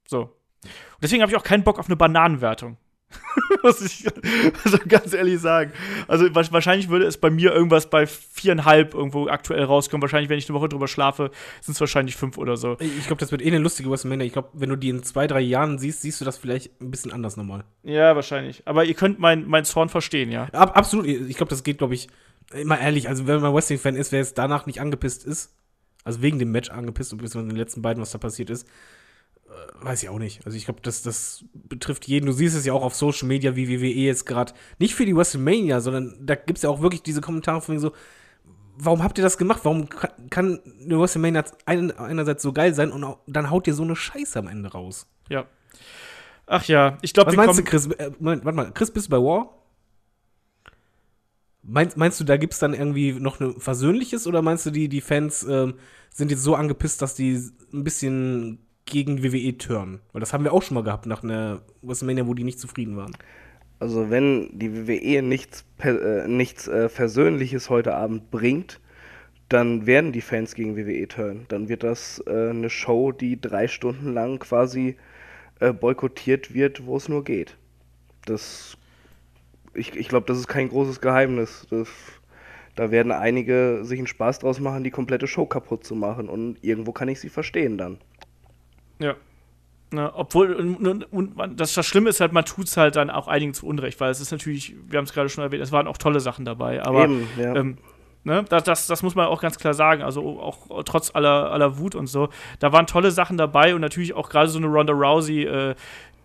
So. 0.06 0.20
Und 0.22 1.02
deswegen 1.02 1.22
habe 1.22 1.32
ich 1.32 1.38
auch 1.38 1.44
keinen 1.44 1.64
Bock 1.64 1.78
auf 1.78 1.86
eine 1.86 1.96
Bananenwertung. 1.96 2.76
Muss 3.62 3.80
ich 3.80 4.06
also 4.64 4.78
ganz 4.88 5.12
ehrlich 5.12 5.40
sagen. 5.40 5.72
Also 6.08 6.32
wa- 6.34 6.44
wahrscheinlich 6.50 6.88
würde 6.88 7.06
es 7.06 7.18
bei 7.18 7.30
mir 7.30 7.52
irgendwas 7.52 7.90
bei 7.90 8.06
viereinhalb 8.06 8.94
irgendwo 8.94 9.28
aktuell 9.28 9.64
rauskommen. 9.64 10.02
Wahrscheinlich, 10.02 10.30
wenn 10.30 10.38
ich 10.38 10.48
eine 10.48 10.58
Woche 10.58 10.68
drüber 10.68 10.88
schlafe, 10.88 11.30
sind 11.60 11.74
es 11.74 11.80
wahrscheinlich 11.80 12.16
fünf 12.16 12.38
oder 12.38 12.56
so. 12.56 12.76
Ich 12.80 13.06
glaube, 13.06 13.20
das 13.20 13.32
wird 13.32 13.42
eh 13.42 13.48
eine 13.48 13.58
lustige 13.58 13.90
WrestleMania. 13.90 14.26
Ich 14.26 14.32
glaube, 14.32 14.50
wenn 14.52 14.68
du 14.70 14.76
die 14.76 14.88
in 14.90 15.02
zwei, 15.02 15.26
drei 15.26 15.40
Jahren 15.40 15.78
siehst, 15.78 16.02
siehst 16.02 16.20
du 16.20 16.24
das 16.24 16.38
vielleicht 16.38 16.80
ein 16.80 16.90
bisschen 16.90 17.12
anders 17.12 17.36
nochmal. 17.36 17.64
Ja, 17.82 18.14
wahrscheinlich. 18.14 18.62
Aber 18.66 18.84
ihr 18.84 18.94
könnt 18.94 19.18
mein, 19.18 19.46
mein 19.46 19.64
Zorn 19.64 19.88
verstehen, 19.88 20.30
ja. 20.30 20.44
Ab, 20.52 20.76
absolut. 20.76 21.06
Ich 21.06 21.36
glaube, 21.36 21.50
das 21.50 21.62
geht, 21.64 21.78
glaube 21.78 21.94
ich, 21.94 22.08
immer 22.52 22.78
ehrlich. 22.80 23.08
Also, 23.08 23.26
wenn 23.26 23.40
man 23.40 23.54
Wrestling-Fan 23.54 23.96
ist, 23.96 24.12
wer 24.12 24.20
jetzt 24.20 24.38
danach 24.38 24.66
nicht 24.66 24.80
angepisst 24.80 25.24
ist, 25.24 25.52
also 26.04 26.22
wegen 26.22 26.38
dem 26.38 26.50
Match 26.52 26.70
angepisst 26.70 27.12
und 27.12 27.20
bis 27.22 27.34
in 27.34 27.48
den 27.48 27.56
letzten 27.58 27.82
beiden, 27.82 28.00
was 28.00 28.10
da 28.12 28.18
passiert 28.18 28.50
ist, 28.50 28.66
weiß 29.82 30.02
ich 30.02 30.08
auch 30.08 30.18
nicht. 30.18 30.44
Also, 30.46 30.56
ich 30.56 30.64
glaube, 30.64 30.80
das, 30.82 31.02
das 31.02 31.44
betrifft 31.54 32.06
jeden. 32.06 32.26
Du 32.26 32.32
siehst 32.32 32.56
es 32.56 32.64
ja 32.64 32.72
auch 32.72 32.82
auf 32.82 32.94
Social 32.94 33.28
Media, 33.28 33.56
wie 33.56 33.68
WWE 33.68 33.86
jetzt 33.86 34.26
gerade, 34.26 34.52
nicht 34.78 34.94
für 34.94 35.06
die 35.06 35.16
WrestleMania, 35.16 35.80
sondern 35.80 36.16
da 36.20 36.34
gibt 36.34 36.58
es 36.58 36.62
ja 36.62 36.70
auch 36.70 36.82
wirklich 36.82 37.02
diese 37.02 37.20
Kommentare 37.20 37.60
von 37.60 37.72
wegen 37.72 37.80
so, 37.80 37.92
warum 38.76 39.02
habt 39.02 39.18
ihr 39.18 39.24
das 39.24 39.38
gemacht? 39.38 39.60
Warum 39.64 39.88
kann, 40.30 40.60
eine 40.84 40.98
WrestleMania 40.98 41.44
ein, 41.66 41.96
einerseits 41.96 42.42
so 42.42 42.52
geil 42.52 42.74
sein 42.74 42.92
und 42.92 43.16
dann 43.26 43.50
haut 43.50 43.66
ihr 43.66 43.74
so 43.74 43.82
eine 43.82 43.96
Scheiße 43.96 44.38
am 44.38 44.48
Ende 44.48 44.70
raus? 44.70 45.06
Ja. 45.28 45.46
Ach 46.46 46.64
ja, 46.64 46.98
ich 47.02 47.12
glaube, 47.14 47.28
Was 47.28 47.36
meinst 47.36 47.58
du. 47.58 47.64
Chris? 47.64 47.86
Äh, 47.86 48.10
Moment, 48.18 48.44
warte 48.44 48.56
mal, 48.56 48.72
Chris, 48.72 48.90
bist 48.90 49.06
du 49.06 49.10
bei 49.10 49.18
War? 49.18 49.56
Meinst, 51.62 51.96
meinst 51.96 52.18
du, 52.18 52.24
da 52.24 52.36
gibt 52.36 52.54
es 52.54 52.58
dann 52.58 52.74
irgendwie 52.74 53.12
noch 53.12 53.38
ein 53.38 53.60
Versöhnliches 53.60 54.26
oder 54.26 54.42
meinst 54.42 54.66
du, 54.66 54.70
die, 54.70 54.88
die 54.88 55.02
Fans 55.02 55.44
ähm, 55.44 55.74
sind 56.10 56.30
jetzt 56.30 56.42
so 56.42 56.54
angepisst, 56.54 57.02
dass 57.02 57.14
die 57.14 57.34
ein 57.72 57.84
bisschen 57.84 58.66
gegen 58.86 59.22
WWE 59.22 59.56
turnen? 59.58 60.00
Weil 60.12 60.20
das 60.20 60.32
haben 60.32 60.44
wir 60.44 60.52
auch 60.52 60.62
schon 60.62 60.74
mal 60.74 60.84
gehabt 60.84 61.06
nach 61.06 61.22
einer 61.22 61.62
WrestleMania, 61.82 62.26
wo 62.26 62.34
die 62.34 62.44
nicht 62.44 62.60
zufrieden 62.60 62.96
waren. 62.96 63.12
Also 63.78 64.10
wenn 64.10 64.50
die 64.52 64.86
WWE 64.86 65.22
nichts, 65.22 65.64
äh, 65.82 66.28
nichts 66.28 66.68
äh, 66.68 66.88
Versöhnliches 66.88 67.70
heute 67.70 67.94
Abend 67.94 68.30
bringt, 68.30 68.78
dann 69.50 69.86
werden 69.86 70.12
die 70.12 70.20
Fans 70.20 70.54
gegen 70.54 70.76
WWE 70.76 71.08
turnen. 71.08 71.46
Dann 71.48 71.68
wird 71.68 71.82
das 71.82 72.22
äh, 72.26 72.50
eine 72.50 72.70
Show, 72.70 73.10
die 73.10 73.40
drei 73.40 73.68
Stunden 73.68 74.12
lang 74.12 74.38
quasi 74.38 74.96
äh, 75.58 75.72
boykottiert 75.72 76.54
wird, 76.54 76.86
wo 76.86 76.96
es 76.96 77.08
nur 77.08 77.24
geht. 77.24 77.56
Das, 78.26 78.76
ich, 79.74 79.96
ich 79.96 80.08
glaube, 80.08 80.26
das 80.26 80.38
ist 80.38 80.46
kein 80.46 80.68
großes 80.68 81.00
Geheimnis. 81.00 81.66
Das, 81.70 81.88
da 82.76 82.90
werden 82.90 83.10
einige 83.10 83.80
sich 83.82 83.98
einen 83.98 84.06
Spaß 84.06 84.38
draus 84.38 84.60
machen, 84.60 84.84
die 84.84 84.90
komplette 84.90 85.26
Show 85.26 85.46
kaputt 85.46 85.84
zu 85.84 85.96
machen. 85.96 86.28
Und 86.28 86.62
irgendwo 86.62 86.92
kann 86.92 87.08
ich 87.08 87.18
sie 87.18 87.28
verstehen 87.28 87.76
dann. 87.76 87.98
Ja. 89.00 89.16
Na, 89.92 90.12
obwohl, 90.14 90.52
und, 90.54 90.86
und, 90.86 91.36
und 91.36 91.60
das, 91.60 91.74
das 91.74 91.84
Schlimme 91.84 92.10
ist 92.10 92.20
halt, 92.20 92.32
man 92.32 92.44
tut 92.44 92.68
es 92.68 92.76
halt 92.76 92.94
dann 92.94 93.10
auch 93.10 93.26
einigen 93.26 93.54
zu 93.54 93.66
Unrecht, 93.66 93.98
weil 94.00 94.10
es 94.10 94.20
ist 94.20 94.30
natürlich, 94.30 94.76
wir 94.86 94.98
haben 94.98 95.04
es 95.04 95.12
gerade 95.12 95.28
schon 95.28 95.42
erwähnt, 95.42 95.62
es 95.64 95.72
waren 95.72 95.88
auch 95.88 95.98
tolle 95.98 96.20
Sachen 96.20 96.44
dabei. 96.44 96.80
Aber 96.80 97.04
Eben, 97.04 97.26
ja. 97.36 97.56
ähm, 97.56 97.78
ne, 98.22 98.44
das, 98.48 98.62
das, 98.62 98.86
das 98.86 99.02
muss 99.02 99.16
man 99.16 99.26
auch 99.26 99.40
ganz 99.40 99.58
klar 99.58 99.74
sagen. 99.74 100.02
Also 100.02 100.40
auch 100.40 100.84
trotz 100.84 101.12
aller, 101.12 101.50
aller 101.50 101.78
Wut 101.78 101.96
und 101.96 102.06
so. 102.06 102.28
Da 102.60 102.72
waren 102.72 102.86
tolle 102.86 103.10
Sachen 103.10 103.36
dabei 103.36 103.74
und 103.74 103.80
natürlich 103.80 104.14
auch 104.14 104.28
gerade 104.28 104.48
so 104.48 104.58
eine 104.58 104.68
Ronda 104.68 104.92
Rousey, 104.92 105.42
äh, 105.42 105.74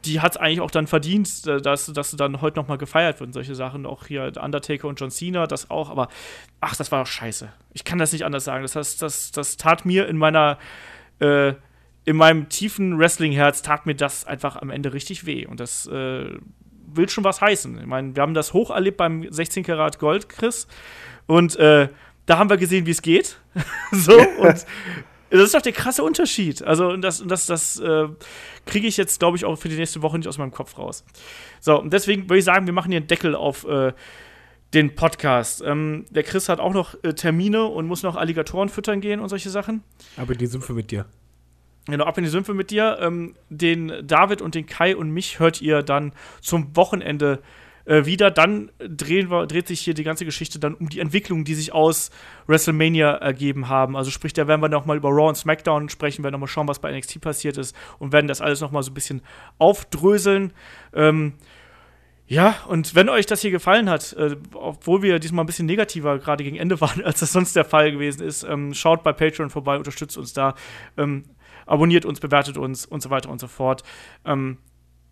die 0.06 0.22
hat 0.22 0.34
es 0.34 0.38
eigentlich 0.38 0.62
auch 0.62 0.72
dann 0.72 0.86
verdient, 0.88 1.48
dass, 1.48 1.88
dass 1.88 2.12
sie 2.12 2.18
dann 2.18 2.42
heute 2.42 2.60
nochmal 2.60 2.78
gefeiert 2.78 3.20
wird 3.20 3.30
und 3.30 3.34
solche 3.34 3.56
Sachen. 3.56 3.88
Auch 3.88 4.06
hier 4.06 4.30
der 4.30 4.44
Undertaker 4.44 4.88
und 4.88 5.00
John 5.00 5.10
Cena, 5.10 5.48
das 5.48 5.72
auch. 5.72 5.90
Aber 5.90 6.10
ach, 6.62 6.76
das 6.76 6.92
war 6.92 7.04
doch 7.04 7.10
scheiße. 7.10 7.50
Ich 7.74 7.84
kann 7.84 7.98
das 7.98 8.14
nicht 8.14 8.24
anders 8.24 8.46
sagen. 8.46 8.62
Das, 8.62 8.76
heißt, 8.76 9.02
das, 9.02 9.32
das 9.32 9.58
tat 9.58 9.86
mir 9.86 10.08
in 10.08 10.18
meiner 10.18 10.60
äh, 11.20 11.54
in 12.06 12.16
meinem 12.16 12.50
tiefen 12.50 12.98
Wrestling-Herz 13.00 13.64
tat 13.64 13.86
mir 13.86 13.96
das 13.96 14.26
einfach 14.26 14.56
am 14.58 14.70
Ende 14.70 14.94
richtig 14.94 15.26
weh. 15.26 15.46
Und 15.46 15.60
das 15.60 15.88
äh, 15.88 16.30
will 16.94 17.10
schon 17.10 17.24
was 17.24 17.42
heißen. 17.42 17.80
Ich 17.80 17.86
meine, 17.86 18.16
wir 18.16 18.22
haben 18.22 18.36
das 18.36 18.54
hoch 18.54 18.70
erlebt 18.70 18.98
beim 18.98 19.26
16 19.30 19.64
Karat 19.64 20.00
Gold, 20.00 20.30
Chris. 20.30 20.68
Und 21.26 21.56
äh, 21.58 21.90
da 22.28 22.38
haben 22.38 22.50
wir 22.50 22.58
gesehen, 22.58 22.86
wie 22.86 22.92
es 22.92 23.02
geht. 23.02 23.40
so, 23.92 24.18
und 24.18 24.66
das 25.32 25.42
ist 25.42 25.56
doch 25.56 25.62
der 25.62 25.72
krasse 25.72 26.04
Unterschied. 26.04 26.62
Also, 26.64 26.90
und 26.90 27.02
das, 27.02 27.22
und 27.22 27.30
das, 27.30 27.48
das 27.48 27.80
äh, 27.80 28.08
kriege 28.66 28.88
ich 28.88 28.98
jetzt, 28.98 29.20
glaube 29.20 29.38
ich, 29.38 29.46
auch 29.46 29.56
für 29.56 29.70
die 29.70 29.76
nächste 29.76 30.04
Woche 30.04 30.18
nicht 30.18 30.28
aus 30.28 30.38
meinem 30.38 30.52
Kopf 30.52 30.78
raus. 30.78 31.04
So, 31.60 31.80
und 31.82 31.92
deswegen 31.92 32.30
würde 32.30 32.38
ich 32.38 32.46
sagen, 32.46 32.68
wir 32.68 32.74
machen 32.74 32.92
hier 32.92 33.00
einen 33.00 33.08
Deckel 33.08 33.36
auf 33.36 33.68
äh, 33.68 33.94
den 34.76 34.96
Podcast. 34.96 35.64
Ähm, 35.66 36.06
der 36.12 36.24
Chris 36.24 36.50
hat 36.50 36.60
auch 36.60 36.74
noch 36.74 36.96
äh, 37.04 37.14
Termine 37.14 37.66
und 37.66 37.88
muss 37.88 38.04
noch 38.04 38.16
Alligatoren 38.16 38.70
füttern 38.70 39.02
gehen 39.02 39.20
und 39.20 39.30
solche 39.30 39.50
Sachen. 39.50 39.84
Aber 40.18 40.36
die 40.36 40.46
Sümpfe 40.46 40.74
mit 40.74 40.92
dir. 40.92 41.06
Genau, 41.88 42.06
ab 42.06 42.18
in 42.18 42.24
die 42.24 42.30
Sümpfe 42.30 42.54
mit 42.54 42.72
dir. 42.72 42.98
Ähm, 43.00 43.36
den 43.50 43.94
David 44.04 44.42
und 44.42 44.56
den 44.56 44.66
Kai 44.66 44.96
und 44.96 45.12
mich 45.12 45.40
hört 45.40 45.62
ihr 45.62 45.84
dann 45.84 46.14
zum 46.42 46.76
Wochenende 46.76 47.42
äh, 47.86 48.06
wieder. 48.06 48.32
Dann 48.32 48.72
drehen 48.80 49.30
wir, 49.30 49.46
dreht 49.46 49.68
sich 49.68 49.82
hier 49.82 49.94
die 49.94 50.04
ganze 50.04 50.26
Geschichte 50.26 50.60
dann 50.60 50.74
um 50.74 50.90
die 50.90 51.00
Entwicklungen, 51.00 51.46
die 51.46 51.54
sich 51.54 51.74
aus 51.74 52.10
WrestleMania 52.48 53.12
ergeben 53.16 53.70
haben. 53.70 53.96
Also 53.96 54.10
sprich, 54.12 54.34
da 54.34 54.48
werden 54.48 54.62
wir 54.62 54.70
noch 54.70 54.86
mal 54.86 54.98
über 54.98 55.10
Raw 55.10 55.30
und 55.30 55.36
SmackDown 55.36 55.90
sprechen, 55.90 56.24
werden 56.24 56.34
noch 56.34 56.40
mal 56.40 56.48
schauen, 56.48 56.68
was 56.68 56.80
bei 56.80 56.92
NXT 56.92 57.22
passiert 57.22 57.58
ist 57.58 57.76
und 58.00 58.12
werden 58.12 58.28
das 58.28 58.42
alles 58.42 58.62
noch 58.62 58.72
mal 58.72 58.82
so 58.82 58.92
ein 58.92 58.96
bisschen 58.96 59.22
aufdröseln. 59.60 60.54
Ähm, 60.94 61.34
ja, 62.28 62.56
und 62.68 62.96
wenn 62.96 63.08
euch 63.08 63.28
das 63.28 63.42
hier 63.42 63.52
gefallen 63.52 63.88
hat, 63.88 64.14
äh, 64.14 64.36
obwohl 64.54 65.04
wir 65.04 65.20
diesmal 65.20 65.44
ein 65.44 65.46
bisschen 65.46 65.68
negativer 65.68 66.18
gerade 66.18 66.44
gegen 66.44 66.58
Ende 66.58 66.82
waren, 66.82 67.04
als 67.04 67.20
das 67.20 67.32
sonst 67.32 67.56
der 67.56 67.66
Fall 67.66 67.92
gewesen 67.92 68.24
ist, 68.24 68.44
ähm, 68.44 68.74
schaut 68.74 69.04
bei 69.04 69.14
Patreon 69.14 69.52
vorbei, 69.52 69.78
unterstützt 69.78 70.18
uns 70.18 70.34
da, 70.34 70.56
ähm, 70.98 71.24
abonniert 71.66 72.06
uns, 72.06 72.20
bewertet 72.20 72.58
uns 72.58 72.86
und 72.86 73.02
so 73.02 73.10
weiter 73.10 73.30
und 73.30 73.40
so 73.40 73.48
fort. 73.48 73.84
Ähm, 74.26 74.58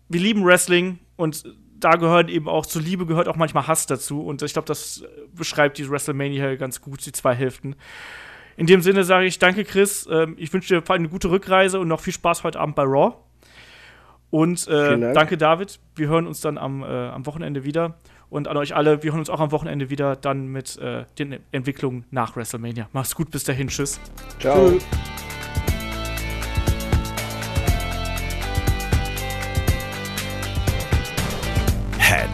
wir 0.08 0.20
lieben 0.20 0.44
Wrestling 0.44 0.98
und 1.16 1.44
da 1.78 1.92
gehört 1.92 2.30
eben 2.30 2.48
auch, 2.48 2.66
zur 2.66 2.82
Liebe 2.82 3.06
gehört 3.06 3.28
auch 3.28 3.36
manchmal 3.36 3.66
Hass 3.66 3.86
dazu 3.86 4.22
und 4.22 4.42
ich 4.42 4.52
glaube, 4.52 4.66
das 4.66 5.04
beschreibt 5.34 5.78
diese 5.78 5.90
WrestleMania 5.90 6.54
ganz 6.56 6.80
gut, 6.80 7.04
die 7.04 7.12
zwei 7.12 7.34
Hälften. 7.34 7.76
In 8.56 8.66
dem 8.66 8.80
Sinne 8.82 9.04
sage 9.04 9.26
ich 9.26 9.38
danke, 9.38 9.64
Chris. 9.64 10.08
Ähm, 10.10 10.36
ich 10.38 10.52
wünsche 10.52 10.74
dir 10.74 10.82
vor 10.82 10.94
allem 10.94 11.02
eine 11.02 11.08
gute 11.08 11.30
Rückreise 11.30 11.80
und 11.80 11.88
noch 11.88 12.00
viel 12.00 12.12
Spaß 12.12 12.44
heute 12.44 12.60
Abend 12.60 12.76
bei 12.76 12.84
Raw. 12.84 13.16
Und 14.30 14.66
äh, 14.66 14.98
Dank. 14.98 15.14
danke, 15.14 15.36
David. 15.36 15.78
Wir 15.94 16.08
hören 16.08 16.26
uns 16.26 16.40
dann 16.40 16.58
am, 16.58 16.82
äh, 16.82 16.86
am 16.86 17.26
Wochenende 17.26 17.64
wieder. 17.64 17.98
Und 18.30 18.48
an 18.48 18.56
euch 18.56 18.74
alle, 18.74 19.02
wir 19.02 19.12
hören 19.12 19.20
uns 19.20 19.30
auch 19.30 19.38
am 19.38 19.52
Wochenende 19.52 19.90
wieder, 19.90 20.16
dann 20.16 20.48
mit 20.48 20.76
äh, 20.78 21.04
den 21.18 21.38
Entwicklungen 21.52 22.04
nach 22.10 22.34
WrestleMania. 22.34 22.88
Mach's 22.92 23.14
gut, 23.14 23.30
bis 23.30 23.44
dahin. 23.44 23.68
Tschüss. 23.68 24.00
Ciao. 24.40 24.72